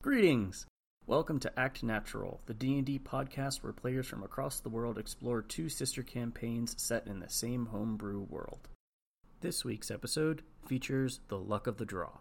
Greetings! 0.00 0.64
Welcome 1.08 1.40
to 1.40 1.58
Act 1.58 1.82
Natural, 1.82 2.40
the 2.46 2.54
D&D 2.54 3.00
podcast 3.00 3.64
where 3.64 3.72
players 3.72 4.06
from 4.06 4.22
across 4.22 4.60
the 4.60 4.68
world 4.68 4.96
explore 4.96 5.42
two 5.42 5.68
sister 5.68 6.04
campaigns 6.04 6.80
set 6.80 7.08
in 7.08 7.18
the 7.18 7.28
same 7.28 7.66
homebrew 7.66 8.20
world. 8.20 8.68
This 9.40 9.64
week's 9.64 9.90
episode 9.90 10.42
features 10.68 11.18
The 11.26 11.36
Luck 11.36 11.66
of 11.66 11.78
the 11.78 11.84
Draw. 11.84 12.12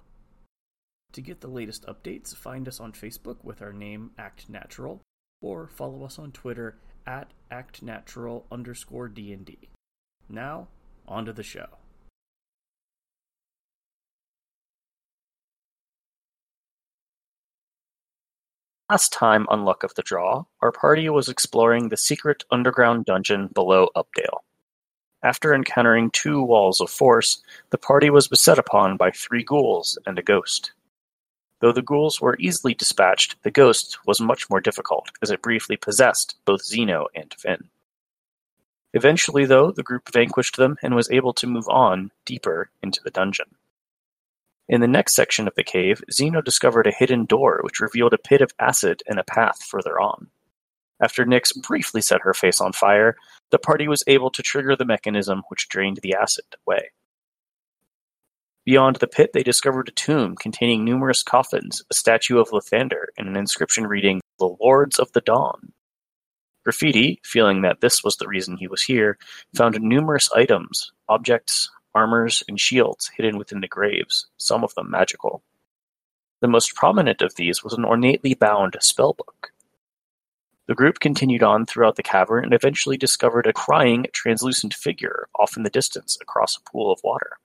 To 1.11 1.21
get 1.21 1.41
the 1.41 1.49
latest 1.49 1.85
updates, 1.85 2.35
find 2.35 2.67
us 2.67 2.79
on 2.79 2.93
Facebook 2.93 3.43
with 3.43 3.61
our 3.61 3.73
name 3.73 4.09
Act 4.18 4.50
Natural, 4.50 5.00
or 5.39 5.68
follow 5.68 6.04
us 6.04 6.18
on 6.18 6.32
Twitter 6.32 6.80
at 7.05 7.32
ActNatural 7.52 8.46
underscore 8.52 9.07
D&D. 9.07 9.55
Now, 10.28 10.68
on 11.07 11.25
to 11.25 11.32
the 11.32 11.44
show. 11.44 11.68
Last 18.89 19.11
time 19.11 19.47
on 19.49 19.65
Luck 19.65 19.84
of 19.84 19.93
the 19.95 20.02
Draw, 20.02 20.45
our 20.62 20.71
party 20.71 21.09
was 21.09 21.27
exploring 21.27 21.89
the 21.89 21.98
secret 21.98 22.45
underground 22.52 23.03
dungeon 23.03 23.48
below 23.48 23.89
Updale. 23.98 24.39
After 25.21 25.53
encountering 25.53 26.09
two 26.12 26.41
walls 26.41 26.79
of 26.79 26.89
force, 26.89 27.43
the 27.71 27.77
party 27.77 28.09
was 28.09 28.29
beset 28.29 28.57
upon 28.57 28.95
by 28.95 29.12
three 29.12 29.43
ghouls 29.43 29.98
and 30.05 30.17
a 30.17 30.23
ghost. 30.23 30.71
Though 31.59 31.73
the 31.73 31.81
ghouls 31.81 32.21
were 32.21 32.38
easily 32.39 32.73
dispatched, 32.73 33.35
the 33.43 33.52
ghost 33.52 33.98
was 34.05 34.21
much 34.21 34.49
more 34.49 34.62
difficult, 34.62 35.09
as 35.21 35.31
it 35.31 35.41
briefly 35.41 35.76
possessed 35.76 36.38
both 36.45 36.63
Zeno 36.63 37.07
and 37.13 37.34
Finn. 37.38 37.70
Eventually, 38.93 39.43
though, 39.43 39.70
the 39.70 39.84
group 39.84 40.07
vanquished 40.13 40.55
them 40.55 40.77
and 40.81 40.95
was 40.95 41.12
able 41.12 41.34
to 41.34 41.45
move 41.45 41.67
on 41.67 42.12
deeper 42.23 42.70
into 42.81 43.01
the 43.04 43.12
dungeon. 43.12 43.56
In 44.70 44.81
the 44.81 44.88
next 44.88 45.16
section 45.16 45.48
of 45.48 45.55
the 45.55 45.63
cave, 45.63 46.02
Zeno 46.12 46.41
discovered 46.41 46.88
a 46.88 46.91
hidden 46.91 47.26
door 47.26 47.59
which 47.63 47.80
revealed 47.80 48.13
a 48.13 48.17
pit 48.17 48.41
of 48.41 48.52
acid 48.59 49.02
and 49.07 49.17
a 49.17 49.23
path 49.23 49.63
further 49.63 49.99
on. 49.99 50.27
After 51.02 51.26
Nyx 51.26 51.55
briefly 51.62 52.01
set 52.01 52.21
her 52.23 52.34
face 52.34 52.60
on 52.60 52.73
fire, 52.73 53.15
the 53.51 53.60
party 53.60 53.88
was 53.88 54.04
able 54.07 54.32
to 54.32 54.41
trigger 54.41 54.76
the 54.76 54.85
mechanism 54.85 55.43
which 55.48 55.70
drained 55.70 55.99
the 56.01 56.15
acid 56.15 56.45
away. 56.65 56.91
Beyond 58.65 58.98
the 58.98 59.07
pit, 59.07 59.32
they 59.34 59.43
discovered 59.43 59.88
a 59.88 59.93
tomb 59.93 60.35
containing 60.35 60.84
numerous 60.84 61.23
coffins, 61.23 61.84
a 61.90 61.93
statue 61.93 62.38
of 62.38 62.49
Lathander, 62.49 63.05
and 63.18 63.29
an 63.29 63.38
inscription 63.38 63.88
reading, 63.88 64.19
The 64.40 64.57
Lords 64.59 65.00
of 65.00 65.09
the 65.13 65.22
Dawn. 65.22 65.72
Graffiti, 66.66 67.22
feeling 67.23 67.62
that 67.62 67.79
this 67.79 68.03
was 68.03 68.18
the 68.18 68.28
reason 68.28 68.57
he 68.57 68.68
was 68.68 68.84
here, 68.84 69.18
found 69.56 69.79
numerous 69.79 70.29
items, 70.35 70.91
objects, 71.07 71.69
armors, 71.97 72.44
and 72.47 72.59
shields 72.59 73.09
hidden 73.17 73.40
within 73.40 73.62
the 73.62 73.67
graves, 73.67 74.28
some 74.38 74.63
of 74.63 74.75
them 74.75 74.91
magical. 74.91 75.41
The 76.41 76.47
most 76.47 76.75
prominent 76.75 77.23
of 77.23 77.34
these 77.35 77.63
was 77.63 77.73
an 77.73 77.84
ornately 77.84 78.35
bound 78.35 78.78
spellbook. 78.79 79.50
The 80.67 80.75
group 80.75 81.00
continued 81.00 81.41
on 81.41 81.66
throughout 81.66 81.95
the 81.95 82.03
cavern 82.03 82.44
and 82.44 82.53
eventually 82.53 82.97
discovered 82.97 83.47
a 83.47 83.53
crying, 83.53 84.06
translucent 84.13 84.75
figure 84.75 85.28
off 85.34 85.57
in 85.57 85.63
the 85.63 85.72
distance 85.72 86.17
across 86.22 86.56
a 86.56 86.69
pool 86.69 86.91
of 86.91 87.00
water. 87.03 87.38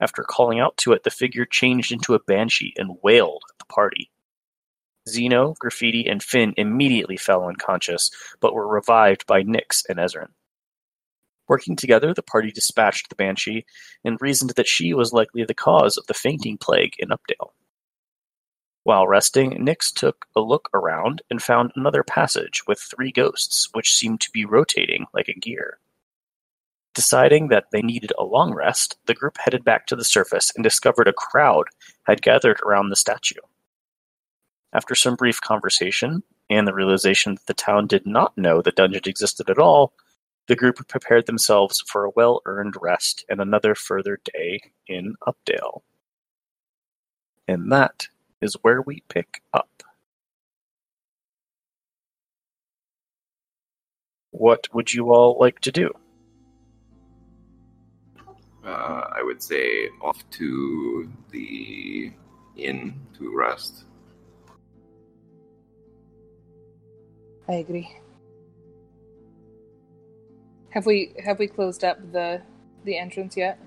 After 0.00 0.22
calling 0.22 0.58
out 0.58 0.78
to 0.78 0.92
it, 0.92 1.02
the 1.02 1.10
figure 1.10 1.44
changed 1.44 1.92
into 1.92 2.14
a 2.14 2.20
banshee 2.20 2.72
and 2.78 2.96
wailed 3.02 3.44
at 3.50 3.58
the 3.58 3.66
party. 3.66 4.10
Zeno, 5.06 5.54
Graffiti, 5.58 6.06
and 6.06 6.22
Finn 6.22 6.54
immediately 6.56 7.18
fell 7.18 7.44
unconscious, 7.46 8.10
but 8.40 8.54
were 8.54 8.66
revived 8.66 9.26
by 9.26 9.42
Nyx 9.42 9.84
and 9.88 9.98
Ezrin. 9.98 10.30
Working 11.50 11.74
together, 11.74 12.14
the 12.14 12.22
party 12.22 12.52
dispatched 12.52 13.08
the 13.08 13.16
Banshee, 13.16 13.66
and 14.04 14.16
reasoned 14.20 14.50
that 14.50 14.68
she 14.68 14.94
was 14.94 15.12
likely 15.12 15.42
the 15.42 15.52
cause 15.52 15.96
of 15.96 16.06
the 16.06 16.14
fainting 16.14 16.56
plague 16.56 16.94
in 17.00 17.08
Updale. 17.08 17.50
While 18.84 19.08
resting, 19.08 19.56
Nix 19.58 19.90
took 19.90 20.26
a 20.36 20.40
look 20.40 20.70
around 20.72 21.22
and 21.28 21.42
found 21.42 21.72
another 21.74 22.04
passage 22.04 22.62
with 22.68 22.78
three 22.78 23.10
ghosts, 23.10 23.68
which 23.72 23.96
seemed 23.96 24.20
to 24.20 24.30
be 24.30 24.44
rotating 24.44 25.06
like 25.12 25.26
a 25.26 25.32
gear. 25.32 25.80
Deciding 26.94 27.48
that 27.48 27.64
they 27.72 27.82
needed 27.82 28.12
a 28.16 28.22
long 28.22 28.54
rest, 28.54 28.96
the 29.06 29.14
group 29.14 29.36
headed 29.38 29.64
back 29.64 29.88
to 29.88 29.96
the 29.96 30.04
surface 30.04 30.52
and 30.54 30.62
discovered 30.62 31.08
a 31.08 31.12
crowd 31.12 31.66
had 32.04 32.22
gathered 32.22 32.60
around 32.60 32.90
the 32.90 32.96
statue. 32.96 33.40
After 34.72 34.94
some 34.94 35.16
brief 35.16 35.40
conversation, 35.40 36.22
and 36.48 36.68
the 36.68 36.74
realization 36.74 37.34
that 37.34 37.46
the 37.46 37.54
town 37.54 37.88
did 37.88 38.06
not 38.06 38.38
know 38.38 38.62
the 38.62 38.70
dungeon 38.70 39.02
existed 39.06 39.50
at 39.50 39.58
all, 39.58 39.92
the 40.50 40.56
group 40.56 40.84
prepared 40.88 41.26
themselves 41.26 41.80
for 41.86 42.04
a 42.04 42.10
well-earned 42.16 42.74
rest 42.82 43.24
and 43.28 43.40
another 43.40 43.72
further 43.76 44.18
day 44.34 44.60
in 44.88 45.14
Updale. 45.24 45.82
And 47.46 47.70
that 47.70 48.08
is 48.40 48.56
where 48.62 48.82
we 48.82 49.04
pick 49.08 49.42
up. 49.54 49.84
What 54.32 54.66
would 54.74 54.92
you 54.92 55.12
all 55.12 55.36
like 55.38 55.60
to 55.60 55.70
do? 55.70 55.92
Uh, 58.64 59.04
I 59.14 59.22
would 59.22 59.40
say 59.40 59.88
off 60.02 60.28
to 60.30 61.12
the 61.30 62.10
inn 62.56 63.00
to 63.16 63.38
rest. 63.38 63.84
I 67.46 67.52
agree. 67.52 67.88
Have 70.70 70.86
we 70.86 71.14
have 71.24 71.38
we 71.38 71.48
closed 71.48 71.84
up 71.84 71.98
the 72.12 72.40
the 72.84 72.96
entrance 72.96 73.36
yet? 73.36 73.58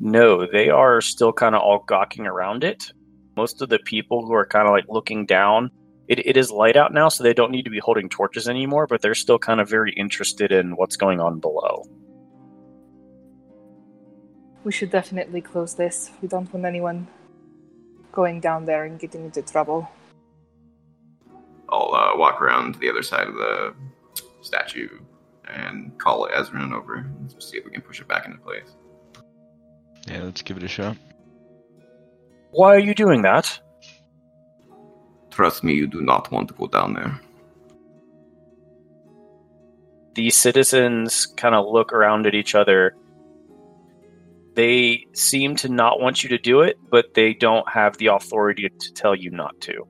No, 0.00 0.46
they 0.50 0.68
are 0.68 1.00
still 1.00 1.32
kind 1.32 1.54
of 1.54 1.62
all 1.62 1.84
gawking 1.86 2.26
around 2.26 2.64
it. 2.64 2.92
Most 3.36 3.62
of 3.62 3.68
the 3.68 3.78
people 3.80 4.26
who 4.26 4.32
are 4.34 4.46
kind 4.46 4.66
of 4.66 4.72
like 4.72 4.86
looking 4.88 5.26
down, 5.26 5.70
it, 6.08 6.24
it 6.26 6.36
is 6.36 6.50
light 6.50 6.76
out 6.76 6.92
now, 6.92 7.08
so 7.08 7.22
they 7.22 7.34
don't 7.34 7.50
need 7.50 7.64
to 7.64 7.70
be 7.70 7.78
holding 7.78 8.08
torches 8.08 8.48
anymore, 8.48 8.86
but 8.86 9.00
they're 9.00 9.14
still 9.14 9.38
kind 9.38 9.60
of 9.60 9.68
very 9.68 9.92
interested 9.92 10.52
in 10.52 10.76
what's 10.76 10.96
going 10.96 11.20
on 11.20 11.38
below. 11.40 11.84
We 14.64 14.72
should 14.72 14.90
definitely 14.90 15.40
close 15.40 15.74
this. 15.74 16.10
We 16.20 16.28
don't 16.28 16.52
want 16.52 16.66
anyone 16.66 17.06
going 18.12 18.40
down 18.40 18.64
there 18.64 18.84
and 18.84 18.98
getting 18.98 19.24
into 19.24 19.42
trouble. 19.42 19.88
I'll 21.68 21.94
uh, 21.94 22.16
walk 22.16 22.40
around 22.40 22.74
to 22.74 22.78
the 22.78 22.90
other 22.90 23.02
side 23.02 23.28
of 23.28 23.34
the 23.34 23.74
statue 24.42 24.88
and 25.48 25.98
call 25.98 26.28
Ezrin 26.28 26.72
over 26.72 26.94
and 26.94 27.30
just 27.30 27.50
see 27.50 27.58
if 27.58 27.64
we 27.64 27.70
can 27.70 27.82
push 27.82 28.00
it 28.00 28.08
back 28.08 28.26
into 28.26 28.38
place. 28.38 28.76
Yeah, 30.06 30.22
let's 30.22 30.42
give 30.42 30.56
it 30.56 30.62
a 30.62 30.68
shot. 30.68 30.96
Why 32.50 32.74
are 32.74 32.78
you 32.78 32.94
doing 32.94 33.22
that? 33.22 33.60
Trust 35.30 35.62
me, 35.62 35.74
you 35.74 35.86
do 35.86 36.00
not 36.00 36.30
want 36.32 36.48
to 36.48 36.54
go 36.54 36.66
down 36.66 36.94
there. 36.94 37.20
The 40.14 40.30
citizens 40.30 41.26
kind 41.26 41.54
of 41.54 41.66
look 41.66 41.92
around 41.92 42.26
at 42.26 42.34
each 42.34 42.54
other. 42.54 42.96
They 44.54 45.06
seem 45.12 45.54
to 45.56 45.68
not 45.68 46.00
want 46.00 46.24
you 46.24 46.28
to 46.30 46.38
do 46.38 46.62
it, 46.62 46.76
but 46.90 47.14
they 47.14 47.34
don't 47.34 47.68
have 47.68 47.96
the 47.98 48.06
authority 48.06 48.68
to 48.68 48.92
tell 48.94 49.14
you 49.14 49.30
not 49.30 49.60
to. 49.60 49.86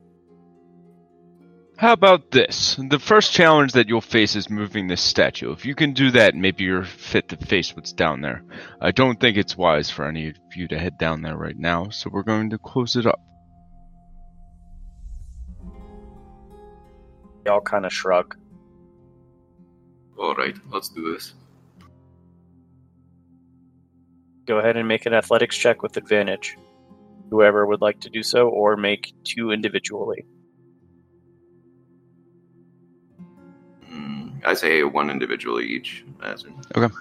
How 1.78 1.92
about 1.92 2.32
this? 2.32 2.74
The 2.90 2.98
first 2.98 3.32
challenge 3.32 3.74
that 3.74 3.86
you'll 3.86 4.00
face 4.00 4.34
is 4.34 4.50
moving 4.50 4.88
this 4.88 5.00
statue. 5.00 5.52
If 5.52 5.64
you 5.64 5.76
can 5.76 5.92
do 5.92 6.10
that, 6.10 6.34
maybe 6.34 6.64
you're 6.64 6.82
fit 6.82 7.28
to 7.28 7.36
face 7.36 7.76
what's 7.76 7.92
down 7.92 8.20
there. 8.20 8.42
I 8.80 8.90
don't 8.90 9.20
think 9.20 9.36
it's 9.36 9.56
wise 9.56 9.88
for 9.88 10.04
any 10.04 10.30
of 10.30 10.36
you 10.56 10.66
to 10.66 10.78
head 10.78 10.98
down 10.98 11.22
there 11.22 11.36
right 11.36 11.56
now, 11.56 11.90
so 11.90 12.10
we're 12.12 12.24
going 12.24 12.50
to 12.50 12.58
close 12.58 12.96
it 12.96 13.06
up. 13.06 13.20
Y'all 17.46 17.60
kind 17.60 17.86
of 17.86 17.92
shrug. 17.92 18.36
All 20.18 20.34
right, 20.34 20.56
let's 20.72 20.88
do 20.88 21.12
this. 21.12 21.32
Go 24.46 24.58
ahead 24.58 24.76
and 24.76 24.88
make 24.88 25.06
an 25.06 25.14
athletics 25.14 25.56
check 25.56 25.84
with 25.84 25.96
advantage. 25.96 26.56
Whoever 27.30 27.64
would 27.64 27.80
like 27.80 28.00
to 28.00 28.10
do 28.10 28.24
so, 28.24 28.48
or 28.48 28.76
make 28.76 29.12
two 29.22 29.52
individually. 29.52 30.24
I 34.44 34.54
say 34.54 34.82
one 34.84 35.10
individually 35.10 35.66
each. 35.66 36.04
Ezrin. 36.20 36.54
Okay. 36.76 36.94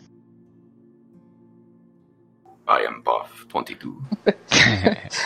I 2.68 2.82
am 2.82 3.02
buff, 3.02 3.46
22. 3.50 4.04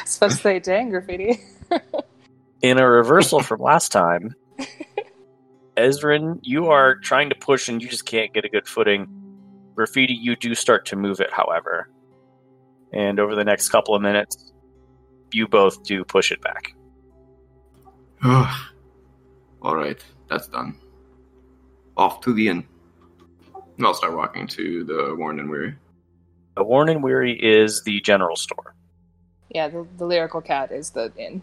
Supposed 0.05 0.19
to 0.19 0.29
say, 0.29 0.59
dang, 0.59 0.91
graffiti. 0.91 1.41
In 2.61 2.77
a 2.77 2.87
reversal 2.87 3.41
from 3.41 3.59
last 3.59 3.91
time, 3.91 4.35
Ezrin, 5.75 6.39
you 6.43 6.67
are 6.67 6.95
trying 6.95 7.29
to 7.29 7.35
push 7.35 7.67
and 7.67 7.81
you 7.81 7.89
just 7.89 8.05
can't 8.05 8.31
get 8.33 8.45
a 8.45 8.49
good 8.49 8.67
footing. 8.67 9.07
Graffiti, 9.75 10.13
you 10.13 10.35
do 10.35 10.53
start 10.53 10.85
to 10.87 10.95
move 10.95 11.19
it, 11.19 11.31
however. 11.31 11.89
And 12.93 13.19
over 13.19 13.35
the 13.35 13.45
next 13.45 13.69
couple 13.69 13.95
of 13.95 14.01
minutes, 14.01 14.53
you 15.31 15.47
both 15.47 15.83
do 15.83 16.03
push 16.03 16.31
it 16.31 16.41
back. 16.41 16.75
All 19.61 19.75
right, 19.75 20.03
that's 20.29 20.47
done. 20.47 20.77
Off 21.97 22.21
to 22.21 22.33
the 22.33 22.47
inn. 22.47 22.65
And 23.77 23.85
I'll 23.85 23.93
start 23.93 24.15
walking 24.15 24.47
to 24.47 24.83
the 24.83 25.15
Worn 25.17 25.39
and 25.39 25.49
Weary. 25.49 25.75
The 26.55 26.63
Worn 26.63 26.89
and 26.89 27.03
Weary 27.03 27.33
is 27.41 27.81
the 27.83 28.01
general 28.01 28.35
store. 28.35 28.75
yeah, 29.49 29.67
the, 29.67 29.87
the 29.97 30.05
lyrical 30.05 30.41
cat 30.41 30.71
is 30.71 30.91
the 30.91 31.11
inn. 31.17 31.41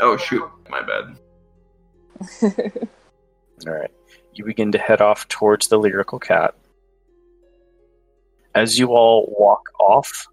Oh 0.00 0.16
shoot, 0.16 0.48
my 0.68 0.82
bad. 0.82 1.16
All 3.66 3.72
right. 3.72 3.90
You 4.34 4.44
begin 4.44 4.70
to 4.72 4.78
head 4.78 5.00
off 5.00 5.26
towards 5.28 5.68
the 5.68 5.78
lyrical 5.78 6.18
cat. 6.18 6.54
As 8.54 8.78
you 8.78 8.88
all 8.94 9.34
walk 9.38 9.62
off, 9.80 10.26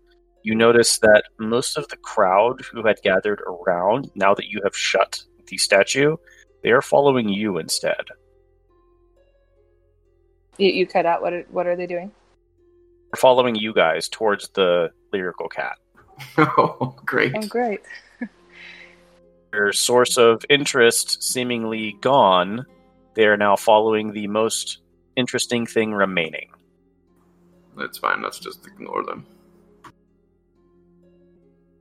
you 0.43 0.55
notice 0.55 0.99
that 0.99 1.23
most 1.39 1.77
of 1.77 1.87
the 1.87 1.97
crowd 1.97 2.61
who 2.71 2.85
had 2.85 3.01
gathered 3.01 3.41
around, 3.41 4.11
now 4.15 4.33
that 4.33 4.47
you 4.47 4.59
have 4.63 4.75
shut 4.75 5.21
the 5.47 5.57
statue, 5.57 6.17
they 6.63 6.71
are 6.71 6.81
following 6.81 7.29
you 7.29 7.57
instead. 7.57 8.05
You, 10.57 10.69
you 10.69 10.87
cut 10.87 11.05
out. 11.05 11.21
What 11.21 11.33
are, 11.33 11.45
what 11.49 11.67
are 11.67 11.75
they 11.75 11.87
doing? 11.87 12.11
We're 13.11 13.19
following 13.19 13.55
you 13.55 13.73
guys 13.73 14.07
towards 14.09 14.49
the 14.49 14.91
lyrical 15.11 15.49
cat. 15.49 15.77
oh, 16.37 16.95
great. 17.05 17.33
Oh, 17.35 17.47
great. 17.47 17.81
Their 19.51 19.71
source 19.71 20.17
of 20.17 20.43
interest 20.49 21.21
seemingly 21.21 21.95
gone, 22.01 22.65
they 23.13 23.25
are 23.25 23.37
now 23.37 23.55
following 23.55 24.11
the 24.11 24.27
most 24.27 24.79
interesting 25.15 25.67
thing 25.67 25.93
remaining. 25.93 26.49
That's 27.77 27.99
fine. 27.99 28.21
Let's 28.21 28.39
just 28.39 28.65
ignore 28.65 29.03
them. 29.03 29.25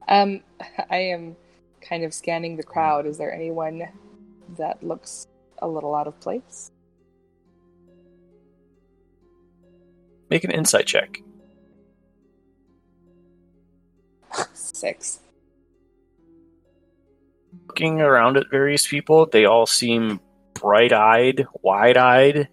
Um, 0.08 0.40
I 0.90 0.98
am 0.98 1.36
kind 1.80 2.04
of 2.04 2.12
scanning 2.12 2.56
the 2.56 2.62
crowd. 2.62 3.06
Is 3.06 3.18
there 3.18 3.32
anyone 3.32 3.88
that 4.56 4.82
looks 4.82 5.26
a 5.58 5.68
little 5.68 5.94
out 5.94 6.06
of 6.06 6.18
place? 6.20 6.70
Make 10.32 10.44
an 10.44 10.50
insight 10.50 10.86
check. 10.86 11.20
Six. 14.54 15.20
Looking 17.68 18.00
around 18.00 18.38
at 18.38 18.50
various 18.50 18.86
people, 18.86 19.26
they 19.26 19.44
all 19.44 19.66
seem 19.66 20.20
bright 20.54 20.94
eyed, 20.94 21.46
wide 21.60 21.98
eyed, 21.98 22.48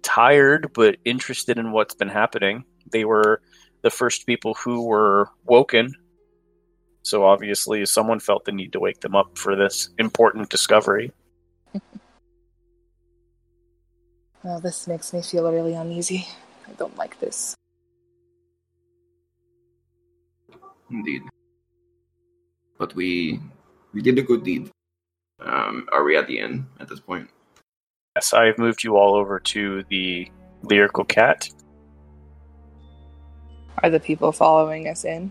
tired, 0.00 0.72
but 0.72 0.96
interested 1.04 1.58
in 1.58 1.72
what's 1.72 1.94
been 1.94 2.08
happening. 2.08 2.64
They 2.90 3.04
were 3.04 3.42
the 3.82 3.90
first 3.90 4.24
people 4.24 4.54
who 4.54 4.86
were 4.86 5.28
woken. 5.44 5.92
So 7.02 7.26
obviously, 7.26 7.84
someone 7.84 8.18
felt 8.18 8.46
the 8.46 8.52
need 8.52 8.72
to 8.72 8.80
wake 8.80 9.00
them 9.00 9.14
up 9.14 9.36
for 9.36 9.56
this 9.56 9.90
important 9.98 10.48
discovery. 10.48 11.12
Well, 14.44 14.60
this 14.60 14.86
makes 14.86 15.12
me 15.12 15.20
feel 15.20 15.50
really 15.52 15.74
uneasy. 15.74 16.26
I 16.68 16.72
don't 16.72 16.96
like 16.96 17.18
this. 17.20 17.56
Indeed. 20.90 21.22
But 22.78 22.94
we 22.94 23.40
we 23.92 24.02
did 24.02 24.18
a 24.18 24.22
good 24.22 24.44
deed. 24.44 24.70
Um, 25.40 25.88
are 25.92 26.04
we 26.04 26.16
at 26.16 26.26
the 26.26 26.40
end 26.40 26.66
at 26.80 26.88
this 26.88 27.00
point? 27.00 27.28
Yes, 28.16 28.32
I 28.32 28.46
have 28.46 28.58
moved 28.58 28.82
you 28.82 28.96
all 28.96 29.14
over 29.14 29.38
to 29.40 29.84
the 29.88 30.30
lyrical 30.62 31.04
cat. 31.04 31.48
Are 33.82 33.90
the 33.90 34.00
people 34.00 34.32
following 34.32 34.88
us 34.88 35.04
in? 35.04 35.30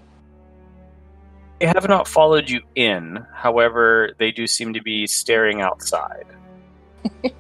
They 1.60 1.66
have 1.66 1.88
not 1.90 2.08
followed 2.08 2.50
you 2.50 2.62
in. 2.76 3.26
However, 3.34 4.12
they 4.20 4.32
do 4.32 4.48
seem 4.48 4.74
to 4.74 4.82
be 4.82 5.08
staring 5.08 5.62
outside. 5.62 6.26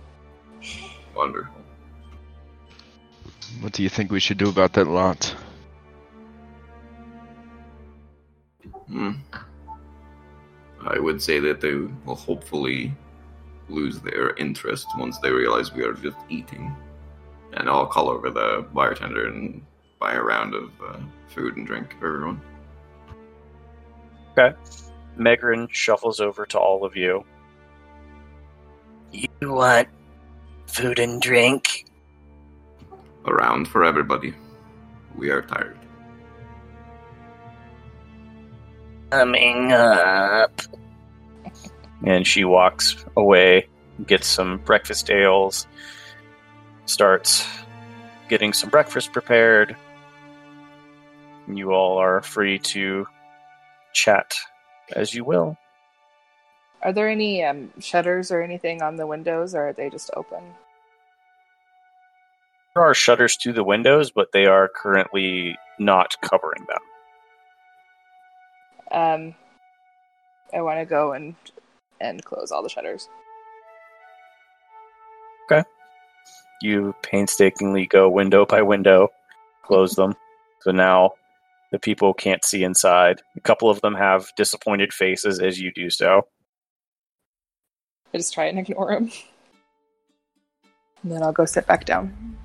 Wonderful. 1.15 1.56
What 3.61 3.73
do 3.73 3.83
you 3.83 3.89
think 3.89 4.11
we 4.11 4.19
should 4.19 4.37
do 4.37 4.49
about 4.49 4.73
that 4.73 4.87
lot? 4.87 5.35
Hmm. 8.87 9.11
I 10.85 10.99
would 10.99 11.21
say 11.21 11.39
that 11.39 11.59
they 11.59 11.73
will 12.05 12.15
hopefully 12.15 12.93
lose 13.67 13.99
their 13.99 14.35
interest 14.35 14.87
once 14.97 15.17
they 15.19 15.31
realize 15.31 15.73
we 15.73 15.83
are 15.83 15.93
just 15.93 16.17
eating. 16.29 16.75
And 17.53 17.69
I'll 17.69 17.87
call 17.87 18.09
over 18.09 18.29
the 18.29 18.65
bartender 18.73 19.27
and 19.27 19.61
buy 19.99 20.13
a 20.13 20.21
round 20.21 20.53
of 20.53 20.71
uh, 20.81 20.99
food 21.27 21.57
and 21.57 21.65
drink 21.65 21.95
for 21.99 22.07
everyone. 22.07 22.41
Okay. 24.37 24.55
Megrin 25.17 25.67
shuffles 25.71 26.19
over 26.19 26.45
to 26.45 26.59
all 26.59 26.85
of 26.85 26.95
you. 26.95 27.25
You 29.11 29.27
want 29.41 29.87
food 30.67 30.99
and 30.99 31.21
drink? 31.21 31.86
A 33.27 33.33
round 33.33 33.67
for 33.67 33.83
everybody. 33.83 34.33
We 35.15 35.31
are 35.31 35.41
tired. 35.41 35.77
Coming 39.11 39.73
up. 39.73 40.61
And 42.05 42.25
she 42.25 42.45
walks 42.45 43.03
away, 43.17 43.67
gets 44.05 44.27
some 44.27 44.59
breakfast 44.59 45.09
ales, 45.09 45.67
starts 46.85 47.45
getting 48.29 48.53
some 48.53 48.69
breakfast 48.69 49.11
prepared. 49.11 49.75
You 51.53 51.71
all 51.71 51.97
are 51.97 52.21
free 52.21 52.59
to 52.59 53.07
chat 53.93 54.37
as 54.95 55.13
you 55.13 55.25
will. 55.25 55.57
Are 56.81 56.93
there 56.93 57.09
any 57.09 57.43
um, 57.43 57.73
shutters 57.79 58.31
or 58.31 58.41
anything 58.41 58.81
on 58.81 58.95
the 58.95 59.07
windows, 59.07 59.53
or 59.53 59.69
are 59.69 59.73
they 59.73 59.89
just 59.89 60.11
open? 60.15 60.43
There 62.77 62.85
are 62.85 62.93
shutters 62.93 63.35
to 63.37 63.51
the 63.51 63.63
windows, 63.63 64.11
but 64.11 64.33
they 64.33 64.45
are 64.45 64.69
currently 64.69 65.57
not 65.79 66.13
covering 66.21 66.63
them. 66.67 66.77
Um, 68.91 69.35
I 70.53 70.61
want 70.61 70.79
to 70.79 70.85
go 70.85 71.11
and 71.13 71.33
and 71.99 72.23
close 72.23 72.51
all 72.51 72.61
the 72.61 72.69
shutters. 72.69 73.09
Okay. 75.51 75.67
You 76.61 76.93
painstakingly 77.01 77.87
go 77.87 78.11
window 78.11 78.45
by 78.45 78.61
window, 78.61 79.07
close 79.63 79.95
them. 79.95 80.13
So 80.61 80.69
now 80.69 81.13
the 81.71 81.79
people 81.79 82.13
can't 82.13 82.45
see 82.45 82.63
inside. 82.63 83.23
A 83.35 83.41
couple 83.41 83.71
of 83.71 83.81
them 83.81 83.95
have 83.95 84.31
disappointed 84.37 84.93
faces 84.93 85.39
as 85.39 85.59
you 85.59 85.71
do 85.73 85.89
so. 85.89 86.27
I 88.13 88.17
just 88.19 88.35
try 88.35 88.45
and 88.45 88.59
ignore 88.59 88.93
them. 88.93 89.09
And 91.03 91.11
then 91.11 91.21
I'll 91.21 91.31
go 91.31 91.45
sit 91.45 91.67
back 91.67 91.85
down. 91.85 92.37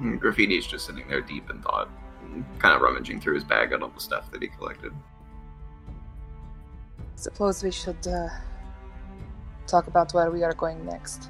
Hmm, 0.00 0.16
Graffiti's 0.16 0.66
just 0.66 0.86
sitting 0.86 1.06
there 1.08 1.20
deep 1.20 1.50
in 1.50 1.60
thought, 1.60 1.90
kind 2.58 2.74
of 2.74 2.80
rummaging 2.80 3.20
through 3.20 3.34
his 3.34 3.44
bag 3.44 3.72
and 3.72 3.82
all 3.82 3.90
the 3.90 4.00
stuff 4.00 4.32
that 4.32 4.40
he 4.40 4.48
collected. 4.48 4.92
Suppose 7.16 7.62
we 7.62 7.70
should 7.70 8.06
uh, 8.08 8.28
talk 9.66 9.88
about 9.88 10.14
where 10.14 10.30
we 10.30 10.42
are 10.42 10.54
going 10.54 10.86
next. 10.86 11.28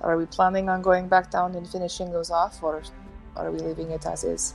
Are 0.00 0.16
we 0.16 0.24
planning 0.24 0.70
on 0.70 0.80
going 0.80 1.08
back 1.08 1.30
down 1.30 1.54
and 1.56 1.68
finishing 1.68 2.10
those 2.10 2.30
off, 2.30 2.62
or 2.62 2.82
are 3.36 3.50
we 3.50 3.58
leaving 3.58 3.90
it 3.90 4.06
as 4.06 4.24
is? 4.24 4.54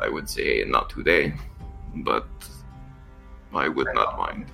I 0.00 0.08
would 0.08 0.28
say 0.28 0.64
not 0.66 0.90
today, 0.90 1.32
but 1.94 2.26
I 3.54 3.68
would 3.68 3.94
not 3.94 4.18
mind. 4.18 4.50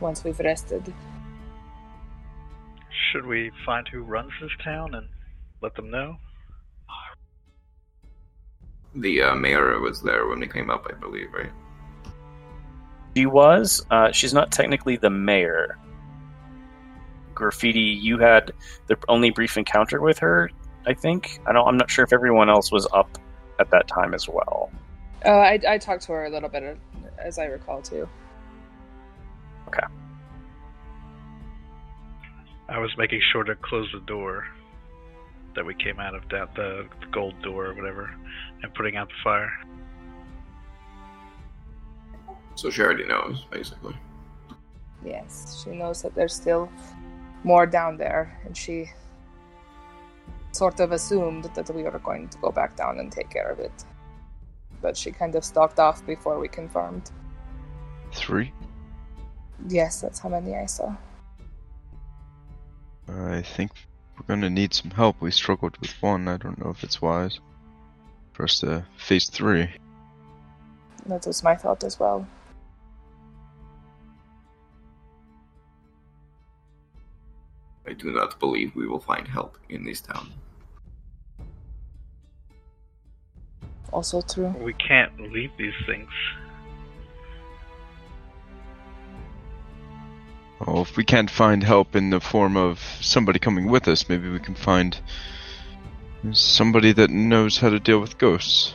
Once 0.00 0.24
we've 0.24 0.40
rested. 0.40 0.92
Should 3.12 3.26
we 3.26 3.50
find 3.64 3.88
who 3.88 4.02
runs 4.02 4.32
this 4.40 4.50
town 4.62 4.94
and 4.94 5.08
let 5.60 5.74
them 5.74 5.90
know? 5.90 6.16
The 8.94 9.22
uh, 9.22 9.34
mayor 9.34 9.78
was 9.80 10.02
there 10.02 10.26
when 10.26 10.40
we 10.40 10.48
came 10.48 10.70
up, 10.70 10.86
I 10.90 10.94
believe, 10.94 11.32
right? 11.32 11.52
She 13.16 13.26
was. 13.26 13.84
Uh, 13.90 14.10
she's 14.12 14.34
not 14.34 14.50
technically 14.50 14.96
the 14.96 15.10
mayor. 15.10 15.78
Graffiti, 17.34 17.80
you 17.80 18.18
had 18.18 18.52
the 18.86 18.96
only 19.08 19.30
brief 19.30 19.56
encounter 19.56 20.00
with 20.00 20.18
her. 20.18 20.50
I 20.86 20.94
think. 20.94 21.40
I 21.46 21.52
don't. 21.52 21.66
I'm 21.66 21.76
not 21.76 21.90
sure 21.90 22.04
if 22.04 22.12
everyone 22.12 22.48
else 22.48 22.72
was 22.72 22.86
up 22.92 23.18
at 23.58 23.70
that 23.70 23.86
time 23.86 24.14
as 24.14 24.28
well. 24.28 24.70
Uh, 25.24 25.30
I, 25.30 25.60
I 25.68 25.78
talked 25.78 26.02
to 26.04 26.12
her 26.12 26.24
a 26.24 26.30
little 26.30 26.48
bit, 26.48 26.62
uh, 26.62 26.74
as 27.18 27.38
I 27.38 27.44
recall, 27.44 27.82
too. 27.82 28.08
I 32.70 32.78
was 32.78 32.96
making 32.96 33.20
sure 33.32 33.42
to 33.42 33.56
close 33.56 33.90
the 33.92 34.00
door 34.00 34.46
that 35.56 35.66
we 35.66 35.74
came 35.74 35.98
out 35.98 36.14
of, 36.14 36.22
that 36.28 36.54
the, 36.54 36.86
the 37.00 37.06
gold 37.06 37.34
door 37.42 37.66
or 37.66 37.74
whatever, 37.74 38.14
and 38.62 38.72
putting 38.74 38.96
out 38.96 39.08
the 39.08 39.14
fire. 39.24 39.50
So 42.54 42.70
she 42.70 42.82
already 42.82 43.06
knows, 43.06 43.44
basically. 43.50 43.96
Yes, 45.04 45.64
she 45.64 45.70
knows 45.70 46.02
that 46.02 46.14
there's 46.14 46.34
still 46.34 46.70
more 47.42 47.66
down 47.66 47.96
there, 47.96 48.38
and 48.44 48.56
she 48.56 48.92
sort 50.52 50.78
of 50.78 50.92
assumed 50.92 51.44
that 51.54 51.68
we 51.70 51.82
were 51.82 51.98
going 51.98 52.28
to 52.28 52.38
go 52.38 52.52
back 52.52 52.76
down 52.76 53.00
and 53.00 53.10
take 53.10 53.30
care 53.30 53.50
of 53.50 53.58
it. 53.58 53.84
But 54.80 54.96
she 54.96 55.10
kind 55.10 55.34
of 55.34 55.44
stalked 55.44 55.80
off 55.80 56.06
before 56.06 56.38
we 56.38 56.46
confirmed. 56.46 57.10
Three? 58.12 58.52
Yes, 59.68 60.00
that's 60.00 60.20
how 60.20 60.28
many 60.28 60.54
I 60.54 60.66
saw. 60.66 60.94
I 63.10 63.42
think 63.42 63.72
we're 64.16 64.26
gonna 64.26 64.50
need 64.50 64.74
some 64.74 64.90
help. 64.90 65.20
We 65.20 65.30
struggled 65.30 65.76
with 65.78 65.92
one. 66.02 66.28
I 66.28 66.36
don't 66.36 66.62
know 66.62 66.70
if 66.70 66.84
it's 66.84 67.02
wise 67.02 67.40
for 68.32 68.44
us 68.44 68.60
to 68.60 68.86
face 68.96 69.28
three. 69.28 69.70
That 71.06 71.26
was 71.26 71.42
my 71.42 71.56
thought 71.56 71.82
as 71.84 71.98
well. 71.98 72.26
I 77.86 77.92
do 77.94 78.12
not 78.12 78.38
believe 78.38 78.76
we 78.76 78.86
will 78.86 79.00
find 79.00 79.26
help 79.26 79.58
in 79.68 79.84
this 79.84 80.00
town. 80.00 80.32
Also 83.92 84.20
true. 84.22 84.54
We 84.60 84.74
can't 84.74 85.18
leave 85.32 85.50
these 85.58 85.74
things. 85.86 86.10
Well, 90.60 90.82
if 90.82 90.96
we 90.96 91.04
can't 91.04 91.30
find 91.30 91.64
help 91.64 91.96
in 91.96 92.10
the 92.10 92.20
form 92.20 92.56
of 92.56 92.80
somebody 93.00 93.38
coming 93.38 93.66
with 93.66 93.88
us, 93.88 94.10
maybe 94.10 94.28
we 94.28 94.38
can 94.38 94.54
find 94.54 94.98
somebody 96.32 96.92
that 96.92 97.08
knows 97.08 97.56
how 97.56 97.70
to 97.70 97.80
deal 97.80 97.98
with 97.98 98.18
ghosts. 98.18 98.74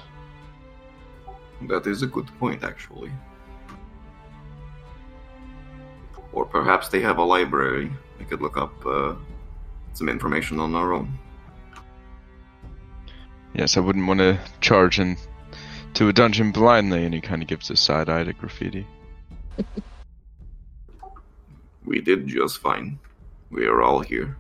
That 1.68 1.86
is 1.86 2.01
a 2.01 2.08
good 2.08 2.27
point, 2.39 2.63
actually. 2.63 3.12
Or 6.34 6.46
perhaps 6.46 6.89
they 6.89 7.01
have 7.01 7.20
a 7.20 7.24
library. 7.24 7.92
We 8.18 8.25
could 8.25 8.42
look 8.42 8.58
up 8.58 8.74
uh, 8.84 9.13
some 9.94 10.10
information 10.10 10.60
on 10.60 10.74
our 10.74 10.92
own. 10.92 11.20
Yes, 13.54 13.77
I 13.77 13.80
wouldn't 13.80 14.08
want 14.08 14.20
to 14.20 14.39
charge 14.60 15.00
in 15.00 15.18
to 15.94 16.10
a 16.10 16.13
dungeon 16.13 16.51
blindly, 16.51 17.06
and 17.06 17.13
he 17.13 17.22
kind 17.22 17.44
of 17.44 17.48
gives 17.48 17.70
a 17.70 17.75
side 17.75 18.10
eye 18.10 18.24
to 18.24 18.34
graffiti. 18.34 18.88
We 21.86 22.01
did 22.01 22.27
just 22.27 22.60
fine. 22.60 23.00
We 23.51 23.68
are 23.68 23.82
all 23.82 24.00
here. 24.00 24.38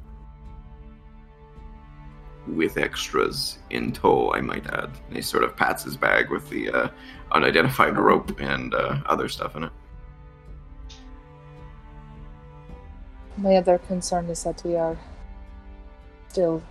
With 2.47 2.77
extras 2.77 3.59
in 3.69 3.91
tow, 3.91 4.33
I 4.33 4.41
might 4.41 4.65
add. 4.67 4.91
And 5.07 5.15
he 5.15 5.21
sort 5.21 5.43
of 5.43 5.55
pats 5.55 5.83
his 5.83 5.97
bag 5.97 6.29
with 6.29 6.49
the 6.49 6.69
uh, 6.69 6.87
unidentified 7.31 7.97
rope 7.97 8.39
and 8.39 8.73
uh, 8.73 9.01
other 9.05 9.29
stuff 9.29 9.55
in 9.55 9.63
it. 9.63 9.71
My 13.37 13.55
other 13.55 13.77
concern 13.77 14.29
is 14.29 14.43
that 14.43 14.63
we 14.63 14.75
are 14.75 14.97
still 16.29 16.61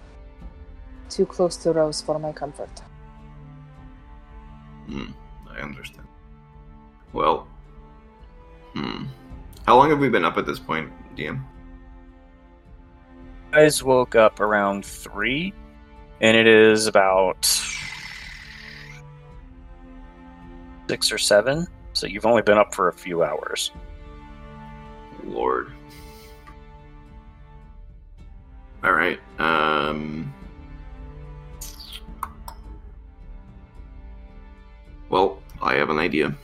too 1.10 1.26
close 1.26 1.56
to 1.58 1.72
Rose 1.72 2.00
for 2.00 2.18
my 2.18 2.32
comfort. 2.32 2.82
Hmm, 4.86 5.12
I 5.48 5.60
understand. 5.60 6.08
Well, 7.12 7.46
hmm. 8.74 9.04
How 9.66 9.76
long 9.76 9.90
have 9.90 9.98
we 9.98 10.08
been 10.08 10.24
up 10.24 10.36
at 10.36 10.46
this 10.46 10.58
point, 10.58 10.90
DM? 11.16 11.42
guys 13.54 13.84
woke 13.84 14.16
up 14.16 14.40
around 14.40 14.84
three, 14.84 15.54
and 16.20 16.36
it 16.36 16.48
is 16.48 16.88
about 16.88 17.46
six 20.88 21.12
or 21.12 21.18
seven. 21.18 21.66
So 21.92 22.08
you've 22.08 22.26
only 22.26 22.42
been 22.42 22.58
up 22.58 22.74
for 22.74 22.88
a 22.88 22.92
few 22.92 23.22
hours. 23.22 23.70
Lord. 25.22 25.70
All 28.82 28.92
right. 28.92 29.20
Um. 29.38 30.34
Well, 35.08 35.40
I 35.62 35.74
have 35.74 35.90
an 35.90 35.98
idea. 35.98 36.36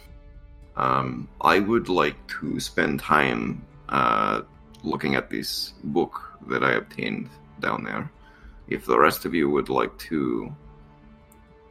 Um, 0.81 1.29
I 1.43 1.59
would 1.59 1.91
like 1.91 2.17
to 2.41 2.59
spend 2.59 3.01
time 3.01 3.63
uh, 3.91 4.41
looking 4.83 5.15
at 5.15 5.29
this 5.29 5.75
book 5.85 6.39
that 6.49 6.65
I 6.65 6.73
obtained 6.73 7.29
down 7.61 7.85
there. 7.85 8.11
If 8.67 8.87
the 8.87 8.99
rest 8.99 9.27
of 9.27 9.35
you 9.35 9.51
would 9.51 9.69
like 9.69 9.97
to 10.09 10.51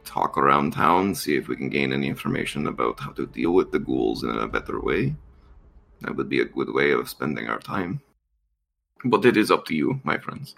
talk 0.04 0.38
around 0.38 0.74
town, 0.74 1.16
see 1.16 1.34
if 1.36 1.48
we 1.48 1.56
can 1.56 1.68
gain 1.68 1.92
any 1.92 2.06
information 2.06 2.68
about 2.68 3.00
how 3.00 3.10
to 3.12 3.26
deal 3.26 3.52
with 3.52 3.72
the 3.72 3.80
ghouls 3.80 4.22
in 4.22 4.30
a 4.30 4.46
better 4.46 4.80
way, 4.80 5.16
that 6.02 6.14
would 6.14 6.28
be 6.28 6.42
a 6.42 6.44
good 6.44 6.72
way 6.72 6.92
of 6.92 7.08
spending 7.08 7.48
our 7.48 7.58
time. 7.58 8.00
But 9.04 9.24
it 9.24 9.36
is 9.36 9.50
up 9.50 9.66
to 9.66 9.74
you, 9.74 10.00
my 10.04 10.18
friends. 10.18 10.54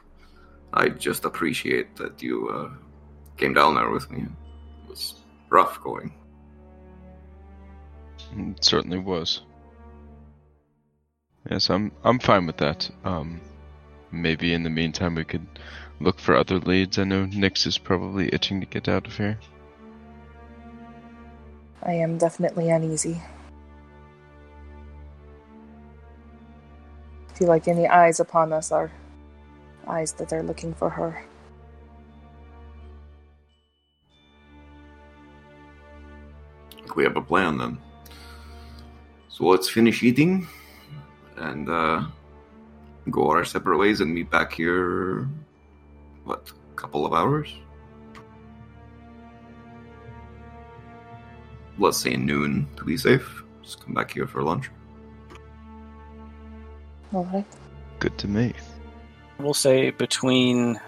I 0.75 0.91
just 0.91 1.25
appreciate 1.25 1.97
that 1.97 2.23
you 2.23 2.51
uh, 2.51 2.71
came 3.39 3.55
down 3.55 3.77
there 3.77 3.89
with 3.89 4.11
me. 4.11 4.25
It 4.25 4.91
was 4.91 5.15
rough 5.49 5.81
going. 5.81 6.13
It 8.37 8.65
certainly 8.65 8.99
was. 8.99 9.43
Yes, 11.51 11.71
I'm 11.71 11.93
I'm 12.05 12.19
fine 12.19 12.47
with 12.47 12.59
that. 12.59 12.91
Um, 13.05 13.41
maybe 14.11 14.55
in 14.55 14.63
the 14.63 14.71
meantime 14.71 15.15
we 15.15 15.25
could 15.25 15.47
look 16.01 16.19
for 16.19 16.37
other 16.37 16.59
leads. 16.59 16.99
I 16.99 17.05
know 17.05 17.27
Nix 17.27 17.67
is 17.67 17.79
probably 17.79 18.31
itching 18.33 18.61
to 18.61 18.67
get 18.67 18.89
out 18.89 19.07
of 19.07 19.17
here. 19.17 19.39
I 21.83 21.95
am 21.95 22.17
definitely 22.17 22.71
uneasy. 22.71 23.21
I 27.29 27.35
feel 27.35 27.49
like 27.49 27.67
any 27.67 27.89
eyes 27.89 28.21
upon 28.21 28.53
us 28.53 28.71
are 28.71 28.93
eyes 29.89 30.13
that 30.13 30.33
are 30.33 30.43
looking 30.45 30.75
for 30.75 30.89
her. 30.91 31.25
We 36.95 37.05
have 37.05 37.17
a 37.17 37.23
plan 37.23 37.59
then. 37.59 37.79
So 39.33 39.47
let's 39.47 39.67
finish 39.67 40.03
eating 40.03 40.47
and 41.39 41.67
uh, 41.67 42.05
go 43.11 43.31
our 43.31 43.47
separate 43.47 43.79
ways 43.79 44.03
and 44.03 44.13
meet 44.15 44.31
back 44.31 44.53
here. 44.53 45.27
What, 46.25 46.53
a 46.71 46.75
couple 46.77 47.07
of 47.07 47.15
hours? 47.15 47.49
Let's 51.79 51.97
say 51.97 52.15
noon 52.15 52.69
to 52.77 52.85
be 52.85 52.99
safe. 52.99 53.43
Just 53.63 53.83
come 53.83 53.95
back 53.95 54.13
here 54.13 54.27
for 54.27 54.43
lunch. 54.43 54.71
All 57.15 57.25
right. 57.25 57.47
Good 58.01 58.19
to 58.19 58.29
me. 58.29 58.53
We'll 59.39 59.55
say 59.55 59.91
between 59.91 60.79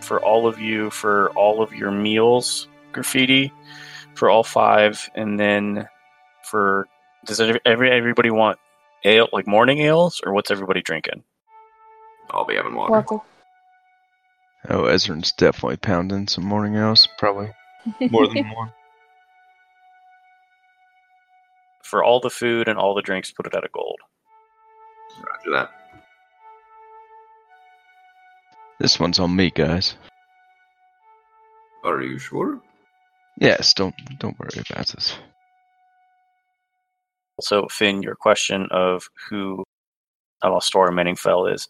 for 0.00 0.24
all 0.24 0.46
of 0.46 0.58
you 0.58 0.88
for 0.88 1.30
all 1.32 1.62
of 1.62 1.74
your 1.74 1.90
meals, 1.90 2.66
graffiti 2.92 3.52
for 4.14 4.30
all 4.30 4.42
five, 4.42 5.10
and 5.14 5.38
then 5.38 5.86
for 6.42 6.88
does 7.26 7.40
every, 7.40 7.60
every 7.64 7.90
everybody 7.90 8.30
want 8.30 8.58
ale 9.04 9.28
like 9.32 9.46
morning 9.46 9.78
ales 9.78 10.20
or 10.24 10.32
what's 10.32 10.50
everybody 10.50 10.82
drinking? 10.82 11.22
I'll 12.30 12.44
be 12.44 12.56
having 12.56 12.74
water. 12.74 12.92
Water. 12.92 13.24
Oh, 14.68 14.86
Ezra's 14.86 15.32
definitely 15.32 15.76
pounding 15.76 16.26
some 16.26 16.44
morning 16.44 16.76
ales, 16.76 17.08
probably 17.18 17.50
more 18.10 18.26
than 18.26 18.48
one. 18.50 18.72
For 21.84 22.02
all 22.02 22.18
the 22.18 22.30
food 22.30 22.66
and 22.66 22.78
all 22.78 22.94
the 22.94 23.02
drinks, 23.02 23.30
put 23.30 23.46
it 23.46 23.54
at 23.54 23.64
a 23.64 23.68
gold. 23.72 24.00
Roger 25.18 25.50
that. 25.52 25.70
This 28.80 28.98
one's 28.98 29.18
on 29.18 29.34
me, 29.34 29.50
guys. 29.50 29.94
Are 31.84 32.02
you 32.02 32.18
sure? 32.18 32.60
Yes, 33.38 33.72
don't 33.72 33.94
don't 34.18 34.38
worry 34.38 34.62
about 34.68 34.88
this. 34.88 35.16
Also, 37.38 37.66
Finn, 37.68 38.02
your 38.02 38.14
question 38.14 38.66
of 38.70 39.10
who 39.28 39.62
Alastor 40.42 40.88
Menningfell 40.88 41.52
is, 41.52 41.68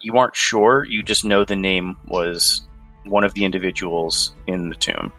you 0.00 0.18
aren't 0.18 0.36
sure. 0.36 0.84
You 0.84 1.02
just 1.02 1.24
know 1.24 1.44
the 1.44 1.56
name 1.56 1.96
was 2.06 2.68
one 3.04 3.24
of 3.24 3.32
the 3.32 3.44
individuals 3.44 4.34
in 4.46 4.68
the 4.68 4.74
tomb. 4.74 5.10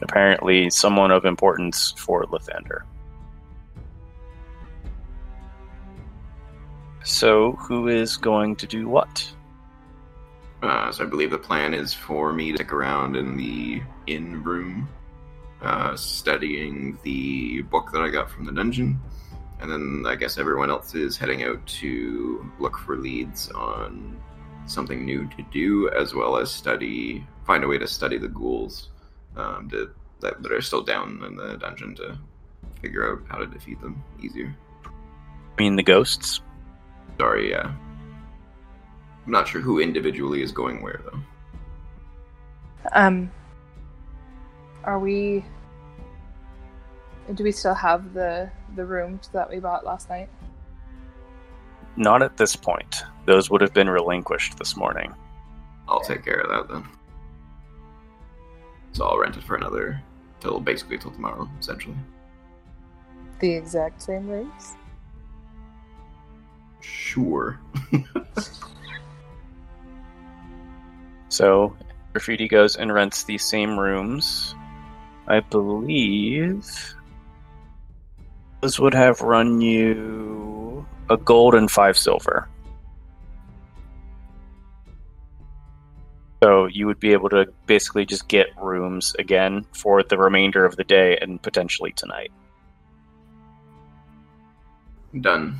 Apparently, 0.00 0.70
someone 0.70 1.10
of 1.10 1.24
importance 1.24 1.92
for 1.96 2.24
Lathander. 2.26 2.82
So, 7.02 7.52
who 7.52 7.88
is 7.88 8.16
going 8.16 8.56
to 8.56 8.66
do 8.66 8.88
what? 8.88 9.28
Uh, 10.62 10.92
so 10.92 11.04
I 11.04 11.08
believe 11.08 11.30
the 11.30 11.38
plan 11.38 11.74
is 11.74 11.92
for 11.92 12.32
me 12.32 12.52
to 12.52 12.58
stick 12.58 12.72
around 12.72 13.16
in 13.16 13.36
the 13.36 13.82
inn 14.06 14.42
room, 14.42 14.88
uh, 15.62 15.96
studying 15.96 16.98
the 17.02 17.62
book 17.62 17.90
that 17.92 18.02
I 18.02 18.08
got 18.08 18.30
from 18.30 18.44
the 18.44 18.52
dungeon, 18.52 19.00
and 19.60 19.70
then 19.70 20.04
I 20.06 20.16
guess 20.16 20.38
everyone 20.38 20.70
else 20.70 20.94
is 20.94 21.16
heading 21.16 21.42
out 21.42 21.64
to 21.66 22.50
look 22.58 22.76
for 22.78 22.96
leads 22.96 23.50
on 23.50 24.20
something 24.66 25.04
new 25.04 25.28
to 25.36 25.42
do, 25.52 25.88
as 25.90 26.14
well 26.14 26.36
as 26.36 26.50
study, 26.50 27.26
find 27.46 27.64
a 27.64 27.68
way 27.68 27.78
to 27.78 27.86
study 27.86 28.18
the 28.18 28.28
ghouls 28.28 28.90
um, 29.36 29.68
to, 29.70 29.90
that, 30.20 30.42
that 30.42 30.52
are 30.52 30.60
still 30.60 30.82
down 30.82 31.22
in 31.26 31.36
the 31.36 31.56
dungeon 31.56 31.94
to 31.96 32.18
figure 32.82 33.12
out 33.12 33.22
how 33.28 33.38
to 33.38 33.46
defeat 33.46 33.80
them 33.80 34.02
easier. 34.22 34.54
I 34.84 35.62
mean, 35.62 35.76
the 35.76 35.82
ghosts? 35.82 36.40
Sorry, 37.18 37.50
yeah. 37.50 37.72
I'm 39.24 39.32
not 39.32 39.48
sure 39.48 39.60
who 39.60 39.80
individually 39.80 40.42
is 40.42 40.52
going 40.52 40.82
where 40.82 41.00
though. 41.04 41.18
Um, 42.92 43.30
are 44.86 44.98
we? 44.98 45.44
Do 47.34 47.44
we 47.44 47.52
still 47.52 47.74
have 47.74 48.14
the 48.14 48.50
the 48.74 48.84
rooms 48.84 49.28
that 49.32 49.50
we 49.50 49.58
bought 49.58 49.84
last 49.84 50.08
night? 50.08 50.28
Not 51.96 52.22
at 52.22 52.36
this 52.36 52.56
point. 52.56 53.02
Those 53.24 53.50
would 53.50 53.60
have 53.60 53.74
been 53.74 53.90
relinquished 53.90 54.58
this 54.58 54.76
morning. 54.76 55.14
I'll 55.88 56.00
take 56.00 56.24
care 56.24 56.40
of 56.40 56.48
that 56.48 56.72
then. 56.72 56.84
So 58.92 59.04
I'll 59.04 59.18
rent 59.18 59.36
it 59.36 59.44
for 59.44 59.56
another 59.56 60.02
till 60.40 60.60
basically 60.60 60.98
till 60.98 61.10
tomorrow, 61.10 61.48
essentially. 61.58 61.96
The 63.40 63.52
exact 63.52 64.02
same 64.02 64.28
rooms? 64.28 64.74
Sure. 66.80 67.58
So, 71.36 71.76
Graffiti 72.14 72.48
goes 72.48 72.76
and 72.76 72.90
rents 72.94 73.24
these 73.24 73.44
same 73.44 73.78
rooms. 73.78 74.54
I 75.28 75.40
believe 75.40 76.94
this 78.62 78.78
would 78.78 78.94
have 78.94 79.20
run 79.20 79.60
you 79.60 80.86
a 81.10 81.16
gold 81.16 81.54
and 81.54 81.70
five 81.70 81.96
silver. 81.96 82.48
So 86.42 86.66
you 86.66 86.86
would 86.86 87.00
be 87.00 87.12
able 87.12 87.28
to 87.30 87.46
basically 87.66 88.04
just 88.04 88.28
get 88.28 88.48
rooms 88.60 89.14
again 89.18 89.64
for 89.72 90.02
the 90.02 90.18
remainder 90.18 90.64
of 90.64 90.76
the 90.76 90.84
day 90.84 91.16
and 91.20 91.42
potentially 91.42 91.92
tonight. 91.92 92.30
Done. 95.20 95.58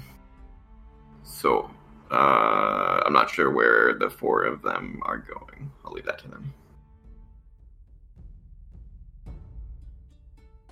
So, 1.24 1.70
uh, 2.10 3.02
I'm 3.04 3.12
not 3.12 3.30
sure 3.30 3.50
where 3.50 3.94
the 3.94 4.10
four 4.10 4.44
of 4.44 4.62
them 4.62 5.00
are 5.02 5.18
going. 5.18 5.70
I'll 5.84 5.92
leave 5.92 6.04
that 6.04 6.18
to 6.20 6.28
them. 6.28 6.52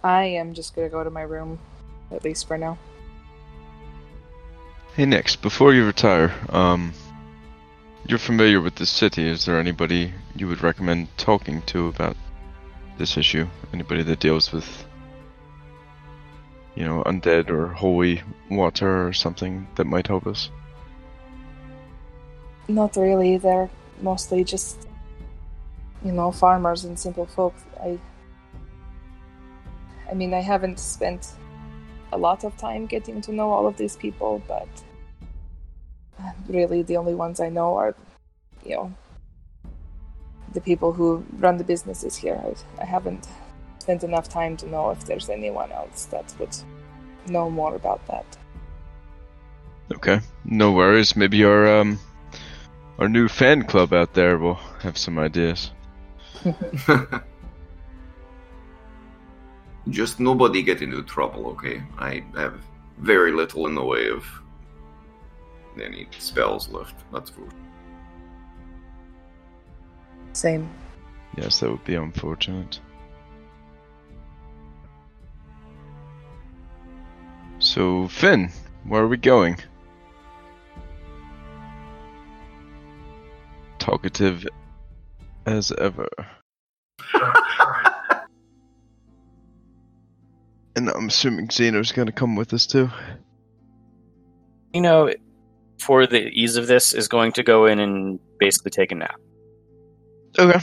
I 0.05 0.25
am 0.25 0.53
just 0.53 0.77
gonna 0.77 0.91
go 0.91 1.03
to 1.03 1.09
my 1.09 1.23
room, 1.23 1.59
at 2.11 2.25
least 2.25 2.47
for 2.47 2.59
now. 2.59 2.77
Hey, 4.95 5.07
Nix, 5.07 5.35
before 5.35 5.73
you 5.73 5.87
retire, 5.87 6.33
um, 6.51 6.93
you're 8.07 8.19
familiar 8.19 8.61
with 8.61 8.75
this 8.75 8.91
city. 8.91 9.27
Is 9.27 9.47
there 9.47 9.59
anybody 9.59 10.13
you 10.37 10.47
would 10.47 10.63
recommend 10.63 11.09
talking 11.17 11.63
to 11.63 11.89
about 11.89 12.19
this 12.99 13.17
issue? 13.17 13.49
Anybody 13.73 14.03
that 14.03 14.21
deals 14.21 14.53
with, 14.53 14.85
you 16.75 16.85
know, 16.85 17.03
undead 17.05 17.49
or 17.49 17.69
holy 17.69 18.23
water 18.51 19.09
or 19.09 19.15
something 19.15 19.67
that 19.77 19.87
might 19.87 20.07
help 20.07 20.27
us? 20.27 20.51
Not 22.69 22.95
really. 22.97 23.39
They're 23.39 23.71
mostly 24.03 24.45
just, 24.45 24.87
you 26.05 26.13
know, 26.13 26.31
farmers 26.31 26.85
and 26.85 26.99
simple 26.99 27.25
folk. 27.25 27.55
I, 27.83 27.99
I 30.15 30.17
mean, 30.17 30.33
I 30.33 30.43
haven't 30.43 30.79
spent 30.79 31.33
a 32.13 32.17
lot 32.17 32.45
of 32.45 32.57
time 32.57 32.87
getting 32.87 33.21
to 33.23 33.33
know 33.33 33.51
all 33.51 33.67
of 33.67 33.77
these 33.77 33.97
people, 33.97 34.41
but 34.47 34.69
really 36.47 36.83
the 36.83 36.97
only 36.97 37.17
ones 37.17 37.41
I 37.41 37.49
know 37.49 37.75
are, 37.75 37.97
you 38.65 38.77
know, 38.77 38.95
the 40.53 40.61
people 40.61 40.93
who 40.93 41.25
run 41.41 41.57
the 41.57 41.65
businesses 41.65 42.15
here. 42.15 42.41
I, 42.45 42.83
I 42.83 42.85
haven't 42.85 43.27
spent 43.81 44.05
enough 44.05 44.29
time 44.29 44.57
to 44.59 44.69
know 44.69 44.91
if 44.91 45.05
there's 45.05 45.29
anyone 45.29 45.73
else 45.73 46.05
that 46.13 46.33
would 46.39 46.57
know 47.27 47.51
more 47.51 47.75
about 47.75 48.07
that. 48.07 48.25
Okay, 49.97 50.21
no 50.45 50.71
worries. 50.71 51.17
Maybe 51.17 51.43
our 51.43 51.81
um, 51.81 51.99
our 53.01 53.09
new 53.09 53.27
fan 53.27 53.65
club 53.65 53.93
out 53.93 54.15
there 54.15 54.39
will 54.39 54.61
have 54.79 54.97
some 54.97 55.19
ideas. 55.19 55.73
Just 59.91 60.19
nobody 60.19 60.63
get 60.63 60.81
into 60.81 61.03
trouble, 61.03 61.47
okay? 61.49 61.83
I 61.99 62.25
have 62.37 62.59
very 62.99 63.33
little 63.33 63.67
in 63.67 63.75
the 63.75 63.85
way 63.85 64.09
of 64.09 64.25
any 65.81 66.07
spells 66.19 66.69
left. 66.69 66.95
That's 67.13 67.31
for 67.31 67.43
Same. 70.33 70.69
Yes, 71.37 71.61
that 71.61 71.71
would 71.71 71.85
be 71.85 71.97
unfortunate. 71.97 72.81
So, 77.59 78.09
Finn, 78.09 78.51
where 78.85 79.03
are 79.03 79.09
we 79.09 79.17
going? 79.17 79.59
Talkative 83.79 84.47
as 85.47 85.73
ever. 85.73 86.09
and 90.77 90.89
I'm 90.89 91.09
assuming 91.09 91.51
Zeno's 91.51 91.93
gonna 91.93 92.13
come 92.13 92.37
with 92.37 92.53
us 92.53 92.67
too. 92.67 92.91
You 94.73 94.81
know, 94.81 95.13
for 95.79 96.07
the 96.07 96.29
ease 96.29 96.57
of 96.57 96.67
this, 96.67 96.93
is 96.95 97.09
going 97.09 97.33
to 97.33 97.43
go 97.43 97.67
in 97.67 97.79
and 97.79 98.19
basically 98.39 98.71
take 98.71 98.93
a 98.93 98.95
nap. 98.97 99.21
Okay. 100.39 100.61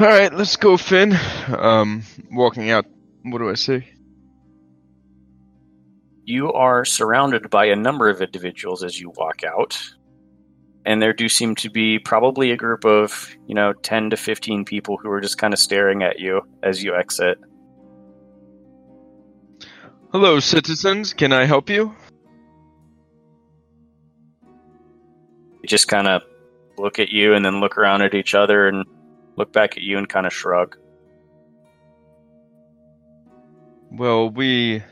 Alright, 0.00 0.34
let's 0.34 0.56
go, 0.56 0.76
Finn. 0.76 1.16
Um, 1.48 2.02
walking 2.30 2.70
out. 2.70 2.86
What 3.22 3.38
do 3.38 3.48
I 3.48 3.54
see? 3.54 3.84
You 6.24 6.52
are 6.52 6.84
surrounded 6.84 7.50
by 7.50 7.66
a 7.66 7.76
number 7.76 8.08
of 8.08 8.20
individuals 8.20 8.82
as 8.82 8.98
you 8.98 9.12
walk 9.16 9.42
out. 9.44 9.78
And 10.84 11.00
there 11.00 11.12
do 11.12 11.28
seem 11.28 11.54
to 11.56 11.70
be 11.70 11.98
probably 11.98 12.50
a 12.50 12.56
group 12.56 12.84
of, 12.84 13.34
you 13.46 13.54
know, 13.54 13.72
10 13.72 14.10
to 14.10 14.16
15 14.16 14.64
people 14.64 14.96
who 14.96 15.10
are 15.10 15.20
just 15.20 15.38
kind 15.38 15.54
of 15.54 15.60
staring 15.60 16.02
at 16.02 16.18
you 16.18 16.42
as 16.62 16.82
you 16.82 16.96
exit. 16.96 17.38
Hello, 20.12 20.40
citizens. 20.40 21.14
Can 21.14 21.32
I 21.32 21.44
help 21.44 21.70
you? 21.70 21.94
They 25.62 25.68
just 25.68 25.88
kind 25.88 26.08
of 26.08 26.22
look 26.76 26.98
at 26.98 27.10
you 27.10 27.34
and 27.34 27.44
then 27.44 27.60
look 27.60 27.78
around 27.78 28.02
at 28.02 28.14
each 28.14 28.34
other 28.34 28.66
and 28.66 28.84
look 29.36 29.52
back 29.52 29.76
at 29.76 29.82
you 29.82 29.98
and 29.98 30.08
kind 30.08 30.26
of 30.26 30.32
shrug. 30.32 30.76
Well, 33.90 34.30
we 34.30 34.82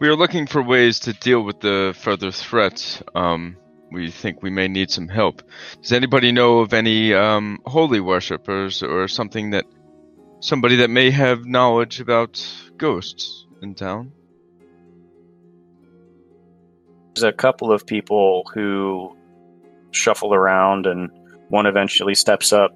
we 0.00 0.08
are 0.08 0.16
looking 0.16 0.46
for 0.46 0.62
ways 0.62 0.98
to 1.00 1.12
deal 1.12 1.42
with 1.42 1.60
the 1.60 1.94
further 1.98 2.30
threats. 2.30 3.02
Um, 3.14 3.56
we 3.94 4.10
think 4.10 4.42
we 4.42 4.50
may 4.50 4.68
need 4.68 4.90
some 4.90 5.08
help. 5.08 5.42
Does 5.80 5.92
anybody 5.92 6.32
know 6.32 6.58
of 6.58 6.74
any 6.74 7.14
um, 7.14 7.60
holy 7.64 8.00
worshippers 8.00 8.82
or 8.82 9.08
something 9.08 9.50
that 9.50 9.64
somebody 10.40 10.76
that 10.76 10.90
may 10.90 11.10
have 11.10 11.46
knowledge 11.46 12.00
about 12.00 12.44
ghosts 12.76 13.46
in 13.62 13.74
town? 13.74 14.12
There's 17.14 17.22
a 17.22 17.32
couple 17.32 17.72
of 17.72 17.86
people 17.86 18.50
who 18.52 19.16
shuffle 19.92 20.34
around 20.34 20.86
and 20.86 21.10
one 21.48 21.66
eventually 21.66 22.14
steps 22.14 22.52
up. 22.52 22.72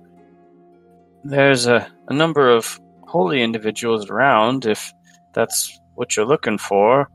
There's 1.24 1.66
a, 1.66 1.90
a 2.09 2.14
number 2.14 2.48
of 2.48 2.81
holy 3.02 3.42
individuals 3.42 4.09
around 4.09 4.66
if 4.66 4.92
that's 5.35 5.78
what 5.94 6.16
you're 6.16 6.26
looking 6.26 6.59
for. 6.59 7.11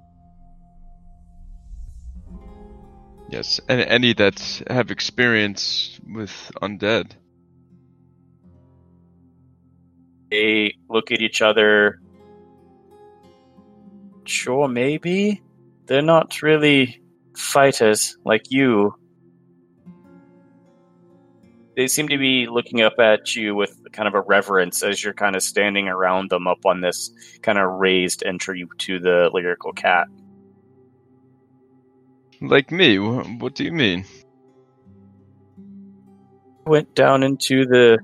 Yes, 3.33 3.59
and 3.67 3.81
any 3.81 4.13
that 4.13 4.61
have 4.69 4.91
experience 4.91 5.99
with 6.07 6.51
undead. 6.61 7.13
They 10.29 10.75
look 10.87 11.11
at 11.11 11.19
each 11.19 11.41
other. 11.41 11.99
Sure, 14.25 14.67
maybe. 14.67 15.41
They're 15.87 16.03
not 16.03 16.43
really 16.43 17.01
fighters 17.35 18.15
like 18.23 18.51
you. 18.51 18.93
They 21.75 21.87
seem 21.87 22.09
to 22.09 22.19
be 22.19 22.45
looking 22.45 22.81
up 22.81 22.99
at 22.99 23.35
you 23.35 23.55
with 23.55 23.75
kind 23.93 24.07
of 24.07 24.13
a 24.13 24.21
reverence 24.21 24.83
as 24.83 25.03
you're 25.03 25.15
kind 25.15 25.35
of 25.35 25.41
standing 25.41 25.87
around 25.87 26.29
them 26.29 26.45
up 26.45 26.67
on 26.67 26.81
this 26.81 27.09
kind 27.41 27.57
of 27.57 27.67
raised 27.79 28.23
entry 28.23 28.67
to 28.77 28.99
the 28.99 29.31
lyrical 29.33 29.73
cat. 29.73 30.07
Like 32.43 32.71
me? 32.71 32.99
What 32.99 33.55
do 33.55 33.63
you 33.63 33.71
mean? 33.71 34.03
Went 36.65 36.93
down 36.93 37.23
into 37.23 37.65
the 37.65 37.99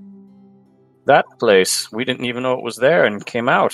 that 1.07 1.25
place. 1.39 1.91
We 1.91 2.05
didn't 2.05 2.25
even 2.25 2.43
know 2.43 2.53
it 2.53 2.63
was 2.63 2.77
there 2.77 3.03
and 3.03 3.25
came 3.25 3.49
out. 3.49 3.73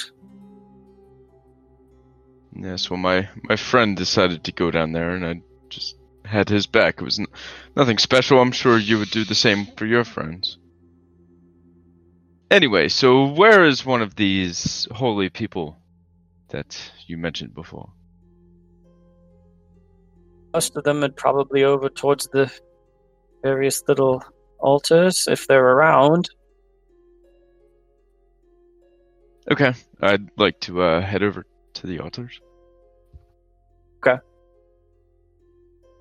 Yes, 2.56 2.90
well, 2.90 2.98
my 2.98 3.30
my 3.44 3.58
friend 3.58 3.96
decided 3.96 4.44
to 4.46 4.52
go 4.52 4.72
down 4.72 4.92
there, 4.92 5.12
and 5.12 5.26
I 5.26 5.42
just 5.70 5.98
had 6.24 6.50
his 6.50 6.66
back. 6.66 6.96
It 7.00 7.04
was 7.04 7.20
n- 7.20 7.28
nothing 7.76 8.00
special. 8.00 8.40
I'm 8.40 8.52
sure 8.52 8.80
you 8.80 8.98
would 8.98 9.12
do 9.12 9.24
the 9.24 9.36
same 9.36 9.68
for 9.78 9.86
your 9.86 10.04
friends. 10.04 10.58
Anyway, 12.50 12.88
so 12.88 13.28
where 13.28 13.66
is 13.66 13.86
one 13.86 14.02
of 14.02 14.16
these 14.16 14.88
holy 14.92 15.30
people 15.30 15.78
that 16.50 16.92
you 17.06 17.18
mentioned 17.18 17.54
before? 17.54 17.92
Most 20.56 20.78
of 20.78 20.86
them 20.86 21.04
are 21.04 21.10
probably 21.10 21.66
over 21.66 21.90
towards 21.90 22.30
the 22.30 22.50
various 23.44 23.84
little 23.90 24.24
altars 24.58 25.28
if 25.28 25.48
they're 25.48 25.60
around. 25.62 26.30
Okay, 29.52 29.74
I'd 30.02 30.30
like 30.38 30.58
to 30.62 30.82
uh, 30.82 31.02
head 31.02 31.24
over 31.24 31.46
to 31.74 31.88
the 31.88 32.00
altars. 32.00 32.40
Okay. 33.98 34.18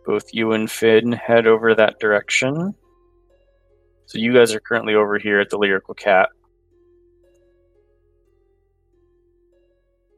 Both 0.06 0.32
you 0.32 0.52
and 0.52 0.70
Finn 0.70 1.10
head 1.10 1.48
over 1.48 1.74
that 1.74 1.98
direction. 1.98 2.76
So 4.06 4.18
you 4.18 4.32
guys 4.32 4.54
are 4.54 4.60
currently 4.60 4.94
over 4.94 5.18
here 5.18 5.40
at 5.40 5.50
the 5.50 5.58
Lyrical 5.58 5.94
Cat. 5.94 6.28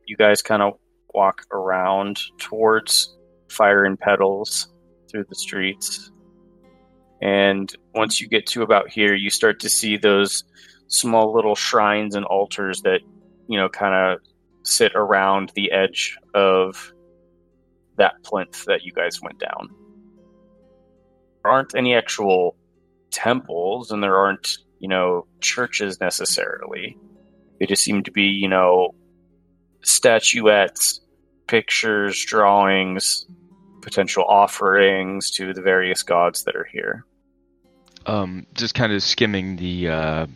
You 0.05 0.19
guys 0.19 0.43
kind 0.43 0.61
of 0.61 0.75
walk 1.15 1.41
around 1.51 2.21
towards 2.39 3.17
Fire 3.49 3.85
and 3.85 3.99
Petals 3.99 4.69
through 5.11 5.25
the 5.29 5.35
streets. 5.35 6.11
And 7.23 7.75
once 7.95 8.21
you 8.21 8.29
get 8.29 8.47
to 8.49 8.63
about 8.63 8.91
here, 8.91 9.15
you 9.15 9.31
start 9.31 9.61
to 9.61 9.69
see 9.69 9.97
those 9.97 10.45
small 10.89 11.33
little 11.33 11.55
shrines 11.55 12.15
and 12.15 12.25
altars 12.27 12.83
that, 12.83 13.01
you 13.49 13.59
know, 13.59 13.69
kind 13.69 13.95
of 13.95 14.21
sit 14.63 14.93
around 14.95 15.53
the 15.55 15.71
edge 15.73 16.17
of 16.35 16.93
that 17.97 18.23
plinth 18.23 18.65
that 18.67 18.85
you 18.85 18.93
guys 18.93 19.23
went 19.23 19.39
down. 19.39 19.71
There 21.43 21.53
aren't 21.53 21.75
any 21.75 21.95
actual 21.95 22.57
temples 23.11 23.91
and 23.91 24.03
there 24.03 24.17
aren't, 24.17 24.59
you 24.79 24.89
know, 24.89 25.27
churches 25.41 26.01
necessarily. 26.01 26.99
They 27.59 27.67
just 27.67 27.83
seem 27.83 28.03
to 28.03 28.11
be, 28.11 28.25
you 28.25 28.49
know, 28.49 28.95
statuettes, 29.83 31.01
pictures, 31.47 32.23
drawings, 32.25 33.27
potential 33.87 34.25
offerings 34.25 35.31
to 35.31 35.55
the 35.55 35.63
various 35.63 36.03
gods 36.03 36.43
that 36.43 36.57
are 36.57 36.69
here. 36.73 37.05
Um, 38.05 38.45
just 38.53 38.75
kind 38.75 38.93
of 38.93 39.01
skimming 39.01 39.55
the 39.55 39.89
uh, 39.89 40.27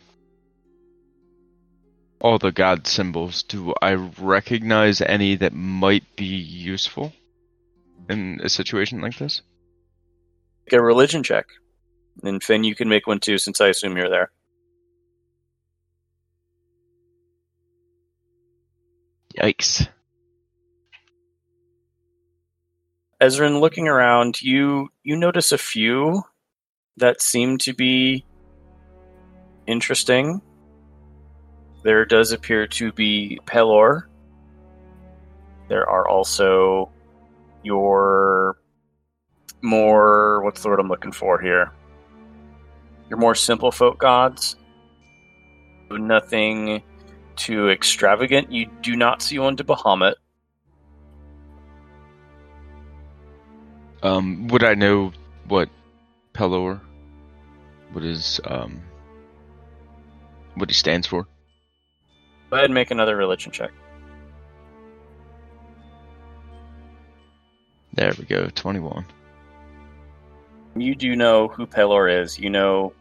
all 2.21 2.39
the 2.39 2.53
god 2.53 2.87
symbols. 2.87 3.43
Do 3.43 3.75
I 3.83 3.95
recognize 3.95 5.01
any 5.01 5.35
that 5.37 5.53
might 5.53 6.05
be 6.15 6.27
useful 6.27 7.13
in 8.09 8.41
a 8.41 8.49
situation 8.49 9.01
like 9.01 9.19
this? 9.19 9.43
Make 10.67 10.79
a 10.79 10.83
religion 10.83 11.25
check. 11.25 11.47
And 12.23 12.41
Finn, 12.41 12.63
you 12.63 12.77
can 12.77 12.89
make 12.89 13.09
one 13.09 13.19
too, 13.19 13.37
since 13.37 13.61
I 13.61 13.69
assume 13.69 13.97
you're 13.97 14.09
there. 14.09 14.31
Yikes. 19.37 19.89
Ezrin, 23.21 23.61
looking 23.61 23.87
around, 23.87 24.41
you 24.41 24.89
you 25.03 25.15
notice 25.15 25.53
a 25.53 25.59
few 25.59 26.23
that 26.97 27.21
seem 27.21 27.59
to 27.59 27.75
be 27.75 28.25
interesting. 29.67 30.41
There 31.83 32.05
does 32.05 32.33
appear 32.33 32.67
to 32.69 32.93
be 32.93 33.39
Pelor. 33.47 34.05
There 35.69 35.89
are 35.89 36.09
also 36.09 36.91
your 37.63 38.57
more 39.63 40.43
what's 40.43 40.63
the 40.63 40.69
word 40.69 40.81
I'm 40.81 40.89
looking 40.89 41.13
for 41.13 41.39
here? 41.41 41.73
Your 43.11 43.19
more 43.19 43.35
simple 43.35 43.71
folk 43.71 43.99
gods. 43.99 44.57
Nothing 45.91 46.83
too 47.37 47.69
extravagant. 47.69 48.51
You 48.51 48.71
do 48.83 48.97
not 48.97 49.21
see 49.21 49.39
one 49.39 49.57
to 49.57 49.65
Bahamut. 49.65 50.15
Um, 54.03 54.49
would 54.49 54.65
I 54.65 54.75
know 54.75 55.13
what 55.47 55.69
Pelor? 56.33 56.81
What 57.93 58.05
is 58.05 58.41
um? 58.45 58.81
What 60.55 60.71
he 60.71 60.75
stands 60.75 61.07
for? 61.07 61.27
Go 62.51 62.57
ahead 62.57 62.67
and 62.67 62.75
make 62.75 62.91
another 62.91 63.17
religion 63.17 63.53
check. 63.53 63.71
There 67.95 68.13
we 68.19 68.25
go. 68.25 68.49
Twenty-one. 68.55 69.05
You 70.77 70.95
do 70.95 71.17
know 71.17 71.49
who 71.49 71.67
Pelor 71.67 72.23
is. 72.23 72.39
You 72.39 72.49
know 72.49 72.95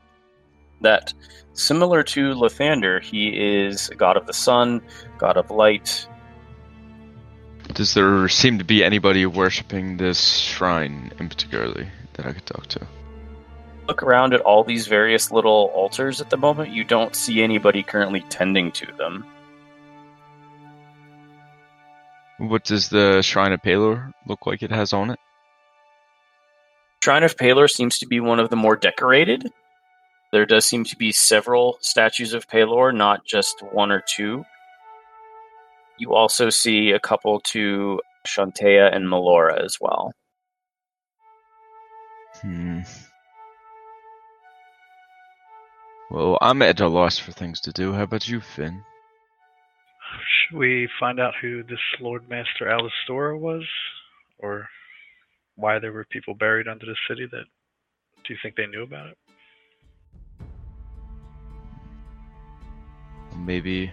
that 0.82 1.14
similar 1.54 2.04
to 2.04 2.34
Lathander, 2.34 3.02
he 3.02 3.30
is 3.30 3.90
a 3.90 3.96
god 3.96 4.18
of 4.18 4.26
the 4.26 4.34
sun, 4.34 4.82
god 5.18 5.38
of 5.38 5.52
light. 5.52 6.08
Does 7.80 7.94
there 7.94 8.28
seem 8.28 8.58
to 8.58 8.66
be 8.66 8.84
anybody 8.84 9.26
worshipping 9.26 9.96
this 9.96 10.36
shrine 10.36 11.14
in 11.18 11.30
particularly 11.30 11.88
that 12.16 12.26
I 12.26 12.34
could 12.34 12.46
talk 12.46 12.68
to? 12.68 12.86
Look 13.88 14.04
around 14.04 14.34
at 14.34 14.42
all 14.42 14.66
these 14.66 14.88
various 14.88 15.32
little 15.32 15.72
altars 15.74 16.20
at 16.20 16.30
the 16.30 16.36
moment. 16.36 16.74
You 16.74 16.84
don't 16.84 17.16
see 17.16 17.42
anybody 17.42 17.82
currently 17.82 18.20
tending 18.28 18.74
to 18.74 18.88
them. 18.98 19.26
What 22.38 22.66
does 22.66 22.90
the 22.90 23.22
Shrine 23.22 23.54
of 23.54 23.62
Pelor 23.62 24.12
look 24.28 24.46
like 24.46 24.62
it 24.62 24.72
has 24.72 24.92
on 24.92 25.12
it? 25.12 25.20
Shrine 27.02 27.24
of 27.24 27.38
Pelor 27.38 27.70
seems 27.70 27.98
to 28.00 28.08
be 28.08 28.20
one 28.20 28.42
of 28.42 28.50
the 28.50 28.58
more 28.58 28.76
decorated. 28.76 29.54
There 30.34 30.46
does 30.46 30.66
seem 30.66 30.84
to 30.84 30.98
be 30.98 31.14
several 31.14 31.78
statues 31.80 32.34
of 32.34 32.46
Pelor, 32.46 32.94
not 32.94 33.26
just 33.26 33.64
one 33.72 33.90
or 33.90 34.04
two. 34.06 34.44
You 36.00 36.14
also 36.14 36.50
see 36.50 36.92
a 36.92 37.00
couple 37.00 37.42
to 37.52 38.02
Shantea 38.26 38.96
and 38.96 39.06
Melora 39.06 39.64
as 39.64 39.78
well. 39.80 40.14
Hmm. 42.42 42.80
Well, 46.10 46.38
I'm 46.42 46.62
at 46.62 46.80
a 46.80 46.88
loss 46.88 47.20
for 47.20 47.32
things 47.32 47.60
to 47.62 47.72
do. 47.72 47.94
How 47.94 48.04
about 48.04 48.28
you, 48.28 48.40
Finn? 48.40 48.84
Should 50.50 50.58
we 50.58 50.90
find 51.00 51.20
out 51.20 51.34
who 51.40 51.64
this 51.64 51.80
Lord 52.00 52.28
Master 52.30 52.66
Alistora 52.66 53.38
was? 53.38 53.64
Or 54.40 54.68
why 55.56 55.80
there 55.80 55.92
were 55.92 56.06
people 56.10 56.34
buried 56.34 56.68
under 56.68 56.86
the 56.86 56.96
city 57.08 57.28
that 57.32 57.44
do 58.26 58.34
you 58.34 58.40
think 58.42 58.56
they 58.56 58.68
knew 58.68 58.84
about 58.84 59.10
it? 59.10 59.18
Maybe. 63.38 63.92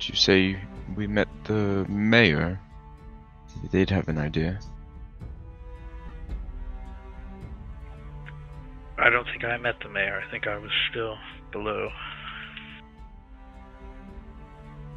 Did 0.00 0.08
you 0.08 0.16
say 0.16 0.58
we 0.96 1.06
met 1.06 1.28
the 1.44 1.84
mayor? 1.86 2.58
Maybe 3.54 3.68
they'd 3.68 3.90
have 3.90 4.08
an 4.08 4.16
idea. 4.16 4.58
I 8.96 9.10
don't 9.10 9.26
think 9.26 9.44
I 9.44 9.58
met 9.58 9.78
the 9.82 9.90
mayor. 9.90 10.22
I 10.26 10.30
think 10.30 10.46
I 10.46 10.56
was 10.56 10.70
still 10.90 11.18
below. 11.52 11.90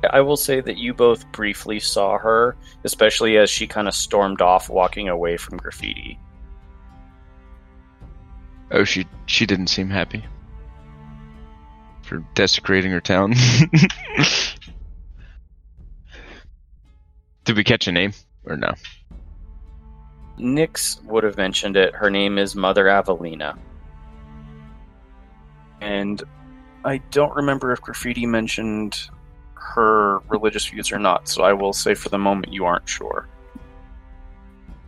I 0.10 0.22
will 0.22 0.38
say 0.38 0.62
that 0.62 0.78
you 0.78 0.94
both 0.94 1.30
briefly 1.34 1.82
saw 1.82 2.18
her, 2.18 2.56
especially 2.86 3.38
as 3.38 3.50
she 3.50 3.68
kind 3.68 3.90
of 3.90 3.94
stormed 3.94 4.42
off, 4.42 4.70
walking 4.70 5.10
away 5.10 5.36
from 5.36 5.58
graffiti. 5.58 6.18
Oh, 8.72 8.86
she 8.86 9.06
she 9.26 9.46
didn't 9.46 9.68
seem 9.68 9.90
happy 9.90 10.24
for 12.04 12.24
desecrating 12.36 12.92
her 12.92 13.02
town. 13.02 13.34
Did 17.44 17.58
we 17.58 17.64
catch 17.64 17.88
a 17.88 17.92
name 17.92 18.14
or 18.46 18.56
no? 18.56 18.74
Nix 20.38 21.02
would 21.04 21.24
have 21.24 21.38
mentioned 21.38 21.78
it. 21.78 21.94
Her 21.94 22.10
name 22.10 22.38
is 22.38 22.56
Mother 22.56 22.86
Avelina. 22.86 23.58
And 25.82 26.24
I 26.86 26.98
don't 27.12 27.36
remember 27.36 27.72
if 27.72 27.82
graffiti 27.82 28.26
mentioned 28.26 29.10
her 29.54 30.20
religious 30.30 30.66
views 30.68 30.92
or 30.92 31.00
not, 31.00 31.28
so 31.28 31.44
I 31.44 31.54
will 31.54 31.74
say 31.74 31.94
for 31.94 32.10
the 32.10 32.18
moment 32.18 32.54
you 32.54 32.66
aren't 32.66 32.88
sure. 32.88 33.28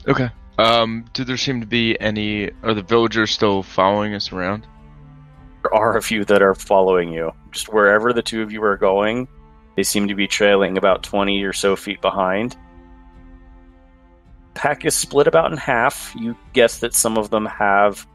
Okay. 0.07 0.29
Um, 0.57 1.05
do 1.13 1.23
there 1.23 1.37
seem 1.37 1.59
to 1.61 1.67
be 1.67 1.99
any? 1.99 2.51
Are 2.63 2.73
the 2.73 2.81
villagers 2.81 3.31
still 3.31 3.63
following 3.63 4.13
us 4.13 4.31
around? 4.31 4.65
There 5.63 5.73
are 5.73 5.97
a 5.97 6.01
few 6.01 6.23
that 6.25 6.41
are 6.41 6.55
following 6.55 7.11
you. 7.11 7.31
Just 7.51 7.73
wherever 7.73 8.13
the 8.13 8.21
two 8.21 8.41
of 8.41 8.51
you 8.51 8.63
are 8.63 8.77
going, 8.77 9.27
they 9.75 9.83
seem 9.83 10.07
to 10.07 10.15
be 10.15 10.27
trailing 10.27 10.77
about 10.77 11.03
20 11.03 11.43
or 11.43 11.53
so 11.53 11.75
feet 11.75 12.01
behind. 12.01 12.55
Pack 14.53 14.85
is 14.85 14.95
split 14.95 15.27
about 15.27 15.51
in 15.51 15.57
half. 15.57 16.13
You 16.17 16.35
guess 16.53 16.79
that 16.79 16.93
some 16.93 17.17
of 17.17 17.29
them 17.29 17.45
have 17.45 18.07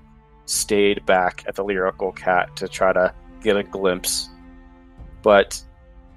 stayed 0.47 1.05
back 1.07 1.45
at 1.47 1.55
the 1.55 1.65
Lyrical 1.65 2.13
Cat 2.13 2.55
to 2.57 2.67
try 2.67 2.93
to 2.93 3.15
get 3.43 3.57
a 3.57 3.63
glimpse. 3.63 4.31
But 5.23 5.63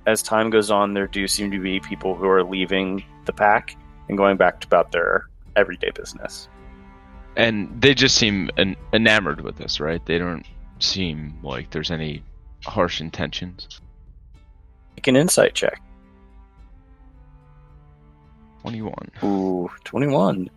as 0.06 0.24
time 0.24 0.50
goes 0.50 0.72
on, 0.72 0.94
there 0.94 1.08
do 1.08 1.28
seem 1.28 1.52
to 1.52 1.60
be 1.60 1.80
people 1.80 2.16
who 2.16 2.28
are 2.28 2.44
leaving 2.44 3.04
the 3.26 3.34
pack 3.34 3.76
and 4.08 4.18
going 4.18 4.38
back 4.38 4.62
to 4.62 4.68
about 4.68 4.92
their 4.92 5.28
everyday 5.56 5.92
business. 5.92 6.48
And 7.36 7.82
they 7.82 7.94
just 7.94 8.16
seem 8.16 8.50
en- 8.58 8.76
enamored 8.94 9.42
with 9.42 9.58
this, 9.58 9.80
right? 9.80 10.06
They 10.06 10.18
don't 10.18 10.46
seem 10.80 11.40
like 11.42 11.72
there's 11.72 11.92
any 11.92 12.24
harsh 12.66 13.02
intentions. 13.02 13.82
Make 15.04 15.10
an 15.10 15.16
insight 15.18 15.54
check. 15.54 15.82
21. 18.62 18.94
Ooh, 19.22 19.70
21. 19.84 20.50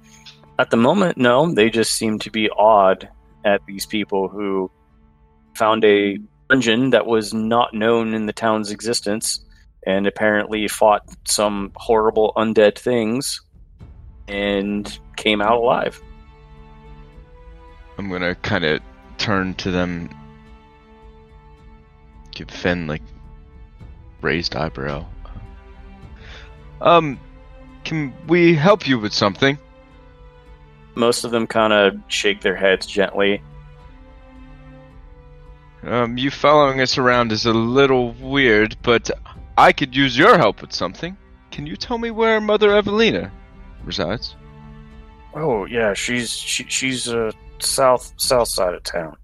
At 0.61 0.71
the 0.71 0.77
moment, 0.77 1.19
no. 1.19 1.53
They 1.53 1.69
just 1.69 1.95
seem 1.95 2.21
to 2.21 2.31
be 2.31 2.49
awed 2.51 3.09
at 3.45 3.61
these 3.67 3.87
people 3.87 4.29
who 4.29 4.71
found 5.57 5.85
a 5.85 6.21
dungeon 6.49 6.91
that 6.91 7.07
was 7.07 7.35
not 7.35 7.75
known 7.75 8.15
in 8.15 8.27
the 8.27 8.33
town's 8.33 8.71
existence 8.71 9.45
and 9.85 10.07
apparently 10.07 10.69
fought 10.69 11.03
some 11.27 11.73
horrible 11.75 12.33
undead 12.37 12.79
things 12.79 13.41
and 14.29 14.97
came 15.17 15.43
out 15.43 15.57
alive. 15.57 16.01
I'm 17.99 18.09
gonna 18.09 18.37
kind 18.37 18.65
of 18.65 18.81
turn 19.19 19.55
to 19.55 19.73
them 19.73 20.09
give 22.31 22.49
Finn 22.49 22.87
like 22.87 23.03
raised 24.27 24.57
eyebrow. 24.57 25.07
Um, 26.81 27.19
can 27.85 28.13
we 28.27 28.55
help 28.55 28.89
you 28.89 28.99
with 28.99 29.15
something? 29.15 29.57
Most 30.97 31.25
of 31.25 31.31
them 31.31 31.47
kind 31.47 31.73
of 31.73 31.95
shake 32.09 32.41
their 32.41 32.57
heads 32.57 32.87
gently. 32.87 33.41
Um, 35.85 36.19
you 36.19 36.31
following 36.31 36.81
us 36.81 36.99
around 36.99 37.31
is 37.31 37.47
a 37.47 37.53
little 37.53 38.13
weird, 38.15 38.77
but 38.83 39.09
I 39.57 39.73
could 39.73 39.95
use 39.95 40.19
your 40.19 40.37
help 40.37 40.61
with 40.61 40.73
something. 40.73 41.17
Can 41.53 41.65
you 41.67 41.77
tell 41.77 41.99
me 41.99 42.11
where 42.11 42.41
Mother 42.41 42.71
Avelina 42.71 43.31
resides? 43.85 44.35
Oh 45.35 45.67
yeah, 45.67 45.95
she's 45.95 46.31
she, 46.31 46.65
she's 46.69 47.09
uh 47.09 47.31
south 47.61 48.13
south 48.17 48.49
side 48.49 48.75
of 48.75 48.83
town. 48.83 49.17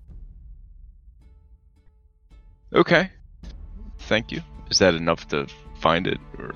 Okay. 2.72 3.10
Thank 3.98 4.30
you. 4.30 4.42
Is 4.72 4.78
that 4.78 4.94
enough 4.94 5.28
to 5.28 5.46
find 5.80 6.06
it, 6.06 6.18
or 6.38 6.54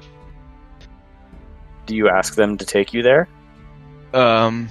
Do 1.85 1.95
you 1.95 2.09
ask 2.09 2.35
them 2.35 2.57
to 2.57 2.65
take 2.65 2.95
you 2.95 3.03
there? 3.03 3.29
um? 4.15 4.71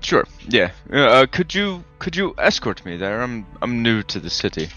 Sure. 0.00 0.24
Yeah. 0.48 0.70
Uh, 0.92 1.26
could 1.30 1.54
you 1.54 1.84
could 2.00 2.16
you 2.16 2.34
escort 2.38 2.84
me 2.84 2.96
there? 2.96 3.22
I'm 3.22 3.46
I'm 3.62 3.82
new 3.84 4.02
to 4.02 4.18
the 4.18 4.30
city. 4.30 4.68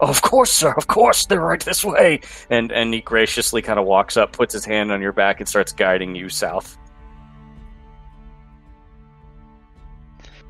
Of 0.00 0.20
course, 0.20 0.52
sir. 0.52 0.72
Of 0.76 0.86
course, 0.86 1.24
they're 1.26 1.40
right 1.40 1.64
this 1.64 1.82
way. 1.82 2.20
And 2.50 2.70
and 2.72 2.92
he 2.92 3.00
graciously 3.00 3.62
kind 3.62 3.78
of 3.78 3.86
walks 3.86 4.18
up, 4.18 4.32
puts 4.32 4.52
his 4.52 4.66
hand 4.66 4.92
on 4.92 5.00
your 5.00 5.12
back, 5.12 5.40
and 5.40 5.48
starts 5.48 5.72
guiding 5.72 6.14
you 6.14 6.28
south. 6.28 6.76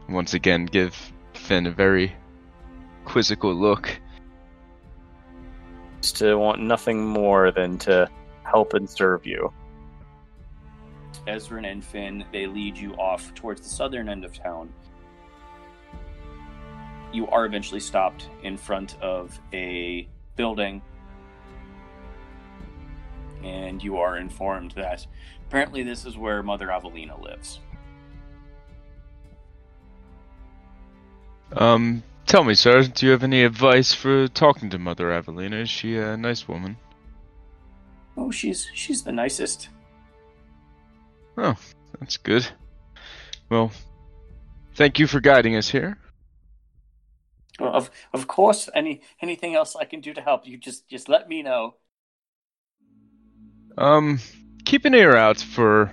Once 0.09 0.35
again, 0.35 0.67
give 0.67 1.13
Finn 1.35 1.67
a 1.67 1.71
very 1.71 2.13
quizzical 3.05 3.55
look. 3.55 4.01
Just 6.01 6.17
to 6.17 6.37
want 6.37 6.61
nothing 6.63 7.05
more 7.05 7.51
than 7.51 7.79
to 7.79 8.09
help 8.43 8.75
and 8.75 8.89
serve 8.89 9.27
you. 9.27 9.53
Ezrin 11.27 11.71
and 11.71 11.85
Finn, 11.85 12.25
they 12.33 12.47
lead 12.47 12.77
you 12.77 12.95
off 12.95 13.35
towards 13.35 13.61
the 13.61 13.69
southern 13.69 14.09
end 14.09 14.25
of 14.25 14.33
town. 14.33 14.73
You 17.13 17.27
are 17.29 17.45
eventually 17.45 17.81
stopped 17.81 18.29
in 18.43 18.57
front 18.57 18.97
of 19.03 19.39
a 19.53 20.09
building, 20.37 20.81
and 23.43 23.83
you 23.83 23.99
are 23.99 24.17
informed 24.17 24.73
that 24.73 25.07
apparently 25.47 25.83
this 25.83 26.07
is 26.07 26.17
where 26.17 26.43
Mother 26.43 26.69
Avelina 26.69 27.21
lives. 27.21 27.61
Um, 31.53 32.03
tell 32.31 32.45
me, 32.45 32.55
sir, 32.55 32.85
do 32.85 33.07
you 33.07 33.13
have 33.13 33.25
any 33.25 33.43
advice 33.43 33.93
for 33.93 34.29
talking 34.29 34.71
to 34.71 34.79
Mother 34.79 35.11
Avelina? 35.11 35.63
Is 35.63 35.69
she 35.69 35.97
a 35.97 36.17
nice 36.17 36.47
woman? 36.47 36.77
Oh, 38.17 38.31
she's 38.31 38.71
she's 38.73 39.03
the 39.03 39.11
nicest. 39.11 39.69
Oh, 41.37 41.57
that's 41.99 42.17
good. 42.17 42.47
Well, 43.49 43.73
thank 44.77 45.01
you 45.01 45.09
for 45.09 45.21
guiding 45.21 45.57
us 45.57 45.69
here. 45.69 45.99
Well, 47.59 47.75
of 47.75 47.91
of 48.13 48.29
course, 48.29 48.71
any 48.77 49.03
anything 49.21 49.57
else 49.57 49.75
I 49.75 49.85
can 49.85 50.01
do 50.01 50.15
to 50.15 50.21
help 50.21 50.47
you, 50.47 50.57
just 50.57 50.89
just 50.89 51.09
let 51.09 51.29
me 51.29 51.43
know. 51.43 51.75
Um, 53.77 54.21
keep 54.65 54.85
an 54.85 54.95
ear 54.95 55.17
out 55.17 55.41
for 55.41 55.93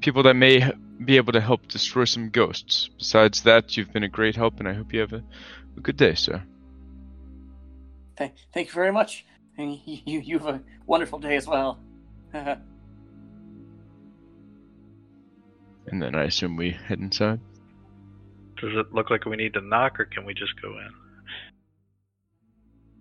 people 0.00 0.22
that 0.22 0.34
may 0.34 0.70
be 1.04 1.16
able 1.16 1.32
to 1.32 1.40
help 1.40 1.66
destroy 1.66 2.04
some 2.04 2.30
ghosts. 2.30 2.90
Besides 2.96 3.42
that, 3.42 3.76
you've 3.76 3.92
been 3.92 4.04
a 4.04 4.08
great 4.08 4.36
help, 4.36 4.60
and 4.60 4.68
I 4.68 4.74
hope 4.74 4.92
you 4.92 5.00
have 5.00 5.12
a 5.12 5.24
good 5.82 5.96
day, 5.96 6.14
sir. 6.14 6.42
Thank 8.16 8.34
thank 8.52 8.68
you 8.68 8.74
very 8.74 8.92
much. 8.92 9.24
And 9.58 9.72
you 9.84 9.98
you, 10.04 10.20
you 10.20 10.38
have 10.38 10.48
a 10.48 10.62
wonderful 10.86 11.18
day 11.18 11.36
as 11.36 11.46
well. 11.46 11.78
And 15.86 16.02
then 16.02 16.14
I 16.14 16.24
assume 16.24 16.56
we 16.56 16.70
head 16.70 16.98
inside. 16.98 17.40
Does 18.60 18.74
it 18.74 18.94
look 18.94 19.10
like 19.10 19.26
we 19.26 19.36
need 19.36 19.52
to 19.52 19.60
knock, 19.60 20.00
or 20.00 20.06
can 20.06 20.24
we 20.24 20.32
just 20.32 20.60
go 20.60 20.70
in? 20.70 20.90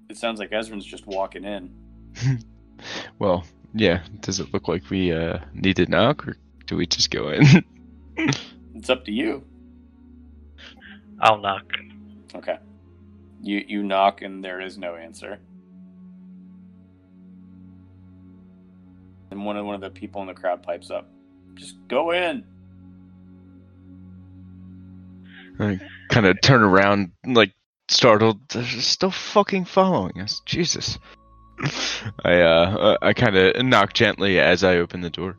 it 0.10 0.18
sounds 0.18 0.40
like 0.40 0.52
Ezrin's 0.52 0.86
just 0.86 1.08
walking 1.08 1.44
in. 1.44 1.74
Well, 3.18 3.46
yeah. 3.74 4.04
Does 4.20 4.42
it 4.42 4.54
look 4.54 4.68
like 4.68 4.90
we 4.90 5.14
uh, 5.14 5.40
need 5.54 5.78
to 5.78 5.86
knock, 5.86 6.28
or 6.28 6.36
do 6.66 6.76
we 6.76 6.86
just 6.86 7.12
go 7.12 7.30
in? 7.30 7.64
It's 8.76 8.90
up 8.90 9.06
to 9.06 9.12
you. 9.12 9.46
I'll 11.22 11.38
knock. 11.38 11.64
Okay. 12.36 12.58
You 13.42 13.64
you 13.68 13.84
knock 13.84 14.22
and 14.22 14.44
there 14.44 14.62
is 14.62 14.78
no 14.78 14.96
answer. 14.96 15.40
And 19.32 19.46
one 19.46 19.58
of 19.58 19.66
one 19.66 19.76
of 19.76 19.82
the 19.82 19.90
people 19.90 20.22
in 20.22 20.28
the 20.28 20.34
crowd 20.34 20.64
pipes 20.64 20.92
up. 20.92 21.10
Just 21.56 21.76
go 21.88 22.12
in. 22.12 22.44
I 25.60 25.80
kind 26.10 26.26
of 26.26 26.42
turn 26.42 26.62
around, 26.62 27.12
like 27.26 27.52
startled. 27.88 28.40
They're 28.50 28.66
still 28.66 29.12
fucking 29.12 29.66
following 29.66 30.20
us. 30.20 30.42
Jesus. 30.46 30.98
I 32.24 32.42
uh, 32.42 32.98
I 33.02 33.14
kind 33.14 33.36
of 33.36 33.66
knock 33.66 33.94
gently 33.94 34.40
as 34.40 34.64
I 34.64 34.78
open 34.78 35.02
the 35.02 35.10
door. 35.10 35.38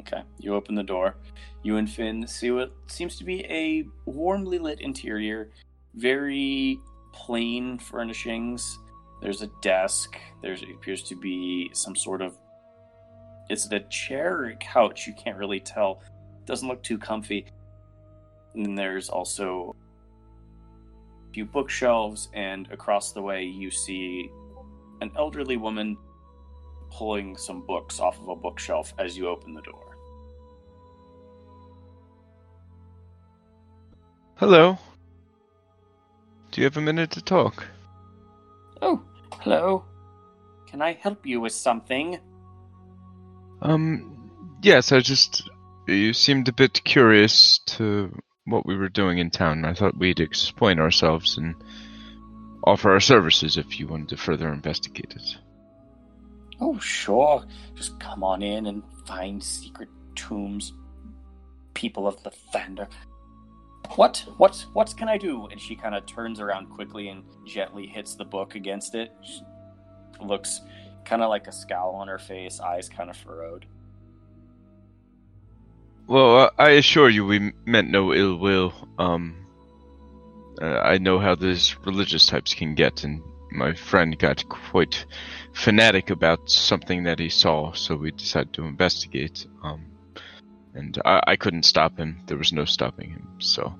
Okay. 0.00 0.22
You 0.38 0.54
open 0.54 0.74
the 0.74 0.84
door. 0.84 1.16
You 1.62 1.76
and 1.76 1.90
Finn 1.90 2.26
see 2.26 2.50
what 2.50 2.72
seems 2.86 3.16
to 3.16 3.24
be 3.24 3.44
a 3.46 3.84
warmly 4.04 4.58
lit 4.58 4.80
interior, 4.80 5.50
very 5.94 6.78
plain 7.12 7.78
furnishings. 7.78 8.78
There's 9.20 9.42
a 9.42 9.50
desk. 9.60 10.16
There 10.42 10.56
appears 10.72 11.02
to 11.04 11.16
be 11.16 11.70
some 11.72 11.96
sort 11.96 12.22
of 12.22 12.36
is 13.50 13.66
it 13.66 13.72
a 13.72 13.80
chair 13.88 14.36
or 14.36 14.44
a 14.46 14.56
couch? 14.56 15.06
You 15.06 15.14
can't 15.14 15.38
really 15.38 15.60
tell. 15.60 16.02
Doesn't 16.44 16.68
look 16.68 16.82
too 16.82 16.98
comfy. 16.98 17.46
And 18.54 18.76
there's 18.76 19.08
also 19.08 19.74
a 21.28 21.32
few 21.32 21.44
bookshelves, 21.44 22.28
and 22.34 22.70
across 22.70 23.12
the 23.12 23.22
way 23.22 23.44
you 23.44 23.70
see 23.70 24.30
an 25.00 25.10
elderly 25.16 25.56
woman 25.56 25.96
pulling 26.90 27.36
some 27.36 27.64
books 27.66 28.00
off 28.00 28.18
of 28.20 28.28
a 28.28 28.36
bookshelf 28.36 28.92
as 28.98 29.16
you 29.16 29.28
open 29.28 29.54
the 29.54 29.62
door. 29.62 29.87
Hello. 34.38 34.78
Do 36.52 36.60
you 36.60 36.64
have 36.66 36.76
a 36.76 36.80
minute 36.80 37.10
to 37.10 37.20
talk? 37.20 37.66
Oh, 38.80 39.02
hello. 39.32 39.84
Can 40.68 40.80
I 40.80 40.92
help 40.92 41.26
you 41.26 41.40
with 41.40 41.52
something? 41.52 42.20
Um, 43.60 44.30
yes, 44.62 44.92
I 44.92 45.00
just. 45.00 45.50
You 45.88 46.12
seemed 46.12 46.46
a 46.46 46.52
bit 46.52 46.84
curious 46.84 47.58
to 47.66 48.16
what 48.44 48.64
we 48.64 48.76
were 48.76 48.88
doing 48.88 49.18
in 49.18 49.30
town. 49.30 49.64
I 49.64 49.74
thought 49.74 49.98
we'd 49.98 50.20
explain 50.20 50.78
ourselves 50.78 51.36
and 51.36 51.56
offer 52.62 52.92
our 52.92 53.00
services 53.00 53.56
if 53.56 53.80
you 53.80 53.88
wanted 53.88 54.10
to 54.10 54.16
further 54.18 54.52
investigate 54.52 55.14
it. 55.16 55.36
Oh, 56.60 56.78
sure. 56.78 57.44
Just 57.74 57.98
come 57.98 58.22
on 58.22 58.42
in 58.42 58.66
and 58.66 58.84
find 59.04 59.42
secret 59.42 59.88
tombs. 60.14 60.74
People 61.74 62.06
of 62.06 62.22
the 62.22 62.30
Thunder. 62.52 62.86
What? 63.96 64.24
What? 64.36 64.64
What 64.72 64.94
can 64.96 65.08
I 65.08 65.18
do? 65.18 65.46
And 65.46 65.60
she 65.60 65.74
kind 65.74 65.94
of 65.94 66.06
turns 66.06 66.40
around 66.40 66.66
quickly 66.70 67.08
and 67.08 67.24
gently 67.46 67.86
hits 67.86 68.14
the 68.14 68.24
book 68.24 68.54
against 68.54 68.94
it. 68.94 69.12
She 69.22 69.42
looks 70.20 70.60
kind 71.04 71.22
of 71.22 71.30
like 71.30 71.46
a 71.46 71.52
scowl 71.52 71.94
on 71.94 72.08
her 72.08 72.18
face, 72.18 72.60
eyes 72.60 72.88
kind 72.88 73.10
of 73.10 73.16
furrowed. 73.16 73.66
Well, 76.06 76.36
uh, 76.38 76.50
I 76.58 76.70
assure 76.70 77.08
you, 77.08 77.26
we 77.26 77.52
meant 77.66 77.90
no 77.90 78.14
ill 78.14 78.36
will. 78.36 78.72
Um, 78.98 79.46
uh, 80.60 80.80
I 80.80 80.98
know 80.98 81.18
how 81.18 81.34
these 81.34 81.76
religious 81.84 82.26
types 82.26 82.54
can 82.54 82.74
get, 82.74 83.04
and 83.04 83.22
my 83.50 83.74
friend 83.74 84.18
got 84.18 84.48
quite 84.48 85.04
fanatic 85.52 86.10
about 86.10 86.50
something 86.50 87.04
that 87.04 87.18
he 87.18 87.28
saw, 87.28 87.72
so 87.72 87.96
we 87.96 88.10
decided 88.10 88.54
to 88.54 88.64
investigate. 88.64 89.46
Um, 89.62 89.86
and 90.78 90.98
I, 91.04 91.20
I 91.26 91.36
couldn't 91.36 91.64
stop 91.64 91.98
him. 91.98 92.22
There 92.26 92.38
was 92.38 92.52
no 92.52 92.64
stopping 92.64 93.10
him. 93.10 93.28
So, 93.38 93.74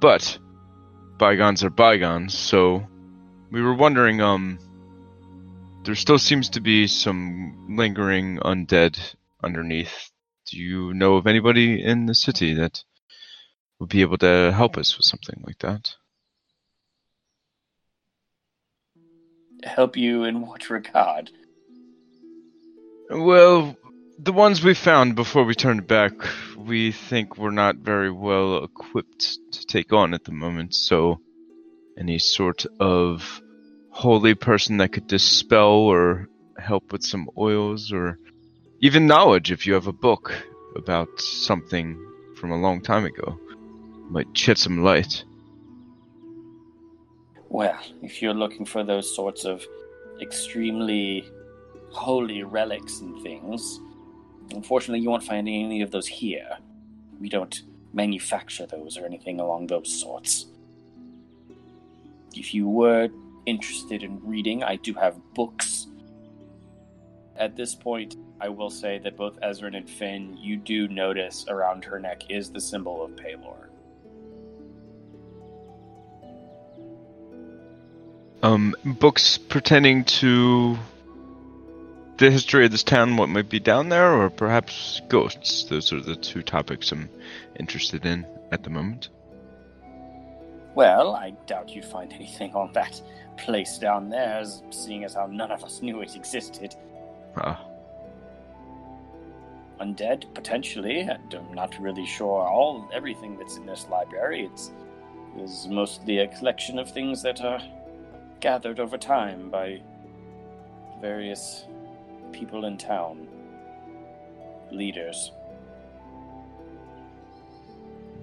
but 0.00 0.38
bygones 1.18 1.62
are 1.62 1.70
bygones. 1.70 2.36
So, 2.36 2.86
we 3.50 3.62
were 3.62 3.74
wondering. 3.74 4.20
Um, 4.20 4.58
there 5.84 5.94
still 5.94 6.18
seems 6.18 6.48
to 6.48 6.60
be 6.60 6.88
some 6.88 7.76
lingering 7.76 8.38
undead 8.38 8.98
underneath 9.44 10.10
do 10.46 10.58
you 10.58 10.94
know 10.94 11.16
of 11.16 11.26
anybody 11.26 11.82
in 11.82 12.06
the 12.06 12.14
city 12.14 12.54
that 12.54 12.84
would 13.78 13.88
be 13.88 14.00
able 14.00 14.16
to 14.18 14.52
help 14.54 14.78
us 14.78 14.96
with 14.96 15.04
something 15.04 15.42
like 15.44 15.58
that? 15.58 15.94
Help 19.64 19.96
you 19.96 20.24
in 20.24 20.46
what 20.46 20.70
regard? 20.70 21.30
Well, 23.10 23.76
the 24.18 24.32
ones 24.32 24.64
we 24.64 24.74
found 24.74 25.14
before 25.14 25.44
we 25.44 25.54
turned 25.54 25.86
back, 25.86 26.12
we 26.56 26.92
think 26.92 27.36
we're 27.36 27.50
not 27.50 27.76
very 27.76 28.10
well 28.10 28.64
equipped 28.64 29.38
to 29.52 29.66
take 29.66 29.92
on 29.92 30.14
at 30.14 30.24
the 30.24 30.32
moment, 30.32 30.74
so 30.74 31.20
any 31.98 32.18
sort 32.18 32.66
of 32.80 33.42
holy 33.90 34.34
person 34.34 34.78
that 34.78 34.92
could 34.92 35.06
dispel 35.06 35.68
or 35.68 36.28
help 36.58 36.92
with 36.92 37.02
some 37.02 37.28
oils 37.36 37.92
or 37.92 38.18
even 38.80 39.06
knowledge 39.06 39.50
if 39.50 39.66
you 39.66 39.74
have 39.74 39.86
a 39.86 39.92
book 39.92 40.32
about 40.74 41.08
something 41.20 41.98
from 42.36 42.50
a 42.50 42.58
long 42.58 42.80
time 42.80 43.04
ago. 43.04 43.38
Might 44.10 44.36
shed 44.36 44.58
some 44.58 44.84
light. 44.84 45.24
Well, 47.48 47.78
if 48.02 48.22
you're 48.22 48.34
looking 48.34 48.66
for 48.66 48.84
those 48.84 49.14
sorts 49.14 49.44
of 49.44 49.64
extremely 50.20 51.28
holy 51.90 52.42
relics 52.42 53.00
and 53.00 53.22
things, 53.22 53.80
unfortunately, 54.52 55.00
you 55.00 55.10
won't 55.10 55.24
find 55.24 55.48
any 55.48 55.82
of 55.82 55.90
those 55.90 56.06
here. 56.06 56.58
We 57.20 57.28
don't 57.28 57.62
manufacture 57.92 58.66
those 58.66 58.98
or 58.98 59.06
anything 59.06 59.40
along 59.40 59.68
those 59.68 60.00
sorts. 60.00 60.46
If 62.34 62.52
you 62.52 62.68
were 62.68 63.08
interested 63.46 64.02
in 64.02 64.20
reading, 64.22 64.62
I 64.62 64.76
do 64.76 64.92
have 64.94 65.16
books. 65.34 65.86
At 67.36 67.56
this 67.56 67.74
point, 67.74 68.16
I 68.40 68.48
will 68.48 68.70
say 68.70 68.98
that 68.98 69.16
both 69.16 69.38
Ezra 69.42 69.72
and 69.72 69.88
Finn, 69.88 70.36
you 70.38 70.56
do 70.56 70.88
notice 70.88 71.46
around 71.48 71.84
her 71.84 71.98
neck 71.98 72.24
is 72.28 72.50
the 72.50 72.60
symbol 72.60 73.02
of 73.02 73.12
Pelor. 73.12 73.66
Um, 78.42 78.76
books 78.84 79.38
pertaining 79.38 80.04
to 80.04 80.76
the 82.18 82.30
history 82.30 82.64
of 82.64 82.70
this 82.70 82.82
town, 82.82 83.16
what 83.16 83.28
might 83.28 83.48
be 83.48 83.60
down 83.60 83.88
there, 83.88 84.12
or 84.12 84.30
perhaps 84.30 85.00
ghosts. 85.08 85.64
Those 85.64 85.92
are 85.92 86.00
the 86.00 86.16
two 86.16 86.42
topics 86.42 86.92
I'm 86.92 87.10
interested 87.58 88.06
in 88.06 88.26
at 88.52 88.62
the 88.62 88.70
moment. 88.70 89.08
Well, 90.74 91.14
I 91.14 91.30
doubt 91.46 91.74
you'd 91.74 91.84
find 91.84 92.12
anything 92.12 92.54
on 92.54 92.72
that 92.74 93.00
place 93.38 93.78
down 93.78 94.10
there, 94.10 94.38
as- 94.38 94.62
seeing 94.70 95.04
as 95.04 95.14
how 95.14 95.26
none 95.26 95.50
of 95.50 95.64
us 95.64 95.82
knew 95.82 96.00
it 96.02 96.16
existed. 96.16 96.74
Ah, 97.36 97.62
Undead, 99.80 100.32
potentially. 100.34 101.02
I'm 101.02 101.54
not 101.54 101.78
really 101.78 102.06
sure 102.06 102.48
all 102.48 102.88
everything 102.94 103.36
that's 103.36 103.58
in 103.58 103.66
this 103.66 103.86
library. 103.90 104.46
It's 104.46 104.72
is 105.38 105.68
mostly 105.68 106.18
a 106.18 106.28
collection 106.28 106.78
of 106.78 106.90
things 106.90 107.20
that 107.22 107.42
are 107.42 107.60
gathered 108.40 108.80
over 108.80 108.96
time 108.96 109.50
by 109.50 109.82
various 111.02 111.66
people 112.36 112.66
in 112.66 112.76
town, 112.76 113.26
leaders. 114.70 115.32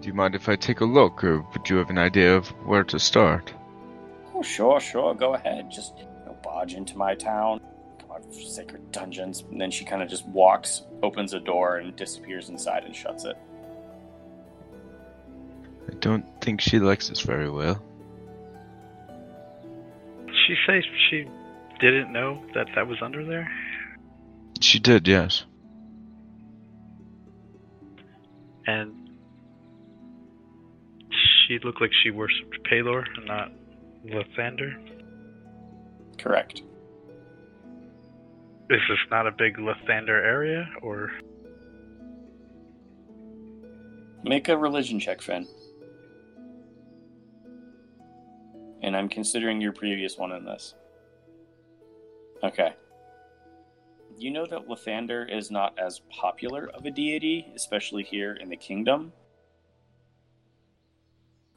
do 0.04 0.10
you 0.10 0.14
mind 0.14 0.36
if 0.36 0.50
I 0.50 0.58
take 0.58 0.82
a 0.82 0.86
look, 0.86 1.24
or 1.24 1.40
would 1.54 1.70
you 1.70 1.78
have 1.78 1.90
an 1.90 1.98
idea 1.98 2.36
of 2.36 2.50
where 2.68 2.84
to 2.84 3.00
start? 3.00 3.54
Oh, 4.36 4.42
sure, 4.42 4.82
sure. 4.82 5.16
Go 5.16 5.34
ahead. 5.34 5.72
Just 5.72 5.98
you 5.98 6.06
know, 6.26 6.36
barge 6.44 6.74
into 6.74 6.98
my 6.98 7.16
town. 7.16 7.62
Come 8.00 8.12
out 8.12 8.26
of 8.26 8.36
sacred 8.36 8.92
dungeons. 8.92 9.46
And 9.50 9.62
then 9.62 9.72
she 9.72 9.86
kind 9.86 10.04
of 10.04 10.10
just 10.10 10.28
walks, 10.28 10.82
opens 11.02 11.34
a 11.34 11.40
door, 11.40 11.78
and 11.78 11.96
disappears 11.96 12.50
inside 12.50 12.84
and 12.84 12.94
shuts 12.94 13.24
it. 13.24 13.38
I 15.90 15.94
don't 16.02 16.26
think 16.42 16.60
she 16.60 16.80
likes 16.80 17.10
us 17.10 17.22
very 17.22 17.50
well. 17.50 17.82
She 20.28 20.56
says 20.68 20.84
she 21.10 21.30
didn't 21.80 22.12
know 22.12 22.44
that 22.56 22.68
that 22.76 22.88
was 22.88 23.02
under 23.02 23.24
there. 23.24 23.50
She 24.64 24.80
did, 24.80 25.08
yes. 25.08 25.44
and 28.66 29.10
she 31.48 31.60
looked 31.60 31.82
like 31.82 31.92
she 32.04 32.12
worshipped 32.12 32.58
Pelor 32.70 33.06
and 33.18 33.26
not 33.26 33.52
Lathander. 34.06 34.74
Correct. 36.18 36.62
Is 38.70 38.80
this 38.90 38.98
not 39.12 39.28
a 39.28 39.32
big 39.32 39.58
Lathander 39.58 40.10
area, 40.10 40.70
or 40.82 41.12
Make 44.24 44.48
a 44.48 44.58
religion 44.58 45.02
check, 45.02 45.22
Finn. 45.22 45.46
And 48.82 48.96
I'm 48.96 49.10
considering 49.10 49.60
your 49.60 49.74
previous 49.74 50.18
one 50.18 50.32
in 50.32 50.46
this. 50.46 50.76
Okay. 52.42 52.74
You 54.24 54.32
know 54.32 54.46
that 54.46 54.70
Lathander 54.70 55.30
is 55.30 55.52
not 55.52 55.78
as 55.78 56.00
popular 56.10 56.70
of 56.74 56.86
a 56.86 56.92
deity, 56.92 57.52
especially 57.58 58.04
here 58.04 58.32
in 58.32 58.48
the 58.48 58.56
kingdom. 58.56 59.12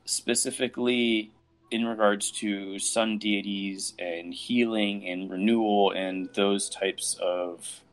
Specifically, 0.04 1.30
in 1.70 1.84
regards 1.84 2.32
to 2.40 2.80
sun 2.80 3.18
deities 3.18 3.94
and 4.00 4.34
healing 4.34 5.06
and 5.06 5.30
renewal 5.30 5.92
and 5.92 6.28
those 6.34 6.68
types 6.68 7.16
of 7.22 7.84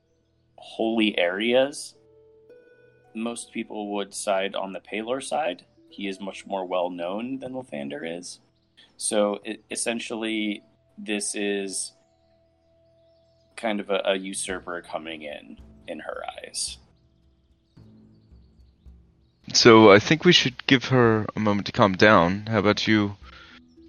holy 0.56 1.20
areas, 1.20 1.94
most 3.14 3.54
people 3.54 3.94
would 3.94 4.12
side 4.12 4.56
on 4.56 4.74
the 4.74 4.80
Pelor 4.80 5.22
side. 5.22 5.66
He 5.90 6.08
is 6.08 6.20
much 6.20 6.48
more 6.48 6.66
well 6.66 6.90
known 6.90 7.38
than 7.38 7.54
Lathander 7.54 8.18
is. 8.18 8.40
So 8.98 9.40
it, 9.46 9.64
essentially, 9.70 10.64
this 10.98 11.36
is 11.36 11.93
kind 13.64 13.80
of 13.80 13.90
a, 13.90 14.02
a 14.06 14.16
usurper 14.16 14.82
coming 14.82 15.22
in, 15.24 15.58
in 15.88 16.00
her 16.00 16.22
eyes. 16.38 16.78
So 19.54 19.92
I 19.92 20.00
think 20.00 20.26
we 20.26 20.34
should 20.34 20.68
give 20.68 20.86
her 20.86 21.26
a 21.36 21.40
moment 21.40 21.66
to 21.68 21.72
calm 21.72 21.94
down. 21.94 22.48
How 22.48 22.60
about 22.60 22.88
you 22.88 23.16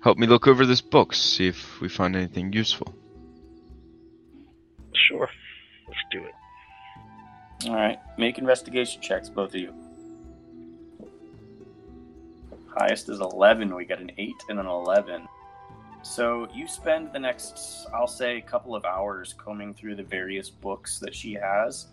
help 0.02 0.16
me 0.16 0.26
look 0.26 0.46
over 0.46 0.64
this 0.64 0.80
book, 0.80 1.12
see 1.14 1.48
if 1.48 1.80
we 1.80 1.88
find 1.88 2.14
anything 2.14 2.52
useful? 2.52 2.94
sure, 5.08 5.28
let's 5.88 6.00
do 6.10 6.24
it. 6.24 7.68
All 7.68 7.74
right, 7.74 7.98
make 8.18 8.38
investigation 8.38 9.00
checks, 9.00 9.28
both 9.28 9.50
of 9.50 9.56
you. 9.56 9.74
Highest 12.76 13.08
is 13.08 13.20
11. 13.20 13.74
We 13.74 13.84
got 13.84 14.00
an 14.00 14.12
8 14.18 14.34
and 14.48 14.58
an 14.58 14.66
11. 14.66 15.28
So 16.04 16.46
you 16.52 16.68
spend 16.68 17.14
the 17.14 17.18
next, 17.18 17.86
I'll 17.94 18.06
say, 18.06 18.42
couple 18.42 18.76
of 18.76 18.84
hours 18.84 19.34
combing 19.38 19.72
through 19.72 19.96
the 19.96 20.02
various 20.02 20.50
books 20.50 20.98
that 20.98 21.14
she 21.14 21.32
has. 21.32 21.86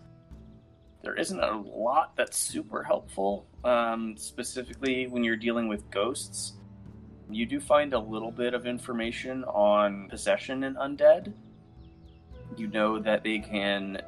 There 1.02 1.15
isn't 1.15 1.39
a 1.39 1.58
lot 1.58 2.12
that's 2.17 2.38
super 2.38 2.84
helpful, 2.84 3.47
um, 3.63 4.17
specifically 4.17 5.08
when 5.08 5.24
you're 5.24 5.38
dealing 5.38 5.69
with 5.69 5.89
ghosts. 5.89 6.54
You 7.30 7.45
do 7.45 7.62
find 7.62 7.93
a 7.93 8.00
little 8.00 8.32
bit 8.32 8.54
of 8.54 8.67
information 8.67 9.45
on 9.45 10.10
possession 10.10 10.65
and 10.65 10.76
undead. 10.76 11.34
You 12.58 12.67
know 12.67 13.00
that 13.00 13.24
they 13.24 13.39
can 13.39 14.02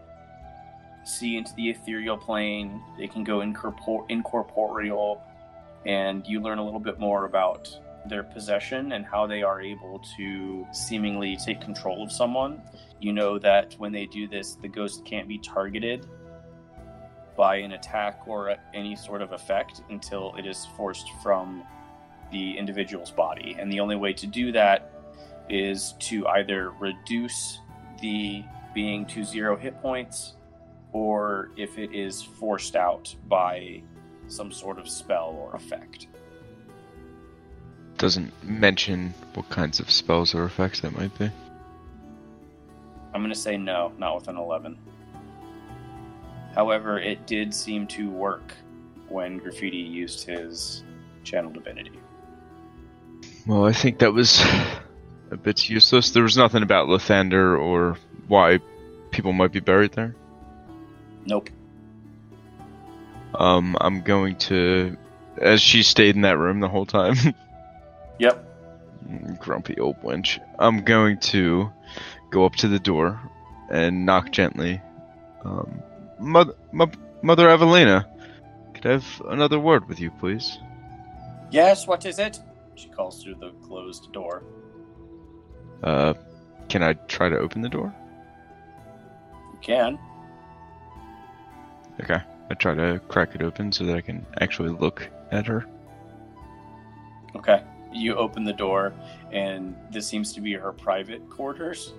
see 1.06 1.38
into 1.38 1.54
the 1.56 1.70
ethereal 1.70 2.18
plane. 2.18 2.84
They 3.00 3.08
can 3.08 3.24
go 3.24 3.39
incorpor- 3.39 4.06
incorporeal, 4.10 5.24
and 5.86 6.28
you 6.28 6.42
learn 6.42 6.58
a 6.58 6.63
little 6.63 6.82
bit 6.82 7.00
more 7.00 7.24
about 7.24 7.80
their 8.08 8.24
possession 8.24 8.92
and 8.92 9.06
how 9.06 9.26
they 9.28 9.44
are 9.44 9.62
able 9.62 10.00
to 10.18 10.68
seemingly 10.72 11.38
take 11.38 11.62
control 11.62 12.04
of 12.04 12.12
someone. 12.12 12.62
You 13.00 13.13
know 13.13 13.39
that 13.39 13.76
when 13.78 13.92
they 13.92 14.06
do 14.06 14.28
this, 14.28 14.56
the 14.56 14.68
ghost 14.68 15.06
can't 15.06 15.28
be 15.28 15.38
targeted 15.38 16.06
by 17.36 17.58
an 17.58 17.72
attack 17.72 18.22
or 18.28 18.56
any 18.74 18.96
sort 18.96 19.22
of 19.22 19.32
effect 19.32 19.82
until 19.89 20.36
it 20.38 20.46
is 20.46 20.68
forced 20.78 21.08
from 21.22 21.63
the 22.32 22.58
individual's 22.58 23.12
body. 23.12 23.56
And 23.60 23.72
the 23.72 23.80
only 23.80 23.96
way 23.96 24.13
to 24.13 24.28
do 24.28 24.52
that 24.52 24.92
is 25.50 25.94
to 26.00 26.28
either 26.28 26.72
reduce 26.72 27.60
the 28.02 28.44
being 28.74 29.06
to 29.06 29.24
zero 29.24 29.56
hit 29.56 29.80
points 29.82 30.36
or 30.94 31.52
if 31.58 31.78
it 31.78 31.94
is 31.94 32.22
forced 32.22 32.76
out 32.76 33.13
by 33.28 33.82
some 34.28 34.51
sort 34.51 34.80
of 34.80 34.88
spell 34.88 35.36
or 35.39 35.56
effect. 35.56 36.08
Doesn't 38.04 38.34
mention 38.43 39.14
what 39.34 39.49
kinds 39.49 39.80
of 39.80 39.89
spells 39.89 40.36
or 40.36 40.43
effects 40.43 40.82
that 40.82 40.91
might 40.91 41.18
be. 41.18 41.32
I'm 43.14 43.22
going 43.22 43.30
to 43.34 43.39
say 43.39 43.56
no, 43.56 43.93
not 43.97 44.16
with 44.16 44.28
an 44.28 44.36
11. 44.36 44.78
However, 46.54 46.99
it 46.99 47.26
did 47.26 47.54
seem 47.54 47.88
to 47.88 48.10
work 48.10 48.56
when 49.08 49.38
Graffiti 49.38 49.78
used 49.78 50.26
his 50.28 50.84
channel 51.24 51.49
divinity. 51.49 51.97
Well, 53.47 53.64
I 53.64 53.72
think 53.72 53.99
that 53.99 54.12
was 54.12 54.43
a 55.32 55.38
bit 55.38 55.70
useless. 55.70 56.12
There 56.12 56.24
was 56.24 56.36
nothing 56.36 56.62
about 56.62 56.89
Lathander 56.89 57.58
or 57.58 57.95
why 58.28 58.60
people 59.12 59.32
might 59.32 59.54
be 59.54 59.62
buried 59.62 59.93
there. 59.93 60.14
Nope. 61.26 61.49
Um, 63.34 63.78
I'm 63.80 64.01
going 64.01 64.36
to, 64.39 64.97
as 65.38 65.62
she 65.62 65.84
stayed 65.84 66.18
in 66.18 66.24
that 66.24 66.38
room 66.38 66.60
the 66.60 66.68
whole 66.68 66.86
time, 66.86 67.16
Yep. 68.20 69.39
grumpy 69.39 69.78
old 69.80 70.01
wench. 70.01 70.39
I'm 70.59 70.84
going 70.84 71.20
to 71.20 71.72
go 72.32 72.45
up 72.45 72.55
to 72.57 72.68
the 72.68 72.80
door 72.80 73.20
and 73.70 74.05
knock 74.05 74.32
gently. 74.32 74.82
Um, 75.43 75.82
mother, 76.20 76.53
mother 76.72 77.47
Avelina, 77.47 78.05
could 78.74 78.86
I 78.86 78.91
have 78.93 79.22
another 79.28 79.59
word 79.59 79.88
with 79.88 79.99
you, 79.99 80.11
please? 80.11 80.57
Yes, 81.51 81.88
what 81.88 82.05
is 82.05 82.20
it? 82.20 82.39
She 82.76 82.89
calls 82.89 83.22
through 83.22 83.36
the 83.36 83.51
closed 83.66 84.11
door. 84.11 84.43
Uh, 85.84 86.14
can 86.70 86.82
I 86.82 86.93
try 86.93 87.30
to 87.30 87.38
open 87.38 87.61
the 87.61 87.70
door? 87.70 87.93
You 89.51 89.59
can. 89.61 89.99
Okay. 92.01 92.22
I 92.49 92.53
try 92.55 92.74
to 92.74 92.99
crack 93.07 93.36
it 93.36 93.41
open 93.41 93.72
so 93.72 93.86
that 93.86 93.95
I 93.95 94.01
can 94.01 94.26
actually 94.39 94.70
look 94.70 95.09
at 95.32 95.45
her. 95.47 95.66
Okay. 97.36 97.64
You 97.94 98.16
open 98.16 98.44
the 98.44 98.54
door, 98.54 98.94
and 99.32 99.76
this 99.91 100.08
seems 100.08 100.34
to 100.34 100.41
be 100.41 100.54
her 100.54 100.72
private 100.72 101.30
quarters. 101.30 101.94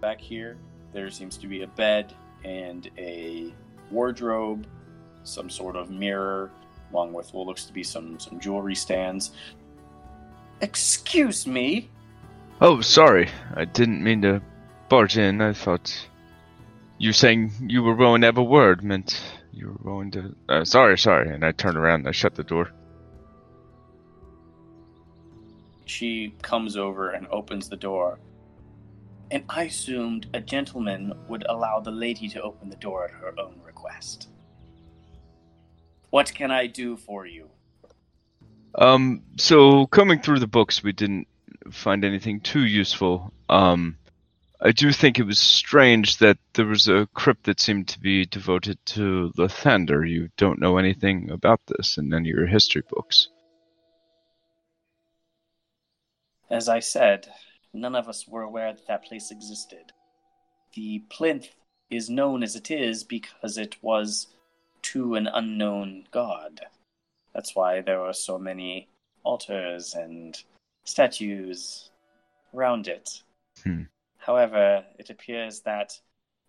Back 0.00 0.20
here, 0.20 0.56
there 0.92 1.10
seems 1.10 1.36
to 1.38 1.46
be 1.46 1.62
a 1.62 1.66
bed 1.66 2.14
and 2.44 2.88
a 2.96 3.52
wardrobe, 3.90 4.66
some 5.24 5.50
sort 5.50 5.76
of 5.76 5.90
mirror, 5.90 6.50
along 6.92 7.12
with 7.12 7.32
what 7.34 7.46
looks 7.46 7.64
to 7.66 7.72
be 7.72 7.82
some 7.82 8.18
some 8.18 8.40
jewelry 8.40 8.74
stands. 8.74 9.32
Excuse 10.60 11.46
me. 11.46 11.90
Oh, 12.60 12.80
sorry. 12.80 13.28
I 13.54 13.64
didn't 13.64 14.02
mean 14.02 14.22
to 14.22 14.42
barge 14.88 15.16
in. 15.16 15.40
I 15.40 15.52
thought 15.54 16.08
you 16.98 17.12
saying 17.12 17.52
you 17.66 17.82
were 17.82 17.94
willing 17.94 18.20
to 18.20 18.26
have 18.26 18.38
a 18.38 18.42
word 18.42 18.84
meant 18.84 19.20
you 19.52 19.68
were 19.68 19.92
willing 19.92 20.10
to. 20.12 20.34
Uh, 20.48 20.64
sorry, 20.64 20.98
sorry. 20.98 21.32
And 21.32 21.44
I 21.44 21.52
turned 21.52 21.78
around 21.78 22.00
and 22.00 22.08
I 22.08 22.12
shut 22.12 22.34
the 22.34 22.44
door. 22.44 22.70
She 25.90 26.34
comes 26.40 26.76
over 26.76 27.10
and 27.10 27.26
opens 27.28 27.68
the 27.68 27.76
door. 27.76 28.20
And 29.32 29.42
I 29.48 29.64
assumed 29.64 30.28
a 30.32 30.40
gentleman 30.40 31.12
would 31.28 31.44
allow 31.48 31.80
the 31.80 31.90
lady 31.90 32.28
to 32.28 32.42
open 32.42 32.70
the 32.70 32.76
door 32.76 33.04
at 33.04 33.10
her 33.10 33.34
own 33.38 33.60
request. 33.64 34.28
What 36.10 36.32
can 36.32 36.52
I 36.52 36.68
do 36.68 36.96
for 36.96 37.26
you? 37.26 37.50
Um, 38.76 39.22
so 39.36 39.86
coming 39.86 40.20
through 40.20 40.38
the 40.38 40.46
books, 40.46 40.82
we 40.82 40.92
didn't 40.92 41.26
find 41.72 42.04
anything 42.04 42.40
too 42.40 42.64
useful. 42.64 43.32
Um, 43.48 43.96
I 44.60 44.70
do 44.70 44.92
think 44.92 45.18
it 45.18 45.26
was 45.26 45.40
strange 45.40 46.18
that 46.18 46.38
there 46.54 46.66
was 46.66 46.86
a 46.86 47.08
crypt 47.14 47.44
that 47.44 47.60
seemed 47.60 47.88
to 47.88 48.00
be 48.00 48.26
devoted 48.26 48.78
to 48.94 49.32
Lathander. 49.36 50.08
You 50.08 50.28
don't 50.36 50.60
know 50.60 50.78
anything 50.78 51.30
about 51.30 51.60
this 51.66 51.98
in 51.98 52.14
any 52.14 52.30
of 52.30 52.36
your 52.36 52.46
history 52.46 52.82
books. 52.88 53.28
As 56.50 56.68
I 56.68 56.80
said, 56.80 57.28
none 57.72 57.94
of 57.94 58.08
us 58.08 58.26
were 58.26 58.42
aware 58.42 58.72
that 58.72 58.86
that 58.88 59.04
place 59.04 59.30
existed. 59.30 59.92
The 60.74 61.00
plinth 61.10 61.48
is 61.90 62.10
known 62.10 62.42
as 62.42 62.56
it 62.56 62.70
is 62.70 63.04
because 63.04 63.56
it 63.56 63.76
was 63.82 64.28
to 64.82 65.14
an 65.14 65.28
unknown 65.28 66.06
god. 66.10 66.60
That's 67.34 67.54
why 67.54 67.80
there 67.80 68.00
are 68.00 68.12
so 68.12 68.38
many 68.38 68.88
altars 69.22 69.94
and 69.94 70.36
statues 70.84 71.90
around 72.54 72.88
it. 72.88 73.22
Hmm. 73.62 73.82
However, 74.18 74.84
it 74.98 75.10
appears 75.10 75.60
that 75.60 75.98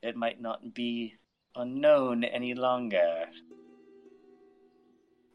it 0.02 0.16
might 0.16 0.42
not 0.42 0.74
be 0.74 1.16
unknown 1.56 2.24
any 2.24 2.54
longer. 2.54 3.26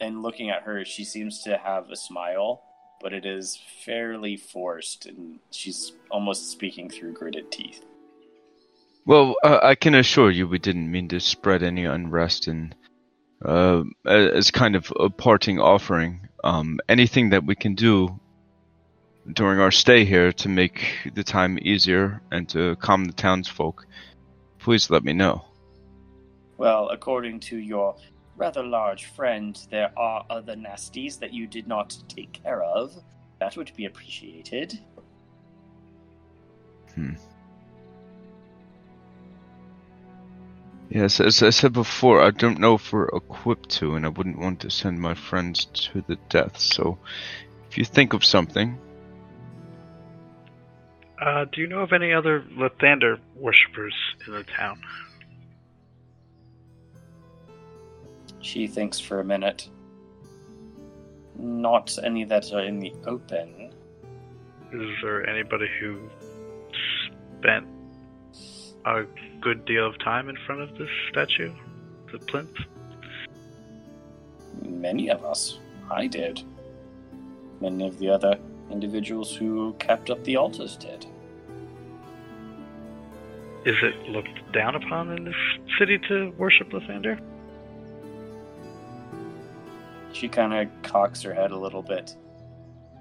And 0.00 0.22
looking 0.22 0.50
at 0.50 0.62
her, 0.62 0.84
she 0.84 1.04
seems 1.04 1.42
to 1.44 1.56
have 1.56 1.90
a 1.90 1.96
smile, 1.96 2.62
but 3.00 3.12
it 3.12 3.26
is 3.26 3.58
fairly 3.84 4.36
forced, 4.36 5.06
and 5.06 5.38
she's 5.50 5.92
almost 6.10 6.50
speaking 6.50 6.88
through 6.88 7.12
gritted 7.12 7.50
teeth. 7.50 7.84
Well, 9.04 9.36
uh, 9.44 9.60
I 9.62 9.76
can 9.76 9.94
assure 9.94 10.30
you 10.30 10.48
we 10.48 10.58
didn't 10.58 10.90
mean 10.90 11.08
to 11.08 11.20
spread 11.20 11.62
any 11.62 11.84
unrest 11.84 12.48
and 12.48 12.74
uh, 13.44 13.84
as 14.04 14.50
kind 14.50 14.74
of 14.74 14.92
a 14.98 15.10
parting 15.10 15.60
offering. 15.60 16.28
Um, 16.42 16.80
anything 16.88 17.30
that 17.30 17.44
we 17.44 17.54
can 17.54 17.74
do 17.74 18.18
during 19.32 19.60
our 19.60 19.70
stay 19.70 20.04
here 20.04 20.32
to 20.32 20.48
make 20.48 21.10
the 21.14 21.24
time 21.24 21.58
easier 21.60 22.22
and 22.30 22.48
to 22.50 22.76
calm 22.76 23.04
the 23.04 23.12
townsfolk, 23.12 23.86
please 24.58 24.90
let 24.90 25.04
me 25.04 25.12
know. 25.12 25.44
Well, 26.56 26.88
according 26.88 27.40
to 27.40 27.58
your 27.58 27.96
rather 28.36 28.62
large 28.62 29.06
friend, 29.06 29.58
there 29.70 29.92
are 29.98 30.24
other 30.30 30.54
nasties 30.54 31.18
that 31.20 31.32
you 31.32 31.46
did 31.46 31.66
not 31.66 31.96
take 32.08 32.32
care 32.32 32.62
of. 32.62 32.94
That 33.38 33.56
would 33.56 33.72
be 33.76 33.86
appreciated. 33.86 34.78
Yes, 40.88 41.20
as 41.20 41.42
I 41.42 41.50
said 41.50 41.72
before, 41.72 42.22
I 42.22 42.30
don't 42.30 42.58
know 42.58 42.74
if 42.74 42.92
we're 42.92 43.08
equipped 43.08 43.68
to, 43.70 43.96
and 43.96 44.06
I 44.06 44.08
wouldn't 44.08 44.38
want 44.38 44.60
to 44.60 44.70
send 44.70 45.00
my 45.00 45.14
friends 45.14 45.66
to 45.66 46.02
the 46.06 46.16
death. 46.28 46.58
So, 46.58 46.98
if 47.68 47.76
you 47.76 47.84
think 47.84 48.12
of 48.12 48.24
something, 48.24 48.78
Uh, 51.20 51.46
do 51.50 51.62
you 51.62 51.66
know 51.66 51.80
of 51.80 51.92
any 51.92 52.12
other 52.12 52.42
Lathander 52.56 53.18
worshippers 53.34 53.94
in 54.26 54.34
the 54.34 54.44
town? 54.44 54.80
She 58.46 58.68
thinks 58.68 59.00
for 59.00 59.18
a 59.18 59.24
minute. 59.24 59.68
Not 61.36 61.98
any 62.04 62.22
that 62.26 62.52
are 62.52 62.62
in 62.62 62.78
the 62.78 62.94
open. 63.04 63.72
Is 64.72 64.90
there 65.02 65.28
anybody 65.28 65.66
who 65.80 66.08
spent 67.38 67.66
a 68.84 69.02
good 69.40 69.64
deal 69.64 69.84
of 69.84 69.98
time 69.98 70.28
in 70.28 70.36
front 70.46 70.60
of 70.60 70.78
this 70.78 70.88
statue, 71.10 71.52
the 72.12 72.20
plinth? 72.20 72.56
Many 74.62 75.10
of 75.10 75.24
us. 75.24 75.58
I 75.90 76.06
did. 76.06 76.40
Many 77.60 77.88
of 77.88 77.98
the 77.98 78.10
other 78.10 78.38
individuals 78.70 79.34
who 79.34 79.74
kept 79.80 80.08
up 80.08 80.22
the 80.22 80.36
altars 80.36 80.76
did. 80.76 81.04
Is 83.64 83.74
it 83.82 84.08
looked 84.08 84.52
down 84.52 84.76
upon 84.76 85.10
in 85.10 85.24
this 85.24 85.34
city 85.80 85.98
to 86.08 86.32
worship 86.38 86.70
Lathander? 86.70 87.20
She 90.16 90.28
kind 90.28 90.54
of 90.54 90.82
cocks 90.82 91.20
her 91.22 91.34
head 91.34 91.50
a 91.50 91.58
little 91.58 91.82
bit. 91.82 92.16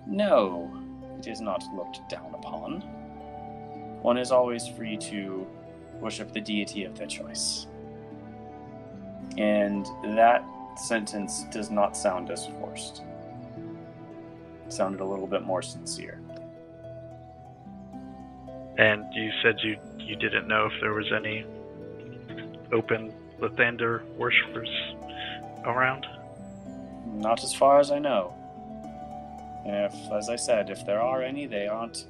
No, 0.06 0.70
it 1.18 1.28
is 1.28 1.40
not 1.40 1.64
looked 1.74 2.10
down 2.10 2.36
upon. 2.36 2.82
One 4.02 4.18
is 4.18 4.32
always 4.32 4.68
free 4.68 4.98
to 4.98 5.48
worship 6.02 6.34
the 6.34 6.42
deity 6.42 6.84
of 6.84 6.98
their 6.98 7.08
choice. 7.08 7.68
And 9.38 9.86
that 10.04 10.44
sentence 10.76 11.46
does 11.52 11.72
not 11.72 11.96
sound 11.96 12.32
as 12.32 12.48
forced. 12.48 13.02
It 14.66 14.74
sounded 14.74 15.00
a 15.00 15.06
little 15.06 15.28
bit 15.28 15.44
more 15.44 15.62
sincere. 15.62 16.20
And 18.78 19.06
you 19.14 19.32
said 19.42 19.56
you 19.64 19.78
you 19.98 20.18
didn't 20.18 20.50
know 20.50 20.66
if 20.66 20.74
there 20.82 20.94
was 20.94 21.14
any 21.14 21.46
open 22.74 23.14
Lathander 23.40 24.04
worshippers 24.18 24.70
around. 25.64 26.06
Not 27.16 27.44
as 27.44 27.54
far 27.54 27.80
as 27.80 27.92
I 27.92 28.00
know. 28.00 28.34
If, 29.66 29.94
as 30.12 30.30
I 30.30 30.36
said, 30.36 30.70
if 30.70 30.86
there 30.86 31.02
are 31.02 31.24
any, 31.24 31.48
they 31.48 31.68
aren't 31.68 32.06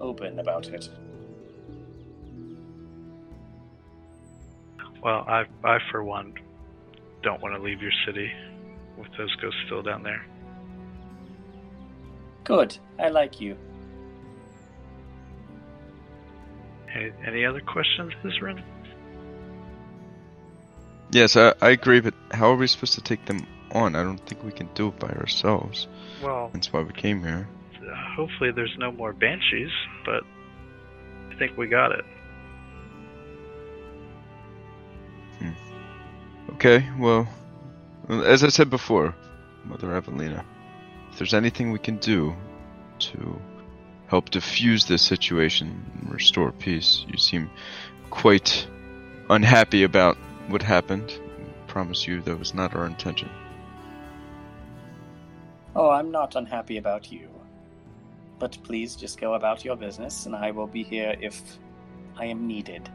open 0.00 0.38
about 0.38 0.68
it. 0.68 0.88
Well, 5.02 5.24
I 5.28 5.44
I 5.62 5.78
for 5.90 6.02
one 6.02 6.32
don't 7.22 7.42
want 7.42 7.54
to 7.54 7.62
leave 7.62 7.82
your 7.82 7.92
city 8.06 8.32
with 8.96 9.08
those 9.18 9.34
ghosts 9.36 9.60
still 9.66 9.82
down 9.82 10.02
there. 10.02 10.24
Good. 12.44 12.78
I 12.98 13.08
like 13.08 13.40
you. 13.40 13.56
Any, 16.94 17.12
any 17.26 17.44
other 17.44 17.60
questions, 17.60 18.12
Ezrin? 18.22 18.62
yes, 21.10 21.36
I, 21.36 21.54
I 21.60 21.70
agree. 21.70 22.00
But 22.00 22.14
how 22.30 22.50
are 22.50 22.56
we 22.56 22.66
supposed 22.66 22.94
to 22.94 23.00
take 23.00 23.24
them 23.26 23.46
on? 23.74 23.94
I 23.96 24.02
don't 24.02 24.18
think 24.26 24.42
we 24.44 24.52
can 24.52 24.68
do 24.74 24.88
it 24.88 24.98
by 24.98 25.08
ourselves. 25.08 25.88
Well, 26.22 26.50
That's 26.52 26.72
why 26.72 26.82
we 26.82 26.92
came 26.92 27.22
here. 27.22 27.48
hopefully 28.16 28.50
there's 28.52 28.74
no 28.78 28.92
more 28.92 29.12
banshees, 29.12 29.70
but 30.04 30.22
I 31.30 31.34
think 31.38 31.56
we 31.56 31.66
got 31.66 31.92
it. 31.92 32.04
Hmm. 35.40 35.50
Okay, 36.54 36.88
well, 36.98 37.28
as 38.08 38.44
I 38.44 38.48
said 38.48 38.70
before, 38.70 39.14
Mother 39.64 39.88
Avelina, 39.88 40.44
if 41.10 41.18
there's 41.18 41.34
anything 41.34 41.72
we 41.72 41.78
can 41.78 41.96
do 41.98 42.34
to 43.00 43.40
help 44.08 44.30
diffuse 44.30 44.84
this 44.86 45.02
situation 45.02 45.84
and 46.00 46.12
restore 46.12 46.52
peace, 46.52 47.04
you 47.08 47.18
seem 47.18 47.50
quite 48.10 48.66
unhappy 49.30 49.82
about 49.82 50.16
what 50.48 50.62
happened. 50.62 51.18
I 51.40 51.66
promise 51.66 52.06
you 52.06 52.20
that 52.22 52.38
was 52.38 52.54
not 52.54 52.74
our 52.76 52.86
intention. 52.86 53.28
Oh, 55.76 55.90
I'm 55.90 56.10
not 56.10 56.36
unhappy 56.36 56.76
about 56.76 57.10
you. 57.10 57.28
But 58.38 58.58
please 58.62 58.96
just 58.96 59.20
go 59.20 59.34
about 59.34 59.64
your 59.64 59.76
business, 59.76 60.26
and 60.26 60.36
I 60.36 60.50
will 60.50 60.66
be 60.66 60.82
here 60.82 61.16
if 61.20 61.40
I 62.16 62.26
am 62.26 62.46
needed. 62.46 62.88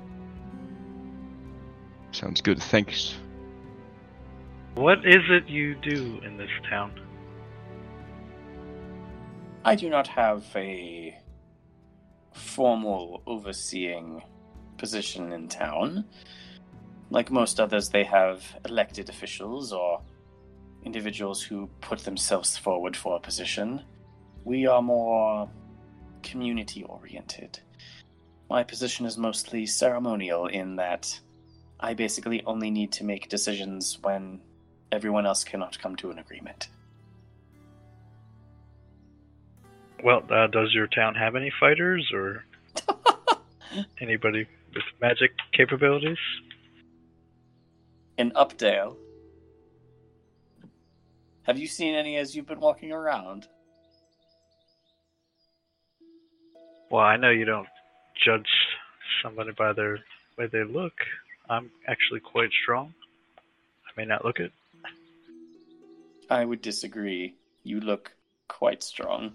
Sounds 2.11 2.41
good. 2.41 2.61
Thanks. 2.61 3.15
What 4.75 5.05
is 5.05 5.23
it 5.29 5.47
you 5.47 5.75
do 5.75 6.19
in 6.23 6.37
this 6.37 6.49
town? 6.69 6.99
I 9.65 9.75
do 9.75 9.89
not 9.89 10.07
have 10.07 10.45
a 10.55 11.17
formal 12.33 13.21
overseeing 13.27 14.23
position 14.77 15.33
in 15.33 15.49
town. 15.49 16.05
Like 17.09 17.29
most 17.29 17.59
others, 17.59 17.89
they 17.89 18.05
have 18.05 18.43
elected 18.65 19.09
officials 19.09 19.73
or 19.73 20.01
individuals 20.83 21.41
who 21.41 21.69
put 21.81 21.99
themselves 21.99 22.57
forward 22.57 22.95
for 22.95 23.15
a 23.15 23.19
position. 23.19 23.81
We 24.43 24.65
are 24.65 24.81
more 24.81 25.49
community 26.23 26.83
oriented. 26.83 27.59
My 28.49 28.63
position 28.63 29.05
is 29.05 29.17
mostly 29.17 29.65
ceremonial 29.65 30.47
in 30.47 30.77
that 30.77 31.19
I 31.79 31.93
basically 31.93 32.43
only 32.45 32.71
need 32.71 32.91
to 32.93 33.03
make 33.03 33.29
decisions 33.29 33.99
when 34.01 34.41
everyone 34.91 35.25
else 35.25 35.43
cannot 35.43 35.79
come 35.79 35.95
to 35.97 36.11
an 36.11 36.19
agreement. 36.19 36.69
Well, 40.03 40.23
uh, 40.29 40.47
does 40.47 40.73
your 40.73 40.87
town 40.87 41.15
have 41.15 41.35
any 41.35 41.51
fighters 41.59 42.09
or 42.13 42.45
anybody 44.01 44.47
with 44.73 44.83
magic 45.01 45.31
capabilities? 45.51 46.17
In 48.17 48.31
Updale. 48.31 48.95
Have 51.49 51.57
you 51.57 51.65
seen 51.65 51.95
any 51.95 52.15
as 52.17 52.35
you've 52.35 52.45
been 52.45 52.59
walking 52.59 52.91
around? 52.91 53.47
Well, 56.91 57.01
I 57.01 57.17
know 57.17 57.31
you 57.31 57.43
don't 57.43 57.67
judge 58.23 58.47
somebody 59.23 59.49
by 59.57 59.73
their 59.73 59.97
way 60.37 60.45
they 60.45 60.63
look. 60.63 60.93
I'm 61.49 61.71
actually 61.87 62.19
quite 62.19 62.51
strong. 62.61 62.93
I 63.39 63.99
may 63.99 64.05
not 64.05 64.23
look 64.23 64.39
it. 64.39 64.51
I 66.29 66.45
would 66.45 66.61
disagree. 66.61 67.33
You 67.63 67.79
look 67.79 68.11
quite 68.47 68.83
strong. 68.83 69.33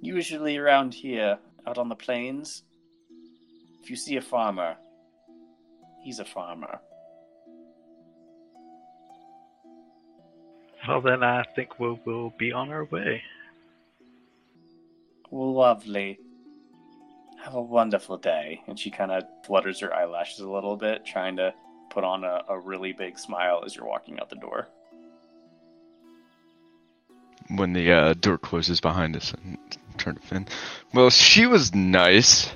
Usually 0.00 0.56
around 0.56 0.92
here, 0.92 1.38
out 1.68 1.78
on 1.78 1.88
the 1.88 1.94
plains, 1.94 2.64
if 3.80 3.90
you 3.90 3.94
see 3.94 4.16
a 4.16 4.20
farmer, 4.20 4.74
he's 6.02 6.18
a 6.18 6.24
farmer. 6.24 6.80
Well, 10.88 11.02
then 11.02 11.22
I 11.22 11.44
think 11.54 11.78
we'll, 11.78 12.00
we'll 12.06 12.32
be 12.38 12.50
on 12.52 12.70
our 12.70 12.86
way. 12.86 13.22
Lovely. 15.30 16.18
Have 17.44 17.54
a 17.54 17.60
wonderful 17.60 18.16
day. 18.16 18.62
And 18.66 18.78
she 18.78 18.90
kind 18.90 19.12
of 19.12 19.24
flutters 19.44 19.80
her 19.80 19.94
eyelashes 19.94 20.40
a 20.40 20.48
little 20.48 20.76
bit, 20.76 21.04
trying 21.04 21.36
to 21.36 21.52
put 21.90 22.04
on 22.04 22.24
a, 22.24 22.42
a 22.48 22.58
really 22.58 22.92
big 22.94 23.18
smile 23.18 23.62
as 23.66 23.76
you're 23.76 23.84
walking 23.84 24.18
out 24.18 24.30
the 24.30 24.36
door. 24.36 24.68
When 27.48 27.74
the 27.74 27.92
uh, 27.92 28.14
door 28.14 28.38
closes 28.38 28.80
behind 28.80 29.14
us 29.14 29.34
and 29.44 29.58
turn 29.98 30.14
to 30.14 30.22
Finn. 30.22 30.48
Well, 30.94 31.10
she 31.10 31.46
was 31.46 31.74
nice. 31.74 32.46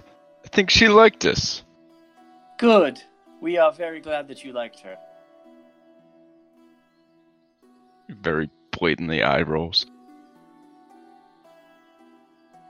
I 0.42 0.48
think 0.48 0.70
she 0.70 0.88
liked 0.88 1.26
us. 1.26 1.62
Good. 2.58 2.98
We 3.42 3.58
are 3.58 3.72
very 3.72 4.00
glad 4.00 4.28
that 4.28 4.42
you 4.42 4.52
liked 4.52 4.80
her. 4.80 4.96
Very 8.20 8.50
blatantly 8.70 9.22
eye 9.22 9.42
rolls. 9.42 9.86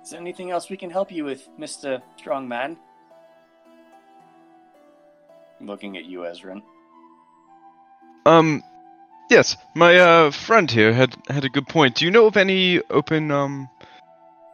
Is 0.03 0.11
there 0.11 0.20
anything 0.20 0.51
else 0.51 0.68
we 0.68 0.76
can 0.76 0.90
help 0.90 1.12
you 1.12 1.24
with, 1.24 1.49
Mr. 1.59 2.03
Strongman? 2.18 2.76
Looking 5.61 5.97
at 5.97 6.05
you, 6.05 6.20
Ezrin. 6.20 6.62
Um, 8.26 8.62
yes, 9.30 9.57
my 9.74 9.97
uh 9.97 10.30
friend 10.32 10.70
here 10.70 10.93
had 10.93 11.14
had 11.28 11.45
a 11.45 11.49
good 11.49 11.68
point. 11.68 11.97
Do 11.97 12.05
you 12.05 12.11
know 12.11 12.26
of 12.26 12.36
any 12.36 12.80
open 12.90 13.30
um 13.30 13.68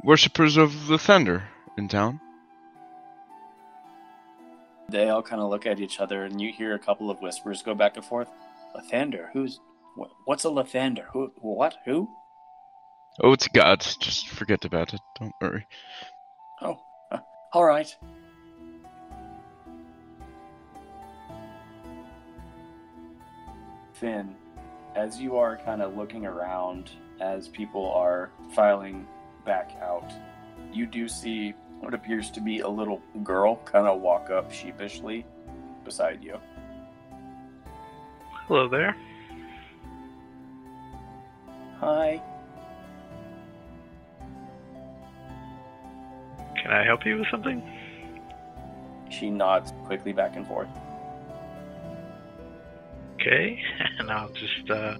worshippers 0.04 0.56
of 0.56 0.70
Lathander 0.88 1.44
in 1.78 1.88
town? 1.88 2.20
They 4.90 5.08
all 5.10 5.22
kind 5.22 5.42
of 5.42 5.50
look 5.50 5.66
at 5.66 5.80
each 5.80 6.00
other, 6.00 6.24
and 6.24 6.40
you 6.40 6.52
hear 6.52 6.74
a 6.74 6.78
couple 6.78 7.10
of 7.10 7.20
whispers 7.20 7.62
go 7.62 7.74
back 7.74 7.96
and 7.96 8.04
forth. 8.04 8.28
Lathander? 8.74 9.30
Who's. 9.32 9.60
Wh- 9.98 10.28
What's 10.28 10.44
a 10.44 10.48
Lathander? 10.48 11.04
Who? 11.12 11.32
What? 11.36 11.76
Who? 11.84 12.08
Oh, 13.22 13.32
it's 13.32 13.48
God. 13.48 13.80
Just 13.80 14.28
forget 14.28 14.64
about 14.64 14.94
it. 14.94 15.00
Don't 15.18 15.32
worry. 15.40 15.66
Oh, 16.62 16.78
uh, 17.10 17.18
all 17.52 17.64
right. 17.64 17.94
Finn, 23.94 24.36
as 24.94 25.20
you 25.20 25.36
are 25.36 25.56
kind 25.64 25.82
of 25.82 25.96
looking 25.96 26.24
around, 26.24 26.90
as 27.20 27.48
people 27.48 27.90
are 27.92 28.30
filing 28.54 29.06
back 29.44 29.72
out, 29.82 30.12
you 30.72 30.86
do 30.86 31.08
see 31.08 31.52
what 31.80 31.94
appears 31.94 32.30
to 32.30 32.40
be 32.40 32.60
a 32.60 32.68
little 32.68 33.00
girl 33.24 33.56
kind 33.64 33.86
of 33.88 34.00
walk 34.00 34.30
up 34.30 34.52
sheepishly 34.52 35.26
beside 35.84 36.22
you. 36.22 36.38
Hello 38.46 38.68
there. 38.68 38.96
Hi. 41.80 42.20
Can 46.60 46.72
I 46.72 46.84
help 46.84 47.06
you 47.06 47.18
with 47.18 47.28
something? 47.30 47.62
She 49.10 49.30
nods 49.30 49.72
quickly 49.84 50.12
back 50.12 50.36
and 50.36 50.46
forth. 50.46 50.68
Okay, 53.14 53.60
and 53.98 54.10
I'll 54.10 54.30
just 54.30 54.70
uh, 54.70 54.96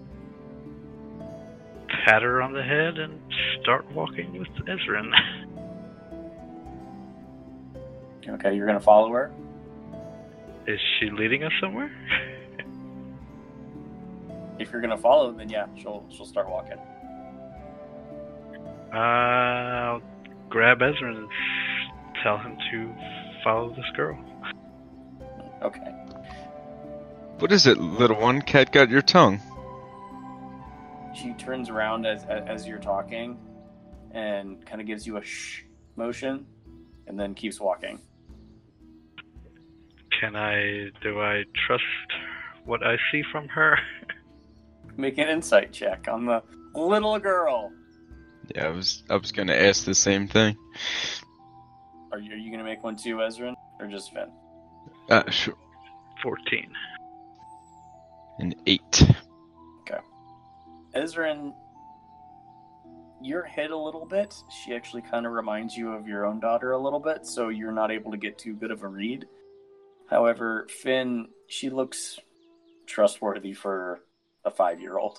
pat 2.05 2.22
her 2.22 2.41
on 2.43 2.53
the 2.53 2.62
head 2.62 2.99
and 2.99 3.20
start 3.61 3.91
walking 3.93 4.39
with 4.39 4.49
Ezrin. 4.66 5.12
Okay, 8.31 8.55
you're 8.55 8.66
gonna 8.66 8.79
follow 8.79 9.11
her. 9.12 9.33
Is 10.66 10.79
she 11.01 11.09
leading 11.09 11.45
us 11.45 11.53
somewhere? 11.62 11.91
If 14.59 14.73
you're 14.73 14.81
gonna 14.81 14.99
follow, 14.99 15.33
then 15.33 15.49
yeah, 15.49 15.67
she'll 15.77 16.05
she'll 16.11 16.27
start 16.27 16.49
walking. 16.49 16.79
Uh, 18.93 18.97
I'll 18.97 20.03
grab 20.49 20.79
Ezrin 20.79 21.17
and 21.17 21.29
tell 22.23 22.39
him 22.39 22.57
to 22.71 22.95
follow 23.45 23.71
this 23.75 23.85
girl. 23.95 24.19
Okay. 25.63 25.93
What 27.39 27.53
is 27.53 27.67
it, 27.67 27.79
little 27.79 28.21
one? 28.21 28.43
Cat 28.43 28.73
got 28.73 28.91
your 28.91 29.03
tongue. 29.03 29.41
She 31.15 31.33
turns 31.35 31.69
around 31.69 32.07
as 32.07 32.25
as 32.25 32.67
you're 32.67 32.79
talking, 32.79 33.39
and 34.13 34.65
kind 34.67 34.81
of 34.81 34.87
gives 34.87 35.07
you 35.07 35.19
a 35.19 35.25
shh 35.25 35.63
motion, 35.97 36.47
and 37.07 37.19
then 37.19 37.35
keeps 37.35 37.61
walking. 37.61 38.01
Can 40.19 40.35
I? 40.35 40.91
Do 41.03 41.21
I 41.21 41.45
trust 41.67 41.85
what 42.65 42.85
I 42.85 42.97
see 43.13 43.23
from 43.31 43.49
her? 43.49 43.79
Make 44.99 45.17
an 45.19 45.29
insight 45.29 45.73
check 45.73 46.09
on 46.09 46.27
the 46.27 46.43
little 46.75 47.21
girl. 47.21 47.73
Yeah, 48.53 48.67
I 48.67 48.71
was 48.71 49.05
I 49.09 49.17
was 49.17 49.31
gonna 49.31 49.55
ask 49.55 49.85
the 49.85 49.95
same 49.95 50.27
thing. 50.27 50.57
Are 52.11 52.19
you, 52.19 52.33
are 52.33 52.37
you 52.37 52.51
gonna 52.51 52.65
make 52.65 52.83
one 52.83 52.97
too, 52.97 53.23
Ezra, 53.23 53.55
or 53.79 53.87
just 53.87 54.13
Finn? 54.13 54.29
Uh, 55.09 55.31
sure. 55.31 55.55
Fourteen. 56.21 56.73
An 58.41 58.57
eight. 58.67 59.05
Okay. 59.83 60.01
Ezrin, 60.97 61.55
you're 63.23 63.45
hit 63.45 63.71
a 63.71 63.79
little 63.79 64.05
bit. 64.05 64.35
She 64.51 64.75
actually 64.75 65.03
kind 65.03 65.27
of 65.27 65.33
reminds 65.33 65.77
you 65.77 65.93
of 65.93 66.09
your 66.09 66.27
own 66.27 66.41
daughter 66.41 66.73
a 66.73 66.79
little 66.79 67.01
bit, 67.01 67.25
so 67.25 67.51
you're 67.51 67.71
not 67.71 67.93
able 67.93 68.11
to 68.11 68.19
get 68.19 68.37
too 68.37 68.55
good 68.55 68.73
of 68.73 68.83
a 68.83 68.89
read. 68.89 69.27
However, 70.11 70.67
Finn, 70.83 71.29
she 71.47 71.71
looks 71.71 72.19
trustworthy 72.87 73.53
for 73.53 74.01
a 74.49 74.51
five 74.51 74.81
year 74.81 74.99
old. 74.99 75.19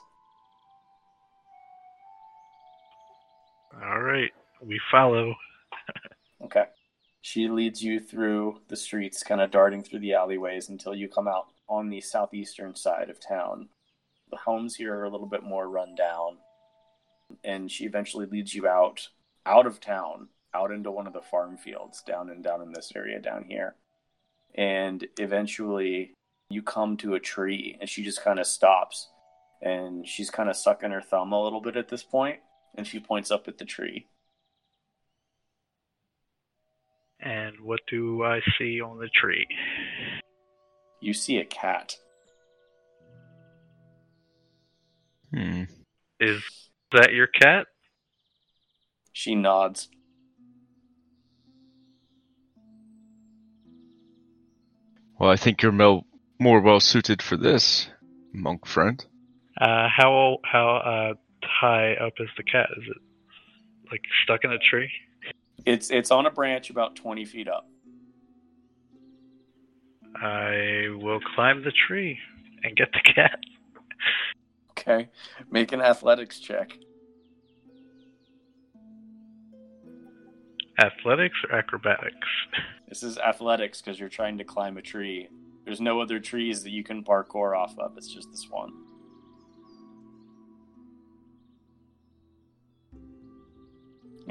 All 3.82 4.02
right, 4.02 4.32
we 4.62 4.80
follow. 4.92 5.36
Okay. 6.44 6.66
She 7.22 7.48
leads 7.48 7.84
you 7.84 8.00
through 8.00 8.62
the 8.70 8.76
streets, 8.76 9.24
kind 9.24 9.42
of 9.42 9.52
darting 9.52 9.84
through 9.84 10.00
the 10.00 10.14
alleyways 10.14 10.70
until 10.70 10.96
you 10.96 11.08
come 11.08 11.28
out 11.28 11.48
on 11.68 11.90
the 11.90 12.02
southeastern 12.02 12.76
side 12.76 13.10
of 13.10 13.20
town. 13.20 13.70
The 14.32 14.38
homes 14.38 14.76
here 14.76 14.96
are 14.96 15.04
a 15.04 15.10
little 15.10 15.28
bit 15.28 15.44
more 15.44 15.70
run 15.70 15.96
down, 15.96 16.38
and 17.44 17.72
she 17.72 17.86
eventually 17.86 18.26
leads 18.26 18.54
you 18.54 18.68
out 18.68 19.10
out 19.46 19.66
of 19.66 19.80
town, 19.80 20.30
out 20.54 20.72
into 20.72 20.92
one 20.92 21.08
of 21.08 21.14
the 21.14 21.22
farm 21.22 21.58
fields 21.58 22.02
down 22.02 22.30
and 22.30 22.44
down 22.44 22.62
in 22.62 22.72
this 22.72 22.92
area 22.96 23.20
down 23.20 23.46
here. 23.48 23.76
And 24.56 25.06
eventually 25.18 26.14
you 26.50 26.62
come 26.62 26.98
to 26.98 27.14
a 27.14 27.20
tree 27.20 27.78
and 27.80 27.90
she 27.90 28.04
just 28.04 28.24
kind 28.24 28.40
of 28.40 28.48
stops 28.48 29.10
and 29.62 30.08
she's 30.08 30.30
kind 30.30 30.50
of 30.50 30.56
sucking 30.56 30.92
her 30.92 31.02
thumb 31.02 31.32
a 31.34 31.44
little 31.44 31.62
bit 31.62 31.76
at 31.76 31.90
this 31.90 32.04
point, 32.04 32.40
and 32.76 32.88
she 32.88 33.00
points 33.00 33.32
up 33.32 33.48
at 33.48 33.58
the 33.58 33.66
tree. 33.66 34.08
And 37.20 37.60
what 37.62 37.82
do 37.88 38.24
I 38.24 38.40
see 38.58 38.80
on 38.80 38.98
the 39.00 39.10
tree? 39.10 39.46
You 41.02 41.14
see 41.14 41.38
a 41.38 41.46
cat. 41.46 41.96
Hmm. 45.34 45.64
Is 46.20 46.42
that 46.92 47.14
your 47.14 47.28
cat? 47.28 47.68
She 49.12 49.36
nods. 49.36 49.90
Well, 55.20 55.30
I 55.30 55.36
think 55.36 55.62
you're 55.62 55.74
more 55.74 56.04
well 56.40 56.80
suited 56.80 57.22
for 57.22 57.36
this, 57.36 57.90
monk 58.32 58.66
friend. 58.66 59.06
Uh, 59.60 59.88
how 59.90 60.38
how 60.46 60.78
uh, 60.78 61.14
high 61.44 61.94
up 61.96 62.14
is 62.20 62.30
the 62.38 62.44
cat? 62.44 62.70
Is 62.78 62.84
it 62.88 62.98
like 63.92 64.02
stuck 64.24 64.44
in 64.44 64.52
a 64.52 64.58
tree? 64.58 64.90
It's 65.66 65.92
it's 65.92 66.12
on 66.12 66.26
a 66.26 66.32
branch 66.32 66.70
about 66.70 66.96
twenty 66.96 67.26
feet 67.26 67.48
up. 67.48 67.68
I 70.16 70.88
will 71.02 71.20
climb 71.36 71.64
the 71.64 71.72
tree 71.72 72.18
and 72.64 72.76
get 72.76 72.92
the 72.94 73.14
cat. 73.14 73.40
Okay, 74.72 75.10
make 75.52 75.72
an 75.74 75.82
athletics 75.82 76.40
check. 76.40 76.72
Athletics 80.82 81.36
or 81.50 81.58
acrobatics? 81.58 82.28
This 82.88 83.04
is 83.04 83.18
athletics 83.18 83.82
because 83.82 84.00
you're 84.00 84.08
trying 84.08 84.38
to 84.38 84.46
climb 84.46 84.78
a 84.78 84.82
tree. 84.82 85.28
There's 85.66 85.82
no 85.82 86.00
other 86.00 86.20
trees 86.20 86.64
that 86.64 86.70
you 86.70 86.84
can 86.84 87.04
parkour 87.04 87.58
off 87.58 87.78
of. 87.78 87.98
It's 87.98 88.08
just 88.08 88.32
this 88.32 88.48
one. 88.50 88.72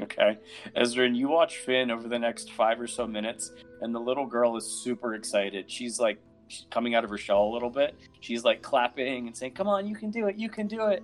Okay. 0.01 0.37
Ezra, 0.75 1.09
you 1.09 1.27
watch 1.27 1.57
Finn 1.57 1.91
over 1.91 2.07
the 2.07 2.19
next 2.19 2.51
five 2.53 2.79
or 2.79 2.87
so 2.87 3.05
minutes, 3.05 3.51
and 3.81 3.93
the 3.93 3.99
little 3.99 4.25
girl 4.25 4.55
is 4.57 4.65
super 4.83 5.13
excited. 5.15 5.69
She's 5.69 5.99
like 5.99 6.19
she's 6.47 6.65
coming 6.69 6.95
out 6.95 7.03
of 7.03 7.09
her 7.09 7.17
shell 7.17 7.43
a 7.43 7.51
little 7.53 7.69
bit. 7.69 7.95
She's 8.19 8.43
like 8.43 8.61
clapping 8.61 9.27
and 9.27 9.35
saying, 9.35 9.53
"Come 9.53 9.67
on, 9.67 9.87
you 9.87 9.95
can 9.95 10.11
do 10.11 10.27
it! 10.27 10.37
You 10.37 10.49
can 10.49 10.67
do 10.67 10.87
it!" 10.87 11.03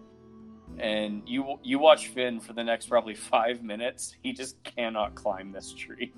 And 0.78 1.22
you 1.28 1.60
you 1.64 1.80
watch 1.80 2.08
Finn 2.08 2.40
for 2.40 2.54
the 2.54 2.64
next 2.64 2.88
probably 2.88 3.16
five 3.16 3.64
minutes. 3.64 4.16
He 4.22 4.34
just 4.34 4.62
cannot 4.64 5.16
climb 5.16 5.52
this 5.52 5.74
tree. 5.74 6.14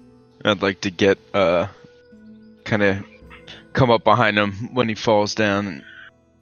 I'd 0.46 0.62
like 0.62 0.82
to 0.82 0.92
get 0.92 1.18
uh, 1.34 1.68
kind 2.64 2.84
of 2.84 3.06
come 3.74 3.90
up 3.92 4.04
behind 4.04 4.38
him 4.38 4.74
when 4.74 4.88
he 4.88 4.96
falls 4.96 5.36
down 5.36 5.84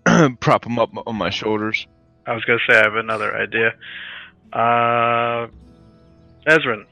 and 0.06 0.40
prop 0.40 0.66
him 0.66 0.80
up 0.80 0.92
on 1.08 1.16
my 1.16 1.30
shoulders. 1.30 1.88
I 2.28 2.34
was 2.34 2.44
gonna 2.46 2.60
say 2.68 2.78
I 2.78 2.84
have 2.84 2.96
another 2.96 3.36
idea. 3.36 3.74
Uh, 4.54 5.48
Ezrin, 6.46 6.86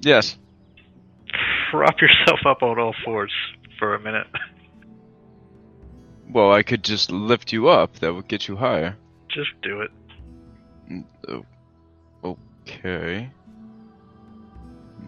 Yes. 0.00 0.36
prop 1.70 2.00
yourself 2.00 2.40
up 2.46 2.62
on 2.62 2.78
all 2.78 2.94
fours 3.04 3.32
for 3.78 3.94
a 3.94 4.00
minute. 4.00 4.26
Well, 6.30 6.52
I 6.52 6.62
could 6.62 6.82
just 6.82 7.10
lift 7.12 7.52
you 7.52 7.68
up. 7.68 7.96
That 8.00 8.14
would 8.14 8.26
get 8.28 8.48
you 8.48 8.56
higher. 8.56 8.96
Just 9.28 9.50
do 9.62 9.82
it. 9.82 9.90
Mm, 10.90 11.44
Okay. 12.24 13.30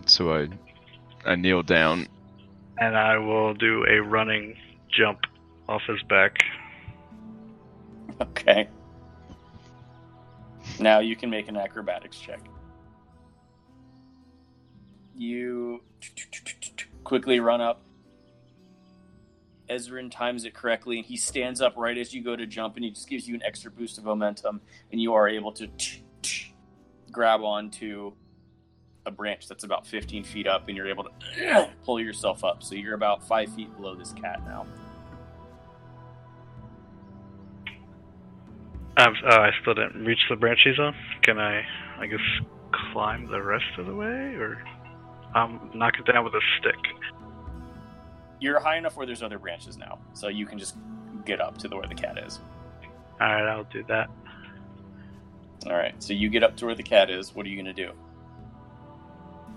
So 0.06 0.32
I, 0.34 0.48
I 1.24 1.34
kneel 1.36 1.62
down. 1.62 2.06
And 2.78 2.96
I 2.96 3.16
will 3.18 3.54
do 3.54 3.84
a 3.88 4.00
running 4.02 4.56
jump 4.90 5.20
off 5.68 5.82
his 5.88 6.02
back. 6.08 6.38
Okay. 8.20 8.68
Now 10.80 10.98
you 11.00 11.16
can 11.16 11.30
make 11.30 11.48
an 11.48 11.56
acrobatics 11.56 12.18
check. 12.18 12.40
You 15.16 15.82
quickly 17.04 17.40
run 17.40 17.60
up. 17.60 17.82
Ezrin 19.70 20.10
times 20.10 20.44
it 20.44 20.54
correctly, 20.54 20.98
and 20.98 21.06
he 21.06 21.16
stands 21.16 21.60
up 21.60 21.74
right 21.76 21.96
as 21.96 22.12
you 22.12 22.22
go 22.22 22.36
to 22.36 22.46
jump, 22.46 22.76
and 22.76 22.84
he 22.84 22.90
just 22.90 23.08
gives 23.08 23.26
you 23.26 23.34
an 23.34 23.42
extra 23.42 23.70
boost 23.70 23.96
of 23.96 24.04
momentum, 24.04 24.60
and 24.92 25.00
you 25.00 25.14
are 25.14 25.28
able 25.28 25.52
to 25.52 25.68
grab 27.10 27.40
onto 27.40 28.12
a 29.06 29.10
branch 29.10 29.48
that's 29.48 29.64
about 29.64 29.86
15 29.86 30.24
feet 30.24 30.46
up, 30.46 30.68
and 30.68 30.76
you're 30.76 30.88
able 30.88 31.04
to 31.04 31.70
pull 31.84 32.00
yourself 32.00 32.44
up. 32.44 32.62
So 32.62 32.74
you're 32.74 32.94
about 32.94 33.26
five 33.26 33.54
feet 33.54 33.74
below 33.76 33.94
this 33.94 34.12
cat 34.12 34.42
now. 34.44 34.66
Uh, 38.96 39.06
I 39.26 39.50
still 39.60 39.74
didn't 39.74 40.04
reach 40.04 40.20
the 40.30 40.36
branch 40.36 40.60
he's 40.64 40.78
on. 40.78 40.94
Can 41.22 41.38
I, 41.38 41.64
I 41.98 42.06
guess, 42.06 42.20
climb 42.92 43.26
the 43.26 43.42
rest 43.42 43.64
of 43.78 43.86
the 43.86 43.94
way, 43.94 44.06
or 44.06 44.62
um, 45.34 45.70
knock 45.74 45.94
it 45.98 46.10
down 46.10 46.24
with 46.24 46.34
a 46.34 46.40
stick? 46.58 46.76
You're 48.40 48.60
high 48.60 48.76
enough 48.76 48.96
where 48.96 49.06
there's 49.06 49.22
other 49.22 49.38
branches 49.38 49.76
now, 49.76 49.98
so 50.12 50.28
you 50.28 50.46
can 50.46 50.58
just 50.58 50.76
get 51.24 51.40
up 51.40 51.58
to 51.58 51.68
the 51.68 51.76
where 51.76 51.88
the 51.88 51.94
cat 51.94 52.18
is. 52.18 52.40
All 53.20 53.28
right, 53.28 53.48
I'll 53.48 53.64
do 53.64 53.84
that. 53.88 54.10
All 55.66 55.76
right, 55.76 55.94
so 56.02 56.12
you 56.12 56.28
get 56.28 56.42
up 56.42 56.56
to 56.58 56.66
where 56.66 56.74
the 56.74 56.82
cat 56.82 57.10
is. 57.10 57.34
What 57.34 57.46
are 57.46 57.48
you 57.48 57.56
going 57.56 57.74
to 57.74 57.86
do? 57.86 57.92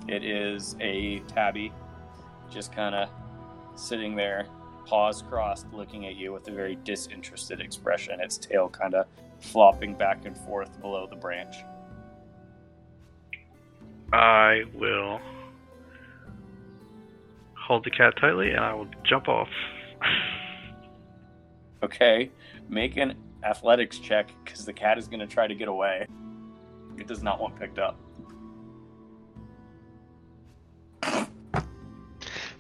It 0.08 0.24
is 0.24 0.78
a 0.80 1.20
tabby, 1.28 1.74
just 2.50 2.72
kind 2.72 2.96
of 2.96 3.10
sitting 3.76 4.16
there, 4.16 4.48
paws 4.86 5.22
crossed, 5.22 5.72
looking 5.74 6.06
at 6.06 6.16
you 6.16 6.32
with 6.32 6.48
a 6.48 6.52
very 6.52 6.78
disinterested 6.84 7.60
expression, 7.60 8.22
its 8.22 8.38
tail 8.38 8.70
kind 8.70 8.94
of 8.94 9.06
flopping 9.40 9.94
back 9.94 10.26
and 10.26 10.38
forth 10.38 10.80
below 10.80 11.08
the 11.08 11.16
branch. 11.16 11.58
I 14.14 14.64
will 14.74 15.20
hold 17.68 17.84
the 17.84 17.92
cat 17.92 18.14
tightly, 18.20 18.52
and 18.52 18.60
I 18.60 18.74
will 18.74 18.88
jump 19.04 19.28
off. 19.28 19.50
Okay, 21.84 22.32
make 22.70 22.98
an 22.98 23.14
athletics 23.44 24.00
check 24.00 24.32
because 24.44 24.66
the 24.66 24.74
cat 24.74 24.98
is 24.98 25.08
going 25.08 25.20
to 25.20 25.28
try 25.28 25.46
to 25.46 25.54
get 25.54 25.68
away. 25.68 26.08
It 26.98 27.06
does 27.06 27.22
not 27.22 27.40
want 27.40 27.56
picked 27.60 27.78
up. 27.78 28.00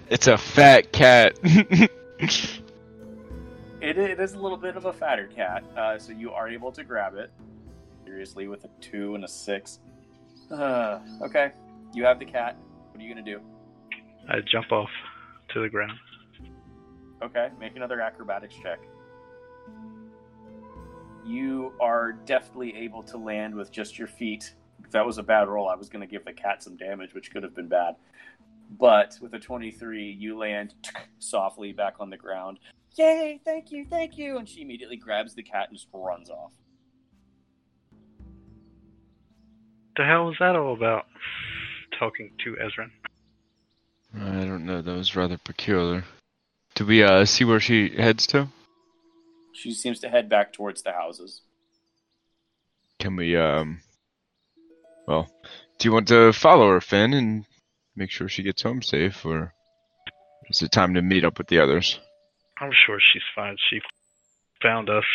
It's 0.09 0.27
a 0.27 0.37
fat 0.37 0.91
cat. 0.91 1.39
It, 3.79 3.97
it 3.99 4.19
is 4.19 4.33
a 4.33 4.39
little 4.39 4.57
bit 4.57 4.75
of 4.75 4.85
a 4.85 4.93
fatter 4.93 5.27
cat, 5.27 5.63
uh, 5.77 5.99
so 5.99 6.11
you 6.11 6.31
are 6.31 6.49
able 6.49 6.71
to 6.71 6.83
grab 6.83 7.15
it. 7.15 7.31
Seriously, 8.05 8.47
with 8.47 8.65
a 8.65 8.69
two 8.81 9.13
and 9.13 9.23
a 9.23 9.27
six. 9.27 9.79
Uh, 10.49 10.99
okay, 11.21 11.51
you 11.93 12.03
have 12.03 12.17
the 12.17 12.25
cat. 12.25 12.57
What 12.89 12.99
are 12.99 13.03
you 13.03 13.13
gonna 13.13 13.23
do? 13.23 13.39
I 14.29 14.41
jump 14.41 14.71
off 14.71 14.89
to 15.53 15.61
the 15.61 15.69
ground. 15.69 15.97
Okay, 17.23 17.49
make 17.59 17.75
another 17.75 18.01
acrobatics 18.01 18.55
check. 18.61 18.79
You 21.25 21.73
are 21.81 22.13
deftly 22.13 22.75
able 22.75 23.03
to 23.03 23.17
land 23.17 23.55
with 23.55 23.71
just 23.71 23.97
your 23.97 24.07
feet. 24.07 24.53
If 24.83 24.91
that 24.91 25.05
was 25.05 25.17
a 25.17 25.23
bad 25.23 25.47
roll, 25.47 25.67
I 25.67 25.75
was 25.75 25.89
going 25.89 26.01
to 26.01 26.07
give 26.07 26.23
the 26.25 26.33
cat 26.33 26.63
some 26.63 26.77
damage, 26.77 27.13
which 27.13 27.31
could 27.31 27.43
have 27.43 27.55
been 27.55 27.67
bad. 27.67 27.95
But 28.77 29.17
with 29.21 29.33
a 29.33 29.39
23, 29.39 30.11
you 30.11 30.37
land 30.37 30.73
softly 31.19 31.71
back 31.71 31.95
on 31.99 32.09
the 32.09 32.17
ground. 32.17 32.59
Yay, 32.97 33.39
thank 33.43 33.71
you, 33.71 33.85
thank 33.89 34.17
you. 34.17 34.37
And 34.37 34.47
she 34.47 34.61
immediately 34.61 34.97
grabs 34.97 35.33
the 35.33 35.43
cat 35.43 35.69
and 35.69 35.77
just 35.77 35.87
runs 35.93 36.29
off. 36.29 36.53
The 39.95 40.05
hell 40.05 40.25
was 40.25 40.35
that 40.39 40.55
all 40.55 40.73
about? 40.73 41.05
Talking 41.97 42.31
to 42.43 42.55
Ezrin. 42.55 42.91
I 44.21 44.45
don't 44.45 44.65
know. 44.65 44.81
That 44.81 44.95
was 44.95 45.15
rather 45.15 45.37
peculiar. 45.37 46.03
Do 46.75 46.85
we 46.85 47.03
uh, 47.03 47.25
see 47.25 47.43
where 47.43 47.59
she 47.59 47.89
heads 47.89 48.27
to? 48.27 48.47
She 49.53 49.73
seems 49.73 49.99
to 50.01 50.09
head 50.09 50.29
back 50.29 50.53
towards 50.53 50.83
the 50.83 50.91
houses. 50.91 51.41
Can 52.99 53.15
we, 53.15 53.35
um. 53.35 53.81
Well, 55.07 55.29
do 55.79 55.87
you 55.87 55.93
want 55.93 56.07
to 56.09 56.33
follow 56.33 56.69
her, 56.69 56.81
Finn, 56.81 57.13
and 57.13 57.45
make 57.95 58.11
sure 58.11 58.27
she 58.27 58.43
gets 58.43 58.61
home 58.61 58.81
safe, 58.81 59.25
or 59.25 59.53
is 60.49 60.61
it 60.61 60.71
time 60.71 60.93
to 60.95 61.01
meet 61.01 61.23
up 61.23 61.37
with 61.37 61.47
the 61.47 61.59
others? 61.59 61.99
I'm 62.59 62.71
sure 62.85 62.99
she's 62.99 63.23
fine. 63.35 63.55
She 63.69 63.81
found 64.61 64.89
us 64.89 65.05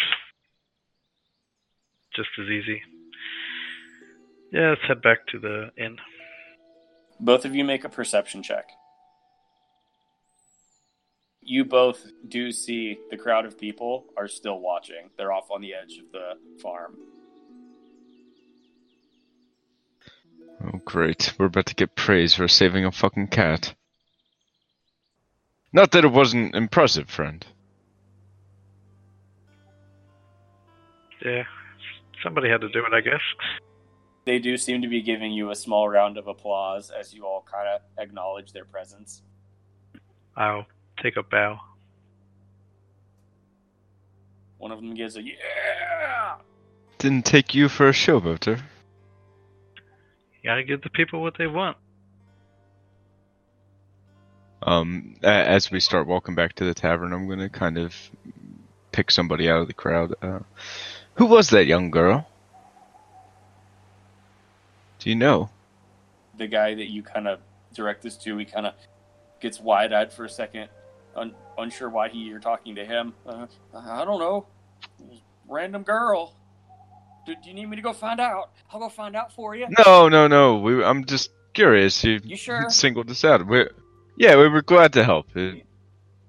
just 2.14 2.28
as 2.40 2.46
easy. 2.46 2.82
Yeah, 4.52 4.70
let's 4.70 4.82
head 4.86 5.02
back 5.02 5.26
to 5.28 5.38
the 5.38 5.70
inn. 5.76 5.98
Both 7.20 7.44
of 7.44 7.54
you 7.54 7.64
make 7.64 7.84
a 7.84 7.88
perception 7.88 8.42
check. 8.42 8.66
You 11.42 11.64
both 11.64 12.06
do 12.28 12.52
see 12.52 12.98
the 13.10 13.16
crowd 13.16 13.44
of 13.44 13.58
people 13.58 14.04
are 14.16 14.28
still 14.28 14.60
watching. 14.60 15.10
They're 15.16 15.32
off 15.32 15.50
on 15.50 15.60
the 15.60 15.74
edge 15.74 15.98
of 15.98 16.12
the 16.12 16.38
farm. 16.60 16.96
Oh, 20.64 20.80
great. 20.84 21.34
We're 21.38 21.46
about 21.46 21.66
to 21.66 21.74
get 21.74 21.96
praise 21.96 22.34
for 22.34 22.46
saving 22.46 22.84
a 22.84 22.92
fucking 22.92 23.28
cat. 23.28 23.74
Not 25.72 25.90
that 25.92 26.04
it 26.04 26.12
wasn't 26.12 26.54
impressive, 26.54 27.10
friend. 27.10 27.44
Yeah, 31.24 31.44
somebody 32.22 32.48
had 32.48 32.60
to 32.62 32.68
do 32.68 32.84
it, 32.84 32.92
I 32.92 33.00
guess. 33.00 33.20
They 34.24 34.38
do 34.38 34.56
seem 34.56 34.82
to 34.82 34.88
be 34.88 35.02
giving 35.02 35.32
you 35.32 35.50
a 35.50 35.56
small 35.56 35.88
round 35.88 36.18
of 36.18 36.26
applause 36.26 36.90
as 36.90 37.14
you 37.14 37.26
all 37.26 37.44
kind 37.50 37.68
of 37.68 37.80
acknowledge 37.98 38.52
their 38.52 38.64
presence. 38.64 39.22
I'll 40.36 40.66
take 41.00 41.16
a 41.16 41.22
bow. 41.22 41.60
One 44.58 44.70
of 44.70 44.78
them 44.78 44.94
gives 44.94 45.16
a 45.16 45.22
yeah. 45.22 46.36
Didn't 46.98 47.24
take 47.24 47.54
you 47.54 47.68
for 47.68 47.88
a 47.88 47.92
showboater. 47.92 48.60
You 50.42 50.44
gotta 50.44 50.64
give 50.64 50.82
the 50.82 50.90
people 50.90 51.20
what 51.22 51.36
they 51.36 51.46
want. 51.46 51.76
Um, 54.62 55.16
as 55.22 55.70
we 55.70 55.80
start 55.80 56.06
walking 56.06 56.36
back 56.36 56.54
to 56.54 56.64
the 56.64 56.74
tavern, 56.74 57.12
I'm 57.12 57.28
gonna 57.28 57.48
kind 57.48 57.78
of 57.78 57.94
pick 58.92 59.10
somebody 59.10 59.48
out 59.48 59.60
of 59.60 59.66
the 59.66 59.72
crowd. 59.72 60.14
Uh, 60.22 60.40
who 61.14 61.26
was 61.26 61.50
that 61.50 61.66
young 61.66 61.90
girl? 61.90 62.28
Do 65.00 65.10
you 65.10 65.16
know? 65.16 65.50
The 66.38 66.46
guy 66.46 66.74
that 66.74 66.88
you 66.88 67.02
kind 67.02 67.26
of 67.26 67.40
direct 67.74 68.02
this 68.02 68.16
to, 68.18 68.36
he 68.38 68.44
kind 68.44 68.66
of 68.66 68.74
gets 69.40 69.58
wide 69.58 69.92
eyed 69.92 70.12
for 70.12 70.24
a 70.24 70.28
second, 70.28 70.68
un- 71.16 71.34
unsure 71.58 71.88
why 71.90 72.08
he 72.08 72.18
you're 72.20 72.40
talking 72.40 72.74
to 72.76 72.84
him. 72.84 73.14
Uh, 73.26 73.46
I 73.74 74.04
don't 74.04 74.18
know. 74.20 74.46
Random 75.48 75.82
girl. 75.82 76.34
Do, 77.26 77.34
do 77.42 77.48
you 77.48 77.54
need 77.54 77.66
me 77.66 77.76
to 77.76 77.82
go 77.82 77.92
find 77.92 78.20
out? 78.20 78.50
I'll 78.72 78.80
go 78.80 78.88
find 78.88 79.14
out 79.14 79.32
for 79.32 79.54
you. 79.54 79.66
No, 79.86 80.08
no, 80.08 80.26
no. 80.26 80.58
We, 80.58 80.82
I'm 80.82 81.04
just 81.04 81.30
curious. 81.54 82.02
You, 82.02 82.20
You 82.24 82.36
sure? 82.36 82.68
singled 82.70 83.10
us 83.10 83.24
out. 83.24 83.46
We're, 83.46 83.70
yeah, 84.16 84.36
we 84.36 84.48
were 84.48 84.62
glad 84.62 84.92
to 84.94 85.04
help. 85.04 85.26
Uh, 85.36 85.52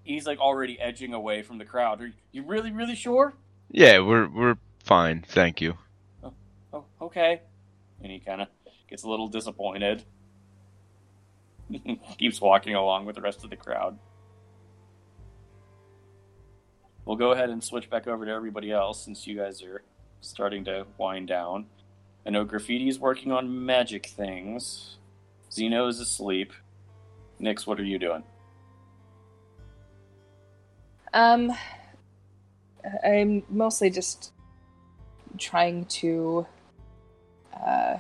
He's 0.04 0.26
like 0.28 0.40
already 0.40 0.80
edging 0.80 1.14
away 1.14 1.42
from 1.42 1.58
the 1.58 1.66
crowd. 1.66 2.02
Are 2.02 2.12
you 2.32 2.44
really, 2.44 2.72
really 2.72 2.96
sure? 2.96 3.34
yeah, 3.72 4.00
we're 4.00 4.28
we're 4.28 4.58
fine. 4.84 5.24
Thank 5.28 5.62
you. 5.62 5.78
Oh, 6.74 6.84
okay. 7.02 7.42
And 8.02 8.12
he 8.12 8.20
kind 8.20 8.42
of 8.42 8.50
gets 8.90 9.04
a 9.04 9.10
little 9.10 9.30
disappointed. 9.30 10.04
Keeps 12.20 12.42
walking 12.42 12.76
along 12.76 13.06
with 13.06 13.16
the 13.16 13.22
rest 13.22 13.44
of 13.44 13.50
the 13.50 13.56
crowd. 13.56 13.98
We'll 17.06 17.18
go 17.18 17.32
ahead 17.32 17.50
and 17.50 17.64
switch 17.64 17.90
back 17.90 18.08
over 18.08 18.26
to 18.26 18.32
everybody 18.32 18.72
else 18.72 19.04
since 19.04 19.28
you 19.28 19.38
guys 19.38 19.62
are 19.62 19.84
starting 20.22 20.64
to 20.66 20.86
wind 20.98 21.28
down. 21.28 21.66
I 22.26 22.30
know 22.30 22.46
Graffiti's 22.46 22.98
working 22.98 23.32
on 23.32 23.66
magic 23.66 24.06
things. 24.06 24.98
Zeno 25.52 25.88
is 25.88 26.00
asleep. 26.00 26.54
Nix, 27.40 27.68
what 27.68 27.80
are 27.80 27.84
you 27.84 28.00
doing? 28.00 28.24
Um, 31.14 31.52
I'm 33.04 33.44
mostly 33.50 33.90
just 33.90 34.32
trying 35.38 35.86
to. 35.86 36.48
Uh, 37.54 37.98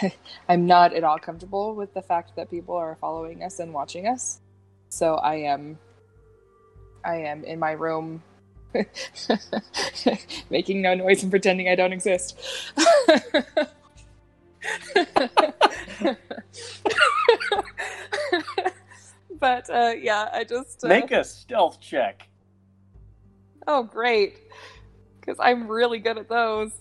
I'm 0.48 0.66
not 0.66 0.94
at 0.94 1.04
all 1.04 1.18
comfortable 1.18 1.74
with 1.74 1.92
the 1.92 2.02
fact 2.02 2.34
that 2.36 2.50
people 2.50 2.74
are 2.76 2.96
following 3.00 3.42
us 3.44 3.58
and 3.58 3.74
watching 3.74 4.06
us, 4.06 4.40
so 4.88 5.16
I 5.16 5.36
am. 5.36 5.78
I 7.04 7.16
am 7.16 7.44
in 7.44 7.58
my 7.58 7.72
room, 7.72 8.22
making 10.50 10.82
no 10.82 10.94
noise 10.94 11.22
and 11.22 11.30
pretending 11.30 11.68
I 11.68 11.74
don't 11.74 11.92
exist. 11.92 12.38
but 19.38 19.70
uh, 19.70 19.94
yeah, 19.98 20.28
I 20.32 20.44
just 20.44 20.84
uh, 20.84 20.88
Make 20.88 21.10
a 21.12 21.24
stealth 21.24 21.80
check. 21.80 22.28
Oh, 23.66 23.82
great. 23.82 24.38
Because 25.20 25.38
I'm 25.40 25.68
really 25.68 25.98
good 25.98 26.18
at 26.18 26.28
those. 26.28 26.72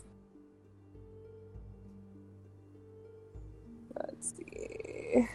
Let's 3.96 4.34
see. 4.36 5.28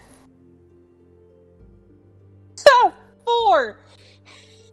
Four! 3.25 3.79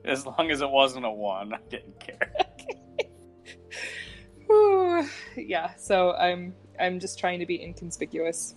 As 0.05 0.25
long 0.25 0.49
as 0.51 0.61
it 0.61 0.69
wasn't 0.69 1.05
a 1.05 1.11
one, 1.11 1.53
I 1.53 1.59
didn't 1.69 1.99
care. 1.99 2.33
Yeah, 5.37 5.75
so 5.75 6.13
I'm 6.13 6.53
I'm 6.79 6.99
just 6.99 7.19
trying 7.19 7.39
to 7.39 7.45
be 7.45 7.61
inconspicuous. 7.63 8.55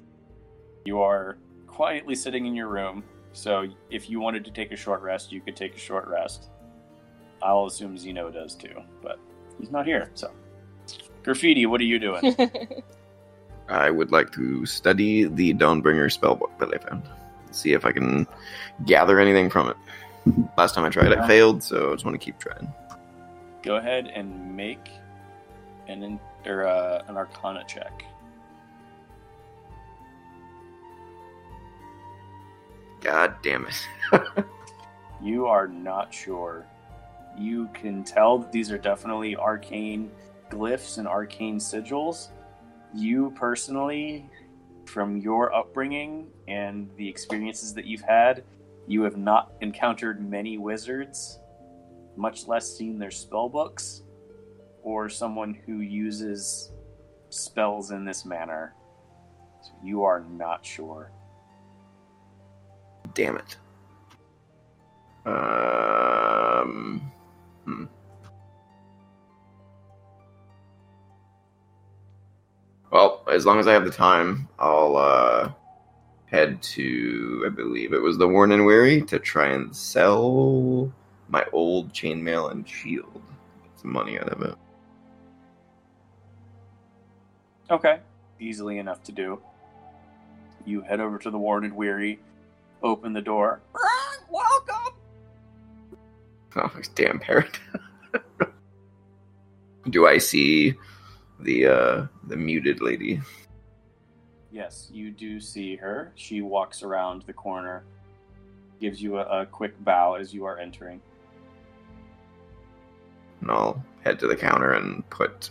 You 0.84 1.00
are 1.00 1.38
quietly 1.66 2.14
sitting 2.14 2.46
in 2.46 2.54
your 2.54 2.68
room, 2.68 3.04
so 3.32 3.66
if 3.90 4.10
you 4.10 4.20
wanted 4.20 4.44
to 4.46 4.50
take 4.50 4.72
a 4.72 4.76
short 4.76 5.02
rest, 5.02 5.32
you 5.32 5.40
could 5.40 5.56
take 5.56 5.74
a 5.74 5.78
short 5.78 6.08
rest. 6.08 6.48
I'll 7.42 7.66
assume 7.66 7.96
Zeno 7.98 8.30
does 8.30 8.54
too, 8.54 8.74
but 9.02 9.18
he's 9.58 9.70
not 9.70 9.86
here, 9.86 10.10
so. 10.14 10.30
Graffiti, 11.22 11.66
what 11.66 11.80
are 11.80 11.84
you 11.84 11.98
doing? 11.98 12.36
I 13.68 13.90
would 13.90 14.12
like 14.12 14.30
to 14.32 14.66
study 14.66 15.24
the 15.24 15.54
Dawnbringer 15.54 16.12
spellbook 16.16 16.58
that 16.58 16.74
I 16.74 16.78
found. 16.78 17.02
See 17.50 17.72
if 17.72 17.84
I 17.84 17.92
can 17.92 18.26
gather 18.84 19.20
anything 19.20 19.48
from 19.48 19.70
it. 19.70 19.76
Last 20.56 20.74
time 20.74 20.84
I 20.84 20.88
tried, 20.88 21.12
I 21.12 21.26
failed, 21.26 21.62
so 21.62 21.90
I 21.90 21.94
just 21.94 22.04
want 22.04 22.14
to 22.18 22.24
keep 22.24 22.38
trying. 22.38 22.72
Go 23.62 23.76
ahead 23.76 24.06
and 24.14 24.56
make 24.56 24.90
an 25.88 26.02
in, 26.02 26.20
or 26.46 26.66
uh, 26.66 27.02
an 27.08 27.16
Arcana 27.16 27.64
check. 27.66 28.04
God 33.00 33.34
damn 33.42 33.66
it. 33.66 34.46
You 35.24 35.46
are 35.46 35.66
not 35.66 36.12
sure. 36.12 36.66
You 37.38 37.70
can 37.72 38.04
tell 38.04 38.38
that 38.40 38.52
these 38.52 38.70
are 38.70 38.76
definitely 38.76 39.34
arcane 39.34 40.10
glyphs 40.50 40.98
and 40.98 41.08
arcane 41.08 41.58
sigils. 41.58 42.28
You 42.94 43.32
personally, 43.34 44.28
from 44.84 45.16
your 45.16 45.54
upbringing 45.54 46.26
and 46.46 46.90
the 46.98 47.08
experiences 47.08 47.72
that 47.72 47.86
you've 47.86 48.02
had, 48.02 48.44
you 48.86 49.02
have 49.02 49.16
not 49.16 49.52
encountered 49.60 50.28
many 50.28 50.58
wizards, 50.58 51.40
much 52.16 52.46
less 52.46 52.76
seen 52.76 52.98
their 52.98 53.10
spell 53.10 53.48
books, 53.48 54.02
or 54.82 55.08
someone 55.08 55.54
who 55.66 55.80
uses 55.80 56.72
spells 57.30 57.90
in 57.90 58.04
this 58.04 58.24
manner. 58.24 58.74
So 59.62 59.72
you 59.82 60.02
are 60.04 60.20
not 60.20 60.64
sure. 60.64 61.10
Damn 63.14 63.38
it. 63.38 63.56
Um. 65.26 67.10
Hmm. 67.64 67.84
Well, 72.90 73.24
as 73.32 73.46
long 73.46 73.58
as 73.58 73.66
I 73.66 73.72
have 73.72 73.84
the 73.84 73.90
time, 73.90 74.48
I'll 74.58 74.96
uh, 74.96 75.52
head 76.34 76.60
to, 76.60 77.44
I 77.46 77.48
believe 77.48 77.92
it 77.92 78.02
was 78.02 78.18
the 78.18 78.26
Worn 78.26 78.50
and 78.50 78.66
Weary, 78.66 79.02
to 79.02 79.20
try 79.20 79.50
and 79.50 79.74
sell 79.74 80.92
my 81.28 81.44
old 81.52 81.92
chainmail 81.92 82.50
and 82.50 82.68
shield. 82.68 83.22
Get 83.62 83.80
some 83.80 83.92
money 83.92 84.18
out 84.18 84.28
of 84.30 84.42
it. 84.42 84.54
Okay. 87.70 88.00
Easily 88.40 88.78
enough 88.78 89.02
to 89.04 89.12
do. 89.12 89.40
You 90.66 90.80
head 90.80 90.98
over 90.98 91.18
to 91.18 91.30
the 91.30 91.38
Worn 91.38 91.64
and 91.64 91.76
Weary, 91.76 92.18
open 92.82 93.12
the 93.12 93.22
door. 93.22 93.60
Welcome! 94.28 94.94
Oh, 96.56 96.70
this 96.76 96.86
damn 96.86 97.18
parrot. 97.18 97.58
Do 99.90 100.06
I 100.06 100.18
see 100.18 100.74
the 101.40 101.66
uh 101.66 102.06
the 102.28 102.36
muted 102.36 102.80
lady? 102.80 103.20
Yes, 104.54 104.88
you 104.92 105.10
do 105.10 105.40
see 105.40 105.74
her. 105.74 106.12
She 106.14 106.40
walks 106.40 106.84
around 106.84 107.22
the 107.22 107.32
corner, 107.32 107.82
gives 108.80 109.02
you 109.02 109.18
a, 109.18 109.40
a 109.40 109.46
quick 109.46 109.74
bow 109.82 110.14
as 110.14 110.32
you 110.32 110.44
are 110.44 110.60
entering. 110.60 111.00
And 113.40 113.50
I'll 113.50 113.84
head 114.04 114.20
to 114.20 114.28
the 114.28 114.36
counter 114.36 114.74
and 114.74 115.10
put 115.10 115.50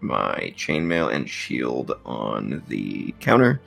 my 0.00 0.54
chainmail 0.56 1.12
and 1.12 1.28
shield 1.28 1.98
on 2.06 2.62
the 2.68 3.12
counter 3.18 3.60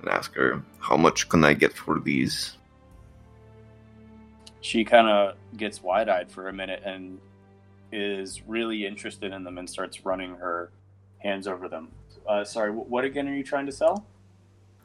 and 0.00 0.08
ask 0.08 0.34
her 0.34 0.62
how 0.78 0.96
much 0.96 1.28
can 1.28 1.44
I 1.44 1.52
get 1.52 1.74
for 1.74 2.00
these? 2.00 2.56
She 4.62 4.82
kind 4.82 5.08
of 5.08 5.36
gets 5.58 5.82
wide 5.82 6.08
eyed 6.08 6.30
for 6.30 6.48
a 6.48 6.54
minute 6.54 6.80
and 6.86 7.20
is 7.92 8.40
really 8.46 8.86
interested 8.86 9.34
in 9.34 9.44
them 9.44 9.58
and 9.58 9.68
starts 9.68 10.06
running 10.06 10.36
her 10.36 10.70
hands 11.18 11.46
over 11.46 11.68
them. 11.68 11.90
Uh, 12.26 12.44
sorry, 12.44 12.70
what 12.70 13.04
again 13.04 13.28
are 13.28 13.34
you 13.34 13.44
trying 13.44 13.66
to 13.66 13.72
sell? 13.72 14.06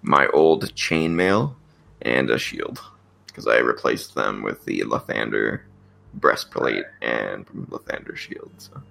My 0.02 0.28
old 0.28 0.74
chainmail 0.76 1.56
and 2.02 2.30
a 2.30 2.38
shield. 2.38 2.82
Because 3.28 3.48
I 3.48 3.58
replaced 3.60 4.14
them 4.16 4.44
with 4.44 4.66
the 4.66 4.82
Lathander 4.82 5.62
breastplate 6.14 6.86
and 7.02 7.46
Lathander 7.48 8.16
shield. 8.16 8.52
So. 8.58 8.82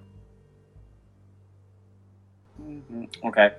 Mhm. 2.62 3.08
Okay. 3.24 3.54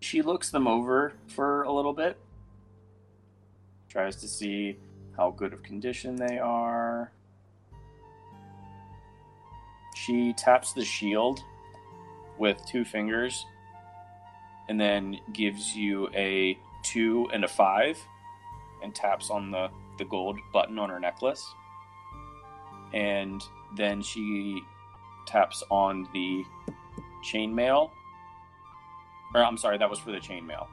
She 0.00 0.22
looks 0.22 0.50
them 0.50 0.68
over 0.68 1.14
for 1.28 1.62
a 1.62 1.72
little 1.72 1.94
bit. 1.94 2.18
Tries 3.88 4.16
to 4.16 4.28
see 4.28 4.78
how 5.16 5.30
good 5.30 5.52
of 5.52 5.62
condition 5.62 6.16
they 6.16 6.38
are. 6.38 7.10
She 9.94 10.34
taps 10.34 10.74
the 10.74 10.84
shield 10.84 11.40
with 12.38 12.64
two 12.66 12.84
fingers 12.84 13.46
and 14.68 14.80
then 14.80 15.18
gives 15.32 15.76
you 15.76 16.08
a 16.14 16.58
two 16.82 17.28
and 17.32 17.44
a 17.44 17.48
five 17.48 17.98
and 18.82 18.94
taps 18.94 19.30
on 19.30 19.50
the, 19.50 19.68
the 19.98 20.04
gold 20.04 20.38
button 20.52 20.78
on 20.78 20.88
her 20.88 21.00
necklace. 21.00 21.54
And 22.92 23.42
then 23.76 24.02
she 24.02 24.60
taps 25.26 25.62
on 25.70 26.08
the 26.12 26.44
chainmail. 27.24 27.90
Or 29.34 29.44
I'm 29.44 29.58
sorry, 29.58 29.78
that 29.78 29.90
was 29.90 29.98
for 29.98 30.12
the 30.12 30.18
chainmail. 30.18 30.66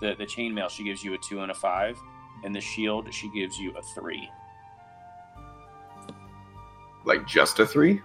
The 0.00 0.14
the 0.14 0.26
chainmail 0.26 0.70
she 0.70 0.82
gives 0.82 1.04
you 1.04 1.14
a 1.14 1.18
two 1.18 1.40
and 1.40 1.50
a 1.50 1.54
five, 1.54 1.98
and 2.42 2.54
the 2.54 2.60
shield 2.60 3.12
she 3.12 3.28
gives 3.28 3.58
you 3.58 3.72
a 3.76 3.82
three. 3.82 4.28
Like 7.04 7.26
just 7.26 7.58
a 7.60 7.66
three? 7.66 8.00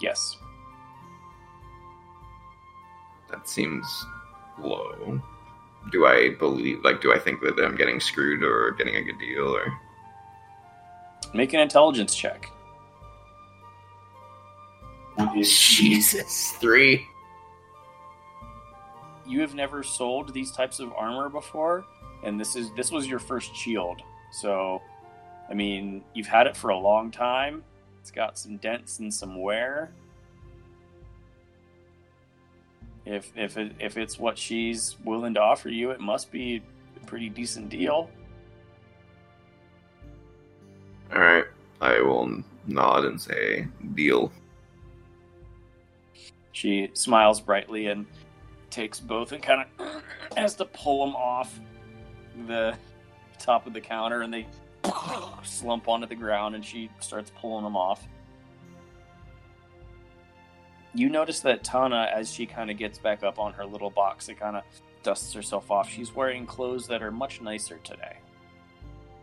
Yes. 0.00 0.36
That 3.30 3.48
seems 3.48 3.86
low. 4.58 5.20
Do 5.92 6.06
I 6.06 6.30
believe, 6.38 6.84
like, 6.84 7.00
do 7.00 7.12
I 7.12 7.18
think 7.18 7.40
that 7.40 7.58
I'm 7.58 7.76
getting 7.76 8.00
screwed 8.00 8.42
or 8.42 8.72
getting 8.72 8.96
a 8.96 9.02
good 9.02 9.18
deal 9.18 9.54
or? 9.54 9.72
Make 11.34 11.52
an 11.52 11.60
intelligence 11.60 12.14
check. 12.14 12.50
Oh, 15.18 15.32
Jesus, 15.42 16.52
three. 16.52 17.06
You 19.26 19.40
have 19.40 19.54
never 19.54 19.82
sold 19.82 20.32
these 20.32 20.52
types 20.52 20.78
of 20.78 20.92
armor 20.92 21.28
before, 21.28 21.84
and 22.22 22.38
this 22.38 22.54
is 22.54 22.70
this 22.76 22.92
was 22.92 23.06
your 23.06 23.18
first 23.18 23.56
shield. 23.56 24.02
So, 24.30 24.82
I 25.50 25.54
mean, 25.54 26.04
you've 26.14 26.26
had 26.26 26.46
it 26.46 26.56
for 26.56 26.70
a 26.70 26.78
long 26.78 27.10
time. 27.10 27.64
It's 28.00 28.10
got 28.10 28.38
some 28.38 28.58
dents 28.58 28.98
and 29.00 29.12
some 29.12 29.40
wear. 29.40 29.90
If 33.06 33.32
if 33.36 33.56
it, 33.56 33.72
if 33.78 33.96
it's 33.96 34.18
what 34.18 34.36
she's 34.36 34.96
willing 35.04 35.34
to 35.34 35.40
offer 35.40 35.68
you, 35.68 35.92
it 35.92 36.00
must 36.00 36.32
be 36.32 36.60
a 37.00 37.06
pretty 37.06 37.28
decent 37.28 37.68
deal. 37.68 38.10
All 41.14 41.20
right, 41.20 41.44
I 41.80 42.00
will 42.00 42.42
nod 42.66 43.04
and 43.04 43.20
say 43.20 43.68
deal. 43.94 44.32
She 46.50 46.90
smiles 46.94 47.40
brightly 47.40 47.86
and 47.86 48.06
takes 48.70 48.98
both 48.98 49.30
and 49.30 49.40
kind 49.42 49.64
of 49.78 50.02
has 50.36 50.56
to 50.56 50.64
pull 50.64 51.06
them 51.06 51.14
off 51.14 51.60
the 52.48 52.76
top 53.38 53.68
of 53.68 53.72
the 53.72 53.80
counter, 53.80 54.22
and 54.22 54.34
they 54.34 54.46
slump 55.44 55.86
onto 55.86 56.08
the 56.08 56.16
ground, 56.16 56.56
and 56.56 56.64
she 56.64 56.90
starts 56.98 57.30
pulling 57.40 57.62
them 57.62 57.76
off. 57.76 58.08
You 60.96 61.10
notice 61.10 61.40
that 61.40 61.62
Tana, 61.62 62.08
as 62.10 62.32
she 62.32 62.46
kind 62.46 62.70
of 62.70 62.78
gets 62.78 62.98
back 62.98 63.22
up 63.22 63.38
on 63.38 63.52
her 63.52 63.66
little 63.66 63.90
box, 63.90 64.30
it 64.30 64.40
kind 64.40 64.56
of 64.56 64.62
dusts 65.02 65.30
herself 65.34 65.70
off. 65.70 65.90
She's 65.90 66.14
wearing 66.14 66.46
clothes 66.46 66.86
that 66.86 67.02
are 67.02 67.10
much 67.10 67.42
nicer 67.42 67.78
today, 67.84 68.16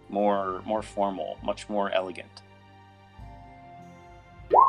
more 0.08 0.62
more 0.68 0.84
formal, 0.84 1.40
much 1.44 1.68
more 1.70 1.90
elegant. 1.90 2.44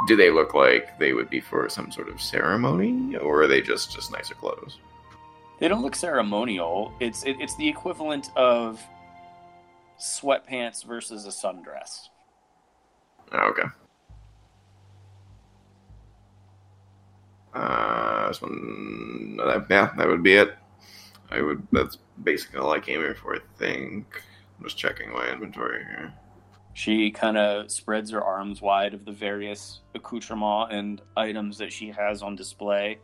Do 0.06 0.16
they 0.16 0.30
look 0.30 0.54
like 0.54 0.98
they 0.98 1.12
would 1.12 1.28
be 1.28 1.40
for 1.40 1.68
some 1.68 1.92
sort 1.92 2.08
of 2.08 2.22
ceremony, 2.22 3.16
or 3.16 3.42
are 3.42 3.46
they 3.46 3.60
just 3.60 3.92
just 3.92 4.10
nicer 4.10 4.34
clothes? 4.34 4.78
They 5.60 5.68
don't 5.68 5.82
look 5.82 5.94
ceremonial. 5.94 6.90
It's 7.00 7.22
it, 7.24 7.36
it's 7.38 7.54
the 7.56 7.68
equivalent 7.68 8.30
of 8.34 8.80
sweatpants 10.00 10.86
versus 10.86 11.26
a 11.26 11.28
sundress. 11.28 12.08
Oh, 13.30 13.50
okay. 13.50 13.68
Uh, 17.54 18.28
this 18.28 18.42
one, 18.42 19.36
that, 19.36 19.66
yeah, 19.70 19.92
that 19.96 20.08
would 20.08 20.22
be 20.22 20.34
it. 20.34 20.56
I 21.30 21.40
would. 21.40 21.66
That's 21.72 21.98
basically 22.22 22.58
all 22.58 22.72
I 22.72 22.80
came 22.80 23.00
here 23.00 23.14
for. 23.14 23.36
I 23.36 23.38
think. 23.56 24.22
I'm 24.58 24.64
just 24.64 24.76
checking 24.76 25.12
my 25.12 25.28
inventory 25.30 25.84
here. 25.84 26.12
She 26.74 27.10
kind 27.12 27.36
of 27.36 27.70
spreads 27.70 28.10
her 28.10 28.22
arms 28.22 28.60
wide 28.60 28.94
of 28.94 29.04
the 29.04 29.12
various 29.12 29.80
accoutrements 29.94 30.74
and 30.74 31.00
items 31.16 31.58
that 31.58 31.72
she 31.72 31.90
has 31.90 32.22
on 32.22 32.34
display. 32.34 32.98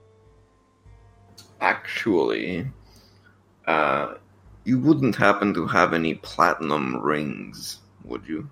Actually, 1.61 2.67
uh, 3.67 4.15
you 4.65 4.81
wouldn't 4.81 5.15
happen 5.15 5.55
to 5.55 5.67
have 5.67 5.95
any 5.95 6.15
platinum 6.15 7.01
rings, 7.01 7.79
would 8.05 8.27
you? 8.27 8.51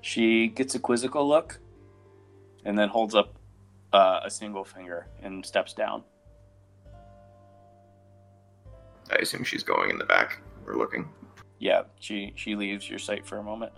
She 0.00 0.48
gets 0.48 0.74
a 0.74 0.80
quizzical 0.80 1.28
look 1.28 1.59
and 2.64 2.78
then 2.78 2.88
holds 2.88 3.14
up 3.14 3.34
uh, 3.92 4.20
a 4.24 4.30
single 4.30 4.64
finger 4.64 5.06
and 5.22 5.44
steps 5.44 5.72
down. 5.74 6.02
I 9.10 9.16
assume 9.16 9.44
she's 9.44 9.64
going 9.64 9.90
in 9.90 9.98
the 9.98 10.04
back. 10.04 10.40
We're 10.64 10.76
looking. 10.76 11.08
Yeah, 11.58 11.82
she 11.98 12.32
she 12.36 12.54
leaves 12.54 12.88
your 12.88 12.98
sight 12.98 13.26
for 13.26 13.38
a 13.38 13.42
moment. 13.42 13.72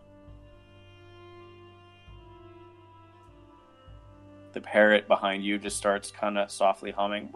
The 4.52 4.60
parrot 4.60 5.08
behind 5.08 5.42
you 5.44 5.58
just 5.58 5.78
starts 5.78 6.10
kind 6.10 6.36
of 6.36 6.50
softly 6.50 6.90
humming. 6.90 7.32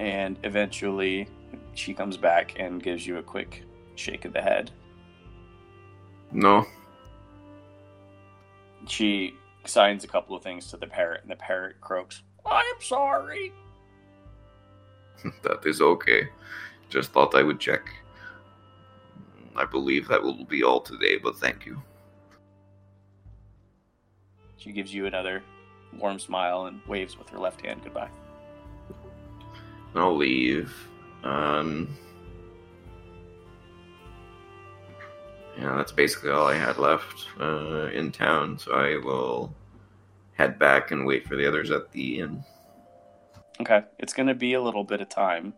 And 0.00 0.38
eventually, 0.42 1.28
she 1.74 1.94
comes 1.94 2.16
back 2.16 2.54
and 2.58 2.82
gives 2.82 3.06
you 3.06 3.18
a 3.18 3.22
quick 3.22 3.64
shake 4.00 4.24
of 4.24 4.32
the 4.32 4.42
head. 4.42 4.70
No. 6.32 6.66
She 8.86 9.34
signs 9.64 10.04
a 10.04 10.08
couple 10.08 10.34
of 10.34 10.42
things 10.42 10.68
to 10.68 10.76
the 10.76 10.86
parrot, 10.86 11.22
and 11.22 11.30
the 11.30 11.36
parrot 11.36 11.80
croaks, 11.80 12.22
I'm 12.46 12.80
sorry. 12.80 13.52
that 15.42 15.64
is 15.66 15.80
okay. 15.80 16.28
Just 16.88 17.12
thought 17.12 17.34
I 17.34 17.42
would 17.42 17.60
check. 17.60 17.90
I 19.54 19.64
believe 19.64 20.08
that 20.08 20.22
will 20.22 20.44
be 20.44 20.62
all 20.64 20.80
today, 20.80 21.18
but 21.18 21.36
thank 21.36 21.66
you. 21.66 21.82
She 24.56 24.72
gives 24.72 24.92
you 24.92 25.06
another 25.06 25.42
warm 25.98 26.18
smile 26.18 26.66
and 26.66 26.80
waves 26.86 27.18
with 27.18 27.28
her 27.30 27.38
left 27.38 27.64
hand 27.64 27.80
goodbye. 27.82 28.10
I'll 29.94 30.16
leave. 30.16 30.72
Um, 31.24 31.88
yeah, 35.60 35.76
that's 35.76 35.92
basically 35.92 36.30
all 36.30 36.46
I 36.46 36.56
had 36.56 36.78
left 36.78 37.26
uh, 37.38 37.88
in 37.92 38.10
town, 38.12 38.58
so 38.58 38.72
I 38.72 38.96
will 38.96 39.54
head 40.32 40.58
back 40.58 40.90
and 40.90 41.04
wait 41.04 41.26
for 41.28 41.36
the 41.36 41.46
others 41.46 41.70
at 41.70 41.92
the 41.92 42.20
inn. 42.20 42.42
Okay, 43.60 43.82
it's 43.98 44.14
going 44.14 44.28
to 44.28 44.34
be 44.34 44.54
a 44.54 44.62
little 44.62 44.84
bit 44.84 45.02
of 45.02 45.10
time. 45.10 45.52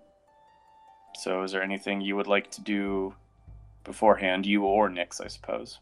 So, 1.15 1.45
is 1.45 1.53
there 1.53 1.63
anything 1.63 2.01
you 2.01 2.17
would 2.17 2.27
like 2.27 2.51
to 2.53 2.61
do 2.61 3.15
beforehand, 3.85 4.45
you 4.45 4.65
or 4.65 4.89
Nix, 4.89 5.21
I 5.21 5.29
suppose? 5.29 5.79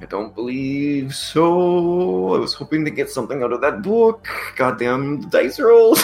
I 0.00 0.04
don't 0.04 0.32
believe 0.32 1.12
so. 1.12 2.34
I 2.36 2.38
was 2.38 2.54
hoping 2.54 2.84
to 2.84 2.90
get 2.92 3.10
something 3.10 3.42
out 3.42 3.52
of 3.52 3.60
that 3.62 3.82
book. 3.82 4.28
Goddamn 4.54 5.28
dice 5.28 5.58
rolls. 5.58 6.00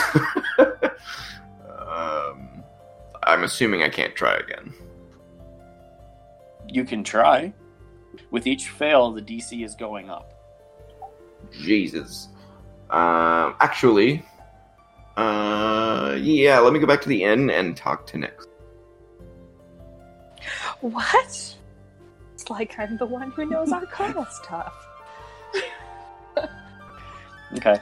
I'm 3.26 3.44
assuming 3.44 3.82
I 3.82 3.88
can't 3.88 4.14
try 4.14 4.34
again. 4.34 4.72
You 6.68 6.84
can 6.84 7.04
try. 7.04 7.52
With 8.30 8.46
each 8.46 8.68
fail, 8.68 9.12
the 9.12 9.22
DC 9.22 9.64
is 9.64 9.74
going 9.74 10.10
up. 10.10 10.32
Jesus. 11.52 12.28
Um, 12.90 13.56
actually, 13.60 14.24
uh, 15.16 16.16
yeah. 16.18 16.58
Let 16.58 16.72
me 16.72 16.78
go 16.78 16.86
back 16.86 17.00
to 17.02 17.08
the 17.08 17.24
inn 17.24 17.50
and 17.50 17.76
talk 17.76 18.06
to 18.08 18.18
Nix. 18.18 18.46
What? 20.80 21.56
It's 22.34 22.50
like 22.50 22.78
I'm 22.78 22.96
the 22.98 23.06
one 23.06 23.30
who 23.30 23.46
knows 23.46 23.72
Arcana 23.72 24.26
stuff. 24.30 24.74
Okay. 27.56 27.76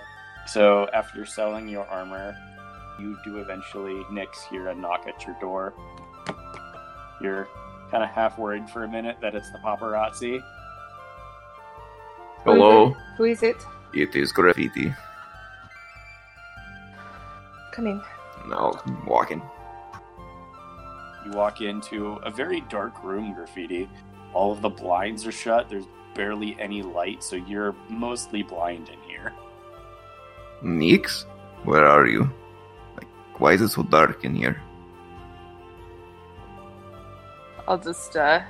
So, 0.46 0.88
after 0.92 1.24
selling 1.24 1.68
your 1.68 1.86
armor, 1.86 2.36
you 2.98 3.16
do 3.24 3.38
eventually, 3.38 4.04
Nix, 4.10 4.44
hear 4.44 4.68
a 4.68 4.74
knock 4.74 5.06
at 5.06 5.26
your 5.26 5.36
door. 5.40 5.74
You're 7.20 7.48
kind 7.90 8.02
of 8.02 8.10
half 8.10 8.38
worried 8.38 8.68
for 8.70 8.84
a 8.84 8.88
minute 8.88 9.18
that 9.20 9.34
it's 9.34 9.50
the 9.52 9.58
paparazzi. 9.58 10.42
Hello, 12.44 12.94
Who 13.16 13.24
is 13.24 13.42
it? 13.42 13.56
it 13.94 14.16
is 14.16 14.32
graffiti. 14.32 14.92
Come 17.72 17.86
in. 17.86 18.02
Now 18.48 18.72
walking. 19.06 19.40
You 21.24 21.30
walk 21.32 21.60
into 21.60 22.14
a 22.24 22.30
very 22.30 22.62
dark 22.62 23.04
room, 23.04 23.32
graffiti. 23.32 23.88
All 24.34 24.50
of 24.50 24.60
the 24.60 24.68
blinds 24.68 25.24
are 25.26 25.32
shut. 25.32 25.68
There's 25.68 25.86
barely 26.14 26.56
any 26.58 26.82
light, 26.82 27.22
so 27.22 27.36
you're 27.36 27.74
mostly 27.88 28.42
blind 28.42 28.88
in 28.88 28.98
here. 29.08 29.32
Nix, 30.62 31.26
where 31.64 31.86
are 31.86 32.06
you? 32.06 32.30
Like, 33.42 33.48
why 33.48 33.54
is 33.54 33.60
it 33.62 33.74
so 33.74 33.82
dark 33.82 34.24
in 34.24 34.36
here? 34.36 34.62
I'll 37.66 37.78
just 37.78 38.16
uh 38.16 38.40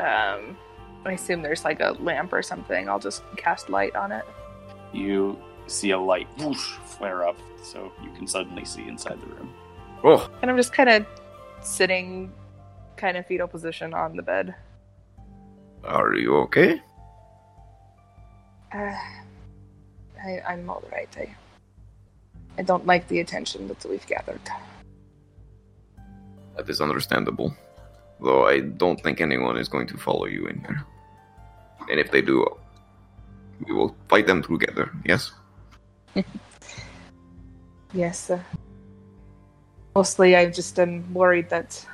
um 0.00 0.56
I 1.04 1.12
assume 1.12 1.42
there's 1.42 1.64
like 1.64 1.80
a 1.80 1.92
lamp 2.00 2.32
or 2.32 2.42
something. 2.42 2.88
I'll 2.88 2.98
just 2.98 3.22
cast 3.36 3.70
light 3.70 3.94
on 3.94 4.10
it. 4.10 4.24
You 4.92 5.38
see 5.68 5.92
a 5.92 5.98
light 5.98 6.26
whoosh, 6.38 6.78
flare 6.84 7.26
up, 7.26 7.36
so 7.62 7.92
you 8.02 8.10
can 8.10 8.26
suddenly 8.26 8.64
see 8.64 8.88
inside 8.88 9.20
the 9.20 9.26
room. 9.26 9.54
Oh, 10.04 10.28
And 10.42 10.50
I'm 10.50 10.56
just 10.56 10.72
kind 10.72 10.88
of 10.88 11.06
sitting 11.60 12.32
kind 12.96 13.16
of 13.16 13.26
fetal 13.26 13.46
position 13.46 13.94
on 13.94 14.16
the 14.16 14.22
bed. 14.22 14.54
Are 15.84 16.14
you 16.14 16.36
okay? 16.38 16.82
Uh, 18.74 18.94
I, 20.24 20.40
I'm 20.48 20.68
all 20.68 20.82
right. 20.92 21.08
I, 21.16 21.34
I 22.62 22.64
don't 22.64 22.86
like 22.86 23.08
the 23.08 23.18
attention 23.18 23.66
that 23.66 23.84
we've 23.84 24.06
gathered. 24.06 24.40
That 26.56 26.68
is 26.68 26.80
understandable. 26.80 27.52
Though 28.20 28.46
I 28.46 28.60
don't 28.60 29.00
think 29.02 29.20
anyone 29.20 29.56
is 29.56 29.66
going 29.66 29.88
to 29.88 29.96
follow 29.96 30.26
you 30.26 30.46
in 30.46 30.60
here. 30.60 30.84
And 31.90 31.98
if 31.98 32.12
they 32.12 32.22
do, 32.22 32.46
we 33.66 33.74
will 33.74 33.96
fight 34.08 34.28
them 34.28 34.42
together, 34.42 34.92
yes? 35.04 35.32
Yes. 37.94 38.30
Uh, 38.30 38.38
mostly, 39.94 40.34
I 40.34 40.48
just 40.48 40.78
am 40.78 41.12
worried 41.12 41.50
that 41.50 41.84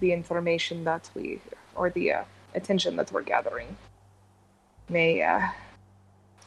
the 0.00 0.12
information 0.14 0.84
that 0.84 1.10
we, 1.14 1.40
or 1.74 1.90
the 1.90 2.12
uh, 2.12 2.24
attention 2.54 2.96
that 2.96 3.12
we're 3.12 3.22
gathering, 3.22 3.76
may 4.88 5.20
uh, 5.20 5.48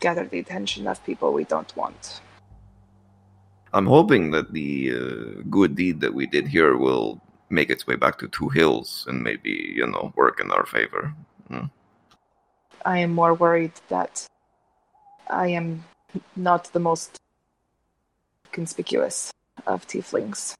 gather 0.07 0.25
the 0.33 0.39
attention 0.45 0.83
of 0.91 1.03
people 1.09 1.33
we 1.33 1.45
don't 1.53 1.71
want. 1.81 2.21
I'm 3.73 3.87
hoping 3.97 4.23
that 4.35 4.53
the 4.53 4.71
uh, 4.93 5.41
good 5.57 5.71
deed 5.81 5.99
that 6.03 6.13
we 6.13 6.25
did 6.35 6.45
here 6.47 6.77
will 6.85 7.09
make 7.49 7.69
its 7.71 7.83
way 7.87 7.97
back 8.03 8.15
to 8.19 8.27
Two 8.27 8.49
Hills 8.49 9.05
and 9.09 9.17
maybe, 9.27 9.53
you 9.79 9.87
know, 9.87 10.13
work 10.15 10.39
in 10.43 10.51
our 10.51 10.65
favor. 10.75 11.03
Hmm. 11.49 11.67
I 12.93 12.97
am 13.05 13.11
more 13.21 13.33
worried 13.33 13.75
that 13.89 14.13
I 15.43 15.47
am 15.59 15.83
not 16.35 16.61
the 16.75 16.83
most 16.91 17.19
conspicuous 18.51 19.17
of 19.65 19.87
tieflings. 19.87 20.53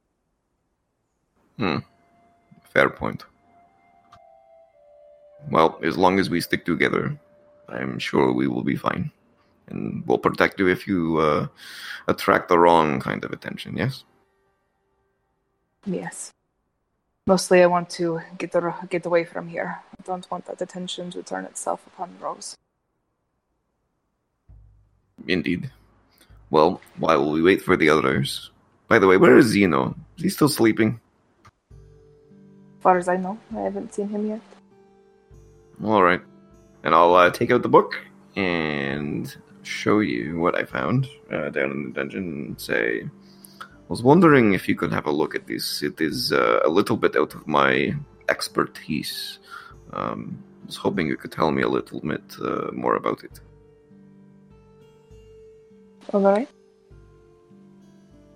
Hmm. 1.60 1.80
Fair 2.74 2.90
point. 2.90 3.22
Well, 5.52 5.70
as 5.90 5.96
long 6.04 6.20
as 6.20 6.28
we 6.34 6.42
stick 6.42 6.66
together, 6.66 7.04
I'm 7.70 8.00
sure 8.00 8.34
we 8.34 8.48
will 8.48 8.64
be 8.64 8.76
fine. 8.76 9.12
And 9.68 10.04
we'll 10.06 10.18
protect 10.18 10.60
you 10.60 10.68
if 10.68 10.88
you 10.88 11.18
uh, 11.18 11.48
attract 12.08 12.50
the 12.50 12.60
wrong 12.60 13.00
kind 13.00 13.24
of 13.24 13.32
attention, 13.32 13.78
yes? 13.78 14.04
Yes. 15.86 16.32
Mostly, 17.28 17.64
I 17.64 17.66
want 17.66 17.90
to 17.92 18.22
get 18.38 18.52
the, 18.52 18.74
get 18.90 19.06
away 19.06 19.24
from 19.24 19.48
here. 19.48 19.80
I 20.00 20.04
don't 20.04 20.30
want 20.30 20.46
that 20.46 20.62
attention 20.62 21.10
to 21.12 21.24
turn 21.24 21.46
itself 21.46 21.86
upon 21.88 22.16
Rose. 22.20 22.56
Indeed. 25.28 25.72
Well, 26.52 26.82
while 26.98 27.32
we 27.32 27.42
wait 27.42 27.62
for 27.62 27.76
the 27.76 27.90
others. 27.90 28.52
By 28.88 29.00
the 29.00 29.08
way, 29.08 29.18
where 29.18 29.38
is 29.38 29.48
Zeno? 29.48 29.96
Is 30.18 30.24
he 30.24 30.30
still 30.30 30.50
sleeping? 30.50 31.00
As 31.72 32.82
far 32.82 32.98
as 33.00 33.08
I 33.08 33.18
know, 33.18 33.40
I 33.56 33.62
haven't 33.62 33.96
seen 33.96 34.10
him 34.10 34.28
yet. 34.28 34.42
All 35.84 36.04
right. 36.04 36.22
And 36.84 36.94
I'll 36.94 37.16
uh, 37.16 37.32
take 37.32 37.50
out 37.50 37.64
the 37.64 37.70
book 37.70 38.00
and 38.36 39.36
show 39.66 40.00
you 40.00 40.40
what 40.40 40.56
I 40.56 40.64
found 40.66 41.08
uh, 41.32 41.50
down 41.50 41.72
in 41.72 41.84
the 41.86 41.92
dungeon 41.92 42.46
and 42.48 42.62
say, 42.62 43.04
I 43.62 43.90
was 43.90 44.02
wondering 44.02 44.54
if 44.54 44.68
you 44.68 44.76
could 44.76 44.92
have 44.92 45.06
a 45.06 45.12
look 45.12 45.36
at 45.36 45.48
this. 45.48 45.84
It 45.84 46.02
is 46.02 46.32
uh, 46.32 46.60
a 46.64 46.70
little 46.70 46.98
bit 46.98 47.16
out 47.16 47.36
of 47.36 47.48
my 47.48 47.94
expertise. 48.30 49.40
Um, 49.94 50.44
I 50.64 50.66
was 50.66 50.76
hoping 50.78 51.08
you 51.08 51.18
could 51.18 51.32
tell 51.32 51.52
me 51.52 51.62
a 51.62 51.70
little 51.70 52.00
bit 52.00 52.24
uh, 52.42 52.72
more 52.74 52.96
about 52.96 53.24
it. 53.24 53.40
All 56.14 56.22
right. 56.22 56.50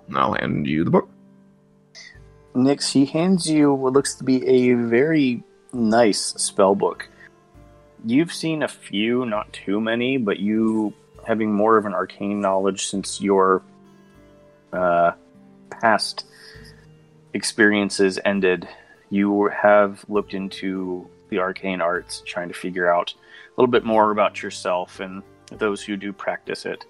And 0.07 0.17
I'll 0.17 0.33
hand 0.33 0.67
you 0.67 0.83
the 0.83 0.91
book. 0.91 1.09
Nix, 2.55 2.91
he 2.91 3.05
hands 3.05 3.49
you 3.49 3.73
what 3.73 3.93
looks 3.93 4.15
to 4.15 4.23
be 4.23 4.45
a 4.45 4.73
very 4.73 5.43
nice 5.71 6.33
spell 6.37 6.75
book. 6.75 7.07
You've 8.05 8.33
seen 8.33 8.63
a 8.63 8.67
few, 8.67 9.25
not 9.25 9.51
too 9.53 9.79
many, 9.79 10.17
but 10.17 10.39
you 10.39 10.93
having 11.29 11.53
more 11.53 11.77
of 11.77 11.85
an 11.85 11.93
arcane 11.93 12.41
knowledge 12.41 12.87
since 12.87 13.21
your 13.21 13.61
uh, 14.73 15.11
past 15.69 16.25
experiences 17.35 18.17
ended, 18.25 18.67
you 19.11 19.45
have 19.49 20.03
looked 20.09 20.33
into 20.33 21.07
the 21.29 21.37
arcane 21.37 21.81
arts, 21.81 22.23
trying 22.25 22.47
to 22.47 22.55
figure 22.55 22.91
out 22.91 23.13
a 23.13 23.61
little 23.61 23.69
bit 23.69 23.85
more 23.85 24.09
about 24.09 24.41
yourself 24.41 24.99
and 24.99 25.21
those 25.51 25.83
who 25.83 25.95
do 25.95 26.11
practice 26.11 26.65
it. 26.65 26.83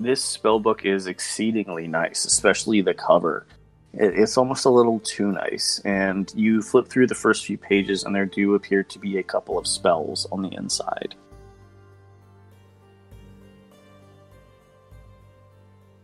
This 0.00 0.20
spell 0.20 0.58
book 0.58 0.84
is 0.84 1.06
exceedingly 1.06 1.86
nice, 1.86 2.24
especially 2.24 2.80
the 2.80 2.94
cover. 2.94 3.46
It's 3.92 4.36
almost 4.36 4.64
a 4.64 4.70
little 4.70 4.98
too 4.98 5.30
nice, 5.30 5.80
and 5.84 6.32
you 6.34 6.62
flip 6.62 6.88
through 6.88 7.06
the 7.06 7.14
first 7.14 7.46
few 7.46 7.58
pages, 7.58 8.02
and 8.02 8.12
there 8.12 8.26
do 8.26 8.56
appear 8.56 8.82
to 8.82 8.98
be 8.98 9.18
a 9.18 9.22
couple 9.22 9.56
of 9.56 9.68
spells 9.68 10.26
on 10.32 10.42
the 10.42 10.52
inside. 10.52 11.14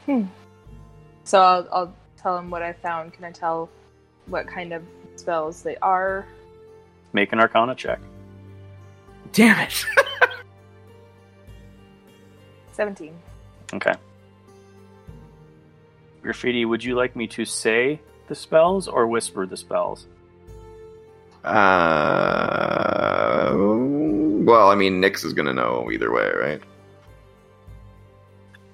Hmm. 0.06 0.24
So 1.24 1.40
I'll, 1.40 1.68
I'll 1.72 1.94
tell 2.16 2.38
him 2.38 2.50
what 2.50 2.62
I 2.62 2.72
found. 2.72 3.12
Can 3.12 3.24
I 3.24 3.30
tell 3.30 3.68
what 4.26 4.46
kind 4.46 4.72
of 4.72 4.82
spells 5.16 5.62
they 5.62 5.76
are? 5.76 6.26
Make 7.12 7.32
an 7.32 7.40
Arcana 7.40 7.74
check. 7.74 8.00
Damn 9.32 9.58
it! 9.60 9.84
17. 12.72 13.14
Okay. 13.74 13.94
Graffiti, 16.22 16.64
would 16.64 16.84
you 16.84 16.94
like 16.94 17.16
me 17.16 17.26
to 17.28 17.44
say 17.44 18.00
the 18.28 18.34
spells 18.34 18.88
or 18.88 19.06
whisper 19.06 19.46
the 19.46 19.56
spells? 19.56 20.06
Uh, 21.44 23.50
well, 23.54 24.70
I 24.70 24.74
mean, 24.76 25.00
Nix 25.00 25.24
is 25.24 25.32
gonna 25.32 25.52
know 25.52 25.90
either 25.90 26.12
way, 26.12 26.30
right? 26.38 26.60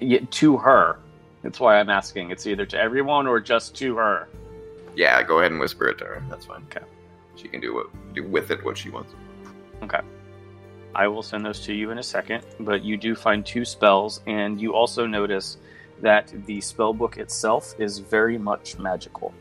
Yeah, 0.00 0.20
to 0.30 0.58
her. 0.58 0.98
That's 1.42 1.60
why 1.60 1.78
I'm 1.78 1.90
asking. 1.90 2.30
It's 2.30 2.46
either 2.46 2.66
to 2.66 2.78
everyone 2.78 3.26
or 3.26 3.40
just 3.40 3.74
to 3.76 3.96
her. 3.96 4.28
Yeah, 4.96 5.22
go 5.22 5.38
ahead 5.38 5.52
and 5.52 5.60
whisper 5.60 5.88
it 5.88 5.98
to 5.98 6.04
her. 6.04 6.22
That's 6.28 6.46
fine. 6.46 6.64
Okay. 6.64 6.84
She 7.36 7.48
can 7.48 7.60
do 7.60 7.74
what 7.74 8.14
do 8.14 8.26
with 8.26 8.50
it 8.50 8.64
what 8.64 8.76
she 8.76 8.90
wants. 8.90 9.14
Okay. 9.82 10.00
I 10.94 11.06
will 11.06 11.22
send 11.22 11.46
those 11.46 11.60
to 11.60 11.72
you 11.72 11.90
in 11.90 11.98
a 11.98 12.02
second, 12.02 12.44
but 12.58 12.82
you 12.82 12.96
do 12.96 13.14
find 13.14 13.46
two 13.46 13.64
spells, 13.64 14.20
and 14.26 14.60
you 14.60 14.74
also 14.74 15.06
notice 15.06 15.58
that 16.00 16.32
the 16.46 16.60
spell 16.60 16.92
book 16.92 17.18
itself 17.18 17.74
is 17.78 17.98
very 17.98 18.38
much 18.38 18.78
magical. 18.78 19.32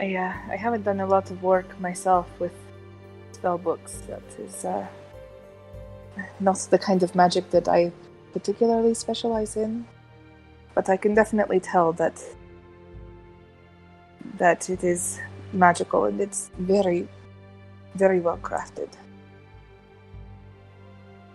I, 0.00 0.14
uh, 0.14 0.32
I 0.50 0.56
haven't 0.56 0.82
done 0.82 1.00
a 1.00 1.06
lot 1.06 1.30
of 1.30 1.42
work 1.42 1.78
myself 1.80 2.26
with 2.38 2.52
spell 3.32 3.58
books. 3.58 4.02
That 4.08 4.22
is 4.38 4.64
uh, 4.64 4.86
not 6.40 6.58
the 6.70 6.78
kind 6.78 7.02
of 7.02 7.14
magic 7.14 7.50
that 7.50 7.68
I 7.68 7.92
particularly 8.32 8.94
specialize 8.94 9.56
in. 9.56 9.86
But 10.74 10.88
I 10.88 10.96
can 10.96 11.14
definitely 11.14 11.60
tell 11.60 11.92
that 11.94 12.22
that 14.36 14.70
it 14.70 14.84
is 14.84 15.18
magical 15.52 16.04
and 16.04 16.20
it's 16.20 16.50
very, 16.58 17.08
very 17.94 18.20
well 18.20 18.38
crafted. 18.38 18.88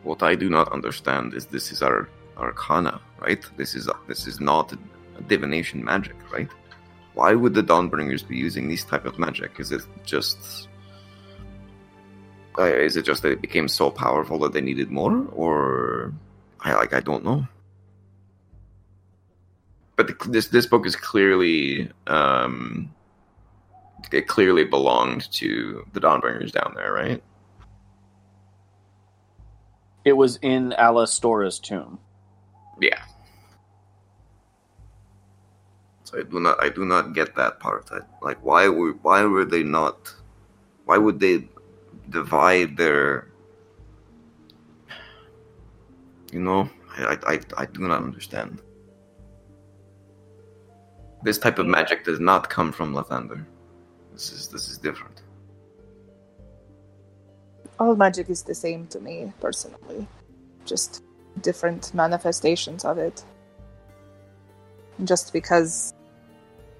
What 0.03 0.23
I 0.23 0.35
do 0.35 0.49
not 0.49 0.71
understand 0.71 1.33
is 1.33 1.45
this 1.45 1.71
is 1.71 1.81
our 1.81 2.09
arcana, 2.37 3.01
right? 3.19 3.43
This 3.57 3.75
is 3.75 3.89
this 4.07 4.27
is 4.27 4.39
not 4.39 4.73
divination 5.27 5.83
magic, 5.83 6.15
right? 6.31 6.49
Why 7.13 7.35
would 7.35 7.53
the 7.53 7.63
Dawnbringers 7.63 8.27
be 8.27 8.35
using 8.35 8.67
these 8.67 8.83
type 8.83 9.05
of 9.05 9.19
magic? 9.19 9.59
Is 9.59 9.71
it 9.71 9.83
just 10.03 10.67
uh, 12.57 12.63
is 12.63 12.97
it 12.97 13.03
just 13.03 13.21
that 13.23 13.31
it 13.31 13.41
became 13.41 13.67
so 13.67 13.89
powerful 13.89 14.37
that 14.39 14.53
they 14.53 14.61
needed 14.61 14.91
more, 14.91 15.25
or 15.31 16.13
I 16.63 16.73
like 16.75 16.93
I 16.93 16.99
don't 16.99 17.23
know. 17.23 17.47
But 19.95 20.07
the, 20.07 20.29
this 20.29 20.47
this 20.47 20.65
book 20.65 20.85
is 20.85 20.95
clearly 20.95 21.91
um, 22.07 22.93
it 24.11 24.27
clearly 24.27 24.63
belonged 24.63 25.31
to 25.33 25.85
the 25.93 25.99
Dawnbringers 25.99 26.51
down 26.51 26.73
there, 26.75 26.93
right? 26.93 27.21
It 30.05 30.13
was 30.13 30.37
in 30.41 30.73
Alastora's 30.73 31.59
tomb. 31.59 31.99
Yeah. 32.81 33.03
So 36.03 36.19
I 36.19 36.23
do 36.23 36.39
not 36.39 36.63
I 36.63 36.69
do 36.69 36.85
not 36.85 37.13
get 37.13 37.35
that 37.35 37.59
part. 37.59 37.89
I, 37.91 37.99
like 38.21 38.43
why 38.43 38.67
were 38.67 38.93
why 39.01 39.23
were 39.23 39.45
they 39.45 39.63
not 39.63 40.13
why 40.85 40.97
would 40.97 41.19
they 41.19 41.47
divide 42.09 42.77
their 42.77 43.27
you 46.33 46.39
know 46.39 46.69
I 46.97 47.17
I, 47.25 47.39
I 47.57 47.65
do 47.65 47.81
not 47.81 48.01
understand. 48.03 48.61
This 51.23 51.37
type 51.37 51.57
of 51.59 51.67
magic 51.67 52.03
does 52.03 52.19
not 52.19 52.49
come 52.49 52.71
from 52.71 52.93
Lathander. 52.93 53.45
This 54.11 54.31
is 54.31 54.47
this 54.49 54.67
is 54.69 54.77
different. 54.77 55.21
All 57.79 57.95
magic 57.95 58.29
is 58.29 58.43
the 58.43 58.53
same 58.53 58.87
to 58.87 58.99
me, 58.99 59.33
personally. 59.39 60.07
Just 60.65 61.03
different 61.41 61.93
manifestations 61.93 62.85
of 62.85 62.97
it. 62.97 63.23
Just 65.03 65.33
because 65.33 65.93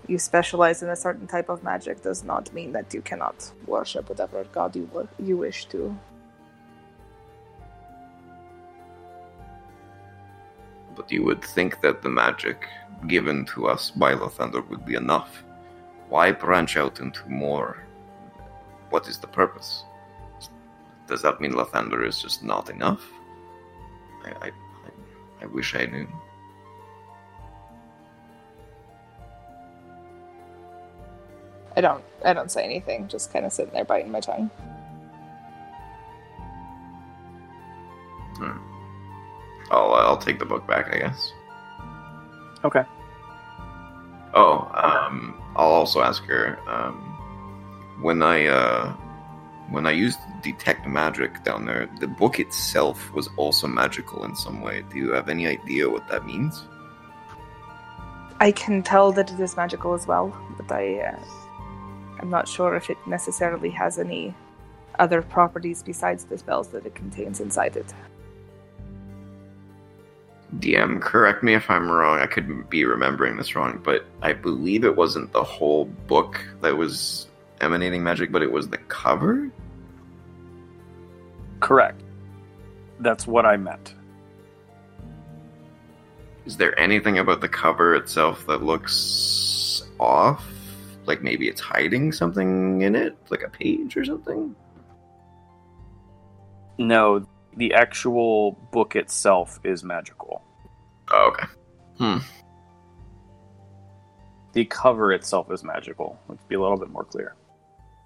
you 0.08 0.20
specialize 0.20 0.84
in 0.84 0.90
a 0.90 0.96
certain 0.96 1.28
type 1.28 1.50
of 1.50 1.64
magic 1.64 2.04
does 2.04 2.24
not 2.24 2.54
mean 2.54 2.74
that 2.74 2.94
you 2.94 3.02
cannot 3.02 3.52
worship 3.66 4.10
whatever 4.10 4.44
god 4.52 4.76
you 4.76 4.88
you 5.20 5.38
wish 5.38 5.66
to. 5.66 5.98
But 10.96 11.12
you 11.12 11.24
would 11.24 11.44
think 11.44 11.82
that 11.82 12.02
the 12.02 12.10
magic 12.10 12.68
given 13.08 13.46
to 13.46 13.68
us 13.68 13.92
by 13.92 14.14
Lathander 14.14 14.68
would 14.70 14.86
be 14.86 14.96
enough. 14.96 15.44
Why 16.10 16.32
branch 16.32 16.78
out 16.78 17.00
into 17.00 17.28
more? 17.28 17.84
What 18.90 19.08
is 19.08 19.18
the 19.18 19.28
purpose? 19.28 19.84
Does 21.08 21.22
that 21.24 21.42
mean 21.42 21.54
Lathander 21.54 22.06
is 22.08 22.22
just 22.22 22.44
not 22.44 22.70
enough? 22.70 23.04
I, 24.24 24.30
I, 24.30 24.48
I, 24.48 24.92
I 25.42 25.46
wish 25.48 25.76
I 25.76 25.86
knew. 25.86 26.08
I 31.76 31.82
don't 31.82 32.04
I 32.24 32.34
don't 32.34 32.52
say 32.52 32.64
anything, 32.64 33.08
just 33.08 33.34
kind 33.34 33.46
of 33.46 33.52
sitting 33.52 33.74
there 33.74 33.84
biting 33.84 34.12
my 34.12 34.20
tongue. 34.20 34.50
Hmm. 38.38 38.73
I'll, 39.74 39.94
uh, 39.94 40.06
I'll 40.08 40.18
take 40.18 40.40
the 40.40 40.46
book 40.46 40.66
back, 40.68 40.94
I 40.94 41.00
guess. 41.00 41.34
Okay. 42.64 42.84
Oh, 44.34 44.70
um, 44.74 45.42
I'll 45.56 45.72
also 45.72 46.02
ask 46.02 46.24
her 46.26 46.58
um, 46.68 46.96
when 48.02 48.24
I 48.24 48.48
uh, 48.48 48.94
when 49.70 49.86
I 49.86 49.92
used 49.92 50.20
detect 50.42 50.88
magic 50.88 51.44
down 51.44 51.66
there. 51.66 51.90
The 52.00 52.08
book 52.08 52.40
itself 52.40 53.12
was 53.14 53.30
also 53.38 53.68
magical 53.68 54.24
in 54.24 54.36
some 54.36 54.62
way. 54.62 54.84
Do 54.92 54.98
you 54.98 55.12
have 55.12 55.30
any 55.30 55.48
idea 55.48 55.90
what 55.90 56.08
that 56.10 56.26
means? 56.26 56.64
I 58.40 58.52
can 58.52 58.84
tell 58.84 59.12
that 59.14 59.32
it 59.32 59.40
is 59.40 59.56
magical 59.56 59.94
as 59.94 60.08
well, 60.08 60.36
but 60.58 60.72
I 60.72 61.00
uh, 61.00 61.20
I'm 62.20 62.30
not 62.30 62.48
sure 62.48 62.76
if 62.76 62.90
it 62.90 62.98
necessarily 63.06 63.70
has 63.72 64.00
any 64.00 64.34
other 65.00 65.22
properties 65.22 65.84
besides 65.84 66.26
the 66.26 66.38
spells 66.38 66.70
that 66.70 66.86
it 66.86 66.96
contains 66.96 67.40
inside 67.40 67.76
it. 67.76 67.94
DM, 70.60 71.02
correct 71.02 71.44
me 71.44 71.54
if 71.54 71.70
I'm 71.70 71.90
wrong. 71.90 72.20
I 72.20 72.26
could 72.26 72.70
be 72.70 72.86
remembering 72.86 73.38
this 73.38 73.56
wrong, 73.56 73.82
but 73.84 74.06
I 74.22 74.34
believe 74.34 74.84
it 74.84 74.96
wasn't 74.96 75.32
the 75.32 75.44
whole 75.44 75.86
book 75.86 76.44
that 76.62 76.78
was 76.78 77.28
emanating 77.62 78.04
magic, 78.04 78.32
but 78.32 78.42
it 78.42 78.52
was 78.52 78.70
the 78.70 78.78
cover. 78.78 79.52
Correct. 81.60 82.02
That's 83.00 83.26
what 83.26 83.46
I 83.46 83.58
meant. 83.58 83.96
Is 86.46 86.58
there 86.58 86.78
anything 86.78 87.20
about 87.20 87.42
the 87.42 87.50
cover 87.50 87.96
itself 87.96 88.46
that 88.48 88.64
looks 88.64 89.84
off? 90.00 90.46
Like 91.06 91.22
maybe 91.22 91.48
it's 91.48 91.62
hiding 91.62 92.12
something 92.12 92.82
in 92.82 92.96
it, 92.96 93.18
like 93.30 93.44
a 93.44 93.50
page 93.50 93.96
or 93.96 94.04
something? 94.04 94.56
No, 96.78 97.26
the 97.58 97.74
actual 97.74 98.54
book 98.72 98.96
itself 98.96 99.60
is 99.64 99.84
magical. 99.84 100.42
Oh, 101.12 101.32
okay. 101.34 101.48
Hmm. 101.98 102.18
The 104.54 104.66
cover 104.66 105.12
itself 105.12 105.52
is 105.52 105.64
magical. 105.64 106.20
Let's 106.28 106.44
be 106.46 106.56
a 106.56 106.62
little 106.62 106.78
bit 106.78 106.90
more 106.90 107.04
clear. 107.04 107.36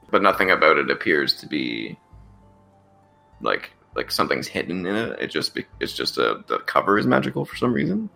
But 0.10 0.22
nothing 0.22 0.52
about 0.52 0.78
it 0.78 0.90
appears 0.90 1.34
to 1.42 1.48
be 1.48 1.98
like 3.42 3.72
like 3.96 4.12
something's 4.12 4.48
hidden 4.48 4.86
in 4.86 4.96
it. 4.96 5.20
It 5.20 5.28
just 5.28 5.56
be, 5.56 5.66
it's 5.80 5.94
just 5.94 6.18
a 6.18 6.44
the 6.48 6.60
cover 6.60 6.98
is 6.98 7.06
magical 7.06 7.46
for 7.46 7.56
some 7.56 7.74
reason. 7.74 8.10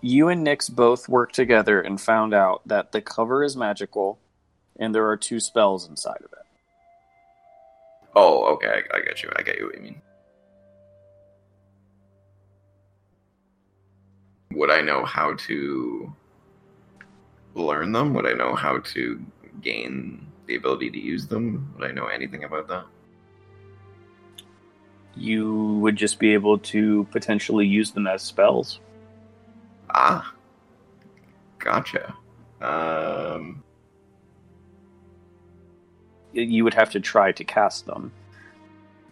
You 0.00 0.28
and 0.28 0.46
Nyx 0.46 0.72
both 0.72 1.08
worked 1.08 1.34
together 1.34 1.80
and 1.80 2.00
found 2.00 2.32
out 2.32 2.62
that 2.66 2.92
the 2.92 3.02
cover 3.02 3.42
is 3.42 3.56
magical 3.56 4.18
and 4.78 4.94
there 4.94 5.08
are 5.08 5.16
two 5.16 5.40
spells 5.40 5.88
inside 5.88 6.22
of 6.24 6.32
it. 6.32 6.47
Oh, 8.20 8.52
okay. 8.54 8.66
I, 8.66 8.96
I 8.96 9.00
get 9.00 9.22
you. 9.22 9.30
I 9.36 9.42
get 9.42 9.58
you 9.60 9.66
what 9.66 9.76
you 9.76 9.82
mean. 9.82 10.02
Would 14.54 14.72
I 14.72 14.80
know 14.80 15.04
how 15.04 15.34
to 15.46 16.12
learn 17.54 17.92
them? 17.92 18.14
Would 18.14 18.26
I 18.26 18.32
know 18.32 18.56
how 18.56 18.78
to 18.78 19.24
gain 19.62 20.26
the 20.46 20.56
ability 20.56 20.90
to 20.90 20.98
use 20.98 21.28
them? 21.28 21.72
Would 21.78 21.88
I 21.88 21.92
know 21.92 22.06
anything 22.06 22.42
about 22.42 22.66
that? 22.66 22.86
You 25.14 25.78
would 25.80 25.94
just 25.94 26.18
be 26.18 26.34
able 26.34 26.58
to 26.58 27.04
potentially 27.12 27.68
use 27.68 27.92
them 27.92 28.08
as 28.08 28.22
spells. 28.22 28.80
Ah, 29.90 30.34
gotcha. 31.60 32.16
Um, 32.60 33.62
You 36.42 36.64
would 36.64 36.74
have 36.74 36.90
to 36.92 37.00
try 37.00 37.32
to 37.32 37.44
cast 37.44 37.86
them. 37.86 38.12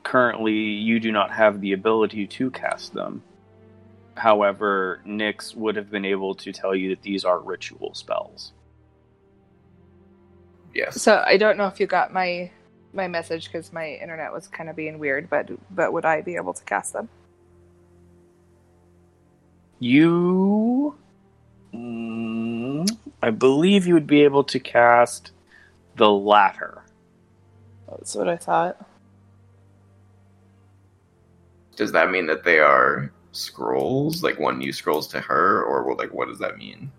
Currently, 0.02 0.52
you 0.54 1.00
do 1.00 1.10
not 1.12 1.32
have 1.32 1.60
the 1.60 1.72
ability 1.72 2.26
to 2.28 2.50
cast 2.50 2.94
them. 2.94 3.22
However, 4.16 5.02
Nyx 5.06 5.54
would 5.56 5.76
have 5.76 5.90
been 5.90 6.04
able 6.04 6.34
to 6.36 6.52
tell 6.52 6.74
you 6.74 6.90
that 6.90 7.02
these 7.02 7.24
are 7.24 7.38
ritual 7.38 7.94
spells. 7.94 8.52
yes. 10.74 11.02
So 11.02 11.22
I 11.26 11.36
don't 11.36 11.56
know 11.56 11.66
if 11.66 11.80
you 11.80 11.86
got 11.86 12.12
my 12.12 12.50
my 12.92 13.08
message 13.08 13.46
because 13.46 13.72
my 13.72 13.90
internet 13.94 14.32
was 14.32 14.48
kind 14.48 14.70
of 14.70 14.76
being 14.76 14.98
weird, 14.98 15.28
but 15.28 15.50
but 15.70 15.92
would 15.92 16.04
I 16.04 16.22
be 16.22 16.36
able 16.36 16.54
to 16.54 16.64
cast 16.64 16.92
them? 16.92 17.08
You. 19.80 20.96
Mm, 21.74 22.88
I 23.22 23.30
believe 23.30 23.86
you 23.86 23.94
would 23.94 24.06
be 24.06 24.22
able 24.22 24.44
to 24.44 24.58
cast 24.58 25.32
the 25.96 26.10
latter. 26.10 26.82
That's 27.88 28.14
what 28.14 28.28
I 28.28 28.36
thought. 28.36 28.84
Does 31.76 31.92
that 31.92 32.10
mean 32.10 32.26
that 32.26 32.44
they 32.44 32.58
are 32.58 33.12
scrolls? 33.32 34.22
Like 34.22 34.38
one 34.38 34.58
new 34.58 34.72
scrolls 34.72 35.08
to 35.08 35.20
her, 35.20 35.62
or 35.62 35.84
well, 35.84 35.96
like 35.96 36.12
what 36.12 36.28
does 36.28 36.38
that 36.38 36.58
mean? 36.58 36.90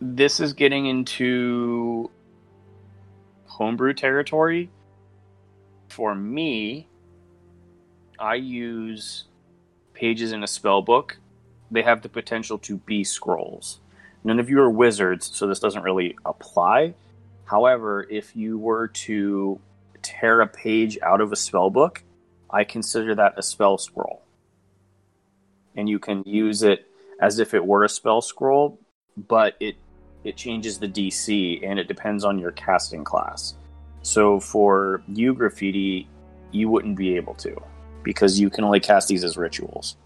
This 0.00 0.40
is 0.40 0.52
getting 0.52 0.86
into 0.86 2.10
homebrew 3.46 3.94
territory. 3.94 4.70
For 5.88 6.14
me, 6.14 6.86
I 8.18 8.36
use 8.36 9.24
pages 9.94 10.32
in 10.32 10.42
a 10.42 10.46
spell 10.46 10.82
book. 10.82 11.18
They 11.70 11.82
have 11.82 12.02
the 12.02 12.08
potential 12.08 12.58
to 12.58 12.76
be 12.78 13.04
scrolls. 13.04 13.80
None 14.24 14.38
of 14.38 14.48
you 14.48 14.60
are 14.60 14.70
wizards, 14.70 15.30
so 15.34 15.46
this 15.46 15.60
doesn't 15.60 15.82
really 15.82 16.16
apply. 16.24 16.94
However, 17.48 18.06
if 18.10 18.36
you 18.36 18.58
were 18.58 18.88
to 18.88 19.58
tear 20.02 20.42
a 20.42 20.46
page 20.46 20.98
out 21.02 21.22
of 21.22 21.32
a 21.32 21.36
spell 21.36 21.70
book, 21.70 22.04
I 22.50 22.64
consider 22.64 23.14
that 23.14 23.38
a 23.38 23.42
spell 23.42 23.78
scroll. 23.78 24.22
And 25.74 25.88
you 25.88 25.98
can 25.98 26.22
use 26.26 26.62
it 26.62 26.86
as 27.20 27.38
if 27.38 27.54
it 27.54 27.64
were 27.64 27.84
a 27.84 27.88
spell 27.88 28.20
scroll, 28.20 28.78
but 29.16 29.56
it 29.60 29.76
it 30.24 30.36
changes 30.36 30.78
the 30.78 30.88
DC 30.88 31.66
and 31.66 31.78
it 31.78 31.88
depends 31.88 32.24
on 32.24 32.38
your 32.38 32.50
casting 32.52 33.04
class. 33.04 33.54
So 34.02 34.40
for 34.40 35.02
you 35.06 35.32
graffiti, 35.32 36.06
you 36.50 36.68
wouldn't 36.68 36.96
be 36.96 37.16
able 37.16 37.34
to 37.36 37.56
because 38.02 38.38
you 38.38 38.50
can 38.50 38.64
only 38.64 38.80
cast 38.80 39.08
these 39.08 39.24
as 39.24 39.38
rituals. 39.38 39.96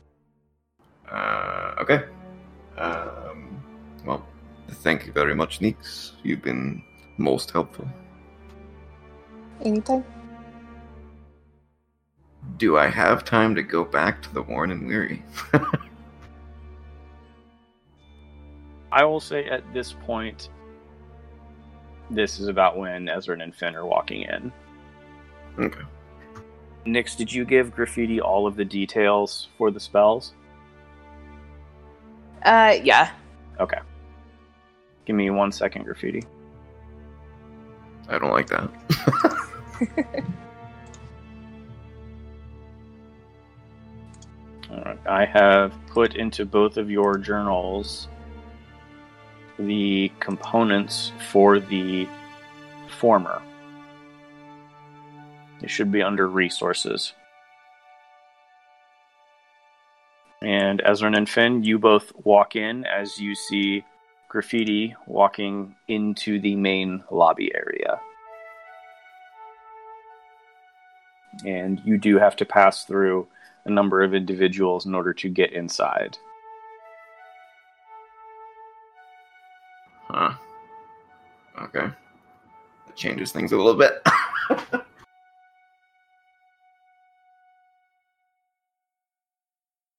Uh, 1.11 1.75
okay. 1.81 2.05
Um, 2.77 3.61
well, 4.05 4.25
thank 4.69 5.07
you 5.07 5.13
very 5.13 5.35
much, 5.35 5.61
Nix. 5.61 6.13
You've 6.23 6.43
been 6.43 6.83
most 7.19 7.51
helpful. 7.51 7.89
Anytime. 9.63 10.05
Do 12.57 12.77
I 12.77 12.89
have 12.89 13.25
time 13.25 13.55
to 13.55 13.63
go 13.63 13.85
back 13.85 14.21
to 14.23 14.35
the 14.35 14.43
worn 14.43 14.71
and 14.71 14.87
Weary? 14.87 15.23
I 18.93 19.05
will 19.05 19.21
say 19.21 19.47
at 19.47 19.73
this 19.73 19.93
point, 19.93 20.51
this 22.11 22.41
is 22.41 22.49
about 22.49 22.77
when 22.77 23.09
Ezra 23.09 23.39
and 23.39 23.55
Finn 23.55 23.75
are 23.75 23.87
walking 23.87 24.23
in. 24.23 24.53
okay. 25.59 25.81
Nix, 26.85 27.15
did 27.15 27.33
you 27.33 27.45
give 27.45 27.73
Graffiti 27.75 28.21
all 28.21 28.47
of 28.47 28.57
the 28.57 28.65
details 28.65 29.49
for 29.57 29.71
the 29.71 29.79
spells? 29.79 30.35
Uh, 32.45 32.77
yeah. 32.83 33.13
Okay. 33.61 33.79
Give 35.07 35.15
me 35.15 35.31
one 35.31 35.53
second, 35.53 35.85
Graffiti. 35.85 36.25
I 38.09 38.19
don't 38.19 38.31
like 38.31 38.49
that. 38.49 38.69
All 44.71 44.83
right. 44.85 44.99
I 45.07 45.25
have 45.25 45.73
put 45.89 46.17
into 46.17 46.45
both 46.45 46.77
of 46.77 46.91
your 46.91 47.19
journals 47.19 48.09
the 49.59 50.11
components 50.19 51.13
for 51.31 51.61
the 51.61 52.09
former. 52.99 53.43
It 55.63 55.71
should 55.71 55.93
be 55.93 56.03
under 56.03 56.29
resources. 56.29 57.13
And 60.43 60.83
Ezrin 60.85 61.17
and 61.17 61.29
Finn, 61.29 61.63
you 61.63 61.79
both 61.79 62.13
walk 62.25 62.57
in 62.57 62.85
as 62.85 63.21
you 63.21 63.35
see 63.37 63.85
Graffiti 64.33 64.97
walking 65.07 65.77
into 65.89 66.41
the 66.41 66.57
main 66.57 67.05
lobby 67.11 67.53
area. 67.55 68.01
And 71.45 71.83
you 71.85 71.99
do 71.99 72.19
have 72.19 72.35
to 72.37 72.47
pass 72.47 72.87
through 72.87 73.29
a 73.67 73.71
number 73.71 74.03
of 74.03 74.15
individuals 74.15 74.87
in 74.87 74.95
order 74.95 75.13
to 75.13 75.29
get 75.29 75.53
inside. 75.53 76.17
Huh. 80.09 80.33
Okay. 81.65 81.89
That 82.87 82.97
changes 82.97 83.33
things 83.33 83.53
a 83.53 83.57
little 83.59 83.75
bit. 83.75 84.03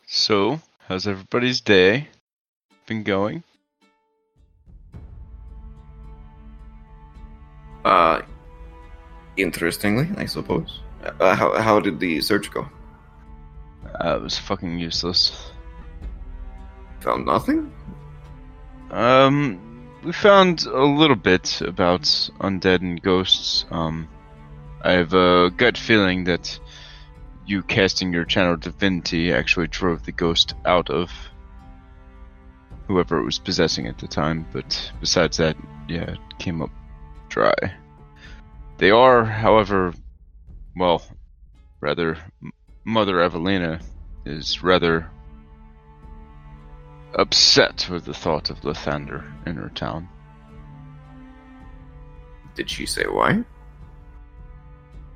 So, 0.05 0.61
how's 0.87 1.07
everybody's 1.07 1.59
day 1.59 2.09
been 2.85 3.01
going? 3.03 3.43
Uh, 7.85 8.21
interestingly, 9.37 10.09
I 10.17 10.25
suppose. 10.25 10.81
Uh, 11.19 11.35
how 11.35 11.59
how 11.61 11.79
did 11.79 11.99
the 11.99 12.21
search 12.21 12.51
go? 12.51 12.67
Uh, 13.85 14.15
it 14.15 14.21
was 14.21 14.37
fucking 14.37 14.79
useless. 14.79 15.51
Found 17.01 17.25
nothing. 17.25 17.71
Um, 18.91 19.89
we 20.03 20.13
found 20.13 20.65
a 20.65 20.83
little 20.83 21.15
bit 21.15 21.61
about 21.61 22.03
undead 22.39 22.81
and 22.81 23.01
ghosts. 23.01 23.65
Um, 23.71 24.07
I 24.81 24.93
have 24.93 25.13
a 25.13 25.49
gut 25.49 25.77
feeling 25.77 26.25
that 26.25 26.59
you 27.45 27.63
casting 27.63 28.13
your 28.13 28.23
channel 28.23 28.55
divinity 28.55 29.33
actually 29.33 29.67
drove 29.67 30.03
the 30.05 30.11
ghost 30.11 30.53
out 30.65 30.89
of 30.89 31.11
whoever 32.87 33.19
it 33.19 33.25
was 33.25 33.39
possessing 33.39 33.87
at 33.87 33.97
the 33.97 34.07
time. 34.07 34.45
But 34.53 34.91
besides 34.99 35.37
that, 35.37 35.57
yeah, 35.87 36.11
it 36.11 36.19
came 36.39 36.61
up 36.61 36.71
dry. 37.33 37.73
They 38.77 38.91
are, 38.91 39.25
however, 39.25 39.93
well, 40.75 41.01
rather, 41.81 42.17
Mother 42.85 43.15
Avelina 43.15 43.81
is 44.23 44.61
rather 44.61 45.09
upset 47.15 47.87
with 47.89 48.05
the 48.05 48.13
thought 48.13 48.51
of 48.51 48.61
Lathander 48.61 49.23
in 49.47 49.55
her 49.55 49.69
town. 49.69 50.09
Did 52.53 52.69
she 52.69 52.85
say 52.85 53.05
why? 53.05 53.43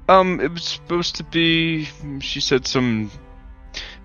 Um, 0.10 0.39
it 0.39 0.52
was 0.52 0.64
supposed 0.64 1.18
to 1.18 1.23
be. 1.23 1.88
She 2.19 2.39
said 2.39 2.65
some 2.65 3.11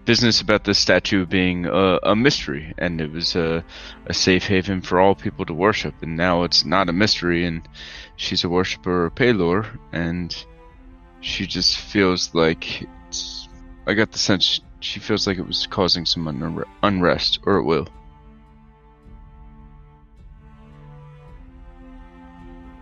business 0.04 0.40
about 0.40 0.64
the 0.64 0.74
statue 0.74 1.26
being 1.26 1.66
a, 1.66 1.98
a 2.02 2.16
mystery, 2.16 2.74
and 2.78 3.00
it 3.00 3.10
was 3.12 3.36
a, 3.36 3.64
a 4.06 4.14
safe 4.14 4.46
haven 4.46 4.82
for 4.82 5.00
all 5.00 5.14
people 5.14 5.44
to 5.46 5.54
worship. 5.54 5.94
And 6.02 6.16
now 6.16 6.42
it's 6.42 6.64
not 6.64 6.88
a 6.88 6.92
mystery, 6.92 7.44
and 7.44 7.62
she's 8.16 8.44
a 8.44 8.48
worshiper 8.48 9.06
of 9.06 9.14
Pelor, 9.14 9.66
and 9.92 10.34
she 11.20 11.46
just 11.46 11.78
feels 11.78 12.34
like. 12.34 12.88
I 13.86 13.94
got 13.94 14.12
the 14.12 14.18
sense 14.18 14.60
she 14.80 15.00
feels 15.00 15.26
like 15.26 15.38
it 15.38 15.46
was 15.46 15.66
causing 15.66 16.06
some 16.06 16.26
unre- 16.26 16.68
unrest, 16.82 17.40
or 17.44 17.56
it 17.56 17.64
will. 17.64 17.88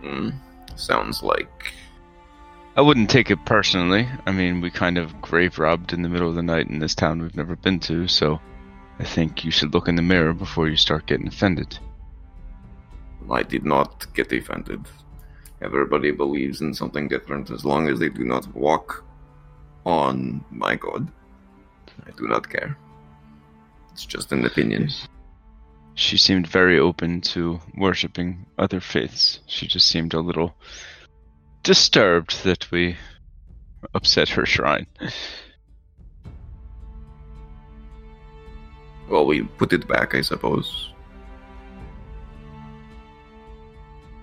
Hmm. 0.01 0.29
Sounds 0.75 1.21
like 1.21 1.73
I 2.81 2.83
wouldn't 2.83 3.11
take 3.11 3.29
it 3.29 3.45
personally. 3.45 4.09
I 4.25 4.31
mean, 4.31 4.59
we 4.59 4.71
kind 4.71 4.97
of 4.97 5.21
grave 5.21 5.59
robbed 5.59 5.93
in 5.93 6.01
the 6.01 6.09
middle 6.09 6.27
of 6.27 6.33
the 6.33 6.41
night 6.41 6.67
in 6.67 6.79
this 6.79 6.95
town 6.95 7.21
we've 7.21 7.35
never 7.35 7.55
been 7.55 7.79
to, 7.81 8.07
so 8.07 8.41
I 8.97 9.03
think 9.03 9.45
you 9.45 9.51
should 9.51 9.75
look 9.75 9.87
in 9.87 9.93
the 9.93 10.01
mirror 10.01 10.33
before 10.33 10.67
you 10.67 10.75
start 10.75 11.05
getting 11.05 11.27
offended. 11.27 11.77
I 13.29 13.43
did 13.43 13.65
not 13.65 14.11
get 14.15 14.31
offended. 14.31 14.87
Everybody 15.61 16.09
believes 16.09 16.61
in 16.61 16.73
something 16.73 17.07
different 17.07 17.51
as 17.51 17.63
long 17.63 17.87
as 17.87 17.99
they 17.99 18.09
do 18.09 18.23
not 18.23 18.51
walk 18.55 19.05
on 19.85 20.43
my 20.49 20.73
god. 20.73 21.07
I 22.07 22.09
do 22.17 22.27
not 22.27 22.49
care. 22.49 22.75
It's 23.91 24.07
just 24.07 24.31
an 24.31 24.43
opinion. 24.43 24.89
She 25.93 26.17
seemed 26.17 26.47
very 26.47 26.79
open 26.79 27.21
to 27.35 27.59
worshipping 27.77 28.47
other 28.57 28.79
faiths. 28.79 29.41
She 29.45 29.67
just 29.67 29.87
seemed 29.87 30.15
a 30.15 30.19
little 30.19 30.55
disturbed 31.63 32.43
that 32.43 32.69
we 32.71 32.97
upset 33.93 34.29
her 34.29 34.45
shrine. 34.45 34.87
Well, 39.09 39.25
we 39.25 39.43
put 39.43 39.73
it 39.73 39.87
back, 39.87 40.15
I 40.15 40.21
suppose. 40.21 40.93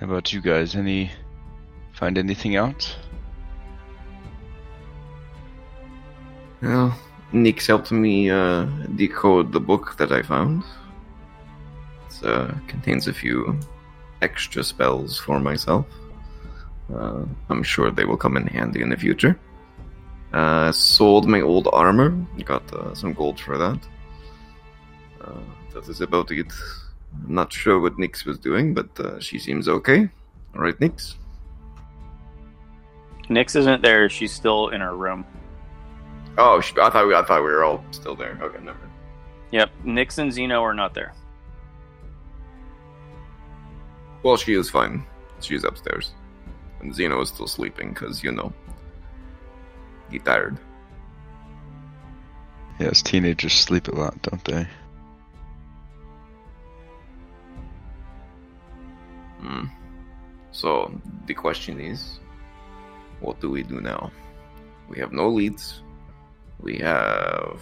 How 0.01 0.06
about 0.06 0.32
you 0.32 0.40
guys? 0.40 0.77
Any 0.77 1.10
find 1.93 2.16
anything 2.16 2.56
out? 2.56 2.97
Well, 6.62 6.97
Nix 7.32 7.66
helped 7.66 7.93
me 7.93 8.31
uh, 8.31 8.65
decode 8.97 9.52
the 9.52 9.60
book 9.60 9.97
that 9.98 10.12
I 10.12 10.23
found. 10.23 10.62
It 12.09 12.27
uh, 12.27 12.52
contains 12.66 13.06
a 13.06 13.12
few 13.12 13.59
extra 14.23 14.65
spells 14.65 15.19
for 15.19 15.39
myself. 15.39 15.86
Uh, 16.94 17.24
I'm 17.51 17.62
sure 17.62 17.90
they 17.90 18.05
will 18.05 18.16
come 18.16 18.36
in 18.36 18.47
handy 18.47 18.81
in 18.81 18.89
the 18.89 18.97
future. 18.97 19.39
Uh, 20.32 20.73
sold 20.73 21.27
my 21.27 21.40
old 21.40 21.69
armor, 21.73 22.10
got 22.44 22.62
uh, 22.73 22.94
some 22.94 23.12
gold 23.12 23.40
for 23.40 23.56
that. 23.59 23.78
Uh, 25.20 25.40
that 25.73 25.89
is 25.89 26.01
about 26.01 26.31
it. 26.31 26.52
I'm 27.24 27.35
not 27.35 27.52
sure 27.52 27.81
what 27.81 27.98
Nix 27.98 28.24
was 28.24 28.39
doing, 28.39 28.74
but 28.74 28.89
uh, 29.01 29.20
she 29.20 29.39
seems 29.39 29.69
okay. 29.69 30.09
Alright, 30.55 30.81
Nix? 30.81 31.16
Nix 33.28 33.56
isn't 33.56 33.82
there, 33.82 34.09
she's 34.09 34.32
still 34.32 34.69
in 34.69 34.81
her 34.81 34.97
room. 34.97 35.24
Oh, 36.36 36.59
I 36.60 36.90
thought 36.90 37.06
we, 37.06 37.15
I 37.15 37.23
thought 37.23 37.43
we 37.43 37.51
were 37.51 37.65
all 37.65 37.85
still 37.90 38.15
there. 38.15 38.39
Okay, 38.40 38.59
never. 38.65 38.78
mind. 38.78 38.93
Yep, 39.51 39.70
Nix 39.85 40.19
and 40.19 40.32
Zeno 40.32 40.62
are 40.62 40.74
not 40.74 40.94
there. 40.94 41.15
Well, 44.23 44.36
she 44.36 44.55
is 44.55 44.69
fine. 44.70 45.05
She's 45.40 45.65
upstairs. 45.65 46.12
And 46.81 46.95
Zeno 46.95 47.21
is 47.21 47.29
still 47.29 47.47
sleeping 47.47 47.91
because, 47.91 48.23
you 48.23 48.33
know, 48.33 48.53
he 50.11 50.19
tired. 50.19 50.59
Yes, 52.79 53.03
teenagers 53.03 53.53
sleep 53.53 53.89
a 53.89 53.95
lot, 53.95 54.21
don't 54.23 54.45
they? 54.45 54.67
Hmm. 59.41 59.65
So, 60.53 61.01
the 61.27 61.35
question 61.35 61.81
is 61.81 62.21
what 63.21 63.41
do 63.41 63.51
we 63.51 63.63
do 63.63 63.81
now? 63.81 64.13
We 64.89 64.99
have 64.99 65.13
no 65.13 65.29
leads. 65.29 65.83
We 66.61 66.79
have 66.79 67.61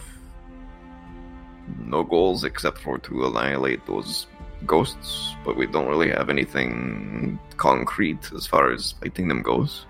no 1.79 2.03
goals 2.03 2.43
except 2.43 2.77
for 2.79 2.97
to 2.99 3.25
annihilate 3.25 3.85
those 3.85 4.27
ghosts, 4.65 5.35
but 5.45 5.55
we 5.57 5.67
don't 5.67 5.87
really 5.87 6.09
have 6.09 6.29
anything 6.29 7.39
concrete 7.57 8.31
as 8.35 8.47
far 8.47 8.71
as 8.71 8.93
fighting 8.93 9.27
them 9.27 9.41
goes. 9.41 9.85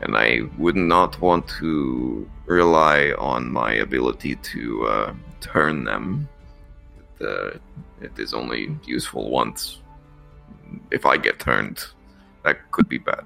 And 0.00 0.16
I 0.16 0.40
would 0.58 0.76
not 0.76 1.20
want 1.20 1.48
to 1.60 2.28
rely 2.46 3.12
on 3.18 3.50
my 3.52 3.74
ability 3.74 4.36
to 4.36 4.86
uh, 4.86 5.14
turn 5.40 5.84
them. 5.84 6.28
It 8.00 8.18
is 8.18 8.34
only 8.34 8.76
useful 8.84 9.30
once. 9.30 9.80
If 10.90 11.06
I 11.06 11.16
get 11.16 11.38
turned, 11.38 11.84
that 12.44 12.70
could 12.72 12.88
be 12.88 12.98
bad. 12.98 13.24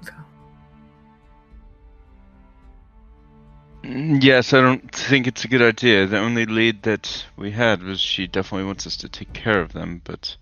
Mm, 3.83 4.21
Yes, 4.21 4.53
I 4.53 4.61
don't 4.61 4.91
think 4.93 5.27
it's 5.27 5.45
a 5.45 5.47
good 5.47 5.61
idea. 5.61 6.05
The 6.07 6.19
only 6.19 6.45
lead 6.45 6.83
that 6.83 7.25
we 7.35 7.51
had 7.51 7.81
was 7.83 7.99
she 7.99 8.27
definitely 8.27 8.65
wants 8.65 8.85
us 8.85 8.97
to 8.97 9.09
take 9.09 9.33
care 9.33 9.61
of 9.61 9.73
them, 9.73 10.01
but 10.03 10.37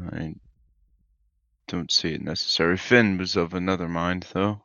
I 0.00 0.34
don't 1.68 1.90
see 1.90 2.14
it 2.14 2.22
necessary. 2.22 2.76
Finn 2.76 3.18
was 3.18 3.36
of 3.36 3.54
another 3.54 3.88
mind, 3.88 4.26
though. 4.32 4.62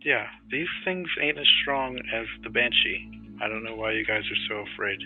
Yeah, 0.00 0.26
these 0.50 0.68
things 0.84 1.08
ain't 1.20 1.38
as 1.38 1.46
strong 1.62 1.98
as 2.14 2.26
the 2.42 2.50
Banshee. 2.50 3.10
I 3.42 3.48
don't 3.48 3.64
know 3.64 3.74
why 3.74 3.92
you 3.92 4.04
guys 4.04 4.22
are 4.22 4.48
so 4.48 4.64
afraid. 4.72 4.98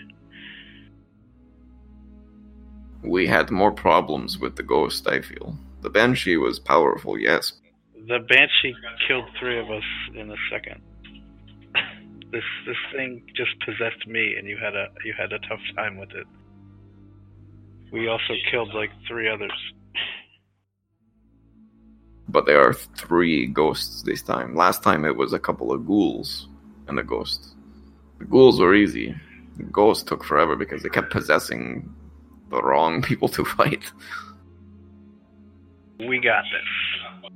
We 3.03 3.27
had 3.27 3.51
more 3.51 3.71
problems 3.71 4.39
with 4.39 4.55
the 4.55 4.63
ghost, 4.63 5.07
I 5.07 5.21
feel. 5.21 5.57
The 5.81 5.89
Banshee 5.89 6.37
was 6.37 6.59
powerful, 6.59 7.17
yes. 7.19 7.53
The 8.07 8.19
Banshee 8.19 8.75
killed 9.07 9.25
three 9.39 9.59
of 9.59 9.69
us 9.69 9.83
in 10.15 10.31
a 10.31 10.35
second. 10.51 10.81
this 12.31 12.43
this 12.65 12.77
thing 12.95 13.23
just 13.35 13.51
possessed 13.65 14.07
me, 14.07 14.35
and 14.37 14.47
you 14.47 14.57
had 14.57 14.75
a 14.75 14.87
you 15.03 15.13
had 15.17 15.33
a 15.33 15.39
tough 15.39 15.59
time 15.75 15.97
with 15.97 16.11
it. 16.11 16.27
We 17.93 18.07
also 18.07 18.33
killed 18.49 18.73
like 18.73 18.89
three 19.07 19.29
others. 19.29 19.51
But 22.27 22.47
there 22.47 22.59
are 22.59 22.73
three 22.73 23.45
ghosts 23.45 24.01
this 24.01 24.23
time. 24.23 24.55
Last 24.55 24.81
time 24.81 25.05
it 25.05 25.15
was 25.15 25.31
a 25.31 25.37
couple 25.37 25.71
of 25.71 25.85
ghouls 25.85 26.47
and 26.87 26.97
a 26.97 27.03
ghost. 27.03 27.53
The 28.17 28.25
ghouls 28.25 28.59
were 28.59 28.73
easy. 28.73 29.15
The 29.57 29.63
ghosts 29.65 30.03
took 30.03 30.23
forever 30.23 30.55
because 30.55 30.81
they 30.81 30.89
kept 30.89 31.11
possessing 31.11 31.93
the 32.49 32.63
wrong 32.63 33.01
people 33.09 33.29
to 33.29 33.45
fight. 33.45 33.83
We 35.99 36.19
got 36.19 36.45
this. 36.51 37.31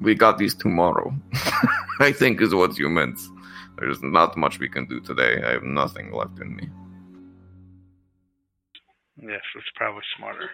We 0.00 0.16
got 0.16 0.38
these 0.38 0.56
tomorrow. 0.56 1.14
I 2.00 2.10
think 2.10 2.40
is 2.40 2.52
what 2.52 2.76
you 2.80 2.88
meant. 2.88 3.20
There's 3.78 4.02
not 4.02 4.36
much 4.36 4.58
we 4.58 4.68
can 4.68 4.86
do 4.86 4.98
today. 5.00 5.40
I 5.44 5.52
have 5.52 5.62
nothing 5.62 6.12
left 6.12 6.40
in 6.40 6.56
me. 6.56 6.68
Yes, 9.22 9.40
it's 9.54 9.70
probably 9.76 10.02
smarter. 10.18 10.50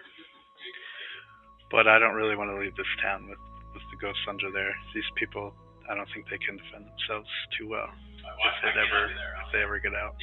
But 1.71 1.87
I 1.87 1.97
don't 1.97 2.13
really 2.13 2.35
want 2.35 2.51
to 2.51 2.59
leave 2.59 2.75
this 2.75 2.85
town 3.01 3.27
with, 3.27 3.39
with 3.73 3.83
the 3.91 3.97
ghosts 3.97 4.21
under 4.29 4.51
there. 4.51 4.75
These 4.93 5.09
people, 5.15 5.53
I 5.89 5.95
don't 5.95 6.07
think 6.13 6.29
they 6.29 6.37
can 6.37 6.57
defend 6.57 6.85
themselves 6.85 7.29
too 7.57 7.67
well 7.67 7.89
if 7.89 8.53
they 8.61 8.69
ever 8.79 9.05
if 9.05 9.51
they 9.53 9.61
ever 9.63 9.79
get 9.79 9.93
out. 9.95 10.15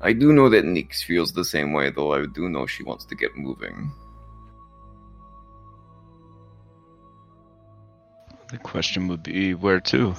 I 0.00 0.12
do 0.12 0.32
know 0.32 0.50
that 0.50 0.66
Nix 0.66 1.02
feels 1.02 1.32
the 1.32 1.44
same 1.44 1.72
way, 1.72 1.90
though 1.90 2.12
I 2.12 2.26
do 2.26 2.48
know 2.48 2.66
she 2.66 2.82
wants 2.82 3.06
to 3.06 3.14
get 3.14 3.34
moving. 3.36 3.90
The 8.50 8.58
question 8.58 9.08
would 9.08 9.22
be 9.22 9.54
where 9.54 9.80
to? 9.80 10.14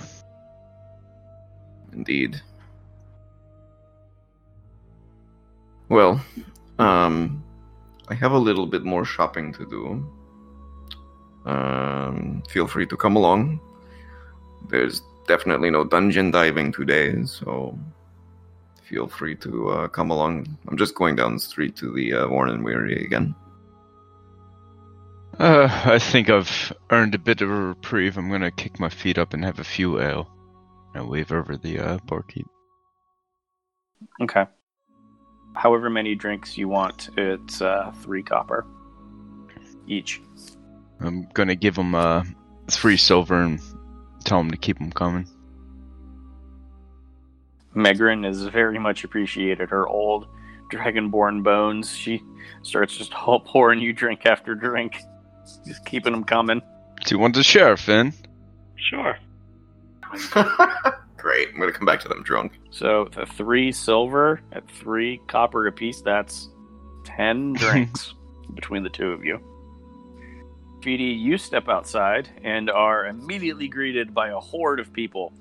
Indeed. 1.94 2.42
Well, 5.90 6.22
um, 6.80 7.44
I 8.08 8.14
have 8.16 8.32
a 8.32 8.38
little 8.38 8.66
bit 8.66 8.84
more 8.84 9.06
shopping 9.06 9.54
to 9.54 9.66
do. 9.66 11.50
Um, 11.50 12.44
feel 12.50 12.68
free 12.68 12.88
to 12.88 12.98
come 12.98 13.16
along. 13.16 13.60
There's 14.70 15.02
definitely 15.28 15.70
no 15.70 15.84
dungeon 15.84 16.32
diving 16.32 16.72
today, 16.72 17.24
so 17.26 17.78
feel 18.84 19.08
free 19.08 19.36
to 19.38 19.70
uh, 19.70 19.88
come 19.88 20.12
along. 20.12 20.58
I'm 20.68 20.78
just 20.78 20.96
going 20.96 21.16
down 21.16 21.34
the 21.34 21.40
street 21.40 21.76
to 21.78 21.94
the 21.94 22.14
uh, 22.14 22.28
Worn 22.28 22.50
and 22.50 22.64
Weary 22.64 23.04
again. 23.04 23.36
Uh, 25.40 25.68
I 25.86 26.00
think 26.00 26.30
I've 26.30 26.72
earned 26.92 27.14
a 27.14 27.20
bit 27.20 27.42
of 27.42 27.50
a 27.50 27.54
reprieve. 27.54 28.18
I'm 28.18 28.32
gonna 28.32 28.52
kick 28.52 28.80
my 28.80 28.90
feet 28.90 29.18
up 29.18 29.34
and 29.34 29.44
have 29.44 29.60
a 29.60 29.64
few 29.64 30.00
ale. 30.00 30.30
I 30.96 31.02
wave 31.02 31.32
over 31.32 31.58
the 31.58 31.80
uh, 31.80 31.98
barkeep. 32.06 32.48
Okay. 34.22 34.46
However 35.56 35.90
many 35.90 36.16
drinks 36.16 36.58
you 36.58 36.68
want, 36.68 37.10
it's 37.18 37.62
uh, 37.62 37.92
three 38.02 38.24
copper 38.24 38.66
each. 39.88 40.22
I'm 41.00 41.28
gonna 41.34 41.56
give 41.56 41.78
him 41.78 41.96
uh, 41.96 42.24
three 42.70 42.98
silver 42.98 43.42
and 43.42 43.60
tell 44.24 44.40
him 44.40 44.52
to 44.52 44.58
keep 44.58 44.78
them 44.78 44.92
coming. 44.92 45.28
Megrin 47.76 48.26
is 48.28 48.44
very 48.48 48.80
much 48.80 49.04
appreciated 49.04 49.70
her 49.70 49.88
old 49.88 50.28
dragonborn 50.72 51.44
bones. 51.44 51.96
She 51.96 52.24
starts 52.62 52.98
just 52.98 53.12
pouring 53.12 53.80
you 53.80 53.94
drink 53.94 54.26
after 54.26 54.56
drink, 54.56 55.02
just 55.66 55.86
keeping 55.86 56.14
them 56.14 56.24
coming. 56.24 56.62
Do 57.06 57.16
you 57.16 57.20
want 57.20 57.36
to 57.36 57.44
share, 57.44 57.78
Finn? 57.78 58.14
Sure. 58.76 59.18
Great. 61.26 61.50
I'm 61.52 61.60
gonna 61.60 61.72
come 61.72 61.88
back 61.88 62.02
to 62.02 62.08
them 62.08 62.22
drunk. 62.22 62.52
So 62.70 63.06
the 63.06 63.26
three 63.26 63.72
silver 63.72 64.42
at 64.52 64.70
three 64.70 65.20
copper 65.26 65.66
apiece, 65.66 66.02
that's 66.02 66.50
ten 67.04 67.54
drinks 67.58 68.14
between 68.54 68.84
the 68.84 68.92
two 68.92 69.08
of 69.08 69.26
you. 69.26 69.40
Feedy, 70.82 71.20
you 71.20 71.40
step 71.40 71.68
outside 71.68 72.30
and 72.44 72.70
are 72.70 73.08
immediately 73.08 73.68
greeted 73.68 74.14
by 74.14 74.30
a 74.30 74.40
horde 74.40 74.80
of 74.80 74.94
people. 74.94 75.34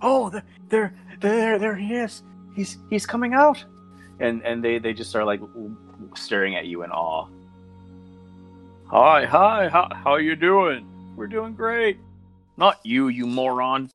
Oh, 0.00 0.32
there, 0.70 0.94
there, 1.20 1.58
there 1.58 1.76
he 1.76 1.96
is. 1.96 2.22
He's 2.56 2.78
he's 2.88 3.04
coming 3.04 3.34
out, 3.34 3.62
and 4.18 4.42
and 4.46 4.64
they 4.64 4.78
they 4.78 4.94
just 4.94 5.14
are 5.14 5.26
like 5.26 5.42
staring 6.14 6.56
at 6.56 6.64
you 6.64 6.84
in 6.84 6.90
awe. 6.90 7.26
Hi, 8.86 9.26
hi, 9.26 9.68
how 9.68 9.90
how 9.92 10.16
you 10.16 10.36
doing? 10.36 10.86
We're 11.16 11.26
doing 11.26 11.52
great. 11.52 11.98
Not 12.56 12.80
you, 12.82 13.08
you 13.08 13.26
moron. 13.26 13.90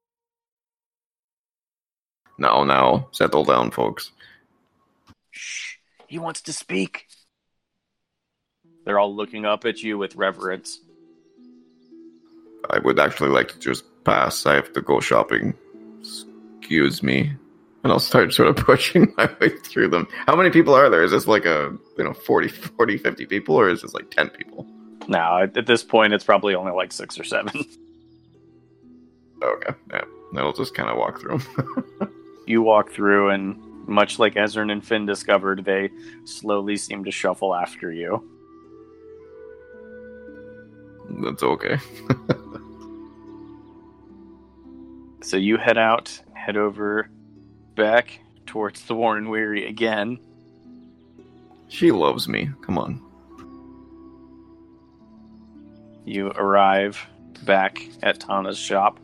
Now, 2.37 2.63
now, 2.63 3.07
settle 3.11 3.45
down, 3.45 3.71
folks. 3.71 4.11
Shh, 5.31 5.75
he 6.07 6.19
wants 6.19 6.41
to 6.43 6.53
speak. 6.53 7.07
They're 8.85 8.99
all 8.99 9.15
looking 9.15 9.45
up 9.45 9.65
at 9.65 9.81
you 9.81 9.97
with 9.97 10.15
reverence. 10.15 10.79
I 12.69 12.79
would 12.79 12.99
actually 12.99 13.29
like 13.29 13.49
to 13.49 13.59
just 13.59 13.83
pass. 14.03 14.45
I 14.45 14.55
have 14.55 14.73
to 14.73 14.81
go 14.81 14.99
shopping. 14.99 15.53
Excuse 16.59 17.01
me. 17.01 17.31
And 17.83 17.91
I'll 17.91 17.99
start 17.99 18.33
sort 18.33 18.49
of 18.49 18.55
pushing 18.65 19.13
my 19.17 19.29
way 19.39 19.49
through 19.49 19.89
them. 19.89 20.07
How 20.25 20.35
many 20.35 20.49
people 20.49 20.73
are 20.73 20.89
there? 20.89 21.03
Is 21.03 21.11
this 21.11 21.27
like 21.27 21.45
a, 21.45 21.75
you 21.97 22.03
know, 22.03 22.13
40, 22.13 22.47
40 22.47 22.97
50 22.97 23.25
people, 23.25 23.55
or 23.55 23.69
is 23.69 23.81
this 23.81 23.93
like 23.93 24.11
10 24.11 24.29
people? 24.29 24.65
Now, 25.07 25.43
at 25.43 25.55
at 25.55 25.67
this 25.67 25.83
point, 25.83 26.13
it's 26.13 26.23
probably 26.23 26.55
only 26.55 26.71
like 26.71 26.91
six 26.91 27.19
or 27.19 27.23
seven. 27.23 27.63
Okay, 29.43 29.73
yeah. 29.91 30.01
I'll 30.37 30.53
just 30.53 30.73
kind 30.73 30.89
of 30.89 30.97
walk 30.97 31.19
through 31.19 31.37
them. 31.37 32.11
you 32.45 32.61
walk 32.61 32.91
through, 32.91 33.29
and 33.29 33.61
much 33.87 34.19
like 34.19 34.35
Ezrin 34.35 34.71
and 34.71 34.85
Finn 34.85 35.05
discovered, 35.05 35.65
they 35.65 35.89
slowly 36.25 36.77
seem 36.77 37.03
to 37.05 37.11
shuffle 37.11 37.53
after 37.55 37.91
you. 37.91 38.23
That's 41.21 41.43
okay. 41.43 41.77
So 45.25 45.37
you 45.37 45.57
head 45.57 45.79
out, 45.79 46.21
head 46.33 46.55
over 46.55 47.09
back 47.73 48.19
towards 48.45 48.85
the 48.85 48.93
Worn 48.93 49.17
and 49.17 49.29
Weary 49.31 49.67
again. 49.67 50.19
she 51.67 51.91
loves 51.91 52.27
me. 52.27 52.51
Come 52.61 52.77
on. 52.77 53.01
You 56.05 56.27
arrive 56.27 57.03
back 57.43 57.81
at 58.03 58.19
Tana's 58.19 58.59
shop. 58.59 58.99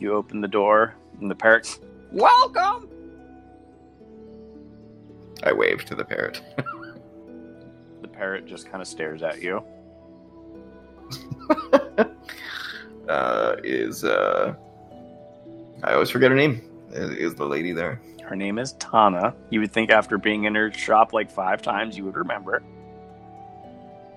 You 0.00 0.14
open 0.14 0.40
the 0.40 0.48
door, 0.48 0.94
and 1.20 1.30
the 1.30 1.34
parrot. 1.34 1.78
Welcome! 2.12 2.88
I 5.42 5.52
wave 5.52 5.84
to 5.86 5.94
the 5.94 6.04
parrot. 6.04 6.42
The 8.02 8.08
parrot 8.08 8.46
just 8.46 8.68
kind 8.68 8.82
of 8.82 8.88
stares 8.88 9.22
at 9.22 9.40
you. 9.40 9.62
uh, 13.08 13.56
is, 13.62 14.02
uh, 14.02 14.54
I 15.84 15.92
always 15.92 16.10
forget 16.10 16.32
her 16.32 16.36
name. 16.36 16.60
Is, 16.90 17.10
is 17.10 17.34
the 17.36 17.46
lady 17.46 17.70
there? 17.70 18.00
Her 18.24 18.34
name 18.34 18.58
is 18.58 18.72
Tana. 18.72 19.32
You 19.50 19.60
would 19.60 19.72
think 19.72 19.90
after 19.90 20.18
being 20.18 20.44
in 20.44 20.54
her 20.56 20.72
shop 20.72 21.12
like 21.12 21.30
five 21.30 21.62
times, 21.62 21.96
you 21.96 22.04
would 22.04 22.16
remember. 22.16 22.60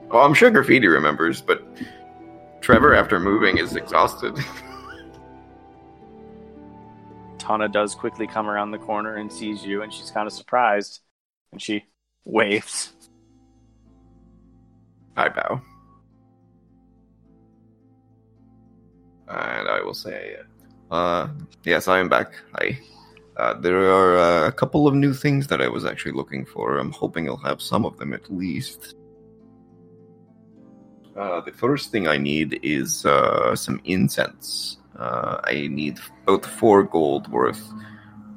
Well, 0.10 0.26
I'm 0.26 0.34
sure 0.34 0.50
Graffiti 0.50 0.88
remembers, 0.88 1.42
but 1.42 1.64
Trevor, 2.62 2.96
after 2.96 3.20
moving, 3.20 3.60
is 3.60 3.76
exhausted. 3.76 4.36
Tana 7.46 7.70
does 7.70 7.94
quickly 7.94 8.26
come 8.26 8.50
around 8.50 8.72
the 8.72 8.80
corner 8.80 9.18
and 9.18 9.32
sees 9.32 9.64
you, 9.64 9.84
and 9.84 9.94
she's 9.94 10.10
kind 10.10 10.26
of 10.26 10.34
surprised. 10.34 11.02
And 11.52 11.62
she 11.62 11.86
waves. 12.24 12.94
I 15.16 15.30
bow. 15.30 15.62
And 19.28 19.70
I 19.70 19.82
will 19.84 19.94
say, 19.94 20.38
uh, 20.90 21.28
yes, 21.64 21.88
I 21.88 22.00
am 22.00 22.10
back. 22.10 22.34
I, 22.56 22.80
uh, 23.38 23.54
there 23.60 23.92
are 23.92 24.18
uh, 24.18 24.48
a 24.48 24.52
couple 24.52 24.88
of 24.88 24.96
new 24.96 25.14
things 25.14 25.46
that 25.48 25.62
I 25.62 25.68
was 25.68 25.86
actually 25.86 26.14
looking 26.14 26.46
for. 26.46 26.80
I'm 26.80 26.92
hoping 26.92 27.30
I'll 27.30 27.38
have 27.38 27.62
some 27.62 27.86
of 27.86 27.98
them 27.98 28.14
at 28.14 28.34
least. 28.34 28.96
Uh, 31.16 31.42
the 31.42 31.52
first 31.52 31.92
thing 31.92 32.08
I 32.08 32.18
need 32.18 32.60
is 32.64 33.06
uh, 33.06 33.56
some 33.56 33.80
incense. 33.86 34.78
Uh, 34.98 35.40
I 35.44 35.68
need 35.68 36.00
about 36.24 36.46
four 36.46 36.84
gold 36.84 37.28
worth. 37.30 37.62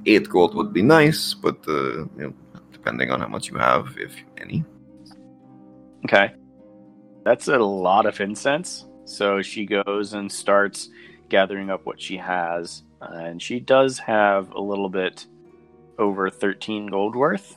Eight 0.07 0.29
gold 0.29 0.55
would 0.55 0.73
be 0.73 0.83
nice, 0.83 1.35
but 1.35 1.59
uh, 1.69 1.73
you 1.73 2.09
know, 2.17 2.35
depending 2.73 3.11
on 3.11 3.21
how 3.21 3.29
much 3.29 3.49
you 3.49 3.57
have, 3.59 3.97
if 3.99 4.15
any. 4.39 4.65
Okay. 6.05 6.33
That's 7.25 7.49
a 7.49 7.59
lot 7.59 8.07
of 8.07 8.21
incense. 8.21 8.87
So 9.05 9.43
she 9.43 9.67
goes 9.67 10.15
and 10.15 10.31
starts 10.31 10.89
gathering 11.29 11.71
up 11.71 11.85
what 11.85 12.01
she 12.01 12.17
has. 12.17 12.83
And 13.01 13.41
she 13.41 13.61
does 13.61 13.99
have 13.99 14.51
a 14.53 14.61
little 14.61 14.89
bit 14.89 15.27
over 15.99 16.31
13 16.31 16.87
gold 16.87 17.15
worth. 17.15 17.57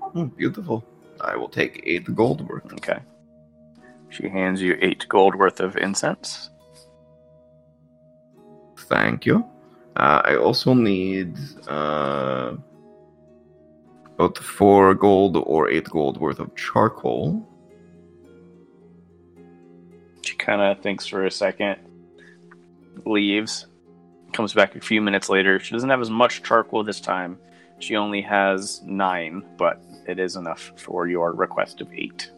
Hmm, 0.00 0.26
beautiful. 0.26 0.84
I 1.20 1.36
will 1.36 1.48
take 1.48 1.82
eight 1.84 2.14
gold 2.14 2.46
worth. 2.48 2.72
Okay. 2.74 2.98
She 4.10 4.28
hands 4.28 4.62
you 4.62 4.76
eight 4.80 5.06
gold 5.08 5.34
worth 5.34 5.60
of 5.60 5.76
incense. 5.76 6.50
Thank 8.88 9.26
you. 9.26 9.44
Uh, 9.96 10.22
I 10.24 10.36
also 10.36 10.74
need 10.74 11.36
uh, 11.68 12.56
about 14.14 14.38
four 14.38 14.94
gold 14.94 15.36
or 15.36 15.68
eight 15.70 15.88
gold 15.88 16.18
worth 16.18 16.38
of 16.38 16.54
charcoal. 16.54 17.46
She 20.22 20.34
kind 20.36 20.60
of 20.60 20.82
thinks 20.82 21.06
for 21.06 21.24
a 21.24 21.30
second, 21.30 21.76
leaves, 23.04 23.66
Comes 24.32 24.52
back 24.52 24.76
a 24.76 24.80
few 24.80 25.00
minutes 25.00 25.30
later. 25.30 25.58
She 25.58 25.72
doesn't 25.72 25.88
have 25.88 26.02
as 26.02 26.10
much 26.10 26.42
charcoal 26.42 26.84
this 26.84 27.00
time. 27.00 27.38
She 27.78 27.96
only 27.96 28.20
has 28.20 28.82
nine, 28.84 29.42
but 29.56 29.82
it 30.06 30.18
is 30.18 30.36
enough 30.36 30.72
for 30.76 31.08
your 31.08 31.32
request 31.32 31.80
of 31.80 31.90
eight. 31.94 32.30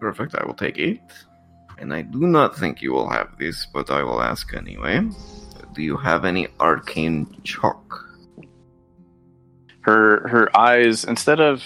Perfect, 0.00 0.34
I 0.34 0.44
will 0.44 0.54
take 0.54 0.76
eight. 0.78 1.02
And 1.78 1.94
I 1.94 2.02
do 2.02 2.26
not 2.26 2.56
think 2.56 2.82
you 2.82 2.92
will 2.92 3.08
have 3.08 3.38
this, 3.38 3.66
but 3.66 3.90
I 3.90 4.02
will 4.02 4.20
ask 4.20 4.54
anyway. 4.54 5.08
Do 5.74 5.82
you 5.82 5.96
have 5.96 6.24
any 6.24 6.48
arcane 6.58 7.40
chalk? 7.44 8.04
Her 9.80 10.26
her 10.28 10.56
eyes, 10.56 11.04
instead 11.04 11.40
of 11.40 11.62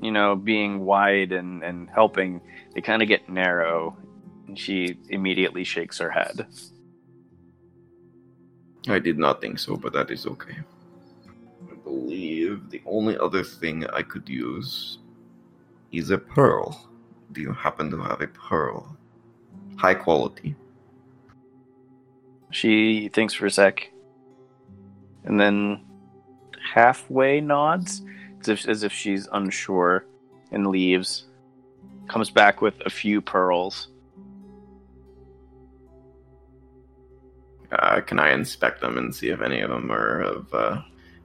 you 0.00 0.10
know 0.10 0.36
being 0.36 0.80
wide 0.80 1.32
and 1.32 1.62
and 1.62 1.90
helping, 1.90 2.40
they 2.74 2.80
kind 2.80 3.02
of 3.02 3.08
get 3.08 3.28
narrow, 3.28 3.96
and 4.46 4.58
she 4.58 4.96
immediately 5.10 5.64
shakes 5.64 5.98
her 5.98 6.10
head. 6.10 6.46
I 8.88 8.98
did 8.98 9.18
not 9.18 9.40
think 9.40 9.58
so, 9.58 9.76
but 9.76 9.92
that 9.92 10.10
is 10.10 10.26
okay. 10.26 10.56
I 11.70 11.74
believe 11.84 12.70
the 12.70 12.80
only 12.86 13.18
other 13.18 13.44
thing 13.44 13.86
I 13.86 14.02
could 14.02 14.28
use 14.28 14.98
is 15.92 16.10
a 16.10 16.18
pearl. 16.18 16.88
Do 17.32 17.40
you 17.40 17.52
happen 17.52 17.90
to 17.90 17.98
have 18.02 18.20
a 18.20 18.26
pearl? 18.28 18.96
High 19.76 19.94
quality. 19.94 20.54
She 22.50 23.08
thinks 23.08 23.34
for 23.34 23.46
a 23.46 23.50
sec, 23.50 23.90
and 25.24 25.38
then 25.38 25.84
halfway 26.72 27.40
nods, 27.40 28.02
as 28.40 28.48
if, 28.48 28.68
as 28.68 28.82
if 28.82 28.92
she's 28.92 29.28
unsure, 29.32 30.06
and 30.50 30.66
leaves. 30.66 31.26
Comes 32.08 32.30
back 32.30 32.62
with 32.62 32.80
a 32.86 32.90
few 32.90 33.20
pearls. 33.20 33.88
Uh, 37.70 38.00
can 38.00 38.18
I 38.18 38.32
inspect 38.32 38.80
them 38.80 38.96
and 38.96 39.14
see 39.14 39.28
if 39.28 39.42
any 39.42 39.60
of 39.60 39.68
them 39.68 39.92
are 39.92 40.22
of 40.22 40.54
uh, 40.54 40.80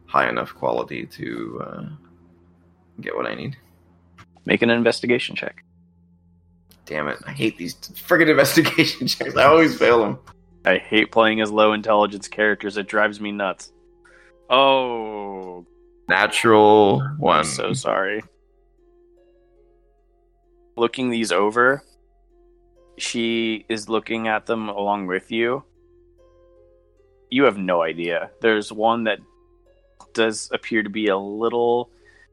high 0.08 0.28
enough 0.28 0.54
quality 0.54 1.06
to 1.06 1.64
uh, 1.66 1.86
get 3.00 3.16
what 3.16 3.26
I 3.26 3.36
need? 3.36 3.56
Make 4.46 4.62
an 4.62 4.70
investigation 4.70 5.38
check. 5.38 5.63
Damn 6.86 7.08
it! 7.08 7.18
I 7.26 7.32
hate 7.32 7.58
these 7.58 7.76
friggin' 7.76 8.30
investigation 8.30 9.08
checks. 9.08 9.36
I 9.36 9.46
always 9.46 9.78
fail 9.78 10.00
them. 10.00 10.20
I 10.66 10.78
hate 10.78 11.12
playing 11.12 11.42
as 11.42 11.52
low 11.52 11.74
intelligence 11.74 12.28
characters. 12.28 12.78
It 12.78 12.88
drives 12.88 13.20
me 13.20 13.32
nuts. 13.32 13.72
Oh, 14.50 15.66
Natural 16.10 17.02
one. 17.18 17.40
I'm 17.40 17.44
so 17.46 17.74
sorry. 17.74 18.24
Looking 20.76 21.10
these 21.10 21.32
over, 21.32 21.84
she 22.98 23.66
is 23.70 23.90
looking 23.90 24.28
at 24.28 24.46
them 24.46 24.70
along 24.70 25.08
with 25.08 25.32
you. 25.32 25.64
You 27.30 27.44
have 27.44 27.58
no 27.58 27.82
idea. 27.82 28.32
There's 28.42 28.72
one 28.72 29.06
that 29.06 29.20
does 30.14 30.50
appear 30.52 30.84
to 30.84 30.90
be 30.90 31.08
a 31.08 31.18
little. 31.18 31.90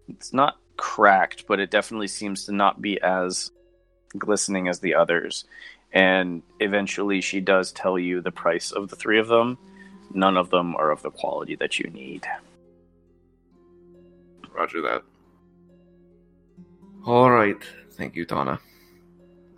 It's 0.08 0.32
not 0.32 0.58
cracked, 0.76 1.46
but 1.46 1.60
it 1.60 1.70
definitely 1.70 2.08
seems 2.08 2.44
to 2.46 2.52
not 2.52 2.82
be 2.82 3.00
as 3.00 3.50
glistening 4.16 4.68
as 4.68 4.80
the 4.80 4.94
others. 4.94 5.44
And 5.92 6.42
eventually, 6.60 7.20
she 7.20 7.40
does 7.40 7.72
tell 7.72 7.98
you 7.98 8.20
the 8.20 8.30
price 8.30 8.70
of 8.70 8.88
the 8.88 8.96
three 8.96 9.18
of 9.18 9.28
them. 9.28 9.58
None 10.12 10.36
of 10.36 10.50
them 10.50 10.76
are 10.76 10.90
of 10.90 11.02
the 11.02 11.10
quality 11.10 11.56
that 11.56 11.78
you 11.78 11.90
need. 11.90 12.26
Roger 14.52 14.80
that. 14.82 15.02
All 17.06 17.30
right. 17.30 17.56
Thank 17.92 18.14
you, 18.14 18.24
Tana. 18.24 18.60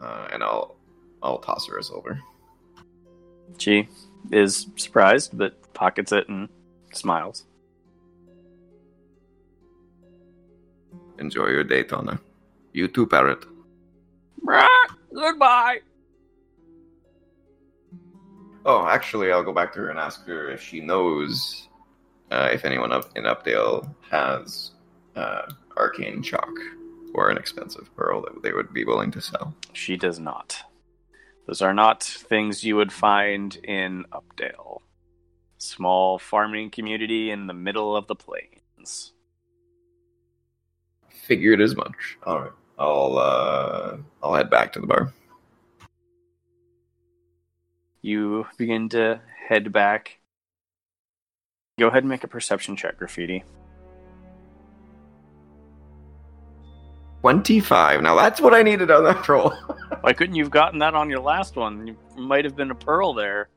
Uh, 0.00 0.28
and 0.32 0.42
I'll 0.42 0.76
I'll 1.22 1.38
toss 1.38 1.66
her 1.68 1.78
a 1.78 1.82
silver. 1.82 2.20
She 3.58 3.88
is 4.30 4.66
surprised, 4.76 5.36
but 5.36 5.72
pockets 5.74 6.12
it 6.12 6.28
and 6.28 6.48
smiles. 6.92 7.44
Enjoy 11.18 11.48
your 11.48 11.64
day, 11.64 11.84
Tana. 11.84 12.20
You 12.72 12.88
too, 12.88 13.06
Parrot. 13.06 13.44
Goodbye. 15.14 15.80
Oh, 18.64 18.86
actually, 18.86 19.32
I'll 19.32 19.42
go 19.42 19.52
back 19.52 19.72
to 19.74 19.80
her 19.80 19.88
and 19.90 19.98
ask 19.98 20.24
her 20.26 20.50
if 20.50 20.62
she 20.62 20.80
knows 20.80 21.68
uh, 22.30 22.48
if 22.52 22.64
anyone 22.64 22.92
up 22.92 23.10
in 23.16 23.24
Updale 23.24 23.92
has 24.10 24.70
uh, 25.16 25.42
arcane 25.76 26.22
chalk 26.22 26.52
or 27.14 27.28
an 27.28 27.36
expensive 27.36 27.94
pearl 27.96 28.22
that 28.22 28.42
they 28.42 28.52
would 28.52 28.72
be 28.72 28.84
willing 28.84 29.10
to 29.10 29.20
sell. 29.20 29.54
She 29.72 29.96
does 29.96 30.18
not. 30.18 30.62
Those 31.46 31.60
are 31.60 31.74
not 31.74 32.02
things 32.02 32.64
you 32.64 32.76
would 32.76 32.92
find 32.92 33.54
in 33.56 34.04
Updale. 34.12 34.78
Small 35.58 36.18
farming 36.18 36.70
community 36.70 37.30
in 37.30 37.46
the 37.46 37.54
middle 37.54 37.96
of 37.96 38.06
the 38.06 38.14
plains. 38.14 39.12
Figured 41.08 41.60
as 41.60 41.76
much. 41.76 42.16
All 42.24 42.40
right, 42.40 42.52
I'll 42.78 43.18
uh, 43.18 43.96
I'll 44.22 44.34
head 44.34 44.50
back 44.50 44.72
to 44.72 44.80
the 44.80 44.86
bar. 44.86 45.12
You 48.00 48.46
begin 48.56 48.88
to 48.90 49.20
head 49.48 49.72
back. 49.72 50.18
Go 51.78 51.88
ahead 51.88 52.02
and 52.02 52.10
make 52.10 52.24
a 52.24 52.28
perception 52.28 52.76
check, 52.76 52.98
Graffiti. 52.98 53.44
Twenty-five. 57.20 58.02
Now 58.02 58.16
that's 58.16 58.40
what 58.40 58.54
I 58.54 58.62
needed 58.62 58.90
on 58.90 59.04
that 59.04 59.28
roll. 59.28 59.50
Why 60.00 60.12
couldn't 60.12 60.34
you 60.34 60.42
have 60.42 60.50
gotten 60.50 60.80
that 60.80 60.94
on 60.94 61.08
your 61.08 61.20
last 61.20 61.54
one? 61.54 61.86
You 61.86 61.96
might 62.16 62.44
have 62.44 62.56
been 62.56 62.72
a 62.72 62.74
pearl 62.74 63.14
there. 63.14 63.48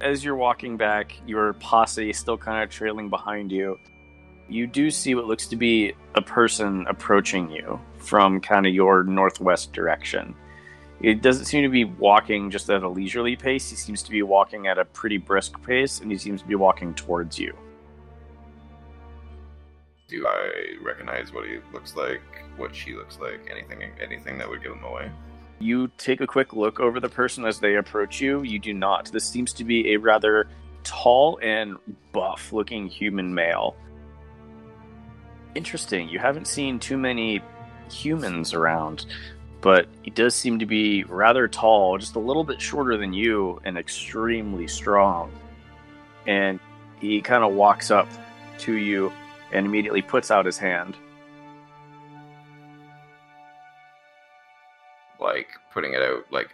As 0.00 0.24
you're 0.24 0.34
walking 0.34 0.76
back, 0.76 1.14
your 1.28 1.52
posse 1.52 2.10
is 2.10 2.18
still 2.18 2.36
kind 2.36 2.64
of 2.64 2.70
trailing 2.70 3.08
behind 3.08 3.52
you. 3.52 3.78
You 4.52 4.66
do 4.66 4.90
see 4.90 5.14
what 5.14 5.24
looks 5.24 5.46
to 5.46 5.56
be 5.56 5.94
a 6.14 6.20
person 6.20 6.84
approaching 6.86 7.50
you 7.50 7.80
from 7.96 8.38
kind 8.38 8.66
of 8.66 8.74
your 8.74 9.02
northwest 9.02 9.72
direction. 9.72 10.34
It 11.00 11.22
doesn't 11.22 11.46
seem 11.46 11.62
to 11.62 11.70
be 11.70 11.84
walking 11.86 12.50
just 12.50 12.68
at 12.68 12.82
a 12.82 12.88
leisurely 12.88 13.34
pace. 13.34 13.70
He 13.70 13.76
seems 13.76 14.02
to 14.02 14.10
be 14.10 14.22
walking 14.22 14.66
at 14.66 14.76
a 14.76 14.84
pretty 14.84 15.16
brisk 15.16 15.60
pace, 15.62 16.00
and 16.00 16.10
he 16.10 16.18
seems 16.18 16.42
to 16.42 16.46
be 16.46 16.54
walking 16.54 16.92
towards 16.92 17.38
you. 17.38 17.56
Do 20.08 20.26
I 20.28 20.76
recognize 20.84 21.32
what 21.32 21.46
he 21.46 21.56
looks 21.72 21.96
like? 21.96 22.20
What 22.58 22.76
she 22.76 22.94
looks 22.94 23.18
like? 23.18 23.48
Anything? 23.50 23.90
Anything 24.02 24.36
that 24.36 24.46
would 24.46 24.62
give 24.62 24.72
him 24.72 24.84
away? 24.84 25.10
You 25.60 25.90
take 25.96 26.20
a 26.20 26.26
quick 26.26 26.52
look 26.52 26.78
over 26.78 27.00
the 27.00 27.08
person 27.08 27.46
as 27.46 27.58
they 27.58 27.76
approach 27.76 28.20
you. 28.20 28.42
You 28.42 28.58
do 28.58 28.74
not. 28.74 29.10
This 29.12 29.24
seems 29.24 29.54
to 29.54 29.64
be 29.64 29.94
a 29.94 29.96
rather 29.96 30.46
tall 30.84 31.38
and 31.42 31.78
buff 32.12 32.52
looking 32.52 32.86
human 32.86 33.32
male. 33.34 33.76
Interesting. 35.54 36.08
You 36.08 36.18
haven't 36.18 36.46
seen 36.46 36.78
too 36.78 36.96
many 36.96 37.42
humans 37.90 38.54
around, 38.54 39.06
but 39.60 39.86
he 40.02 40.10
does 40.10 40.34
seem 40.34 40.58
to 40.58 40.66
be 40.66 41.04
rather 41.04 41.46
tall, 41.46 41.98
just 41.98 42.14
a 42.14 42.18
little 42.18 42.44
bit 42.44 42.60
shorter 42.60 42.96
than 42.96 43.12
you, 43.12 43.60
and 43.64 43.76
extremely 43.76 44.66
strong. 44.66 45.30
And 46.26 46.58
he 47.00 47.20
kind 47.20 47.44
of 47.44 47.52
walks 47.52 47.90
up 47.90 48.08
to 48.58 48.72
you 48.72 49.12
and 49.52 49.66
immediately 49.66 50.02
puts 50.02 50.30
out 50.30 50.46
his 50.46 50.56
hand. 50.56 50.96
Like 55.20 55.48
putting 55.72 55.92
it 55.92 56.00
out, 56.02 56.24
like 56.30 56.50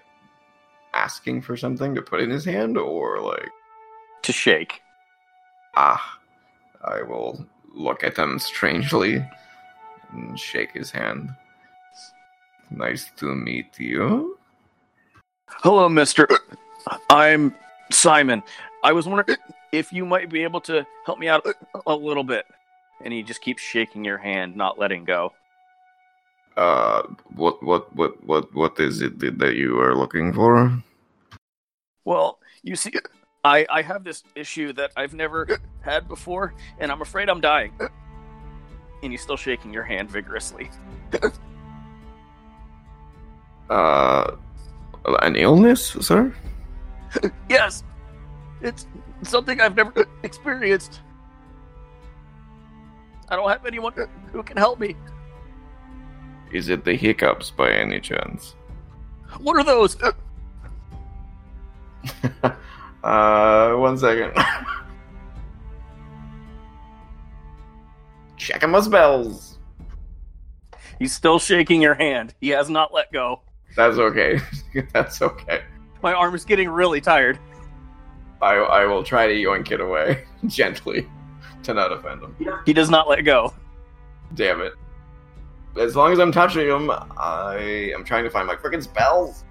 asking 0.92 1.42
for 1.42 1.56
something 1.56 1.94
to 1.94 2.02
put 2.02 2.20
in 2.20 2.30
his 2.30 2.44
hand, 2.44 2.76
or 2.76 3.20
like 3.20 3.48
to 4.22 4.32
shake. 4.32 4.82
ah, 5.76 6.18
I 6.84 7.02
will 7.02 7.46
look 7.74 8.04
at 8.04 8.16
him 8.16 8.38
strangely 8.38 9.24
and 10.12 10.38
shake 10.38 10.72
his 10.72 10.90
hand. 10.90 11.30
Nice 12.70 13.10
to 13.16 13.34
meet 13.34 13.78
you. 13.78 14.38
Hello, 15.48 15.88
mister. 15.88 16.28
I'm 17.10 17.54
Simon. 17.90 18.42
I 18.82 18.92
was 18.92 19.06
wondering 19.06 19.38
if 19.72 19.92
you 19.92 20.04
might 20.04 20.30
be 20.30 20.42
able 20.42 20.60
to 20.62 20.86
help 21.04 21.18
me 21.18 21.28
out 21.28 21.46
a 21.86 21.94
little 21.94 22.24
bit. 22.24 22.44
And 23.02 23.12
he 23.12 23.22
just 23.22 23.40
keeps 23.40 23.62
shaking 23.62 24.04
your 24.04 24.18
hand, 24.18 24.56
not 24.56 24.78
letting 24.78 25.04
go. 25.04 25.32
Uh, 26.56 27.02
what, 27.36 27.62
what, 27.62 27.94
what, 27.94 28.24
what, 28.24 28.54
what 28.54 28.80
is 28.80 29.00
it 29.00 29.20
that 29.20 29.38
that 29.38 29.54
you 29.54 29.80
are 29.80 29.94
looking 29.94 30.32
for? 30.32 30.82
Well, 32.04 32.40
you 32.62 32.74
see, 32.74 32.92
I, 33.44 33.66
I 33.70 33.82
have 33.82 34.04
this 34.04 34.24
issue 34.34 34.72
that 34.74 34.90
I've 34.96 35.14
never 35.14 35.60
had 35.80 36.08
before, 36.08 36.54
and 36.78 36.90
I'm 36.90 37.02
afraid 37.02 37.28
I'm 37.28 37.40
dying. 37.40 37.72
And 39.02 39.12
he's 39.12 39.22
still 39.22 39.36
shaking 39.36 39.72
your 39.72 39.84
hand 39.84 40.10
vigorously. 40.10 40.70
Uh, 43.70 44.36
an 45.22 45.36
illness, 45.36 45.90
sir? 46.00 46.34
yes, 47.48 47.84
it's 48.60 48.86
something 49.22 49.60
I've 49.60 49.76
never 49.76 50.06
experienced. 50.22 51.00
I 53.28 53.36
don't 53.36 53.48
have 53.50 53.66
anyone 53.66 53.92
who 54.32 54.42
can 54.42 54.56
help 54.56 54.80
me. 54.80 54.96
Is 56.50 56.70
it 56.70 56.84
the 56.84 56.94
hiccups 56.94 57.50
by 57.50 57.70
any 57.70 58.00
chance? 58.00 58.56
What 59.40 59.56
are 59.56 59.64
those? 59.64 59.96
uh, 63.04 63.72
one 63.74 63.96
second. 63.98 64.32
Checking 68.36 68.70
my 68.70 68.80
spells. 68.80 69.58
He's 70.98 71.12
still 71.12 71.38
shaking 71.38 71.80
your 71.80 71.94
hand. 71.94 72.34
He 72.40 72.48
has 72.50 72.68
not 72.68 72.92
let 72.92 73.12
go. 73.12 73.42
That's 73.76 73.98
okay. 73.98 74.40
That's 74.92 75.22
okay. 75.22 75.62
My 76.02 76.12
arm 76.12 76.34
is 76.34 76.44
getting 76.44 76.68
really 76.68 77.00
tired. 77.00 77.38
I 78.40 78.54
I 78.54 78.84
will 78.86 79.02
try 79.02 79.26
to 79.26 79.34
yoink 79.34 79.70
it 79.70 79.80
away 79.80 80.24
gently 80.46 81.08
to 81.64 81.74
not 81.74 81.92
offend 81.92 82.22
him. 82.22 82.36
He 82.64 82.72
does 82.72 82.90
not 82.90 83.08
let 83.08 83.22
go. 83.22 83.52
Damn 84.34 84.60
it. 84.60 84.72
As 85.78 85.94
long 85.96 86.12
as 86.12 86.18
I'm 86.18 86.32
touching 86.32 86.66
him, 86.66 86.90
I 86.90 87.92
am 87.94 88.04
trying 88.04 88.24
to 88.24 88.30
find 88.30 88.46
my 88.46 88.56
freaking 88.56 88.82
spells. 88.82 89.44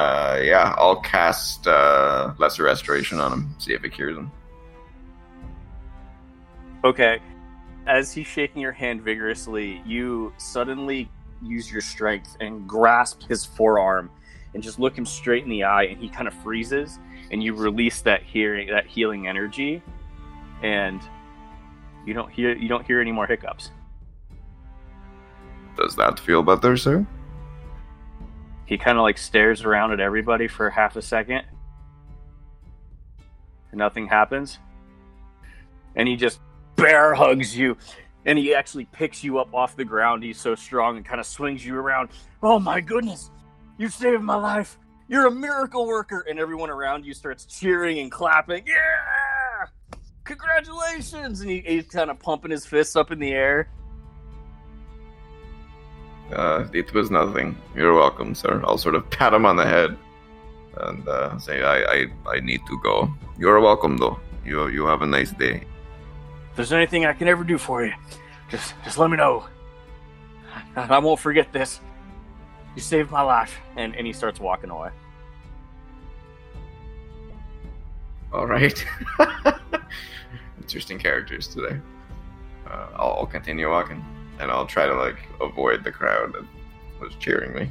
Uh, 0.00 0.40
yeah, 0.42 0.74
I'll 0.78 1.02
cast 1.02 1.66
uh, 1.66 2.32
Lesser 2.38 2.62
Restoration 2.62 3.20
on 3.20 3.34
him, 3.34 3.54
see 3.58 3.74
if 3.74 3.84
it 3.84 3.90
cures 3.90 4.16
him. 4.16 4.32
Okay. 6.84 7.18
As 7.86 8.10
he's 8.10 8.26
shaking 8.26 8.62
your 8.62 8.72
hand 8.72 9.02
vigorously, 9.02 9.82
you 9.84 10.32
suddenly 10.38 11.10
use 11.42 11.70
your 11.70 11.82
strength 11.82 12.34
and 12.40 12.66
grasp 12.66 13.28
his 13.28 13.44
forearm 13.44 14.10
and 14.54 14.62
just 14.62 14.78
look 14.78 14.96
him 14.96 15.04
straight 15.04 15.44
in 15.44 15.50
the 15.50 15.64
eye 15.64 15.82
and 15.84 16.00
he 16.00 16.08
kind 16.08 16.26
of 16.26 16.32
freezes 16.32 16.98
and 17.30 17.42
you 17.42 17.52
release 17.54 18.00
that 18.00 18.22
hearing 18.22 18.68
that 18.68 18.86
healing 18.86 19.28
energy 19.28 19.82
and 20.62 21.02
you 22.06 22.14
don't 22.14 22.30
hear 22.30 22.56
you 22.56 22.68
don't 22.68 22.86
hear 22.86 23.02
any 23.02 23.12
more 23.12 23.26
hiccups. 23.26 23.70
Does 25.76 25.94
that 25.96 26.18
feel 26.18 26.42
better, 26.42 26.78
sir? 26.78 27.06
He 28.70 28.78
kind 28.78 28.96
of 28.96 29.02
like 29.02 29.18
stares 29.18 29.64
around 29.64 29.92
at 29.92 29.98
everybody 29.98 30.46
for 30.46 30.70
half 30.70 30.94
a 30.94 31.02
second. 31.02 31.42
And 33.72 33.78
nothing 33.78 34.06
happens. 34.06 34.60
And 35.96 36.06
he 36.06 36.14
just 36.14 36.38
bear 36.76 37.12
hugs 37.12 37.58
you. 37.58 37.76
And 38.24 38.38
he 38.38 38.54
actually 38.54 38.84
picks 38.84 39.24
you 39.24 39.40
up 39.40 39.52
off 39.52 39.74
the 39.74 39.84
ground. 39.84 40.22
He's 40.22 40.38
so 40.38 40.54
strong 40.54 40.96
and 40.96 41.04
kind 41.04 41.18
of 41.18 41.26
swings 41.26 41.66
you 41.66 41.74
around. 41.74 42.10
Oh 42.44 42.60
my 42.60 42.80
goodness. 42.80 43.32
You 43.76 43.88
saved 43.88 44.22
my 44.22 44.36
life. 44.36 44.78
You're 45.08 45.26
a 45.26 45.32
miracle 45.32 45.88
worker. 45.88 46.24
And 46.30 46.38
everyone 46.38 46.70
around 46.70 47.04
you 47.04 47.12
starts 47.12 47.46
cheering 47.46 47.98
and 47.98 48.08
clapping. 48.08 48.64
Yeah! 48.68 49.98
Congratulations! 50.22 51.40
And 51.40 51.50
he, 51.50 51.60
he's 51.66 51.88
kind 51.88 52.08
of 52.08 52.20
pumping 52.20 52.52
his 52.52 52.66
fists 52.66 52.94
up 52.94 53.10
in 53.10 53.18
the 53.18 53.32
air. 53.32 53.68
Uh, 56.32 56.66
it 56.72 56.92
was 56.94 57.10
nothing. 57.10 57.56
You're 57.74 57.94
welcome, 57.94 58.34
sir. 58.34 58.62
I'll 58.64 58.78
sort 58.78 58.94
of 58.94 59.08
pat 59.16 59.34
him 59.34 59.46
on 59.46 59.56
the 59.56 59.66
head 59.66 59.96
and 60.78 61.08
uh, 61.08 61.38
say, 61.38 61.62
I, 61.62 61.82
I, 61.82 62.06
I 62.26 62.40
need 62.40 62.60
to 62.66 62.78
go. 62.82 63.12
You're 63.38 63.60
welcome, 63.60 63.96
though. 63.96 64.18
You, 64.44 64.68
you 64.68 64.86
have 64.86 65.02
a 65.02 65.06
nice 65.06 65.32
day. 65.32 65.64
If 66.50 66.56
there's 66.56 66.72
anything 66.72 67.06
I 67.06 67.12
can 67.12 67.28
ever 67.28 67.44
do 67.44 67.58
for 67.58 67.84
you, 67.84 67.92
just 68.50 68.74
just 68.84 68.98
let 68.98 69.10
me 69.10 69.16
know. 69.16 69.46
I, 70.76 70.98
won't 70.98 71.20
forget 71.20 71.52
this. 71.52 71.80
You 72.74 72.82
saved 72.82 73.10
my 73.10 73.22
life. 73.22 73.56
And 73.76 73.94
and 73.94 74.06
he 74.06 74.12
starts 74.12 74.40
walking 74.40 74.70
away. 74.70 74.90
All 78.32 78.46
right. 78.46 78.84
Interesting 80.60 80.98
characters 80.98 81.48
today. 81.48 81.80
Uh, 82.66 82.86
I'll, 82.94 83.12
I'll 83.18 83.26
continue 83.26 83.68
walking, 83.68 84.04
and 84.40 84.50
I'll 84.50 84.66
try 84.66 84.86
to 84.86 84.94
like 84.94 85.18
avoid 85.40 85.84
the 85.84 85.92
crowd 85.92 86.32
that 86.32 86.44
was 87.00 87.14
cheering 87.20 87.54
me. 87.54 87.70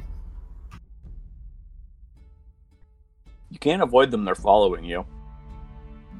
You 3.50 3.58
can't 3.58 3.82
avoid 3.82 4.10
them, 4.10 4.24
they're 4.24 4.34
following 4.34 4.84
you. 4.84 5.04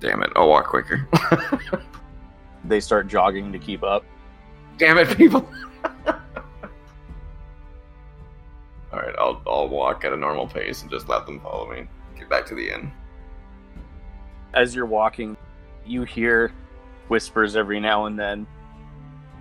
Damn 0.00 0.22
it! 0.22 0.30
I'll 0.34 0.48
walk 0.48 0.66
quicker. 0.66 1.08
They 2.64 2.80
start 2.80 3.08
jogging 3.08 3.52
to 3.52 3.58
keep 3.58 3.82
up. 3.82 4.04
Damn 4.76 4.98
it, 4.98 5.16
people! 5.16 5.48
All 6.06 6.14
right, 8.92 9.14
I'll 9.18 9.42
I'll 9.46 9.68
walk 9.68 10.04
at 10.04 10.12
a 10.12 10.16
normal 10.16 10.46
pace 10.46 10.82
and 10.82 10.90
just 10.90 11.08
let 11.08 11.26
them 11.26 11.40
follow 11.40 11.70
me. 11.70 11.86
Get 12.18 12.28
back 12.28 12.46
to 12.46 12.54
the 12.54 12.72
inn. 12.72 12.92
As 14.52 14.74
you're 14.74 14.86
walking, 14.86 15.36
you 15.86 16.02
hear 16.02 16.52
whispers 17.08 17.56
every 17.56 17.80
now 17.80 18.06
and 18.06 18.18
then. 18.18 18.46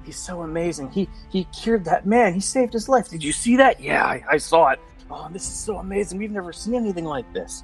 He's 0.09 0.17
so 0.17 0.41
amazing. 0.41 0.89
He 0.89 1.07
he 1.29 1.43
cured 1.43 1.85
that 1.85 2.07
man. 2.07 2.33
He 2.33 2.39
saved 2.39 2.73
his 2.73 2.89
life. 2.89 3.09
Did 3.09 3.23
you 3.23 3.31
see 3.31 3.57
that? 3.57 3.79
Yeah, 3.79 4.03
I, 4.03 4.23
I 4.27 4.37
saw 4.37 4.69
it. 4.69 4.79
Oh, 5.11 5.29
this 5.31 5.43
is 5.43 5.53
so 5.53 5.77
amazing. 5.77 6.17
We've 6.17 6.31
never 6.31 6.51
seen 6.51 6.73
anything 6.73 7.05
like 7.05 7.31
this. 7.31 7.63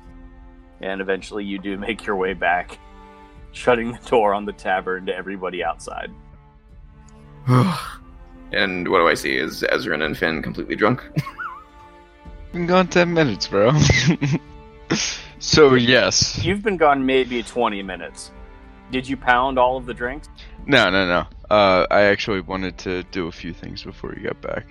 And 0.80 1.01
eventually 1.01 1.43
you 1.43 1.57
do 1.57 1.76
make 1.76 2.05
your 2.05 2.17
way 2.17 2.34
back, 2.34 2.77
shutting 3.51 3.93
the 3.93 3.97
door 4.07 4.35
on 4.35 4.45
the 4.45 4.53
tavern 4.53 5.07
to 5.07 5.15
everybody 5.15 5.63
outside. 5.63 6.11
and 7.47 8.88
what 8.88 8.99
do 8.99 9.07
I 9.07 9.15
see? 9.15 9.35
Is 9.35 9.63
Ezrin 9.63 10.05
and 10.05 10.15
Finn 10.15 10.43
completely 10.43 10.76
drunk? 10.76 11.01
Been 12.51 12.67
gone 12.67 12.89
ten 12.89 13.11
minutes, 13.11 13.47
bro. 13.47 13.72
so 15.39 15.73
yes. 15.73 16.45
You've 16.45 16.61
been 16.61 16.77
gone 16.77 17.07
maybe 17.07 17.41
20 17.41 17.81
minutes. 17.81 18.30
Did 18.91 19.07
you 19.07 19.18
pound 19.18 19.57
all 19.57 19.78
of 19.78 19.86
the 19.86 19.94
drinks? 19.94 20.30
No, 20.66 20.90
no, 20.90 21.07
no. 21.07 21.28
Uh, 21.49 21.86
I 21.90 22.03
actually 22.03 22.41
wanted 22.41 22.78
to 22.80 23.03
do 23.03 23.28
a 23.28 23.32
few 23.32 23.53
things 23.53 23.84
before 23.84 24.14
you 24.16 24.24
got 24.24 24.41
back. 24.41 24.68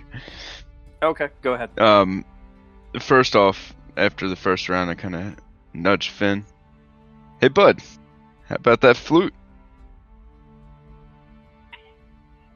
Okay, 1.03 1.29
go 1.41 1.53
ahead. 1.53 1.77
Um, 1.79 2.25
first 2.99 3.35
off, 3.35 3.73
after 3.97 4.27
the 4.27 4.35
first 4.35 4.69
round, 4.69 4.89
I 4.89 4.95
kind 4.95 5.15
of 5.15 5.35
nudged 5.73 6.11
Finn. 6.11 6.45
Hey, 7.41 7.49
bud, 7.49 7.81
how 8.47 8.55
about 8.55 8.81
that 8.81 8.97
flute? 8.97 9.33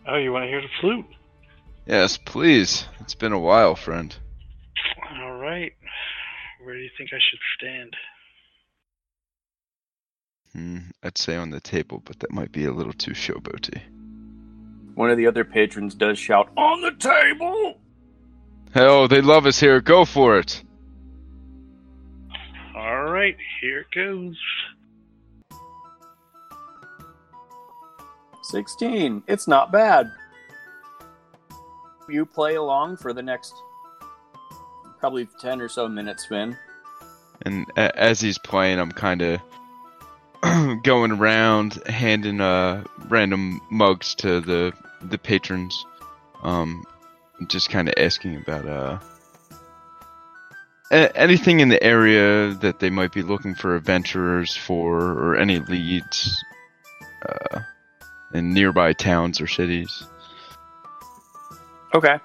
Oh, 0.08 0.18
you 0.18 0.32
want 0.32 0.44
to 0.44 0.48
hear 0.50 0.62
the 0.62 0.68
flute? 0.82 1.06
Yes, 1.86 2.18
please. 2.18 2.86
It's 3.00 3.16
been 3.16 3.34
a 3.34 3.40
while, 3.40 3.76
friend. 3.76 4.16
All 5.22 5.38
right. 5.38 5.74
Where 6.64 6.76
do 6.76 6.82
you 6.82 6.90
think 6.98 7.12
I 7.14 7.20
should 7.20 7.40
stand? 7.58 7.96
Hmm, 10.54 10.78
I'd 11.04 11.18
say 11.18 11.36
on 11.36 11.52
the 11.52 11.60
table, 11.60 12.02
but 12.06 12.20
that 12.20 12.32
might 12.32 12.52
be 12.52 12.66
a 12.66 12.72
little 12.74 12.94
too 12.94 13.12
showboaty. 13.12 13.82
One 14.96 15.10
of 15.12 15.18
the 15.18 15.28
other 15.28 15.46
patrons 15.46 15.94
does 15.96 16.18
shout, 16.20 16.50
On 16.58 16.82
the 16.82 16.92
table! 16.92 17.78
Hell, 18.74 19.08
they 19.08 19.22
love 19.22 19.46
us 19.46 19.60
here. 19.60 19.80
Go 19.82 20.06
for 20.06 20.38
it. 20.40 20.64
All 22.76 23.06
right, 23.06 23.36
here 23.62 23.80
it 23.80 23.92
goes. 23.94 24.38
16. 28.44 29.24
It's 29.28 29.48
not 29.48 29.72
bad. 29.72 30.12
You 32.10 32.26
play 32.26 32.56
along 32.56 32.98
for 32.98 33.14
the 33.14 33.22
next 33.22 33.54
probably 35.00 35.28
10 35.40 35.62
or 35.62 35.70
so 35.70 35.88
minutes, 35.88 36.26
Finn. 36.26 36.58
And 37.44 37.66
a- 37.78 37.98
as 37.98 38.20
he's 38.20 38.38
playing, 38.40 38.80
I'm 38.80 38.92
kind 38.92 39.22
of 39.22 39.40
going 40.84 41.12
around 41.12 41.82
handing 41.88 42.42
uh, 42.42 42.84
random 43.08 43.62
mugs 43.70 44.16
to 44.16 44.40
the 44.40 44.74
the 45.02 45.18
patrons, 45.18 45.86
um, 46.44 46.86
just 47.48 47.70
kind 47.70 47.88
of 47.88 47.94
asking 47.98 48.36
about 48.36 48.66
uh, 48.66 49.00
anything 50.92 51.60
in 51.60 51.70
the 51.70 51.82
area 51.84 52.54
that 52.56 52.80
they 52.80 52.90
might 52.90 53.12
be 53.12 53.22
looking 53.22 53.56
for 53.56 53.76
adventurers 53.76 54.56
for, 54.56 55.00
or 55.00 55.38
any 55.38 55.60
leads 55.60 56.44
uh, 57.28 57.60
in 58.34 58.54
nearby 58.54 58.94
towns 58.94 59.40
or 59.40 59.48
cities. 59.48 60.04
Okay. 61.94 62.20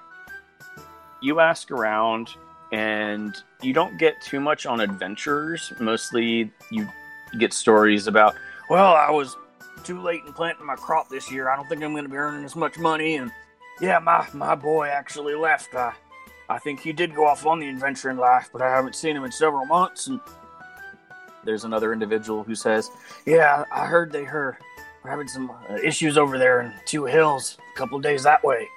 You 1.21 1.39
ask 1.39 1.71
around, 1.71 2.29
and 2.71 3.35
you 3.61 3.73
don't 3.73 3.97
get 3.97 4.21
too 4.21 4.39
much 4.39 4.65
on 4.65 4.79
adventurers. 4.79 5.73
Mostly, 5.79 6.51
you 6.69 6.87
get 7.35 7.53
stories 7.53 8.07
about, 8.07 8.35
well, 8.69 8.95
I 8.95 9.11
was 9.11 9.35
too 9.83 10.01
late 10.01 10.21
in 10.25 10.33
planting 10.33 10.65
my 10.65 10.75
crop 10.75 11.09
this 11.09 11.31
year. 11.31 11.49
I 11.49 11.55
don't 11.55 11.67
think 11.69 11.83
I'm 11.83 11.91
going 11.91 12.03
to 12.03 12.09
be 12.09 12.17
earning 12.17 12.43
as 12.43 12.55
much 12.55 12.77
money. 12.77 13.15
And 13.15 13.31
yeah, 13.81 13.99
my, 13.99 14.27
my 14.33 14.55
boy 14.55 14.87
actually 14.87 15.35
left. 15.35 15.73
I, 15.75 15.93
I 16.49 16.59
think 16.59 16.79
he 16.79 16.93
did 16.93 17.15
go 17.15 17.25
off 17.25 17.45
on 17.45 17.59
the 17.59 17.67
adventure 17.67 18.09
in 18.09 18.17
life, 18.17 18.49
but 18.51 18.61
I 18.61 18.69
haven't 18.69 18.95
seen 18.95 19.15
him 19.15 19.23
in 19.23 19.31
several 19.31 19.65
months. 19.65 20.07
And 20.07 20.19
there's 21.43 21.63
another 21.63 21.93
individual 21.93 22.43
who 22.43 22.55
says, 22.55 22.89
yeah, 23.25 23.65
I 23.71 23.85
heard 23.85 24.11
they 24.11 24.23
heard 24.23 24.57
we're 25.05 25.11
having 25.11 25.27
some 25.27 25.51
uh, 25.69 25.75
issues 25.83 26.17
over 26.17 26.39
there 26.39 26.61
in 26.61 26.73
Two 26.85 27.05
Hills, 27.05 27.59
a 27.75 27.77
couple 27.77 27.99
days 27.99 28.23
that 28.23 28.43
way. 28.43 28.67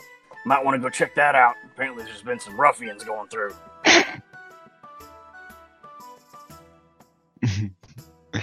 Might 0.45 0.63
want 0.63 0.75
to 0.75 0.79
go 0.79 0.91
check 0.91 1.15
that 1.15 1.35
out. 1.35 1.55
Apparently, 1.65 2.05
there's 2.05 2.21
been 2.21 2.39
some 2.39 2.61
ruffians 2.61 3.03
going 3.03 3.31
through. 3.31 3.55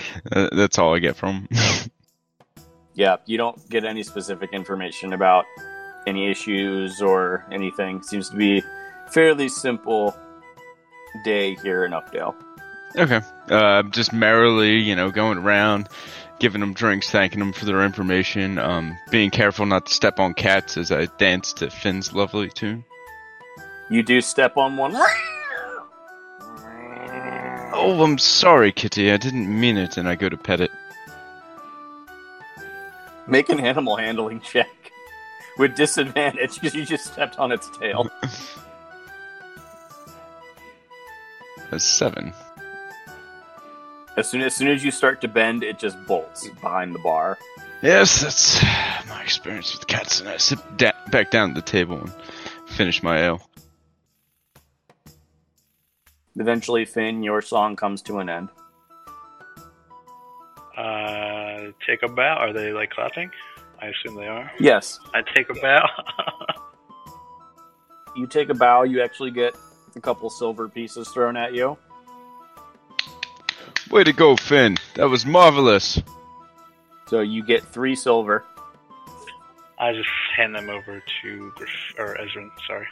That's 0.31 0.77
all 0.77 0.95
I 0.95 0.99
get 0.99 1.15
from. 1.15 1.47
Yeah, 2.95 3.17
you 3.25 3.37
don't 3.37 3.69
get 3.69 3.83
any 3.83 4.03
specific 4.03 4.53
information 4.53 5.11
about 5.11 5.43
any 6.07 6.31
issues 6.31 7.01
or 7.01 7.45
anything. 7.51 8.01
Seems 8.01 8.29
to 8.29 8.37
be 8.37 8.63
fairly 9.11 9.49
simple 9.49 10.15
day 11.25 11.55
here 11.55 11.83
in 11.83 11.91
Updale. 11.91 12.33
Okay. 12.95 13.19
Uh, 13.49 13.83
just 13.83 14.13
merrily, 14.13 14.77
you 14.79 14.95
know, 14.95 15.11
going 15.11 15.37
around, 15.37 15.89
giving 16.39 16.61
them 16.61 16.73
drinks, 16.73 17.09
thanking 17.09 17.39
them 17.39 17.51
for 17.51 17.65
their 17.65 17.83
information, 17.83 18.57
um, 18.57 18.97
being 19.11 19.29
careful 19.29 19.65
not 19.65 19.87
to 19.87 19.93
step 19.93 20.17
on 20.17 20.33
cats 20.33 20.77
as 20.77 20.89
I 20.89 21.07
dance 21.17 21.51
to 21.53 21.69
Finn's 21.69 22.13
lovely 22.13 22.49
tune. 22.49 22.85
You 23.89 24.03
do 24.03 24.21
step 24.21 24.55
on 24.55 24.77
one. 24.77 24.95
Oh, 27.87 28.01
I'm 28.03 28.17
sorry, 28.17 28.71
Kitty. 28.71 29.11
I 29.11 29.17
didn't 29.17 29.47
mean 29.47 29.77
it, 29.77 29.95
and 29.95 30.09
I 30.09 30.15
go 30.15 30.27
to 30.27 30.35
pet 30.35 30.59
it. 30.59 30.71
Make 33.27 33.49
an 33.49 33.59
animal 33.59 33.95
handling 33.95 34.39
check 34.39 34.91
with 35.59 35.75
disadvantage 35.75 36.55
because 36.55 36.73
you 36.73 36.83
just 36.83 37.13
stepped 37.13 37.37
on 37.37 37.51
its 37.51 37.69
tail. 37.77 38.09
A 41.71 41.79
seven. 41.79 42.33
As 44.17 44.27
soon 44.27 44.41
as 44.41 44.55
soon 44.55 44.69
as 44.69 44.83
you 44.83 44.89
start 44.89 45.21
to 45.21 45.27
bend, 45.27 45.63
it 45.63 45.77
just 45.77 46.03
bolts 46.07 46.49
behind 46.49 46.95
the 46.95 46.99
bar. 46.99 47.37
Yes, 47.83 48.19
that's 48.21 48.63
my 49.07 49.21
experience 49.21 49.77
with 49.77 49.85
cats, 49.85 50.21
and 50.21 50.27
I 50.27 50.37
sit 50.37 50.57
da- 50.75 50.93
back 51.11 51.29
down 51.29 51.49
at 51.49 51.55
the 51.55 51.61
table 51.61 51.99
and 51.99 52.11
finish 52.65 53.03
my 53.03 53.25
ale. 53.25 53.47
Eventually, 56.37 56.85
Finn, 56.85 57.23
your 57.23 57.41
song 57.41 57.75
comes 57.75 58.01
to 58.03 58.19
an 58.19 58.29
end. 58.29 58.49
Uh, 60.77 61.71
take 61.87 62.03
a 62.03 62.09
bow. 62.09 62.35
Are 62.35 62.51
they 62.51 62.73
like 62.73 62.89
clapping? 62.89 63.31
I 63.81 63.87
assume 63.87 64.15
they 64.15 64.27
are. 64.27 64.51
Yes, 64.59 64.99
I 65.13 65.21
take 65.21 65.49
a 65.49 65.53
bow. 65.53 65.85
you 68.15 68.27
take 68.27 68.49
a 68.49 68.53
bow. 68.53 68.83
You 68.83 69.01
actually 69.01 69.31
get 69.31 69.55
a 69.95 70.01
couple 70.01 70.29
silver 70.29 70.67
pieces 70.67 71.07
thrown 71.09 71.37
at 71.37 71.53
you. 71.53 71.77
Way 73.89 74.03
to 74.03 74.13
go, 74.13 74.35
Finn. 74.35 74.77
That 74.95 75.09
was 75.09 75.25
marvelous. 75.25 76.01
So 77.07 77.21
you 77.21 77.45
get 77.45 77.63
three 77.63 77.95
silver. 77.95 78.43
I 79.77 79.93
just 79.93 80.09
hand 80.35 80.55
them 80.55 80.69
over 80.69 81.03
to 81.21 81.51
Griff 81.55 81.69
or 81.97 82.17
Ezrin. 82.17 82.49
Sorry. 82.67 82.87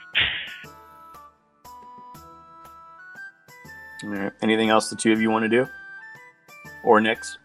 Alright, 4.03 4.33
Anything 4.41 4.69
else 4.69 4.89
the 4.89 4.95
two 4.95 5.11
of 5.13 5.21
you 5.21 5.29
want 5.29 5.43
to 5.43 5.49
do? 5.49 5.67
Or 6.83 6.99
Nix? 6.99 7.37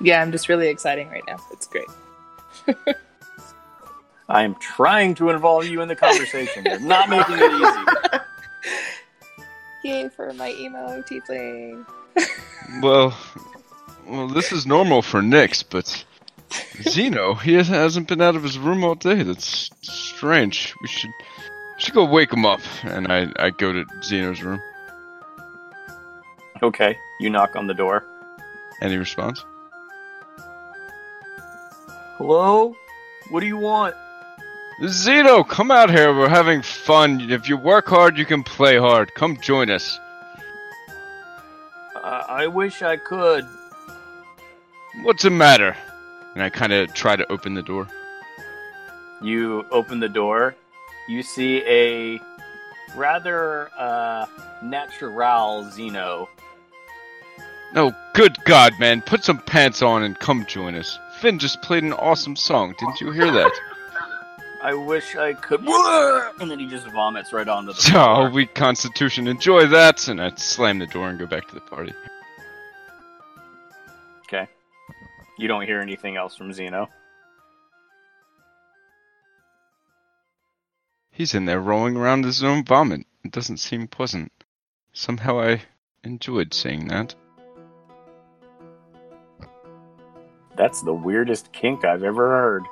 Yeah, 0.00 0.20
I'm 0.20 0.30
just 0.32 0.48
really 0.48 0.68
exciting 0.68 1.08
right 1.08 1.22
now. 1.26 1.38
It's 1.52 1.66
great. 1.66 1.86
I 4.28 4.42
am 4.42 4.56
trying 4.56 5.14
to 5.16 5.30
involve 5.30 5.66
you 5.66 5.80
in 5.80 5.88
the 5.88 5.96
conversation. 5.96 6.64
You're 6.64 6.80
not 6.80 7.08
making 7.16 7.36
it 7.38 7.52
easy. 7.52 8.20
Yay 9.84 10.08
for 10.08 10.32
my 10.34 10.50
emo 10.52 11.02
tiefling. 11.02 11.86
Well, 12.82 13.16
well, 14.08 14.26
this 14.26 14.50
is 14.50 14.66
normal 14.66 15.00
for 15.00 15.22
Nix, 15.22 15.62
but 15.62 16.04
Zeno, 16.82 17.34
he 17.34 17.52
has- 17.54 17.68
hasn't 17.68 18.08
been 18.08 18.20
out 18.20 18.34
of 18.34 18.42
his 18.42 18.58
room 18.58 18.82
all 18.82 18.96
day. 18.96 19.22
That's 19.22 19.70
strange. 19.82 20.74
We 20.82 20.88
should, 20.88 21.10
we 21.35 21.35
should 21.78 21.94
go 21.94 22.04
wake 22.04 22.32
him 22.32 22.44
up. 22.44 22.60
And 22.82 23.10
I, 23.12 23.28
I 23.36 23.50
go 23.50 23.72
to 23.72 23.84
Zeno's 24.02 24.42
room. 24.42 24.60
Okay, 26.62 26.96
you 27.20 27.30
knock 27.30 27.54
on 27.54 27.66
the 27.66 27.74
door. 27.74 28.04
Any 28.80 28.96
response? 28.96 29.44
Hello? 32.16 32.74
What 33.30 33.40
do 33.40 33.46
you 33.46 33.58
want? 33.58 33.94
Zeno, 34.86 35.42
come 35.42 35.70
out 35.70 35.90
here. 35.90 36.14
We're 36.14 36.28
having 36.28 36.62
fun. 36.62 37.30
If 37.30 37.48
you 37.48 37.56
work 37.56 37.86
hard, 37.88 38.18
you 38.18 38.26
can 38.26 38.42
play 38.42 38.78
hard. 38.78 39.14
Come 39.14 39.38
join 39.38 39.70
us. 39.70 39.98
Uh, 41.94 42.24
I 42.28 42.46
wish 42.46 42.82
I 42.82 42.96
could. 42.96 43.46
What's 45.02 45.22
the 45.22 45.30
matter? 45.30 45.76
And 46.34 46.42
I 46.42 46.50
kind 46.50 46.72
of 46.72 46.92
try 46.94 47.16
to 47.16 47.30
open 47.32 47.54
the 47.54 47.62
door. 47.62 47.88
You 49.22 49.64
open 49.70 50.00
the 50.00 50.08
door. 50.08 50.54
You 51.08 51.22
see 51.22 51.62
a 51.66 52.20
rather 52.96 53.70
uh, 53.78 54.26
natural 54.62 55.70
Zeno. 55.70 56.28
Oh, 57.74 57.94
good 58.14 58.36
God, 58.44 58.72
man. 58.78 59.02
Put 59.02 59.24
some 59.24 59.38
pants 59.38 59.82
on 59.82 60.02
and 60.02 60.18
come 60.18 60.46
join 60.46 60.74
us. 60.74 60.98
Finn 61.20 61.38
just 61.38 61.60
played 61.62 61.82
an 61.82 61.92
awesome 61.92 62.36
song. 62.36 62.74
Didn't 62.78 63.00
you 63.00 63.10
hear 63.12 63.30
that? 63.30 63.52
I 64.62 64.74
wish 64.74 65.14
I 65.16 65.32
could. 65.34 65.60
And 66.40 66.50
then 66.50 66.58
he 66.58 66.66
just 66.66 66.86
vomits 66.88 67.32
right 67.32 67.46
onto 67.48 67.72
the 67.72 67.78
Oh, 67.94 68.16
floor. 68.26 68.30
weak 68.30 68.54
constitution. 68.54 69.26
Enjoy 69.28 69.66
that. 69.66 70.08
And 70.08 70.20
I 70.20 70.30
slam 70.36 70.78
the 70.78 70.86
door 70.86 71.08
and 71.08 71.18
go 71.18 71.26
back 71.26 71.48
to 71.48 71.54
the 71.54 71.60
party. 71.60 71.92
Okay. 74.28 74.48
You 75.38 75.48
don't 75.48 75.62
hear 75.62 75.80
anything 75.80 76.16
else 76.16 76.36
from 76.36 76.52
Zeno. 76.52 76.88
He's 81.16 81.32
in 81.32 81.46
there 81.46 81.62
rolling 81.62 81.96
around 81.96 82.26
his 82.26 82.44
own 82.44 82.62
vomit. 82.62 83.06
It 83.24 83.32
doesn't 83.32 83.56
seem 83.56 83.88
pleasant. 83.88 84.30
Somehow 84.92 85.40
I 85.40 85.62
enjoyed 86.04 86.52
seeing 86.52 86.88
that. 86.88 87.14
That's 90.58 90.82
the 90.82 90.92
weirdest 90.92 91.54
kink 91.54 91.86
I've 91.86 92.02
ever 92.02 92.28
heard. 92.28 92.64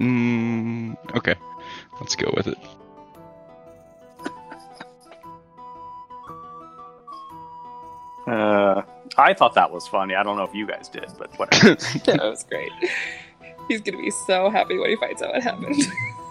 Mm, 0.00 0.96
okay. 1.14 1.34
Let's 2.00 2.16
go 2.16 2.32
with 2.34 2.46
it. 2.46 2.58
Uh, 8.24 8.82
I 9.18 9.34
thought 9.34 9.54
that 9.54 9.72
was 9.72 9.88
funny. 9.88 10.14
I 10.14 10.22
don't 10.22 10.36
know 10.36 10.44
if 10.44 10.54
you 10.54 10.64
guys 10.64 10.88
did, 10.88 11.10
but 11.18 11.36
whatever. 11.40 11.74
That 12.04 12.20
was 12.22 12.44
great. 12.44 12.70
He's 13.66 13.80
gonna 13.80 13.98
be 13.98 14.12
so 14.12 14.48
happy 14.48 14.78
when 14.78 14.90
he 14.90 14.96
finds 14.96 15.20
out 15.22 15.32
what 15.32 15.42
happened. 15.42 15.82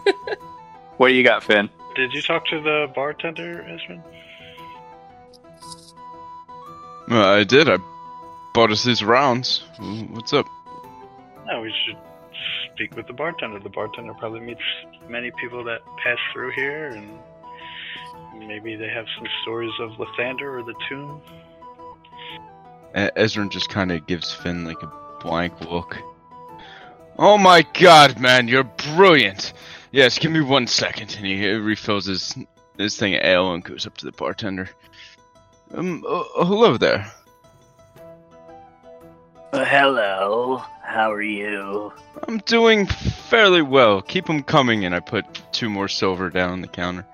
what 1.01 1.07
do 1.07 1.15
you 1.15 1.23
got, 1.23 1.43
Finn? 1.43 1.67
Did 1.95 2.13
you 2.13 2.21
talk 2.21 2.45
to 2.45 2.61
the 2.61 2.85
bartender, 2.93 3.65
Ezrin? 3.67 4.03
Well, 7.09 7.23
uh, 7.23 7.37
I 7.37 7.43
did. 7.43 7.67
I 7.67 7.77
bought 8.53 8.69
us 8.69 8.83
these 8.83 9.03
rounds. 9.03 9.63
What's 10.11 10.31
up? 10.31 10.45
No, 11.47 11.61
we 11.61 11.73
should 11.87 11.97
speak 12.71 12.95
with 12.95 13.07
the 13.07 13.13
bartender. 13.13 13.57
The 13.57 13.69
bartender 13.69 14.13
probably 14.13 14.41
meets 14.41 14.61
many 15.09 15.31
people 15.41 15.63
that 15.63 15.79
pass 16.03 16.19
through 16.31 16.51
here, 16.51 16.89
and 16.89 17.17
maybe 18.37 18.75
they 18.75 18.89
have 18.89 19.07
some 19.17 19.25
stories 19.41 19.73
of 19.79 19.89
Lathander 19.93 20.59
or 20.59 20.61
the 20.61 20.75
tomb. 20.87 21.19
E- 22.95 23.09
Ezra 23.15 23.49
just 23.49 23.69
kind 23.69 23.91
of 23.91 24.05
gives 24.05 24.31
Finn 24.31 24.65
like 24.65 24.83
a 24.83 24.91
blank 25.23 25.61
look. 25.61 25.97
Oh 27.17 27.39
my 27.39 27.65
god, 27.73 28.19
man, 28.19 28.47
you're 28.47 28.65
brilliant. 28.95 29.53
Yes, 29.91 30.17
give 30.17 30.31
me 30.31 30.41
one 30.41 30.67
second. 30.67 31.15
And 31.17 31.25
he 31.25 31.47
refills 31.49 32.05
his 32.05 32.35
his 32.77 32.97
thing 32.97 33.15
of 33.15 33.23
ale 33.23 33.53
and 33.53 33.63
goes 33.63 33.85
up 33.85 33.97
to 33.97 34.05
the 34.05 34.11
bartender. 34.13 34.69
Um, 35.73 36.03
uh, 36.05 36.21
uh, 36.37 36.45
hello 36.45 36.77
there. 36.77 37.11
Uh, 39.53 39.65
hello. 39.65 40.63
How 40.83 41.11
are 41.11 41.21
you? 41.21 41.91
I'm 42.27 42.37
doing 42.39 42.85
fairly 42.85 43.61
well. 43.61 44.01
Keep 44.01 44.27
them 44.27 44.43
coming, 44.43 44.85
and 44.85 44.95
I 44.95 44.99
put 44.99 45.25
two 45.51 45.69
more 45.69 45.87
silver 45.87 46.29
down 46.29 46.51
on 46.51 46.61
the 46.61 46.67
counter. 46.67 47.05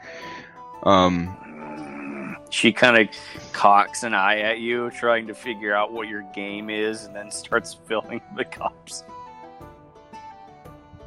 Um, 0.83 2.37
She 2.49 2.71
kind 2.71 2.97
of 2.97 3.15
cocks 3.51 4.03
an 4.03 4.13
eye 4.13 4.39
at 4.39 4.59
you, 4.59 4.89
trying 4.91 5.27
to 5.27 5.33
figure 5.33 5.73
out 5.73 5.91
what 5.91 6.07
your 6.07 6.23
game 6.33 6.69
is, 6.69 7.05
and 7.05 7.15
then 7.15 7.29
starts 7.31 7.73
filling 7.87 8.21
the 8.35 8.45
cups. 8.45 9.03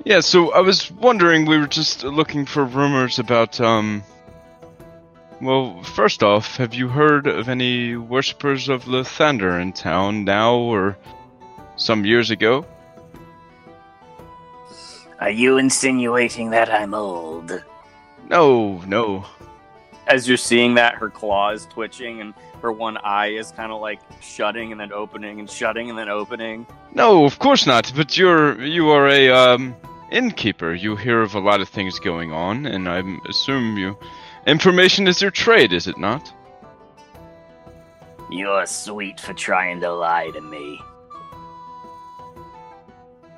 Yeah. 0.05 0.21
So 0.21 0.53
I 0.53 0.61
was 0.61 0.91
wondering, 0.91 1.47
we 1.47 1.59
were 1.59 1.67
just 1.67 2.05
looking 2.05 2.47
for 2.47 2.65
rumors 2.65 3.19
about 3.19 3.61
um. 3.61 4.03
Well, 5.41 5.83
first 5.83 6.23
off, 6.23 6.57
have 6.57 6.75
you 6.75 6.89
heard 6.89 7.27
of 7.27 7.49
any 7.49 7.97
worshippers 7.97 8.69
of 8.69 8.85
Lathander 8.85 9.61
in 9.61 9.73
town 9.73 10.25
now 10.25 10.57
or 10.57 10.99
some 11.77 12.05
years 12.05 12.31
ago? 12.31 12.67
Are 15.19 15.31
you 15.31 15.57
insinuating 15.57 16.51
that 16.51 16.71
I'm 16.71 16.93
old? 16.93 17.63
No, 18.29 18.83
no. 18.87 19.25
As 20.07 20.29
you're 20.29 20.37
seeing 20.37 20.75
that, 20.75 20.95
her 20.95 21.09
claw 21.09 21.51
is 21.51 21.67
twitching, 21.67 22.21
and 22.21 22.35
her 22.63 22.73
one 22.73 22.97
eye 22.99 23.29
is 23.29 23.51
kind 23.53 23.73
of 23.73 23.81
like 23.81 24.01
shutting 24.21 24.73
and 24.73 24.81
then 24.81 24.93
opening 24.93 25.41
and 25.41 25.49
shutting 25.49 25.89
and 25.89 25.99
then 25.99 26.09
opening. 26.09 26.67
No, 26.95 27.25
of 27.25 27.39
course 27.39 27.67
not. 27.67 27.93
But 27.95 28.17
you're 28.17 28.61
you 28.63 28.89
are 28.91 29.09
a 29.09 29.31
um 29.31 29.75
innkeeper. 30.11 30.75
You 30.75 30.97
hear 30.97 31.23
of 31.23 31.35
a 31.35 31.41
lot 31.41 31.61
of 31.61 31.69
things 31.69 31.99
going 31.99 32.33
on, 32.33 32.67
and 32.67 32.89
I 32.89 33.03
assume 33.29 33.77
you 33.79 33.97
information 34.47 35.07
is 35.07 35.23
your 35.23 35.31
trade, 35.31 35.73
is 35.73 35.87
it 35.87 35.99
not? 35.99 36.33
You're 38.31 38.67
sweet 38.67 39.19
for 39.19 39.35
trying 39.35 39.81
to 39.81 39.93
lie 39.93 40.31
to 40.31 40.41
me. 40.41 40.81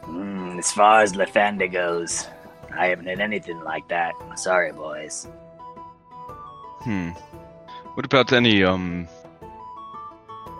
Hmm, 0.05 0.59
as 0.59 0.71
far 0.73 1.03
as 1.03 1.15
Lathander 1.15 1.71
goes, 1.71 2.27
I 2.77 2.89
haven't 2.89 3.07
had 3.07 3.21
anything 3.21 3.61
like 3.61 3.89
that. 3.89 4.13
Sorry, 4.37 4.73
boys. 4.73 5.27
Hmm. 6.81 7.11
What 7.95 8.05
about 8.05 8.33
any 8.33 8.65
um 8.65 9.09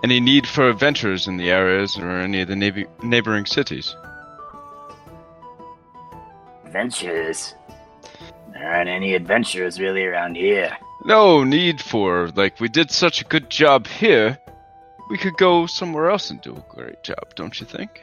any 0.05 0.21
need 0.21 0.47
for 0.47 0.69
adventures 0.69 1.29
in 1.29 1.37
the 1.37 1.51
areas 1.51 1.99
or 1.99 2.11
any 2.11 2.43
of 2.43 2.49
the 2.49 2.57
neighbor- 2.57 2.89
neighboring 3.03 3.47
cities? 3.47 3.95
Adventures? 6.73 7.55
There 8.55 8.67
aren't 8.67 8.89
any 8.89 9.13
adventures 9.13 9.79
really 9.79 10.07
around 10.07 10.39
here. 10.39 10.75
No 11.05 11.45
need 11.45 11.83
for 11.83 12.31
like 12.35 12.61
we 12.61 12.69
did 12.71 12.91
such 12.91 13.21
a 13.21 13.27
good 13.27 13.51
job 13.51 13.87
here. 13.87 14.39
We 15.11 15.19
could 15.19 15.37
go 15.37 15.67
somewhere 15.67 16.09
else 16.09 16.31
and 16.31 16.41
do 16.41 16.57
a 16.57 16.75
great 16.75 17.03
job, 17.03 17.35
don't 17.35 17.61
you 17.61 17.67
think? 17.67 18.01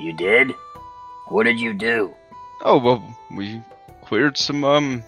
You 0.00 0.14
did? 0.14 0.50
What 1.28 1.44
did 1.44 1.60
you 1.60 1.74
do? 1.74 2.12
Oh 2.64 2.78
well, 2.78 3.16
we 3.36 3.62
cleared 4.02 4.36
some 4.36 4.64
um 4.64 5.04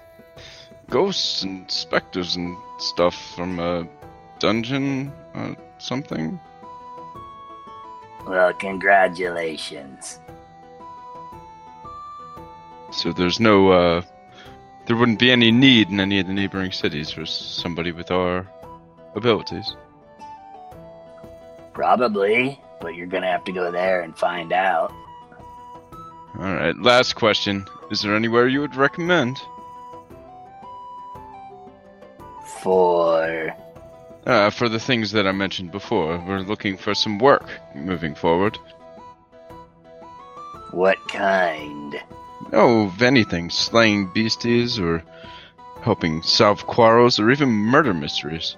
ghosts 0.89 1.43
and 1.43 1.69
specters 1.69 2.37
and 2.37 2.57
stuff 2.79 3.17
from 3.35 3.59
a 3.59 3.89
dungeon 4.39 5.11
or 5.35 5.57
something. 5.79 6.39
Well, 8.25 8.53
congratulations. 8.53 10.21
So 12.97 13.13
there's 13.13 13.39
no 13.39 13.71
uh 13.71 14.03
there 14.87 14.97
wouldn't 14.97 15.19
be 15.19 15.31
any 15.31 15.51
need 15.51 15.91
in 15.91 16.01
any 16.01 16.21
of 16.21 16.27
the 16.27 16.33
neighboring 16.33 16.73
cities 16.73 17.11
for 17.11 17.27
somebody 17.27 17.93
with 17.93 18.11
our 18.11 18.49
abilities. 19.15 19.77
Probably, 21.75 22.59
but 22.81 22.95
you're 22.95 23.07
gonna 23.07 23.31
have 23.31 23.45
to 23.45 23.53
go 23.53 23.71
there 23.71 24.01
and 24.01 24.17
find 24.17 24.53
out. 24.53 24.93
All 26.39 26.55
right, 26.55 26.77
last 26.79 27.17
question. 27.17 27.67
Is 27.91 28.01
there 28.01 28.17
anywhere 28.17 28.49
you 28.49 28.61
would 28.61 28.77
recommend? 28.77 29.39
For 32.63 33.55
Uh, 34.27 34.51
for 34.51 34.69
the 34.69 34.81
things 34.81 35.13
that 35.13 35.27
I 35.27 35.33
mentioned 35.33 35.71
before, 35.71 36.19
we're 36.27 36.41
looking 36.41 36.77
for 36.77 36.95
some 36.95 37.19
work 37.19 37.49
moving 37.75 38.15
forward. 38.15 38.59
what 40.73 40.99
kind? 41.09 41.95
Oh, 42.53 42.87
of 42.87 43.03
anything, 43.03 43.51
slaying 43.51 44.13
beasties 44.13 44.79
or 44.79 45.03
helping 45.83 46.23
solve 46.23 46.67
quarrels 46.67 47.19
or 47.19 47.31
even 47.31 47.49
murder 47.49 47.95
mysteries. 47.95 48.57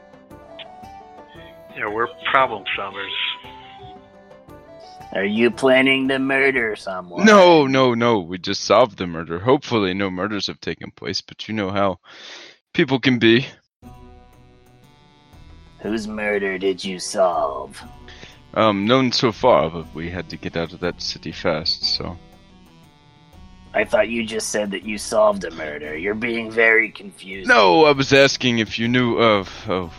Yeah, 1.77 1.89
we're 1.89 2.09
problem 2.31 2.65
solvers. 2.79 3.13
Are 5.13 5.25
you 5.25 5.51
planning 5.51 6.09
to 6.09 6.19
murder 6.19 6.77
someone? 6.77 7.25
No, 7.25 7.67
no, 7.67 7.95
no. 7.95 8.19
We 8.19 8.37
just 8.39 8.65
solved 8.65 8.99
the 8.99 9.07
murder. 9.07 9.39
Hopefully, 9.39 9.95
no 9.95 10.11
murders 10.11 10.49
have 10.49 10.61
taken 10.61 10.91
place, 10.91 11.23
but 11.23 11.49
you 11.49 11.55
know 11.55 11.71
how 11.71 12.01
people 12.75 13.01
can 13.01 13.19
be. 13.19 13.47
Whose 15.81 16.07
murder 16.07 16.59
did 16.59 16.85
you 16.85 16.99
solve? 16.99 17.83
Um, 18.55 18.87
none 18.87 19.13
so 19.13 19.33
far, 19.33 19.71
but 19.71 19.95
we 19.95 20.11
had 20.11 20.29
to 20.31 20.37
get 20.37 20.57
out 20.57 20.73
of 20.73 20.81
that 20.81 21.01
city 21.01 21.33
fast, 21.33 21.85
so. 21.85 22.19
I 23.74 23.85
thought 23.85 24.09
you 24.09 24.24
just 24.24 24.49
said 24.49 24.70
that 24.70 24.85
you 24.85 24.99
solved 24.99 25.45
a 25.45 25.51
murder. 25.53 25.97
You're 25.97 26.15
being 26.15 26.51
very 26.51 26.90
confused. 26.90 27.49
No, 27.49 27.85
I 27.85 27.93
was 27.93 28.12
asking 28.12 28.59
if 28.59 28.78
you 28.78 28.89
knew 28.89 29.19
of. 29.19 29.51
Oh, 29.69 29.93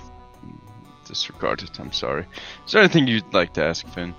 disregard 1.06 1.62
it. 1.62 1.80
I'm 1.80 1.92
sorry. 1.92 2.26
Is 2.66 2.72
there 2.72 2.82
anything 2.82 3.08
you'd 3.08 3.34
like 3.34 3.54
to 3.54 3.64
ask, 3.64 3.88
Finn? 3.88 4.14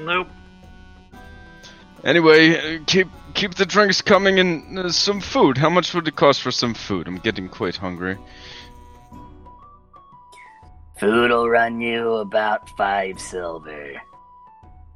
Nope. 0.00 0.28
Anyway, 2.04 2.76
uh, 2.76 2.82
keep 2.86 3.08
keep 3.34 3.54
the 3.54 3.66
drinks 3.66 4.00
coming 4.00 4.38
and 4.38 4.78
uh, 4.78 4.90
some 4.90 5.20
food. 5.20 5.58
How 5.58 5.70
much 5.70 5.92
would 5.94 6.06
it 6.06 6.16
cost 6.16 6.42
for 6.42 6.50
some 6.50 6.74
food? 6.74 7.08
I'm 7.08 7.18
getting 7.18 7.48
quite 7.48 7.76
hungry. 7.76 8.16
Food'll 11.00 11.48
run 11.48 11.80
you 11.80 12.14
about 12.14 12.68
five 12.76 13.20
silver. 13.20 14.00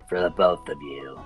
For 0.09 0.21
the 0.21 0.31
both 0.31 0.69
of 0.69 0.81
you. 0.83 1.19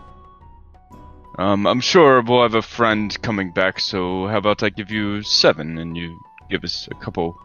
Um, 1.38 1.66
I'm 1.66 1.80
sure 1.80 2.22
we'll 2.22 2.42
have 2.42 2.54
a 2.54 2.62
friend 2.62 3.20
coming 3.22 3.52
back, 3.52 3.78
so 3.78 4.26
how 4.26 4.38
about 4.38 4.62
I 4.62 4.70
give 4.70 4.90
you 4.90 5.22
seven 5.22 5.76
and 5.78 5.96
you 5.96 6.18
give 6.48 6.64
us 6.64 6.88
a 6.90 6.94
couple 6.94 7.38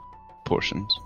portions? 0.46 0.98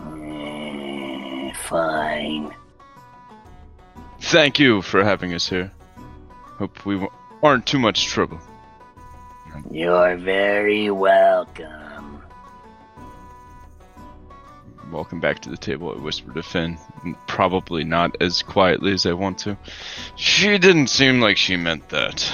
Eh, 0.00 1.52
fine. 1.54 2.52
Thank 4.20 4.58
you 4.58 4.82
for 4.82 5.04
having 5.04 5.32
us 5.32 5.48
here. 5.48 5.70
Hope 6.58 6.84
we 6.84 6.94
w- 6.94 7.12
aren't 7.42 7.66
too 7.66 7.78
much 7.78 8.06
trouble. 8.06 8.40
You're 9.70 10.16
very 10.16 10.90
welcome. 10.90 11.91
Welcome 14.92 15.20
back 15.20 15.38
to 15.40 15.48
the 15.48 15.56
table, 15.56 15.90
I 15.90 15.98
whispered 15.98 16.34
to 16.34 16.42
Finn. 16.42 16.76
Probably 17.26 17.82
not 17.82 18.20
as 18.20 18.42
quietly 18.42 18.92
as 18.92 19.06
I 19.06 19.14
want 19.14 19.38
to. 19.38 19.56
She 20.16 20.58
didn't 20.58 20.88
seem 20.88 21.18
like 21.18 21.38
she 21.38 21.56
meant 21.56 21.88
that. 21.88 22.30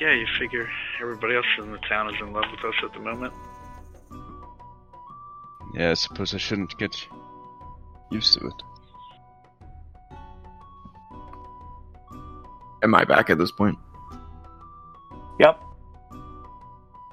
Yeah, 0.00 0.12
you 0.12 0.26
figure 0.40 0.68
everybody 1.00 1.36
else 1.36 1.46
in 1.56 1.70
the 1.70 1.78
town 1.78 2.12
is 2.12 2.20
in 2.20 2.32
love 2.32 2.46
with 2.50 2.64
us 2.64 2.74
at 2.82 2.92
the 2.94 2.98
moment. 2.98 3.32
Yeah, 5.72 5.92
I 5.92 5.94
suppose 5.94 6.34
I 6.34 6.38
shouldn't 6.38 6.76
get 6.76 7.06
used 8.10 8.34
to 8.34 8.48
it. 8.48 8.62
Am 12.82 12.92
I 12.92 13.04
back 13.04 13.30
at 13.30 13.38
this 13.38 13.52
point? 13.52 13.78
Yep. 15.38 15.60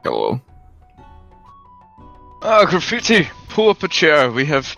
Hello. 0.03 0.41
Ah, 2.45 2.65
graffiti! 2.65 3.29
Pull 3.47 3.69
up 3.69 3.83
a 3.83 3.87
chair. 3.87 4.29
We 4.29 4.45
have. 4.45 4.75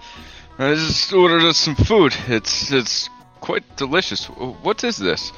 I 0.60 0.76
just 0.76 1.12
ordered 1.12 1.42
us 1.42 1.58
some 1.58 1.76
food. 1.76 2.16
It's 2.28 2.72
it's 2.72 3.10
quite 3.42 3.64
delicious. 3.76 4.28
What 4.28 4.84
is 4.84 4.98
this? 4.98 5.32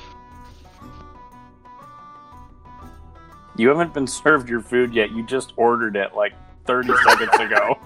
You 3.56 3.70
haven't 3.70 3.94
been 3.94 4.08
served 4.08 4.50
your 4.50 4.60
food 4.62 4.94
yet. 4.94 5.12
You 5.12 5.26
just 5.26 5.54
ordered 5.56 5.96
it 5.96 6.14
like 6.14 6.34
30 6.66 6.94
seconds 7.04 7.40
ago. 7.40 7.80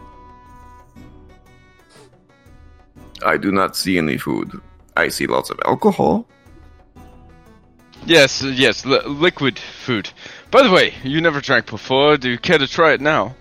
I 3.23 3.37
do 3.37 3.51
not 3.51 3.75
see 3.75 3.99
any 3.99 4.17
food. 4.17 4.59
I 4.97 5.09
see 5.09 5.27
lots 5.27 5.51
of 5.51 5.59
alcohol. 5.65 6.27
Yes, 8.05 8.43
uh, 8.43 8.47
yes, 8.47 8.85
li- 8.85 9.05
liquid 9.05 9.59
food. 9.59 10.09
By 10.49 10.63
the 10.63 10.71
way, 10.71 10.95
you 11.03 11.21
never 11.21 11.39
drank 11.39 11.67
before. 11.67 12.17
Do 12.17 12.29
you 12.29 12.39
care 12.39 12.57
to 12.57 12.67
try 12.67 12.93
it 12.93 12.99
now? 12.99 13.35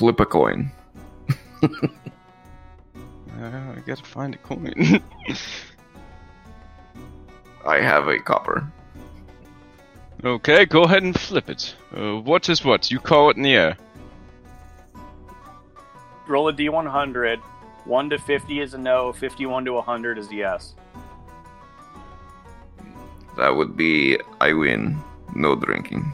Flip 0.00 0.18
a 0.18 0.24
coin. 0.24 0.72
Uh, 1.62 1.68
I 3.38 3.82
gotta 3.84 4.02
find 4.02 4.34
a 4.34 4.38
coin. 4.38 4.72
I 7.66 7.80
have 7.80 8.08
a 8.08 8.18
copper. 8.18 8.66
okay, 10.24 10.64
go 10.64 10.84
ahead 10.84 11.02
and 11.02 11.20
flip 11.20 11.50
it. 11.50 11.74
Uh, 11.94 12.16
what 12.16 12.48
is 12.48 12.64
what? 12.64 12.90
You 12.90 12.98
call 12.98 13.28
it 13.28 13.36
in 13.36 13.42
the 13.42 13.54
air. 13.54 13.76
Roll 16.26 16.48
a 16.48 16.52
d100. 16.54 17.36
1 17.84 18.10
to 18.10 18.18
50 18.18 18.60
is 18.60 18.72
a 18.72 18.78
no, 18.78 19.12
51 19.12 19.66
to 19.66 19.74
100 19.74 20.16
is 20.16 20.30
a 20.30 20.34
yes. 20.34 20.74
That 23.36 23.54
would 23.54 23.76
be 23.76 24.18
I 24.40 24.54
win. 24.54 24.98
No 25.34 25.54
drinking. 25.56 26.10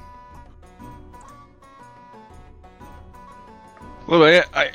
Well, 4.06 4.22
I, 4.22 4.44
I, 4.54 4.70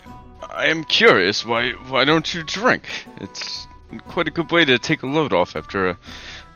I 0.49 0.65
am 0.67 0.83
curious. 0.83 1.45
Why, 1.45 1.71
why 1.87 2.03
don't 2.03 2.33
you 2.33 2.43
drink? 2.43 2.83
It's 3.21 3.67
quite 4.07 4.27
a 4.27 4.31
good 4.31 4.51
way 4.51 4.65
to 4.65 4.77
take 4.77 5.03
a 5.03 5.07
load 5.07 5.33
off 5.33 5.55
after 5.55 5.89
a 5.89 5.97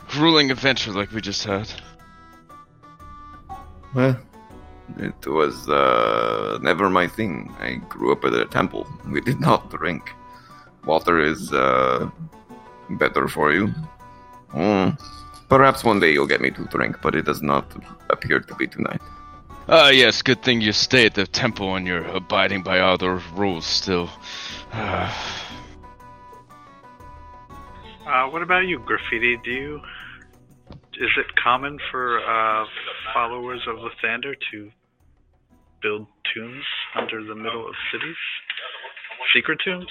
grueling 0.10 0.52
adventure 0.52 0.92
like 0.92 1.12
we 1.12 1.22
just 1.22 1.44
had. 1.44 1.70
Well, 3.94 4.20
it 4.98 5.26
was 5.26 5.70
uh, 5.70 6.60
never 6.62 6.90
my 6.90 7.08
thing. 7.08 7.54
I 7.60 7.76
grew 7.88 8.12
up 8.12 8.26
at 8.26 8.34
a 8.34 8.46
temple. 8.46 8.86
We 9.10 9.22
did 9.22 9.40
not 9.40 9.70
drink. 9.72 10.12
Water 10.86 11.20
is 11.20 11.54
uh, 11.54 12.10
better 12.92 13.28
for 13.28 13.54
you. 13.54 13.74
Mm. 14.54 15.00
Perhaps 15.50 15.84
one 15.84 16.00
day 16.00 16.12
you'll 16.12 16.28
get 16.28 16.42
me 16.42 16.52
to 16.52 16.66
drink, 16.66 16.98
but 17.02 17.16
it 17.16 17.26
does 17.26 17.42
not 17.42 17.66
appear 18.10 18.40
to 18.40 18.56
be 18.56 18.68
tonight. 18.68 19.02
Ah, 19.68 19.90
yes. 19.90 20.22
Good 20.22 20.44
thing 20.44 20.62
you 20.62 20.72
stay 20.72 21.06
at 21.06 21.16
the 21.16 21.26
temple 21.26 21.76
and 21.76 21.88
you're 21.88 22.06
abiding 22.06 22.64
by 22.64 22.80
all 22.80 22.98
the 22.98 23.10
rules 23.36 23.66
still. 23.66 24.10
Ah. 24.72 25.42
Uh, 28.06 28.30
what 28.30 28.42
about 28.42 28.68
you, 28.68 28.80
Graffiti? 28.80 29.38
Do 29.44 29.52
you. 29.52 29.82
Is 30.94 31.10
it 31.18 31.26
common 31.44 31.80
for 31.92 32.20
uh, 32.20 32.66
followers 33.14 33.62
of 33.68 33.78
Lathander 33.78 34.36
to 34.52 34.72
build 35.82 36.08
tombs? 36.34 36.64
under 36.96 37.24
the 37.24 37.36
middle 37.36 37.68
of 37.68 37.76
cities? 37.92 38.16
Secret 39.34 39.60
tombs? 39.64 39.88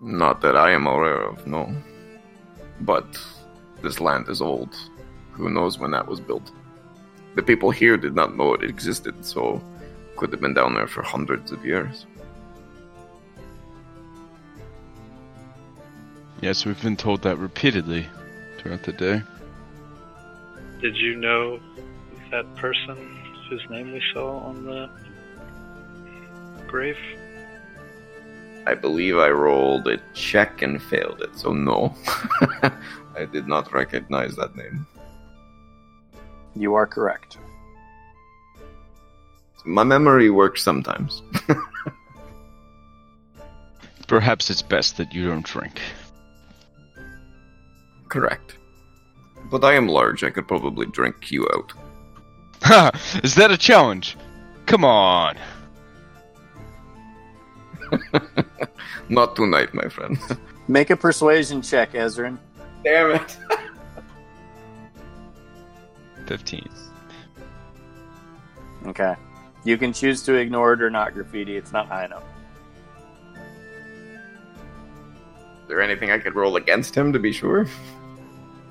Not 0.00 0.40
that 0.40 0.56
I 0.56 0.72
am 0.72 0.86
aware 0.86 1.22
of, 1.22 1.46
no. 1.46 1.70
But 2.80 3.06
this 3.82 4.00
land 4.00 4.28
is 4.28 4.40
old. 4.40 4.74
Who 5.32 5.50
knows 5.50 5.78
when 5.78 5.90
that 5.90 6.08
was 6.08 6.20
built? 6.20 6.50
The 7.34 7.42
people 7.42 7.70
here 7.70 7.96
did 7.96 8.14
not 8.14 8.36
know 8.36 8.54
it 8.54 8.64
existed, 8.64 9.24
so 9.24 9.62
could 10.16 10.32
have 10.32 10.40
been 10.40 10.54
down 10.54 10.74
there 10.74 10.86
for 10.86 11.02
hundreds 11.02 11.52
of 11.52 11.64
years. 11.64 12.06
Yes, 16.40 16.64
we've 16.64 16.80
been 16.82 16.96
told 16.96 17.22
that 17.22 17.36
repeatedly 17.36 18.06
throughout 18.58 18.82
the 18.82 18.92
day. 18.92 19.22
Did 20.80 20.96
you 20.96 21.14
know 21.14 21.60
that 22.30 22.54
person 22.56 22.96
whose 23.48 23.62
name 23.68 23.92
we 23.92 24.02
saw 24.12 24.38
on 24.38 24.64
the 24.64 24.90
grave? 26.66 26.96
I 28.66 28.74
believe 28.74 29.18
I 29.18 29.30
rolled 29.30 29.88
a 29.88 29.98
check 30.14 30.62
and 30.62 30.82
failed 30.82 31.22
it, 31.22 31.36
so 31.36 31.52
no. 31.52 31.94
I 33.16 33.24
did 33.30 33.46
not 33.46 33.72
recognize 33.72 34.36
that 34.36 34.54
name. 34.56 34.86
You 36.54 36.74
are 36.74 36.86
correct. 36.86 37.38
My 39.64 39.84
memory 39.84 40.30
works 40.30 40.62
sometimes. 40.62 41.22
Perhaps 44.06 44.50
it's 44.50 44.62
best 44.62 44.96
that 44.96 45.14
you 45.14 45.28
don't 45.28 45.44
drink. 45.44 45.80
Correct. 48.08 48.56
But 49.50 49.64
I 49.64 49.74
am 49.74 49.86
large, 49.88 50.24
I 50.24 50.30
could 50.30 50.48
probably 50.48 50.86
drink 50.86 51.30
you 51.30 51.46
out. 51.54 51.72
Ha! 52.62 52.90
Is 53.22 53.34
that 53.36 53.50
a 53.50 53.56
challenge? 53.56 54.16
Come 54.66 54.84
on. 54.84 55.36
Not 59.08 59.36
tonight, 59.36 59.74
my 59.74 59.88
friend. 59.88 60.18
Make 60.68 60.90
a 60.90 60.96
persuasion 60.96 61.62
check, 61.62 61.92
Ezrin. 61.92 62.38
Damn 62.84 63.12
it. 63.12 63.36
15. 66.30 66.70
Okay. 68.86 69.16
You 69.64 69.76
can 69.76 69.92
choose 69.92 70.22
to 70.22 70.34
ignore 70.34 70.74
it 70.74 70.80
or 70.80 70.88
not, 70.88 71.12
graffiti. 71.12 71.56
It's 71.56 71.72
not 71.72 71.88
high 71.88 72.04
enough. 72.04 72.22
Is 75.62 75.66
there 75.66 75.80
anything 75.80 76.12
I 76.12 76.20
could 76.20 76.36
roll 76.36 76.54
against 76.54 76.94
him 76.94 77.12
to 77.12 77.18
be 77.18 77.32
sure? 77.32 77.66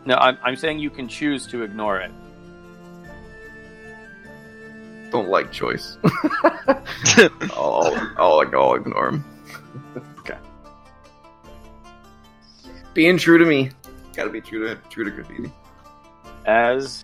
No, 0.05 0.15
I'm, 0.15 0.37
I'm 0.41 0.55
saying 0.55 0.79
you 0.79 0.89
can 0.89 1.09
choose 1.09 1.47
to 1.47 1.63
ignore 1.63 1.99
it. 1.99 2.11
Don't 5.11 5.27
like 5.27 5.51
choice. 5.51 5.97
I'll, 7.57 7.93
I'll, 8.17 8.41
I'll 8.53 8.75
ignore 8.75 9.09
him. 9.09 9.25
Okay. 10.19 10.37
Being 12.93 13.17
true 13.17 13.37
to 13.37 13.45
me. 13.45 13.71
Gotta 14.15 14.29
be 14.29 14.39
true 14.39 14.65
to 14.65 14.75
true 14.89 15.03
to 15.03 15.11
graffiti. 15.11 15.51
As 16.45 17.03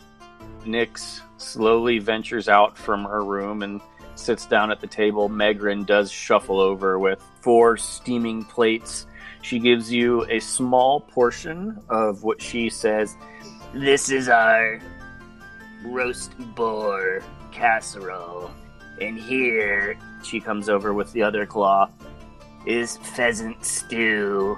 Nyx 0.65 1.21
slowly 1.37 1.99
ventures 1.99 2.49
out 2.49 2.77
from 2.77 3.03
her 3.05 3.23
room 3.23 3.63
and 3.63 3.81
sits 4.15 4.45
down 4.45 4.71
at 4.71 4.81
the 4.81 4.87
table, 4.87 5.29
Megrin 5.29 5.85
does 5.85 6.11
shuffle 6.11 6.59
over 6.59 6.97
with 6.97 7.21
four 7.41 7.77
steaming 7.77 8.43
plates. 8.45 9.07
She 9.41 9.59
gives 9.59 9.91
you 9.91 10.25
a 10.29 10.39
small 10.39 11.01
portion 11.01 11.79
of 11.89 12.23
what 12.23 12.41
she 12.41 12.69
says 12.69 13.15
This 13.73 14.09
is 14.09 14.29
our 14.29 14.79
roast 15.83 16.37
boar 16.55 17.21
casserole. 17.51 18.51
And 19.01 19.19
here 19.19 19.97
she 20.23 20.39
comes 20.39 20.69
over 20.69 20.93
with 20.93 21.11
the 21.11 21.21
other 21.21 21.45
claw. 21.45 21.89
is 22.65 22.97
pheasant 22.97 23.63
stew. 23.63 24.57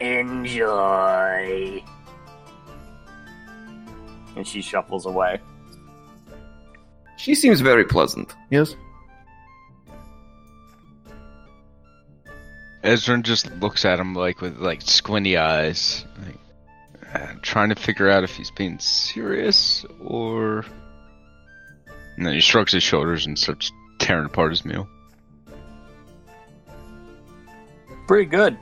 Enjoy. 0.00 1.82
And 4.36 4.46
she 4.46 4.62
shuffles 4.62 5.06
away. 5.06 5.40
She 7.16 7.34
seems 7.34 7.60
very 7.60 7.84
pleasant. 7.84 8.34
Yes. 8.50 8.74
Ezra 12.82 13.22
just 13.22 13.54
looks 13.56 13.84
at 13.84 14.00
him 14.00 14.14
like 14.14 14.40
with 14.40 14.58
like 14.58 14.82
squinty 14.82 15.36
eyes, 15.36 16.04
like, 16.26 17.14
uh, 17.14 17.34
trying 17.42 17.68
to 17.68 17.76
figure 17.76 18.10
out 18.10 18.24
if 18.24 18.34
he's 18.34 18.50
being 18.50 18.78
serious 18.80 19.84
or. 20.04 20.64
And 22.16 22.26
then 22.26 22.34
he 22.34 22.40
shrugs 22.40 22.72
his 22.72 22.82
shoulders 22.82 23.24
and 23.26 23.38
starts 23.38 23.70
tearing 23.98 24.26
apart 24.26 24.50
his 24.50 24.64
meal. 24.64 24.88
Pretty 28.08 28.26
good. 28.26 28.58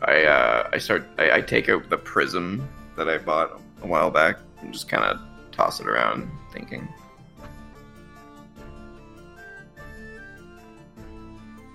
I 0.00 0.24
uh, 0.24 0.70
I 0.72 0.78
start. 0.78 1.06
I, 1.18 1.32
I 1.32 1.40
take 1.42 1.68
out 1.68 1.90
the 1.90 1.98
prism 1.98 2.66
that 2.96 3.08
I 3.08 3.18
bought 3.18 3.60
a 3.82 3.86
while 3.86 4.10
back 4.10 4.36
and 4.60 4.72
just 4.72 4.88
kind 4.88 5.04
of 5.04 5.20
toss 5.52 5.80
it 5.80 5.86
around, 5.86 6.30
thinking. 6.52 6.88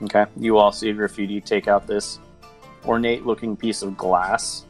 Okay. 0.03 0.25
You 0.37 0.57
all 0.57 0.71
see 0.71 0.91
graffiti 0.93 1.41
take 1.41 1.67
out 1.67 1.87
this 1.87 2.19
ornate 2.85 3.25
looking 3.25 3.57
piece 3.57 3.81
of 3.81 3.97
glass. 3.97 4.65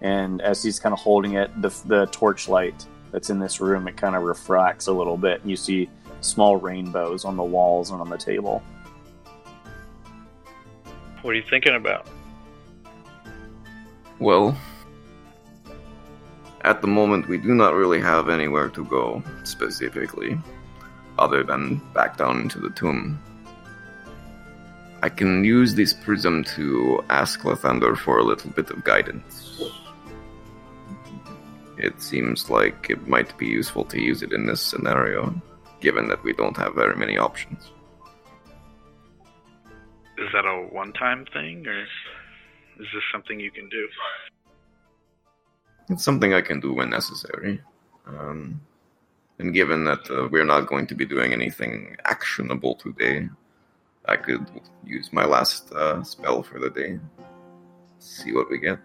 And 0.00 0.40
as 0.40 0.62
he's 0.62 0.80
kind 0.80 0.92
of 0.92 0.98
holding 0.98 1.34
it, 1.34 1.50
the, 1.60 1.68
the 1.84 2.06
torchlight 2.06 2.86
that's 3.12 3.28
in 3.28 3.38
this 3.38 3.60
room, 3.60 3.86
it 3.86 3.96
kind 3.96 4.16
of 4.16 4.22
refracts 4.22 4.86
a 4.86 4.92
little 4.92 5.18
bit. 5.18 5.42
And 5.42 5.50
you 5.50 5.56
see 5.56 5.90
small 6.22 6.56
rainbows 6.56 7.24
on 7.24 7.36
the 7.36 7.42
walls 7.42 7.90
and 7.90 8.00
on 8.00 8.08
the 8.08 8.16
table. 8.16 8.62
What 11.22 11.32
are 11.32 11.34
you 11.34 11.44
thinking 11.48 11.74
about? 11.74 12.06
Well, 14.18 14.56
at 16.62 16.80
the 16.80 16.86
moment, 16.86 17.28
we 17.28 17.38
do 17.38 17.54
not 17.54 17.74
really 17.74 18.00
have 18.00 18.28
anywhere 18.28 18.68
to 18.70 18.84
go 18.84 19.22
specifically, 19.44 20.38
other 21.18 21.42
than 21.42 21.80
back 21.94 22.16
down 22.16 22.40
into 22.40 22.58
the 22.58 22.70
tomb. 22.70 23.18
I 25.02 25.08
can 25.08 25.44
use 25.44 25.74
this 25.74 25.94
prism 25.94 26.44
to 26.56 27.02
ask 27.08 27.40
Lathander 27.40 27.96
for 27.96 28.18
a 28.18 28.24
little 28.24 28.50
bit 28.50 28.70
of 28.70 28.84
guidance. 28.84 29.60
It 31.78 32.02
seems 32.02 32.50
like 32.50 32.90
it 32.90 33.08
might 33.08 33.36
be 33.38 33.46
useful 33.46 33.84
to 33.86 33.98
use 33.98 34.22
it 34.22 34.32
in 34.34 34.44
this 34.44 34.60
scenario, 34.60 35.34
given 35.80 36.08
that 36.08 36.22
we 36.22 36.34
don't 36.34 36.56
have 36.58 36.74
very 36.74 36.94
many 36.94 37.16
options. 37.16 37.70
Is 40.18 40.28
that 40.34 40.44
a 40.44 40.68
one 40.70 40.92
time 40.92 41.24
thing, 41.32 41.66
or 41.66 41.80
is 41.80 41.88
this 42.92 43.02
something 43.10 43.40
you 43.40 43.50
can 43.50 43.70
do? 43.70 43.88
It's 45.90 46.04
something 46.04 46.32
I 46.34 46.40
can 46.40 46.60
do 46.60 46.72
when 46.72 46.90
necessary. 46.90 47.60
Um, 48.06 48.60
and 49.38 49.52
given 49.52 49.84
that 49.84 50.08
uh, 50.10 50.28
we're 50.30 50.44
not 50.44 50.66
going 50.66 50.86
to 50.88 50.94
be 50.94 51.04
doing 51.04 51.32
anything 51.32 51.96
actionable 52.04 52.74
today, 52.76 53.28
I 54.06 54.16
could 54.16 54.46
use 54.84 55.10
my 55.12 55.24
last 55.24 55.72
uh, 55.72 56.02
spell 56.02 56.42
for 56.42 56.58
the 56.58 56.70
day. 56.70 56.98
See 57.98 58.32
what 58.32 58.50
we 58.50 58.58
get. 58.58 58.78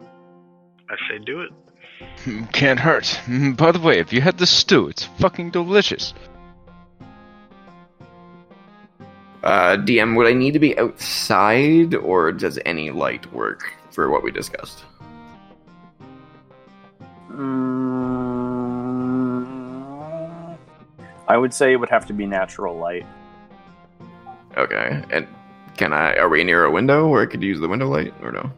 I 0.00 0.96
say 1.08 1.18
do 1.24 1.40
it. 1.40 1.50
Can't 2.52 2.80
hurt. 2.80 3.04
Mm, 3.26 3.56
By 3.56 3.72
the 3.72 3.78
way, 3.80 3.98
if 3.98 4.12
you 4.12 4.20
had 4.20 4.38
the 4.38 4.46
stew, 4.46 4.88
it's 4.88 5.04
fucking 5.04 5.50
delicious. 5.50 6.12
Uh, 9.42 9.76
DM, 9.76 10.16
would 10.16 10.26
I 10.28 10.32
need 10.32 10.52
to 10.52 10.58
be 10.60 10.78
outside, 10.78 11.94
or 11.94 12.30
does 12.32 12.58
any 12.64 12.90
light 12.90 13.32
work 13.32 13.72
for 13.90 14.10
what 14.10 14.22
we 14.22 14.30
discussed? 14.30 14.84
Mm, 17.32 18.56
I 21.28 21.36
would 21.36 21.54
say 21.54 21.72
it 21.72 21.76
would 21.76 21.88
have 21.88 22.06
to 22.06 22.12
be 22.12 22.26
natural 22.26 22.76
light. 22.76 23.06
Okay, 24.56 25.02
and 25.10 25.26
can 25.76 25.92
I? 25.92 26.16
Are 26.16 26.28
we 26.28 26.44
near 26.44 26.64
a 26.64 26.70
window 26.70 27.08
where 27.08 27.22
I 27.22 27.26
could 27.26 27.42
use 27.42 27.58
the 27.60 27.68
window 27.68 27.88
light, 27.88 28.12
or 28.22 28.32
no? 28.32 28.52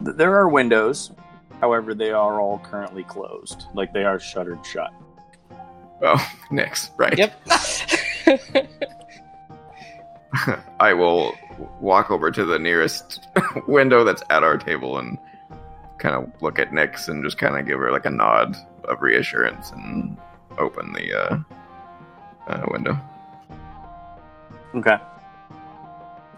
There 0.00 0.36
are 0.36 0.48
windows, 0.48 1.12
however, 1.60 1.94
they 1.94 2.10
are 2.10 2.40
all 2.40 2.58
currently 2.58 3.04
closed. 3.04 3.66
Like 3.74 3.92
they 3.92 4.04
are 4.04 4.18
shuttered 4.18 4.66
shut. 4.66 4.92
Oh, 6.02 6.32
Nix, 6.50 6.90
right. 6.98 7.16
Yep. 7.16 7.32
I 10.80 10.92
will 10.92 11.34
walk 11.80 12.10
over 12.10 12.30
to 12.30 12.44
the 12.44 12.58
nearest 12.58 13.20
window 13.66 14.04
that's 14.04 14.22
at 14.30 14.42
our 14.42 14.56
table 14.56 14.98
and 14.98 15.18
kind 16.02 16.16
of 16.16 16.42
look 16.42 16.58
at 16.58 16.72
Nix 16.72 17.08
and 17.08 17.24
just 17.24 17.38
kind 17.38 17.56
of 17.56 17.66
give 17.66 17.78
her 17.78 17.90
like 17.92 18.06
a 18.06 18.10
nod 18.10 18.56
of 18.84 19.00
reassurance 19.00 19.70
and 19.70 20.16
open 20.58 20.92
the 20.92 21.14
uh, 21.14 21.38
uh, 22.48 22.66
window. 22.68 22.98
Okay. 24.74 24.98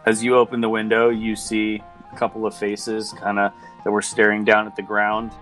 As 0.07 0.23
you 0.23 0.37
open 0.37 0.61
the 0.61 0.69
window, 0.69 1.09
you 1.09 1.35
see 1.35 1.83
a 2.13 2.17
couple 2.17 2.47
of 2.47 2.55
faces 2.55 3.13
kind 3.15 3.39
of 3.39 3.53
that 3.83 3.91
were 3.91 4.03
staring 4.03 4.45
down 4.45 4.67
at 4.67 4.77
the 4.77 4.83
ground 4.83 5.33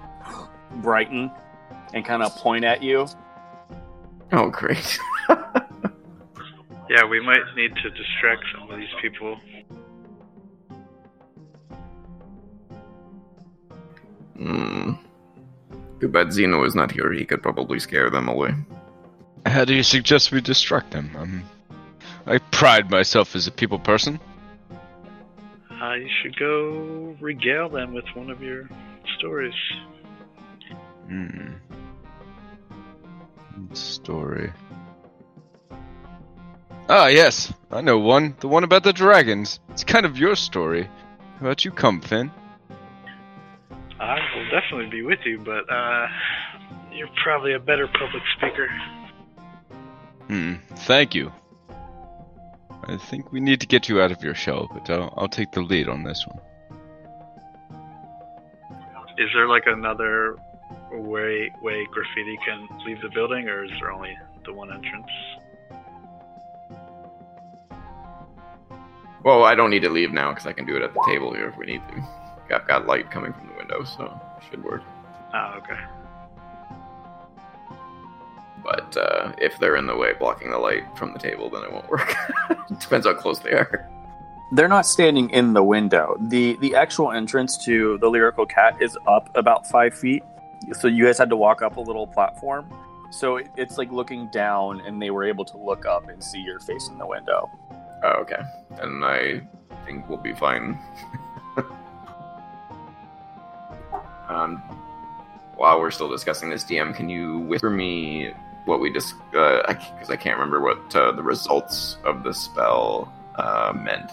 brighten 0.76 1.30
and 1.92 2.04
kind 2.04 2.22
of 2.22 2.34
point 2.36 2.64
at 2.64 2.82
you. 2.82 3.06
Oh, 4.30 4.48
great. 4.48 4.98
Yeah, 6.92 7.06
we 7.06 7.20
might 7.20 7.40
need 7.56 7.74
to 7.76 7.88
distract 7.88 8.44
some 8.54 8.70
of 8.70 8.78
these 8.78 8.92
people. 9.00 9.40
Hmm. 14.42 14.92
Too 16.00 16.08
bad 16.08 16.32
Zeno 16.32 16.64
is 16.64 16.74
not 16.74 16.90
here. 16.90 17.12
He 17.12 17.24
could 17.24 17.42
probably 17.42 17.78
scare 17.78 18.10
them 18.10 18.28
away. 18.28 18.54
How 19.46 19.64
do 19.64 19.74
you 19.74 19.84
suggest 19.84 20.32
we 20.32 20.40
distract 20.40 20.90
them? 20.90 21.10
Um, 21.16 21.44
I 22.26 22.38
pride 22.38 22.90
myself 22.90 23.36
as 23.36 23.46
a 23.46 23.52
people 23.52 23.78
person. 23.78 24.18
Uh, 25.80 25.94
you 25.94 26.08
should 26.22 26.36
go 26.36 27.16
regale 27.20 27.68
them 27.68 27.92
with 27.92 28.04
one 28.14 28.30
of 28.30 28.42
your 28.42 28.68
stories. 29.18 29.54
Hmm. 31.06 31.54
Story. 33.72 34.52
Ah, 36.88 37.06
yes, 37.06 37.52
I 37.70 37.80
know 37.80 37.98
one. 37.98 38.34
The 38.40 38.48
one 38.48 38.64
about 38.64 38.82
the 38.82 38.92
dragons. 38.92 39.60
It's 39.70 39.84
kind 39.84 40.04
of 40.04 40.18
your 40.18 40.34
story. 40.34 40.84
How 41.38 41.46
about 41.46 41.64
you 41.64 41.70
come, 41.70 42.00
Finn? 42.00 42.30
I 44.02 44.18
will 44.34 44.50
definitely 44.50 44.90
be 44.90 45.02
with 45.02 45.20
you, 45.24 45.38
but 45.38 45.72
uh, 45.72 46.06
you're 46.92 47.08
probably 47.22 47.54
a 47.54 47.60
better 47.60 47.86
public 47.86 48.22
speaker. 48.36 48.68
Hmm, 50.26 50.54
thank 50.74 51.14
you. 51.14 51.32
I 52.84 52.96
think 52.96 53.30
we 53.30 53.38
need 53.38 53.60
to 53.60 53.66
get 53.68 53.88
you 53.88 54.00
out 54.00 54.10
of 54.10 54.20
your 54.24 54.34
shell, 54.34 54.68
but 54.72 54.90
I'll, 54.90 55.14
I'll 55.16 55.28
take 55.28 55.52
the 55.52 55.60
lead 55.60 55.88
on 55.88 56.02
this 56.02 56.26
one. 56.26 56.40
Is 59.18 59.28
there 59.34 59.46
like 59.46 59.64
another 59.66 60.36
way 60.90 61.52
way 61.62 61.86
graffiti 61.92 62.36
can 62.44 62.66
leave 62.84 63.00
the 63.02 63.08
building, 63.10 63.48
or 63.48 63.64
is 63.64 63.70
there 63.78 63.92
only 63.92 64.18
the 64.44 64.52
one 64.52 64.72
entrance? 64.72 65.06
Well, 69.24 69.44
I 69.44 69.54
don't 69.54 69.70
need 69.70 69.82
to 69.82 69.90
leave 69.90 70.10
now 70.12 70.30
because 70.30 70.46
I 70.46 70.52
can 70.52 70.66
do 70.66 70.74
it 70.74 70.82
at 70.82 70.92
the 70.92 71.02
table 71.06 71.32
here 71.32 71.50
if 71.50 71.56
we 71.56 71.66
need 71.66 71.82
to. 71.90 72.21
Got 72.52 72.68
got 72.68 72.86
light 72.86 73.10
coming 73.10 73.32
from 73.32 73.48
the 73.48 73.54
window, 73.54 73.82
so 73.82 74.04
it 74.36 74.44
should 74.50 74.62
work. 74.62 74.82
Ah, 75.32 75.56
okay. 75.56 75.78
But 78.62 78.94
uh, 78.94 79.32
if 79.38 79.58
they're 79.58 79.76
in 79.76 79.86
the 79.86 79.96
way, 79.96 80.12
blocking 80.18 80.50
the 80.50 80.58
light 80.58 80.84
from 80.98 81.14
the 81.14 81.18
table, 81.18 81.48
then 81.48 81.62
it 81.64 81.72
won't 81.72 81.88
work. 81.88 82.14
Depends 82.78 83.06
how 83.06 83.14
close 83.14 83.38
they 83.38 83.52
are. 83.52 83.88
They're 84.52 84.68
not 84.68 84.84
standing 84.84 85.30
in 85.30 85.54
the 85.54 85.64
window. 85.64 86.14
the 86.28 86.56
The 86.60 86.74
actual 86.74 87.10
entrance 87.10 87.56
to 87.64 87.96
the 88.02 88.08
lyrical 88.10 88.44
cat 88.44 88.76
is 88.82 88.98
up 89.08 89.34
about 89.34 89.66
five 89.68 89.94
feet, 89.94 90.22
so 90.78 90.88
you 90.88 91.06
guys 91.06 91.16
had 91.16 91.30
to 91.30 91.36
walk 91.36 91.62
up 91.62 91.78
a 91.78 91.80
little 91.80 92.06
platform. 92.06 92.66
So 93.12 93.36
it- 93.38 93.48
it's 93.56 93.78
like 93.78 93.90
looking 93.90 94.28
down, 94.30 94.82
and 94.82 95.00
they 95.00 95.08
were 95.10 95.24
able 95.24 95.46
to 95.46 95.56
look 95.56 95.86
up 95.86 96.10
and 96.10 96.22
see 96.22 96.40
your 96.42 96.60
face 96.60 96.86
in 96.88 96.98
the 96.98 97.06
window. 97.06 97.50
Oh, 98.04 98.20
okay. 98.20 98.42
And 98.78 99.02
I 99.02 99.40
think 99.86 100.06
we'll 100.06 100.18
be 100.18 100.34
fine. 100.34 100.78
um, 104.32 104.56
while 105.56 105.78
we're 105.78 105.90
still 105.90 106.08
discussing 106.08 106.50
this, 106.50 106.64
DM, 106.64 106.94
can 106.94 107.08
you 107.08 107.40
whisper 107.40 107.70
me 107.70 108.32
what 108.64 108.80
we 108.80 108.92
just 108.92 109.14
because 109.30 110.10
I 110.10 110.16
can't 110.16 110.38
remember 110.38 110.60
what 110.60 110.94
uh, 110.94 111.12
the 111.12 111.22
results 111.22 111.98
of 112.04 112.22
the 112.22 112.32
spell 112.32 113.12
uh, 113.36 113.72
meant 113.74 114.10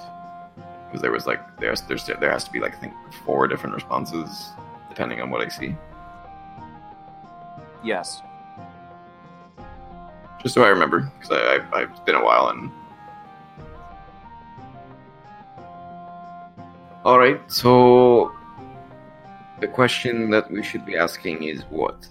because 0.87 1.01
there 1.01 1.11
was 1.11 1.27
like 1.27 1.39
there's 1.57 1.81
there's 1.81 2.05
there 2.05 2.31
has 2.31 2.43
to 2.45 2.51
be 2.51 2.59
like 2.59 2.75
I 2.75 2.79
think 2.79 2.93
four 3.25 3.47
different 3.47 3.75
responses 3.75 4.49
depending 4.89 5.21
on 5.21 5.29
what 5.29 5.41
I 5.41 5.49
see. 5.49 5.75
Yes. 7.83 8.21
Just 10.41 10.55
so 10.55 10.63
I 10.63 10.69
remember 10.69 11.11
because 11.19 11.31
I, 11.31 11.57
I 11.57 11.81
I've 11.81 12.05
been 12.05 12.15
a 12.15 12.23
while 12.23 12.49
and. 12.49 12.71
All 17.05 17.17
right, 17.17 17.39
so 17.49 18.33
the 19.59 19.67
question 19.67 20.29
that 20.31 20.49
we 20.51 20.63
should 20.63 20.85
be 20.85 20.95
asking 20.97 21.43
is 21.43 21.63
what? 21.69 22.07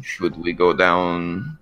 Should 0.00 0.36
we 0.36 0.52
go 0.52 0.72
down 0.72 1.58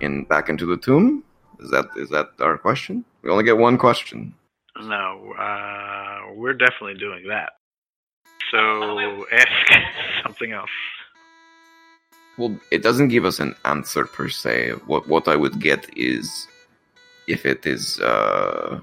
and 0.00 0.28
back 0.28 0.48
into 0.48 0.66
the 0.66 0.76
tomb? 0.76 1.24
Is 1.60 1.70
that 1.70 1.86
is 1.96 2.08
that 2.10 2.28
our 2.40 2.58
question? 2.58 3.04
We 3.22 3.30
only 3.30 3.44
get 3.44 3.58
one 3.58 3.78
question. 3.78 4.34
No, 4.80 5.34
uh, 5.38 6.32
we're 6.34 6.54
definitely 6.54 6.98
doing 6.98 7.26
that. 7.28 7.52
So 8.50 9.26
ask 9.32 9.48
something 10.22 10.52
else. 10.52 10.70
Well, 12.38 12.58
it 12.70 12.82
doesn't 12.82 13.08
give 13.08 13.24
us 13.24 13.40
an 13.40 13.54
answer 13.64 14.04
per 14.04 14.28
se. 14.28 14.70
What 14.86 15.08
what 15.08 15.28
I 15.28 15.36
would 15.36 15.60
get 15.60 15.86
is 15.96 16.46
if 17.26 17.44
it 17.44 17.66
is 17.66 18.00
uh 18.00 18.80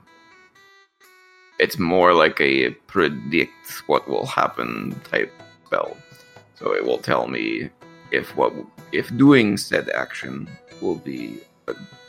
it's 1.60 1.78
more 1.78 2.14
like 2.14 2.40
a 2.40 2.72
predict 2.88 3.84
what 3.88 4.08
will 4.08 4.26
happen 4.26 5.00
type 5.12 5.32
spell. 5.66 5.96
So 6.56 6.74
it 6.74 6.86
will 6.86 6.98
tell 6.98 7.28
me 7.28 7.70
if 8.12 8.36
what 8.36 8.54
if 8.92 9.16
doing 9.18 9.58
said 9.58 9.90
action 9.90 10.50
will 10.82 10.96
be 10.96 11.40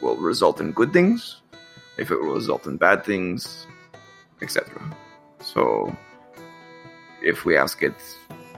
will 0.00 0.16
result 0.16 0.60
in 0.60 0.72
good 0.72 0.92
things, 0.92 1.42
if 1.98 2.10
it 2.10 2.16
will 2.16 2.34
result 2.34 2.66
in 2.66 2.76
bad 2.76 3.04
things, 3.04 3.66
etc. 4.40 4.64
So 5.40 5.94
if 7.22 7.44
we 7.44 7.56
ask 7.56 7.82
it 7.82 7.94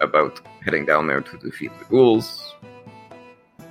about 0.00 0.40
heading 0.64 0.86
down 0.86 1.06
there 1.06 1.20
to 1.20 1.38
defeat 1.38 1.72
the 1.78 1.84
ghouls, 1.86 2.54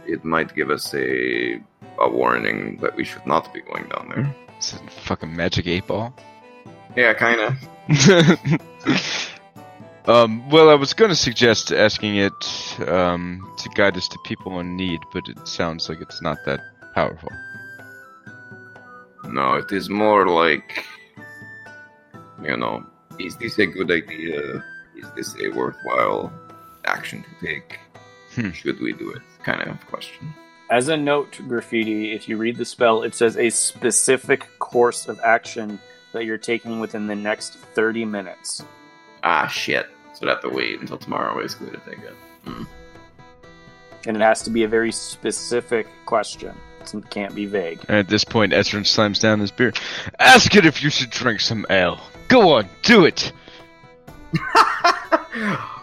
it 0.06 0.26
might 0.26 0.53
give 0.56 0.69
us 0.69 0.93
a 0.93 1.61
a 1.99 2.10
warning 2.10 2.77
that 2.81 2.95
we 2.95 3.03
should 3.03 3.26
not 3.26 3.53
be 3.53 3.61
going 3.61 3.88
down 3.89 4.10
there. 4.10 4.35
It's 4.57 4.73
a 4.73 4.77
fucking 5.06 5.35
magic 5.35 5.68
eight 5.68 5.88
ball? 5.88 6.14
Yeah, 6.96 7.14
kind 7.14 7.40
of. 7.40 7.54
um, 10.08 10.50
well, 10.50 10.70
I 10.70 10.76
was 10.76 10.94
going 10.94 11.10
to 11.10 11.16
suggest 11.16 11.72
asking 11.72 12.18
it 12.18 12.88
um, 12.88 13.50
to 13.60 13.70
guide 13.70 13.96
us 13.96 14.10
to 14.10 14.20
people 14.26 14.60
in 14.60 14.76
need, 14.76 15.00
but 15.14 15.30
it 15.30 15.48
sounds 15.48 15.88
like 15.88 16.02
it's 16.02 16.22
not 16.22 16.38
that 16.46 16.60
powerful. 16.94 17.30
No, 19.26 19.56
it 19.56 19.72
is 19.72 19.90
more 19.90 20.28
like, 20.28 20.86
you 22.44 22.58
know, 22.58 22.86
is 23.20 23.38
this 23.38 23.58
a 23.60 23.66
good 23.66 23.92
idea? 23.92 24.64
Is 24.96 25.12
this 25.16 25.36
a 25.42 25.50
worthwhile 25.50 26.34
action 26.86 27.24
to 27.24 27.46
take? 27.46 27.80
Hmm. 28.36 28.52
Should 28.52 28.82
we 28.82 28.94
do 28.94 29.12
it? 29.12 29.22
Kind 29.44 29.62
of 29.62 29.80
question. 29.88 30.34
As 30.70 30.88
a 30.88 30.98
note 30.98 31.40
graffiti, 31.48 32.14
if 32.14 32.30
you 32.30 32.38
read 32.38 32.58
the 32.58 32.66
spell, 32.66 33.04
it 33.04 33.14
says 33.14 33.38
a 33.38 33.50
specific 33.50 34.48
course 34.60 35.08
of 35.08 35.20
action 35.20 35.80
that 36.14 36.26
you're 36.26 36.38
taking 36.38 36.80
within 36.80 37.08
the 37.08 37.16
next 37.16 37.56
30 37.56 38.06
minutes. 38.06 38.64
Ah, 39.24 39.48
shit. 39.48 39.88
So 40.14 40.28
I 40.28 40.32
have 40.32 40.42
to 40.42 40.50
wait 40.50 40.80
until 40.80 40.98
tomorrow, 40.98 41.40
basically, 41.42 41.72
to 41.72 41.78
take 41.78 42.00
it. 42.00 42.14
Hmm. 42.46 42.64
And 44.08 44.18
it 44.18 44.22
has 44.22 44.42
to 44.44 44.50
be 44.50 44.64
a 44.64 44.68
very 44.68 44.92
specific 44.92 45.88
question. 46.06 46.56
It 46.82 47.10
can't 47.10 47.36
be 47.36 47.46
vague. 47.46 47.80
And 47.88 47.98
at 47.98 48.08
this 48.08 48.24
point, 48.24 48.54
Ezrin 48.54 48.86
slams 48.86 49.20
down 49.20 49.40
his 49.40 49.52
beer. 49.52 49.74
Ask 50.20 50.56
it 50.56 50.66
if 50.66 50.84
you 50.84 50.90
should 50.90 51.12
drink 51.12 51.40
some 51.40 51.66
ale. 51.70 52.02
Go 52.28 52.54
on, 52.54 52.68
do 52.82 53.06
it. 53.06 53.32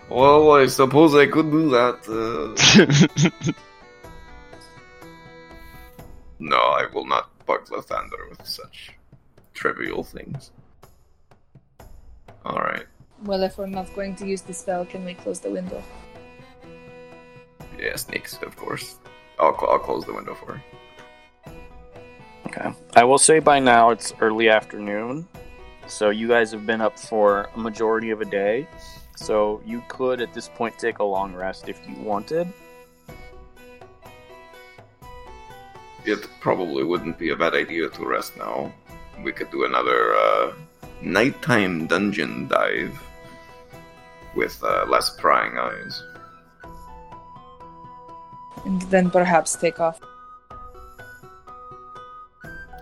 well, 0.08 0.52
I 0.52 0.66
suppose 0.66 1.14
I 1.14 1.26
could 1.26 1.50
do 1.50 1.70
that. 1.70 2.02
Uh... 2.08 3.52
no, 6.38 6.56
I 6.56 6.86
will 6.92 7.06
not 7.06 7.30
bug 7.46 7.66
Lathander 7.66 8.28
with 8.30 8.44
such 8.46 8.97
trivial 9.58 10.04
things. 10.04 10.52
Alright. 12.46 12.86
Well, 13.24 13.42
if 13.42 13.58
we're 13.58 13.66
not 13.66 13.92
going 13.94 14.14
to 14.16 14.26
use 14.26 14.42
the 14.42 14.54
spell, 14.54 14.84
can 14.84 15.04
we 15.04 15.14
close 15.14 15.40
the 15.40 15.50
window? 15.50 15.82
Yeah, 17.76 17.96
snakes, 17.96 18.38
of 18.42 18.56
course. 18.56 18.98
I'll, 19.40 19.58
cl- 19.58 19.72
I'll 19.72 19.78
close 19.80 20.04
the 20.04 20.14
window 20.14 20.34
for 20.34 20.54
her. 20.54 20.62
Okay. 22.46 22.70
I 22.94 23.04
will 23.04 23.18
say 23.18 23.40
by 23.40 23.58
now 23.58 23.90
it's 23.90 24.12
early 24.20 24.48
afternoon. 24.48 25.26
So 25.88 26.10
you 26.10 26.28
guys 26.28 26.52
have 26.52 26.64
been 26.64 26.80
up 26.80 26.98
for 26.98 27.50
a 27.54 27.58
majority 27.58 28.10
of 28.10 28.20
a 28.20 28.24
day. 28.24 28.68
So 29.16 29.60
you 29.66 29.82
could 29.88 30.20
at 30.20 30.32
this 30.32 30.48
point 30.48 30.78
take 30.78 31.00
a 31.00 31.04
long 31.04 31.34
rest 31.34 31.68
if 31.68 31.80
you 31.88 31.96
wanted. 31.96 32.46
It 36.04 36.28
probably 36.40 36.84
wouldn't 36.84 37.18
be 37.18 37.30
a 37.30 37.36
bad 37.36 37.54
idea 37.54 37.88
to 37.88 38.06
rest 38.06 38.36
now. 38.36 38.72
We 39.22 39.32
could 39.32 39.50
do 39.50 39.64
another 39.64 40.14
uh, 40.14 40.52
nighttime 41.02 41.86
dungeon 41.86 42.48
dive 42.48 42.98
with 44.34 44.62
uh, 44.62 44.86
less 44.88 45.10
prying 45.10 45.58
eyes. 45.58 46.02
And 48.64 48.82
then 48.82 49.10
perhaps 49.10 49.56
take 49.56 49.80
off. 49.80 50.00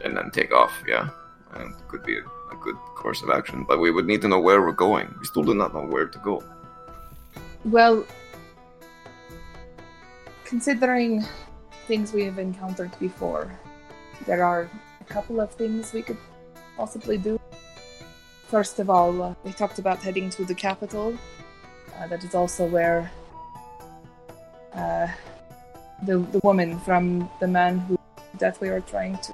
And 0.04 0.16
then 0.16 0.30
take 0.30 0.52
off, 0.52 0.72
yeah. 0.86 1.08
And 1.54 1.74
could 1.88 2.04
be 2.04 2.18
a, 2.18 2.22
a 2.22 2.56
good 2.60 2.76
course 2.94 3.22
of 3.22 3.30
action. 3.30 3.64
But 3.66 3.80
we 3.80 3.90
would 3.90 4.06
need 4.06 4.20
to 4.22 4.28
know 4.28 4.40
where 4.40 4.60
we're 4.60 4.72
going. 4.72 5.14
We 5.18 5.24
still 5.24 5.42
do 5.42 5.54
not 5.54 5.74
know 5.74 5.86
where 5.86 6.06
to 6.06 6.18
go. 6.18 6.42
Well, 7.64 8.04
considering 10.44 11.24
things 11.86 12.12
we 12.12 12.24
have 12.24 12.38
encountered 12.38 12.96
before, 12.98 13.50
there 14.26 14.44
are 14.44 14.70
couple 15.08 15.40
of 15.40 15.50
things 15.52 15.92
we 15.92 16.02
could 16.02 16.18
possibly 16.76 17.18
do. 17.18 17.40
First 18.48 18.78
of 18.78 18.90
all, 18.90 19.22
uh, 19.22 19.34
we 19.44 19.52
talked 19.52 19.78
about 19.78 20.02
heading 20.02 20.30
to 20.30 20.44
the 20.44 20.54
capital. 20.54 21.16
Uh, 21.96 22.06
that 22.08 22.22
is 22.22 22.34
also 22.34 22.66
where 22.66 23.10
uh, 24.74 25.08
the 26.02 26.18
the 26.18 26.40
woman 26.44 26.78
from 26.80 27.28
the 27.40 27.48
man 27.48 27.78
who 27.78 27.98
that 28.38 28.60
we 28.60 28.70
were 28.70 28.80
trying 28.80 29.16
to. 29.18 29.32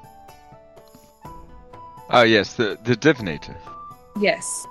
Oh 2.11 2.23
yes, 2.23 2.55
the 2.55 2.79
the 2.85 2.97
divinator. 2.97 3.57
Yes, 4.21 4.67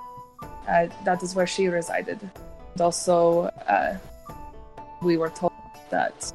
uh, 0.68 0.86
that 1.04 1.22
is 1.22 1.34
where 1.34 1.46
she 1.46 1.68
resided. 1.68 2.18
And 2.72 2.80
also, 2.80 3.50
uh, 3.68 3.98
we 5.02 5.16
were 5.16 5.30
told 5.30 5.52
that 5.90 6.32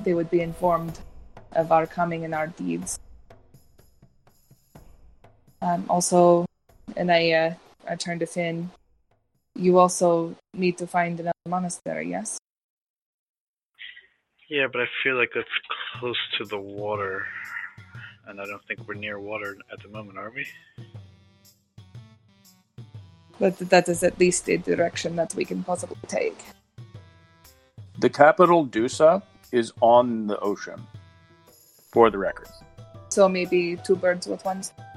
they 0.00 0.14
would 0.14 0.30
be 0.30 0.40
informed 0.40 0.98
of 1.52 1.70
our 1.70 1.86
coming 1.86 2.24
and 2.24 2.34
our 2.34 2.46
deeds. 2.46 2.98
Um, 5.64 5.86
also, 5.88 6.44
and 6.94 7.10
I, 7.10 7.30
uh, 7.30 7.54
I 7.88 7.96
turned 7.96 8.20
to 8.20 8.26
Finn. 8.26 8.70
You 9.54 9.78
also 9.78 10.36
need 10.52 10.76
to 10.76 10.86
find 10.86 11.18
another 11.18 11.48
monastery, 11.48 12.10
yes? 12.10 12.38
Yeah, 14.50 14.66
but 14.70 14.82
I 14.82 14.86
feel 15.02 15.16
like 15.16 15.30
that's 15.34 15.48
close 15.98 16.18
to 16.36 16.44
the 16.44 16.58
water, 16.58 17.26
and 18.28 18.42
I 18.42 18.44
don't 18.44 18.62
think 18.68 18.86
we're 18.86 18.92
near 18.92 19.18
water 19.18 19.56
at 19.72 19.82
the 19.82 19.88
moment, 19.88 20.18
are 20.18 20.30
we? 20.36 20.46
But 23.40 23.56
that 23.70 23.88
is 23.88 24.02
at 24.02 24.20
least 24.20 24.46
a 24.50 24.58
direction 24.58 25.16
that 25.16 25.34
we 25.34 25.46
can 25.46 25.64
possibly 25.64 25.96
take. 26.08 26.36
The 28.00 28.10
capital, 28.10 28.66
Dusa, 28.66 29.22
is 29.50 29.72
on 29.80 30.26
the 30.26 30.38
ocean, 30.40 30.86
for 31.90 32.10
the 32.10 32.18
record. 32.18 32.48
So 33.08 33.30
maybe 33.30 33.78
two 33.82 33.96
birds 33.96 34.26
with 34.26 34.44
one 34.44 34.62
stone. 34.62 34.93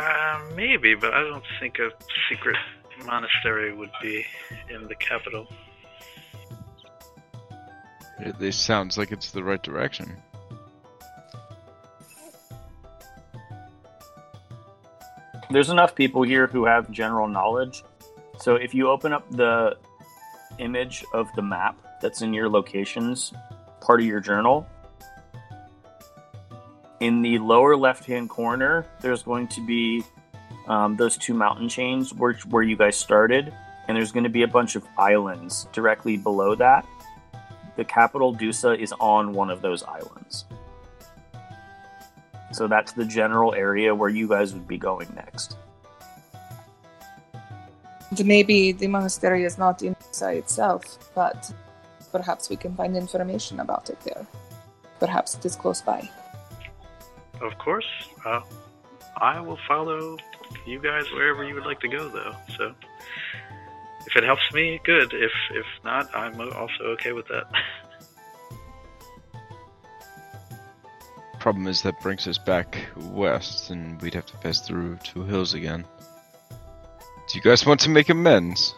Uh, 0.00 0.40
maybe, 0.56 0.94
but 0.94 1.12
I 1.12 1.22
don't 1.24 1.44
think 1.60 1.78
a 1.78 1.90
secret 2.30 2.56
monastery 3.04 3.74
would 3.74 3.90
be 4.00 4.24
in 4.70 4.88
the 4.88 4.94
capital. 4.94 5.46
It, 8.18 8.38
this 8.38 8.56
sounds 8.56 8.96
like 8.96 9.12
it's 9.12 9.30
the 9.30 9.44
right 9.44 9.62
direction. 9.62 10.16
There's 15.50 15.68
enough 15.68 15.94
people 15.94 16.22
here 16.22 16.46
who 16.46 16.64
have 16.64 16.90
general 16.90 17.28
knowledge. 17.28 17.82
So 18.38 18.54
if 18.54 18.72
you 18.74 18.88
open 18.88 19.12
up 19.12 19.30
the 19.30 19.76
image 20.58 21.04
of 21.12 21.28
the 21.36 21.42
map 21.42 21.78
that's 22.00 22.22
in 22.22 22.32
your 22.32 22.48
locations 22.48 23.34
part 23.82 24.00
of 24.00 24.06
your 24.06 24.20
journal, 24.20 24.66
in 27.00 27.22
the 27.22 27.38
lower 27.38 27.76
left 27.76 28.04
hand 28.04 28.28
corner, 28.28 28.86
there's 29.00 29.22
going 29.22 29.48
to 29.48 29.66
be 29.66 30.04
um, 30.68 30.96
those 30.96 31.16
two 31.16 31.34
mountain 31.34 31.68
chains 31.68 32.14
where, 32.14 32.34
where 32.50 32.62
you 32.62 32.76
guys 32.76 32.96
started, 32.96 33.52
and 33.88 33.96
there's 33.96 34.12
going 34.12 34.24
to 34.24 34.30
be 34.30 34.42
a 34.42 34.48
bunch 34.48 34.76
of 34.76 34.84
islands 34.98 35.66
directly 35.72 36.16
below 36.16 36.54
that. 36.54 36.86
The 37.76 37.84
capital 37.84 38.34
Dusa 38.34 38.78
is 38.78 38.92
on 39.00 39.32
one 39.32 39.50
of 39.50 39.62
those 39.62 39.82
islands. 39.82 40.44
So 42.52 42.66
that's 42.66 42.92
the 42.92 43.04
general 43.04 43.54
area 43.54 43.94
where 43.94 44.10
you 44.10 44.28
guys 44.28 44.52
would 44.52 44.68
be 44.68 44.76
going 44.76 45.08
next. 45.14 45.56
Maybe 48.22 48.72
the 48.72 48.88
monastery 48.88 49.44
is 49.44 49.56
not 49.56 49.82
in 49.82 49.94
Dusa 49.94 50.36
itself, 50.36 51.12
but 51.14 51.52
perhaps 52.12 52.50
we 52.50 52.56
can 52.56 52.74
find 52.74 52.96
information 52.96 53.60
about 53.60 53.88
it 53.88 54.00
there. 54.00 54.26
Perhaps 54.98 55.36
it 55.36 55.44
is 55.44 55.56
close 55.56 55.80
by. 55.80 56.10
Of 57.40 57.56
course, 57.58 57.86
uh, 58.24 58.42
I 59.16 59.40
will 59.40 59.58
follow 59.66 60.16
you 60.66 60.78
guys 60.78 61.10
wherever 61.12 61.44
you 61.44 61.54
would 61.54 61.66
like 61.66 61.80
to 61.80 61.88
go, 61.88 62.08
though. 62.08 62.34
So, 62.56 62.74
if 64.06 64.16
it 64.16 64.24
helps 64.24 64.42
me, 64.52 64.80
good. 64.84 65.12
If 65.12 65.32
if 65.52 65.66
not, 65.84 66.14
I'm 66.14 66.40
also 66.40 66.84
okay 66.94 67.12
with 67.12 67.28
that. 67.28 67.44
Problem 71.38 71.66
is 71.66 71.80
that 71.82 71.98
brings 72.02 72.26
us 72.26 72.36
back 72.36 72.76
west, 72.96 73.70
and 73.70 74.00
we'd 74.02 74.12
have 74.14 74.26
to 74.26 74.36
pass 74.38 74.60
through 74.60 74.98
two 75.02 75.22
hills 75.22 75.54
again. 75.54 75.86
Do 76.50 77.38
you 77.38 77.42
guys 77.42 77.64
want 77.64 77.80
to 77.80 77.88
make 77.88 78.10
amends? 78.10 78.74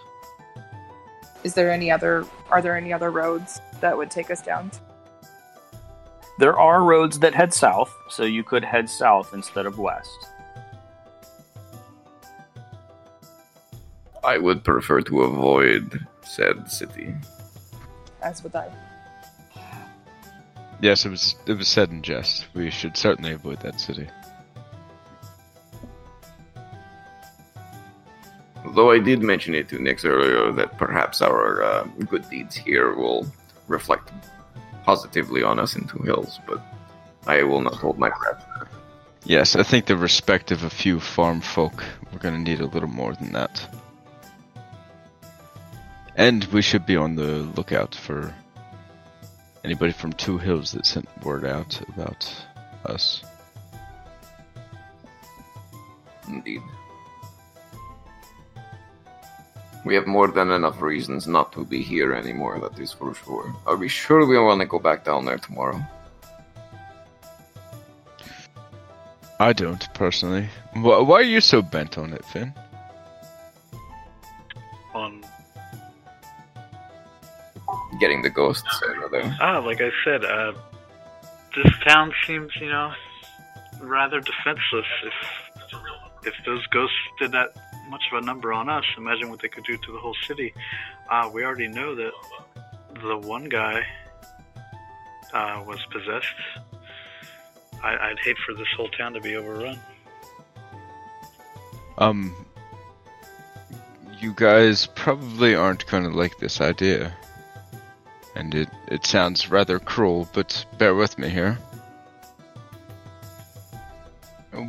Is 1.42 1.54
there 1.54 1.70
any 1.70 1.90
other? 1.90 2.24
Are 2.50 2.62
there 2.62 2.76
any 2.76 2.92
other 2.92 3.10
roads 3.10 3.60
that 3.80 3.96
would 3.96 4.10
take 4.10 4.30
us 4.30 4.42
down? 4.42 4.70
There 6.38 6.58
are 6.58 6.82
roads 6.82 7.18
that 7.20 7.34
head 7.34 7.52
south, 7.52 7.94
so 8.08 8.24
you 8.24 8.42
could 8.42 8.64
head 8.64 8.88
south 8.88 9.34
instead 9.34 9.66
of 9.66 9.78
west. 9.78 10.26
I 14.24 14.38
would 14.38 14.64
prefer 14.64 15.00
to 15.02 15.22
avoid 15.22 16.06
said 16.22 16.70
city. 16.70 17.14
As 18.22 18.42
would 18.42 18.54
I. 18.54 18.70
Yes, 20.80 21.04
it 21.04 21.10
was. 21.10 21.36
It 21.46 21.54
was 21.54 21.68
said 21.68 21.90
in 21.90 22.02
jest. 22.02 22.46
We 22.54 22.70
should 22.70 22.96
certainly 22.96 23.32
avoid 23.32 23.60
that 23.60 23.80
city. 23.80 24.08
Though 28.74 28.90
I 28.90 28.98
did 28.98 29.22
mention 29.22 29.54
it 29.54 29.68
to 29.68 29.78
Nix 29.78 30.04
earlier 30.04 30.50
that 30.52 30.78
perhaps 30.78 31.20
our 31.20 31.62
uh, 31.62 31.84
good 32.08 32.28
deeds 32.30 32.56
here 32.56 32.94
will 32.94 33.26
reflect 33.66 34.10
positively 34.84 35.42
on 35.42 35.58
us 35.58 35.76
in 35.76 35.86
Two 35.86 36.02
Hills, 36.02 36.40
but 36.46 36.60
I 37.26 37.42
will 37.42 37.60
not 37.60 37.74
hold 37.74 37.98
my 37.98 38.10
breath. 38.10 38.68
Yes, 39.24 39.54
I 39.54 39.62
think 39.62 39.86
the 39.86 39.96
respect 39.96 40.50
of 40.50 40.64
a 40.64 40.70
few 40.70 40.98
farm 40.98 41.40
folk. 41.40 41.84
We're 42.12 42.18
gonna 42.18 42.38
need 42.38 42.60
a 42.60 42.66
little 42.66 42.88
more 42.88 43.14
than 43.14 43.32
that. 43.32 43.66
And 46.16 46.44
we 46.46 46.60
should 46.60 46.84
be 46.84 46.96
on 46.96 47.14
the 47.14 47.48
lookout 47.56 47.94
for 47.94 48.34
anybody 49.64 49.92
from 49.92 50.12
Two 50.12 50.38
Hills 50.38 50.72
that 50.72 50.86
sent 50.86 51.08
word 51.24 51.44
out 51.44 51.80
about 51.88 52.30
us. 52.84 53.22
Indeed. 56.28 56.62
We 59.84 59.94
have 59.96 60.06
more 60.06 60.28
than 60.28 60.50
enough 60.52 60.80
reasons 60.80 61.26
not 61.26 61.52
to 61.54 61.64
be 61.64 61.82
here 61.82 62.12
anymore, 62.14 62.60
that 62.60 62.78
is 62.78 62.92
for 62.92 63.14
sure. 63.14 63.54
Are 63.66 63.76
we 63.76 63.88
sure 63.88 64.24
we 64.26 64.38
want 64.38 64.60
to 64.60 64.66
go 64.66 64.78
back 64.78 65.04
down 65.04 65.24
there 65.24 65.38
tomorrow? 65.38 65.80
I 69.40 69.52
don't 69.52 69.92
personally. 69.94 70.48
Why, 70.74 71.00
why 71.00 71.16
are 71.16 71.22
you 71.22 71.40
so 71.40 71.62
bent 71.62 71.98
on 71.98 72.12
it, 72.12 72.24
Finn? 72.24 72.52
On 74.94 75.20
Getting 77.98 78.22
the 78.22 78.30
ghosts 78.30 78.82
out 78.88 79.02
of 79.04 79.10
there. 79.10 79.36
ah, 79.40 79.58
like 79.58 79.80
I 79.80 79.90
said, 80.04 80.24
uh, 80.24 80.52
this 81.56 81.72
town 81.86 82.12
seems, 82.26 82.50
you 82.60 82.68
know, 82.68 82.92
rather 83.80 84.20
defenseless. 84.20 84.86
If 85.04 85.12
if 86.24 86.34
those 86.46 86.64
ghosts 86.68 86.96
did 87.18 87.32
that 87.32 87.50
much 87.88 88.02
of 88.12 88.22
a 88.22 88.26
number 88.26 88.52
on 88.52 88.68
us, 88.68 88.84
imagine 88.96 89.30
what 89.30 89.40
they 89.40 89.48
could 89.48 89.64
do 89.64 89.76
to 89.76 89.92
the 89.92 89.98
whole 89.98 90.16
city. 90.26 90.54
Uh, 91.10 91.30
we 91.32 91.44
already 91.44 91.68
know 91.68 91.94
that 91.94 92.12
the 93.02 93.16
one 93.18 93.48
guy 93.48 93.82
uh, 95.32 95.62
was 95.66 95.78
possessed. 95.90 96.26
I, 97.82 97.96
I'd 98.10 98.18
hate 98.18 98.36
for 98.46 98.54
this 98.54 98.68
whole 98.76 98.88
town 98.88 99.14
to 99.14 99.20
be 99.20 99.36
overrun. 99.36 99.78
Um, 101.98 102.34
you 104.20 104.32
guys 104.36 104.86
probably 104.86 105.54
aren't 105.54 105.86
gonna 105.86 106.10
like 106.10 106.38
this 106.38 106.60
idea. 106.60 107.14
And 108.34 108.54
it, 108.54 108.68
it 108.88 109.04
sounds 109.04 109.50
rather 109.50 109.78
cruel, 109.78 110.28
but 110.32 110.64
bear 110.78 110.94
with 110.94 111.18
me 111.18 111.28
here. 111.28 111.58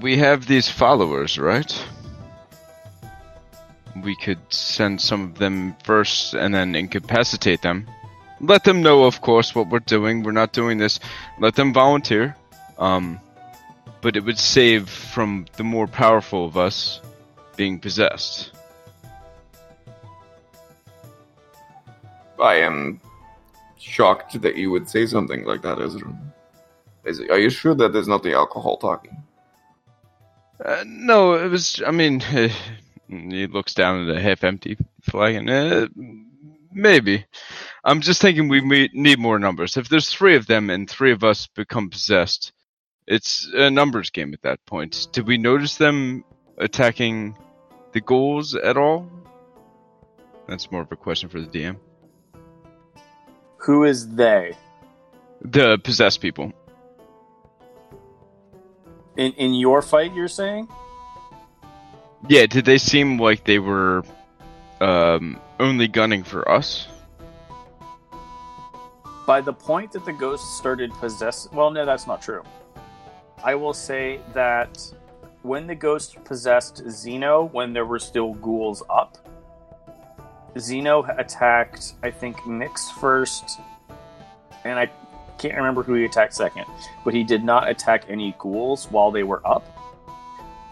We 0.01 0.17
have 0.17 0.47
these 0.47 0.67
followers, 0.67 1.37
right? 1.37 1.85
We 4.03 4.15
could 4.15 4.39
send 4.49 4.99
some 4.99 5.23
of 5.23 5.39
them 5.39 5.75
first 5.83 6.33
and 6.33 6.53
then 6.53 6.75
incapacitate 6.75 7.61
them. 7.61 7.87
Let 8.41 8.65
them 8.65 8.81
know, 8.81 9.05
of 9.05 9.21
course, 9.21 9.55
what 9.55 9.69
we're 9.69 9.79
doing. 9.79 10.23
We're 10.23 10.33
not 10.33 10.51
doing 10.51 10.77
this. 10.77 10.99
Let 11.39 11.55
them 11.55 11.73
volunteer. 11.73 12.35
Um, 12.77 13.19
but 14.01 14.17
it 14.17 14.25
would 14.25 14.37
save 14.37 14.89
from 14.89 15.45
the 15.55 15.63
more 15.63 15.87
powerful 15.87 16.45
of 16.45 16.57
us 16.57 16.99
being 17.55 17.79
possessed. 17.79 18.51
I 22.41 22.55
am 22.55 22.99
shocked 23.79 24.41
that 24.41 24.57
you 24.57 24.71
would 24.71 24.89
say 24.89 25.05
something 25.05 25.45
like 25.45 25.61
that, 25.61 25.79
Ezra. 25.79 26.13
Is, 27.05 27.21
are 27.21 27.39
you 27.39 27.49
sure 27.49 27.75
that 27.75 27.93
there's 27.93 28.07
not 28.07 28.23
the 28.23 28.33
alcohol 28.33 28.77
talking? 28.77 29.23
Uh, 30.63 30.83
no, 30.85 31.33
it 31.33 31.47
was. 31.47 31.81
I 31.85 31.91
mean, 31.91 32.21
he 33.07 33.47
looks 33.47 33.73
down 33.73 34.09
at 34.09 34.15
a 34.15 34.21
half-empty 34.21 34.77
flagon. 35.01 35.49
Uh, 35.49 35.87
maybe. 36.71 37.25
I'm 37.83 38.01
just 38.01 38.21
thinking 38.21 38.47
we 38.47 38.89
need 38.93 39.19
more 39.19 39.39
numbers. 39.39 39.77
If 39.77 39.89
there's 39.89 40.09
three 40.09 40.35
of 40.35 40.47
them 40.47 40.69
and 40.69 40.89
three 40.89 41.11
of 41.11 41.23
us 41.23 41.47
become 41.47 41.89
possessed, 41.89 42.53
it's 43.07 43.49
a 43.53 43.69
numbers 43.69 44.09
game 44.09 44.33
at 44.33 44.41
that 44.43 44.65
point. 44.65 45.07
Did 45.11 45.27
we 45.27 45.37
notice 45.37 45.77
them 45.77 46.23
attacking 46.57 47.37
the 47.91 48.01
ghouls 48.01 48.55
at 48.55 48.77
all? 48.77 49.09
That's 50.47 50.71
more 50.71 50.81
of 50.81 50.91
a 50.91 50.95
question 50.95 51.29
for 51.29 51.39
the 51.39 51.47
DM. 51.47 51.77
Who 53.57 53.85
is 53.85 54.15
they? 54.15 54.55
The 55.41 55.77
possessed 55.79 56.21
people. 56.21 56.51
In 59.15 59.31
in 59.33 59.53
your 59.53 59.81
fight, 59.81 60.13
you're 60.13 60.27
saying? 60.27 60.67
Yeah, 62.27 62.45
did 62.45 62.65
they 62.65 62.77
seem 62.77 63.19
like 63.19 63.43
they 63.43 63.59
were 63.59 64.03
um, 64.79 65.39
only 65.59 65.87
gunning 65.87 66.23
for 66.23 66.49
us? 66.49 66.87
By 69.25 69.41
the 69.41 69.53
point 69.53 69.91
that 69.93 70.05
the 70.05 70.13
ghost 70.13 70.57
started 70.57 70.91
possess, 70.93 71.47
well, 71.51 71.71
no, 71.71 71.85
that's 71.85 72.07
not 72.07 72.21
true. 72.21 72.43
I 73.43 73.55
will 73.55 73.73
say 73.73 74.21
that 74.33 74.79
when 75.41 75.67
the 75.67 75.75
ghost 75.75 76.23
possessed 76.23 76.83
Zeno, 76.89 77.45
when 77.45 77.73
there 77.73 77.85
were 77.85 77.99
still 77.99 78.33
ghouls 78.35 78.83
up, 78.89 79.17
Zeno 80.57 81.03
attacked, 81.17 81.93
I 82.03 82.11
think, 82.11 82.37
Nyx 82.37 82.91
first, 82.99 83.59
and 84.63 84.79
I 84.79 84.89
can't 85.37 85.55
remember 85.55 85.83
who 85.83 85.93
he 85.95 86.05
attacked 86.05 86.33
second, 86.33 86.65
but 87.03 87.13
he 87.13 87.23
did 87.23 87.43
not 87.43 87.67
attack 87.67 88.05
any 88.07 88.33
ghouls 88.39 88.89
while 88.89 89.11
they 89.11 89.23
were 89.23 89.45
up. 89.45 89.65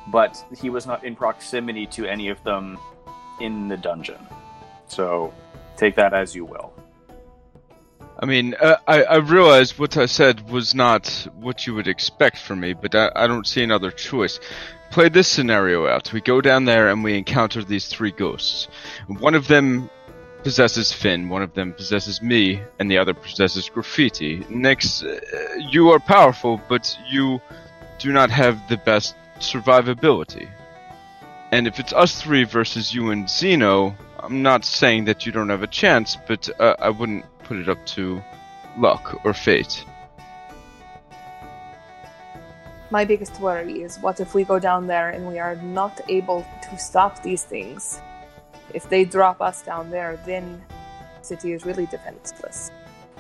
But 0.08 0.44
he 0.60 0.70
was 0.70 0.86
not 0.86 1.04
in 1.04 1.16
proximity 1.16 1.86
to 1.88 2.06
any 2.06 2.30
of 2.30 2.44
them 2.44 2.78
in 3.40 3.68
the 3.68 3.78
dungeon. 3.78 4.26
So 4.88 5.34
take 5.78 5.96
that 5.96 6.14
as 6.14 6.36
you 6.36 6.46
will. 6.46 6.74
I 8.20 8.26
mean, 8.26 8.56
uh, 8.62 8.78
I, 8.88 9.04
I 9.04 9.16
realized 9.18 9.80
what 9.80 9.98
I 9.98 10.06
said 10.06 10.50
was 10.50 10.76
not 10.76 11.28
what 11.36 11.66
you 11.66 11.74
would 11.74 11.88
expect 11.88 12.38
from 12.38 12.60
me, 12.60 12.74
but 12.74 12.94
I, 12.94 13.12
I 13.16 13.26
don't 13.26 13.48
see 13.48 13.64
another 13.64 13.90
choice. 13.90 14.40
Play 14.92 15.10
this 15.10 15.28
scenario 15.28 15.88
out. 15.88 16.14
We 16.14 16.22
go 16.22 16.42
down 16.42 16.66
there 16.66 16.90
and 16.90 17.04
we 17.04 17.18
encounter 17.18 17.64
these 17.64 17.88
three 17.88 18.12
ghosts. 18.12 18.68
One 19.08 19.34
of 19.34 19.48
them 19.48 19.90
possesses 20.44 20.92
Finn, 20.92 21.30
one 21.30 21.42
of 21.42 21.54
them 21.54 21.74
possesses 21.74 22.22
me, 22.22 22.62
and 22.80 22.92
the 22.92 22.98
other 22.98 23.14
possesses 23.14 23.70
graffiti. 23.70 24.46
Next, 24.50 25.04
uh, 25.04 25.20
you 25.58 25.90
are 25.90 26.00
powerful, 26.00 26.62
but 26.68 26.96
you 27.10 27.42
do 28.00 28.12
not 28.12 28.30
have 28.30 28.68
the 28.68 28.78
best 28.78 29.16
survivability. 29.42 30.50
And 31.52 31.68
if 31.68 31.80
it's 31.80 31.94
us 31.94 32.22
three 32.22 32.46
versus 32.46 32.94
you 32.94 33.12
and 33.12 33.30
Zeno, 33.30 33.96
I'm 34.20 34.42
not 34.42 34.64
saying 34.64 35.06
that 35.06 35.26
you 35.26 35.32
don't 35.32 35.50
have 35.50 35.64
a 35.64 35.68
chance, 35.68 36.18
but 36.28 36.50
uh, 36.60 36.76
I 36.80 36.90
wouldn't 36.90 37.26
put 37.44 37.58
it 37.58 37.68
up 37.68 37.86
to 37.88 38.22
luck 38.78 39.20
or 39.26 39.34
fate. 39.34 39.84
My 42.90 43.06
biggest 43.06 43.40
worry 43.40 43.82
is 43.82 43.98
what 44.00 44.20
if 44.20 44.34
we 44.34 44.44
go 44.44 44.60
down 44.60 44.88
there 44.88 45.10
and 45.10 45.28
we 45.28 45.40
are 45.40 45.56
not 45.56 46.00
able 46.10 46.46
to 46.70 46.78
stop 46.78 47.24
these 47.24 47.44
things? 47.44 48.02
If 48.74 48.90
they 48.90 49.06
drop 49.06 49.42
us 49.42 49.62
down 49.62 49.90
there, 49.90 50.20
then 50.26 50.62
the 51.20 51.26
city 51.26 51.54
is 51.54 51.66
really 51.66 51.86
defenseless. 51.86 52.72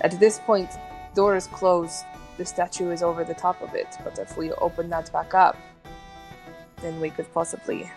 At 0.02 0.20
this 0.20 0.40
point, 0.40 0.70
door 1.16 1.36
is 1.36 1.48
closed, 1.48 2.04
the 2.38 2.46
statue 2.46 2.92
is 2.92 3.04
over 3.04 3.24
the 3.24 3.34
top 3.34 3.62
of 3.62 3.74
it, 3.76 3.88
but 4.04 4.20
if 4.20 4.38
we 4.38 4.52
open 4.54 4.90
that 4.90 5.12
back 5.12 5.34
up, 5.34 5.58
then 6.82 7.00
we 7.00 7.10
could 7.10 7.32
possibly 7.34 7.90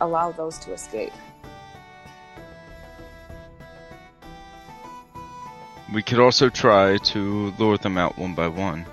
allow 0.00 0.32
those 0.32 0.58
to 0.60 0.72
escape. 0.72 1.12
We 5.92 6.02
could 6.02 6.18
also 6.18 6.48
try 6.48 6.98
to 6.98 7.52
lure 7.58 7.78
them 7.78 7.96
out 7.96 8.18
one 8.18 8.34
by 8.34 8.48
one. 8.48 8.86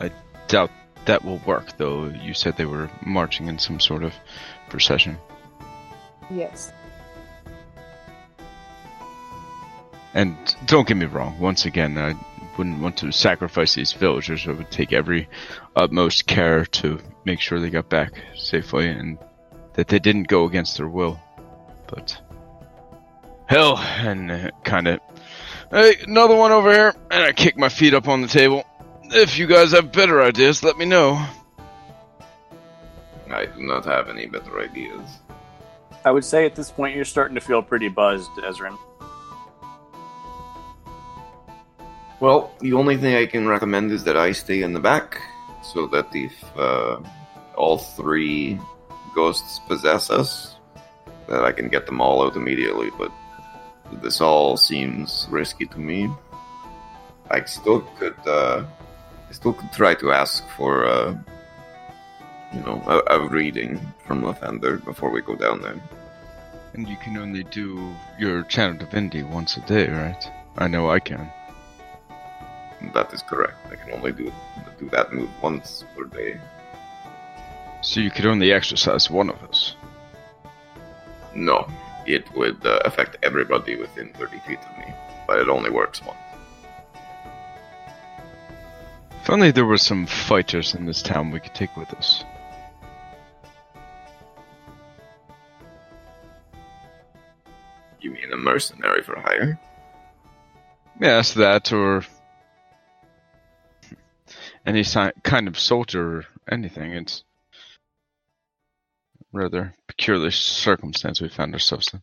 I 0.00 0.10
doubt 0.46 0.70
that 1.06 1.24
will 1.24 1.38
work, 1.38 1.76
though. 1.76 2.04
You 2.06 2.34
said 2.34 2.56
they 2.56 2.66
were 2.66 2.88
marching 3.04 3.48
in 3.48 3.58
some 3.58 3.80
sort 3.80 4.04
of 4.04 4.14
procession. 4.68 5.18
Yes. 6.30 6.72
And 10.14 10.36
don't 10.66 10.86
get 10.86 10.96
me 10.96 11.06
wrong, 11.06 11.38
once 11.38 11.64
again, 11.64 11.98
I 11.98 12.14
wouldn't 12.58 12.80
want 12.80 12.98
to 12.98 13.12
sacrifice 13.12 13.74
these 13.74 13.92
villagers. 13.92 14.46
I 14.46 14.52
would 14.52 14.70
take 14.70 14.92
every 14.92 15.28
utmost 15.76 16.26
care 16.26 16.66
to 16.66 16.98
make 17.24 17.40
sure 17.40 17.60
they 17.60 17.70
got 17.70 17.88
back 17.88 18.12
safely 18.36 18.88
and 18.88 19.18
that 19.74 19.88
they 19.88 20.00
didn't 20.00 20.24
go 20.24 20.44
against 20.44 20.76
their 20.76 20.88
will. 20.88 21.20
But 21.86 22.20
hell, 23.46 23.78
and 23.78 24.30
uh, 24.30 24.50
kind 24.64 24.88
of, 24.88 25.00
hey, 25.70 25.96
another 26.02 26.34
one 26.34 26.52
over 26.52 26.72
here, 26.72 26.94
and 27.10 27.22
I 27.22 27.32
kick 27.32 27.56
my 27.56 27.68
feet 27.68 27.94
up 27.94 28.08
on 28.08 28.20
the 28.20 28.28
table. 28.28 28.64
If 29.04 29.38
you 29.38 29.46
guys 29.46 29.72
have 29.72 29.92
better 29.92 30.20
ideas, 30.20 30.62
let 30.62 30.76
me 30.76 30.84
know. 30.84 31.24
I 33.30 33.46
do 33.46 33.62
not 33.62 33.84
have 33.84 34.08
any 34.08 34.26
better 34.26 34.60
ideas. 34.60 35.18
I 36.04 36.10
would 36.10 36.24
say 36.24 36.44
at 36.44 36.54
this 36.54 36.70
point 36.70 36.96
you're 36.96 37.04
starting 37.04 37.34
to 37.36 37.40
feel 37.40 37.62
pretty 37.62 37.88
buzzed, 37.88 38.30
Ezrin. 38.38 38.76
Well, 42.20 42.50
the 42.60 42.72
only 42.72 42.96
thing 42.96 43.14
I 43.14 43.26
can 43.26 43.46
recommend 43.46 43.92
is 43.92 44.02
that 44.04 44.16
I 44.16 44.32
stay 44.32 44.62
in 44.62 44.72
the 44.72 44.80
back, 44.80 45.22
so 45.62 45.86
that 45.88 46.08
if 46.12 46.34
uh, 46.56 46.98
all 47.56 47.78
three 47.78 48.58
ghosts 49.14 49.60
possess 49.68 50.10
us, 50.10 50.56
that 51.28 51.44
I 51.44 51.52
can 51.52 51.68
get 51.68 51.86
them 51.86 52.00
all 52.00 52.24
out 52.24 52.34
immediately. 52.34 52.90
But 52.98 53.12
this 54.02 54.20
all 54.20 54.56
seems 54.56 55.28
risky 55.30 55.66
to 55.66 55.78
me. 55.78 56.10
I 57.30 57.44
still 57.44 57.82
could, 57.98 58.18
uh, 58.26 58.64
I 59.28 59.32
still 59.32 59.52
could 59.52 59.72
try 59.72 59.94
to 59.94 60.10
ask 60.10 60.42
for, 60.56 60.86
uh, 60.86 61.16
you 62.52 62.60
know, 62.60 62.82
a, 62.86 63.18
a 63.18 63.28
reading 63.28 63.78
from 64.06 64.22
Lathander 64.22 64.84
before 64.84 65.10
we 65.10 65.20
go 65.20 65.36
down 65.36 65.62
there. 65.62 65.80
And 66.72 66.88
you 66.88 66.96
can 66.96 67.16
only 67.16 67.44
do 67.44 67.94
your 68.18 68.42
channel 68.44 68.76
divinity 68.78 69.22
once 69.22 69.56
a 69.56 69.60
day, 69.60 69.88
right? 69.88 70.24
I 70.56 70.66
know 70.66 70.90
I 70.90 70.98
can. 70.98 71.30
That 72.94 73.12
is 73.12 73.22
correct. 73.22 73.54
I 73.70 73.76
can 73.76 73.92
only 73.92 74.12
do 74.12 74.32
do 74.78 74.88
that 74.90 75.12
move 75.12 75.30
once 75.42 75.84
per 75.96 76.04
day. 76.04 76.40
So 77.82 78.00
you 78.00 78.10
could 78.10 78.26
only 78.26 78.52
exercise 78.52 79.10
one 79.10 79.30
of 79.30 79.42
us. 79.42 79.74
No, 81.34 81.68
it 82.06 82.24
would 82.34 82.64
uh, 82.64 82.80
affect 82.84 83.16
everybody 83.22 83.76
within 83.76 84.12
30 84.14 84.38
feet 84.40 84.58
of 84.58 84.78
me, 84.78 84.92
but 85.26 85.38
it 85.38 85.48
only 85.48 85.70
works 85.70 86.02
once. 86.04 86.18
If 89.22 89.30
only 89.30 89.50
there 89.50 89.66
were 89.66 89.78
some 89.78 90.06
fighters 90.06 90.74
in 90.74 90.86
this 90.86 91.02
town 91.02 91.30
we 91.30 91.40
could 91.40 91.54
take 91.54 91.76
with 91.76 91.92
us. 91.94 92.24
You 98.00 98.12
mean 98.12 98.32
a 98.32 98.36
mercenary 98.36 99.02
for 99.02 99.18
hire? 99.20 99.60
Yes, 101.00 101.34
that 101.34 101.72
or 101.72 102.04
any 104.68 104.82
si- 104.82 105.10
kind 105.24 105.48
of 105.48 105.58
soldier 105.58 106.18
or 106.18 106.24
anything. 106.50 106.92
It's 106.92 107.24
rather 109.32 109.74
peculiar 109.88 110.30
circumstance 110.30 111.20
we 111.20 111.28
found 111.28 111.54
ourselves 111.54 111.88
in. 111.94 112.02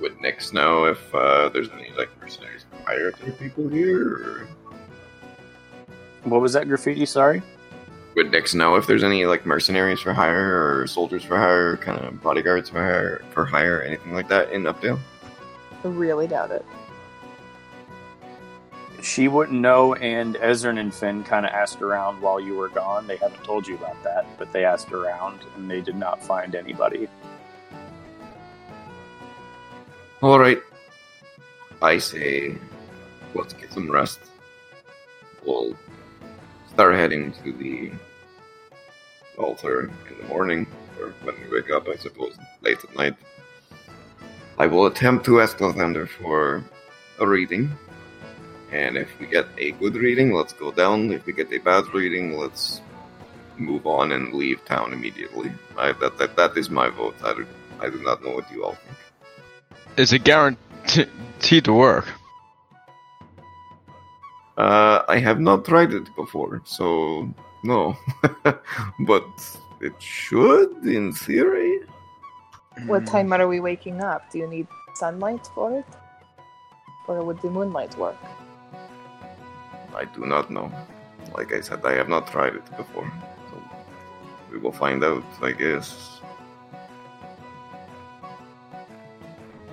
Would 0.00 0.18
Nyx 0.18 0.52
know 0.52 0.84
if 0.84 1.14
uh, 1.14 1.48
there's 1.50 1.70
any 1.70 1.90
like 1.96 2.08
mercenaries 2.20 2.66
for 2.70 2.82
hire 2.84 3.10
type 3.12 3.38
people 3.38 3.68
here? 3.68 4.08
Or 4.08 4.48
What 6.24 6.40
was 6.40 6.52
that 6.54 6.68
graffiti? 6.68 7.06
Sorry. 7.06 7.42
would 8.16 8.30
Nyx 8.32 8.54
know 8.54 8.74
if 8.76 8.86
there's 8.86 9.04
any 9.04 9.26
like 9.26 9.46
mercenaries 9.46 10.00
for 10.00 10.12
hire 10.12 10.80
or 10.80 10.86
soldiers 10.88 11.22
for 11.24 11.36
hire, 11.36 11.76
kind 11.76 11.98
of 12.00 12.20
bodyguards 12.22 12.68
for 12.70 12.80
hire, 12.80 13.22
for 13.30 13.44
hire, 13.44 13.80
anything 13.82 14.12
like 14.12 14.28
that 14.28 14.50
in 14.52 14.64
Updale? 14.64 14.98
I 15.84 15.88
really 15.88 16.26
doubt 16.26 16.50
it. 16.50 16.64
She 19.00 19.28
wouldn't 19.28 19.60
know, 19.60 19.94
and 19.94 20.34
Ezrin 20.36 20.78
and 20.78 20.92
Finn 20.92 21.22
kind 21.22 21.46
of 21.46 21.52
asked 21.52 21.80
around 21.82 22.20
while 22.20 22.40
you 22.40 22.56
were 22.56 22.68
gone. 22.68 23.06
They 23.06 23.16
haven't 23.16 23.44
told 23.44 23.66
you 23.66 23.76
about 23.76 24.02
that, 24.02 24.26
but 24.38 24.52
they 24.52 24.64
asked 24.64 24.92
around, 24.92 25.40
and 25.56 25.70
they 25.70 25.80
did 25.80 25.96
not 25.96 26.22
find 26.22 26.54
anybody. 26.54 27.08
All 30.20 30.38
right. 30.38 30.60
I 31.80 31.98
say, 31.98 32.58
let's 33.34 33.52
get 33.54 33.72
some 33.72 33.88
rest. 33.90 34.18
We'll 35.46 35.76
start 36.68 36.96
heading 36.96 37.32
to 37.44 37.52
the 37.52 37.92
altar 39.38 39.92
in 40.10 40.18
the 40.18 40.24
morning, 40.24 40.66
or 41.00 41.14
when 41.22 41.36
we 41.40 41.56
wake 41.56 41.70
up, 41.70 41.88
I 41.88 41.94
suppose, 41.96 42.36
late 42.62 42.78
at 42.82 42.96
night. 42.96 43.14
I 44.58 44.66
will 44.66 44.86
attempt 44.86 45.24
to 45.26 45.40
ask 45.40 45.56
Lathander 45.58 46.08
for 46.08 46.64
a 47.20 47.26
reading, 47.26 47.70
and 48.72 48.96
if 48.96 49.08
we 49.18 49.26
get 49.26 49.46
a 49.56 49.72
good 49.72 49.96
reading, 49.96 50.32
let's 50.32 50.52
go 50.52 50.70
down. 50.70 51.10
If 51.10 51.26
we 51.26 51.32
get 51.32 51.52
a 51.52 51.58
bad 51.58 51.84
reading, 51.94 52.36
let's 52.38 52.80
move 53.56 53.86
on 53.86 54.12
and 54.12 54.34
leave 54.34 54.64
town 54.64 54.92
immediately. 54.92 55.52
I, 55.76 55.92
that, 55.92 56.18
that 56.18 56.36
that 56.36 56.56
is 56.56 56.70
my 56.70 56.88
vote. 56.90 57.16
I, 57.22 57.34
I 57.80 57.90
do 57.90 58.00
not 58.02 58.22
know 58.22 58.30
what 58.30 58.50
you 58.52 58.64
all 58.64 58.74
think. 58.74 58.98
Is 59.96 60.12
it 60.12 60.24
guaranteed 60.24 61.64
to 61.64 61.72
work? 61.72 62.06
Uh, 64.56 65.02
I 65.08 65.18
have 65.18 65.40
not 65.40 65.64
tried 65.64 65.92
it 65.92 66.14
before, 66.16 66.60
so 66.64 67.32
no. 67.64 67.96
but 69.06 69.24
it 69.80 69.94
should, 70.00 70.84
in 70.84 71.12
theory. 71.12 71.80
What 72.86 73.06
time 73.06 73.32
are 73.32 73.46
we 73.48 73.60
waking 73.60 74.00
up? 74.02 74.30
Do 74.30 74.38
you 74.38 74.48
need 74.48 74.66
sunlight 74.94 75.48
for 75.54 75.78
it? 75.78 75.86
Or 77.06 77.24
would 77.24 77.40
the 77.40 77.50
moonlight 77.50 77.96
work? 77.96 78.16
I 79.94 80.04
do 80.04 80.24
not 80.26 80.50
know. 80.50 80.70
Like 81.34 81.52
I 81.52 81.60
said, 81.60 81.84
I 81.84 81.92
have 81.94 82.08
not 82.08 82.30
tried 82.30 82.54
it 82.54 82.76
before. 82.76 83.10
So 83.50 83.62
we 84.50 84.58
will 84.58 84.72
find 84.72 85.02
out, 85.04 85.24
I 85.42 85.52
guess. 85.52 86.20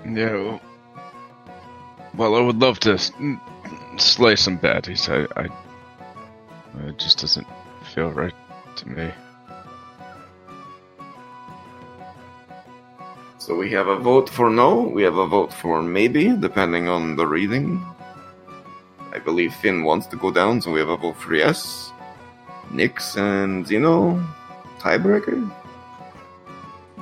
Yeah. 0.05 0.33
Well, 0.33 0.61
well, 2.15 2.35
I 2.35 2.41
would 2.41 2.59
love 2.59 2.79
to 2.81 2.93
s- 2.93 3.11
slay 3.97 4.35
some 4.35 4.59
baddies. 4.59 5.09
I, 5.09 5.27
I, 5.41 5.45
it 6.87 6.97
just 6.97 7.19
doesn't 7.19 7.47
feel 7.93 8.11
right 8.11 8.33
to 8.77 8.87
me. 8.89 9.11
So 13.37 13.55
we 13.55 13.69
have 13.71 13.87
a 13.87 13.97
vote 13.97 14.29
for 14.29 14.49
no, 14.49 14.81
we 14.81 15.03
have 15.03 15.17
a 15.17 15.27
vote 15.27 15.53
for 15.53 15.81
maybe, 15.81 16.35
depending 16.35 16.87
on 16.87 17.15
the 17.15 17.27
reading. 17.27 17.85
I 19.15 19.19
believe 19.19 19.55
Finn 19.55 19.85
wants 19.85 20.07
to 20.07 20.17
go 20.17 20.29
down, 20.29 20.59
so 20.59 20.71
we 20.71 20.79
have 20.81 20.89
a 20.89 20.97
vote 20.97 21.15
for 21.15 21.33
yes. 21.33 21.93
Nix 22.69 23.15
and 23.15 23.65
Zeno, 23.65 24.21
tiebreaker? 24.79 25.49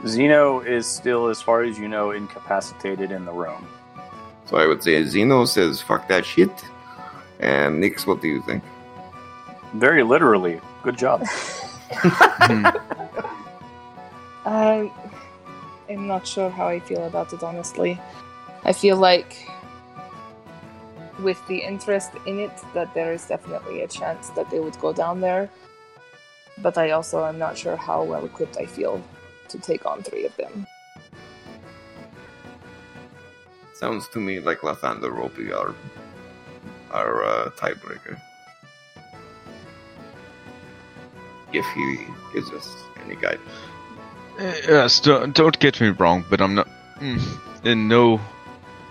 Zeno 0.05 0.59
is 0.59 0.85
still, 0.85 1.27
as 1.29 1.41
far 1.41 1.63
as 1.63 1.79
you 1.79 1.87
know, 1.87 2.11
incapacitated 2.11 3.11
in 3.11 3.25
the 3.25 3.31
room. 3.31 3.67
So 4.45 4.57
I 4.57 4.67
would 4.67 4.83
say 4.83 5.03
Zeno 5.05 5.45
says 5.45 5.81
fuck 5.81 6.07
that 6.09 6.23
shit. 6.23 6.53
And 7.39 7.81
Nix, 7.81 8.05
what 8.05 8.21
do 8.21 8.27
you 8.27 8.43
think? 8.43 8.63
Very 9.73 10.03
literally. 10.03 10.61
Good 10.83 10.97
job. 10.97 11.25
Hmm. 11.93 12.65
Um, 14.45 14.91
I'm 15.89 16.07
not 16.07 16.27
sure 16.27 16.49
how 16.49 16.67
I 16.67 16.79
feel 16.79 17.05
about 17.05 17.31
it, 17.31 17.43
honestly. 17.43 17.99
I 18.65 18.73
feel 18.73 18.97
like, 18.97 19.47
with 21.19 21.39
the 21.47 21.57
interest 21.57 22.11
in 22.25 22.39
it, 22.39 22.51
that 22.73 22.93
there 22.93 23.13
is 23.13 23.25
definitely 23.25 23.81
a 23.81 23.87
chance 23.87 24.29
that 24.31 24.49
they 24.49 24.59
would 24.59 24.77
go 24.79 24.93
down 24.93 25.21
there. 25.21 25.49
But 26.59 26.77
I 26.77 26.91
also 26.91 27.25
am 27.25 27.37
not 27.37 27.57
sure 27.57 27.75
how 27.75 28.03
well 28.03 28.25
equipped 28.25 28.57
I 28.57 28.65
feel 28.65 29.01
to 29.49 29.59
take 29.59 29.85
on 29.85 30.03
three 30.03 30.25
of 30.25 30.35
them. 30.37 30.65
Sounds 33.73 34.07
to 34.09 34.19
me 34.19 34.39
like 34.39 34.59
Lathander 34.59 35.15
will 35.15 35.29
be 35.29 35.51
our, 35.51 35.75
our 36.91 37.23
uh, 37.23 37.49
tiebreaker. 37.51 38.19
If 41.51 41.65
he 41.75 42.07
gives 42.33 42.49
us 42.51 42.75
any 43.05 43.15
guidance. 43.15 43.41
Eh, 44.39 44.61
Yes, 44.67 44.99
don't, 44.99 45.35
don't 45.35 45.59
get 45.59 45.79
me 45.81 45.89
wrong, 45.89 46.23
but 46.29 46.41
I'm 46.41 46.55
not 46.55 46.67
mm, 46.99 47.21
in 47.65 47.87
no 47.87 48.19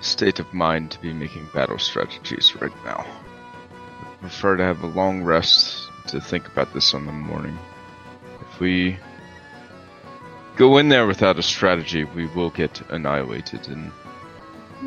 state 0.03 0.39
of 0.39 0.53
mind 0.53 0.91
to 0.91 1.01
be 1.01 1.13
making 1.13 1.49
battle 1.55 1.79
strategies 1.79 2.55
right 2.61 2.75
now. 2.85 3.07
I 4.01 4.15
prefer 4.21 4.57
to 4.57 4.65
have 4.65 4.83
a 4.83 4.89
long 4.89 5.23
rest 5.23 5.89
to 6.09 6.21
think 6.21 6.47
about 6.49 6.73
this 6.75 6.95
on 6.95 7.07
the 7.07 7.13
morning. 7.13 7.59
If 8.41 8.61
we 8.61 8.99
go 10.57 10.79
in 10.79 10.89
there 10.89 11.07
without 11.07 11.39
a 11.39 11.43
strategy, 11.43 12.05
we 12.05 12.27
will 12.27 12.51
get 12.51 12.83
annihilated, 12.91 13.69
and 13.69 13.93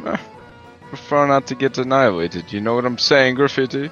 eh, 0.06 0.18
prefer 0.90 1.28
not 1.28 1.48
to 1.48 1.56
get 1.56 1.78
annihilated. 1.78 2.52
You 2.52 2.62
know 2.62 2.76
what 2.76 2.86
I'm 2.86 2.98
saying, 2.98 3.36
Graffiti? 3.36 3.90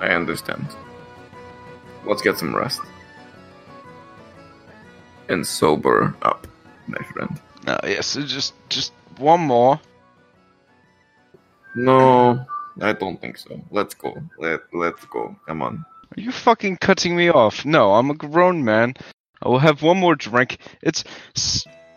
I 0.00 0.08
understand. 0.08 0.66
Let's 2.04 2.22
get 2.22 2.38
some 2.38 2.54
rest. 2.54 2.80
And 5.28 5.46
sober 5.46 6.14
up, 6.20 6.46
my 6.86 7.02
friend. 7.04 7.40
No, 7.66 7.78
yes, 7.84 8.16
it's 8.16 8.32
just 8.32 8.54
just 8.68 8.92
one 9.18 9.40
more. 9.40 9.80
No, 11.74 12.44
I 12.80 12.92
don't 12.92 13.20
think 13.20 13.38
so. 13.38 13.60
Let's 13.70 13.94
go. 13.94 14.16
Let 14.38 14.60
let's 14.72 15.04
go. 15.06 15.34
Come 15.46 15.62
on. 15.62 15.84
Are 16.16 16.20
you 16.20 16.30
fucking 16.30 16.76
cutting 16.76 17.16
me 17.16 17.28
off? 17.28 17.64
No, 17.64 17.94
I'm 17.94 18.10
a 18.10 18.14
grown 18.14 18.64
man. 18.64 18.94
I 19.42 19.48
will 19.48 19.58
have 19.58 19.82
one 19.82 19.98
more 19.98 20.14
drink. 20.14 20.58
It's. 20.82 21.04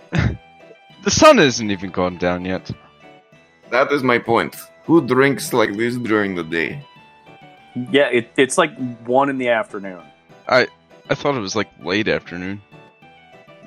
the 0.11 1.11
sun 1.11 1.39
isn't 1.39 1.69
even 1.69 1.91
gone 1.91 2.17
down 2.17 2.45
yet. 2.45 2.71
That 3.69 3.91
is 3.91 4.03
my 4.03 4.17
point. 4.17 4.55
Who 4.85 5.05
drinks 5.05 5.51
like 5.53 5.75
this 5.75 5.97
during 5.97 6.35
the 6.35 6.43
day? 6.43 6.81
yeah, 7.91 8.07
it, 8.07 8.29
it's 8.37 8.57
like 8.57 8.75
one 9.05 9.29
in 9.29 9.37
the 9.37 9.49
afternoon. 9.49 10.01
I 10.47 10.67
I 11.09 11.15
thought 11.15 11.35
it 11.35 11.39
was 11.39 11.55
like 11.55 11.69
late 11.83 12.07
afternoon. 12.07 12.61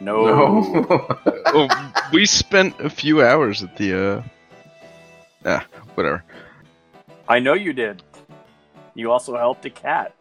No. 0.01 0.25
No. 0.25 1.17
Oh, 1.53 1.69
we 2.13 2.27
spent 2.27 2.79
a 2.79 2.89
few 2.89 3.23
hours 3.25 3.65
at 3.65 3.77
the, 3.77 3.93
uh. 3.93 4.23
Ah, 5.45 5.67
whatever. 5.97 6.23
I 7.29 7.41
know 7.41 7.55
you 7.55 7.73
did. 7.73 8.05
You 8.95 9.11
also 9.11 9.37
helped 9.37 9.65
a 9.67 9.71
cat. 9.71 10.15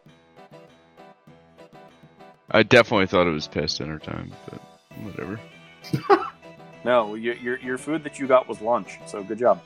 I 2.50 2.64
definitely 2.64 3.06
thought 3.06 3.28
it 3.28 3.32
was 3.32 3.46
past 3.46 3.78
dinner 3.78 4.00
time, 4.00 4.32
but 4.50 4.60
whatever. 5.04 5.38
No, 6.84 7.14
your, 7.14 7.34
your, 7.34 7.58
your 7.58 7.76
food 7.78 8.04
that 8.04 8.18
you 8.18 8.26
got 8.26 8.48
was 8.48 8.60
lunch, 8.62 8.98
so 9.06 9.22
good 9.22 9.38
job. 9.38 9.60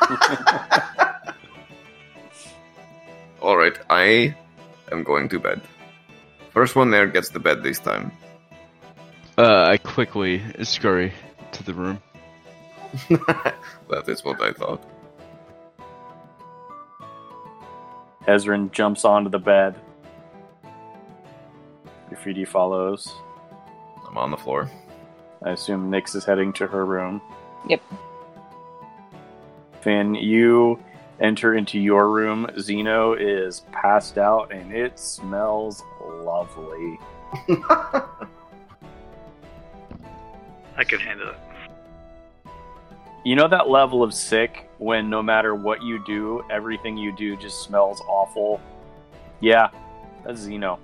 All 3.40 3.56
right, 3.56 3.78
I 3.88 4.34
am 4.90 5.04
going 5.04 5.28
to 5.28 5.38
bed. 5.38 5.60
First 6.50 6.74
one 6.74 6.90
there 6.90 7.06
gets 7.06 7.28
the 7.28 7.38
bed 7.38 7.62
this 7.62 7.78
time. 7.78 8.10
Uh, 9.38 9.64
I 9.64 9.76
quickly 9.76 10.42
scurry 10.62 11.12
to 11.52 11.62
the 11.62 11.74
room. 11.74 12.02
that 13.10 14.04
is 14.08 14.24
what 14.24 14.40
I 14.40 14.52
thought. 14.52 14.82
Ezrin 18.26 18.72
jumps 18.72 19.04
onto 19.04 19.28
the 19.28 19.38
bed. 19.38 19.74
Graffiti 22.08 22.46
follows. 22.46 23.12
I'm 24.08 24.16
on 24.16 24.30
the 24.30 24.38
floor. 24.38 24.70
I 25.44 25.50
assume 25.50 25.90
Nyx 25.90 26.16
is 26.16 26.24
heading 26.24 26.52
to 26.54 26.66
her 26.66 26.86
room. 26.86 27.20
Yep. 27.68 27.82
Finn, 29.82 30.14
you 30.14 30.82
enter 31.20 31.54
into 31.54 31.78
your 31.78 32.08
room. 32.08 32.48
Zeno 32.58 33.12
is 33.12 33.60
passed 33.70 34.16
out 34.16 34.50
and 34.50 34.72
it 34.72 34.98
smells 34.98 35.82
lovely. 36.00 36.98
I 40.76 40.84
could 40.84 41.00
handle 41.00 41.30
it. 41.30 41.36
You 43.24 43.34
know 43.34 43.48
that 43.48 43.68
level 43.68 44.02
of 44.02 44.14
sick 44.14 44.70
when 44.78 45.10
no 45.10 45.22
matter 45.22 45.54
what 45.54 45.82
you 45.82 46.04
do, 46.04 46.44
everything 46.50 46.96
you 46.96 47.10
do 47.10 47.36
just 47.36 47.62
smells 47.62 48.00
awful? 48.06 48.60
Yeah, 49.40 49.70
that's 50.24 50.40
Zeno. 50.40 50.78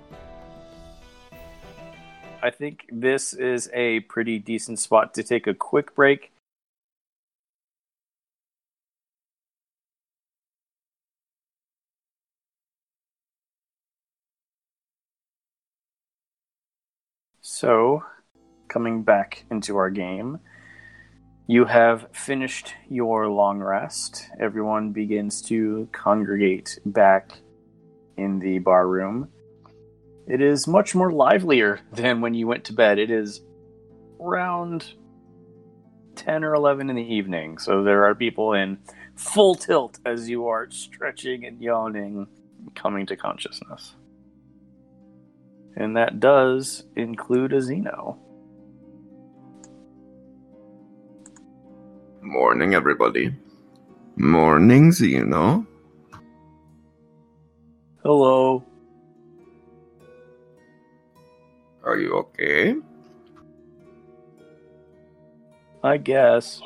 I 2.41 2.49
think 2.49 2.85
this 2.91 3.31
is 3.33 3.69
a 3.73 4.01
pretty 4.01 4.39
decent 4.39 4.79
spot 4.79 5.13
to 5.13 5.23
take 5.23 5.47
a 5.47 5.53
quick 5.53 5.95
break. 5.95 6.33
So, 17.39 18.03
coming 18.73 19.03
back 19.03 19.45
into 19.51 19.77
our 19.77 19.91
game, 19.91 20.39
you 21.45 21.65
have 21.65 22.07
finished 22.11 22.73
your 22.89 23.27
long 23.27 23.59
rest. 23.59 24.27
Everyone 24.39 24.91
begins 24.91 25.43
to 25.43 25.87
congregate 25.91 26.79
back 26.83 27.33
in 28.17 28.39
the 28.39 28.57
bar 28.59 28.87
room. 28.87 29.29
It 30.27 30.41
is 30.41 30.67
much 30.67 30.95
more 30.95 31.11
livelier 31.11 31.81
than 31.91 32.21
when 32.21 32.33
you 32.33 32.47
went 32.47 32.63
to 32.65 32.73
bed. 32.73 32.97
It 32.97 33.11
is 33.11 33.41
around 34.19 34.93
10 36.15 36.43
or 36.43 36.55
11 36.55 36.89
in 36.89 36.95
the 36.95 37.13
evening, 37.13 37.59
so 37.59 37.83
there 37.83 38.05
are 38.05 38.15
people 38.15 38.53
in 38.53 38.79
full 39.15 39.53
tilt 39.53 39.99
as 40.05 40.29
you 40.29 40.47
are 40.47 40.71
stretching 40.71 41.45
and 41.45 41.61
yawning, 41.61 42.25
coming 42.73 43.05
to 43.05 43.15
consciousness. 43.15 43.95
And 45.75 45.95
that 45.97 46.19
does 46.19 46.85
include 46.95 47.53
a 47.53 47.61
Zeno. 47.61 48.17
Morning, 52.23 52.73
everybody. 52.73 53.35
Mornings, 54.15 55.01
you 55.01 55.25
know. 55.25 55.67
Hello. 58.01 58.63
Are 61.83 61.97
you 61.97 62.15
okay? 62.15 62.75
I 65.83 65.97
guess. 65.97 66.61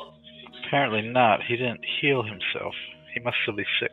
Apparently 0.64 1.02
not. 1.02 1.42
He 1.42 1.56
didn't 1.56 1.84
heal 2.00 2.22
himself. 2.22 2.74
He 3.12 3.18
must 3.20 3.36
still 3.42 3.56
be 3.56 3.66
sick. 3.80 3.90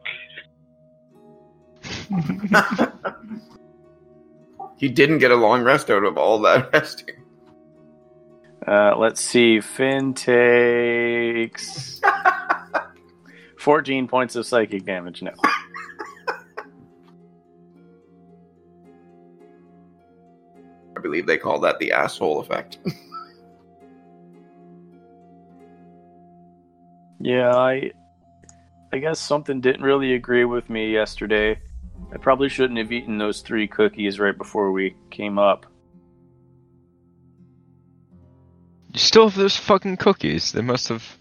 he 4.78 4.88
didn't 4.88 5.18
get 5.18 5.32
a 5.32 5.36
long 5.36 5.64
rest 5.64 5.90
out 5.90 6.04
of 6.04 6.16
all 6.16 6.40
that 6.42 6.70
resting. 6.74 7.25
Uh, 8.68 8.96
let's 8.98 9.22
see. 9.22 9.62
Finn 9.62 10.14
takes 10.14 12.02
14 13.60 14.08
points 14.08 14.36
of 14.36 14.46
psychic 14.46 14.86
damage 14.86 15.22
now. 15.22 15.34
I 20.98 21.02
believe 21.02 21.28
they 21.28 21.38
call 21.38 21.60
that 21.60 21.78
the 21.80 21.92
asshole 21.92 22.40
effect. 22.40 22.80
Yeah, 27.26 27.56
I 27.56 27.92
I 28.94 29.00
guess 29.00 29.20
something 29.20 29.60
didn't 29.60 29.82
really 29.82 30.14
agree 30.14 30.46
with 30.46 30.70
me 30.70 30.94
yesterday. 30.94 31.60
I 32.14 32.18
probably 32.18 32.50
shouldn't 32.50 32.78
have 32.78 32.92
eaten 32.92 33.18
those 33.18 33.42
three 33.42 33.68
cookies 33.68 34.20
right 34.20 34.38
before 34.38 34.72
we 34.72 34.96
came 35.10 35.40
up. 35.40 35.66
You 38.96 39.00
still 39.00 39.28
have 39.28 39.36
those 39.36 39.58
fucking 39.58 39.98
cookies. 39.98 40.54
They 40.54 40.62
must 40.62 40.88
have 40.88 41.18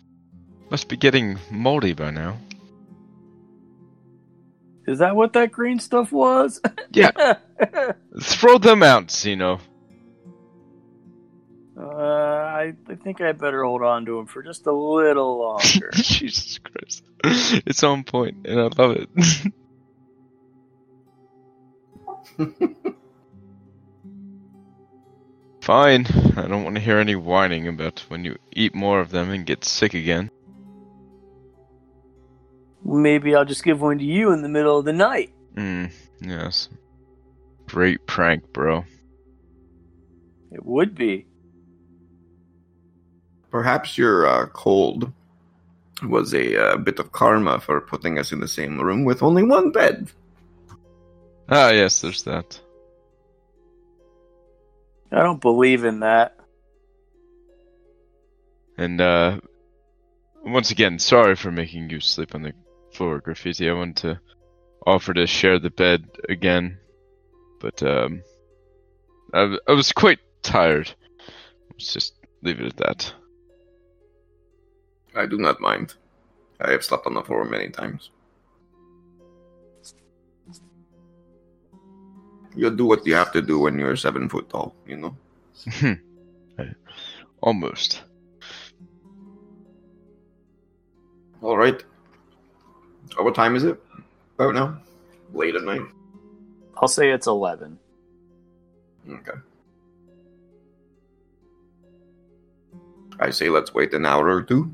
must 0.70 0.88
be 0.88 0.96
getting 0.96 1.40
moldy 1.50 1.92
by 1.92 2.12
now. 2.12 2.36
Is 4.86 5.00
that 5.00 5.16
what 5.16 5.32
that 5.32 5.50
green 5.50 5.80
stuff 5.80 6.12
was? 6.12 6.60
Yeah. 6.92 7.10
Throw 8.22 8.58
them 8.58 8.84
out, 8.84 9.10
Zeno. 9.10 9.58
Uh, 11.76 11.82
I, 11.82 12.74
I 12.88 12.94
think 12.94 13.20
I 13.20 13.32
better 13.32 13.64
hold 13.64 13.82
on 13.82 14.04
to 14.06 14.18
them 14.18 14.26
for 14.26 14.44
just 14.44 14.68
a 14.68 14.72
little 14.72 15.40
longer. 15.40 15.90
Jesus 15.94 16.58
Christ. 16.58 17.02
It's 17.66 17.82
on 17.82 18.04
point, 18.04 18.46
and 18.46 18.60
I 18.60 18.68
love 18.80 18.96
it. 18.96 19.08
Fine. 25.64 26.04
I 26.36 26.46
don't 26.46 26.62
want 26.62 26.76
to 26.76 26.82
hear 26.82 26.98
any 26.98 27.16
whining 27.16 27.66
about 27.68 28.00
when 28.08 28.22
you 28.22 28.36
eat 28.52 28.74
more 28.74 29.00
of 29.00 29.10
them 29.10 29.30
and 29.30 29.46
get 29.46 29.64
sick 29.64 29.94
again. 29.94 30.30
Maybe 32.84 33.34
I'll 33.34 33.46
just 33.46 33.64
give 33.64 33.80
one 33.80 33.96
to 33.96 34.04
you 34.04 34.32
in 34.32 34.42
the 34.42 34.48
middle 34.50 34.78
of 34.78 34.84
the 34.84 34.92
night. 34.92 35.32
Hmm, 35.54 35.86
yes. 36.20 36.68
Great 37.66 38.06
prank, 38.06 38.52
bro. 38.52 38.84
It 40.52 40.66
would 40.66 40.94
be. 40.94 41.24
Perhaps 43.50 43.96
your 43.96 44.26
uh, 44.26 44.46
cold 44.48 45.10
was 46.02 46.34
a 46.34 46.62
uh, 46.62 46.76
bit 46.76 46.98
of 46.98 47.12
karma 47.12 47.58
for 47.58 47.80
putting 47.80 48.18
us 48.18 48.32
in 48.32 48.40
the 48.40 48.48
same 48.48 48.78
room 48.78 49.06
with 49.06 49.22
only 49.22 49.42
one 49.42 49.72
bed. 49.72 50.10
Ah, 51.48 51.70
yes, 51.70 52.02
there's 52.02 52.24
that. 52.24 52.60
I 55.14 55.22
don't 55.22 55.40
believe 55.40 55.84
in 55.84 56.00
that. 56.00 56.36
And, 58.76 59.00
uh, 59.00 59.38
once 60.44 60.72
again, 60.72 60.98
sorry 60.98 61.36
for 61.36 61.52
making 61.52 61.88
you 61.90 62.00
sleep 62.00 62.34
on 62.34 62.42
the 62.42 62.52
floor, 62.92 63.20
Graffiti. 63.20 63.70
I 63.70 63.74
wanted 63.74 63.96
to 63.98 64.20
offer 64.84 65.14
to 65.14 65.26
share 65.26 65.60
the 65.60 65.70
bed 65.70 66.04
again, 66.28 66.78
but, 67.60 67.80
um, 67.84 68.22
I, 69.32 69.40
w- 69.42 69.60
I 69.68 69.72
was 69.72 69.92
quite 69.92 70.18
tired. 70.42 70.92
Let's 71.70 71.92
just 71.92 72.14
leave 72.42 72.60
it 72.60 72.66
at 72.66 72.76
that. 72.78 73.14
I 75.14 75.26
do 75.26 75.38
not 75.38 75.60
mind. 75.60 75.94
I 76.60 76.72
have 76.72 76.84
slept 76.84 77.06
on 77.06 77.14
the 77.14 77.22
floor 77.22 77.44
many 77.44 77.68
times. 77.68 78.10
You 82.56 82.70
do 82.70 82.86
what 82.86 83.06
you 83.06 83.14
have 83.14 83.32
to 83.32 83.42
do 83.42 83.58
when 83.58 83.78
you're 83.78 83.96
seven 83.96 84.28
foot 84.28 84.48
tall, 84.48 84.74
you 84.86 84.96
know? 84.96 85.16
Almost. 87.40 88.02
All 91.42 91.58
right. 91.58 91.82
Oh, 93.18 93.24
what 93.24 93.34
time 93.34 93.56
is 93.56 93.64
it? 93.64 93.78
About 94.38 94.54
now? 94.54 94.78
Late 95.32 95.54
at 95.54 95.62
night? 95.62 95.82
I'll 96.76 96.88
say 96.88 97.10
it's 97.10 97.26
11. 97.26 97.78
Okay. 99.08 99.38
I 103.20 103.30
say 103.30 103.48
let's 103.48 103.74
wait 103.74 103.94
an 103.94 104.06
hour 104.06 104.28
or 104.28 104.42
two 104.42 104.72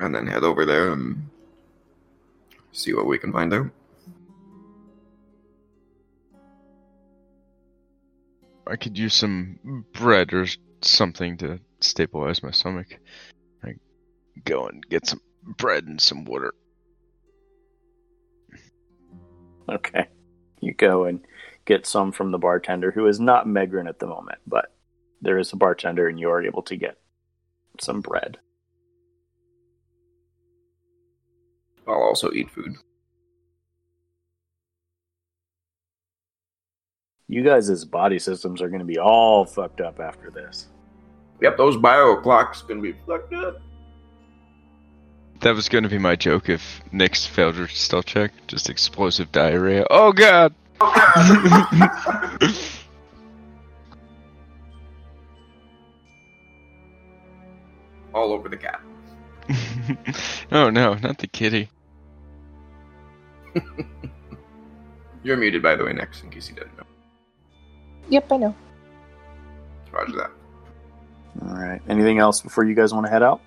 and 0.00 0.14
then 0.14 0.26
head 0.26 0.44
over 0.44 0.64
there 0.64 0.92
and 0.92 1.28
see 2.72 2.92
what 2.92 3.06
we 3.06 3.18
can 3.18 3.32
find 3.32 3.52
out. 3.54 3.66
I 8.68 8.76
could 8.76 8.98
use 8.98 9.14
some 9.14 9.84
bread 9.92 10.32
or 10.34 10.46
something 10.82 11.38
to 11.38 11.60
stabilize 11.80 12.42
my 12.42 12.50
stomach. 12.50 12.98
I 13.64 13.74
go 14.44 14.66
and 14.66 14.86
get 14.88 15.06
some 15.06 15.20
bread 15.42 15.84
and 15.84 16.00
some 16.00 16.24
water. 16.24 16.52
Okay. 19.70 20.08
You 20.60 20.74
go 20.74 21.04
and 21.04 21.20
get 21.64 21.86
some 21.86 22.12
from 22.12 22.30
the 22.30 22.38
bartender, 22.38 22.90
who 22.90 23.06
is 23.06 23.20
not 23.20 23.46
Megrin 23.46 23.88
at 23.88 23.98
the 23.98 24.06
moment, 24.06 24.38
but 24.46 24.72
there 25.20 25.38
is 25.38 25.52
a 25.52 25.56
bartender, 25.56 26.08
and 26.08 26.18
you 26.18 26.30
are 26.30 26.42
able 26.42 26.62
to 26.62 26.76
get 26.76 26.98
some 27.80 28.00
bread. 28.00 28.38
I'll 31.86 31.94
also 31.94 32.32
eat 32.32 32.50
food. 32.50 32.76
You 37.28 37.44
guys' 37.44 37.84
body 37.84 38.18
systems 38.18 38.62
are 38.62 38.68
going 38.68 38.78
to 38.78 38.86
be 38.86 38.98
all 38.98 39.44
fucked 39.44 39.82
up 39.82 40.00
after 40.00 40.30
this. 40.30 40.68
Yep, 41.42 41.58
those 41.58 41.76
bio 41.76 42.16
clocks 42.16 42.62
going 42.62 42.82
to 42.82 42.92
be 42.92 42.98
fucked 43.06 43.34
up. 43.34 43.60
That 45.40 45.54
was 45.54 45.68
going 45.68 45.84
to 45.84 45.90
be 45.90 45.98
my 45.98 46.16
joke 46.16 46.48
if 46.48 46.80
Nick's 46.90 47.26
failed 47.26 47.56
her 47.56 47.68
stealth 47.68 48.06
check. 48.06 48.32
Just 48.48 48.70
explosive 48.70 49.30
diarrhea. 49.30 49.86
Oh 49.90 50.12
god! 50.12 50.54
All 58.14 58.32
over 58.32 58.48
the 58.48 58.56
cat. 58.56 58.80
oh 60.50 60.70
no, 60.70 60.94
not 60.94 61.18
the 61.18 61.26
kitty. 61.26 61.68
You're 65.22 65.36
muted, 65.36 65.62
by 65.62 65.76
the 65.76 65.84
way, 65.84 65.92
next, 65.92 66.24
in 66.24 66.30
case 66.30 66.48
you 66.48 66.54
didn't 66.54 66.74
know. 66.78 66.87
Yep, 68.08 68.32
I 68.32 68.36
know. 68.36 68.54
Roger 69.92 70.16
that. 70.16 70.30
All 71.42 71.56
right. 71.56 71.80
Anything 71.88 72.18
else 72.18 72.40
before 72.40 72.64
you 72.64 72.74
guys 72.74 72.92
want 72.92 73.06
to 73.06 73.10
head 73.10 73.22
out? 73.22 73.40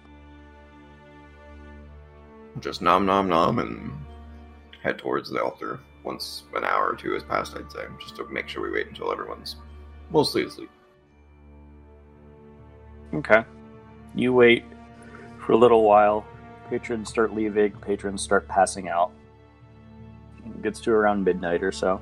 Just 2.60 2.82
nom 2.82 3.06
nom 3.06 3.28
nom 3.30 3.60
and 3.60 3.92
head 4.84 4.98
towards 4.98 5.30
the 5.30 5.42
altar 5.42 5.80
once 6.04 6.44
an 6.56 6.64
hour 6.64 6.90
or 6.90 6.96
two 6.96 7.14
has 7.14 7.24
passed, 7.24 7.56
I'd 7.56 7.72
say, 7.72 7.86
just 8.00 8.16
to 8.18 8.26
make 8.30 8.48
sure 8.48 8.64
we 8.64 8.72
wait 8.72 8.88
until 8.88 9.12
everyone's 9.12 9.56
mostly 10.10 10.44
asleep. 10.44 10.70
Okay. 13.14 13.44
You 14.16 14.34
wait 14.34 14.64
for 15.40 15.54
a 15.54 15.58
little 15.58 15.84
while. 15.84 16.26
Patrons 16.70 17.10
start 17.10 17.34
leaving. 17.34 17.72
Patrons 17.74 18.22
start 18.22 18.48
passing 18.48 18.90
out. 18.90 19.12
It 20.46 20.62
gets 20.62 20.80
to 20.82 20.92
around 20.92 21.24
midnight 21.24 21.64
or 21.64 21.72
so. 21.72 22.02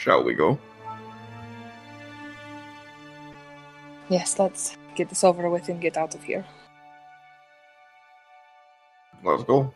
Shall 0.00 0.24
we 0.24 0.32
go? 0.32 0.58
Yes, 4.08 4.38
let's 4.38 4.78
get 4.94 5.10
this 5.10 5.22
over 5.22 5.50
with 5.50 5.68
and 5.68 5.78
get 5.78 5.98
out 5.98 6.14
of 6.14 6.22
here. 6.22 6.46
Let's 9.22 9.44
go. 9.44 9.74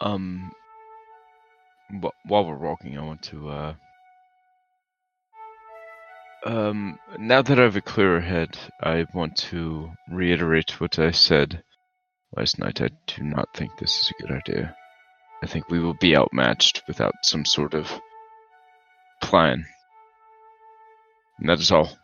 Um, 0.00 0.50
wh- 2.02 2.26
while 2.26 2.44
we're 2.44 2.56
walking, 2.56 2.98
I 2.98 3.04
want 3.04 3.22
to, 3.22 3.48
uh, 3.48 3.74
um, 6.44 6.98
now 7.16 7.42
that 7.42 7.60
I 7.60 7.62
have 7.62 7.76
a 7.76 7.80
clearer 7.80 8.20
head, 8.20 8.58
I 8.82 9.06
want 9.14 9.36
to 9.52 9.92
reiterate 10.10 10.80
what 10.80 10.98
I 10.98 11.12
said 11.12 11.62
last 12.36 12.58
night. 12.58 12.82
I 12.82 12.90
do 13.06 13.22
not 13.22 13.54
think 13.54 13.78
this 13.78 14.00
is 14.00 14.10
a 14.10 14.22
good 14.22 14.32
idea. 14.32 14.76
I 15.42 15.46
think 15.46 15.68
we 15.68 15.78
will 15.78 15.94
be 15.94 16.16
outmatched 16.16 16.82
without 16.86 17.14
some 17.22 17.44
sort 17.44 17.74
of 17.74 17.90
plan. 19.22 19.64
And 21.38 21.48
that 21.48 21.60
is 21.60 21.70
all. 21.70 21.96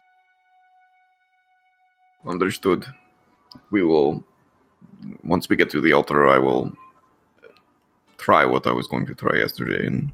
Understood. 2.27 2.87
We 3.71 3.83
will. 3.83 4.25
Once 5.23 5.49
we 5.49 5.57
get 5.57 5.71
to 5.71 5.81
the 5.81 5.93
altar, 5.93 6.29
I 6.29 6.39
will 6.39 6.73
try 8.17 8.45
what 8.45 8.67
I 8.67 8.73
was 8.73 8.87
going 8.87 9.07
to 9.07 9.15
try 9.15 9.37
yesterday 9.39 9.87
and 9.87 10.13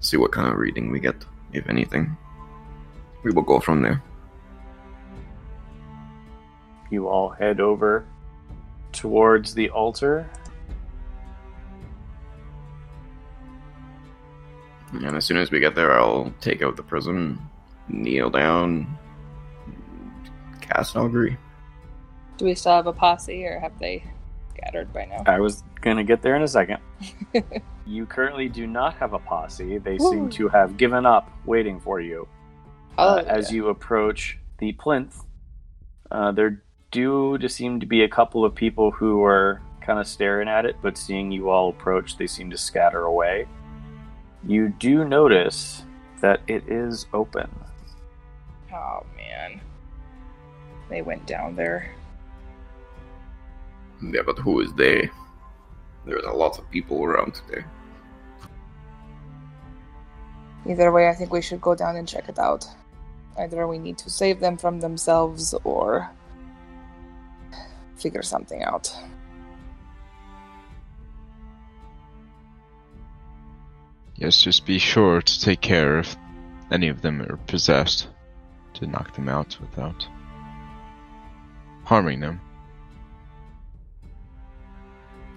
see 0.00 0.16
what 0.16 0.32
kind 0.32 0.48
of 0.48 0.58
reading 0.58 0.90
we 0.90 1.00
get, 1.00 1.24
if 1.52 1.68
anything. 1.68 2.16
We 3.22 3.30
will 3.30 3.42
go 3.42 3.60
from 3.60 3.82
there. 3.82 4.02
You 6.90 7.08
all 7.08 7.30
head 7.30 7.60
over 7.60 8.04
towards 8.92 9.54
the 9.54 9.70
altar. 9.70 10.28
And 15.02 15.16
as 15.16 15.24
soon 15.24 15.36
as 15.36 15.50
we 15.50 15.60
get 15.60 15.74
there, 15.74 15.98
I'll 15.98 16.32
take 16.40 16.62
out 16.62 16.76
the 16.76 16.82
prism, 16.82 17.50
kneel 17.88 18.30
down, 18.30 18.86
cast 20.60 20.96
augury. 20.96 21.36
Do 22.36 22.44
we 22.44 22.54
still 22.54 22.72
have 22.72 22.86
a 22.86 22.92
posse, 22.92 23.44
or 23.44 23.58
have 23.60 23.78
they 23.78 24.04
scattered 24.50 24.92
by 24.92 25.06
now? 25.06 25.22
I 25.26 25.40
was 25.40 25.62
going 25.80 25.96
to 25.96 26.04
get 26.04 26.22
there 26.22 26.36
in 26.36 26.42
a 26.42 26.48
second. 26.48 26.78
you 27.86 28.06
currently 28.06 28.48
do 28.48 28.66
not 28.66 28.94
have 28.94 29.12
a 29.12 29.18
posse. 29.18 29.78
They 29.78 29.98
seem 29.98 30.30
to 30.30 30.48
have 30.48 30.76
given 30.76 31.06
up 31.06 31.30
waiting 31.44 31.80
for 31.80 32.00
you. 32.00 32.28
Oh, 32.96 33.16
uh, 33.16 33.24
as 33.26 33.52
you 33.52 33.68
approach 33.68 34.38
the 34.58 34.72
plinth, 34.72 35.20
uh, 36.10 36.32
there 36.32 36.62
do 36.90 37.36
just 37.38 37.56
seem 37.56 37.80
to 37.80 37.86
be 37.86 38.04
a 38.04 38.08
couple 38.08 38.44
of 38.44 38.54
people 38.54 38.92
who 38.92 39.24
are 39.24 39.60
kind 39.80 39.98
of 39.98 40.06
staring 40.06 40.48
at 40.48 40.64
it, 40.64 40.76
but 40.80 40.96
seeing 40.96 41.30
you 41.30 41.50
all 41.50 41.68
approach, 41.68 42.16
they 42.16 42.26
seem 42.26 42.50
to 42.50 42.56
scatter 42.56 43.02
away. 43.02 43.46
You 44.46 44.68
do 44.68 45.04
notice 45.04 45.84
that 46.20 46.40
it 46.46 46.68
is 46.68 47.06
open. 47.14 47.50
Oh 48.72 49.04
man, 49.16 49.60
they 50.90 51.00
went 51.02 51.26
down 51.26 51.56
there. 51.56 51.90
Yeah, 54.02 54.22
but 54.26 54.38
who 54.38 54.60
is 54.60 54.72
they? 54.74 55.08
There's 56.04 56.24
a 56.24 56.32
lot 56.32 56.58
of 56.58 56.70
people 56.70 57.02
around 57.04 57.34
today. 57.34 57.64
Either 60.68 60.92
way, 60.92 61.08
I 61.08 61.14
think 61.14 61.32
we 61.32 61.40
should 61.40 61.60
go 61.60 61.74
down 61.74 61.96
and 61.96 62.06
check 62.06 62.28
it 62.28 62.38
out. 62.38 62.66
Either 63.38 63.66
we 63.66 63.78
need 63.78 63.98
to 63.98 64.10
save 64.10 64.40
them 64.40 64.56
from 64.56 64.80
themselves, 64.80 65.54
or 65.64 66.10
figure 67.96 68.22
something 68.22 68.62
out. 68.62 68.94
Yes, 74.16 74.40
just 74.40 74.66
be 74.66 74.78
sure 74.78 75.20
to 75.20 75.40
take 75.40 75.60
care 75.60 75.98
if 75.98 76.16
any 76.70 76.88
of 76.88 77.02
them 77.02 77.20
are 77.22 77.36
possessed, 77.36 78.08
to 78.74 78.86
knock 78.86 79.14
them 79.14 79.28
out 79.28 79.56
without 79.60 80.06
harming 81.84 82.20
them. 82.20 82.40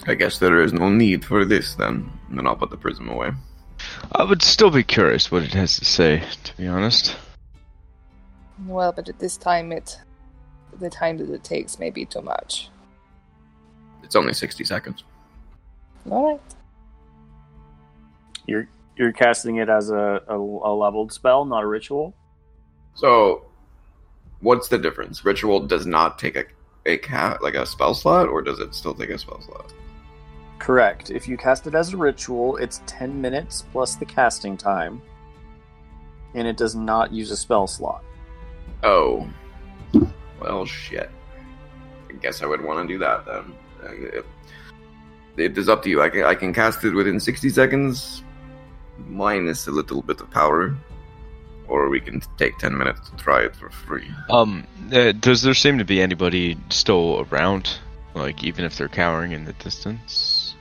I 0.05 0.13
guess 0.15 0.39
there 0.39 0.61
is 0.61 0.73
no 0.73 0.89
need 0.89 1.25
for 1.25 1.43
this 1.43 1.75
then. 1.75 2.11
Then 2.29 2.47
I'll 2.47 2.55
put 2.55 2.69
the 2.69 2.77
prism 2.77 3.09
away. 3.09 3.31
I 4.11 4.23
would 4.23 4.41
still 4.41 4.71
be 4.71 4.83
curious 4.83 5.31
what 5.31 5.43
it 5.43 5.53
has 5.53 5.77
to 5.79 5.85
say, 5.85 6.23
to 6.43 6.57
be 6.57 6.67
honest. 6.67 7.15
Well, 8.65 8.91
but 8.91 9.09
at 9.09 9.19
this 9.19 9.37
time, 9.37 9.71
it 9.71 9.99
the 10.79 10.89
time 10.89 11.17
that 11.17 11.29
it 11.29 11.43
takes 11.43 11.79
may 11.79 11.89
be 11.89 12.05
too 12.05 12.21
much. 12.21 12.69
It's 14.03 14.15
only 14.15 14.33
60 14.33 14.63
seconds. 14.63 15.03
All 16.09 16.31
right. 16.31 16.41
You're 18.47 18.67
you're 18.95 19.11
casting 19.11 19.57
it 19.57 19.69
as 19.69 19.91
a, 19.91 20.21
a, 20.27 20.35
a 20.35 20.73
leveled 20.73 21.13
spell, 21.13 21.45
not 21.45 21.63
a 21.63 21.67
ritual. 21.67 22.15
So, 22.95 23.45
what's 24.39 24.69
the 24.69 24.79
difference? 24.79 25.23
Ritual 25.23 25.59
does 25.67 25.85
not 25.85 26.17
take 26.17 26.35
a 26.35 26.45
a 26.87 26.97
cat 26.97 27.43
like 27.43 27.53
a 27.53 27.65
spell 27.65 27.93
slot, 27.93 28.27
or 28.27 28.41
does 28.41 28.59
it 28.59 28.73
still 28.73 28.93
take 28.93 29.09
a 29.09 29.17
spell 29.17 29.41
slot? 29.41 29.73
Correct. 30.57 31.11
If 31.11 31.27
you 31.27 31.37
cast 31.37 31.67
it 31.67 31.75
as 31.75 31.93
a 31.93 31.97
ritual, 31.97 32.57
it's 32.57 32.81
10 32.87 33.21
minutes 33.21 33.65
plus 33.71 33.95
the 33.95 34.05
casting 34.05 34.57
time. 34.57 35.01
And 36.33 36.47
it 36.47 36.57
does 36.57 36.75
not 36.75 37.11
use 37.11 37.29
a 37.29 37.37
spell 37.37 37.67
slot. 37.67 38.03
Oh, 38.83 39.27
well, 40.41 40.65
shit. 40.65 41.09
I 42.09 42.13
guess 42.13 42.41
I 42.41 42.45
would 42.45 42.63
want 42.63 42.87
to 42.87 42.93
do 42.93 42.97
that 42.99 43.25
then. 43.25 43.53
It, 43.83 44.25
it 45.37 45.57
is 45.57 45.69
up 45.69 45.83
to 45.83 45.89
you. 45.89 46.01
I 46.01 46.09
can 46.09 46.23
I 46.23 46.33
can 46.33 46.53
cast 46.53 46.83
it 46.83 46.93
within 46.93 47.19
60 47.19 47.49
seconds, 47.49 48.23
minus 49.07 49.67
a 49.67 49.71
little 49.71 50.01
bit 50.01 50.19
of 50.21 50.29
power, 50.31 50.75
or 51.67 51.89
we 51.89 51.99
can 51.99 52.21
take 52.37 52.57
10 52.57 52.77
minutes 52.77 53.09
to 53.09 53.15
try 53.17 53.43
it 53.43 53.55
for 53.55 53.69
free. 53.69 54.09
Um, 54.29 54.65
uh, 54.93 55.11
does 55.13 55.41
there 55.41 55.53
seem 55.53 55.77
to 55.77 55.85
be 55.85 56.01
anybody 56.01 56.57
still 56.69 57.25
around? 57.29 57.77
Like, 58.13 58.43
even 58.43 58.65
if 58.65 58.77
they're 58.77 58.87
cowering 58.89 59.31
in 59.31 59.45
the 59.45 59.53
distance? 59.53 60.55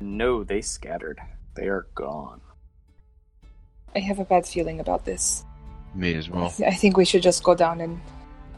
No, 0.00 0.44
they 0.44 0.60
scattered. 0.60 1.20
They 1.54 1.68
are 1.68 1.86
gone. 1.94 2.40
I 3.96 4.00
have 4.00 4.18
a 4.18 4.24
bad 4.24 4.46
feeling 4.46 4.80
about 4.80 5.04
this. 5.04 5.44
Me 5.94 6.14
as 6.14 6.28
I 6.28 6.36
well. 6.36 6.50
th- 6.50 6.68
I 6.70 6.74
think 6.74 6.96
we 6.96 7.04
should 7.04 7.22
just 7.22 7.42
go 7.42 7.54
down 7.54 7.80
and 7.80 8.00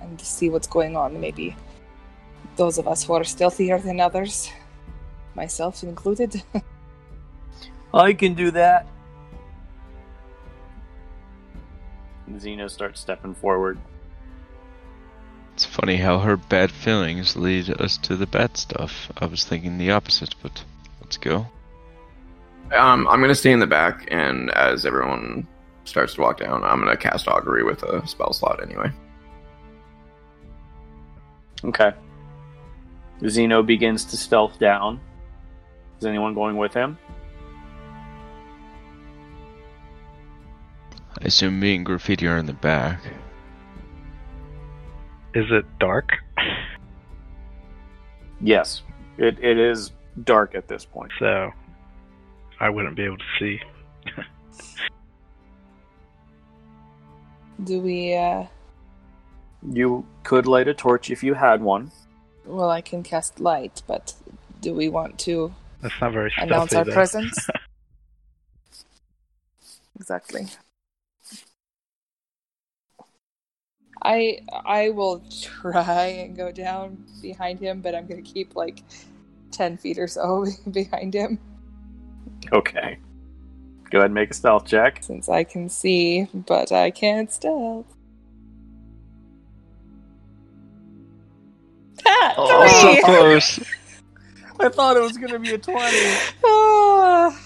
and 0.00 0.20
see 0.20 0.50
what's 0.50 0.66
going 0.66 0.96
on. 0.96 1.20
Maybe 1.20 1.54
those 2.56 2.78
of 2.78 2.88
us 2.88 3.04
who 3.04 3.14
are 3.14 3.22
stealthier 3.24 3.78
than 3.78 4.00
others, 4.00 4.50
myself 5.34 5.82
included. 5.82 6.42
I 7.92 8.12
can 8.12 8.34
do 8.34 8.50
that. 8.52 8.86
Zeno 12.38 12.68
starts 12.68 13.00
stepping 13.00 13.34
forward. 13.34 13.78
It's 15.54 15.64
funny 15.64 15.96
how 15.96 16.20
her 16.20 16.36
bad 16.36 16.70
feelings 16.70 17.36
lead 17.36 17.68
us 17.80 17.98
to 17.98 18.16
the 18.16 18.26
bad 18.26 18.56
stuff. 18.56 19.10
I 19.18 19.26
was 19.26 19.44
thinking 19.44 19.78
the 19.78 19.90
opposite, 19.90 20.34
but 20.42 20.64
let's 21.00 21.16
go. 21.16 21.46
Um, 22.74 23.08
I'm 23.08 23.20
gonna 23.20 23.34
stay 23.34 23.50
in 23.50 23.58
the 23.58 23.66
back, 23.66 24.06
and 24.10 24.50
as 24.52 24.86
everyone 24.86 25.46
starts 25.84 26.14
to 26.14 26.20
walk 26.20 26.38
down, 26.38 26.62
I'm 26.62 26.78
gonna 26.78 26.96
cast 26.96 27.26
augury 27.26 27.64
with 27.64 27.82
a 27.82 28.06
spell 28.06 28.32
slot 28.32 28.62
anyway. 28.62 28.90
Okay. 31.64 31.92
Zeno 33.28 33.62
begins 33.62 34.04
to 34.06 34.16
stealth 34.16 34.58
down. 34.58 35.00
Is 35.98 36.06
anyone 36.06 36.32
going 36.32 36.56
with 36.56 36.72
him? 36.72 36.96
I 41.18 41.24
assume 41.24 41.58
me 41.60 41.76
and 41.76 41.84
Graffiti 41.86 42.26
are 42.26 42.38
in 42.38 42.46
the 42.46 42.52
back. 42.52 43.00
Is 45.34 45.46
it 45.50 45.64
dark? 45.78 46.12
Yes. 48.40 48.82
It, 49.18 49.38
it 49.42 49.58
is 49.58 49.92
dark 50.24 50.54
at 50.54 50.66
this 50.68 50.84
point. 50.84 51.12
So 51.18 51.50
I 52.58 52.70
wouldn't 52.70 52.96
be 52.96 53.04
able 53.04 53.18
to 53.18 53.24
see. 53.38 53.60
Do 57.64 57.80
we? 57.80 58.14
uh 58.14 58.46
You 59.70 60.06
could 60.24 60.46
light 60.46 60.68
a 60.68 60.74
torch 60.74 61.10
if 61.10 61.22
you 61.22 61.34
had 61.34 61.62
one. 61.62 61.90
Well, 62.46 62.70
I 62.70 62.80
can 62.80 63.02
cast 63.02 63.38
light, 63.38 63.82
but 63.86 64.14
do 64.62 64.72
we 64.74 64.88
want 64.88 65.18
to 65.20 65.52
That's 65.82 65.94
not 66.00 66.12
very 66.12 66.30
stealthy. 66.30 66.50
announce 66.50 66.72
our 66.74 66.84
though. 66.84 66.92
presence? 66.92 67.36
exactly. 70.00 70.46
I 74.02 74.40
I 74.64 74.90
will 74.90 75.22
try 75.30 76.06
and 76.06 76.36
go 76.36 76.50
down 76.52 77.04
behind 77.20 77.60
him, 77.60 77.80
but 77.80 77.94
I'm 77.94 78.06
gonna 78.06 78.22
keep 78.22 78.56
like 78.56 78.82
ten 79.50 79.76
feet 79.76 79.98
or 79.98 80.06
so 80.06 80.46
behind 80.70 81.14
him 81.14 81.38
Okay. 82.52 82.98
Go 83.90 83.98
ahead 83.98 84.06
and 84.06 84.14
make 84.14 84.30
a 84.30 84.34
stealth 84.34 84.66
check. 84.66 85.02
since 85.02 85.28
I 85.28 85.44
can 85.44 85.68
see, 85.68 86.28
but 86.32 86.72
I 86.72 86.90
can't 86.90 87.30
stealth. 87.30 87.86
Ha! 92.04 92.34
Oh, 92.36 92.82
Three! 92.82 93.00
so 93.00 93.04
close. 93.04 93.60
I 94.60 94.68
thought 94.68 94.96
it 94.96 95.00
was 95.00 95.16
going 95.16 95.32
to 95.32 95.38
be 95.38 95.52
a 95.54 95.58
20. 95.58 95.96
Ah, 96.44 97.38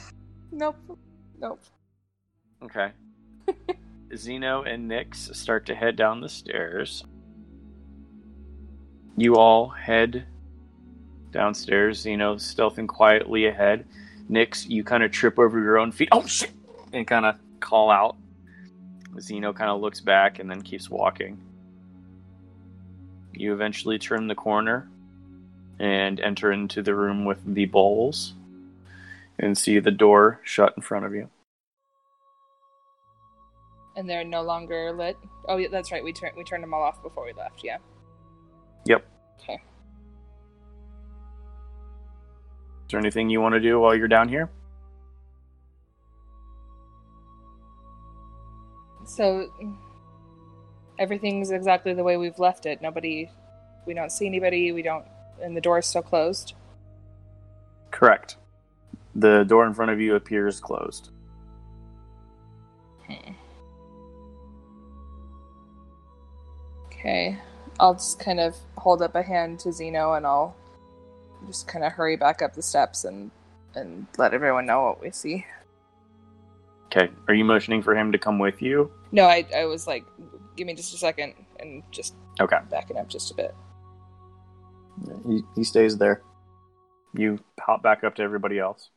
nope. 0.52 0.76
Nope. 1.38 1.60
Okay. 2.62 2.92
Zeno 4.16 4.62
and 4.62 4.90
Nyx 4.90 5.34
start 5.34 5.66
to 5.66 5.74
head 5.74 5.96
down 5.96 6.20
the 6.20 6.28
stairs. 6.28 7.04
You 9.16 9.36
all 9.36 9.68
head 9.68 10.26
downstairs, 11.30 12.00
Zeno 12.00 12.36
stealthing 12.36 12.88
quietly 12.88 13.46
ahead. 13.46 13.86
Nyx, 14.30 14.68
you 14.68 14.84
kind 14.84 15.02
of 15.02 15.12
trip 15.12 15.38
over 15.38 15.60
your 15.60 15.78
own 15.78 15.92
feet. 15.92 16.08
Oh 16.12 16.26
shit! 16.26 16.52
And 16.92 17.06
kind 17.06 17.26
of 17.26 17.36
call 17.60 17.90
out. 17.90 18.16
Zeno 19.20 19.52
kind 19.52 19.70
of 19.70 19.80
looks 19.80 20.00
back 20.00 20.38
and 20.38 20.50
then 20.50 20.62
keeps 20.62 20.90
walking. 20.90 21.38
You 23.32 23.52
eventually 23.52 23.98
turn 23.98 24.28
the 24.28 24.34
corner 24.34 24.88
and 25.78 26.20
enter 26.20 26.52
into 26.52 26.82
the 26.82 26.94
room 26.94 27.24
with 27.24 27.38
the 27.44 27.66
bowls 27.66 28.34
and 29.38 29.58
see 29.58 29.78
the 29.78 29.90
door 29.90 30.40
shut 30.44 30.74
in 30.76 30.82
front 30.82 31.04
of 31.04 31.14
you. 31.14 31.28
And 33.96 34.08
they're 34.08 34.24
no 34.24 34.42
longer 34.42 34.92
lit. 34.92 35.16
Oh, 35.48 35.56
yeah, 35.56 35.68
that's 35.70 35.92
right. 35.92 36.02
We 36.02 36.12
turned 36.12 36.36
we 36.36 36.44
turned 36.44 36.62
them 36.62 36.74
all 36.74 36.82
off 36.82 37.02
before 37.02 37.24
we 37.24 37.32
left. 37.32 37.62
Yeah. 37.62 37.78
Yep. 38.86 39.06
Okay. 39.40 39.54
Is 39.54 39.60
there 42.90 43.00
anything 43.00 43.30
you 43.30 43.40
want 43.40 43.54
to 43.54 43.60
do 43.60 43.80
while 43.80 43.94
you're 43.94 44.08
down 44.08 44.28
here? 44.28 44.50
So 49.06 49.50
everything's 50.98 51.50
exactly 51.50 51.94
the 51.94 52.02
way 52.02 52.16
we've 52.16 52.38
left 52.38 52.66
it. 52.66 52.82
Nobody, 52.82 53.30
we 53.86 53.94
don't 53.94 54.10
see 54.10 54.26
anybody. 54.26 54.72
We 54.72 54.82
don't, 54.82 55.04
and 55.42 55.56
the 55.56 55.60
door 55.60 55.78
is 55.78 55.86
still 55.86 56.02
closed. 56.02 56.54
Correct. 57.90 58.36
The 59.14 59.44
door 59.44 59.66
in 59.66 59.74
front 59.74 59.92
of 59.92 60.00
you 60.00 60.16
appears 60.16 60.60
closed. 60.60 61.10
Hmm. 63.06 63.32
Okay, 67.04 67.36
I'll 67.78 67.92
just 67.92 68.18
kind 68.18 68.40
of 68.40 68.56
hold 68.78 69.02
up 69.02 69.14
a 69.14 69.22
hand 69.22 69.60
to 69.60 69.72
Zeno, 69.72 70.14
and 70.14 70.26
I'll 70.26 70.56
just 71.46 71.68
kind 71.68 71.84
of 71.84 71.92
hurry 71.92 72.16
back 72.16 72.40
up 72.40 72.54
the 72.54 72.62
steps 72.62 73.04
and 73.04 73.30
and 73.74 74.06
let 74.16 74.32
everyone 74.32 74.64
know 74.64 74.84
what 74.84 75.02
we 75.02 75.10
see. 75.10 75.44
Okay. 76.86 77.12
Are 77.28 77.34
you 77.34 77.44
motioning 77.44 77.82
for 77.82 77.94
him 77.94 78.12
to 78.12 78.18
come 78.18 78.38
with 78.38 78.62
you? 78.62 78.90
No, 79.12 79.24
I 79.26 79.44
I 79.54 79.66
was 79.66 79.86
like, 79.86 80.04
give 80.56 80.66
me 80.66 80.74
just 80.74 80.94
a 80.94 80.96
second, 80.96 81.34
and 81.60 81.82
just 81.90 82.14
Okay. 82.40 82.58
backing 82.70 82.96
up 82.96 83.08
just 83.08 83.30
a 83.30 83.34
bit. 83.34 83.54
He, 85.26 85.42
he 85.56 85.64
stays 85.64 85.98
there. 85.98 86.22
You 87.14 87.38
hop 87.60 87.82
back 87.82 88.04
up 88.04 88.14
to 88.16 88.22
everybody 88.22 88.58
else. 88.58 88.90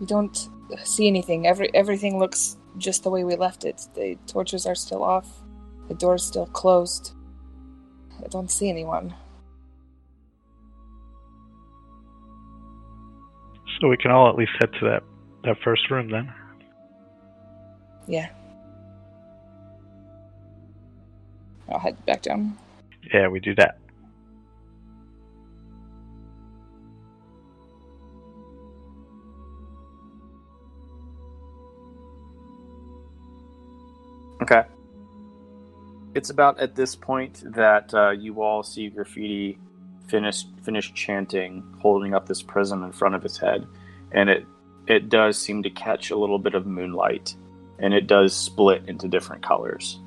We 0.00 0.06
don't 0.06 0.48
see 0.82 1.06
anything. 1.06 1.46
Every 1.46 1.72
everything 1.74 2.18
looks 2.18 2.56
just 2.78 3.02
the 3.02 3.10
way 3.10 3.24
we 3.24 3.36
left 3.36 3.64
it. 3.64 3.86
The 3.94 4.16
torches 4.26 4.66
are 4.66 4.74
still 4.74 5.02
off. 5.02 5.42
The 5.88 5.94
door's 5.94 6.24
still 6.24 6.46
closed. 6.46 7.12
I 8.22 8.28
don't 8.28 8.50
see 8.50 8.68
anyone. 8.68 9.14
So 13.80 13.88
we 13.88 13.96
can 13.96 14.10
all 14.10 14.28
at 14.28 14.36
least 14.36 14.52
head 14.60 14.70
to 14.80 14.86
that 14.86 15.02
that 15.42 15.56
first 15.62 15.90
room 15.90 16.08
then. 16.10 16.32
Yeah. 18.06 18.28
I'll 21.68 21.78
head 21.78 22.02
back 22.06 22.22
down. 22.22 22.56
Yeah, 23.12 23.28
we 23.28 23.40
do 23.40 23.54
that. 23.56 23.78
Okay. 34.44 34.64
It's 36.14 36.28
about 36.28 36.60
at 36.60 36.74
this 36.74 36.94
point 36.94 37.42
that 37.54 37.94
uh, 37.94 38.10
you 38.10 38.42
all 38.42 38.62
see 38.62 38.90
graffiti 38.90 39.58
finish 40.06 40.44
finish 40.62 40.92
chanting, 40.92 41.64
holding 41.80 42.12
up 42.12 42.28
this 42.28 42.42
prism 42.42 42.82
in 42.82 42.92
front 42.92 43.14
of 43.14 43.22
his 43.22 43.38
head, 43.38 43.66
and 44.12 44.28
it 44.28 44.44
it 44.86 45.08
does 45.08 45.38
seem 45.38 45.62
to 45.62 45.70
catch 45.70 46.10
a 46.10 46.16
little 46.16 46.38
bit 46.38 46.54
of 46.54 46.66
moonlight, 46.66 47.34
and 47.78 47.94
it 47.94 48.06
does 48.06 48.36
split 48.36 48.82
into 48.86 49.08
different 49.08 49.42
colors. 49.42 49.98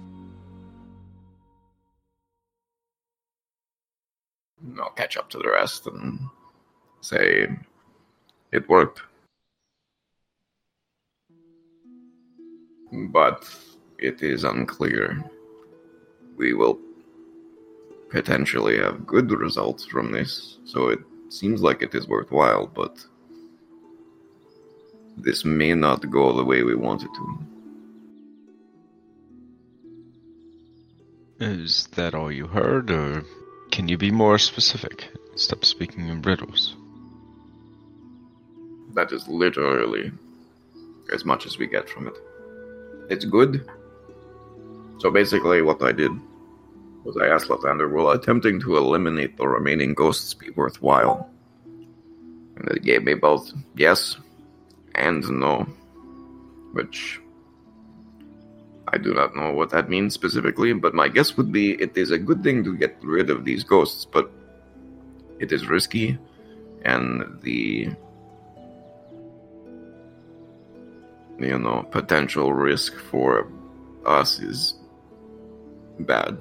I'll 4.79 4.91
catch 4.91 5.17
up 5.17 5.31
to 5.31 5.39
the 5.39 5.49
rest 5.49 5.87
and 5.87 6.19
say 7.01 7.47
it 8.51 8.69
worked. 8.69 9.01
But 12.91 13.49
it 13.99 14.21
is 14.21 14.43
unclear. 14.43 15.23
We 16.37 16.53
will 16.53 16.79
potentially 18.09 18.77
have 18.77 19.05
good 19.05 19.31
results 19.31 19.85
from 19.85 20.11
this, 20.11 20.57
so 20.65 20.89
it 20.89 20.99
seems 21.29 21.61
like 21.61 21.81
it 21.81 21.93
is 21.93 22.07
worthwhile, 22.07 22.67
but 22.67 23.05
this 25.17 25.43
may 25.43 25.73
not 25.73 26.09
go 26.09 26.31
the 26.33 26.45
way 26.45 26.63
we 26.63 26.75
want 26.75 27.03
it 27.03 27.09
to. 27.15 27.39
Is 31.39 31.87
that 31.95 32.15
all 32.15 32.31
you 32.31 32.47
heard, 32.47 32.89
or 32.89 33.23
can 33.71 33.87
you 33.87 33.97
be 33.97 34.11
more 34.11 34.37
specific? 34.37 35.09
Stop 35.35 35.65
speaking 35.65 36.07
in 36.07 36.21
riddles. 36.21 36.75
That 38.93 39.11
is 39.11 39.27
literally 39.27 40.11
as 41.13 41.25
much 41.25 41.45
as 41.45 41.59
we 41.59 41.67
get 41.67 41.87
from 41.87 42.07
it. 42.07 42.15
It's 43.09 43.25
good. 43.25 43.69
So 44.99 45.11
basically, 45.11 45.61
what 45.61 45.81
I 45.83 45.91
did 45.91 46.11
was 47.03 47.17
I 47.17 47.27
asked 47.27 47.47
Lathander, 47.47 47.91
will 47.91 48.11
attempting 48.11 48.59
to 48.61 48.77
eliminate 48.77 49.37
the 49.37 49.47
remaining 49.47 49.93
ghosts 49.93 50.33
be 50.33 50.49
worthwhile? 50.51 51.29
And 52.55 52.67
it 52.69 52.83
gave 52.83 53.03
me 53.03 53.13
both 53.13 53.53
yes 53.75 54.17
and 54.95 55.23
no, 55.29 55.67
which 56.73 57.21
I 58.87 58.97
do 58.97 59.13
not 59.13 59.35
know 59.35 59.53
what 59.53 59.69
that 59.69 59.89
means 59.89 60.13
specifically, 60.13 60.73
but 60.73 60.93
my 60.93 61.07
guess 61.07 61.37
would 61.37 61.51
be 61.51 61.73
it 61.73 61.95
is 61.95 62.11
a 62.11 62.17
good 62.17 62.41
thing 62.41 62.63
to 62.63 62.75
get 62.75 62.97
rid 63.03 63.29
of 63.29 63.45
these 63.45 63.63
ghosts, 63.63 64.05
but 64.05 64.31
it 65.39 65.51
is 65.51 65.67
risky, 65.67 66.17
and 66.83 67.39
the 67.43 67.89
you 71.37 71.59
know 71.59 71.85
potential 71.91 72.53
risk 72.53 72.97
for 72.97 73.51
us 74.05 74.39
is 74.39 74.73
bad. 75.99 76.37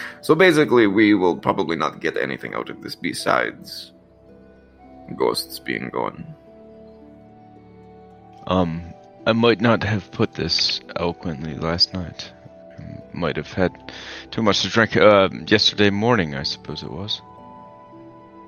so 0.20 0.34
basically, 0.34 0.86
we 0.86 1.14
will 1.14 1.36
probably 1.36 1.76
not 1.76 2.00
get 2.00 2.16
anything 2.16 2.54
out 2.54 2.70
of 2.70 2.82
this 2.82 2.94
besides 2.94 3.92
ghosts 5.16 5.58
being 5.58 5.88
gone. 5.90 6.34
Um, 8.46 8.94
I 9.26 9.32
might 9.32 9.60
not 9.60 9.82
have 9.84 10.10
put 10.12 10.34
this 10.34 10.80
eloquently 10.96 11.54
last 11.54 11.94
night. 11.94 12.32
I 12.78 12.82
might 13.12 13.36
have 13.36 13.52
had 13.52 13.92
too 14.30 14.42
much 14.42 14.62
to 14.62 14.68
drink 14.68 14.96
uh, 14.96 15.28
yesterday 15.46 15.90
morning, 15.90 16.34
I 16.34 16.42
suppose 16.42 16.82
it 16.82 16.90
was. 16.90 17.20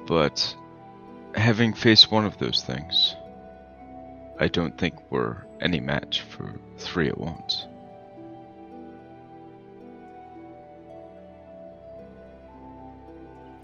But 0.07 0.55
having 1.35 1.75
faced 1.75 2.11
one 2.11 2.25
of 2.25 2.39
those 2.39 2.63
things, 2.63 3.15
I 4.39 4.49
don't 4.49 4.77
think 4.77 4.95
we're 5.11 5.37
any 5.61 5.81
match 5.81 6.23
for 6.23 6.55
three 6.79 7.09
at 7.09 7.19
once. 7.19 7.67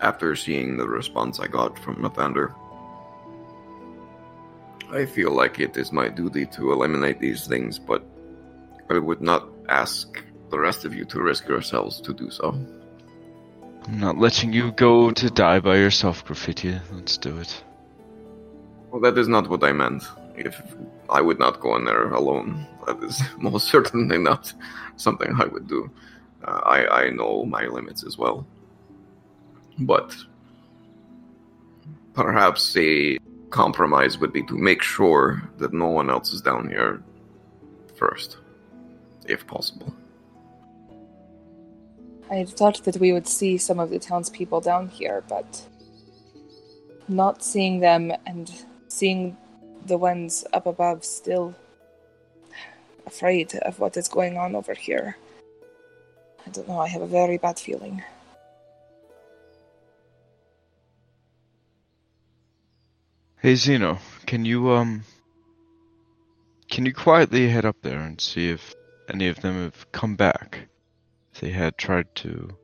After 0.01 0.37
seeing 0.37 0.77
the 0.77 0.89
response 0.89 1.41
I 1.41 1.49
got 1.49 1.79
from 1.79 1.97
Lathander, 1.97 2.55
I 4.91 5.05
feel 5.05 5.33
like 5.33 5.61
it 5.61 5.77
is 5.77 5.93
my 5.93 6.09
duty 6.09 6.47
to 6.47 6.73
eliminate 6.73 7.21
these 7.21 7.47
things, 7.47 7.79
but 7.79 8.03
I 8.89 8.99
would 8.99 9.21
not 9.21 9.49
ask 9.69 10.25
the 10.51 10.59
rest 10.59 10.85
of 10.85 10.95
you 10.95 11.05
to 11.07 11.21
risk 11.21 11.47
yourselves 11.47 12.01
to 12.01 12.15
do 12.15 12.31
so. 12.31 12.59
I'm 13.85 14.01
not 14.01 14.19
letting 14.19 14.53
you 14.53 14.73
go 14.73 15.11
to 15.11 15.31
die 15.31 15.61
by 15.61 15.77
yourself, 15.77 16.25
Graffiti. 16.25 16.79
Let's 16.93 17.19
do 17.19 17.39
it. 17.39 17.65
Well, 18.91 19.01
that 19.03 19.19
is 19.19 19.29
not 19.29 19.49
what 19.49 19.63
I 19.63 19.73
meant. 19.73 20.05
If 20.37 20.63
I 21.11 21.21
would 21.21 21.39
not 21.39 21.61
go 21.61 21.77
in 21.77 21.85
there 21.85 22.09
alone, 22.09 22.67
that 22.87 23.03
is 23.03 23.21
most 23.39 23.69
certainly 23.69 24.19
not 24.19 24.53
something 24.97 25.35
I 25.39 25.47
would 25.47 25.69
do. 25.69 25.91
Uh, 26.45 26.61
I 26.65 27.05
I 27.05 27.11
know 27.11 27.45
my 27.45 27.67
limits 27.67 28.05
as 28.05 28.17
well, 28.17 28.47
but 29.79 30.15
perhaps 32.15 32.77
a 32.77 33.19
compromise 33.51 34.19
would 34.19 34.33
be 34.33 34.43
to 34.45 34.55
make 34.55 34.83
sure 34.83 35.43
that 35.59 35.73
no 35.73 35.87
one 35.87 36.11
else 36.11 36.33
is 36.33 36.41
down 36.41 36.69
here 36.69 37.03
first, 37.97 38.39
if 39.27 39.47
possible. 39.47 39.95
I 42.31 42.37
had 42.37 42.51
thought 42.51 42.85
that 42.85 42.99
we 42.99 43.13
would 43.13 43.27
see 43.27 43.57
some 43.57 43.79
of 43.79 43.91
the 43.91 43.99
townspeople 43.99 44.61
down 44.61 44.89
here, 44.89 45.25
but 45.29 45.67
not 47.09 47.43
seeing 47.43 47.81
them 47.81 48.13
and 48.27 48.53
seeing 48.89 49.37
the 49.87 49.97
ones 49.97 50.45
up 50.53 50.67
above 50.67 51.05
still 51.05 51.55
afraid 53.07 53.55
of 53.63 53.79
what 53.81 53.97
is 53.97 54.09
going 54.09 54.37
on 54.37 54.55
over 54.55 54.75
here. 54.75 55.17
I 56.47 56.51
don't 56.51 56.69
know, 56.69 56.79
I 56.79 56.89
have 56.89 57.03
a 57.03 57.07
very 57.07 57.39
bad 57.39 57.59
feeling. 57.59 58.03
Hey 63.41 63.55
Zeno, 63.55 63.99
can 64.27 64.45
you 64.45 64.73
um 64.73 65.05
can 66.69 66.85
you 66.85 66.93
quietly 66.93 67.49
head 67.49 67.65
up 67.65 67.77
there 67.83 68.01
and 68.01 68.21
see 68.21 68.51
if 68.51 68.75
any 69.09 69.29
of 69.29 69.41
them 69.43 69.63
have 69.63 69.93
come 69.93 70.17
back? 70.17 70.67
If 71.33 71.43
they 71.43 71.51
had 71.51 71.79
tried 71.79 72.13
to 72.17 72.57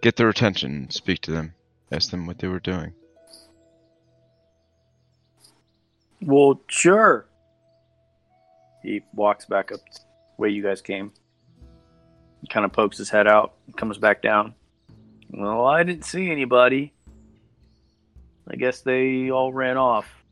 get 0.00 0.16
their 0.16 0.30
attention, 0.30 0.88
speak 0.88 1.20
to 1.20 1.30
them, 1.30 1.52
ask 1.90 2.10
them 2.10 2.26
what 2.26 2.38
they 2.38 2.48
were 2.48 2.58
doing. 2.58 2.94
Well, 6.22 6.62
sure. 6.68 7.26
He 8.82 9.02
walks 9.12 9.44
back 9.44 9.72
up 9.72 9.80
the 9.92 10.00
way 10.38 10.48
you 10.48 10.62
guys 10.62 10.80
came. 10.80 11.12
He 12.40 12.46
kind 12.46 12.64
of 12.64 12.72
pokes 12.72 12.96
his 12.96 13.10
head 13.10 13.26
out, 13.26 13.52
comes 13.76 13.98
back 13.98 14.22
down. 14.22 14.54
Well, 15.30 15.66
I 15.66 15.82
didn't 15.82 16.06
see 16.06 16.30
anybody. 16.30 16.94
I 18.48 18.56
guess 18.56 18.80
they 18.80 19.30
all 19.30 19.52
ran 19.52 19.76
off. 19.76 20.22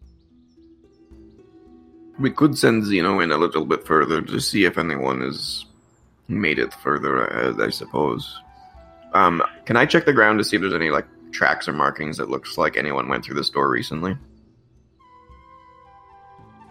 We 2.18 2.30
could 2.30 2.58
send 2.58 2.84
Zeno 2.84 3.20
in 3.20 3.32
a 3.32 3.38
little 3.38 3.64
bit 3.64 3.86
further 3.86 4.20
to 4.20 4.40
see 4.40 4.64
if 4.64 4.76
anyone 4.76 5.20
has 5.22 5.64
made 6.28 6.58
it 6.58 6.72
further 6.74 7.24
ahead, 7.24 7.60
I 7.60 7.70
suppose. 7.70 8.36
Um, 9.14 9.42
can 9.64 9.76
I 9.76 9.86
check 9.86 10.04
the 10.04 10.12
ground 10.12 10.38
to 10.38 10.44
see 10.44 10.56
if 10.56 10.60
there's 10.62 10.74
any 10.74 10.90
like 10.90 11.06
tracks 11.32 11.66
or 11.68 11.72
markings 11.72 12.18
that 12.18 12.28
looks 12.28 12.58
like 12.58 12.76
anyone 12.76 13.08
went 13.08 13.24
through 13.24 13.36
this 13.36 13.50
door 13.50 13.68
recently? 13.70 14.16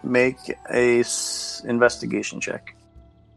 Make 0.02 0.38
a 0.72 1.00
s- 1.00 1.62
investigation 1.66 2.40
check. 2.40 2.74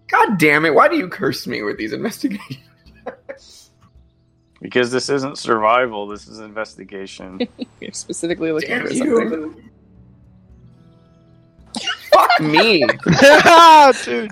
God 0.08 0.38
damn 0.38 0.66
it! 0.66 0.74
Why 0.74 0.88
do 0.88 0.96
you 0.96 1.10
curse 1.10 1.46
me 1.48 1.62
with 1.64 1.78
these 1.78 1.92
investigations? 2.00 2.60
Because 4.64 4.92
this 4.92 5.10
isn't 5.10 5.38
survival, 5.38 6.08
this 6.08 6.26
is 6.26 6.40
investigation. 6.40 7.38
You're 7.82 7.92
specifically 7.92 8.54
looking 8.54 8.70
Damn 8.70 8.88
for 8.88 8.94
something. 8.94 9.64
you! 11.82 11.92
Fuck 12.14 12.40
me! 12.40 12.80
Dude. 14.06 14.32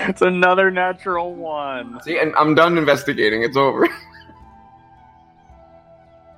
it's 0.00 0.22
another 0.22 0.70
natural 0.70 1.34
one. 1.34 2.00
See, 2.02 2.18
and 2.18 2.34
I'm 2.34 2.54
done 2.54 2.78
investigating. 2.78 3.44
It's 3.44 3.56
over. 3.56 3.86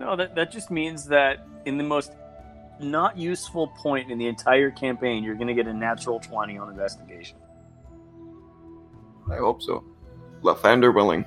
No, 0.00 0.16
that, 0.16 0.34
that 0.34 0.50
just 0.50 0.72
means 0.72 1.06
that 1.06 1.46
in 1.64 1.78
the 1.78 1.84
most 1.84 2.12
not 2.80 3.16
useful 3.16 3.68
point 3.68 4.10
in 4.10 4.18
the 4.18 4.26
entire 4.26 4.70
campaign, 4.70 5.22
you're 5.22 5.36
going 5.36 5.46
to 5.46 5.54
get 5.54 5.66
a 5.68 5.72
natural 5.72 6.18
20 6.18 6.58
on 6.58 6.68
investigation. 6.68 7.38
I 9.32 9.36
hope 9.36 9.62
so. 9.62 9.82
Lathander 10.42 10.92
willing. 10.92 11.24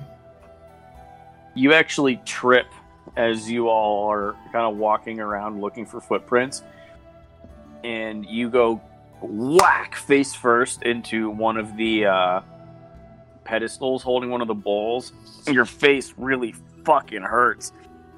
You 1.58 1.72
actually 1.72 2.20
trip 2.24 2.68
as 3.16 3.50
you 3.50 3.68
all 3.68 4.08
are 4.12 4.36
kind 4.52 4.64
of 4.64 4.76
walking 4.76 5.18
around 5.18 5.60
looking 5.60 5.86
for 5.86 6.00
footprints, 6.00 6.62
and 7.82 8.24
you 8.24 8.48
go 8.48 8.80
whack 9.20 9.96
face 9.96 10.36
first 10.36 10.84
into 10.84 11.28
one 11.30 11.56
of 11.56 11.76
the 11.76 12.06
uh, 12.06 12.40
pedestals 13.42 14.04
holding 14.04 14.30
one 14.30 14.40
of 14.40 14.46
the 14.46 14.54
bowls. 14.54 15.12
Your 15.50 15.64
face 15.64 16.14
really 16.16 16.54
fucking 16.84 17.22
hurts. 17.22 17.72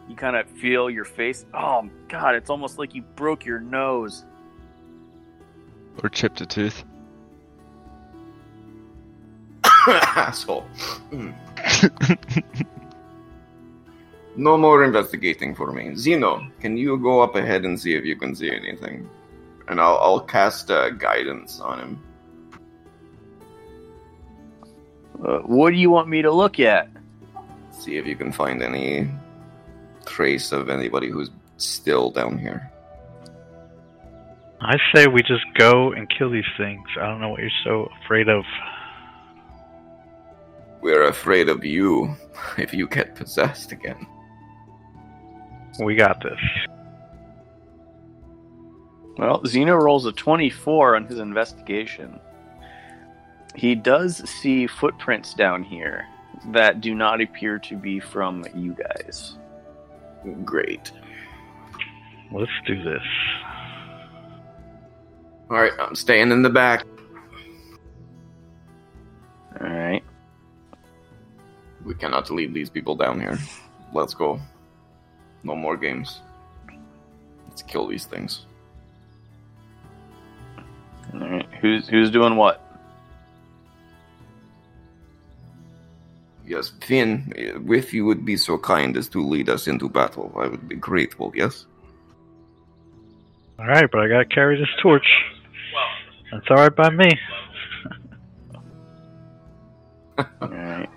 You 0.07 0.17
kind 0.17 0.36
of 0.36 0.47
feel 0.47 0.91
your 0.91 1.07
face. 1.07 1.47
Oh 1.55 1.89
god, 2.09 2.35
it's 2.35 2.51
almost 2.51 2.78
like 2.78 2.94
you 2.94 3.01
broke 3.17 3.47
your 3.47 3.60
nose. 3.60 4.27
Or 6.02 6.10
chipped 6.10 6.43
a 6.43 6.47
tooth. 6.47 6.85
Asshole. 9.89 10.67
Mm. 11.10 12.67
no 14.36 14.57
more 14.57 14.84
investigating 14.84 15.55
for 15.55 15.73
me. 15.73 15.94
Zeno, 15.94 16.47
can 16.60 16.76
you 16.76 16.99
go 16.99 17.20
up 17.20 17.34
ahead 17.36 17.65
and 17.65 17.78
see 17.78 17.94
if 17.94 18.05
you 18.05 18.17
can 18.17 18.34
see 18.34 18.50
anything? 18.50 19.09
And 19.68 19.81
I'll, 19.81 19.99
I'll 19.99 20.20
cast 20.20 20.70
uh, 20.70 20.91
guidance 20.91 21.60
on 21.60 21.78
him. 21.81 22.02
Uh, 25.25 25.39
what 25.41 25.70
do 25.70 25.76
you 25.76 25.91
want 25.91 26.09
me 26.09 26.23
to 26.23 26.31
look 26.31 26.60
at? 26.60 26.89
See 27.73 27.97
if 27.97 28.07
you 28.07 28.17
can 28.17 28.33
find 28.33 28.62
any 28.62 29.09
trace 30.07 30.52
of 30.52 30.70
anybody 30.70 31.09
who's 31.09 31.31
still 31.59 32.10
down 32.10 32.39
here. 32.39 32.70
I 34.62 34.76
say 34.94 35.07
we 35.07 35.23
just 35.23 35.44
go 35.57 35.92
and 35.92 36.09
kill 36.10 36.31
these 36.31 36.44
things. 36.59 36.84
I 37.00 37.07
don't 37.07 37.20
know 37.20 37.31
what 37.31 37.41
you're 37.41 37.50
so 37.65 37.89
afraid 38.05 38.28
of. 38.28 38.44
We're 40.83 41.05
afraid 41.05 41.49
of 41.49 41.65
you 41.65 42.15
if 42.59 42.73
you 42.73 42.86
get 42.86 43.15
possessed 43.15 43.73
again. 43.73 44.07
We 45.78 45.94
got 45.94 46.23
this. 46.23 46.40
Well, 49.16 49.42
Zeno 49.47 49.76
rolls 49.76 50.07
a 50.07 50.12
24 50.12 50.97
on 50.97 51.05
his 51.05 51.18
investigation. 51.18 52.18
He 53.55 53.74
does 53.74 54.16
see 54.28 54.66
footprints 54.66 55.34
down 55.34 55.62
here 55.62 56.07
that 56.49 56.81
do 56.81 56.94
not 56.94 57.20
appear 57.20 57.58
to 57.58 57.76
be 57.76 58.00
from 58.00 58.44
you 58.55 58.74
guys. 58.74 59.36
Great. 60.44 60.92
Let's 62.32 62.50
do 62.66 62.82
this. 62.82 63.02
Alright, 65.50 65.73
I'm 65.78 65.94
staying 65.94 66.31
in 66.31 66.42
the 66.42 66.50
back. 66.50 66.84
All 69.60 69.66
right. 69.68 70.02
We 71.84 71.94
cannot 71.94 72.31
leave 72.31 72.55
these 72.55 72.70
people 72.70 72.94
down 72.94 73.20
here. 73.20 73.39
Let's 73.92 74.15
go. 74.15 74.40
No 75.43 75.57
more 75.57 75.77
games. 75.77 76.20
Let's 77.49 77.62
kill 77.62 77.86
these 77.86 78.05
things. 78.05 78.47
All 81.15 81.20
right. 81.20 81.47
Who's 81.60 81.89
who's 81.89 82.10
doing 82.10 82.36
what? 82.36 82.67
Yes, 86.51 86.73
Finn, 86.81 87.33
if 87.36 87.94
you 87.94 88.05
would 88.07 88.25
be 88.25 88.36
so 88.36 88.59
kind 88.59 88.97
as 88.97 89.09
to 89.10 89.25
lead 89.25 89.49
us 89.49 89.69
into 89.69 89.89
battle, 89.89 90.33
I 90.36 90.49
would 90.49 90.69
be 90.69 90.75
grateful, 90.75 91.33
yes? 91.33 91.67
Alright, 93.57 93.89
but 93.93 94.01
I 94.01 94.09
gotta 94.09 94.25
carry 94.25 94.59
this 94.59 94.69
torch. 94.83 95.07
That's 96.33 96.49
alright 96.49 96.75
by 96.75 96.91
me. 96.91 97.09
All 100.19 100.49
right. 100.49 100.89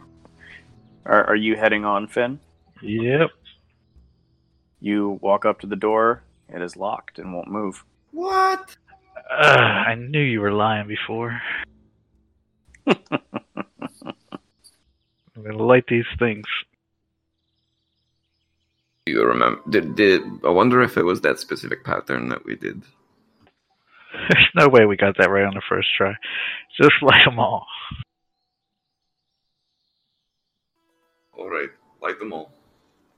Are, 1.06 1.26
are 1.26 1.36
you 1.36 1.56
heading 1.56 1.86
on, 1.86 2.08
Finn? 2.08 2.40
Yep. 2.82 3.30
You 4.84 5.18
walk 5.22 5.46
up 5.46 5.62
to 5.62 5.68
the 5.68 5.78
door. 5.78 6.24
It 6.50 6.62
is 6.62 6.76
locked 6.76 7.18
and 7.18 7.34
won't 7.34 7.48
move. 7.48 7.86
What? 8.12 8.76
Uh, 9.32 9.48
I 9.48 9.96
knew 9.96 10.20
you 10.20 10.42
were 10.42 10.52
lying 10.52 10.90
before. 10.90 11.42
I'm 12.86 13.00
gonna 15.42 15.64
light 15.64 15.86
these 15.88 16.04
things. 16.20 16.44
Do 19.06 19.14
you 19.14 19.24
remember? 19.24 19.62
Did, 19.70 19.96
did 19.96 20.22
I 20.44 20.50
wonder 20.50 20.82
if 20.82 20.98
it 20.98 21.06
was 21.06 21.22
that 21.22 21.40
specific 21.40 21.86
pattern 21.86 22.28
that 22.28 22.44
we 22.44 22.58
did? 22.58 22.84
There's 24.30 24.50
no 24.54 24.68
way 24.68 24.86
we 24.86 24.98
got 24.98 25.16
that 25.18 25.30
right 25.30 25.46
on 25.46 25.54
the 25.54 25.62
first 25.70 25.88
try. 25.98 26.14
Just 26.78 27.02
light 27.02 27.24
them 27.24 27.40
all. 27.40 27.66
Alright, 31.40 31.70
light 32.02 32.20
them 32.20 32.34
all. 32.34 32.52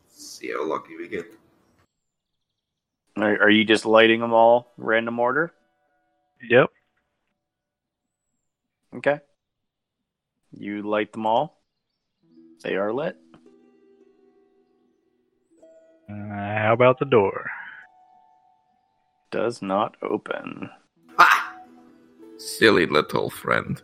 See 0.08 0.52
how 0.52 0.64
lucky 0.64 0.96
we 0.96 1.08
get. 1.08 1.26
Are, 3.18 3.44
are 3.44 3.50
you 3.50 3.64
just 3.64 3.86
lighting 3.86 4.20
them 4.20 4.34
all 4.34 4.74
random 4.78 5.20
order? 5.20 5.54
Yep. 6.50 6.70
Okay. 8.98 9.20
You 10.52 10.84
light 10.84 11.12
them 11.12 11.26
all. 11.26 11.62
They 12.64 12.76
are 12.76 12.94
lit. 12.94 13.18
Uh, 16.10 16.14
how 16.14 16.74
about 16.74 17.00
the 17.00 17.06
door? 17.06 17.50
Does 19.32 19.62
not 19.62 19.96
open. 20.02 20.70
Ah! 21.18 21.56
Silly 22.38 22.86
little 22.86 23.30
friend. 23.30 23.82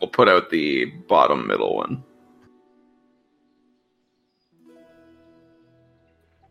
We'll 0.00 0.10
put 0.10 0.28
out 0.28 0.50
the 0.50 0.86
bottom 1.08 1.46
middle 1.46 1.76
one. 1.76 2.04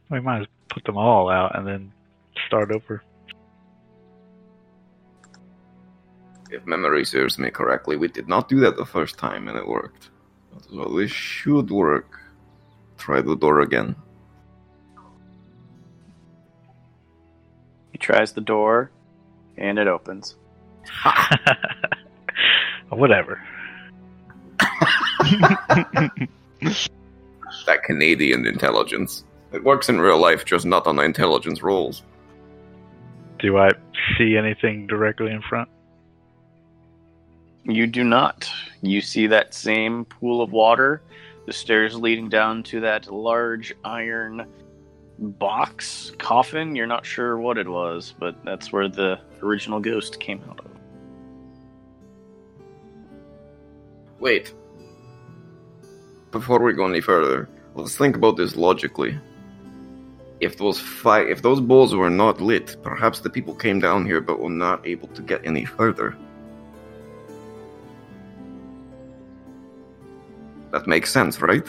We 0.10 0.20
might 0.22 0.42
as 0.42 0.48
put 0.78 0.86
them 0.86 0.98
all 0.98 1.30
out 1.30 1.58
and 1.58 1.66
then 1.66 1.92
start 2.46 2.72
over. 2.72 3.02
If 6.52 6.66
memory 6.66 7.04
serves 7.04 7.40
me 7.40 7.50
correctly, 7.50 7.98
we 7.98 8.08
did 8.08 8.28
not 8.28 8.48
do 8.48 8.60
that 8.60 8.78
the 8.78 8.86
first 8.86 9.18
time 9.18 9.48
and 9.48 9.58
it 9.58 9.68
worked. 9.68 10.12
So 10.70 10.86
this 10.98 11.10
should 11.12 11.72
work. 11.72 12.20
Try 12.98 13.22
the 13.22 13.36
door 13.36 13.62
again. 13.62 13.96
He 17.92 17.98
tries 17.98 18.34
the 18.34 18.42
door, 18.42 18.92
and 19.58 19.80
it 19.80 19.88
opens. 19.88 20.36
Whatever. 22.90 23.42
That 27.66 27.84
Canadian 27.84 28.46
intelligence. 28.46 29.24
It 29.52 29.64
works 29.64 29.90
in 29.90 30.00
real 30.00 30.20
life, 30.20 30.46
just 30.46 30.66
not 30.66 30.88
on 30.88 30.98
the 30.98 31.04
intelligence 31.04 31.64
rolls. 31.64 32.04
Do 33.40 33.58
I 33.58 33.72
see 34.18 34.36
anything 34.36 34.88
directly 34.88 35.32
in 35.32 35.42
front? 35.42 35.70
You 37.64 37.88
do 37.88 38.04
not. 38.04 38.50
You 38.82 39.02
see 39.02 39.28
that 39.28 39.54
same 39.54 40.06
pool 40.06 40.42
of 40.42 40.52
water, 40.52 41.02
the 41.46 41.54
stairs 41.54 41.96
leading 41.96 42.30
down 42.30 42.64
to 42.64 42.80
that 42.82 43.12
large 43.12 43.74
iron 43.84 44.48
box 45.20 46.12
coffin. 46.18 46.76
You're 46.76 46.88
not 46.88 47.06
sure 47.06 47.38
what 47.38 47.58
it 47.58 47.68
was, 47.68 48.14
but 48.20 48.44
that's 48.44 48.72
where 48.72 48.88
the 48.88 49.20
original 49.42 49.80
ghost 49.80 50.20
came 50.20 50.42
out 50.50 50.60
of. 50.60 50.72
Wait. 54.20 54.54
Before 56.32 56.60
we 56.60 56.74
go 56.74 56.88
any 56.88 57.02
further, 57.02 57.50
let's 57.76 57.98
think 57.98 58.16
about 58.16 58.36
this 58.38 58.56
logically. 58.56 59.18
If 60.40 60.58
those 60.58 60.80
fi- 60.80 61.24
if 61.24 61.42
those 61.42 61.60
bowls 61.60 61.96
were 61.96 62.10
not 62.10 62.40
lit, 62.42 62.78
perhaps 62.84 63.22
the 63.22 63.30
people 63.30 63.56
came 63.56 63.80
down 63.80 64.06
here 64.06 64.22
but 64.22 64.40
were 64.40 64.50
not 64.50 64.86
able 64.86 65.08
to 65.10 65.22
get 65.22 65.46
any 65.46 65.66
further. 65.66 66.16
That 70.72 70.86
makes 70.86 71.12
sense, 71.12 71.42
right? 71.42 71.66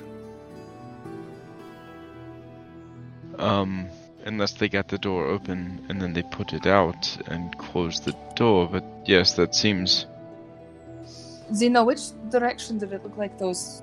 Um, 3.38 3.88
unless 4.24 4.52
they 4.52 4.68
got 4.68 4.88
the 4.88 4.98
door 4.98 5.26
open 5.26 5.86
and 5.88 6.02
then 6.02 6.12
they 6.12 6.22
put 6.24 6.52
it 6.52 6.66
out 6.66 7.16
and 7.28 7.56
closed 7.56 8.04
the 8.04 8.14
door. 8.34 8.68
But 8.68 8.84
yes, 9.06 9.34
that 9.34 9.54
seems. 9.54 10.06
Zeno, 11.54 11.84
which 11.84 12.10
direction 12.30 12.76
did 12.78 12.92
it 12.92 13.02
look 13.02 13.16
like 13.16 13.38
those 13.38 13.82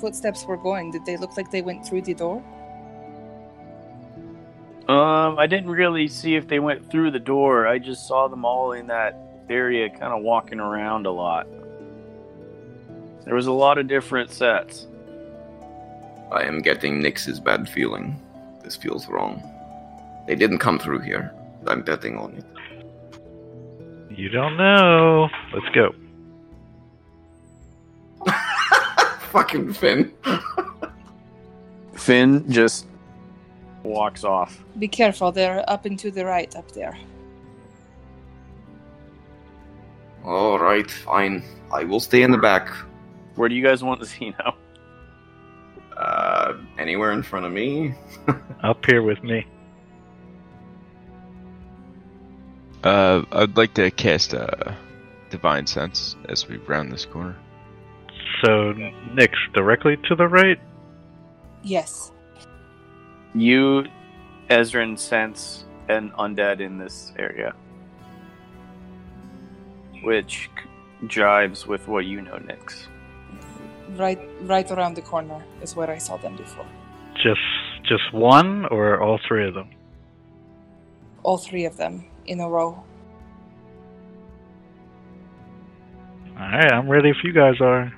footsteps 0.00 0.44
were 0.44 0.56
going? 0.56 0.90
Did 0.90 1.04
they 1.06 1.16
look 1.16 1.36
like 1.36 1.50
they 1.50 1.62
went 1.62 1.86
through 1.86 2.02
the 2.02 2.14
door? 2.14 2.42
Um, 4.88 5.38
I 5.38 5.46
didn't 5.46 5.70
really 5.70 6.08
see 6.08 6.36
if 6.36 6.46
they 6.46 6.58
went 6.58 6.90
through 6.90 7.10
the 7.10 7.18
door. 7.18 7.66
I 7.66 7.78
just 7.78 8.06
saw 8.06 8.28
them 8.28 8.44
all 8.44 8.72
in 8.72 8.86
that 8.88 9.16
area, 9.48 9.88
kind 9.88 10.12
of 10.12 10.22
walking 10.22 10.60
around 10.60 11.06
a 11.06 11.10
lot. 11.10 11.46
There 13.24 13.34
was 13.34 13.46
a 13.46 13.52
lot 13.52 13.78
of 13.78 13.88
different 13.88 14.30
sets. 14.30 14.86
I 16.30 16.42
am 16.42 16.60
getting 16.60 17.00
Nix's 17.00 17.40
bad 17.40 17.66
feeling. 17.68 18.20
This 18.62 18.76
feels 18.76 19.08
wrong. 19.08 19.42
They 20.26 20.34
didn't 20.34 20.58
come 20.58 20.78
through 20.78 21.00
here. 21.00 21.32
I'm 21.66 21.82
betting 21.82 22.18
on 22.18 22.34
it. 22.34 22.44
You 24.10 24.28
don't 24.28 24.56
know. 24.58 25.28
Let's 25.54 25.74
go. 25.74 25.94
Fucking 29.30 29.72
Finn. 29.72 30.12
Finn 31.94 32.50
just 32.50 32.86
walks 33.84 34.24
off. 34.24 34.64
Be 34.78 34.88
careful, 34.88 35.30
they're 35.30 35.68
up 35.68 35.84
and 35.84 35.98
to 36.00 36.10
the 36.10 36.24
right 36.24 36.54
up 36.56 36.72
there. 36.72 36.98
All 40.24 40.58
right, 40.58 40.90
fine. 40.90 41.44
I 41.72 41.84
will 41.84 42.00
stay 42.00 42.22
in 42.22 42.30
the 42.30 42.38
back. 42.38 42.68
Where 43.34 43.48
do 43.48 43.54
you 43.54 43.62
guys 43.62 43.84
want 43.84 44.04
Zeno? 44.04 44.56
Uh, 45.96 46.54
anywhere 46.78 47.12
in 47.12 47.22
front 47.22 47.46
of 47.46 47.52
me. 47.52 47.94
Up 48.64 48.84
here 48.84 49.02
with 49.02 49.22
me. 49.22 49.46
Uh, 52.82 53.22
I'd 53.30 53.56
like 53.56 53.74
to 53.74 53.90
cast 53.90 54.32
a 54.34 54.76
divine 55.30 55.66
sense 55.66 56.16
as 56.28 56.48
we 56.48 56.56
round 56.58 56.90
this 56.90 57.04
corner. 57.04 57.36
So, 58.44 58.74
Nyx, 59.12 59.30
directly 59.54 59.96
to 60.08 60.14
the 60.14 60.26
right? 60.26 60.58
Yes. 61.62 62.12
You, 63.34 63.84
Ezrin, 64.48 64.98
sense 64.98 65.64
an 65.88 66.12
undead 66.18 66.60
in 66.60 66.78
this 66.78 67.12
area, 67.18 67.54
which 70.02 70.48
c- 70.56 71.08
jives 71.08 71.66
with 71.66 71.88
what 71.88 72.04
you 72.06 72.20
know, 72.20 72.36
Nyx. 72.36 72.86
Right 73.96 74.20
right 74.42 74.70
around 74.70 74.94
the 74.94 75.02
corner 75.02 75.44
is 75.62 75.76
where 75.76 75.90
I 75.90 75.98
saw 75.98 76.16
them 76.16 76.36
before. 76.36 76.66
Just 77.22 77.40
just 77.84 78.12
one 78.12 78.66
or 78.66 79.00
all 79.00 79.18
three 79.28 79.46
of 79.46 79.54
them? 79.54 79.70
All 81.22 81.38
three 81.38 81.64
of 81.64 81.76
them 81.76 82.04
in 82.26 82.40
a 82.40 82.48
row. 82.48 82.82
Alright, 86.36 86.72
I'm 86.72 86.88
ready 86.88 87.10
if 87.10 87.16
you 87.22 87.32
guys 87.32 87.60
are. 87.60 87.92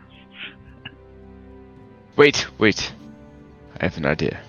Wait, 2.16 2.46
wait. 2.58 2.92
I 3.80 3.84
have 3.84 3.96
an 3.96 4.06
idea. 4.06 4.40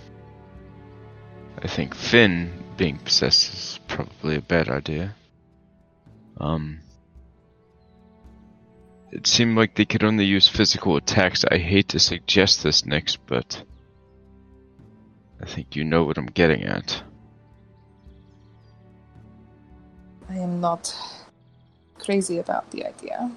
I 1.61 1.67
think 1.67 1.95
Finn 1.95 2.51
being 2.77 2.97
possessed 2.97 3.53
is 3.53 3.79
probably 3.87 4.35
a 4.35 4.41
bad 4.41 4.69
idea. 4.69 5.15
Um. 6.39 6.79
It 9.11 9.25
seemed 9.25 9.57
like 9.57 9.75
they 9.75 9.85
could 9.85 10.03
only 10.03 10.25
use 10.25 10.47
physical 10.47 10.97
attacks. 10.97 11.45
I 11.49 11.57
hate 11.57 11.89
to 11.89 11.99
suggest 11.99 12.63
this, 12.63 12.85
Nix, 12.85 13.15
but. 13.15 13.63
I 15.41 15.45
think 15.45 15.75
you 15.75 15.83
know 15.83 16.03
what 16.03 16.17
I'm 16.17 16.25
getting 16.25 16.63
at. 16.63 17.01
I 20.29 20.35
am 20.35 20.59
not 20.59 20.93
crazy 21.99 22.39
about 22.39 22.69
the 22.71 22.85
idea. 22.85 23.31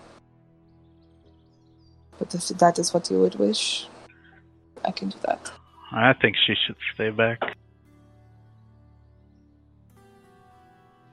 But 2.18 2.34
if 2.34 2.48
that 2.48 2.78
is 2.78 2.92
what 2.92 3.10
you 3.10 3.20
would 3.20 3.36
wish, 3.36 3.86
I 4.84 4.90
can 4.90 5.10
do 5.10 5.18
that. 5.22 5.52
I 5.92 6.12
think 6.14 6.36
she 6.36 6.54
should 6.66 6.76
stay 6.94 7.10
back. 7.10 7.38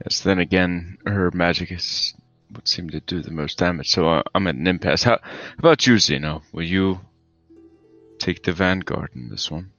Yes, 0.08 0.22
then 0.22 0.40
again, 0.40 1.00
her 1.06 1.32
magic 1.32 1.70
is 1.70 2.14
would 2.56 2.66
seem 2.66 2.90
to 2.92 3.02
do 3.02 3.22
the 3.22 3.30
most 3.30 3.58
damage, 3.58 3.90
so 3.90 4.08
uh, 4.08 4.24
I'm 4.34 4.48
at 4.48 4.56
an 4.56 4.66
impasse. 4.66 5.04
How, 5.04 5.20
how 5.22 5.56
about 5.60 5.86
you, 5.86 6.00
Zeno? 6.00 6.44
Will 6.54 6.64
you 6.64 7.02
take 8.18 8.42
the 8.42 8.54
vanguard 8.54 9.10
in 9.16 9.28
this 9.28 9.52
one? 9.52 9.74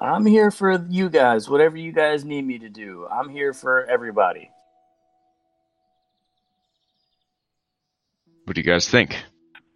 I'm 0.00 0.24
here 0.24 0.50
for 0.50 0.82
you 0.88 1.10
guys, 1.10 1.50
whatever 1.50 1.76
you 1.76 1.92
guys 1.92 2.24
need 2.24 2.46
me 2.46 2.58
to 2.60 2.70
do. 2.70 3.06
I'm 3.06 3.28
here 3.28 3.52
for 3.52 3.84
everybody. 3.84 4.50
What 8.44 8.54
do 8.54 8.62
you 8.62 8.66
guys 8.66 8.88
think? 8.88 9.14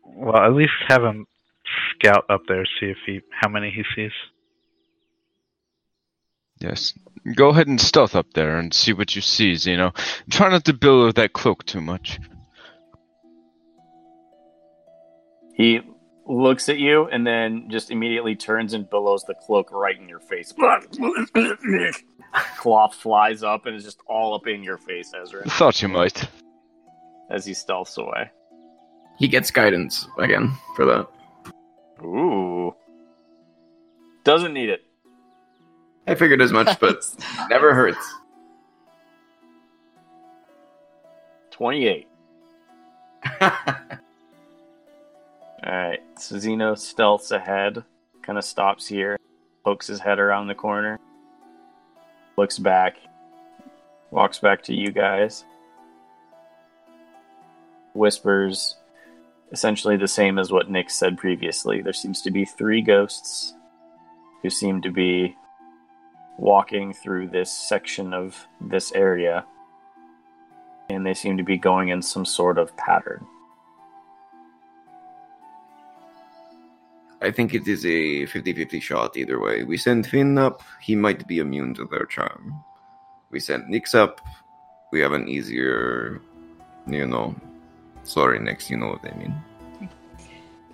Well, 0.03 0.43
at 0.43 0.55
least 0.55 0.73
have 0.89 1.05
him 1.05 1.27
scout 1.91 2.25
up 2.31 2.45
there, 2.49 2.65
see 2.81 2.87
if 2.87 2.97
he 3.05 3.21
how 3.39 3.51
many 3.51 3.71
he 3.71 3.85
sees. 3.95 4.12
Yes. 6.59 6.95
Go 7.36 7.51
ahead 7.51 7.68
and 7.68 7.81
stealth 7.81 8.17
up 8.17 8.26
there 8.34 8.59
and 8.59 8.75
see 8.75 8.92
what 8.92 9.15
you 9.15 9.23
see, 9.23 9.55
Zeno. 9.55 9.92
Try 10.31 10.51
not 10.51 10.65
to 10.65 10.73
billow 10.73 11.12
that 11.12 11.33
cloak 11.33 11.65
too 11.65 11.81
much. 11.81 12.18
He 15.55 15.81
looks 16.26 16.68
at 16.68 16.78
you 16.78 17.07
and 17.07 17.26
then 17.26 17.68
just 17.70 17.91
immediately 17.91 18.34
turns 18.34 18.75
and 18.75 18.89
billows 18.89 19.23
the 19.25 19.34
cloak 19.34 19.70
right 19.70 19.99
in 20.01 20.09
your 20.09 20.20
face. 20.20 20.52
Cloth 22.57 22.94
flies 22.94 23.42
up 23.42 23.67
and 23.67 23.76
is 23.76 23.84
just 23.84 24.01
all 24.07 24.34
up 24.34 24.47
in 24.47 24.62
your 24.62 24.78
face, 24.78 25.12
Ezra, 25.20 25.44
Thought 25.44 25.83
you 25.83 25.89
might. 25.89 26.28
as 27.31 27.44
he 27.44 27.52
stealths 27.52 27.99
away. 27.99 28.31
He 29.18 29.28
gets 29.28 29.51
guidance 29.51 30.09
again 30.18 30.52
for 30.75 30.86
that. 30.86 31.07
Ooh. 32.02 32.75
Doesn't 34.25 34.55
need 34.55 34.70
it. 34.70 34.81
I 36.07 36.15
figured 36.15 36.43
as 36.43 36.53
much, 36.53 36.79
but 36.81 37.05
never 37.51 37.75
hurts. 37.75 38.15
28. 41.51 42.09
Alright, 45.65 46.01
so 46.19 46.39
Zeno 46.39 46.75
stealths 46.75 47.31
ahead, 47.31 47.85
kind 48.23 48.37
of 48.37 48.45
stops 48.45 48.87
here, 48.89 49.17
pokes 49.65 49.87
his 49.87 50.01
head 50.01 50.19
around 50.19 50.49
the 50.49 50.57
corner, 50.57 50.99
looks 52.37 52.59
back, 52.59 52.97
walks 54.11 54.41
back 54.41 54.63
to 54.65 54.75
you 54.75 54.91
guys, 54.91 55.45
whispers 57.95 58.77
essentially 59.53 59.97
the 59.97 60.09
same 60.09 60.39
as 60.39 60.51
what 60.51 60.71
Nick 60.71 60.91
said 60.91 61.17
previously. 61.17 61.81
There 61.81 61.93
seems 61.93 62.23
to 62.23 62.31
be 62.31 62.45
three 62.45 62.81
ghosts 62.83 63.55
who 64.43 64.51
seem 64.51 64.83
to 64.83 64.91
be 64.91 65.37
walking 66.39 66.93
through 66.93 67.28
this 67.28 67.52
section 67.52 68.12
of 68.12 68.47
this 68.61 68.93
area, 68.93 69.44
and 70.91 71.07
they 71.07 71.15
seem 71.15 71.36
to 71.36 71.44
be 71.44 71.57
going 71.57 71.89
in 71.89 72.02
some 72.02 72.25
sort 72.25 72.59
of 72.59 72.77
pattern. 72.77 73.27
I 77.20 77.31
think 77.31 77.55
it 77.55 77.69
is 77.69 77.86
a 77.86 78.27
50 78.27 78.52
50 78.52 78.81
shot 78.81 79.17
either 79.17 79.39
way. 79.39 79.62
We 79.62 79.77
send 79.77 80.07
Finn 80.07 80.39
up, 80.39 80.62
he 80.81 80.97
might 80.97 81.27
be 81.28 81.39
immune 81.39 81.73
to 81.75 81.86
their 81.86 82.05
charm. 82.07 82.65
We 83.31 83.39
send 83.39 83.69
Nix 83.69 83.94
up, 83.94 84.20
we 84.93 85.01
have 85.01 85.12
an 85.12 85.28
easier, 85.28 86.20
you 86.86 87.07
know. 87.07 87.36
Sorry, 88.02 88.41
Nix, 88.41 88.69
you 88.69 88.77
know 88.77 88.89
what 88.89 89.05
I 89.11 89.17
mean. 89.17 89.35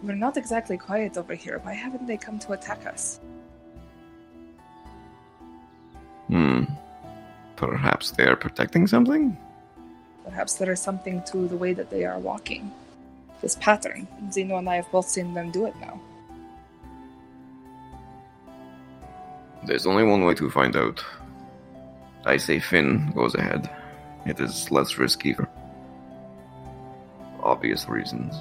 We're 0.03 0.15
not 0.15 0.37
exactly 0.37 0.79
quiet 0.79 1.19
over 1.19 1.35
here. 1.35 1.59
Why 1.63 1.75
haven't 1.75 2.07
they 2.07 2.17
come 2.17 2.39
to 2.41 2.53
attack 2.53 2.87
us? 2.87 3.21
Hmm. 6.29 6.65
Perhaps 7.57 8.13
they 8.13 8.25
are 8.25 8.37
protecting 8.37 8.87
something? 8.87 9.37
Perhaps 10.25 10.55
there 10.55 10.71
is 10.71 10.81
something 10.81 11.23
to 11.25 11.49
the 11.49 11.57
way 11.57 11.73
that 11.73 11.91
they 11.91 12.05
are 12.05 12.19
walking. 12.19 12.71
This 13.41 13.57
pattern. 13.57 14.07
Zeno 14.31 14.59
and 14.59 14.69
I 14.69 14.77
have 14.77 14.91
both 14.91 15.09
seen 15.09 15.35
them 15.35 15.51
do 15.51 15.67
it 15.67 15.75
now. 15.81 16.01
There's 19.67 19.87
only 19.87 20.05
one 20.05 20.25
way 20.25 20.35
to 20.35 20.51
find 20.51 20.77
out. 20.77 21.05
I 22.25 22.37
say 22.37 22.61
Finn 22.61 23.11
goes 23.15 23.35
ahead. 23.35 23.71
It 24.27 24.39
is 24.41 24.71
less 24.71 24.99
risky 24.99 25.33
for 25.33 25.49
obvious 27.43 27.89
reasons. 27.89 28.35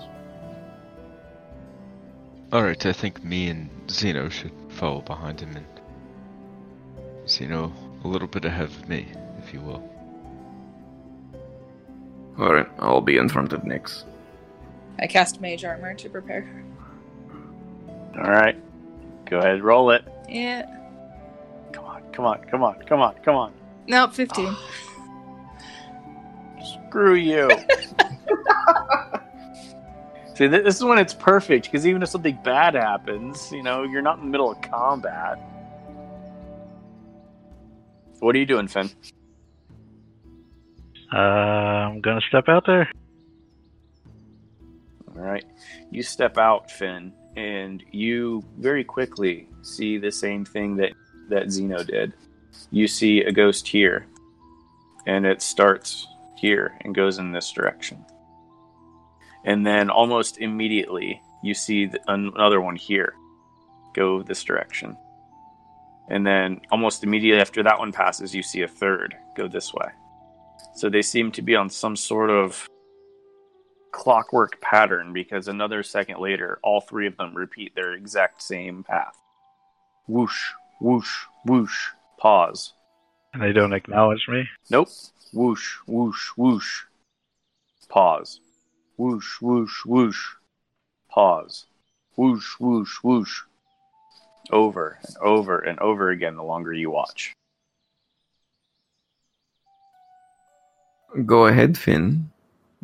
Alright, 2.52 2.86
I 2.86 2.94
think 2.94 3.24
me 3.24 3.50
and 3.50 3.70
Zeno 3.90 4.30
should 4.30 4.54
follow 4.70 5.02
behind 5.02 5.40
him 5.40 5.56
and 5.56 5.66
So, 7.28 7.44
you 7.44 7.50
know, 7.50 7.74
a 8.06 8.08
little 8.08 8.28
bit 8.28 8.46
ahead 8.46 8.66
of 8.66 8.88
me, 8.88 9.06
if 9.38 9.54
you 9.54 9.60
will. 9.60 9.84
Alright, 12.40 12.70
I'll 12.80 13.02
be 13.02 13.18
in 13.18 13.28
front 13.28 13.52
of 13.52 13.64
Nyx. 13.64 14.06
I 14.98 15.08
cast 15.08 15.42
mage 15.42 15.66
armor 15.66 15.94
to 15.94 16.10
prepare. 16.10 16.50
All 18.16 18.32
right. 18.32 18.56
Go 19.26 19.40
ahead, 19.40 19.62
roll 19.62 19.92
it. 19.92 20.06
Yeah. 20.30 20.66
Come 21.74 21.84
on, 21.84 22.02
come 22.14 22.26
on, 22.26 22.44
come 22.46 22.64
on, 22.64 22.82
come 22.84 23.02
on, 23.02 23.16
come 23.24 23.36
on. 23.36 23.54
No, 23.88 24.08
15. 24.08 24.48
Ah. 24.48 24.72
Screw 26.88 27.16
you. 27.16 27.50
See, 30.36 30.48
this 30.48 30.78
is 30.78 30.84
when 30.84 30.98
it's 30.98 31.14
perfect 31.14 31.66
because 31.66 31.86
even 31.86 32.02
if 32.04 32.10
something 32.10 32.40
bad 32.44 32.76
happens, 32.76 33.52
you 33.52 33.64
know, 33.64 33.84
you're 33.84 34.02
not 34.02 34.18
in 34.20 34.26
the 34.26 34.32
middle 34.32 34.50
of 34.52 34.62
combat. 34.62 35.40
What 38.20 38.36
are 38.36 38.40
you 38.40 38.46
doing, 38.46 38.68
Finn? 38.68 38.90
Uh, 41.14 41.18
I'm 41.18 42.02
gonna 42.02 42.22
step 42.28 42.50
out 42.50 42.66
there. 42.66 42.90
All 45.08 45.22
right. 45.22 45.46
You 45.92 46.04
step 46.04 46.38
out, 46.38 46.70
Finn, 46.70 47.14
and 47.36 47.84
you 47.92 48.44
very 48.58 48.84
quickly 48.84 49.48
see 49.62 49.98
the 49.98 50.12
same 50.12 50.46
thing 50.46 50.76
that 50.78 50.94
that 51.30 51.52
Zeno 51.52 51.84
did. 51.84 52.14
You 52.72 52.88
see 52.88 53.22
a 53.22 53.32
ghost 53.32 53.68
here, 53.68 54.08
and 55.06 55.26
it 55.26 55.42
starts 55.42 56.08
here 56.36 56.78
and 56.82 56.96
goes 56.96 57.20
in 57.20 57.32
this 57.32 57.52
direction. 57.52 58.06
And 59.46 59.66
then 59.66 59.90
almost 59.90 60.40
immediately, 60.40 61.22
you 61.44 61.54
see 61.54 61.88
th- 61.88 62.02
another 62.08 62.60
one 62.62 62.76
here 62.76 63.14
go 63.94 64.22
this 64.22 64.44
direction. 64.44 64.98
And 66.10 66.26
then 66.26 66.62
almost 66.72 67.04
immediately 67.04 67.42
after 67.42 67.64
that 67.64 67.80
one 67.80 67.92
passes, 67.92 68.34
you 68.34 68.42
see 68.42 68.62
a 68.62 68.68
third 68.68 69.16
go 69.36 69.48
this 69.48 69.74
way. 69.74 69.88
So 70.76 70.90
they 70.90 71.02
seem 71.02 71.32
to 71.34 71.42
be 71.42 71.56
on 71.56 71.70
some 71.70 71.96
sort 71.96 72.30
of 72.30 72.68
clockwork 73.92 74.62
pattern 74.62 75.12
because 75.12 75.48
another 75.48 75.84
second 75.84 76.20
later, 76.20 76.60
all 76.64 76.82
three 76.82 77.08
of 77.08 77.18
them 77.18 77.36
repeat 77.36 77.76
their 77.76 77.94
exact 77.94 78.42
same 78.42 78.84
path. 78.84 79.18
Whoosh, 80.08 80.52
whoosh, 80.80 81.26
whoosh, 81.46 81.90
pause. 82.18 82.74
And 83.34 83.42
they 83.42 83.52
don't 83.52 83.74
acknowledge 83.74 84.28
me. 84.30 84.48
Nope. 84.70 84.90
Whoosh, 85.34 85.78
whoosh, 85.88 86.30
whoosh. 86.38 86.84
Pause. 87.90 88.40
Whoosh, 88.98 89.42
whoosh, 89.42 89.86
whoosh. 89.86 90.26
Pause. 91.10 91.66
Whoosh, 92.16 92.54
whoosh, 92.60 92.98
whoosh. 93.04 93.42
Over 94.52 95.00
and 95.04 95.18
over 95.18 95.60
and 95.60 95.80
over 95.80 96.10
again 96.12 96.36
the 96.36 96.44
longer 96.44 96.74
you 96.74 96.90
watch. 96.90 97.34
Go 101.26 101.48
ahead, 101.48 101.78
Finn. 101.78 102.32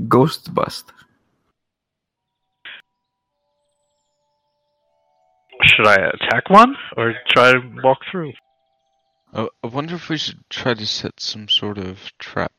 Ghost 0.08 0.53
bust. 0.53 0.92
Should 5.64 5.88
I 5.88 5.95
attack 5.95 6.50
one 6.50 6.75
or 6.98 7.14
try 7.30 7.53
to 7.53 7.61
walk 7.83 8.00
through? 8.11 8.33
I, 9.33 9.48
I 9.64 9.67
wonder 9.67 9.95
if 9.95 10.09
we 10.09 10.17
should 10.17 10.40
try 10.50 10.74
to 10.74 10.85
set 10.85 11.19
some 11.19 11.48
sort 11.48 11.77
of 11.77 12.00
trap. 12.19 12.51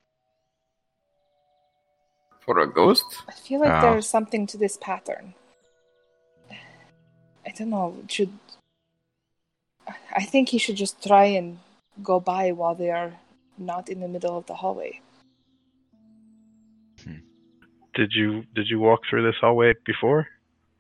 For 2.41 2.59
a 2.59 2.71
ghost? 2.71 3.05
I 3.29 3.33
feel 3.33 3.61
like 3.61 3.71
Ow. 3.71 3.81
there's 3.81 4.07
ah. 4.07 4.15
something 4.17 4.47
to 4.49 4.59
this 4.59 4.77
pattern. 4.77 5.35
I 6.51 7.51
don't 7.57 7.71
know. 7.71 7.97
it 8.03 8.11
Should 8.11 8.33
I 10.17 10.25
think 10.25 10.49
he 10.49 10.59
should 10.59 10.77
just 10.77 11.03
try 11.07 11.25
and 11.25 11.59
go 12.03 12.21
by 12.21 12.53
while 12.53 12.75
they 12.75 12.91
are 12.91 13.15
not 13.59 13.89
in 13.89 14.01
the 14.01 14.09
middle 14.09 14.37
of 14.37 14.47
the 14.47 14.55
hallway. 14.55 15.01
Hmm. 17.03 17.19
Did 17.95 18.13
you 18.15 18.45
did 18.55 18.69
you 18.69 18.79
walk 18.81 19.01
through 19.09 19.25
this 19.25 19.39
hallway 19.41 19.75
before, 19.85 20.29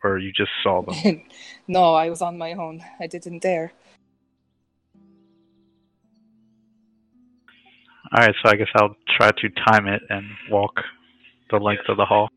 or 0.02 0.18
you 0.18 0.32
just 0.32 0.50
saw 0.62 0.82
them? 0.82 1.22
no, 1.68 1.94
I 1.94 2.10
was 2.10 2.22
on 2.22 2.38
my 2.38 2.52
own. 2.52 2.82
I 3.00 3.06
didn't 3.06 3.42
dare. 3.42 3.72
All 8.12 8.24
right, 8.24 8.34
so 8.44 8.50
I 8.50 8.54
guess 8.54 8.68
I'll 8.76 8.96
try 9.16 9.32
to 9.32 9.48
time 9.66 9.88
it 9.88 10.02
and 10.08 10.24
walk 10.48 10.80
the 11.50 11.56
length 11.56 11.88
of 11.88 11.96
the 11.96 12.04
hall. 12.04 12.28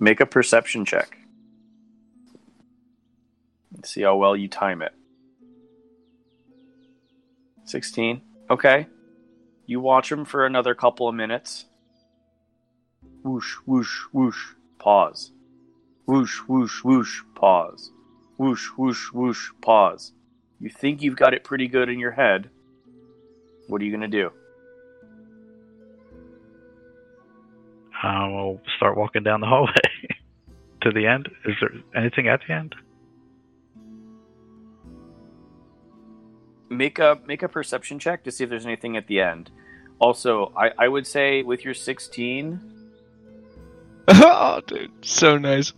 Make 0.00 0.20
a 0.20 0.26
perception 0.26 0.84
check. 0.84 1.16
Let's 3.72 3.90
see 3.90 4.02
how 4.02 4.16
well 4.16 4.36
you 4.36 4.48
time 4.48 4.82
it. 4.82 4.92
16. 7.64 8.20
Okay. 8.50 8.86
You 9.66 9.80
watch 9.80 10.10
him 10.10 10.24
for 10.24 10.44
another 10.44 10.74
couple 10.74 11.08
of 11.08 11.14
minutes. 11.14 11.66
Whoosh, 13.22 13.54
whoosh, 13.66 14.02
whoosh. 14.12 14.54
Pause. 14.78 15.32
Whoosh, 16.06 16.38
whoosh, 16.48 16.82
whoosh. 16.84 17.20
Pause. 17.34 17.92
Whoosh, 18.36 18.66
whoosh, 18.76 19.12
whoosh. 19.12 19.50
Pause. 19.60 20.12
You 20.60 20.70
think 20.70 21.02
you've 21.02 21.16
got 21.16 21.34
it 21.34 21.44
pretty 21.44 21.68
good 21.68 21.88
in 21.88 21.98
your 21.98 22.12
head. 22.12 22.50
What 23.68 23.80
are 23.80 23.84
you 23.84 23.90
going 23.90 24.08
to 24.08 24.08
do? 24.08 24.30
We'll 28.52 28.60
start 28.76 28.96
walking 28.96 29.22
down 29.22 29.40
the 29.40 29.46
hallway 29.46 29.72
to 30.82 30.90
the 30.90 31.06
end. 31.06 31.28
Is 31.44 31.54
there 31.60 31.70
anything 31.96 32.28
at 32.28 32.40
the 32.46 32.52
end? 32.52 32.74
Make 36.72 36.98
a 36.98 37.18
make 37.26 37.42
a 37.42 37.48
perception 37.48 37.98
check 37.98 38.24
to 38.24 38.30
see 38.30 38.44
if 38.44 38.50
there's 38.50 38.66
anything 38.66 38.96
at 38.96 39.06
the 39.06 39.20
end. 39.20 39.50
Also, 39.98 40.52
I, 40.56 40.72
I 40.78 40.88
would 40.88 41.06
say 41.06 41.42
with 41.42 41.64
your 41.64 41.74
16, 41.74 42.60
oh, 44.08 44.60
dude, 44.66 44.90
so 45.02 45.38
nice. 45.38 45.72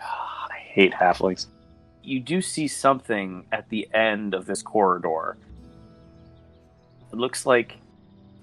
Ah, 0.00 0.48
I 0.50 0.58
hate 0.58 0.92
halflings. 0.92 1.46
You 2.02 2.18
do 2.18 2.42
see 2.42 2.66
something 2.66 3.46
at 3.52 3.68
the 3.68 3.88
end 3.94 4.34
of 4.34 4.46
this 4.46 4.60
corridor. 4.60 5.36
It 7.12 7.16
looks 7.16 7.46
like 7.46 7.78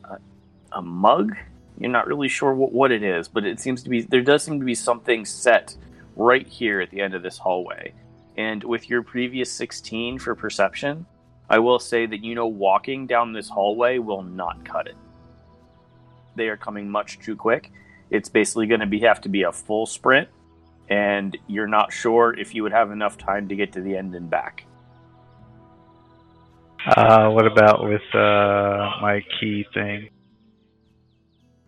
a, 0.06 0.18
a 0.72 0.82
mug. 0.82 1.36
You're 1.78 1.92
not 1.92 2.08
really 2.08 2.30
sure 2.30 2.54
what, 2.54 2.72
what 2.72 2.92
it 2.94 3.04
is, 3.04 3.28
but 3.28 3.46
it 3.46 3.60
seems 3.60 3.84
to 3.84 3.90
be 3.90 4.04
there 4.04 4.22
does 4.22 4.44
seem 4.44 4.60
to 4.60 4.66
be 4.66 4.76
something 4.76 5.26
set 5.26 5.76
right 6.16 6.48
here 6.48 6.80
at 6.80 6.90
the 6.90 7.02
end 7.02 7.16
of 7.16 7.22
this 7.22 7.38
hallway. 7.38 7.94
And 8.38 8.64
with 8.64 8.90
your 8.90 9.04
previous 9.04 9.52
16 9.52 10.20
for 10.20 10.36
perception, 10.36 11.06
I 11.50 11.60
will 11.60 11.80
say 11.80 12.06
that 12.06 12.24
you 12.24 12.36
know 12.36 12.48
walking 12.48 13.08
down 13.08 13.34
this 13.34 13.50
hallway 13.50 13.98
will 13.98 14.22
not 14.22 14.64
cut 14.64 14.88
it. 14.88 14.96
They 16.36 16.48
are 16.48 16.58
coming 16.58 16.90
much 16.90 17.20
too 17.20 17.36
quick. 17.36 17.72
It's 18.12 18.30
basically 18.30 18.68
going 18.68 18.82
to 18.82 18.86
be 18.86 19.00
have 19.00 19.22
to 19.22 19.30
be 19.30 19.44
a 19.44 19.52
full 19.52 19.86
sprint, 19.86 20.30
and 20.90 21.36
you're 21.48 21.68
not 21.68 21.92
sure 21.92 22.38
if 22.38 22.54
you 22.54 22.64
would 22.64 22.72
have 22.72 22.92
enough 22.92 23.18
time 23.18 23.48
to 23.50 23.56
get 23.56 23.74
to 23.74 23.82
the 23.82 23.98
end 23.98 24.16
and 24.16 24.30
back. 24.30 24.66
Uh, 26.86 27.30
what 27.30 27.46
about 27.46 27.84
with 27.84 28.02
uh, 28.14 28.92
my 29.02 29.24
key 29.40 29.66
thing? 29.74 30.10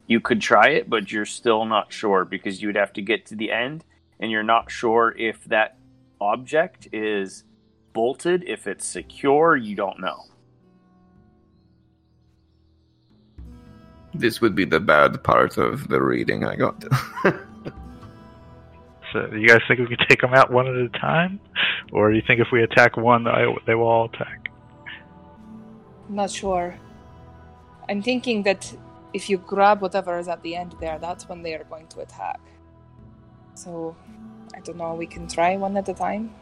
You 0.07 0.19
could 0.19 0.41
try 0.41 0.69
it, 0.69 0.89
but 0.89 1.11
you're 1.11 1.25
still 1.25 1.65
not 1.65 1.91
sure 1.91 2.25
because 2.25 2.61
you 2.61 2.67
would 2.67 2.75
have 2.75 2.93
to 2.93 3.01
get 3.01 3.25
to 3.27 3.35
the 3.35 3.51
end, 3.51 3.83
and 4.19 4.31
you're 4.31 4.43
not 4.43 4.71
sure 4.71 5.15
if 5.17 5.43
that 5.45 5.77
object 6.19 6.87
is 6.93 7.43
bolted, 7.93 8.43
if 8.47 8.67
it's 8.67 8.85
secure, 8.85 9.55
you 9.55 9.75
don't 9.75 9.99
know. 9.99 10.25
This 14.13 14.41
would 14.41 14.55
be 14.55 14.65
the 14.65 14.79
bad 14.79 15.23
part 15.23 15.57
of 15.57 15.87
the 15.87 16.01
reading 16.01 16.43
I 16.43 16.55
got. 16.55 16.83
So, 19.11 19.29
you 19.33 19.47
guys 19.47 19.59
think 19.67 19.79
we 19.81 19.87
can 19.87 20.07
take 20.07 20.21
them 20.21 20.33
out 20.33 20.51
one 20.51 20.67
at 20.67 20.75
a 20.75 20.87
time, 20.97 21.41
or 21.91 22.09
do 22.09 22.15
you 22.15 22.23
think 22.25 22.39
if 22.39 22.47
we 22.51 22.63
attack 22.63 22.95
one, 22.95 23.25
they 23.25 23.45
they 23.67 23.75
will 23.75 23.87
all 23.87 24.05
attack? 24.05 24.49
I'm 26.07 26.15
not 26.15 26.31
sure. 26.31 26.75
I'm 27.89 28.01
thinking 28.01 28.43
that 28.43 28.73
if 29.13 29.29
you 29.29 29.37
grab 29.37 29.81
whatever 29.81 30.17
is 30.17 30.29
at 30.29 30.41
the 30.43 30.55
end 30.55 30.75
there, 30.79 30.97
that's 30.97 31.27
when 31.27 31.41
they 31.41 31.55
are 31.55 31.65
going 31.65 31.87
to 31.87 31.99
attack. 31.99 32.39
So, 33.53 33.95
I 34.55 34.61
don't 34.61 34.77
know, 34.77 34.93
we 34.93 35.07
can 35.07 35.27
try 35.27 35.57
one 35.57 35.75
at 35.75 35.89
a 35.89 35.93
time. 35.93 36.33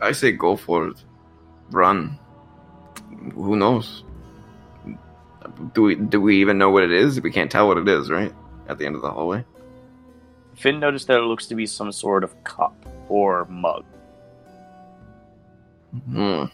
I 0.00 0.12
say 0.12 0.32
go 0.32 0.56
for 0.56 0.88
it. 0.88 1.04
Run. 1.70 2.18
Who 3.34 3.56
knows? 3.56 4.04
Do 5.74 5.82
we 5.82 5.94
do 5.94 6.20
we 6.20 6.40
even 6.40 6.58
know 6.58 6.70
what 6.70 6.82
it 6.82 6.92
is? 6.92 7.20
We 7.20 7.30
can't 7.30 7.50
tell 7.50 7.68
what 7.68 7.78
it 7.78 7.88
is, 7.88 8.10
right? 8.10 8.32
At 8.68 8.78
the 8.78 8.86
end 8.86 8.96
of 8.96 9.02
the 9.02 9.10
hallway. 9.10 9.44
Finn 10.54 10.80
noticed 10.80 11.06
that 11.08 11.18
it 11.18 11.24
looks 11.24 11.46
to 11.46 11.54
be 11.54 11.66
some 11.66 11.92
sort 11.92 12.24
of 12.24 12.44
cup 12.44 12.74
or 13.08 13.46
mug. 13.46 13.84
Hmm. 16.10 16.44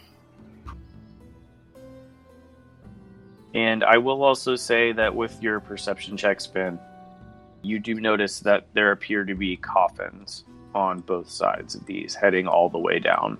And 3.53 3.83
I 3.83 3.97
will 3.97 4.23
also 4.23 4.55
say 4.55 4.91
that 4.93 5.15
with 5.15 5.41
your 5.41 5.59
perception 5.59 6.15
check 6.15 6.41
spin, 6.41 6.79
you 7.61 7.79
do 7.79 7.95
notice 7.95 8.39
that 8.41 8.67
there 8.73 8.91
appear 8.91 9.25
to 9.25 9.35
be 9.35 9.57
coffins 9.57 10.43
on 10.73 10.99
both 11.01 11.29
sides 11.29 11.75
of 11.75 11.85
these, 11.85 12.15
heading 12.15 12.47
all 12.47 12.69
the 12.69 12.79
way 12.79 12.99
down. 12.99 13.37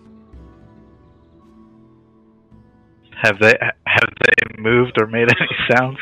Have 3.22 3.40
they 3.40 3.58
have 3.86 4.10
they 4.22 4.62
moved 4.62 5.00
or 5.00 5.08
made 5.08 5.28
any 5.40 5.76
sounds? 5.76 5.98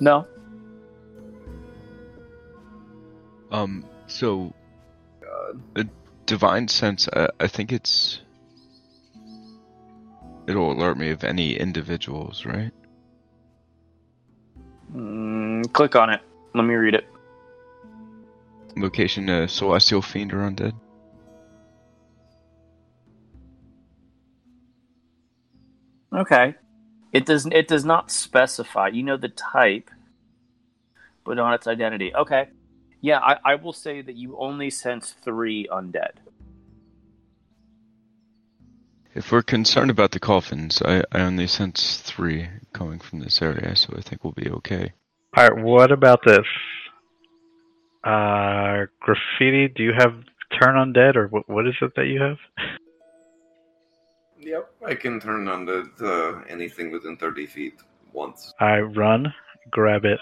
No. 0.00 0.26
Um, 3.50 3.84
so, 4.06 4.54
a 5.74 5.86
divine 6.26 6.68
sense, 6.68 7.08
I, 7.12 7.28
I 7.40 7.48
think 7.48 7.72
it's. 7.72 8.20
It'll 10.46 10.72
alert 10.72 10.96
me 10.96 11.10
of 11.10 11.24
any 11.24 11.56
individuals, 11.56 12.46
right? 12.46 12.70
Mm, 14.94 15.70
click 15.72 15.94
on 15.94 16.10
it. 16.10 16.20
Let 16.54 16.64
me 16.64 16.74
read 16.74 16.94
it. 16.94 17.06
Location 18.80 19.28
uh, 19.28 19.46
celestial 19.46 20.02
fiend 20.02 20.32
or 20.32 20.38
undead. 20.38 20.72
Okay. 26.14 26.54
It 27.12 27.26
does 27.26 27.46
it 27.46 27.68
does 27.68 27.84
not 27.84 28.10
specify. 28.10 28.88
You 28.88 29.02
know 29.02 29.16
the 29.16 29.28
type, 29.28 29.90
but 31.24 31.34
not 31.34 31.54
its 31.54 31.66
identity. 31.66 32.14
Okay. 32.14 32.48
Yeah, 33.00 33.18
I, 33.20 33.36
I 33.44 33.54
will 33.54 33.72
say 33.72 34.02
that 34.02 34.16
you 34.16 34.36
only 34.38 34.70
sense 34.70 35.14
three 35.22 35.68
undead. 35.70 36.12
If 39.14 39.32
we're 39.32 39.42
concerned 39.42 39.90
about 39.90 40.10
the 40.10 40.20
coffins, 40.20 40.82
I, 40.82 41.02
I 41.12 41.20
only 41.20 41.46
sense 41.46 41.98
three 41.98 42.48
coming 42.72 42.98
from 42.98 43.20
this 43.20 43.40
area, 43.40 43.74
so 43.76 43.94
I 43.96 44.00
think 44.00 44.22
we'll 44.22 44.32
be 44.32 44.50
okay. 44.50 44.92
All 45.36 45.48
right. 45.48 45.62
What 45.62 45.92
about 45.92 46.20
this? 46.24 46.46
Uh, 48.04 48.86
graffiti. 49.00 49.68
Do 49.68 49.82
you 49.82 49.92
have 49.96 50.14
turn 50.60 50.76
undead 50.76 51.16
or 51.16 51.28
what? 51.28 51.48
What 51.48 51.66
is 51.66 51.74
it 51.82 51.92
that 51.96 52.06
you 52.06 52.20
have? 52.20 52.38
Yep, 54.38 54.70
I 54.86 54.94
can 54.94 55.20
turn 55.20 55.48
on 55.48 55.66
the, 55.66 55.90
the 55.98 56.44
anything 56.48 56.92
within 56.92 57.16
thirty 57.16 57.46
feet 57.46 57.74
once. 58.12 58.54
I 58.60 58.78
run, 58.78 59.34
grab 59.70 60.04
it, 60.04 60.20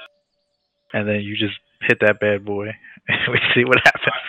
and 0.94 1.06
then 1.06 1.20
you 1.20 1.36
just 1.36 1.58
hit 1.82 1.98
that 2.00 2.18
bad 2.18 2.44
boy, 2.44 2.68
and 3.08 3.32
we 3.32 3.38
see 3.54 3.64
what 3.64 3.78
happens. 3.84 4.26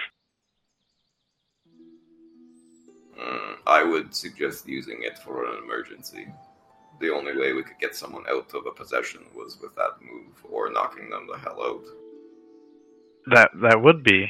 Mm, 3.20 3.56
I 3.66 3.84
would 3.84 4.14
suggest 4.14 4.68
using 4.68 5.04
it 5.04 5.18
for 5.20 5.46
an 5.46 5.64
emergency. 5.64 6.28
The 7.00 7.14
only 7.14 7.38
way 7.38 7.54
we 7.54 7.64
could 7.64 7.80
get 7.80 7.96
someone 7.96 8.26
out 8.30 8.54
of 8.54 8.66
a 8.66 8.72
possession 8.72 9.22
was 9.36 9.58
with 9.62 9.74
that 9.76 10.02
move, 10.02 10.36
or 10.52 10.72
knocking 10.72 11.10
them 11.10 11.28
the 11.32 11.38
hell 11.38 11.62
out. 11.62 11.86
That 13.34 13.50
that 13.62 13.82
would 13.82 14.04
be. 14.04 14.30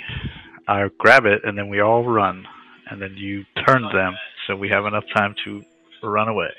I 0.68 0.90
grab 0.98 1.26
it, 1.26 1.42
and 1.46 1.58
then 1.58 1.70
we 1.70 1.80
all 1.80 2.04
run, 2.04 2.46
and 2.90 3.02
then 3.02 3.16
you 3.16 3.46
turn 3.66 3.84
them, 3.94 4.16
so 4.46 4.56
we 4.56 4.70
have 4.70 4.86
enough 4.86 5.06
time 5.16 5.34
to 5.46 5.64
run 6.04 6.28
away. 6.28 6.50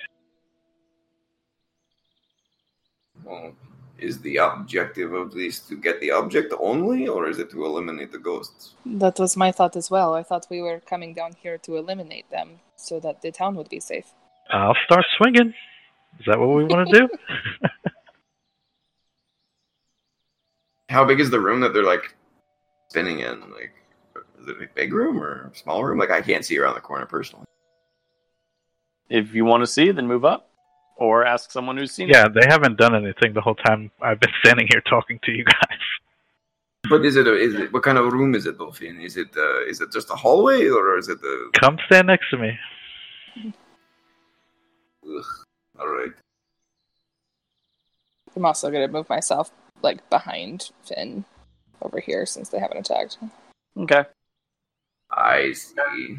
Well, 3.25 3.53
is 3.99 4.21
the 4.21 4.37
objective 4.37 5.13
of 5.13 5.35
this 5.35 5.59
to 5.61 5.77
get 5.77 6.01
the 6.01 6.13
object 6.13 6.55
only, 6.61 7.09
or 7.09 7.29
is 7.29 7.39
it 7.39 7.51
to 7.51 7.67
eliminate 7.67 8.13
the 8.13 8.19
ghosts? 8.19 8.75
That 8.87 9.19
was 9.19 9.37
my 9.37 9.53
thought 9.53 9.77
as 9.77 9.91
well. 9.91 10.15
I 10.15 10.23
thought 10.23 10.47
we 10.49 10.63
were 10.63 10.81
coming 10.81 11.13
down 11.15 11.33
here 11.43 11.59
to 11.59 11.77
eliminate 11.77 12.31
them 12.31 12.61
so 12.77 13.01
that 13.01 13.21
the 13.23 13.33
town 13.33 13.57
would 13.57 13.69
be 13.69 13.81
safe. 13.81 14.13
I'll 14.51 14.77
start 14.87 15.05
swinging. 15.17 15.53
Is 16.21 16.27
that 16.27 16.39
what 16.39 16.49
we 16.49 16.65
want 16.65 16.89
to 16.89 17.01
do? 17.01 17.09
How 20.89 21.05
big 21.05 21.21
is 21.21 21.31
the 21.31 21.41
room 21.41 21.61
that 21.61 21.75
they're 21.75 21.85
like 21.85 22.15
spinning 22.89 23.21
in? 23.21 23.41
Like, 23.53 23.73
is 24.41 24.49
it 24.49 24.57
a 24.63 24.67
big 24.75 24.93
room 24.93 25.23
or 25.23 25.51
a 25.53 25.57
small 25.57 25.85
room? 25.85 25.99
Like, 25.99 26.11
I 26.11 26.21
can't 26.21 26.45
see 26.45 26.59
around 26.59 26.75
the 26.75 26.81
corner 26.81 27.07
personally. 27.07 27.45
If 29.09 29.35
you 29.35 29.45
want 29.45 29.63
to 29.63 29.67
see, 29.67 29.91
then 29.91 30.07
move 30.07 30.25
up, 30.25 30.51
or 30.97 31.25
ask 31.25 31.51
someone 31.51 31.77
who's 31.77 31.93
seen 31.93 32.11
it. 32.11 32.17
yeah, 32.17 32.29
they 32.29 32.47
haven't 32.47 32.77
done 32.77 32.95
anything 32.95 33.33
the 33.33 33.41
whole 33.41 33.55
time 33.55 33.91
I've 34.03 34.21
been 34.21 34.33
standing 34.45 34.69
here 34.71 34.83
talking 34.83 35.19
to 35.25 35.33
you 35.33 35.45
guys. 35.45 35.79
But 36.89 37.05
is 37.05 37.17
it 37.17 37.27
a, 37.27 37.35
is 37.35 37.55
it 37.55 37.73
what 37.73 37.83
kind 37.83 37.99
of 37.99 38.13
room 38.13 38.35
is 38.35 38.47
it, 38.47 38.57
Dolphin? 38.57 39.01
Is 39.01 39.17
it 39.17 39.29
uh, 39.37 39.65
is 39.67 39.81
it 39.81 39.93
just 39.93 40.11
a 40.11 40.15
hallway 40.15 40.69
or 40.69 40.97
is 40.97 41.09
it 41.09 41.21
the? 41.21 41.51
Come 41.61 41.77
stand 41.87 42.07
next 42.07 42.31
to 42.31 42.39
me. 42.39 42.59
Ugh. 45.05 45.25
All 45.79 45.89
right. 45.89 46.13
I'm 48.37 48.45
also 48.45 48.71
gonna 48.71 48.89
move 48.89 49.09
myself 49.09 49.51
like 49.83 50.09
behind 50.09 50.71
Finn 50.85 51.25
over 51.83 52.01
here 52.01 52.27
since 52.27 52.49
they 52.49 52.59
haven't 52.59 52.79
attacked. 52.79 53.19
Okay. 53.77 54.05
I 55.11 55.53
see. 55.53 56.19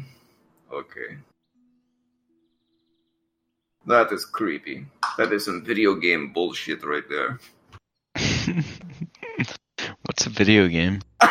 Okay. 0.72 1.18
That 3.86 4.12
is 4.12 4.24
creepy. 4.24 4.86
That 5.16 5.32
is 5.32 5.44
some 5.44 5.64
video 5.64 5.94
game 5.94 6.32
bullshit 6.32 6.84
right 6.84 7.04
there. 7.08 7.38
What's 10.04 10.26
a 10.26 10.30
video 10.30 10.68
game? 10.68 11.00
God, 11.20 11.30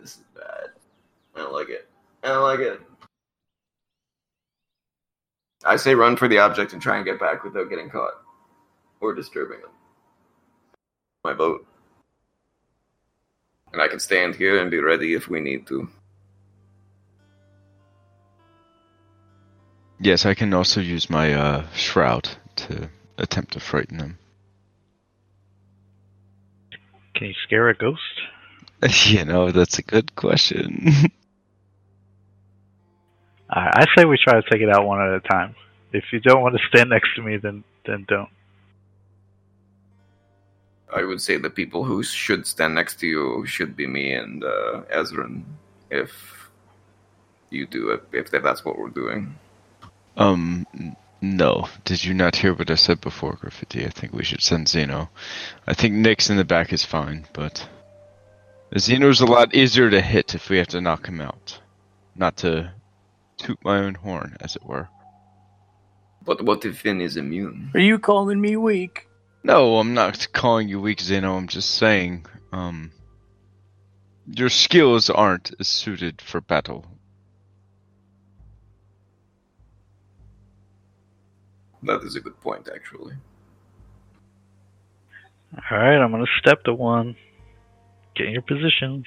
this 0.00 0.16
is 0.16 0.24
bad. 0.34 0.70
I 1.34 1.38
don't 1.38 1.52
like 1.52 1.68
it. 1.68 1.88
I 2.22 2.28
don't 2.28 2.42
like 2.42 2.60
it. 2.60 2.80
I 5.70 5.76
say 5.76 5.94
run 5.94 6.16
for 6.16 6.26
the 6.26 6.38
object 6.38 6.72
and 6.72 6.82
try 6.82 6.96
and 6.96 7.04
get 7.04 7.20
back 7.20 7.44
without 7.44 7.70
getting 7.70 7.90
caught 7.90 8.14
or 9.00 9.14
disturbing 9.14 9.60
them. 9.60 9.70
My 11.22 11.32
boat. 11.32 11.64
And 13.72 13.80
I 13.80 13.86
can 13.86 14.00
stand 14.00 14.34
here 14.34 14.60
and 14.60 14.68
be 14.68 14.80
ready 14.80 15.14
if 15.14 15.28
we 15.28 15.38
need 15.38 15.68
to. 15.68 15.88
Yes, 20.00 20.26
I 20.26 20.34
can 20.34 20.52
also 20.54 20.80
use 20.80 21.08
my 21.08 21.34
uh, 21.34 21.64
shroud 21.72 22.28
to 22.56 22.90
attempt 23.18 23.52
to 23.52 23.60
frighten 23.60 23.98
them. 23.98 24.18
Can 27.14 27.28
you 27.28 27.34
scare 27.44 27.68
a 27.68 27.76
ghost? 27.76 28.00
you 29.06 29.24
know, 29.24 29.52
that's 29.52 29.78
a 29.78 29.82
good 29.82 30.16
question. 30.16 31.12
I, 33.50 33.82
I 33.82 33.86
say 33.96 34.04
we 34.04 34.16
try 34.22 34.40
to 34.40 34.50
take 34.50 34.62
it 34.62 34.70
out 34.70 34.86
one 34.86 35.00
at 35.00 35.12
a 35.12 35.20
time. 35.20 35.56
If 35.92 36.04
you 36.12 36.20
don't 36.20 36.40
want 36.40 36.54
to 36.56 36.60
stand 36.68 36.90
next 36.90 37.14
to 37.16 37.22
me, 37.22 37.36
then 37.36 37.64
then 37.84 38.04
don't. 38.08 38.28
I 40.94 41.04
would 41.04 41.20
say 41.20 41.36
the 41.36 41.50
people 41.50 41.84
who 41.84 42.02
should 42.02 42.46
stand 42.46 42.74
next 42.74 43.00
to 43.00 43.06
you 43.06 43.46
should 43.46 43.76
be 43.76 43.86
me 43.86 44.12
and 44.12 44.42
uh, 44.42 44.82
Ezrin, 44.92 45.44
if 45.90 46.50
you 47.50 47.66
do 47.66 47.90
it, 47.90 48.02
if 48.12 48.30
that's 48.30 48.64
what 48.64 48.78
we're 48.78 48.88
doing. 48.88 49.38
um, 50.16 50.66
no. 51.20 51.68
Did 51.84 52.04
you 52.04 52.14
not 52.14 52.36
hear 52.36 52.54
what 52.54 52.70
I 52.70 52.74
said 52.74 53.00
before, 53.00 53.34
Graffiti? 53.34 53.84
I 53.86 53.90
think 53.90 54.12
we 54.12 54.24
should 54.24 54.42
send 54.42 54.68
Zeno. 54.68 55.10
I 55.66 55.74
think 55.74 55.94
Nyx 55.94 56.30
in 56.30 56.36
the 56.36 56.44
back 56.44 56.72
is 56.72 56.84
fine, 56.84 57.26
but 57.32 57.68
Zeno's 58.78 59.20
a 59.20 59.26
lot 59.26 59.54
easier 59.54 59.90
to 59.90 60.00
hit 60.00 60.34
if 60.34 60.48
we 60.48 60.58
have 60.58 60.68
to 60.68 60.80
knock 60.80 61.06
him 61.06 61.20
out. 61.20 61.60
Not 62.16 62.36
to 62.38 62.72
toot 63.40 63.58
my 63.64 63.78
own 63.78 63.94
horn, 63.94 64.36
as 64.40 64.56
it 64.56 64.64
were. 64.64 64.88
But 66.24 66.42
what 66.42 66.64
if 66.64 66.78
Finn 66.78 67.00
is 67.00 67.16
immune? 67.16 67.70
Are 67.74 67.80
you 67.80 67.98
calling 67.98 68.40
me 68.40 68.56
weak? 68.56 69.08
No, 69.42 69.78
I'm 69.78 69.94
not 69.94 70.28
calling 70.32 70.68
you 70.68 70.80
weak, 70.80 71.00
Zeno. 71.00 71.36
I'm 71.36 71.48
just 71.48 71.70
saying, 71.70 72.26
um, 72.52 72.90
your 74.26 74.50
skills 74.50 75.08
aren't 75.08 75.52
suited 75.64 76.20
for 76.20 76.40
battle. 76.40 76.84
That 81.82 82.02
is 82.02 82.16
a 82.16 82.20
good 82.20 82.38
point, 82.40 82.68
actually. 82.72 83.14
All 85.54 85.78
right, 85.78 85.96
I'm 85.96 86.10
gonna 86.10 86.26
step 86.38 86.62
to 86.64 86.74
one. 86.74 87.16
Get 88.14 88.26
in 88.26 88.32
your 88.34 88.42
positions. 88.42 89.06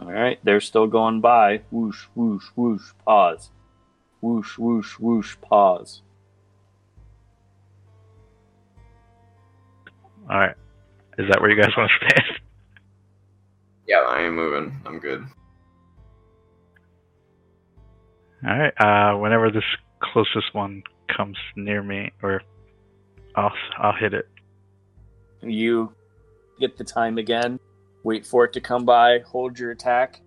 All 0.00 0.12
right, 0.12 0.38
they're 0.44 0.60
still 0.60 0.86
going 0.86 1.20
by. 1.20 1.62
Whoosh, 1.70 2.04
whoosh, 2.14 2.44
whoosh. 2.54 2.92
Pause. 3.04 3.50
Whoosh, 4.20 4.58
whoosh, 4.58 4.98
whoosh. 4.98 5.36
Pause. 5.40 6.02
All 10.30 10.38
right, 10.38 10.54
is 11.18 11.28
that 11.28 11.40
where 11.40 11.50
you 11.50 11.60
guys 11.60 11.72
want 11.76 11.90
to 12.00 12.06
stand? 12.06 12.38
Yeah, 13.88 14.04
I 14.06 14.20
am 14.20 14.36
moving. 14.36 14.78
I'm 14.84 14.98
good. 14.98 15.24
All 18.46 18.58
right. 18.58 18.74
Uh, 18.78 19.16
whenever 19.16 19.50
this 19.50 19.64
closest 20.00 20.52
one 20.54 20.82
comes 21.16 21.38
near 21.56 21.82
me, 21.82 22.12
or 22.22 22.42
I'll 23.34 23.52
I'll 23.78 23.94
hit 23.94 24.12
it. 24.12 24.28
You 25.42 25.92
get 26.60 26.76
the 26.76 26.84
time 26.84 27.16
again. 27.16 27.58
Wait 28.02 28.26
for 28.26 28.44
it 28.44 28.52
to 28.54 28.60
come 28.60 28.84
by. 28.84 29.20
Hold 29.20 29.58
your 29.58 29.70
attack. 29.70 30.20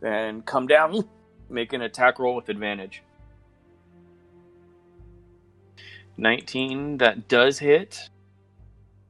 Then 0.00 0.42
come 0.42 0.66
down. 0.66 1.08
Make 1.48 1.72
an 1.72 1.82
attack 1.82 2.18
roll 2.18 2.34
with 2.34 2.48
advantage. 2.48 3.02
19, 6.16 6.98
that 6.98 7.28
does 7.28 7.58
hit. 7.58 8.08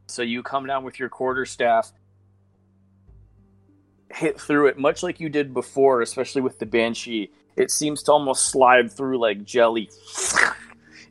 So 0.07 0.23
you 0.23 0.43
come 0.43 0.67
down 0.67 0.85
with 0.85 0.99
your 0.99 1.09
quarterstaff, 1.09 1.93
hit 4.11 4.41
through 4.41 4.69
it, 4.69 4.79
much 4.79 5.03
like 5.03 5.21
you 5.21 5.29
did 5.29 5.53
before, 5.53 6.03
especially 6.03 6.43
with 6.43 6.59
the 6.59 6.67
banshee. 6.67 7.31
It 7.57 7.71
seems 7.71 8.03
to 8.05 8.13
almost 8.13 8.47
slide 8.47 8.93
through 8.93 9.19
like 9.19 9.45
jelly. 9.45 9.91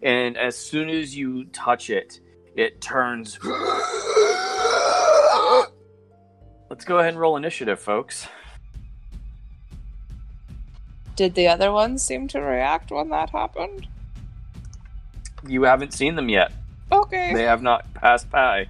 And 0.04 0.38
as 0.38 0.58
soon 0.58 0.90
as 0.90 1.16
you 1.16 1.46
touch 1.46 1.90
it, 1.90 2.20
it 2.58 2.82
turns. 2.82 3.40
Let's 6.74 6.86
go 6.86 6.98
ahead 6.98 7.10
and 7.10 7.20
roll 7.20 7.38
initiative, 7.38 7.80
folks. 7.80 8.28
Did 11.16 11.36
the 11.36 11.48
other 11.48 11.72
ones 11.72 12.02
seem 12.04 12.28
to 12.30 12.42
react 12.42 12.90
when 12.90 13.10
that 13.10 13.30
happened? 13.30 13.86
You 15.48 15.62
haven't 15.66 15.94
seen 15.94 16.16
them 16.16 16.30
yet. 16.30 16.52
Okay, 16.92 17.32
They 17.32 17.44
have 17.44 17.62
not 17.62 17.94
passed 17.94 18.28
by. 18.32 18.70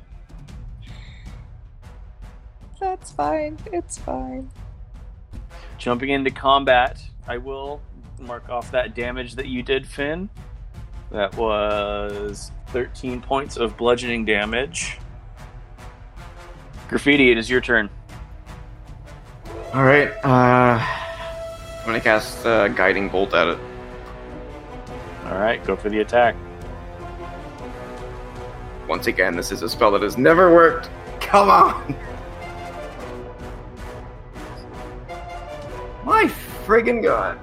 that's 2.77 3.11
fine. 3.11 3.57
It's 3.71 3.97
fine. 3.99 4.51
Jumping 5.77 6.09
into 6.09 6.29
combat, 6.29 7.01
I 7.25 7.37
will 7.37 7.81
mark 8.19 8.49
off 8.49 8.69
that 8.71 8.95
damage 8.95 9.35
that 9.35 9.47
you 9.47 9.63
did, 9.63 9.87
Finn. 9.87 10.29
That 11.09 11.33
was 11.37 12.51
13 12.67 13.21
points 13.21 13.55
of 13.55 13.77
bludgeoning 13.77 14.25
damage. 14.25 14.99
Graffiti, 16.87 17.31
it 17.31 17.37
is 17.37 17.49
your 17.49 17.61
turn. 17.61 17.89
All 19.73 19.83
right. 19.83 20.09
Uh, 20.23 20.79
I'm 21.79 21.85
gonna 21.85 21.99
cast 21.99 22.45
uh, 22.45 22.67
guiding 22.69 23.09
bolt 23.09 23.33
at 23.33 23.47
it. 23.47 23.57
All 25.25 25.37
right, 25.37 25.63
go 25.65 25.75
for 25.75 25.89
the 25.89 25.99
attack. 25.99 26.35
Once 28.87 29.07
again, 29.07 29.35
this 29.35 29.51
is 29.51 29.61
a 29.63 29.69
spell 29.69 29.91
that 29.91 30.01
has 30.01 30.17
never 30.17 30.53
worked. 30.53 30.89
Come 31.19 31.49
on. 31.49 31.95
My 36.05 36.25
friggin' 36.65 37.01
god. 37.01 37.39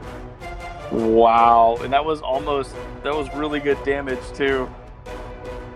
Wow, 0.93 1.79
and 1.83 1.93
that 1.93 2.05
was 2.05 2.21
almost 2.21 2.75
that 3.03 3.15
was 3.15 3.33
really 3.35 3.61
good 3.61 3.83
damage 3.85 4.21
too. 4.35 4.69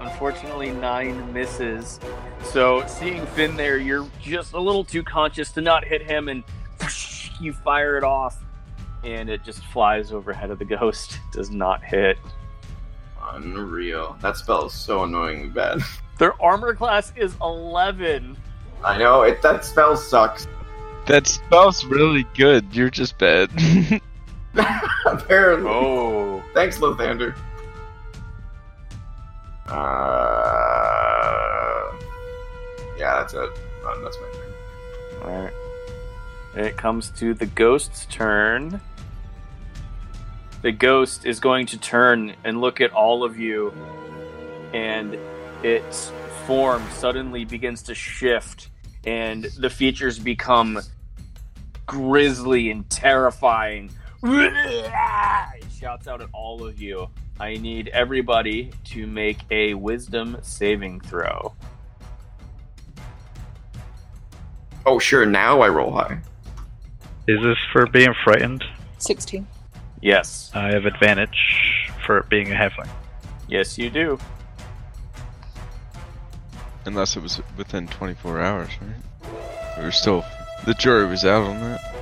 Unfortunately, 0.01 0.71
nine 0.71 1.33
misses. 1.33 1.99
So 2.45 2.85
seeing 2.87 3.27
Finn 3.27 3.57
there, 3.57 3.79
you're 3.79 4.07
just 4.21 4.53
a 4.53 4.61
little 4.61 4.85
too 4.85 5.03
conscious 5.03 5.51
to 5.53 5.61
not 5.61 5.85
hit 5.85 6.03
him, 6.03 6.29
and 6.29 6.45
you 7.41 7.53
fire 7.53 7.97
it 7.99 8.05
off, 8.05 8.37
and 9.03 9.29
it 9.29 9.43
just 9.43 9.65
flies 9.67 10.13
overhead 10.13 10.51
of 10.51 10.59
the 10.59 10.65
ghost. 10.77 11.19
Does 11.33 11.51
not 11.51 11.83
hit. 11.83 12.19
Unreal. 13.33 14.17
That 14.21 14.37
spell 14.37 14.67
is 14.67 14.73
so 14.73 15.05
annoyingly 15.05 15.49
bad. 15.49 15.81
Their 16.19 16.41
armor 16.41 16.75
class 16.75 17.13
is 17.17 17.35
11. 17.43 18.37
I 18.85 18.99
know 18.99 19.23
it. 19.23 19.43
That 19.43 19.65
spell 19.65 19.97
sucks. 19.97 20.47
That 21.07 21.27
spell's 21.27 21.85
really 21.85 22.25
good. 22.37 22.67
You're 22.75 22.91
just 22.91 23.19
bad. 23.19 23.51
Apparently. 25.07 25.69
Oh, 25.71 26.43
Thanks, 26.55 26.79
Lathander. 26.79 27.35
Uh, 29.67 31.64
yeah, 32.97 33.21
that's 33.21 33.35
it. 33.35 33.51
Uh, 33.85 34.01
that's 34.03 34.17
my 34.21 34.29
turn. 34.33 34.53
all 35.25 35.43
right. 35.45 35.53
It 36.57 36.77
comes 36.77 37.11
to 37.13 37.35
the 37.35 37.47
ghost's 37.47 38.07
turn. 38.07 38.81
The 40.63 40.73
ghost 40.73 41.27
is 41.27 41.41
going 41.41 41.67
to 41.67 41.79
turn 41.79 42.35
and 42.45 42.61
look 42.61 42.81
at 42.81 42.93
all 42.93 43.25
of 43.25 43.39
you, 43.39 43.75
and 44.73 45.19
its 45.63 46.13
form 46.47 46.83
suddenly 46.93 47.45
begins 47.45 47.83
to 47.85 47.95
shift, 47.95 48.71
and 49.05 49.45
the 49.45 49.69
features 49.69 50.19
become 50.19 50.81
grisly 51.87 52.71
and 52.71 52.89
terrifying. 52.89 53.91
It 54.23 55.65
shouts 55.79 56.09
out 56.09 56.23
at 56.23 56.29
all 56.33 56.65
of 56.65 56.81
you. 56.81 57.09
I 57.39 57.57
need 57.57 57.89
everybody 57.89 58.71
to 58.85 59.07
make 59.07 59.39
a 59.51 59.75
wisdom 59.75 60.39
saving 60.43 61.01
throw. 61.01 61.53
Oh, 64.87 64.99
sure. 64.99 65.25
Now 65.25 65.61
I 65.61 65.69
roll 65.69 65.93
high. 65.93 66.19
Is 67.27 67.43
this 67.43 67.59
for 67.73 67.87
being 67.87 68.15
frightened? 68.23 68.65
16. 68.99 69.47
Yes. 70.03 70.51
I 70.55 70.69
have 70.73 70.85
advantage 70.85 71.91
for 72.05 72.19
it 72.19 72.29
being 72.29 72.53
a 72.53 72.55
halfling. 72.55 72.89
Yes, 73.49 73.79
you 73.79 73.89
do. 73.91 74.19
Unless 76.85 77.17
it 77.17 77.23
was 77.23 77.41
within 77.57 77.87
24 77.89 78.41
hours, 78.41 78.71
right? 78.81 79.33
We 79.79 79.85
were 79.85 79.91
still. 79.91 80.25
The 80.67 80.75
jury 80.75 81.07
was 81.07 81.25
out 81.25 81.45
on 81.45 81.61
that. 81.61 81.95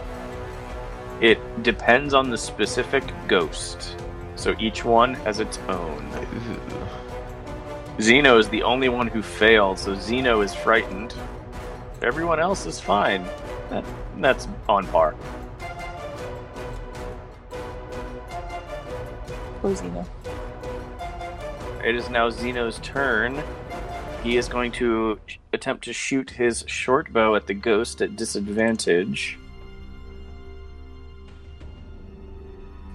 It 1.21 1.63
depends 1.63 2.15
on 2.15 2.31
the 2.31 2.39
specific 2.39 3.05
ghost. 3.29 3.97
So 4.35 4.57
each 4.59 4.85
one 4.85 5.15
has 5.15 5.39
its 5.39 5.59
own. 5.69 6.11
Zeno 8.01 8.39
is 8.39 8.49
the 8.49 8.65
only 8.65 8.89
one 8.89 9.07
who 9.07 9.23
failed, 9.23 9.79
so 9.79 9.95
Zeno 9.95 10.41
is 10.41 10.53
frightened. 10.53 11.15
Everyone 12.03 12.41
else 12.41 12.67
is 12.67 12.81
fine. 12.81 13.25
That, 13.71 13.85
that's 14.19 14.49
on 14.69 14.87
par. 14.89 15.15
Poor 19.61 19.77
Zeno. 19.77 20.05
It 21.85 21.95
is 21.95 22.11
now 22.11 22.29
Zeno's 22.31 22.81
turn. 22.81 23.41
He 24.25 24.37
is 24.37 24.49
going 24.49 24.73
to 24.73 25.21
attempt 25.53 25.85
to 25.85 25.93
shoot 25.93 26.31
his 26.31 26.65
short 26.67 27.13
bow 27.13 27.37
at 27.37 27.47
the 27.47 27.55
ghost 27.55 28.03
at 28.03 28.17
disadvantage. 28.17 29.39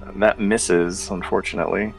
And 0.01 0.21
that 0.21 0.39
misses, 0.39 1.09
unfortunately. 1.09 1.93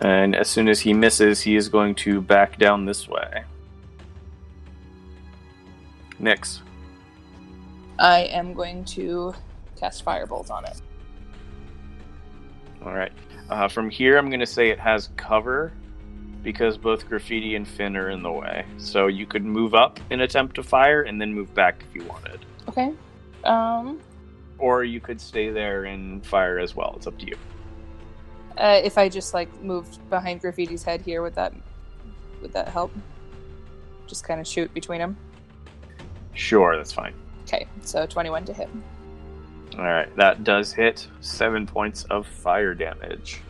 And 0.00 0.36
as 0.36 0.48
soon 0.48 0.68
as 0.68 0.80
he 0.80 0.92
misses, 0.92 1.40
he 1.40 1.56
is 1.56 1.68
going 1.68 1.94
to 1.96 2.20
back 2.20 2.58
down 2.58 2.84
this 2.84 3.08
way. 3.08 3.44
Nyx. 6.20 6.60
I 7.98 8.20
am 8.22 8.54
going 8.54 8.84
to 8.86 9.34
cast 9.78 10.04
Firebolt 10.04 10.50
on 10.50 10.64
it. 10.64 10.80
All 12.84 12.92
right. 12.92 13.12
Uh, 13.50 13.68
from 13.68 13.90
here, 13.90 14.16
I'm 14.18 14.28
going 14.28 14.40
to 14.40 14.46
say 14.46 14.70
it 14.70 14.78
has 14.78 15.10
cover 15.16 15.72
because 16.42 16.76
both 16.76 17.08
Graffiti 17.08 17.54
and 17.56 17.66
Finn 17.66 17.96
are 17.96 18.10
in 18.10 18.22
the 18.22 18.30
way. 18.32 18.64
So 18.78 19.06
you 19.06 19.26
could 19.26 19.44
move 19.44 19.74
up 19.74 19.98
and 20.10 20.20
attempt 20.20 20.56
to 20.56 20.62
fire 20.62 21.02
and 21.02 21.20
then 21.20 21.32
move 21.32 21.54
back 21.54 21.84
if 21.88 21.94
you 21.94 22.04
wanted. 22.08 22.44
Okay. 22.68 22.92
Um, 23.44 24.00
Or 24.58 24.84
you 24.84 25.00
could 25.00 25.20
stay 25.20 25.50
there 25.50 25.84
and 25.84 26.24
fire 26.24 26.58
as 26.58 26.74
well. 26.74 26.94
It's 26.96 27.06
up 27.06 27.18
to 27.18 27.26
you. 27.26 27.36
uh, 28.58 28.80
if 28.84 28.98
I 28.98 29.08
just 29.08 29.34
like 29.34 29.62
moved 29.62 29.98
behind 30.10 30.42
Graffiti's 30.42 30.82
head 30.82 31.00
here, 31.02 31.22
would 31.22 31.34
that 31.34 31.52
would 32.42 32.52
that 32.52 32.68
help? 32.68 32.92
Just 34.06 34.24
kind 34.24 34.40
of 34.40 34.46
shoot 34.46 34.72
between 34.74 34.98
them. 34.98 35.16
Sure, 36.34 36.76
that's 36.76 36.92
fine. 36.92 37.14
Okay, 37.42 37.66
so 37.82 38.06
21 38.06 38.44
to 38.46 38.52
hit. 38.52 38.68
All 39.78 39.84
right, 39.84 40.14
that 40.16 40.44
does 40.44 40.72
hit 40.72 41.08
seven 41.20 41.66
points 41.66 42.04
of 42.04 42.26
fire 42.26 42.74
damage. 42.74 43.40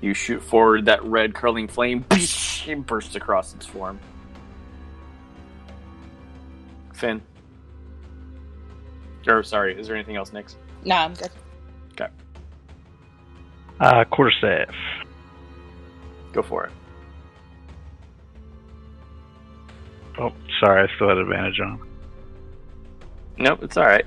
You 0.00 0.12
shoot 0.12 0.42
forward, 0.42 0.84
that 0.86 1.02
red 1.04 1.34
curling 1.34 1.68
flame 1.68 2.04
it 2.10 2.86
bursts 2.86 3.16
across 3.16 3.54
its 3.54 3.66
form. 3.66 3.98
Finn. 6.92 7.22
Or 9.26 9.42
sorry, 9.42 9.78
is 9.78 9.86
there 9.86 9.96
anything 9.96 10.16
else, 10.16 10.30
Nyx? 10.30 10.54
Nah, 10.84 11.04
I'm 11.04 11.14
good. 11.14 11.30
Okay. 11.92 12.08
Uh, 13.80 14.04
quarterstaff. 14.04 14.74
Go 16.32 16.42
for 16.42 16.66
it. 16.66 16.72
Oh, 20.18 20.32
sorry, 20.60 20.88
I 20.88 20.94
still 20.96 21.08
had 21.08 21.18
advantage 21.18 21.60
on. 21.60 21.80
Nope, 23.38 23.62
it's 23.62 23.76
all 23.76 23.84
right. 23.84 24.06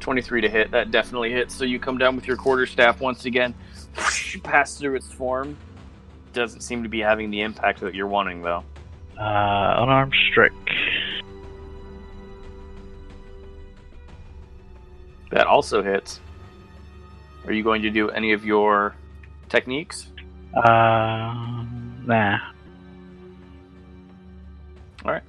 23 0.00 0.42
to 0.42 0.50
hit. 0.50 0.70
That 0.70 0.90
definitely 0.90 1.32
hits. 1.32 1.54
So 1.54 1.64
you 1.64 1.78
come 1.78 1.96
down 1.96 2.14
with 2.14 2.26
your 2.26 2.36
quarterstaff 2.36 3.00
once 3.00 3.24
again, 3.24 3.54
pass 4.42 4.76
through 4.76 4.96
its 4.96 5.10
form. 5.10 5.56
Doesn't 6.34 6.60
seem 6.60 6.82
to 6.82 6.88
be 6.88 7.00
having 7.00 7.30
the 7.30 7.40
impact 7.40 7.80
that 7.80 7.94
you're 7.94 8.06
wanting, 8.06 8.42
though. 8.42 8.64
Uh, 9.18 9.74
unarmed 9.78 10.14
strike. 10.30 10.52
That 15.30 15.46
also 15.46 15.82
hits. 15.82 16.20
Are 17.46 17.52
you 17.52 17.62
going 17.62 17.82
to 17.82 17.90
do 17.90 18.10
any 18.10 18.32
of 18.32 18.44
your 18.44 18.94
techniques? 19.48 20.08
Uh, 20.54 21.64
nah. 22.04 22.38
All 25.04 25.12
right. 25.12 25.22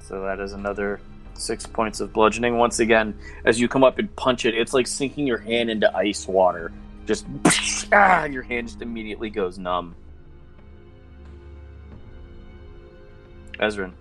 So 0.00 0.22
that 0.22 0.40
is 0.40 0.52
another 0.52 1.00
six 1.34 1.66
points 1.66 2.00
of 2.00 2.12
bludgeoning. 2.12 2.56
Once 2.56 2.78
again, 2.78 3.18
as 3.44 3.60
you 3.60 3.68
come 3.68 3.84
up 3.84 3.98
and 3.98 4.14
punch 4.16 4.44
it, 4.44 4.54
it's 4.54 4.72
like 4.72 4.86
sinking 4.86 5.26
your 5.26 5.38
hand 5.38 5.70
into 5.70 5.94
ice 5.96 6.26
water. 6.26 6.72
Just 7.06 7.26
ah, 7.92 8.24
your 8.24 8.42
hand 8.42 8.68
just 8.68 8.82
immediately 8.82 9.30
goes 9.30 9.58
numb. 9.58 9.94
Ezrin. 13.58 13.92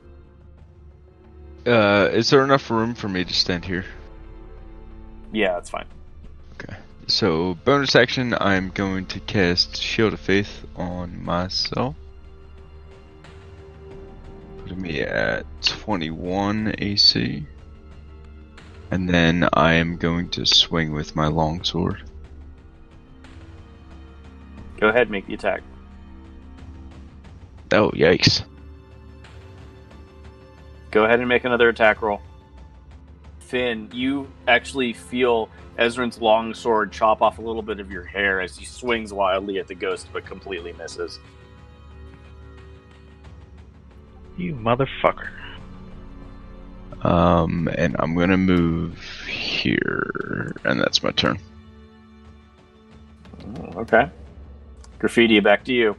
Uh, 1.65 2.09
is 2.11 2.29
there 2.29 2.43
enough 2.43 2.69
room 2.69 2.93
for 2.93 3.09
me 3.09 3.23
to 3.23 3.33
stand 3.33 3.65
here? 3.65 3.85
Yeah, 5.31 5.53
that's 5.53 5.69
fine. 5.69 5.85
Okay. 6.53 6.75
So, 7.07 7.55
bonus 7.65 7.95
action, 7.95 8.35
I'm 8.39 8.69
going 8.69 9.07
to 9.07 9.19
cast 9.19 9.81
Shield 9.81 10.13
of 10.13 10.19
Faith 10.19 10.65
on 10.75 11.23
myself. 11.23 11.95
Me 14.73 15.01
at 15.01 15.45
21 15.61 16.75
AC. 16.79 17.45
And 18.91 19.09
then 19.09 19.47
I 19.53 19.73
am 19.73 19.97
going 19.97 20.29
to 20.29 20.45
swing 20.45 20.91
with 20.91 21.15
my 21.15 21.27
longsword. 21.27 22.03
Go 24.79 24.89
ahead, 24.89 25.09
make 25.09 25.27
the 25.27 25.33
attack. 25.33 25.61
Oh, 27.71 27.91
yikes. 27.91 28.43
Go 30.91 31.05
ahead 31.05 31.19
and 31.19 31.27
make 31.27 31.45
another 31.45 31.69
attack 31.69 32.01
roll. 32.01 32.21
Finn, 33.39 33.89
you 33.93 34.27
actually 34.47 34.93
feel 34.93 35.49
Ezrin's 35.77 36.19
long 36.21 36.53
sword 36.53 36.91
chop 36.91 37.21
off 37.21 37.37
a 37.37 37.41
little 37.41 37.61
bit 37.61 37.79
of 37.79 37.91
your 37.91 38.03
hair 38.03 38.39
as 38.41 38.55
he 38.55 38.65
swings 38.65 39.11
wildly 39.11 39.59
at 39.59 39.67
the 39.67 39.75
ghost 39.75 40.07
but 40.13 40.25
completely 40.25 40.73
misses. 40.73 41.19
You 44.37 44.53
motherfucker. 44.55 45.29
Um, 47.03 47.69
and 47.77 47.95
I'm 47.99 48.15
gonna 48.15 48.37
move 48.37 48.99
here, 49.27 50.53
and 50.63 50.79
that's 50.79 51.03
my 51.03 51.11
turn. 51.11 51.37
Oh, 53.59 53.81
Okay. 53.81 54.09
Graffiti, 54.97 55.39
back 55.39 55.63
to 55.65 55.73
you. 55.73 55.95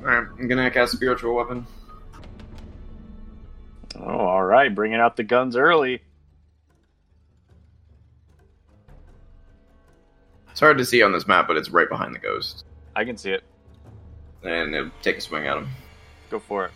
Alright, 0.00 0.26
I'm 0.38 0.48
gonna 0.48 0.70
cast 0.70 0.92
spiritual 0.92 1.34
weapon. 1.34 1.66
Oh, 3.98 4.02
all 4.18 4.42
right. 4.44 4.74
Bringing 4.74 4.98
out 5.00 5.16
the 5.16 5.22
guns 5.22 5.56
early. 5.56 6.02
It's 10.50 10.60
hard 10.60 10.78
to 10.78 10.84
see 10.84 11.02
on 11.02 11.12
this 11.12 11.26
map, 11.26 11.46
but 11.48 11.56
it's 11.56 11.70
right 11.70 11.88
behind 11.88 12.14
the 12.14 12.18
ghost. 12.18 12.64
I 12.94 13.04
can 13.04 13.16
see 13.16 13.30
it. 13.30 13.42
And 14.42 14.74
it'll 14.74 14.90
take 15.02 15.18
a 15.18 15.20
swing 15.20 15.46
at 15.46 15.56
him. 15.56 15.68
Go 16.30 16.38
for 16.38 16.66
it. 16.66 16.72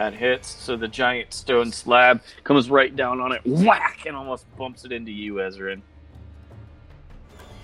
That 0.00 0.14
hits. 0.14 0.48
So 0.48 0.78
the 0.78 0.88
giant 0.88 1.34
stone 1.34 1.70
slab 1.72 2.22
comes 2.42 2.70
right 2.70 2.96
down 2.96 3.20
on 3.20 3.32
it, 3.32 3.42
whack, 3.44 4.06
and 4.06 4.16
almost 4.16 4.46
bumps 4.56 4.86
it 4.86 4.92
into 4.92 5.12
you, 5.12 5.34
Ezrin. 5.34 5.82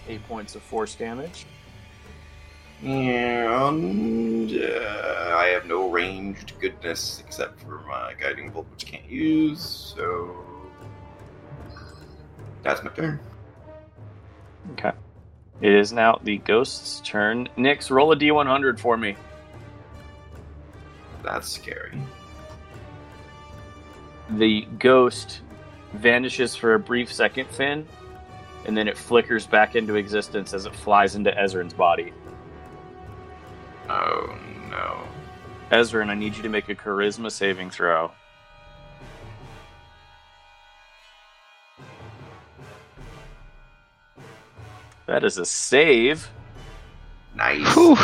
Eight 0.07 0.23
points 0.29 0.55
of 0.55 0.61
force 0.61 0.95
damage. 0.95 1.47
And 2.83 4.53
uh, 4.53 5.35
I 5.35 5.47
have 5.47 5.65
no 5.65 5.89
ranged 5.89 6.53
goodness 6.61 7.23
except 7.27 7.59
for 7.63 7.81
my 7.89 8.13
guiding 8.21 8.51
bolt, 8.51 8.67
which 8.71 8.85
I 8.87 8.91
can't 8.91 9.11
use. 9.11 9.95
So 9.97 10.37
that's 12.63 12.85
my 12.85 12.91
turn. 12.91 13.19
Okay. 14.73 14.93
It 15.63 15.73
is 15.73 15.91
now 15.91 16.21
the 16.23 16.37
ghost's 16.37 17.01
turn. 17.01 17.49
Nix, 17.57 17.91
roll 17.91 18.13
a 18.13 18.17
d100 18.17 18.79
for 18.79 18.99
me. 18.99 19.17
That's 21.23 21.49
scary. 21.49 21.99
The 24.31 24.67
ghost 24.79 25.41
vanishes 25.93 26.57
for 26.57 26.75
a 26.75 26.79
brief 26.79 27.13
second, 27.13 27.49
Finn, 27.49 27.87
and 28.65 28.77
then 28.77 28.89
it 28.89 28.99
flickers 28.99 29.47
back 29.47 29.77
into 29.77 29.95
existence 29.95 30.53
as 30.53 30.67
it 30.67 30.75
flies 30.75 31.15
into 31.15 31.31
Ezrin's 31.31 31.75
body. 31.75 32.13
Oh 33.89 34.37
no. 34.69 35.05
Ezrin, 35.71 36.09
I 36.09 36.15
need 36.15 36.37
you 36.37 36.43
to 36.43 36.49
make 36.49 36.69
a 36.69 36.75
charisma 36.75 37.31
saving 37.31 37.71
throw. 37.71 38.11
That 45.07 45.23
is 45.23 45.39
a 45.39 45.47
save. 45.47 46.29
Nice. 47.37 47.75
Whew. 47.75 47.97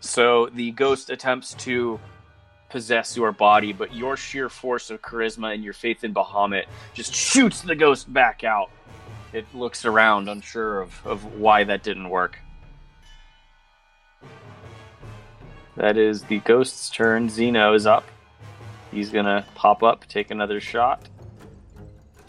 So 0.00 0.50
the 0.52 0.70
ghost 0.72 1.08
attempts 1.08 1.54
to 1.54 1.98
possess 2.74 3.16
your 3.16 3.30
body, 3.30 3.72
but 3.72 3.94
your 3.94 4.16
sheer 4.16 4.48
force 4.48 4.90
of 4.90 5.00
charisma 5.00 5.54
and 5.54 5.62
your 5.62 5.72
faith 5.72 6.02
in 6.02 6.12
Bahamut 6.12 6.64
just 6.92 7.14
shoots 7.14 7.60
the 7.60 7.76
ghost 7.76 8.12
back 8.12 8.42
out. 8.42 8.68
It 9.32 9.46
looks 9.54 9.84
around, 9.84 10.28
unsure 10.28 10.80
of, 10.80 11.06
of 11.06 11.38
why 11.38 11.62
that 11.62 11.84
didn't 11.84 12.08
work. 12.08 12.36
That 15.76 15.96
is 15.96 16.24
the 16.24 16.40
ghost's 16.40 16.90
turn. 16.90 17.28
Zeno 17.28 17.74
is 17.74 17.86
up. 17.86 18.08
He's 18.90 19.10
gonna 19.10 19.46
pop 19.54 19.84
up, 19.84 20.08
take 20.08 20.32
another 20.32 20.60
shot. 20.60 21.08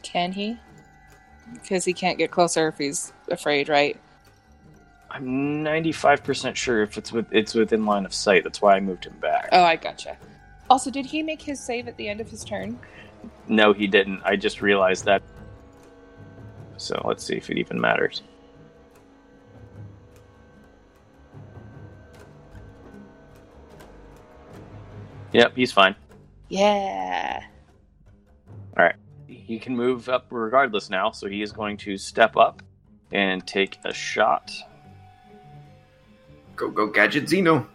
Can 0.04 0.32
he? 0.32 0.58
Because 1.54 1.86
he 1.86 1.94
can't 1.94 2.20
get 2.20 2.30
closer 2.30 2.68
if 2.68 2.78
he's 2.78 3.14
afraid, 3.32 3.68
right? 3.68 4.00
I'm 5.10 5.64
95% 5.64 6.56
sure 6.56 6.84
if 6.84 7.00
it's 7.00 7.12
with 7.12 7.26
it's 7.32 7.56
within 7.56 7.88
line 7.88 8.06
of 8.06 8.14
sight. 8.14 8.44
That's 8.44 8.62
why 8.62 8.76
I 8.76 8.80
moved 8.80 9.06
him 9.06 9.18
back. 9.20 9.50
Oh, 9.52 9.64
I 9.64 9.76
gotcha. 9.76 10.18
Also, 10.76 10.92
did 10.92 11.06
he 11.06 11.24
make 11.24 11.42
his 11.42 11.58
save 11.58 11.88
at 11.88 11.96
the 11.96 12.06
end 12.06 12.20
of 12.20 12.30
his 12.30 12.44
turn? 12.44 12.78
No, 13.48 13.72
he 13.72 13.88
didn't. 13.88 14.22
I 14.26 14.36
just 14.36 14.62
realized 14.62 15.06
that. 15.06 15.24
So 16.76 17.02
let's 17.06 17.24
see 17.24 17.38
if 17.38 17.50
it 17.50 17.58
even 17.58 17.80
matters. 17.80 18.24
Yep, 25.32 25.56
he's 25.56 25.72
fine. 25.72 25.96
Yeah. 26.50 27.42
All 28.78 28.84
right. 28.84 28.96
He 29.28 29.58
can 29.58 29.78
move 29.78 30.10
up 30.10 30.26
regardless 30.30 30.90
now, 30.90 31.10
so 31.12 31.30
he 31.30 31.42
is 31.42 31.54
going 31.54 31.78
to 31.78 31.98
step 31.98 32.36
up 32.36 32.62
and 33.14 33.48
take 33.48 33.78
a 33.86 33.94
shot. 33.94 34.52
Go 36.58 36.70
go 36.70 36.88
gadget 36.88 37.30
Zeno. 37.30 37.66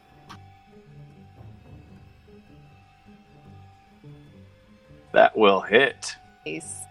That 5.12 5.36
will 5.36 5.60
hit. 5.60 6.16
Nice. 6.46 6.82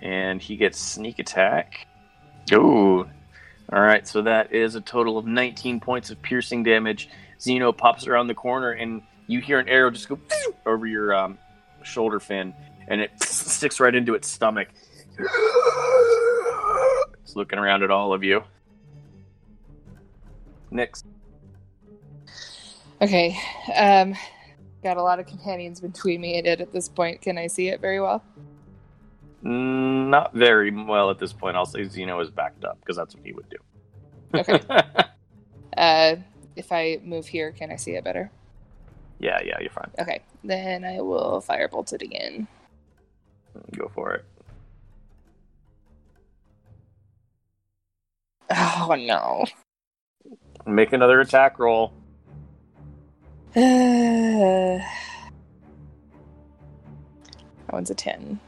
and 0.00 0.40
he 0.40 0.56
gets 0.56 0.78
sneak 0.78 1.18
attack. 1.18 1.86
Ooh. 2.52 3.08
All 3.72 3.80
right, 3.80 4.06
so 4.06 4.22
that 4.22 4.52
is 4.52 4.74
a 4.74 4.80
total 4.80 5.16
of 5.18 5.26
19 5.26 5.80
points 5.80 6.10
of 6.10 6.20
piercing 6.20 6.62
damage. 6.62 7.08
Zeno 7.40 7.72
pops 7.72 8.06
around 8.06 8.26
the 8.28 8.34
corner, 8.34 8.70
and 8.72 9.02
you 9.26 9.40
hear 9.40 9.58
an 9.58 9.68
arrow 9.68 9.90
just 9.90 10.08
go 10.08 10.18
over 10.66 10.86
your 10.86 11.14
um, 11.14 11.38
shoulder 11.82 12.20
Finn, 12.20 12.54
and 12.86 13.00
it 13.00 13.10
sticks 13.22 13.80
right 13.80 13.94
into 13.94 14.14
its 14.14 14.28
stomach. 14.28 14.68
It's 17.22 17.34
looking 17.34 17.58
around 17.58 17.82
at 17.82 17.90
all 17.90 18.12
of 18.12 18.22
you. 18.22 18.44
Next. 20.70 21.04
Okay. 23.00 23.38
Um, 23.74 24.14
got 24.84 24.98
a 24.98 25.02
lot 25.02 25.18
of 25.18 25.26
companions 25.26 25.80
between 25.80 26.20
me 26.20 26.38
and 26.38 26.46
it 26.46 26.60
at 26.60 26.72
this 26.72 26.88
point. 26.88 27.22
Can 27.22 27.38
I 27.38 27.48
see 27.48 27.68
it 27.68 27.80
very 27.80 28.00
well? 28.00 28.22
Mm, 29.44 30.08
Not 30.10 30.34
very 30.34 30.70
well 30.70 31.10
at 31.10 31.18
this 31.18 31.32
point. 31.32 31.56
I'll 31.56 31.66
say 31.66 31.84
Zeno 31.84 32.20
is 32.20 32.30
backed 32.30 32.64
up 32.64 32.78
because 32.80 32.96
that's 32.96 33.16
what 33.16 33.24
he 33.26 33.32
would 33.32 33.48
do. 33.50 33.58
Okay. 34.34 34.60
Uh, 35.76 36.14
if 36.54 36.70
I 36.70 37.00
move 37.02 37.26
here, 37.26 37.50
can 37.50 37.72
I 37.72 37.76
see 37.76 37.96
it 37.96 38.04
better? 38.04 38.30
yeah, 39.18 39.40
yeah, 39.44 39.58
you're 39.60 39.70
fine. 39.70 39.90
Okay. 39.98 40.20
Then 40.44 40.84
I 40.84 41.00
will 41.00 41.42
firebolt 41.44 41.92
it 41.92 42.00
again. 42.02 42.46
Go 43.76 43.90
for 43.92 44.12
it. 44.14 44.24
Oh 48.50 48.94
no. 48.96 49.46
Make 50.66 50.92
another 50.92 51.20
attack 51.20 51.58
roll. 51.58 51.92
that 53.54 54.82
one's 57.70 57.90
a 57.90 57.94
10. 57.94 58.40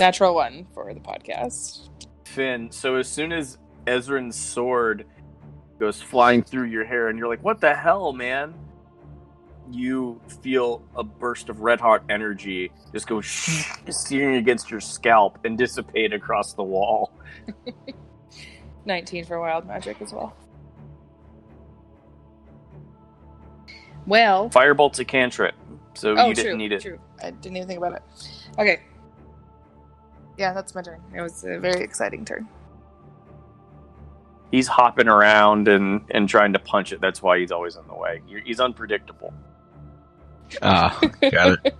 Natural 0.00 0.34
one 0.34 0.66
for 0.74 0.92
the 0.92 0.98
podcast. 0.98 1.88
Finn, 2.24 2.70
so 2.72 2.96
as 2.96 3.08
soon 3.08 3.32
as 3.32 3.58
Ezrin's 3.86 4.34
sword 4.34 5.06
goes 5.78 6.02
flying 6.02 6.42
through 6.42 6.64
your 6.64 6.84
hair 6.84 7.06
and 7.08 7.16
you're 7.18 7.28
like, 7.28 7.44
what 7.44 7.60
the 7.60 7.72
hell, 7.72 8.12
man? 8.12 8.52
You 9.70 10.20
feel 10.42 10.82
a 10.96 11.04
burst 11.04 11.48
of 11.48 11.60
red 11.60 11.80
hot 11.80 12.02
energy 12.08 12.72
just 12.92 13.06
go 13.06 13.20
searing 13.90 14.36
against 14.36 14.72
your 14.72 14.80
scalp 14.80 15.38
and 15.44 15.56
dissipate 15.56 16.12
across 16.12 16.54
the 16.54 16.64
wall. 16.64 17.12
19 18.86 19.24
for 19.24 19.38
wild 19.38 19.66
magic 19.68 20.02
as 20.02 20.12
well. 20.12 20.34
Well, 24.06 24.50
Firebolt's 24.50 24.98
a 24.98 25.04
cantrip, 25.04 25.54
so 25.94 26.14
oh, 26.16 26.28
you 26.28 26.34
didn't 26.34 26.50
true, 26.52 26.56
need 26.58 26.72
it. 26.72 26.82
true. 26.82 26.98
I 27.22 27.30
didn't 27.30 27.56
even 27.56 27.68
think 27.68 27.78
about 27.78 27.94
it. 27.94 28.02
Okay. 28.58 28.80
Yeah, 30.36 30.52
that's 30.52 30.74
my 30.74 30.82
turn. 30.82 31.00
It 31.14 31.20
was 31.20 31.44
a 31.44 31.58
very 31.58 31.82
exciting 31.82 32.24
turn. 32.24 32.48
he's 34.50 34.66
hopping 34.66 35.08
around 35.08 35.68
and 35.68 36.02
and 36.10 36.28
trying 36.28 36.52
to 36.54 36.58
punch 36.58 36.92
it. 36.92 37.00
That's 37.00 37.22
why 37.22 37.38
he's 37.38 37.52
always 37.52 37.76
in 37.76 37.86
the 37.86 37.94
way. 37.94 38.22
You're- 38.28 38.42
He's 38.44 38.60
unpredictable. 38.60 39.32
Ah, 40.60 40.98
got 41.30 41.58
it. 41.64 41.74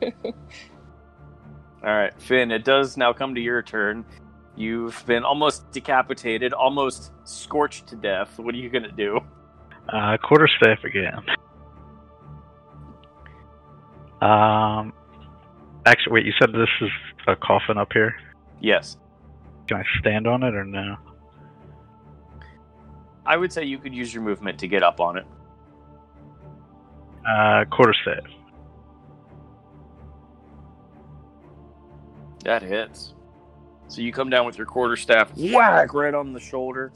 All 0.24 1.90
right, 1.94 2.12
Finn. 2.22 2.50
It 2.50 2.64
does 2.64 2.96
now 2.96 3.12
come 3.12 3.34
to 3.34 3.40
your 3.40 3.62
turn. 3.62 4.04
You've 4.56 5.04
been 5.06 5.24
almost 5.24 5.70
decapitated, 5.72 6.52
almost 6.52 7.10
scorched 7.24 7.88
to 7.88 7.96
death. 7.96 8.38
What 8.38 8.54
are 8.54 8.58
you 8.58 8.70
gonna 8.70 8.92
do? 8.92 9.20
Uh, 9.88 10.16
quarterstaff 10.18 10.84
again. 10.84 11.20
Um, 14.24 14.92
actually, 15.84 16.14
wait. 16.14 16.26
You 16.26 16.32
said 16.40 16.50
this 16.52 16.68
is 16.80 16.90
a 17.28 17.36
coffin 17.36 17.76
up 17.76 17.92
here. 17.92 18.14
Yes, 18.60 18.96
Can 19.68 19.76
I 19.76 19.82
stand 20.00 20.26
on 20.26 20.42
it 20.42 20.54
or 20.54 20.64
no? 20.64 20.96
I 23.26 23.36
would 23.36 23.52
say 23.52 23.64
you 23.64 23.78
could 23.78 23.94
use 23.94 24.12
your 24.14 24.22
movement 24.22 24.58
to 24.60 24.68
get 24.68 24.82
up 24.82 25.00
on 25.00 25.18
it. 25.18 25.26
Uh, 27.28 27.64
quarterstaff. 27.70 28.24
That 32.44 32.62
hits. 32.62 33.14
So 33.88 34.00
you 34.00 34.12
come 34.12 34.30
down 34.30 34.46
with 34.46 34.56
your 34.56 34.66
quarterstaff, 34.66 35.30
whack 35.36 35.92
right 35.92 36.14
on 36.14 36.32
the 36.32 36.40
shoulder. 36.40 36.92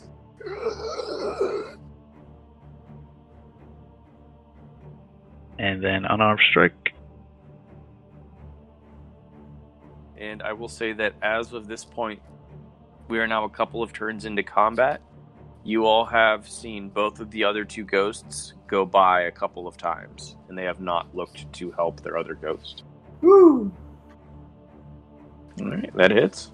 And 5.59 5.83
then 5.83 6.05
unarmed 6.05 6.41
strike. 6.51 6.95
And 10.19 10.43
I 10.43 10.53
will 10.53 10.69
say 10.69 10.93
that 10.95 11.15
as 11.23 11.53
of 11.53 11.69
this 11.69 11.85
point, 11.85 12.21
we 13.09 13.19
are 13.19 13.27
now 13.27 13.45
a 13.45 13.49
couple 13.49 13.83
of 13.83 13.93
turns 13.93 14.25
into 14.25 14.43
combat. 14.43 15.01
You 15.65 15.87
all 15.87 16.05
have 16.05 16.49
seen 16.49 16.89
both 16.89 17.21
of 17.21 17.31
the 17.31 17.45
other 17.45 17.65
two 17.65 17.85
ghosts 17.85 18.55
go 18.67 18.85
by 18.85 19.23
a 19.23 19.31
couple 19.31 19.67
of 19.67 19.77
times, 19.77 20.37
and 20.49 20.59
they 20.59 20.65
have 20.65 20.81
not 20.81 21.15
looked 21.15 21.53
to 21.55 21.71
help 21.73 22.03
their 22.03 22.17
other 22.17 22.35
ghost. 22.35 22.85
Woo! 23.23 23.73
All 25.61 25.71
right, 25.71 25.95
that 25.97 26.11
hits. 26.11 26.53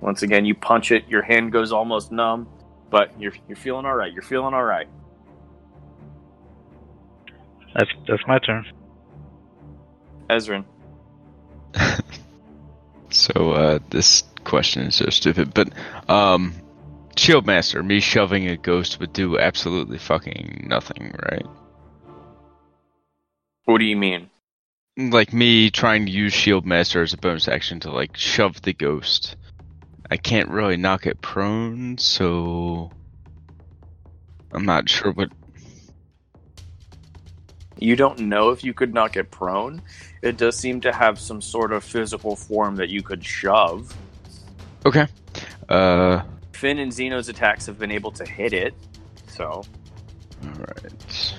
Once 0.00 0.22
again, 0.22 0.44
you 0.44 0.54
punch 0.54 0.92
it. 0.92 1.08
Your 1.08 1.22
hand 1.22 1.52
goes 1.52 1.72
almost 1.72 2.12
numb, 2.12 2.48
but 2.90 3.10
you're 3.20 3.32
you're 3.48 3.56
feeling 3.56 3.84
all 3.84 3.94
right. 3.94 4.12
You're 4.12 4.22
feeling 4.22 4.54
all 4.54 4.64
right. 4.64 4.88
That's 7.74 7.90
that's 8.06 8.22
my 8.26 8.38
turn. 8.38 8.64
Ezrin, 10.30 10.64
So 13.10 13.52
uh, 13.52 13.78
this 13.90 14.22
question 14.44 14.82
is 14.82 14.96
so 14.96 15.10
stupid, 15.10 15.54
but 15.54 15.70
um, 16.08 16.54
Shield 17.16 17.46
Master, 17.46 17.82
me 17.82 18.00
shoving 18.00 18.48
a 18.48 18.56
ghost 18.56 19.00
would 19.00 19.12
do 19.12 19.38
absolutely 19.38 19.98
fucking 19.98 20.66
nothing, 20.68 21.14
right? 21.30 21.46
what 23.68 23.78
do 23.78 23.84
you 23.84 23.96
mean? 23.96 24.30
Like 24.96 25.32
me 25.32 25.70
trying 25.70 26.06
to 26.06 26.10
use 26.10 26.32
Shield 26.32 26.64
Master 26.64 27.02
as 27.02 27.12
a 27.12 27.18
bonus 27.18 27.46
action 27.46 27.80
to 27.80 27.90
like 27.92 28.16
shove 28.16 28.62
the 28.62 28.72
ghost. 28.72 29.36
I 30.10 30.16
can't 30.16 30.48
really 30.48 30.78
knock 30.78 31.06
it 31.06 31.20
prone, 31.20 31.98
so 31.98 32.90
I'm 34.52 34.64
not 34.64 34.88
sure 34.88 35.12
what. 35.12 35.28
You 37.78 37.96
don't 37.96 38.20
know 38.20 38.50
if 38.50 38.64
you 38.64 38.74
could 38.74 38.92
knock 38.92 39.16
it 39.16 39.30
prone. 39.30 39.80
It 40.22 40.36
does 40.36 40.56
seem 40.56 40.80
to 40.82 40.92
have 40.92 41.18
some 41.18 41.40
sort 41.40 41.72
of 41.72 41.84
physical 41.84 42.34
form 42.34 42.76
that 42.76 42.88
you 42.88 43.02
could 43.02 43.24
shove. 43.24 43.96
Okay. 44.84 45.06
Uh, 45.68 46.22
Finn 46.52 46.78
and 46.78 46.92
Zeno's 46.92 47.28
attacks 47.28 47.66
have 47.66 47.78
been 47.78 47.92
able 47.92 48.10
to 48.12 48.24
hit 48.24 48.52
it, 48.52 48.74
so 49.28 49.44
all 49.44 49.64
right. 50.42 51.34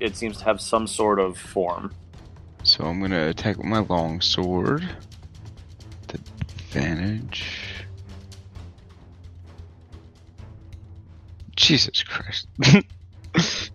it 0.00 0.16
seems 0.16 0.38
to 0.38 0.44
have 0.44 0.60
some 0.60 0.86
sort 0.86 1.20
of 1.20 1.38
form. 1.38 1.92
So 2.64 2.84
I'm 2.84 3.00
gonna 3.00 3.28
attack 3.28 3.58
with 3.58 3.66
my 3.66 3.80
long 3.80 4.20
sword. 4.20 4.88
The 6.08 6.18
advantage. 6.48 7.44
Jesus 11.56 12.02
Christ. 12.02 12.48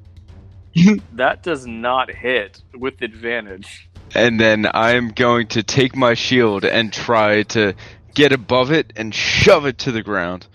That 1.14 1.44
does 1.44 1.66
not 1.66 2.10
hit 2.12 2.62
with 2.76 3.02
advantage. 3.02 3.90
and 4.16 4.40
then 4.40 4.68
I'm 4.74 5.10
going 5.10 5.48
to 5.50 5.64
take 5.64 5.96
my 5.96 6.14
shield 6.14 6.66
and 6.66 6.92
try 6.94 7.44
to 7.44 7.74
get 8.16 8.32
above 8.32 8.72
it 8.72 8.92
and 8.96 9.14
shove 9.14 9.66
it 9.66 9.78
to 9.80 9.92
the 9.92 10.02
ground. 10.04 10.48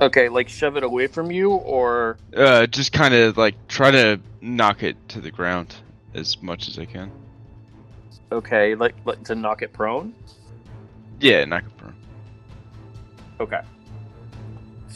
Okay, 0.00 0.30
like 0.30 0.48
shove 0.48 0.76
it 0.78 0.82
away 0.82 1.06
from 1.08 1.30
you, 1.30 1.50
or 1.52 2.16
Uh, 2.34 2.66
just 2.66 2.92
kind 2.92 3.12
of 3.12 3.36
like 3.36 3.54
try 3.68 3.90
to 3.90 4.18
knock 4.40 4.82
it 4.82 4.96
to 5.10 5.20
the 5.20 5.30
ground 5.30 5.74
as 6.14 6.40
much 6.42 6.68
as 6.68 6.78
I 6.78 6.86
can. 6.86 7.10
okay, 8.32 8.74
like, 8.76 8.94
like 9.04 9.24
to 9.24 9.34
knock 9.34 9.60
it 9.62 9.72
prone. 9.72 10.14
Yeah, 11.20 11.44
knock 11.44 11.64
it 11.64 11.76
prone. 11.76 11.94
Okay. 13.40 13.60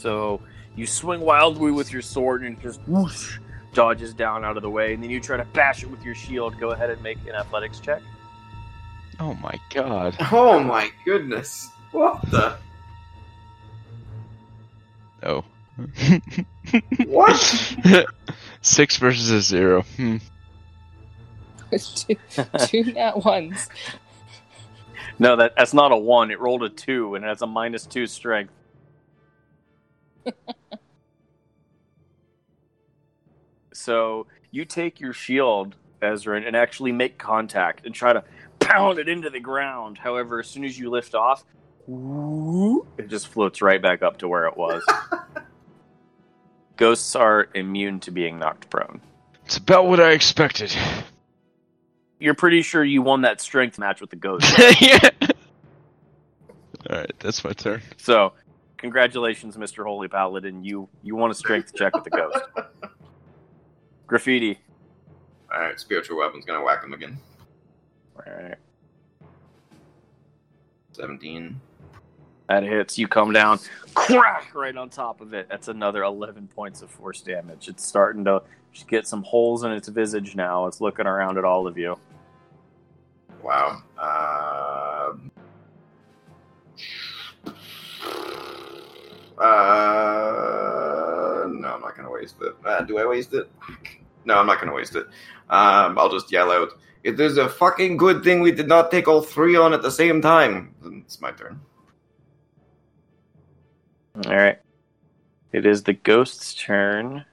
So 0.05 0.39
you 0.75 0.85
swing 0.85 1.21
wildly 1.21 1.71
with 1.71 1.91
your 1.91 2.03
sword 2.03 2.43
and 2.43 2.55
it 2.55 2.61
just 2.61 2.79
whoosh 2.85 3.39
dodges 3.73 4.13
down 4.13 4.45
out 4.45 4.55
of 4.55 4.61
the 4.61 4.69
way, 4.69 4.93
and 4.93 5.01
then 5.01 5.09
you 5.09 5.19
try 5.19 5.35
to 5.35 5.45
bash 5.45 5.81
it 5.81 5.89
with 5.89 6.03
your 6.05 6.13
shield. 6.13 6.59
Go 6.59 6.69
ahead 6.73 6.91
and 6.91 7.01
make 7.01 7.17
an 7.27 7.33
athletics 7.33 7.79
check. 7.79 8.03
Oh 9.19 9.33
my 9.33 9.59
god. 9.73 10.15
Oh 10.31 10.59
my 10.59 10.91
goodness. 11.05 11.71
What 11.91 12.21
the? 12.29 12.55
Oh. 15.23 15.43
What? 17.07 18.05
Six 18.61 18.97
versus 18.97 19.31
a 19.31 19.41
zero. 19.41 19.81
Hmm. 19.95 20.17
two, 21.79 22.15
two 22.67 22.83
nat 22.93 23.25
ones. 23.25 23.69
No, 25.17 25.37
that 25.37 25.53
that's 25.55 25.73
not 25.73 25.93
a 25.93 25.95
one. 25.95 26.29
It 26.29 26.41
rolled 26.41 26.61
a 26.63 26.67
two, 26.67 27.15
and 27.15 27.23
it 27.23 27.27
has 27.29 27.41
a 27.41 27.47
minus 27.47 27.85
two 27.85 28.05
strength. 28.05 28.51
so 33.73 34.27
you 34.51 34.65
take 34.65 34.99
your 34.99 35.13
shield, 35.13 35.75
Ezrin, 36.01 36.45
and 36.47 36.55
actually 36.55 36.91
make 36.91 37.17
contact 37.17 37.85
and 37.85 37.93
try 37.93 38.13
to 38.13 38.23
pound 38.59 38.99
it 38.99 39.07
into 39.07 39.29
the 39.29 39.39
ground. 39.39 39.97
However, 39.97 40.39
as 40.39 40.47
soon 40.47 40.63
as 40.65 40.77
you 40.77 40.89
lift 40.89 41.15
off, 41.15 41.43
it 42.97 43.07
just 43.09 43.27
floats 43.27 43.61
right 43.61 43.81
back 43.81 44.01
up 44.01 44.17
to 44.17 44.27
where 44.27 44.47
it 44.47 44.57
was. 44.57 44.83
Ghosts 46.77 47.15
are 47.15 47.47
immune 47.53 47.99
to 48.01 48.11
being 48.11 48.39
knocked 48.39 48.69
prone. 48.69 49.01
It's 49.45 49.57
about 49.57 49.87
what 49.87 49.99
I 49.99 50.11
expected. 50.11 50.75
You're 52.19 52.33
pretty 52.33 52.63
sure 52.63 52.83
you 52.83 53.01
won 53.01 53.21
that 53.21 53.39
strength 53.39 53.77
match 53.77 54.01
with 54.01 54.09
the 54.09 54.15
ghost. 54.15 54.51
yeah. 54.81 55.09
Alright, 56.89 57.13
that's 57.19 57.43
my 57.43 57.51
turn. 57.53 57.81
So, 57.97 58.33
congratulations, 58.77 59.57
Mr. 59.57 59.83
Holy 59.83 60.07
Paladin. 60.07 60.63
You 60.63 60.87
you 61.03 61.15
won 61.15 61.31
a 61.31 61.33
strength 61.33 61.73
check 61.75 61.95
with 61.95 62.03
the 62.03 62.09
ghost. 62.09 62.39
Graffiti. 64.07 64.59
Alright, 65.51 65.79
spiritual 65.79 66.17
weapon's 66.17 66.45
gonna 66.45 66.63
whack 66.63 66.83
him 66.83 66.93
again. 66.93 67.17
Alright. 68.15 68.57
17. 70.93 71.59
That 72.47 72.63
hits. 72.63 72.97
You 72.97 73.07
come 73.07 73.33
down, 73.33 73.59
crack 73.95 74.53
right 74.53 74.75
on 74.75 74.89
top 74.89 75.19
of 75.19 75.33
it. 75.33 75.47
That's 75.49 75.67
another 75.67 76.03
11 76.03 76.47
points 76.47 76.81
of 76.81 76.91
force 76.91 77.21
damage. 77.21 77.67
It's 77.67 77.85
starting 77.85 78.23
to 78.25 78.43
get 78.87 79.07
some 79.07 79.23
holes 79.23 79.63
in 79.63 79.71
its 79.71 79.87
visage 79.87 80.35
now. 80.35 80.67
It's 80.67 80.79
looking 80.79 81.07
around 81.07 81.37
at 81.37 81.43
all 81.43 81.67
of 81.67 81.77
you. 81.77 81.97
Wow. 83.41 83.81
Um 83.97 84.94
uh, 89.37 89.45
no, 91.47 91.67
I'm 91.75 91.81
not 91.81 91.95
gonna 91.95 92.11
waste 92.11 92.35
it. 92.41 92.55
Uh, 92.65 92.81
do 92.81 92.97
I 92.97 93.05
waste 93.05 93.33
it? 93.33 93.49
No, 94.25 94.35
I'm 94.35 94.47
not 94.47 94.59
gonna 94.59 94.73
waste 94.73 94.95
it. 94.95 95.05
Um, 95.49 95.97
I'll 95.97 96.11
just 96.11 96.31
yell 96.31 96.51
out. 96.51 96.69
It 97.03 97.19
is 97.19 97.37
a 97.37 97.47
fucking 97.47 97.97
good 97.97 98.23
thing 98.23 98.41
we 98.41 98.51
did 98.51 98.67
not 98.67 98.89
take 98.89 99.07
all 99.07 99.21
three 99.21 99.55
on 99.55 99.73
at 99.73 99.83
the 99.83 99.91
same 99.91 100.21
time. 100.21 100.73
It's 101.05 101.21
my 101.21 101.31
turn. 101.31 101.61
Alright. 104.25 104.59
It 105.51 105.65
is 105.65 105.83
the 105.83 105.93
ghost's 105.93 106.53
turn. 106.55 107.25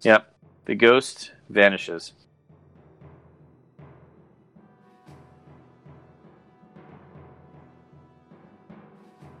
Yep. 0.00 0.34
The 0.64 0.74
ghost 0.74 1.32
vanishes. 1.50 2.12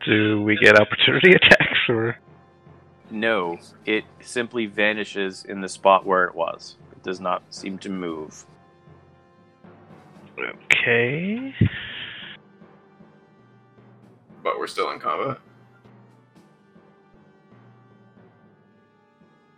Do 0.04 0.42
we 0.42 0.56
get 0.56 0.80
opportunity 0.80 1.32
attacks 1.34 1.78
or? 1.88 2.18
No, 3.10 3.58
it 3.84 4.04
simply 4.20 4.66
vanishes 4.66 5.44
in 5.44 5.60
the 5.60 5.68
spot 5.68 6.06
where 6.06 6.24
it 6.24 6.34
was. 6.34 6.76
It 6.92 7.02
does 7.02 7.20
not 7.20 7.42
seem 7.50 7.78
to 7.78 7.90
move. 7.90 8.44
Okay. 10.38 11.54
But 14.42 14.58
we're 14.58 14.66
still 14.66 14.90
in 14.90 14.98
combat. 14.98 15.38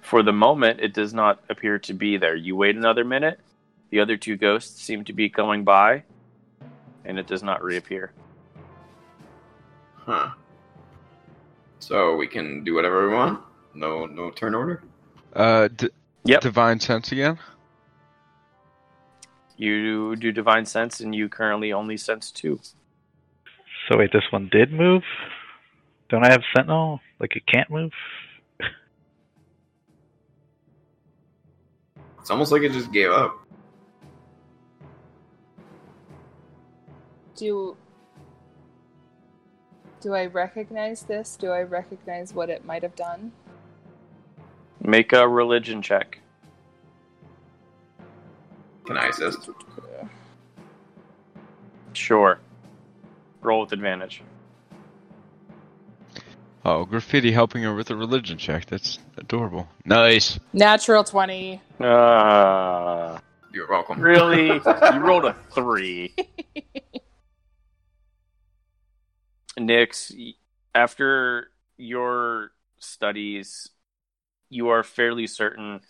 For 0.02 0.23
the 0.23 0.32
moment, 0.32 0.81
it 0.81 0.92
does 0.92 1.14
not 1.14 1.42
appear 1.48 1.78
to 1.78 1.94
be 1.94 2.18
there. 2.18 2.36
You 2.36 2.56
wait 2.56 2.76
another 2.76 3.05
minute. 3.05 3.40
The 3.90 4.00
other 4.00 4.16
two 4.16 4.36
ghosts 4.36 4.82
seem 4.82 5.05
to 5.05 5.12
be 5.12 5.28
going 5.28 5.64
by, 5.64 6.02
and 7.05 7.18
it 7.18 7.26
does 7.26 7.42
not 7.42 7.62
reappear. 7.62 8.12
Huh. 10.07 10.31
So 11.78 12.16
we 12.16 12.26
can 12.26 12.65
do 12.65 12.74
whatever 12.74 13.08
we 13.08 13.15
want. 13.15 13.41
No, 13.74 14.07
no 14.07 14.31
turn 14.31 14.55
order. 14.55 14.83
Uh, 15.34 15.68
d- 15.68 15.91
Yep. 16.26 16.41
divine 16.41 16.81
sense 16.81 17.12
again. 17.12 17.39
You 19.57 20.16
do 20.16 20.33
divine 20.33 20.65
sense, 20.65 21.00
and 21.00 21.15
you 21.15 21.28
currently 21.28 21.73
only 21.73 21.97
sense 21.97 22.31
two. 22.31 22.60
So 23.89 23.99
wait, 23.99 24.10
this 24.12 24.24
one 24.31 24.49
did 24.50 24.73
move? 24.73 25.02
Don't 26.08 26.24
I 26.24 26.31
have 26.31 26.42
Sentinel? 26.57 27.00
Like 27.20 27.36
it 27.36 27.47
can't 27.47 27.68
move? 27.70 27.92
It's 32.20 32.31
almost 32.31 32.52
like 32.52 32.62
it 32.62 32.73
just 32.73 32.91
gave 32.91 33.10
up. 33.10 33.39
Do 37.36 37.76
do 40.05 40.12
I 40.12 40.26
recognize 40.26 41.05
this? 41.05 41.34
Do 41.34 41.50
I 41.50 41.62
recognize 41.62 42.34
what 42.34 42.50
it 42.50 42.62
might 42.62 42.83
have 42.83 42.94
done? 42.94 43.33
Make 44.83 45.15
a 45.15 45.26
religion 45.26 45.81
check. 45.81 46.18
Can 48.84 48.99
I 48.99 49.07
assist? 49.07 49.49
Sure. 51.94 52.39
Roll 53.41 53.62
with 53.62 53.73
advantage. 53.73 54.20
Oh, 56.66 56.84
graffiti 56.84 57.33
helping 57.33 57.62
her 57.62 57.74
with 57.74 57.89
a 57.89 57.97
religion 57.97 58.36
check. 58.36 58.66
That's 58.66 58.99
adorable. 59.16 59.68
Nice. 59.86 60.39
Natural 60.52 61.02
twenty. 61.02 61.62
Uh, 61.81 63.18
You're 63.55 63.70
welcome. 63.70 64.00
really? 64.02 64.49
you 64.92 64.99
rolled 65.00 65.24
a 65.24 65.34
three. 65.52 66.15
Nix, 69.58 70.12
after 70.74 71.50
your 71.76 72.50
studies, 72.78 73.70
you 74.50 74.68
are 74.68 74.83
fairly 74.83 75.26
certain 75.26 75.81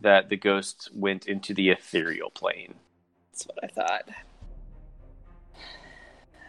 that 0.00 0.28
the 0.28 0.36
ghost 0.36 0.90
went 0.92 1.26
into 1.26 1.54
the 1.54 1.70
ethereal 1.70 2.30
plane. 2.30 2.74
That's 3.30 3.46
what 3.46 3.58
I 3.62 3.68
thought. 3.68 4.08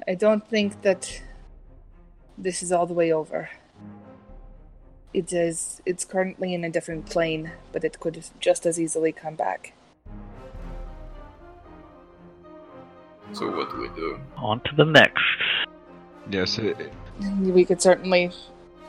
I 0.08 0.16
don't 0.16 0.48
think 0.48 0.82
that 0.82 1.22
this 2.38 2.64
is 2.64 2.72
all 2.72 2.86
the 2.86 2.94
way 2.94 3.12
over. 3.12 3.50
It 5.14 5.32
is 5.32 5.82
it's 5.86 6.04
currently 6.04 6.54
in 6.54 6.64
a 6.64 6.70
different 6.70 7.06
plane, 7.06 7.52
but 7.72 7.84
it 7.84 8.00
could 8.00 8.26
just 8.40 8.66
as 8.66 8.80
easily 8.80 9.12
come 9.12 9.36
back. 9.36 9.74
So 13.32 13.56
what 13.56 13.70
do 13.70 13.78
we 13.78 13.90
do? 13.90 14.20
On 14.38 14.60
to 14.62 14.76
the 14.76 14.86
next. 14.86 15.24
Yes. 16.30 16.58
It, 16.58 16.92
We 17.42 17.66
could 17.66 17.82
certainly 17.82 18.32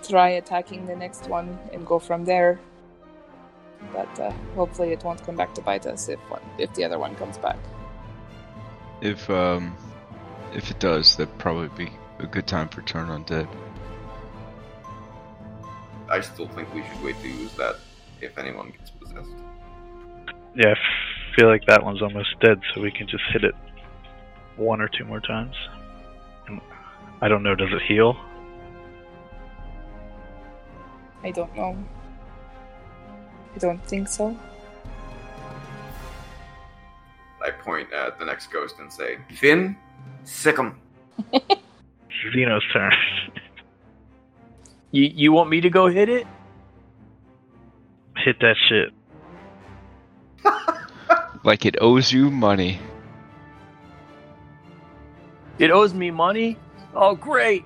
try 0.07 0.31
attacking 0.31 0.87
the 0.87 0.97
next 0.97 1.29
one 1.29 1.59
and 1.73 1.87
go 1.87 1.99
from 1.99 2.25
there. 2.25 2.61
But 3.93 4.19
uh, 4.19 4.33
hopefully 4.55 4.93
it 4.93 5.05
won't 5.05 5.23
come 5.25 5.37
back 5.37 5.55
to 5.55 5.61
bite 5.61 5.87
us 5.87 6.09
if 6.09 6.19
one, 6.31 6.41
if 6.59 6.73
the 6.75 6.85
other 6.85 6.99
one 6.99 7.15
comes 7.17 7.37
back. 7.39 7.59
if 9.03 9.29
um, 9.29 9.77
if 10.55 10.71
it 10.71 10.79
does, 10.79 11.17
that'd 11.17 11.37
probably 11.39 11.69
be 11.85 11.93
a 12.19 12.27
good 12.27 12.47
time 12.47 12.69
for 12.69 12.81
turn 12.83 13.09
undead. 13.09 13.49
I 16.09 16.21
still 16.21 16.49
think 16.49 16.73
we 16.75 16.83
should 16.83 17.03
wait 17.03 17.21
to 17.21 17.29
use 17.29 17.53
that 17.55 17.77
if 18.21 18.39
anyone 18.39 18.71
gets 18.71 18.91
possessed. 18.91 19.29
Yeah, 20.55 20.73
I 20.73 21.37
feel 21.37 21.49
like 21.49 21.67
that 21.67 21.83
one's 21.85 22.01
almost 22.01 22.29
dead, 22.41 22.61
so 22.73 22.81
we 22.81 22.91
can 22.91 23.07
just 23.09 23.25
hit 23.33 23.45
it 23.45 23.55
one 24.57 24.81
or 24.81 24.89
two 24.89 25.05
more 25.05 25.21
times. 25.21 25.57
And 27.21 27.23
I 27.23 27.29
don't 27.29 27.43
know, 27.43 27.55
does 27.55 27.73
it 27.73 27.83
heal? 27.83 28.17
I 31.23 31.31
don't 31.31 31.55
know. 31.57 31.77
I 33.55 33.59
don't 33.59 33.85
think 33.87 34.09
so. 34.09 34.37
I 37.43 37.51
point 37.51 37.93
at 37.93 38.19
the 38.19 38.25
next 38.25 38.49
ghost 38.49 38.77
and 38.79 38.93
say, 38.93 39.19
Finn, 39.35 39.77
sick 40.25 40.59
'em. 40.59 40.81
Zeno's 42.33 42.63
turn. 42.73 42.93
You 44.91 45.05
you 45.15 45.33
want 45.33 45.51
me 45.51 45.61
to 45.61 45.71
go 45.71 45.89
hit 45.89 46.09
it? 46.09 46.27
Hit 48.17 48.41
that 48.41 48.57
shit. 48.69 48.93
Like 51.45 51.67
it 51.67 51.77
owes 51.79 52.11
you 52.11 52.31
money. 52.31 52.81
It 55.59 55.71
owes 55.71 55.93
me 55.93 56.11
money? 56.11 56.57
Oh, 56.95 57.15
great! 57.15 57.65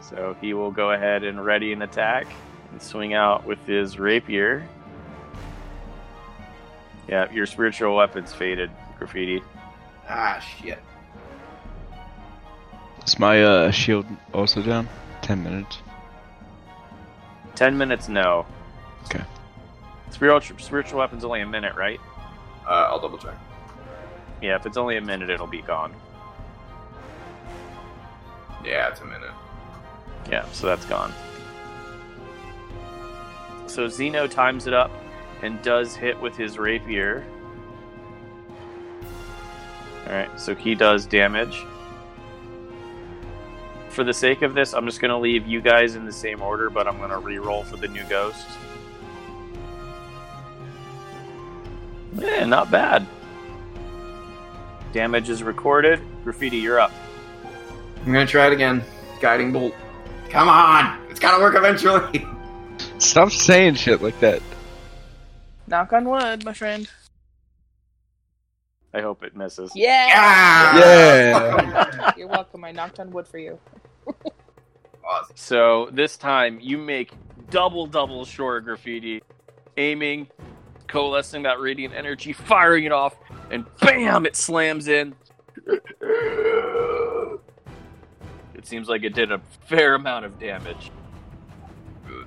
So 0.00 0.36
he 0.40 0.54
will 0.54 0.72
go 0.72 0.90
ahead 0.90 1.22
and 1.22 1.44
ready 1.44 1.72
an 1.72 1.82
attack 1.82 2.26
and 2.72 2.82
swing 2.82 3.14
out 3.14 3.46
with 3.46 3.64
his 3.66 3.98
rapier. 3.98 4.66
Yeah, 7.08 7.30
your 7.32 7.46
spiritual 7.46 7.96
weapon's 7.96 8.32
faded, 8.32 8.70
graffiti. 8.98 9.42
Ah, 10.08 10.38
shit. 10.40 10.78
Is 13.06 13.18
my 13.18 13.42
uh, 13.42 13.70
shield 13.70 14.06
also 14.32 14.62
down? 14.62 14.88
Ten 15.22 15.42
minutes. 15.42 15.78
Ten 17.54 17.76
minutes, 17.76 18.08
no. 18.08 18.46
Okay. 19.04 19.24
Spiritual 20.10 20.58
spiritual 20.58 20.98
weapon's 20.98 21.24
only 21.24 21.40
a 21.40 21.46
minute, 21.46 21.74
right? 21.74 22.00
Uh, 22.66 22.88
I'll 22.88 23.00
double 23.00 23.18
check. 23.18 23.34
Yeah, 24.42 24.56
if 24.56 24.66
it's 24.66 24.76
only 24.76 24.96
a 24.96 25.00
minute, 25.00 25.30
it'll 25.30 25.46
be 25.46 25.62
gone. 25.62 25.94
Yeah, 28.64 28.88
it's 28.88 29.00
a 29.00 29.04
minute. 29.04 29.30
Yeah, 30.30 30.44
so 30.52 30.66
that's 30.66 30.84
gone. 30.84 31.12
So 33.66 33.88
Zeno 33.88 34.26
times 34.26 34.66
it 34.66 34.74
up 34.74 34.90
and 35.42 35.60
does 35.62 35.94
hit 35.94 36.20
with 36.20 36.36
his 36.36 36.58
rapier. 36.58 37.24
Alright, 40.06 40.40
so 40.40 40.54
he 40.54 40.74
does 40.74 41.06
damage. 41.06 41.64
For 43.90 44.04
the 44.04 44.12
sake 44.12 44.42
of 44.42 44.54
this, 44.54 44.72
I'm 44.72 44.86
just 44.86 45.00
going 45.00 45.10
to 45.10 45.18
leave 45.18 45.46
you 45.46 45.60
guys 45.60 45.94
in 45.94 46.04
the 46.04 46.12
same 46.12 46.42
order, 46.42 46.70
but 46.70 46.86
I'm 46.86 46.98
going 46.98 47.10
to 47.10 47.18
re-roll 47.18 47.64
for 47.64 47.76
the 47.76 47.88
new 47.88 48.04
ghost. 48.04 48.46
Yeah, 52.16 52.44
not 52.44 52.70
bad. 52.70 53.06
Damage 54.92 55.30
is 55.30 55.42
recorded. 55.42 56.00
Graffiti, 56.24 56.56
you're 56.56 56.80
up. 56.80 56.92
I'm 58.00 58.12
gonna 58.12 58.26
try 58.26 58.46
it 58.46 58.52
again. 58.52 58.82
Guiding 59.20 59.52
bolt. 59.52 59.74
Come 60.30 60.48
on! 60.48 60.98
It's 61.10 61.20
gotta 61.20 61.42
work 61.42 61.54
eventually! 61.54 62.26
Stop 62.98 63.30
saying 63.30 63.74
shit 63.74 64.00
like 64.00 64.18
that. 64.20 64.40
Knock 65.66 65.92
on 65.92 66.08
wood, 66.08 66.44
my 66.44 66.52
friend. 66.52 66.88
I 68.92 69.00
hope 69.02 69.22
it 69.22 69.36
misses. 69.36 69.70
Yeah. 69.74 70.76
Yeah. 70.76 72.12
You're 72.16 72.28
welcome. 72.28 72.64
I 72.64 72.72
knocked 72.72 72.98
on 72.98 73.10
wood 73.10 73.28
for 73.28 73.38
you. 73.38 73.58
Awesome. 75.08 75.36
So 75.36 75.90
this 75.92 76.16
time 76.16 76.58
you 76.60 76.78
make 76.78 77.12
double 77.50 77.86
double 77.86 78.24
short 78.24 78.64
graffiti, 78.64 79.22
aiming, 79.76 80.28
coalescing 80.88 81.42
that 81.44 81.60
radiant 81.60 81.94
energy, 81.94 82.32
firing 82.32 82.84
it 82.84 82.92
off, 82.92 83.16
and 83.50 83.64
bam! 83.80 84.26
It 84.26 84.36
slams 84.36 84.88
in. 84.88 85.14
It 88.60 88.66
seems 88.66 88.90
like 88.90 89.04
it 89.04 89.14
did 89.14 89.32
a 89.32 89.40
fair 89.68 89.94
amount 89.94 90.26
of 90.26 90.38
damage. 90.38 90.90
Good. 92.06 92.26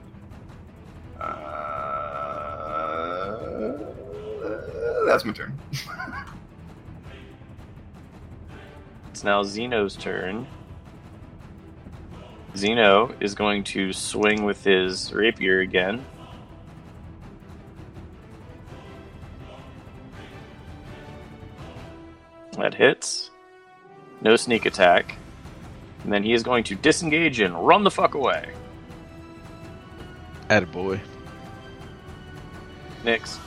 Uh, 1.21 1.37
that's 5.05 5.23
my 5.25 5.31
turn. 5.31 5.53
It's 9.11 9.23
now 9.23 9.43
Zeno's 9.43 9.95
turn. 9.95 10.47
Zeno 12.57 13.13
is 13.19 13.35
going 13.35 13.63
to 13.65 13.93
swing 13.93 14.43
with 14.43 14.63
his 14.63 15.13
rapier 15.13 15.59
again. 15.59 16.03
That 22.53 22.73
hits. 22.73 23.29
No 24.21 24.35
sneak 24.35 24.65
attack. 24.65 25.15
And 26.03 26.11
then 26.11 26.23
he 26.23 26.33
is 26.33 26.43
going 26.43 26.63
to 26.65 26.75
disengage 26.75 27.39
and 27.39 27.65
run 27.65 27.83
the 27.83 27.91
fuck 27.91 28.13
away. 28.13 28.53
Attaboy. 30.49 30.99
Nix. 33.03 33.39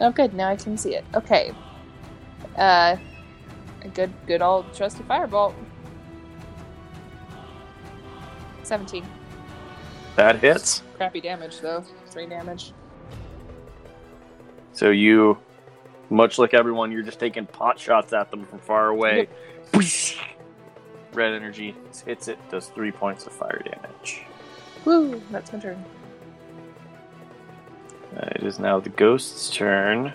Oh, 0.00 0.10
good. 0.10 0.34
Now 0.34 0.48
I 0.48 0.56
can 0.56 0.76
see 0.76 0.94
it. 0.94 1.04
Okay. 1.14 1.52
Uh, 2.56 2.96
a 3.82 3.88
good, 3.88 4.12
good 4.26 4.42
old 4.42 4.72
trusty 4.74 5.02
firebolt. 5.04 5.54
17. 8.62 9.04
That 10.16 10.38
hits. 10.38 10.82
Crappy 10.96 11.20
damage, 11.20 11.60
though. 11.60 11.84
Three 12.08 12.26
damage. 12.26 12.72
So 14.72 14.90
you, 14.90 15.38
much 16.10 16.38
like 16.38 16.54
everyone, 16.54 16.92
you're 16.92 17.02
just 17.02 17.20
taking 17.20 17.46
pot 17.46 17.78
shots 17.78 18.12
at 18.12 18.30
them 18.30 18.44
from 18.46 18.60
far 18.60 18.88
away. 18.88 19.28
Red 21.14 21.32
energy 21.32 21.74
hits 22.04 22.28
it, 22.28 22.38
does 22.50 22.68
three 22.68 22.90
points 22.90 23.26
of 23.26 23.32
fire 23.32 23.62
damage. 23.64 24.24
Woo! 24.84 25.22
That's 25.30 25.52
my 25.52 25.58
turn. 25.58 25.84
Uh, 28.16 28.26
it 28.36 28.42
is 28.42 28.58
now 28.58 28.80
the 28.80 28.90
ghost's 28.90 29.50
turn. 29.50 30.12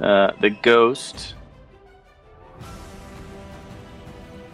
Uh, 0.00 0.32
the 0.40 0.50
ghost 0.50 1.34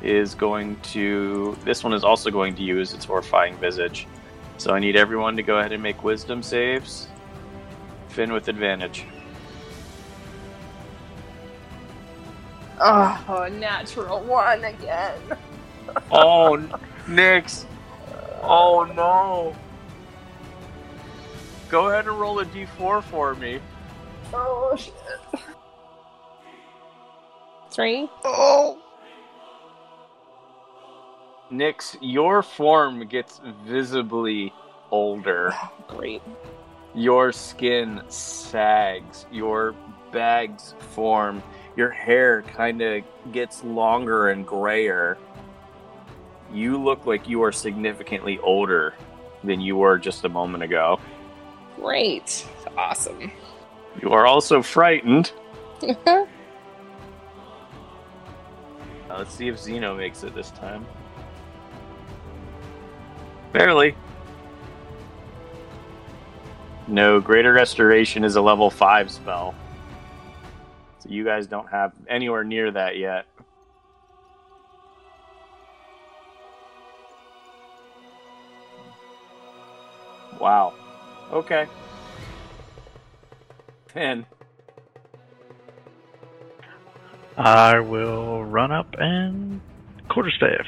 is 0.03 0.35
going 0.35 0.77
to. 0.81 1.57
This 1.65 1.85
one 1.85 1.93
is 1.93 2.05
also 2.05 2.31
going 2.31 2.55
to 2.57 2.63
use 2.63 2.95
its 2.95 3.05
horrifying 3.05 3.57
visage. 3.57 4.07
So 4.59 4.73
I 4.73 4.79
need 4.79 4.97
everyone 4.97 5.37
to 5.37 5.43
go 5.43 5.59
ahead 5.59 5.73
and 5.73 5.83
make 5.83 6.03
wisdom 6.05 6.43
saves. 6.43 7.09
Finn 8.09 8.33
with 8.33 8.49
advantage. 8.49 9.07
Oh, 12.81 13.49
natural 13.53 14.21
one 14.23 14.65
again. 14.65 15.21
Oh, 16.13 16.57
Nix. 17.09 17.67
Oh 18.43 18.85
no. 18.85 19.57
Go 21.69 21.89
ahead 21.89 22.07
and 22.07 22.19
roll 22.19 22.39
a 22.39 22.45
d4 22.45 23.03
for 23.03 23.35
me. 23.35 23.59
Oh, 24.33 24.77
shit. 24.79 24.95
Three? 27.71 28.09
Oh. 28.25 28.79
Nix, 31.51 31.97
your 32.01 32.43
form 32.43 33.07
gets 33.07 33.41
visibly 33.65 34.53
older. 34.93 35.53
Great. 35.89 36.23
Your 36.95 37.33
skin 37.33 38.03
sags. 38.09 39.27
Your 39.33 39.75
bags 40.13 40.75
form. 40.95 41.43
Your 41.77 41.91
hair 41.91 42.43
kind 42.43 42.83
of 42.83 43.05
gets 43.33 43.63
longer 43.65 44.31
and 44.31 44.47
grayer. 44.47 45.19
You 46.53 46.83
look 46.83 47.07
like 47.07 47.29
you 47.29 47.43
are 47.43 47.53
significantly 47.53 48.39
older 48.41 48.95
than 49.45 49.61
you 49.61 49.77
were 49.77 49.99
just 49.99 50.25
a 50.25 50.29
moment 50.29 50.63
ago. 50.63 51.01
Great. 51.77 52.47
Awesome. 52.77 53.31
You 54.03 54.11
are 54.11 54.27
also 54.27 54.63
frightened. 54.63 55.33
Uh, 55.83 56.25
let's 59.09 59.35
see 59.35 59.49
if 59.49 59.59
Zeno 59.59 59.97
makes 59.97 60.23
it 60.25 60.35
this 60.35 60.51
time. 60.51 60.87
Barely. 63.53 63.97
No, 66.87 67.21
Greater 67.21 67.53
Restoration 67.53 68.25
is 68.25 68.37
a 68.37 68.41
level 68.41 68.71
5 68.71 69.11
spell. 69.11 69.55
So 71.11 71.15
you 71.15 71.25
guys 71.25 71.49
don't 71.49 71.69
have 71.71 71.91
anywhere 72.09 72.45
near 72.45 72.71
that 72.71 72.97
yet. 72.97 73.27
Wow. 80.41 80.73
Okay. 81.33 81.67
Finn. 83.89 84.25
I 87.37 87.81
will 87.81 88.45
run 88.45 88.71
up 88.71 88.95
and 88.97 89.61
quarterstaff. 90.09 90.65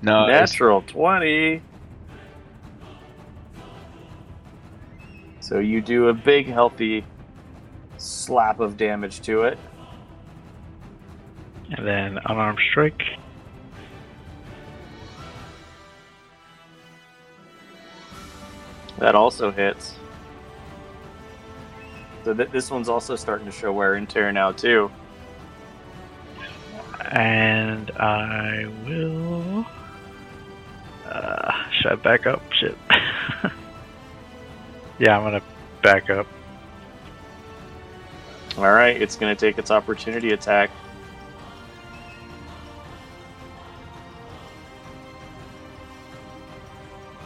No, 0.00 0.28
it's- 0.28 0.52
Natural 0.52 0.82
20. 0.82 1.60
So 5.46 5.60
you 5.60 5.80
do 5.80 6.08
a 6.08 6.12
big, 6.12 6.48
healthy 6.48 7.04
slap 7.98 8.58
of 8.58 8.76
damage 8.76 9.20
to 9.20 9.42
it. 9.42 9.56
And 11.70 11.86
then 11.86 12.18
unarmed 12.24 12.58
strike. 12.68 13.00
That 18.98 19.14
also 19.14 19.52
hits. 19.52 19.94
So 22.24 22.34
th- 22.34 22.50
this 22.50 22.68
one's 22.68 22.88
also 22.88 23.14
starting 23.14 23.46
to 23.46 23.52
show 23.52 23.72
wear 23.72 23.94
and 23.94 24.10
tear 24.10 24.32
now, 24.32 24.50
too. 24.50 24.90
And 27.12 27.92
I 27.92 28.66
will. 28.84 29.64
Uh, 31.04 31.52
should 31.70 31.92
I 31.92 31.94
back 31.94 32.26
up? 32.26 32.42
Shit. 32.52 32.76
yeah, 34.98 35.16
I'm 35.16 35.24
gonna 35.24 35.42
back 35.82 36.10
up. 36.10 36.26
All 38.58 38.72
right, 38.72 39.00
it's 39.00 39.16
going 39.16 39.36
to 39.36 39.38
take 39.38 39.58
its 39.58 39.70
opportunity 39.70 40.30
attack. 40.32 40.70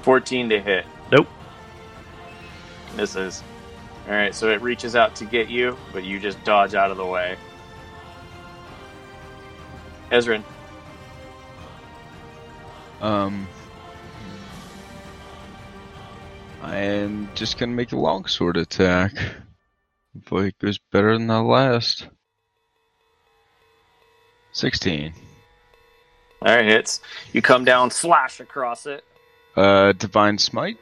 Fourteen 0.02 0.48
to 0.48 0.60
hit. 0.60 0.86
Nope. 1.12 1.28
Misses. 2.96 3.44
All 4.08 4.14
right, 4.14 4.34
so 4.34 4.50
it 4.50 4.60
reaches 4.60 4.96
out 4.96 5.14
to 5.16 5.24
get 5.24 5.48
you, 5.48 5.76
but 5.92 6.02
you 6.02 6.18
just 6.18 6.42
dodge 6.42 6.74
out 6.74 6.90
of 6.90 6.96
the 6.96 7.06
way. 7.06 7.36
Ezrin, 10.10 10.42
Um, 13.00 13.46
I 16.70 16.76
am 16.76 17.28
just 17.34 17.58
gonna 17.58 17.72
make 17.72 17.90
a 17.90 17.96
longsword 17.96 18.56
attack. 18.56 19.12
Hopefully 20.14 20.48
it 20.48 20.58
goes 20.60 20.78
better 20.78 21.18
than 21.18 21.26
the 21.26 21.42
last. 21.42 22.06
16. 24.52 25.12
all 26.42 26.54
right, 26.54 26.64
hits. 26.64 27.00
You 27.32 27.42
come 27.42 27.64
down, 27.64 27.90
slash 27.90 28.38
across 28.38 28.86
it. 28.86 29.02
Uh, 29.56 29.90
Divine 29.94 30.38
Smite. 30.38 30.78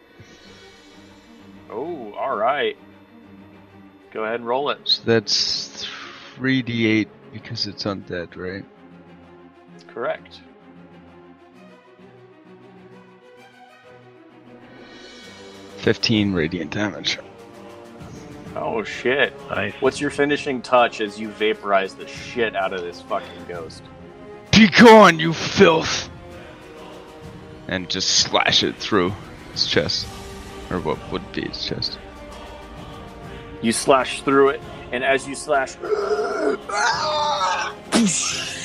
Oh, 1.71 2.13
all 2.13 2.37
right. 2.37 2.77
Go 4.11 4.25
ahead 4.25 4.41
and 4.41 4.47
roll 4.47 4.69
it. 4.69 4.81
So 4.85 5.03
that's 5.07 5.87
3d8 6.37 7.09
because 7.33 7.67
it's 7.67 7.85
undead, 7.85 8.37
right? 8.37 8.65
Correct. 9.87 10.43
Fifteen 15.89 16.35
radiant 16.35 16.71
damage. 16.71 17.19
Oh 18.55 18.85
shit. 18.85 19.33
Nice. 19.49 19.73
What's 19.81 19.99
your 20.03 20.11
finishing 20.11 20.61
touch 20.61 21.01
as 21.01 21.19
you 21.19 21.31
vaporize 21.31 21.95
the 21.95 22.07
shit 22.07 22.55
out 22.55 22.75
of 22.75 22.83
this 22.83 23.01
fucking 23.01 23.47
ghost? 23.49 23.83
Be 24.53 24.69
gone, 24.69 25.19
you 25.19 25.33
filth! 25.33 26.11
And 27.69 27.89
just 27.89 28.19
slash 28.19 28.63
it 28.63 28.77
through 28.77 29.15
his 29.53 29.67
chest. 29.67 30.07
Or 30.69 30.79
what 30.79 30.99
would 31.11 31.33
be 31.33 31.49
his 31.49 31.65
chest. 31.65 31.99
You 33.63 33.73
slash 33.73 34.21
through 34.21 34.51
it, 34.51 34.61
and 34.93 35.03
as 35.03 35.27
you 35.27 35.35
slash, 35.35 35.77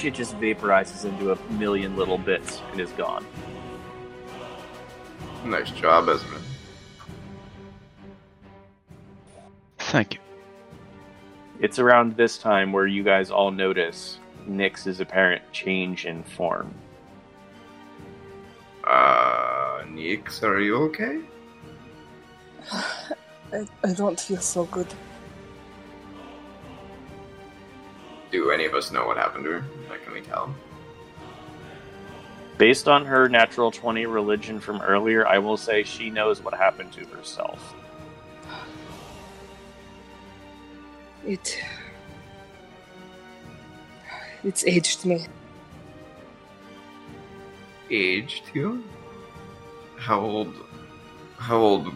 it 0.03 0.14
just 0.14 0.38
vaporizes 0.42 1.06
into 1.06 1.32
a 1.32 1.38
million 1.53 1.95
little 1.95 2.18
bits 2.18 2.60
and 2.74 2.82
is 2.82 2.92
gone. 2.92 3.26
Nice 5.45 5.72
job, 5.72 6.10
Ezra. 6.10 6.40
Thank 9.94 10.16
you. 10.16 10.20
It's 11.60 11.78
around 11.78 12.18
this 12.18 12.40
time 12.40 12.74
where 12.74 12.88
you 12.88 13.04
guys 13.04 13.30
all 13.30 13.52
notice 13.52 14.18
Nyx's 14.48 15.00
apparent 15.00 15.44
change 15.52 16.08
in 16.08 16.24
form. 16.24 16.74
Uh, 18.84 19.84
Nix, 19.88 20.42
are 20.42 20.60
you 20.60 20.78
okay? 20.78 21.22
I, 22.72 23.68
I 23.84 23.94
don't 23.94 24.20
feel 24.20 24.40
so 24.40 24.66
good. 24.66 24.88
Do 28.32 28.50
any 28.50 28.66
of 28.66 28.74
us 28.74 28.92
know 28.92 29.06
what 29.06 29.18
happened 29.18 29.44
to 29.44 29.52
her? 29.52 29.66
Like, 29.92 30.04
can 30.06 30.14
we 30.14 30.22
tell? 30.22 30.56
Based 32.58 32.88
on 32.88 33.06
her 33.06 33.30
natural 33.30 33.70
20 33.70 34.08
religion 34.08 34.60
from 34.60 34.82
earlier, 34.82 35.28
I 35.28 35.38
will 35.38 35.56
say 35.56 35.84
she 35.84 36.10
knows 36.10 36.42
what 36.42 36.56
happened 36.56 36.94
to 36.94 37.06
herself. 37.06 37.76
It. 41.26 41.60
It's 44.43 44.66
aged 44.66 45.06
me. 45.06 45.26
Aged 47.90 48.43
you? 48.53 48.84
How 49.98 50.19
old? 50.19 50.56
How 51.38 51.58
old 51.58 51.95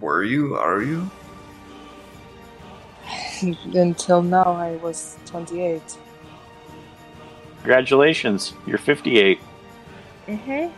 were 0.00 0.24
you? 0.24 0.54
Are 0.56 0.82
you? 0.82 1.10
Until 3.74 4.22
now, 4.22 4.44
I 4.44 4.76
was 4.76 5.18
28. 5.26 5.82
Congratulations, 7.58 8.54
you're 8.66 8.78
58. 8.78 9.40
Mm-hmm. 10.28 10.72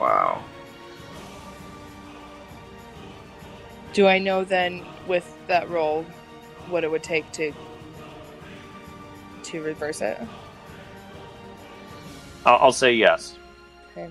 Wow. 0.00 0.44
Do 3.98 4.06
I 4.06 4.20
know 4.20 4.44
then, 4.44 4.86
with 5.08 5.26
that 5.48 5.68
roll, 5.68 6.04
what 6.68 6.84
it 6.84 6.88
would 6.88 7.02
take 7.02 7.32
to 7.32 7.52
to 9.42 9.60
reverse 9.60 10.00
it? 10.00 10.16
I'll, 12.46 12.58
I'll 12.58 12.72
say 12.84 12.92
yes. 12.92 13.36
Okay. 13.90 14.08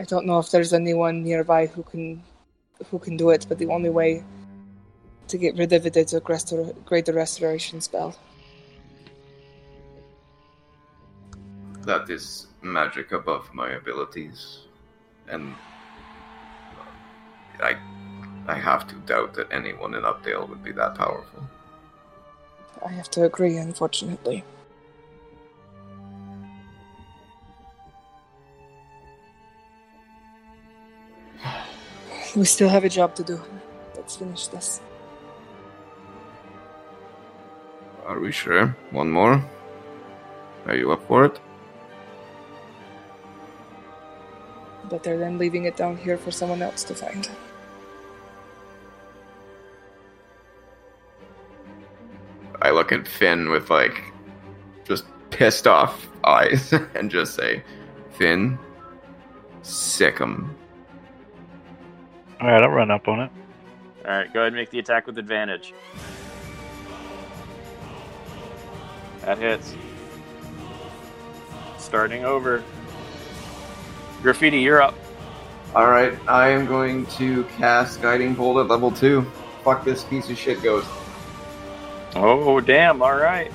I 0.00 0.02
don't 0.02 0.26
know 0.26 0.40
if 0.40 0.50
there's 0.50 0.72
anyone 0.72 1.22
nearby 1.22 1.66
who 1.66 1.84
can 1.84 2.24
who 2.90 2.98
can 2.98 3.16
do 3.16 3.30
it, 3.30 3.46
but 3.48 3.58
the 3.58 3.68
only 3.68 3.90
way 3.90 4.24
to 5.28 5.38
get 5.38 5.56
rid 5.56 5.72
of 5.72 5.86
it 5.86 5.96
is 5.96 6.12
a 6.12 6.20
restor- 6.20 6.74
greater 6.84 7.12
restoration 7.12 7.80
spell. 7.80 8.16
That 11.82 12.10
is 12.10 12.48
magic 12.62 13.12
above 13.12 13.48
my 13.54 13.70
abilities. 13.74 14.62
And 15.28 15.54
I 17.60 17.76
I 18.46 18.54
have 18.54 18.86
to 18.88 18.94
doubt 19.06 19.34
that 19.34 19.52
anyone 19.52 19.94
in 19.94 20.02
Updale 20.02 20.48
would 20.48 20.62
be 20.62 20.72
that 20.72 20.94
powerful. 20.96 21.44
I 22.84 22.90
have 22.92 23.10
to 23.12 23.24
agree, 23.24 23.56
unfortunately. 23.56 24.44
We 32.36 32.44
still 32.44 32.68
have 32.68 32.84
a 32.84 32.88
job 32.88 33.14
to 33.14 33.22
do. 33.22 33.40
Let's 33.94 34.16
finish 34.16 34.48
this. 34.48 34.80
Are 38.04 38.18
we 38.18 38.32
sure? 38.32 38.76
One 38.90 39.10
more? 39.10 39.42
Are 40.66 40.74
you 40.74 40.92
up 40.92 41.06
for 41.06 41.24
it? 41.24 41.40
Better 44.90 45.16
than 45.16 45.38
leaving 45.38 45.64
it 45.64 45.76
down 45.76 45.96
here 45.96 46.18
for 46.18 46.30
someone 46.30 46.60
else 46.60 46.84
to 46.84 46.94
find. 46.94 47.30
I 52.64 52.70
look 52.70 52.92
at 52.92 53.06
Finn 53.06 53.50
with 53.50 53.68
like 53.68 54.02
just 54.84 55.04
pissed 55.28 55.66
off 55.66 56.08
eyes 56.24 56.72
and 56.94 57.10
just 57.10 57.34
say, 57.34 57.62
Finn, 58.12 58.58
sick 59.60 60.18
'em. 60.18 60.56
Alright, 62.40 62.62
I'll 62.62 62.70
run 62.70 62.90
up 62.90 63.06
on 63.06 63.20
it. 63.20 63.30
All 64.06 64.10
right, 64.10 64.32
go 64.32 64.40
ahead 64.40 64.48
and 64.48 64.56
make 64.56 64.70
the 64.70 64.78
attack 64.78 65.06
with 65.06 65.18
advantage. 65.18 65.74
That 69.20 69.36
hits. 69.36 69.74
Starting 71.76 72.24
over. 72.24 72.64
Graffiti, 74.22 74.60
you're 74.60 74.80
up. 74.80 74.94
Alright, 75.74 76.18
I 76.26 76.48
am 76.48 76.64
going 76.64 77.04
to 77.18 77.44
cast 77.58 78.00
Guiding 78.00 78.32
Bolt 78.32 78.56
at 78.58 78.68
level 78.68 78.90
2. 78.90 79.20
Fuck 79.64 79.84
this 79.84 80.04
piece 80.04 80.30
of 80.30 80.38
shit 80.38 80.62
ghost. 80.62 80.88
Oh, 82.14 82.60
damn. 82.60 83.02
All 83.02 83.16
right. 83.16 83.50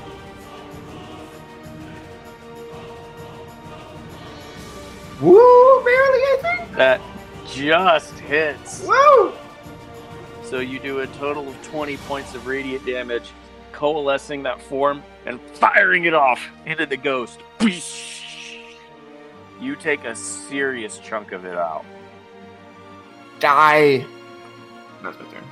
Woo! 5.21 5.83
Barely, 5.83 6.19
I 6.19 6.38
think! 6.41 6.75
That 6.75 7.01
just 7.45 8.17
hits. 8.19 8.83
Woo! 8.83 9.33
So 10.43 10.59
you 10.59 10.79
do 10.79 10.99
a 10.99 11.07
total 11.07 11.47
of 11.47 11.61
20 11.63 11.97
points 11.97 12.35
of 12.35 12.47
radiant 12.47 12.85
damage, 12.85 13.31
coalescing 13.71 14.43
that 14.43 14.61
form 14.61 15.03
and 15.25 15.41
firing 15.41 16.05
it 16.05 16.13
off 16.13 16.47
into 16.65 16.85
the 16.85 16.97
ghost. 16.97 17.41
You 19.59 19.75
take 19.75 20.05
a 20.05 20.15
serious 20.15 20.99
chunk 20.99 21.33
of 21.33 21.43
it 21.45 21.57
out. 21.57 21.85
Die! 23.39 24.05
That's 25.03 25.19
my 25.19 25.25
turn. 25.25 25.43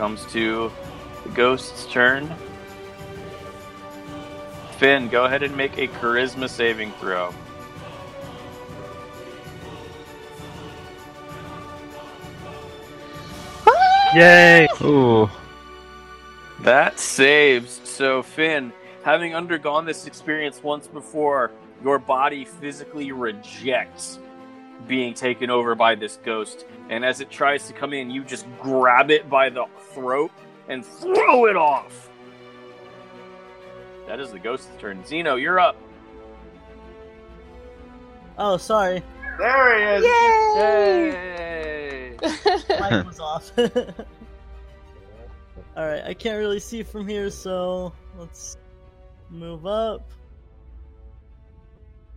Comes 0.00 0.24
to 0.32 0.72
the 1.24 1.28
ghost's 1.34 1.84
turn. 1.92 2.34
Finn, 4.78 5.10
go 5.10 5.26
ahead 5.26 5.42
and 5.42 5.54
make 5.54 5.76
a 5.76 5.88
charisma 5.88 6.48
saving 6.48 6.90
throw. 6.92 7.34
Yay! 14.14 14.66
Ah! 14.70 14.84
Ooh. 14.86 15.30
That 16.60 16.98
saves. 16.98 17.82
So, 17.84 18.22
Finn, 18.22 18.72
having 19.02 19.34
undergone 19.34 19.84
this 19.84 20.06
experience 20.06 20.62
once 20.62 20.86
before, 20.86 21.50
your 21.84 21.98
body 21.98 22.46
physically 22.46 23.12
rejects 23.12 24.18
being 24.86 25.14
taken 25.14 25.50
over 25.50 25.74
by 25.74 25.94
this 25.94 26.18
ghost. 26.24 26.66
And 26.88 27.04
as 27.04 27.20
it 27.20 27.30
tries 27.30 27.66
to 27.68 27.72
come 27.72 27.92
in, 27.92 28.10
you 28.10 28.24
just 28.24 28.46
grab 28.60 29.10
it 29.10 29.28
by 29.30 29.50
the 29.50 29.66
throat 29.92 30.30
and 30.68 30.84
throw 30.84 31.46
it 31.46 31.56
off. 31.56 32.10
That 34.06 34.20
is 34.20 34.32
the 34.32 34.38
ghost's 34.38 34.70
turn. 34.78 35.04
Zeno, 35.04 35.36
you're 35.36 35.60
up. 35.60 35.76
Oh, 38.38 38.56
sorry. 38.56 39.02
There 39.38 39.78
he 39.78 39.84
is! 39.96 40.04
Yay! 40.56 42.16
Mic 42.20 43.06
was 43.06 43.20
off. 43.20 43.52
Alright, 45.76 46.04
I 46.04 46.14
can't 46.14 46.38
really 46.38 46.58
see 46.58 46.82
from 46.82 47.06
here, 47.06 47.30
so 47.30 47.92
let's 48.18 48.56
move 49.30 49.66
up. 49.66 50.10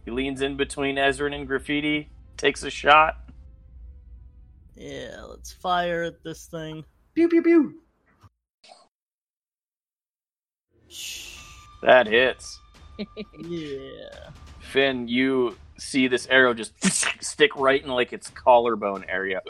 He 0.06 0.11
leans 0.11 0.42
in 0.42 0.58
between 0.58 0.95
Ezrin 0.98 1.33
and 1.33 1.48
Graffiti, 1.48 2.09
takes 2.38 2.64
a 2.64 2.70
shot. 2.70 3.18
Yeah, 4.76 5.22
let's 5.30 5.52
fire 5.52 6.03
at 6.03 6.24
this 6.24 6.45
thing. 6.48 6.84
Pew 7.14 7.30
pew 7.30 7.44
pew! 7.44 7.80
That 11.82 12.08
hits. 12.08 12.60
Yeah. 13.40 14.30
Finn, 14.60 15.08
you 15.08 15.58
see 15.78 16.08
this 16.08 16.28
arrow 16.28 16.53
just 16.53 16.74
stick 17.24 17.56
right 17.56 17.84
in 17.84 17.90
like 17.90 18.14
its 18.14 18.30
collarbone 18.30 19.03
area. 19.10 19.42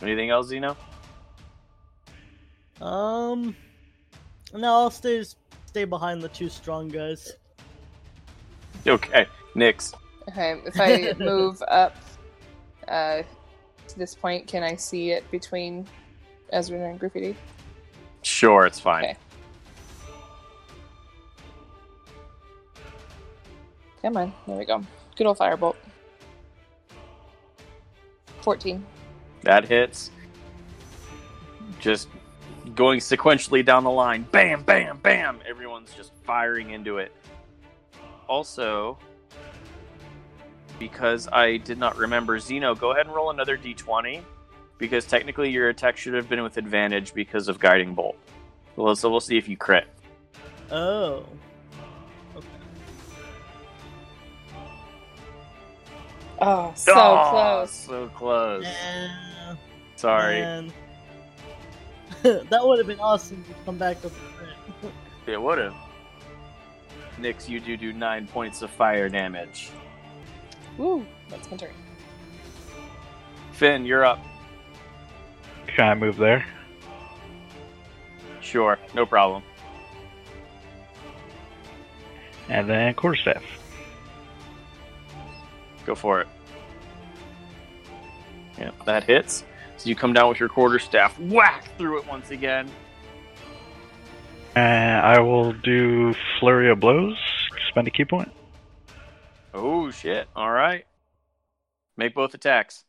Anything 0.00 0.30
else, 0.30 0.46
Zeno? 0.48 0.76
Um. 2.80 3.56
No, 4.54 4.72
I'll 4.72 4.90
stay 4.90 5.24
stay 5.66 5.84
behind 5.84 6.22
the 6.22 6.28
two 6.28 6.48
strong 6.48 6.88
guys. 6.88 7.32
Okay, 8.86 9.26
Nix. 9.54 9.92
Okay, 10.28 10.60
if 10.64 10.80
I 10.80 11.12
move 11.18 11.62
up 11.68 11.96
uh, 12.88 13.22
to 13.88 13.98
this 13.98 14.14
point, 14.14 14.46
can 14.46 14.62
I 14.62 14.76
see 14.76 15.10
it 15.10 15.28
between 15.30 15.86
Ezra 16.50 16.78
and 16.78 16.98
Graffiti? 16.98 17.36
Sure, 18.22 18.66
it's 18.66 18.80
fine. 18.80 19.04
Okay. 19.04 19.16
Come 24.02 24.16
on, 24.16 24.32
there 24.46 24.56
we 24.56 24.64
go. 24.64 24.82
Good 25.16 25.26
old 25.26 25.38
firebolt. 25.38 25.76
14. 28.42 28.84
That 29.42 29.66
hits. 29.66 30.10
Just 31.80 32.08
going 32.74 33.00
sequentially 33.00 33.64
down 33.64 33.84
the 33.84 33.90
line. 33.90 34.22
Bam, 34.30 34.62
bam, 34.62 34.98
bam. 34.98 35.40
Everyone's 35.48 35.92
just 35.94 36.12
firing 36.24 36.70
into 36.70 36.98
it. 36.98 37.12
Also, 38.28 38.98
because 40.78 41.28
I 41.32 41.56
did 41.58 41.78
not 41.78 41.96
remember 41.96 42.38
Zeno, 42.38 42.74
go 42.74 42.92
ahead 42.92 43.06
and 43.06 43.14
roll 43.14 43.30
another 43.30 43.56
d20. 43.56 44.22
Because 44.78 45.06
technically 45.06 45.50
your 45.50 45.70
attack 45.70 45.96
should 45.96 46.12
have 46.14 46.28
been 46.28 46.42
with 46.42 46.58
advantage 46.58 47.14
because 47.14 47.48
of 47.48 47.58
Guiding 47.58 47.94
Bolt. 47.94 48.16
Well, 48.76 48.94
so 48.94 49.08
we'll 49.08 49.20
see 49.20 49.38
if 49.38 49.48
you 49.48 49.56
crit. 49.56 49.86
Oh. 50.70 51.24
Okay. 52.36 52.46
Oh, 56.40 56.72
so 56.74 56.92
Oh, 56.94 57.28
close. 57.30 57.70
So 57.70 58.08
close. 58.08 58.66
Eh, 58.66 59.54
Sorry. 59.96 60.42
that 62.22 62.60
would 62.66 62.78
have 62.78 62.86
been 62.86 63.00
awesome 63.00 63.42
to 63.44 63.54
come 63.64 63.78
back 63.78 63.96
up 63.98 64.04
with 64.04 64.12
crit. 64.36 64.92
It 65.26 65.40
would 65.40 65.56
have. 65.58 65.74
Nix, 67.18 67.48
you 67.48 67.60
do 67.60 67.76
do 67.76 67.92
nine 67.92 68.26
points 68.26 68.62
of 68.62 68.70
fire 68.70 69.08
damage. 69.08 69.70
Woo, 70.76 71.06
that's 71.28 71.50
my 71.50 71.56
turn. 71.56 71.70
Finn, 73.52 73.86
you're 73.86 74.04
up. 74.04 74.20
Can 75.66 75.88
I 75.88 75.94
move 75.94 76.16
there? 76.16 76.44
Sure, 78.40 78.78
no 78.94 79.06
problem. 79.06 79.42
And 82.48 82.68
then 82.68 82.94
quarterstaff. 82.94 83.42
Go 85.84 85.94
for 85.94 86.20
it. 86.20 86.28
Yeah, 88.58 88.70
that 88.84 89.04
hits. 89.04 89.44
So 89.78 89.88
you 89.88 89.96
come 89.96 90.12
down 90.12 90.28
with 90.28 90.40
your 90.40 90.48
quarterstaff, 90.48 91.18
whack 91.18 91.68
through 91.76 92.00
it 92.00 92.06
once 92.06 92.30
again. 92.30 92.70
And 94.56 95.04
I 95.04 95.20
will 95.20 95.52
do 95.52 96.14
flurry 96.40 96.70
of 96.70 96.80
blows. 96.80 97.18
Spend 97.68 97.86
a 97.86 97.90
ki 97.90 98.06
point. 98.06 98.32
Oh 99.52 99.90
shit! 99.90 100.28
All 100.34 100.50
right. 100.50 100.86
Make 101.98 102.14
both 102.14 102.32
attacks. 102.32 102.84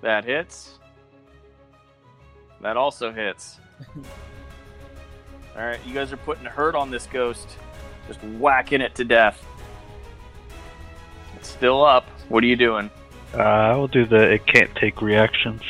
That 0.00 0.24
hits. 0.24 0.78
That 2.62 2.78
also 2.78 3.12
hits. 3.12 3.58
All 5.56 5.62
right, 5.62 5.80
you 5.86 5.92
guys 5.92 6.12
are 6.12 6.18
putting 6.18 6.44
hurt 6.44 6.74
on 6.74 6.90
this 6.90 7.06
ghost, 7.06 7.48
just 8.06 8.22
whacking 8.38 8.80
it 8.80 8.94
to 8.94 9.04
death. 9.04 9.44
It's 11.36 11.50
still 11.50 11.84
up. 11.84 12.04
What 12.28 12.44
are 12.44 12.46
you 12.46 12.56
doing? 12.56 12.90
Uh, 13.34 13.38
I 13.38 13.74
will 13.74 13.88
do 13.88 14.06
the 14.06 14.32
it 14.32 14.46
can't 14.46 14.74
take 14.76 15.02
reactions. 15.02 15.62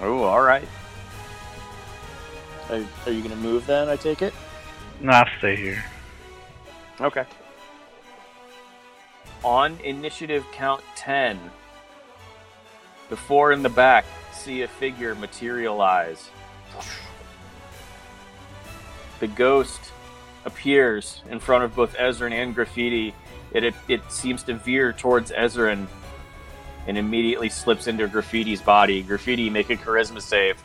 Oh, 0.00 0.22
all 0.22 0.40
right. 0.40 0.66
Are, 2.70 2.84
are 3.06 3.12
you 3.12 3.22
gonna 3.22 3.36
move 3.36 3.66
then? 3.66 3.88
I 3.88 3.96
take 3.96 4.22
it. 4.22 4.32
Nah, 5.00 5.24
stay 5.38 5.56
here. 5.56 5.84
Okay. 7.00 7.24
On 9.42 9.78
initiative 9.82 10.44
count 10.52 10.82
10, 10.96 11.38
the 13.08 13.16
four 13.16 13.52
in 13.52 13.62
the 13.62 13.68
back 13.68 14.04
see 14.32 14.62
a 14.62 14.68
figure 14.68 15.14
materialize. 15.14 16.30
The 19.18 19.26
ghost 19.26 19.92
appears 20.44 21.22
in 21.28 21.40
front 21.40 21.64
of 21.64 21.74
both 21.74 21.94
Ezrin 21.96 22.32
and 22.32 22.54
Graffiti. 22.54 23.14
It, 23.52 23.64
it, 23.64 23.74
it 23.88 24.12
seems 24.12 24.42
to 24.44 24.54
veer 24.54 24.92
towards 24.92 25.30
Ezrin 25.30 25.88
and 26.86 26.96
immediately 26.98 27.48
slips 27.48 27.86
into 27.86 28.08
Graffiti's 28.08 28.60
body. 28.62 29.02
Graffiti, 29.02 29.50
make 29.50 29.70
a 29.70 29.76
charisma 29.76 30.20
save. 30.20 30.62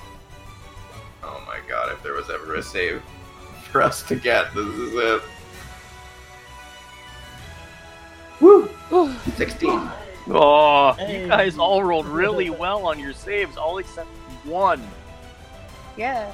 Oh 1.24 1.42
my 1.48 1.60
god, 1.68 1.92
if 1.92 2.02
there 2.04 2.14
was 2.14 2.30
ever 2.30 2.56
a 2.56 2.64
save 2.64 3.02
for 3.72 3.82
us 3.82 4.02
to 4.04 4.16
get, 4.16 4.54
this 4.54 4.66
is 4.66 4.94
it. 4.96 5.22
Woo! 8.42 8.70
16. 9.36 9.90
Oh, 10.28 10.94
Hey. 10.94 11.22
you 11.22 11.28
guys 11.28 11.58
all 11.58 11.84
rolled 11.84 12.06
really 12.08 12.50
well 12.50 12.86
on 12.88 13.00
your 13.00 13.14
saves, 13.14 13.58
all 13.58 13.78
except 13.78 14.08
one. 14.44 14.82
Yeah. 15.98 16.32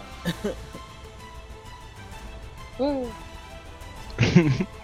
Woo. 2.79 3.11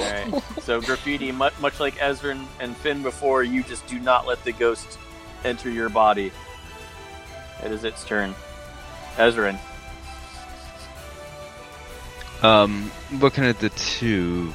Alright. 0.00 0.42
so 0.62 0.80
graffiti, 0.80 1.32
much, 1.32 1.58
much 1.60 1.80
like 1.80 1.96
Ezrin 1.96 2.46
and 2.60 2.76
Finn 2.76 3.02
before, 3.02 3.42
you 3.42 3.62
just 3.62 3.86
do 3.86 3.98
not 3.98 4.26
let 4.26 4.42
the 4.44 4.52
ghost 4.52 4.98
enter 5.44 5.70
your 5.70 5.88
body. 5.88 6.30
It 7.64 7.72
is 7.72 7.84
its 7.84 8.04
turn. 8.04 8.34
Ezrin. 9.16 9.58
Um, 12.42 12.90
looking 13.20 13.44
at 13.44 13.58
the 13.58 13.70
two, 13.70 14.54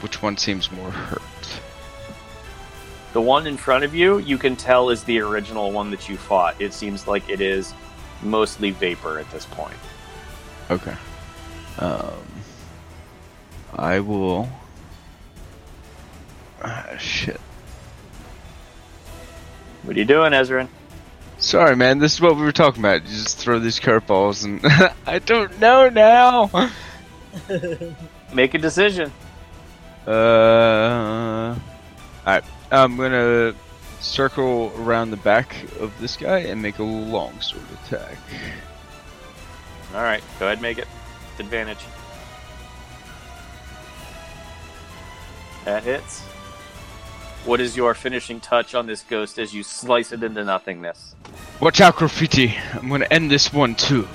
which 0.00 0.22
one 0.22 0.36
seems 0.36 0.72
more 0.72 0.90
hurt? 0.90 1.22
The 3.12 3.20
one 3.20 3.46
in 3.46 3.56
front 3.56 3.84
of 3.84 3.94
you, 3.94 4.18
you 4.18 4.38
can 4.38 4.56
tell 4.56 4.90
is 4.90 5.04
the 5.04 5.20
original 5.20 5.72
one 5.72 5.90
that 5.90 6.08
you 6.08 6.16
fought. 6.16 6.60
It 6.60 6.72
seems 6.72 7.06
like 7.06 7.28
it 7.28 7.40
is 7.40 7.74
mostly 8.22 8.70
vapor 8.70 9.18
at 9.18 9.30
this 9.30 9.44
point. 9.46 9.76
Okay. 10.70 10.94
Um, 11.78 12.24
I 13.74 14.00
will. 14.00 14.48
Ah, 16.62 16.96
shit. 16.98 17.40
What 19.82 19.96
are 19.96 19.98
you 19.98 20.04
doing, 20.04 20.32
Ezrin? 20.32 20.68
Sorry, 21.38 21.76
man. 21.76 21.98
This 21.98 22.14
is 22.14 22.20
what 22.20 22.36
we 22.36 22.42
were 22.42 22.52
talking 22.52 22.80
about. 22.80 23.02
You 23.02 23.08
just 23.08 23.38
throw 23.38 23.58
these 23.58 23.78
curveballs, 23.78 24.44
and 24.44 24.60
I 25.06 25.20
don't 25.20 25.58
know 25.60 25.88
now. 25.88 26.70
Make 28.34 28.54
a 28.54 28.58
decision. 28.58 29.12
Uh, 30.06 31.54
alright. 32.26 32.44
I'm 32.70 32.96
gonna 32.96 33.54
circle 34.00 34.72
around 34.76 35.10
the 35.10 35.16
back 35.16 35.54
of 35.80 35.92
this 36.00 36.16
guy 36.16 36.38
and 36.40 36.60
make 36.60 36.78
a 36.78 36.82
long 36.82 37.40
sword 37.40 37.64
attack. 37.84 38.16
Alright, 39.94 40.22
go 40.38 40.46
ahead 40.46 40.60
make 40.60 40.78
it. 40.78 40.88
Advantage. 41.38 41.78
That 45.64 45.82
hits. 45.82 46.20
What 47.44 47.60
is 47.60 47.76
your 47.76 47.94
finishing 47.94 48.40
touch 48.40 48.74
on 48.74 48.86
this 48.86 49.02
ghost 49.02 49.38
as 49.38 49.54
you 49.54 49.62
slice 49.62 50.12
it 50.12 50.22
into 50.22 50.44
nothingness? 50.44 51.14
Watch 51.60 51.80
out, 51.80 51.96
graffiti! 51.96 52.54
I'm 52.74 52.88
gonna 52.88 53.06
end 53.10 53.30
this 53.30 53.52
one 53.52 53.74
too. 53.74 54.06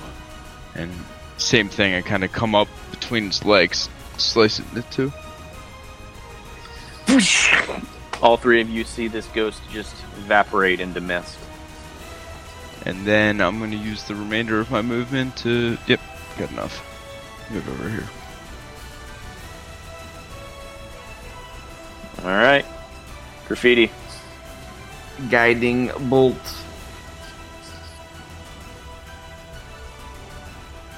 And 0.74 0.92
same 1.36 1.68
thing. 1.68 1.94
I 1.94 2.00
kind 2.00 2.24
of 2.24 2.32
come 2.32 2.54
up 2.54 2.68
between 2.90 3.26
its 3.26 3.44
legs, 3.44 3.88
slice 4.18 4.60
it 4.60 4.66
into 4.74 4.82
two. 4.90 5.12
All 8.22 8.36
three 8.36 8.60
of 8.60 8.70
you 8.70 8.84
see 8.84 9.08
this 9.08 9.26
ghost 9.28 9.60
just 9.70 9.94
evaporate 10.18 10.80
into 10.80 11.00
mist. 11.00 11.36
And 12.86 13.06
then 13.06 13.40
I'm 13.40 13.58
gonna 13.58 13.76
use 13.76 14.04
the 14.04 14.14
remainder 14.14 14.60
of 14.60 14.70
my 14.70 14.82
movement 14.82 15.36
to. 15.38 15.76
Yep, 15.86 16.00
got 16.38 16.50
enough. 16.52 16.82
Move 17.50 17.68
over 17.68 17.88
here. 17.88 18.08
Alright. 22.24 22.64
Graffiti. 23.46 23.90
Guiding 25.28 25.90
bolt. 26.08 26.36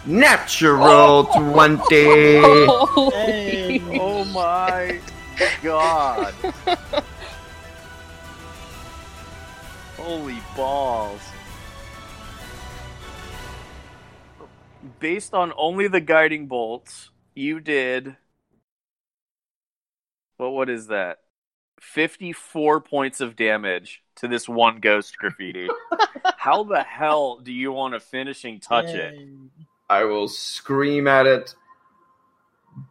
Natural 0.06 1.24
20! 1.24 1.82
Hey. 1.90 2.62
Oh, 2.68 3.10
oh 4.00 4.24
my 4.32 5.00
god. 5.64 6.32
Holy 9.96 10.38
balls. 10.56 11.20
Based 15.00 15.34
on 15.34 15.52
only 15.56 15.88
the 15.88 16.00
guiding 16.00 16.46
bolts, 16.46 17.10
you 17.34 17.58
did. 17.58 18.16
What 20.36 20.52
what 20.52 20.70
is 20.70 20.88
that? 20.88 21.18
54 21.80 22.80
points 22.80 23.20
of 23.20 23.36
damage 23.36 24.02
to 24.16 24.28
this 24.28 24.48
one 24.48 24.80
ghost 24.80 25.18
graffiti. 25.18 25.68
How 26.36 26.64
the 26.64 26.82
hell 26.82 27.38
do 27.38 27.52
you 27.52 27.72
want 27.72 27.94
a 27.94 28.00
finishing 28.00 28.60
touch 28.60 28.86
it? 28.86 29.14
I 29.88 30.04
will 30.04 30.28
scream 30.28 31.06
at 31.06 31.26
it, 31.26 31.54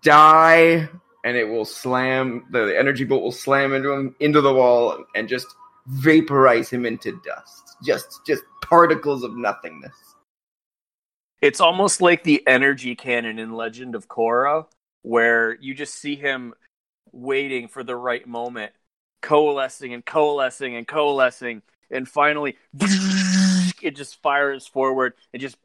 die, 0.03 0.87
and 1.23 1.37
it 1.37 1.47
will 1.47 1.65
slam. 1.65 2.45
The, 2.51 2.67
the 2.67 2.79
energy 2.79 3.03
bolt 3.03 3.23
will 3.23 3.31
slam 3.31 3.73
into 3.73 3.91
him 3.91 4.15
into 4.19 4.41
the 4.41 4.53
wall 4.53 5.03
and 5.15 5.27
just 5.27 5.47
vaporize 5.87 6.69
him 6.69 6.85
into 6.85 7.19
dust. 7.25 7.77
Just, 7.83 8.25
just 8.25 8.43
particles 8.61 9.23
of 9.23 9.35
nothingness. 9.35 9.95
It's 11.41 11.59
almost 11.59 12.01
like 12.01 12.23
the 12.23 12.41
energy 12.47 12.95
cannon 12.95 13.39
in 13.39 13.53
Legend 13.53 13.93
of 13.93 14.07
Korra, 14.07 14.65
where 15.01 15.55
you 15.59 15.75
just 15.75 15.95
see 15.95 16.15
him 16.15 16.53
waiting 17.15 17.67
for 17.67 17.83
the 17.83 17.95
right 17.95 18.27
moment, 18.27 18.73
coalescing 19.21 19.93
and 19.93 20.05
coalescing 20.05 20.75
and 20.75 20.87
coalescing, 20.87 21.61
and 21.89 22.07
finally 22.07 22.57
it 23.81 23.95
just 23.95 24.21
fires 24.21 24.67
forward 24.67 25.13
and 25.33 25.41
just 25.41 25.57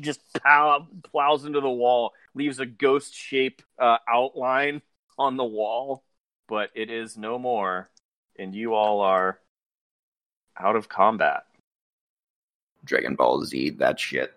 just 0.00 0.20
plow, 0.32 0.86
plows 1.02 1.44
into 1.44 1.60
the 1.60 1.68
wall, 1.68 2.12
leaves 2.34 2.60
a 2.60 2.66
ghost 2.66 3.14
shape 3.14 3.62
uh, 3.78 3.98
outline 4.08 4.80
on 5.18 5.36
the 5.36 5.44
wall, 5.44 6.04
but 6.48 6.70
it 6.74 6.90
is 6.90 7.16
no 7.16 7.38
more, 7.38 7.88
and 8.38 8.54
you 8.54 8.74
all 8.74 9.00
are 9.00 9.38
out 10.58 10.76
of 10.76 10.88
combat. 10.88 11.44
Dragon 12.84 13.16
Ball 13.16 13.44
Z, 13.44 13.70
that 13.70 13.98
shit. 13.98 14.34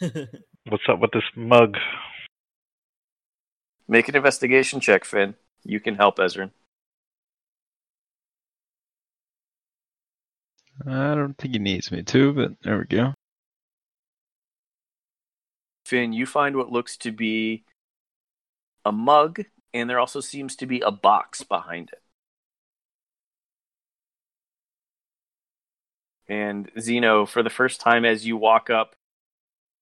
What's 0.00 0.84
up 0.88 1.00
with 1.00 1.12
this 1.12 1.24
mug? 1.34 1.76
Make 3.88 4.08
an 4.08 4.16
investigation 4.16 4.80
check, 4.80 5.04
Finn. 5.06 5.34
You 5.64 5.80
can 5.80 5.94
help 5.94 6.18
Ezrin. 6.18 6.50
I 10.86 11.14
don't 11.14 11.36
think 11.36 11.54
he 11.54 11.58
needs 11.58 11.90
me 11.90 12.02
to, 12.04 12.32
but 12.32 12.52
there 12.62 12.78
we 12.78 12.84
go. 12.84 13.14
Finn, 15.84 16.12
you 16.12 16.26
find 16.26 16.56
what 16.56 16.70
looks 16.70 16.96
to 16.98 17.10
be 17.10 17.64
a 18.84 18.92
mug, 18.92 19.40
and 19.74 19.88
there 19.88 19.98
also 19.98 20.20
seems 20.20 20.54
to 20.56 20.66
be 20.66 20.80
a 20.80 20.90
box 20.90 21.42
behind 21.42 21.90
it. 21.92 22.02
And 26.28 26.70
Zeno, 26.78 27.24
for 27.24 27.42
the 27.42 27.50
first 27.50 27.80
time 27.80 28.04
as 28.04 28.26
you 28.26 28.36
walk 28.36 28.68
up, 28.68 28.94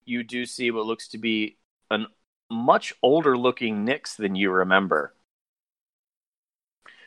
you 0.04 0.22
do 0.22 0.46
see 0.46 0.70
what 0.70 0.86
looks 0.86 1.08
to 1.08 1.18
be 1.18 1.58
an 1.90 2.06
much 2.48 2.94
older 3.02 3.36
looking 3.36 3.84
Nyx 3.84 4.16
than 4.16 4.36
you 4.36 4.52
remember. 4.52 5.15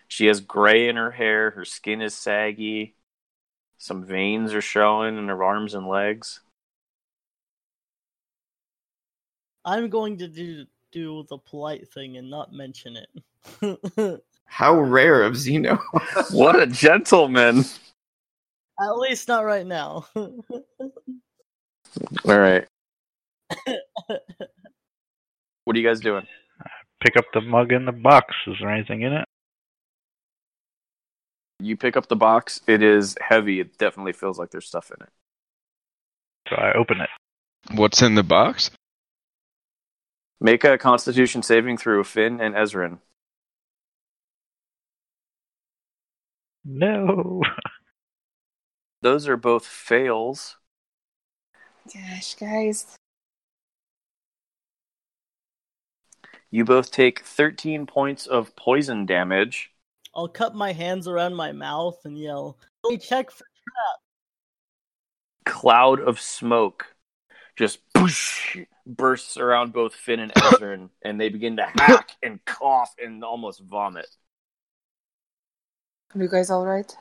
She 0.10 0.26
has 0.26 0.42
gray 0.42 0.90
in 0.90 0.98
her 0.98 1.12
hair, 1.12 1.52
her 1.52 1.64
skin 1.64 2.02
is 2.02 2.16
saggy, 2.16 2.96
some 3.78 4.04
veins 4.04 4.54
are 4.54 4.62
showing 4.62 5.18
in 5.18 5.28
her 5.30 5.44
arms 5.44 5.76
and 5.76 5.88
legs. 5.88 6.42
I'm 9.64 9.90
going 9.90 10.18
to 10.18 10.28
do 10.28 10.66
do 10.92 11.24
the 11.30 11.38
polite 11.38 11.88
thing 11.88 12.18
and 12.18 12.30
not 12.30 12.52
mention 12.52 12.98
it. 12.98 14.24
How 14.46 14.80
rare 14.80 15.22
of 15.24 15.38
Zeno. 15.38 15.80
What 16.32 16.60
a 16.60 16.66
gentleman! 16.66 17.64
At 18.82 18.98
least 18.98 19.28
not 19.28 19.46
right 19.46 19.66
now. 19.66 20.08
All 20.16 20.40
right. 22.26 22.68
What 25.66 25.76
are 25.76 25.80
you 25.80 25.88
guys 25.88 26.00
doing? 26.00 26.26
Pick 27.00 27.16
up 27.16 27.26
the 27.32 27.42
mug 27.42 27.72
in 27.72 27.86
the 27.86 27.92
box. 27.92 28.34
Is 28.48 28.56
there 28.60 28.72
anything 28.74 29.04
in 29.04 29.14
it? 29.14 29.28
You 31.60 31.76
pick 31.76 31.98
up 31.98 32.08
the 32.08 32.16
box. 32.16 32.62
It 32.68 32.82
is 32.82 33.16
heavy. 33.22 33.60
It 33.60 33.78
definitely 33.78 34.14
feels 34.14 34.40
like 34.40 34.52
there's 34.52 34.68
stuff 34.68 34.92
in 34.92 35.04
it. 35.04 35.10
So 36.50 36.56
I 36.56 36.74
open 36.74 37.02
it. 37.02 37.10
What's 37.72 38.02
in 38.02 38.16
the 38.16 38.24
box? 38.24 38.72
Make 40.40 40.64
a 40.64 40.78
Constitution 40.78 41.44
saving 41.44 41.78
through 41.78 42.06
Finn 42.06 42.40
and 42.40 42.56
Ezrin. 42.56 43.00
No. 46.64 47.42
Those 49.02 49.28
are 49.28 49.38
both 49.38 49.66
fails. 49.66 50.58
Gosh, 51.94 52.36
guys. 52.36 52.96
You 56.52 56.66
both 56.66 56.92
take 56.92 57.20
13 57.22 57.86
points 57.86 58.26
of 58.26 58.56
poison 58.56 59.06
damage. 59.06 59.72
I'll 60.20 60.28
cut 60.28 60.54
my 60.54 60.74
hands 60.74 61.08
around 61.08 61.36
my 61.36 61.54
mouth 61.54 61.98
and 62.04 62.20
yell, 62.20 62.58
"Let 62.84 62.92
me 62.92 62.98
check 62.98 63.32
for 63.32 63.46
trap." 63.46 64.00
Cloud 65.46 66.02
of 66.02 66.20
smoke 66.20 66.94
just 67.56 67.80
boosh, 67.94 68.66
bursts 68.86 69.38
around 69.38 69.72
both 69.72 69.94
Finn 69.94 70.20
and 70.20 70.34
Ezrin, 70.34 70.90
and 71.04 71.22
they 71.22 71.30
begin 71.30 71.56
to 71.56 71.64
hack 71.64 72.12
and 72.22 72.44
cough 72.44 72.94
and 73.02 73.24
almost 73.24 73.62
vomit. 73.62 74.08
Are 76.14 76.22
you 76.22 76.28
guys 76.28 76.50
all 76.50 76.66
right? 76.66 76.94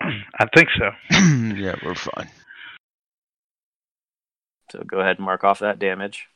I 0.00 0.46
think 0.52 0.70
so. 0.76 0.90
yeah, 1.54 1.76
we're 1.84 1.94
fine. 1.94 2.28
So 4.72 4.82
go 4.84 4.98
ahead 4.98 5.18
and 5.18 5.24
mark 5.24 5.44
off 5.44 5.60
that 5.60 5.78
damage. 5.78 6.26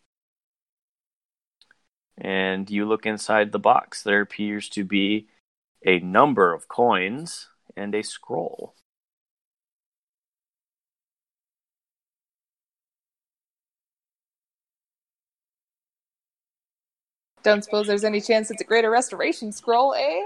And 2.16 2.70
you 2.70 2.86
look 2.86 3.06
inside 3.06 3.52
the 3.52 3.58
box. 3.58 4.02
There 4.02 4.20
appears 4.20 4.68
to 4.70 4.84
be 4.84 5.28
a 5.84 5.98
number 5.98 6.52
of 6.52 6.68
coins 6.68 7.48
and 7.76 7.94
a 7.94 8.02
scroll. 8.02 8.74
Don't 17.42 17.62
suppose 17.62 17.86
there's 17.86 18.04
any 18.04 18.22
chance 18.22 18.50
it's 18.50 18.62
a 18.62 18.64
greater 18.64 18.90
restoration 18.90 19.52
scroll, 19.52 19.94
eh? 19.94 20.22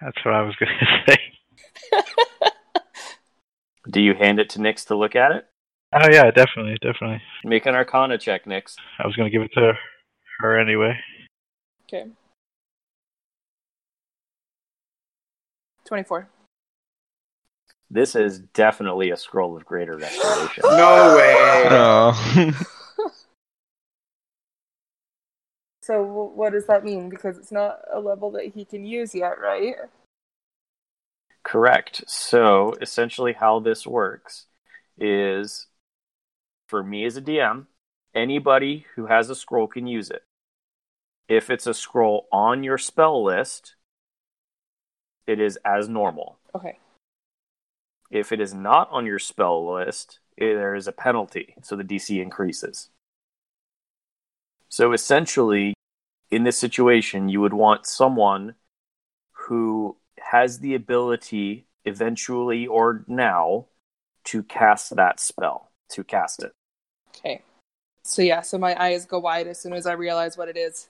That's 0.00 0.24
what 0.24 0.34
I 0.34 0.42
was 0.42 0.54
going 0.60 0.70
to 0.78 1.12
say. 1.12 1.18
Do 3.90 4.00
you 4.00 4.14
hand 4.14 4.38
it 4.38 4.48
to 4.50 4.60
Nix 4.60 4.84
to 4.86 4.96
look 4.96 5.16
at 5.16 5.32
it? 5.32 5.46
Oh 5.92 6.08
yeah, 6.10 6.30
definitely, 6.30 6.76
definitely. 6.80 7.20
Make 7.44 7.66
an 7.66 7.74
Arcana 7.74 8.16
check, 8.18 8.46
Nix. 8.46 8.76
I 8.98 9.06
was 9.06 9.16
going 9.16 9.30
to 9.30 9.36
give 9.36 9.42
it 9.42 9.52
to 9.54 9.72
her 10.40 10.58
anyway. 10.58 10.98
Okay. 11.86 12.10
24. 15.84 16.28
This 17.90 18.16
is 18.16 18.38
definitely 18.38 19.10
a 19.10 19.16
scroll 19.16 19.56
of 19.56 19.64
greater 19.64 19.96
restoration. 19.96 20.64
no 20.64 21.16
way. 21.16 21.66
No. 21.70 22.52
So 25.84 26.02
what 26.02 26.54
does 26.54 26.66
that 26.68 26.82
mean? 26.82 27.10
Because 27.10 27.36
it's 27.36 27.52
not 27.52 27.80
a 27.92 28.00
level 28.00 28.30
that 28.30 28.46
he 28.54 28.64
can 28.64 28.86
use 28.86 29.14
yet, 29.14 29.38
right? 29.38 29.74
Correct. 31.42 32.04
So 32.08 32.74
essentially, 32.80 33.34
how 33.34 33.60
this 33.60 33.86
works 33.86 34.46
is 34.96 35.66
for 36.68 36.82
me 36.82 37.04
as 37.04 37.18
a 37.18 37.20
DM, 37.20 37.66
anybody 38.14 38.86
who 38.94 39.06
has 39.06 39.30
a 39.30 39.34
scroll 39.34 39.66
can 39.66 39.86
use 39.86 40.10
it. 40.10 40.22
If 41.28 41.50
it's 41.50 41.66
a 41.66 41.74
scroll 41.74 42.28
on 42.30 42.62
your 42.62 42.78
spell 42.78 43.22
list, 43.22 43.76
it 45.26 45.40
is 45.40 45.58
as 45.64 45.88
normal. 45.88 46.38
Okay. 46.54 46.78
If 48.10 48.30
it 48.30 48.40
is 48.40 48.54
not 48.54 48.88
on 48.90 49.06
your 49.06 49.18
spell 49.18 49.74
list, 49.74 50.18
eh, 50.38 50.52
there 50.52 50.74
is 50.74 50.86
a 50.86 50.92
penalty, 50.92 51.54
so 51.62 51.76
the 51.76 51.84
DC 51.84 52.20
increases. 52.20 52.90
So 54.68 54.92
essentially, 54.92 55.74
in 56.30 56.44
this 56.44 56.58
situation, 56.58 57.28
you 57.28 57.40
would 57.40 57.54
want 57.54 57.86
someone 57.86 58.54
who 59.32 59.96
has 60.18 60.58
the 60.58 60.74
ability, 60.74 61.66
eventually 61.84 62.66
or 62.66 63.04
now, 63.06 63.66
to 64.24 64.42
cast 64.42 64.96
that 64.96 65.20
spell, 65.20 65.70
to 65.90 66.02
cast 66.02 66.42
it. 66.42 66.52
Okay. 67.16 67.42
So 68.04 68.22
yeah, 68.22 68.42
so 68.42 68.58
my 68.58 68.80
eyes 68.80 69.06
go 69.06 69.18
wide 69.18 69.46
as 69.46 69.58
soon 69.58 69.72
as 69.72 69.86
I 69.86 69.92
realize 69.94 70.36
what 70.36 70.48
it 70.48 70.56
is, 70.56 70.88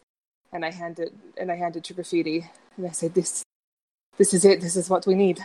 and 0.52 0.64
I 0.64 0.70
hand 0.70 0.98
it 0.98 1.14
and 1.36 1.50
I 1.50 1.56
hand 1.56 1.76
it 1.76 1.84
to 1.84 1.94
graffiti, 1.94 2.50
and 2.76 2.86
I 2.86 2.90
say, 2.90 3.08
"This, 3.08 3.42
this 4.16 4.34
is 4.34 4.44
it. 4.44 4.60
This 4.60 4.76
is 4.76 4.90
what 4.90 5.06
we 5.06 5.14
need." 5.14 5.44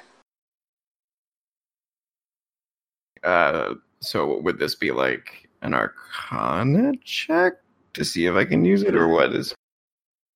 Uh, 3.23 3.75
so 3.99 4.39
would 4.39 4.57
this 4.57 4.75
be 4.75 4.91
like 4.91 5.47
an 5.61 5.73
Arcana 5.73 6.93
check 7.03 7.53
to 7.93 8.03
see 8.05 8.25
if 8.25 8.33
I 8.35 8.45
can 8.45 8.65
use 8.65 8.81
it, 8.81 8.95
or 8.95 9.07
what 9.07 9.33
is? 9.33 9.53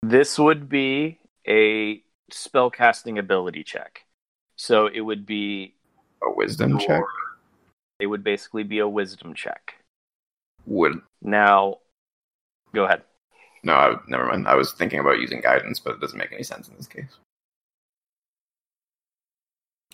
This 0.04 0.38
would 0.38 0.70
be 0.70 1.20
a 1.48 2.04
spell 2.30 2.70
casting 2.70 3.18
ability 3.18 3.64
check. 3.64 4.06
So 4.56 4.88
it 4.88 5.02
would 5.02 5.26
be 5.26 5.74
A 6.22 6.30
wisdom 6.30 6.72
your- 6.72 6.80
check? 6.80 7.04
It 8.00 8.08
would 8.08 8.24
basically 8.24 8.64
be 8.64 8.80
a 8.80 8.88
wisdom 8.88 9.34
check. 9.34 9.76
Would 10.66 11.02
Now, 11.22 11.78
go 12.74 12.86
ahead. 12.86 13.04
no, 13.64 13.74
I, 13.74 13.96
never 14.08 14.28
mind. 14.28 14.48
I 14.48 14.56
was 14.56 14.72
thinking 14.74 15.00
about 15.00 15.20
using 15.20 15.42
guidance, 15.42 15.80
but 15.80 15.96
it 15.96 16.02
doesn't 16.02 16.18
make 16.18 16.32
any 16.32 16.44
sense 16.44 16.68
in 16.68 16.76
this 16.76 16.88
case 16.88 17.18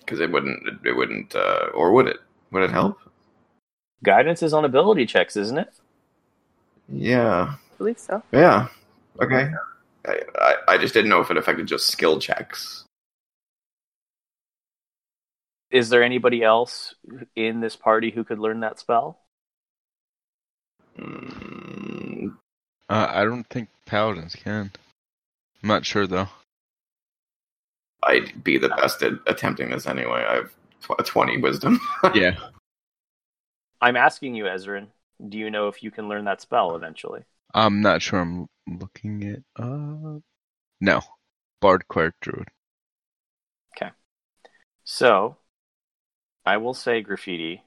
because 0.09 0.19
it 0.19 0.31
wouldn't. 0.31 0.67
It, 0.67 0.89
it 0.89 0.93
wouldn't. 0.93 1.35
Uh, 1.35 1.67
or 1.73 1.91
would 1.91 2.07
it? 2.07 2.17
Would 2.51 2.63
it 2.63 2.71
help? 2.71 2.97
Guidance 4.03 4.41
is 4.41 4.53
on 4.53 4.65
ability 4.65 5.05
checks, 5.05 5.35
isn't 5.37 5.57
it? 5.59 5.69
Yeah. 6.87 7.53
I 7.53 7.77
believe 7.77 7.99
so. 7.99 8.23
Yeah. 8.31 8.69
Okay. 9.21 9.51
I, 10.07 10.19
I, 10.39 10.55
I 10.69 10.77
just 10.77 10.93
didn't 10.95 11.09
know 11.09 11.19
if 11.21 11.29
it 11.29 11.37
affected 11.37 11.67
just 11.67 11.87
skill 11.87 12.19
checks. 12.19 12.85
Is 15.69 15.89
there 15.89 16.01
anybody 16.01 16.41
else 16.41 16.95
in 17.35 17.59
this 17.59 17.75
party 17.75 18.09
who 18.09 18.23
could 18.23 18.39
learn 18.39 18.61
that 18.61 18.79
spell? 18.79 19.19
Mm, 20.99 22.35
Uh, 22.89 23.07
I 23.09 23.23
don't 23.23 23.45
think 23.49 23.69
paladins 23.85 24.35
can. 24.35 24.71
I'm 25.61 25.69
not 25.69 25.85
sure 25.85 26.07
though. 26.07 26.29
I'd 28.03 28.43
be 28.43 28.57
the 28.57 28.69
best 28.69 29.01
at 29.03 29.13
attempting 29.27 29.69
this 29.69 29.85
anyway. 29.85 30.25
I 30.27 30.35
have 30.35 30.51
tw- 30.81 31.05
20 31.05 31.37
wisdom. 31.37 31.79
Yeah. 32.15 32.35
I'm 33.81 33.95
asking 33.95 34.35
you, 34.35 34.45
Ezrin. 34.45 34.87
Do 35.27 35.37
you 35.37 35.49
know 35.51 35.67
if 35.67 35.83
you 35.83 35.91
can 35.91 36.07
learn 36.07 36.25
that 36.25 36.41
spell 36.41 36.75
eventually? 36.75 37.23
I'm 37.53 37.81
not 37.81 38.01
sure. 38.01 38.19
I'm 38.19 38.47
looking 38.67 39.23
it 39.23 39.43
up. 39.57 40.21
No. 40.81 41.01
Bard 41.61 41.87
Cleric 41.89 42.15
Druid. 42.21 42.47
Okay. 43.75 43.91
So, 44.83 45.37
I 46.45 46.57
will 46.57 46.73
say, 46.73 47.01
Graffiti, 47.01 47.63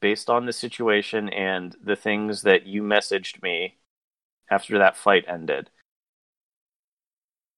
based 0.00 0.28
on 0.28 0.46
the 0.46 0.52
situation 0.52 1.28
and 1.28 1.76
the 1.82 1.96
things 1.96 2.42
that 2.42 2.66
you 2.66 2.82
messaged 2.82 3.42
me 3.42 3.78
after 4.50 4.78
that 4.78 4.96
fight 4.96 5.24
ended, 5.26 5.70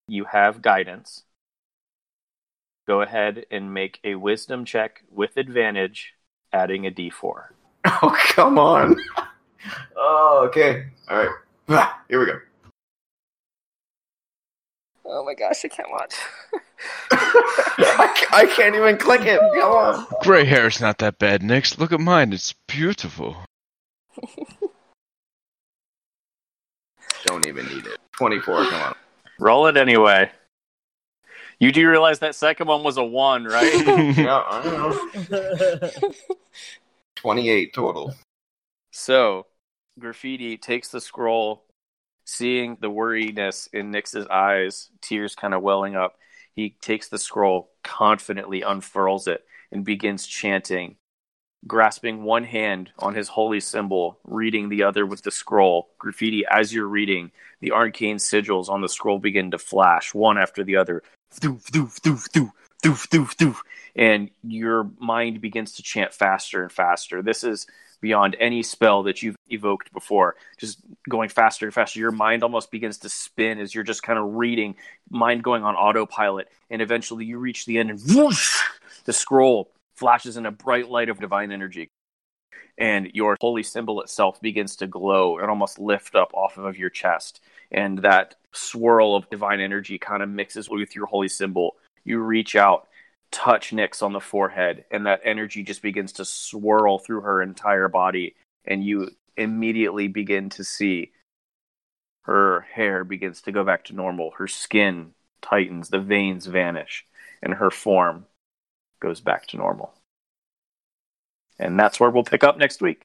you 0.09 0.25
have 0.25 0.63
guidance. 0.63 1.25
Go 2.87 3.03
ahead 3.03 3.47
and 3.51 3.75
make 3.75 3.99
a 4.05 4.15
wisdom 4.15 4.65
check 4.65 5.03
with 5.11 5.37
advantage, 5.37 6.15
adding 6.53 6.87
a 6.87 6.91
d4. 6.91 7.49
oh, 7.85 8.17
come 8.29 8.59
on. 8.59 8.97
oh, 9.97 10.45
okay. 10.49 10.87
All 11.11 11.19
right. 11.19 11.35
Ah, 11.69 12.01
Here 12.09 12.21
we 12.21 12.27
go. 12.27 12.39
Oh 15.05 15.25
my 15.25 15.35
gosh, 15.35 15.65
I 15.65 15.69
can't 15.69 15.91
watch. 15.91 16.15
I, 17.11 18.27
I 18.33 18.47
can't 18.47 18.75
even 18.75 18.97
click 18.99 19.23
it. 19.23 19.39
Come 19.39 19.73
on. 19.73 20.07
Gray 20.23 20.45
hair's 20.45 20.81
not 20.81 20.99
that 20.99 21.19
bad, 21.19 21.43
Nix. 21.43 21.79
Look 21.79 21.93
at 21.93 22.01
mine. 22.01 22.33
It's 22.33 22.53
beautiful. 22.67 23.37
Don't 27.25 27.47
even 27.47 27.67
need 27.67 27.87
it. 27.87 27.99
24, 28.13 28.67
come 28.67 28.83
on. 28.83 28.95
Roll 29.39 29.67
it 29.67 29.77
anyway. 29.77 30.31
You 31.59 31.73
do 31.73 31.89
realize 31.89 32.19
that 32.19 32.35
second 32.35 32.69
one 32.69 32.83
was 32.83 32.99
a 32.99 33.05
one, 33.05 33.45
right? 33.45 33.73
Yeah, 34.17 34.43
I 34.49 34.63
don't 34.63 35.31
know. 35.31 35.91
28 37.17 37.75
total. 37.75 38.15
so, 38.93 39.47
Graffiti 39.99 40.59
takes 40.59 40.89
the 40.89 41.01
scroll, 41.01 41.65
seeing 42.27 42.77
the 42.81 42.91
worriedness 42.91 43.69
in 43.73 43.91
Nix's 43.91 44.27
eyes, 44.27 44.91
tears 45.01 45.35
kind 45.35 45.55
of 45.55 45.63
welling 45.63 45.97
up. 45.97 46.17
He 46.57 46.71
takes 46.81 47.09
the 47.09 47.19
scroll, 47.19 47.71
confidently 47.85 48.63
unfurls 48.63 49.29
it, 49.29 49.45
and 49.71 49.85
begins 49.85 50.27
chanting, 50.27 50.97
grasping 51.67 52.25
one 52.25 52.45
hand 52.45 52.91
on 52.99 53.15
his 53.15 53.29
holy 53.29 53.61
symbol, 53.61 54.19
reading 54.25 54.71
the 54.71 54.83
other 54.83 55.05
with 55.05 55.23
the 55.23 55.31
scroll. 55.31 55.91
Graffiti, 55.99 56.45
as 56.51 56.73
you're 56.73 56.89
reading, 56.89 57.31
the 57.61 57.73
arcane 57.73 58.17
sigils 58.17 58.71
on 58.71 58.81
the 58.81 58.89
scroll 58.89 59.19
begin 59.19 59.51
to 59.51 59.59
flash, 59.59 60.15
one 60.15 60.39
after 60.39 60.65
the 60.65 60.77
other. 60.77 61.03
Doof, 61.35 61.71
doof, 61.71 62.01
doof, 62.01 62.31
doof, 62.31 62.51
doof, 62.83 63.09
doof, 63.09 63.37
doof. 63.37 63.57
And 63.95 64.31
your 64.43 64.91
mind 64.99 65.43
begins 65.43 65.73
to 65.73 65.83
chant 65.83 66.15
faster 66.15 66.63
and 66.63 66.73
faster. 66.73 67.21
This 67.21 67.45
is 67.45 67.67
beyond 68.01 68.37
any 68.39 68.63
spell 68.63 69.05
that 69.05 69.23
you've 69.23 69.37
evoked 69.49 69.93
before. 69.93 70.37
Just 70.59 70.81
going 71.09 71.29
faster 71.29 71.67
and 71.67 71.75
faster. 71.75 71.99
Your 71.99 72.13
mind 72.13 72.43
almost 72.43 72.71
begins 72.71 72.99
to 72.99 73.09
spin 73.09 73.59
as 73.59 73.75
you're 73.75 73.85
just 73.85 74.03
kind 74.03 74.19
of 74.19 74.35
reading, 74.35 74.77
mind 75.11 75.43
going 75.43 75.65
on 75.65 75.75
autopilot. 75.75 76.49
And 76.71 76.83
eventually 76.83 77.25
you 77.25 77.39
reach 77.39 77.67
the 77.67 77.79
end 77.79 77.91
and 77.91 78.01
whoosh, 78.01 78.61
the 79.05 79.13
scroll 79.13 79.71
flashes 79.97 80.37
in 80.37 80.47
a 80.47 80.51
bright 80.51 80.89
light 80.89 81.09
of 81.09 81.21
divine 81.21 81.53
energy. 81.53 81.89
And 82.79 83.11
your 83.15 83.37
holy 83.41 83.63
symbol 83.63 84.03
itself 84.03 84.41
begins 84.41 84.77
to 84.77 84.87
glow 84.87 85.39
and 85.39 85.49
almost 85.49 85.79
lift 85.79 86.15
up 86.15 86.33
off 86.35 86.59
of 86.59 86.77
your 86.77 86.91
chest. 86.91 87.41
And 87.71 87.99
that 88.01 88.35
swirl 88.53 89.17
of 89.17 89.31
divine 89.31 89.61
energy 89.61 89.99
kind 89.99 90.23
of 90.23 90.29
mixes 90.29 90.69
with 90.69 90.95
your 90.95 91.07
holy 91.07 91.29
symbol. 91.29 91.77
You 92.05 92.19
reach 92.21 92.55
out, 92.55 92.87
touch 93.31 93.71
Nyx 93.71 94.03
on 94.03 94.13
the 94.13 94.21
forehead, 94.21 94.85
and 94.91 95.07
that 95.07 95.21
energy 95.25 95.63
just 95.63 95.83
begins 95.83 96.13
to 96.13 96.25
swirl 96.25 96.99
through 96.99 97.23
her 97.23 97.43
entire 97.43 97.89
body. 97.89 98.35
And 98.65 98.85
you 98.85 99.11
immediately 99.37 100.09
begin 100.09 100.51
to 100.51 100.65
see 100.65 101.13
her 102.23 102.63
hair 102.73 103.05
begins 103.05 103.43
to 103.43 103.53
go 103.53 103.63
back 103.65 103.85
to 103.85 103.95
normal. 103.95 104.33
Her 104.39 104.49
skin 104.49 105.13
tightens, 105.43 105.89
the 105.89 106.01
veins 106.01 106.47
vanish, 106.47 107.07
and 107.43 107.55
her 107.55 107.71
form 107.71 108.27
goes 109.01 109.21
back 109.21 109.47
to 109.49 109.57
normal. 109.57 109.95
And 111.59 111.79
that's 111.79 112.01
where 112.01 112.11
we'll 112.11 112.25
pick 112.25 112.43
up 112.45 112.59
next 112.59 112.83
week. 112.83 113.03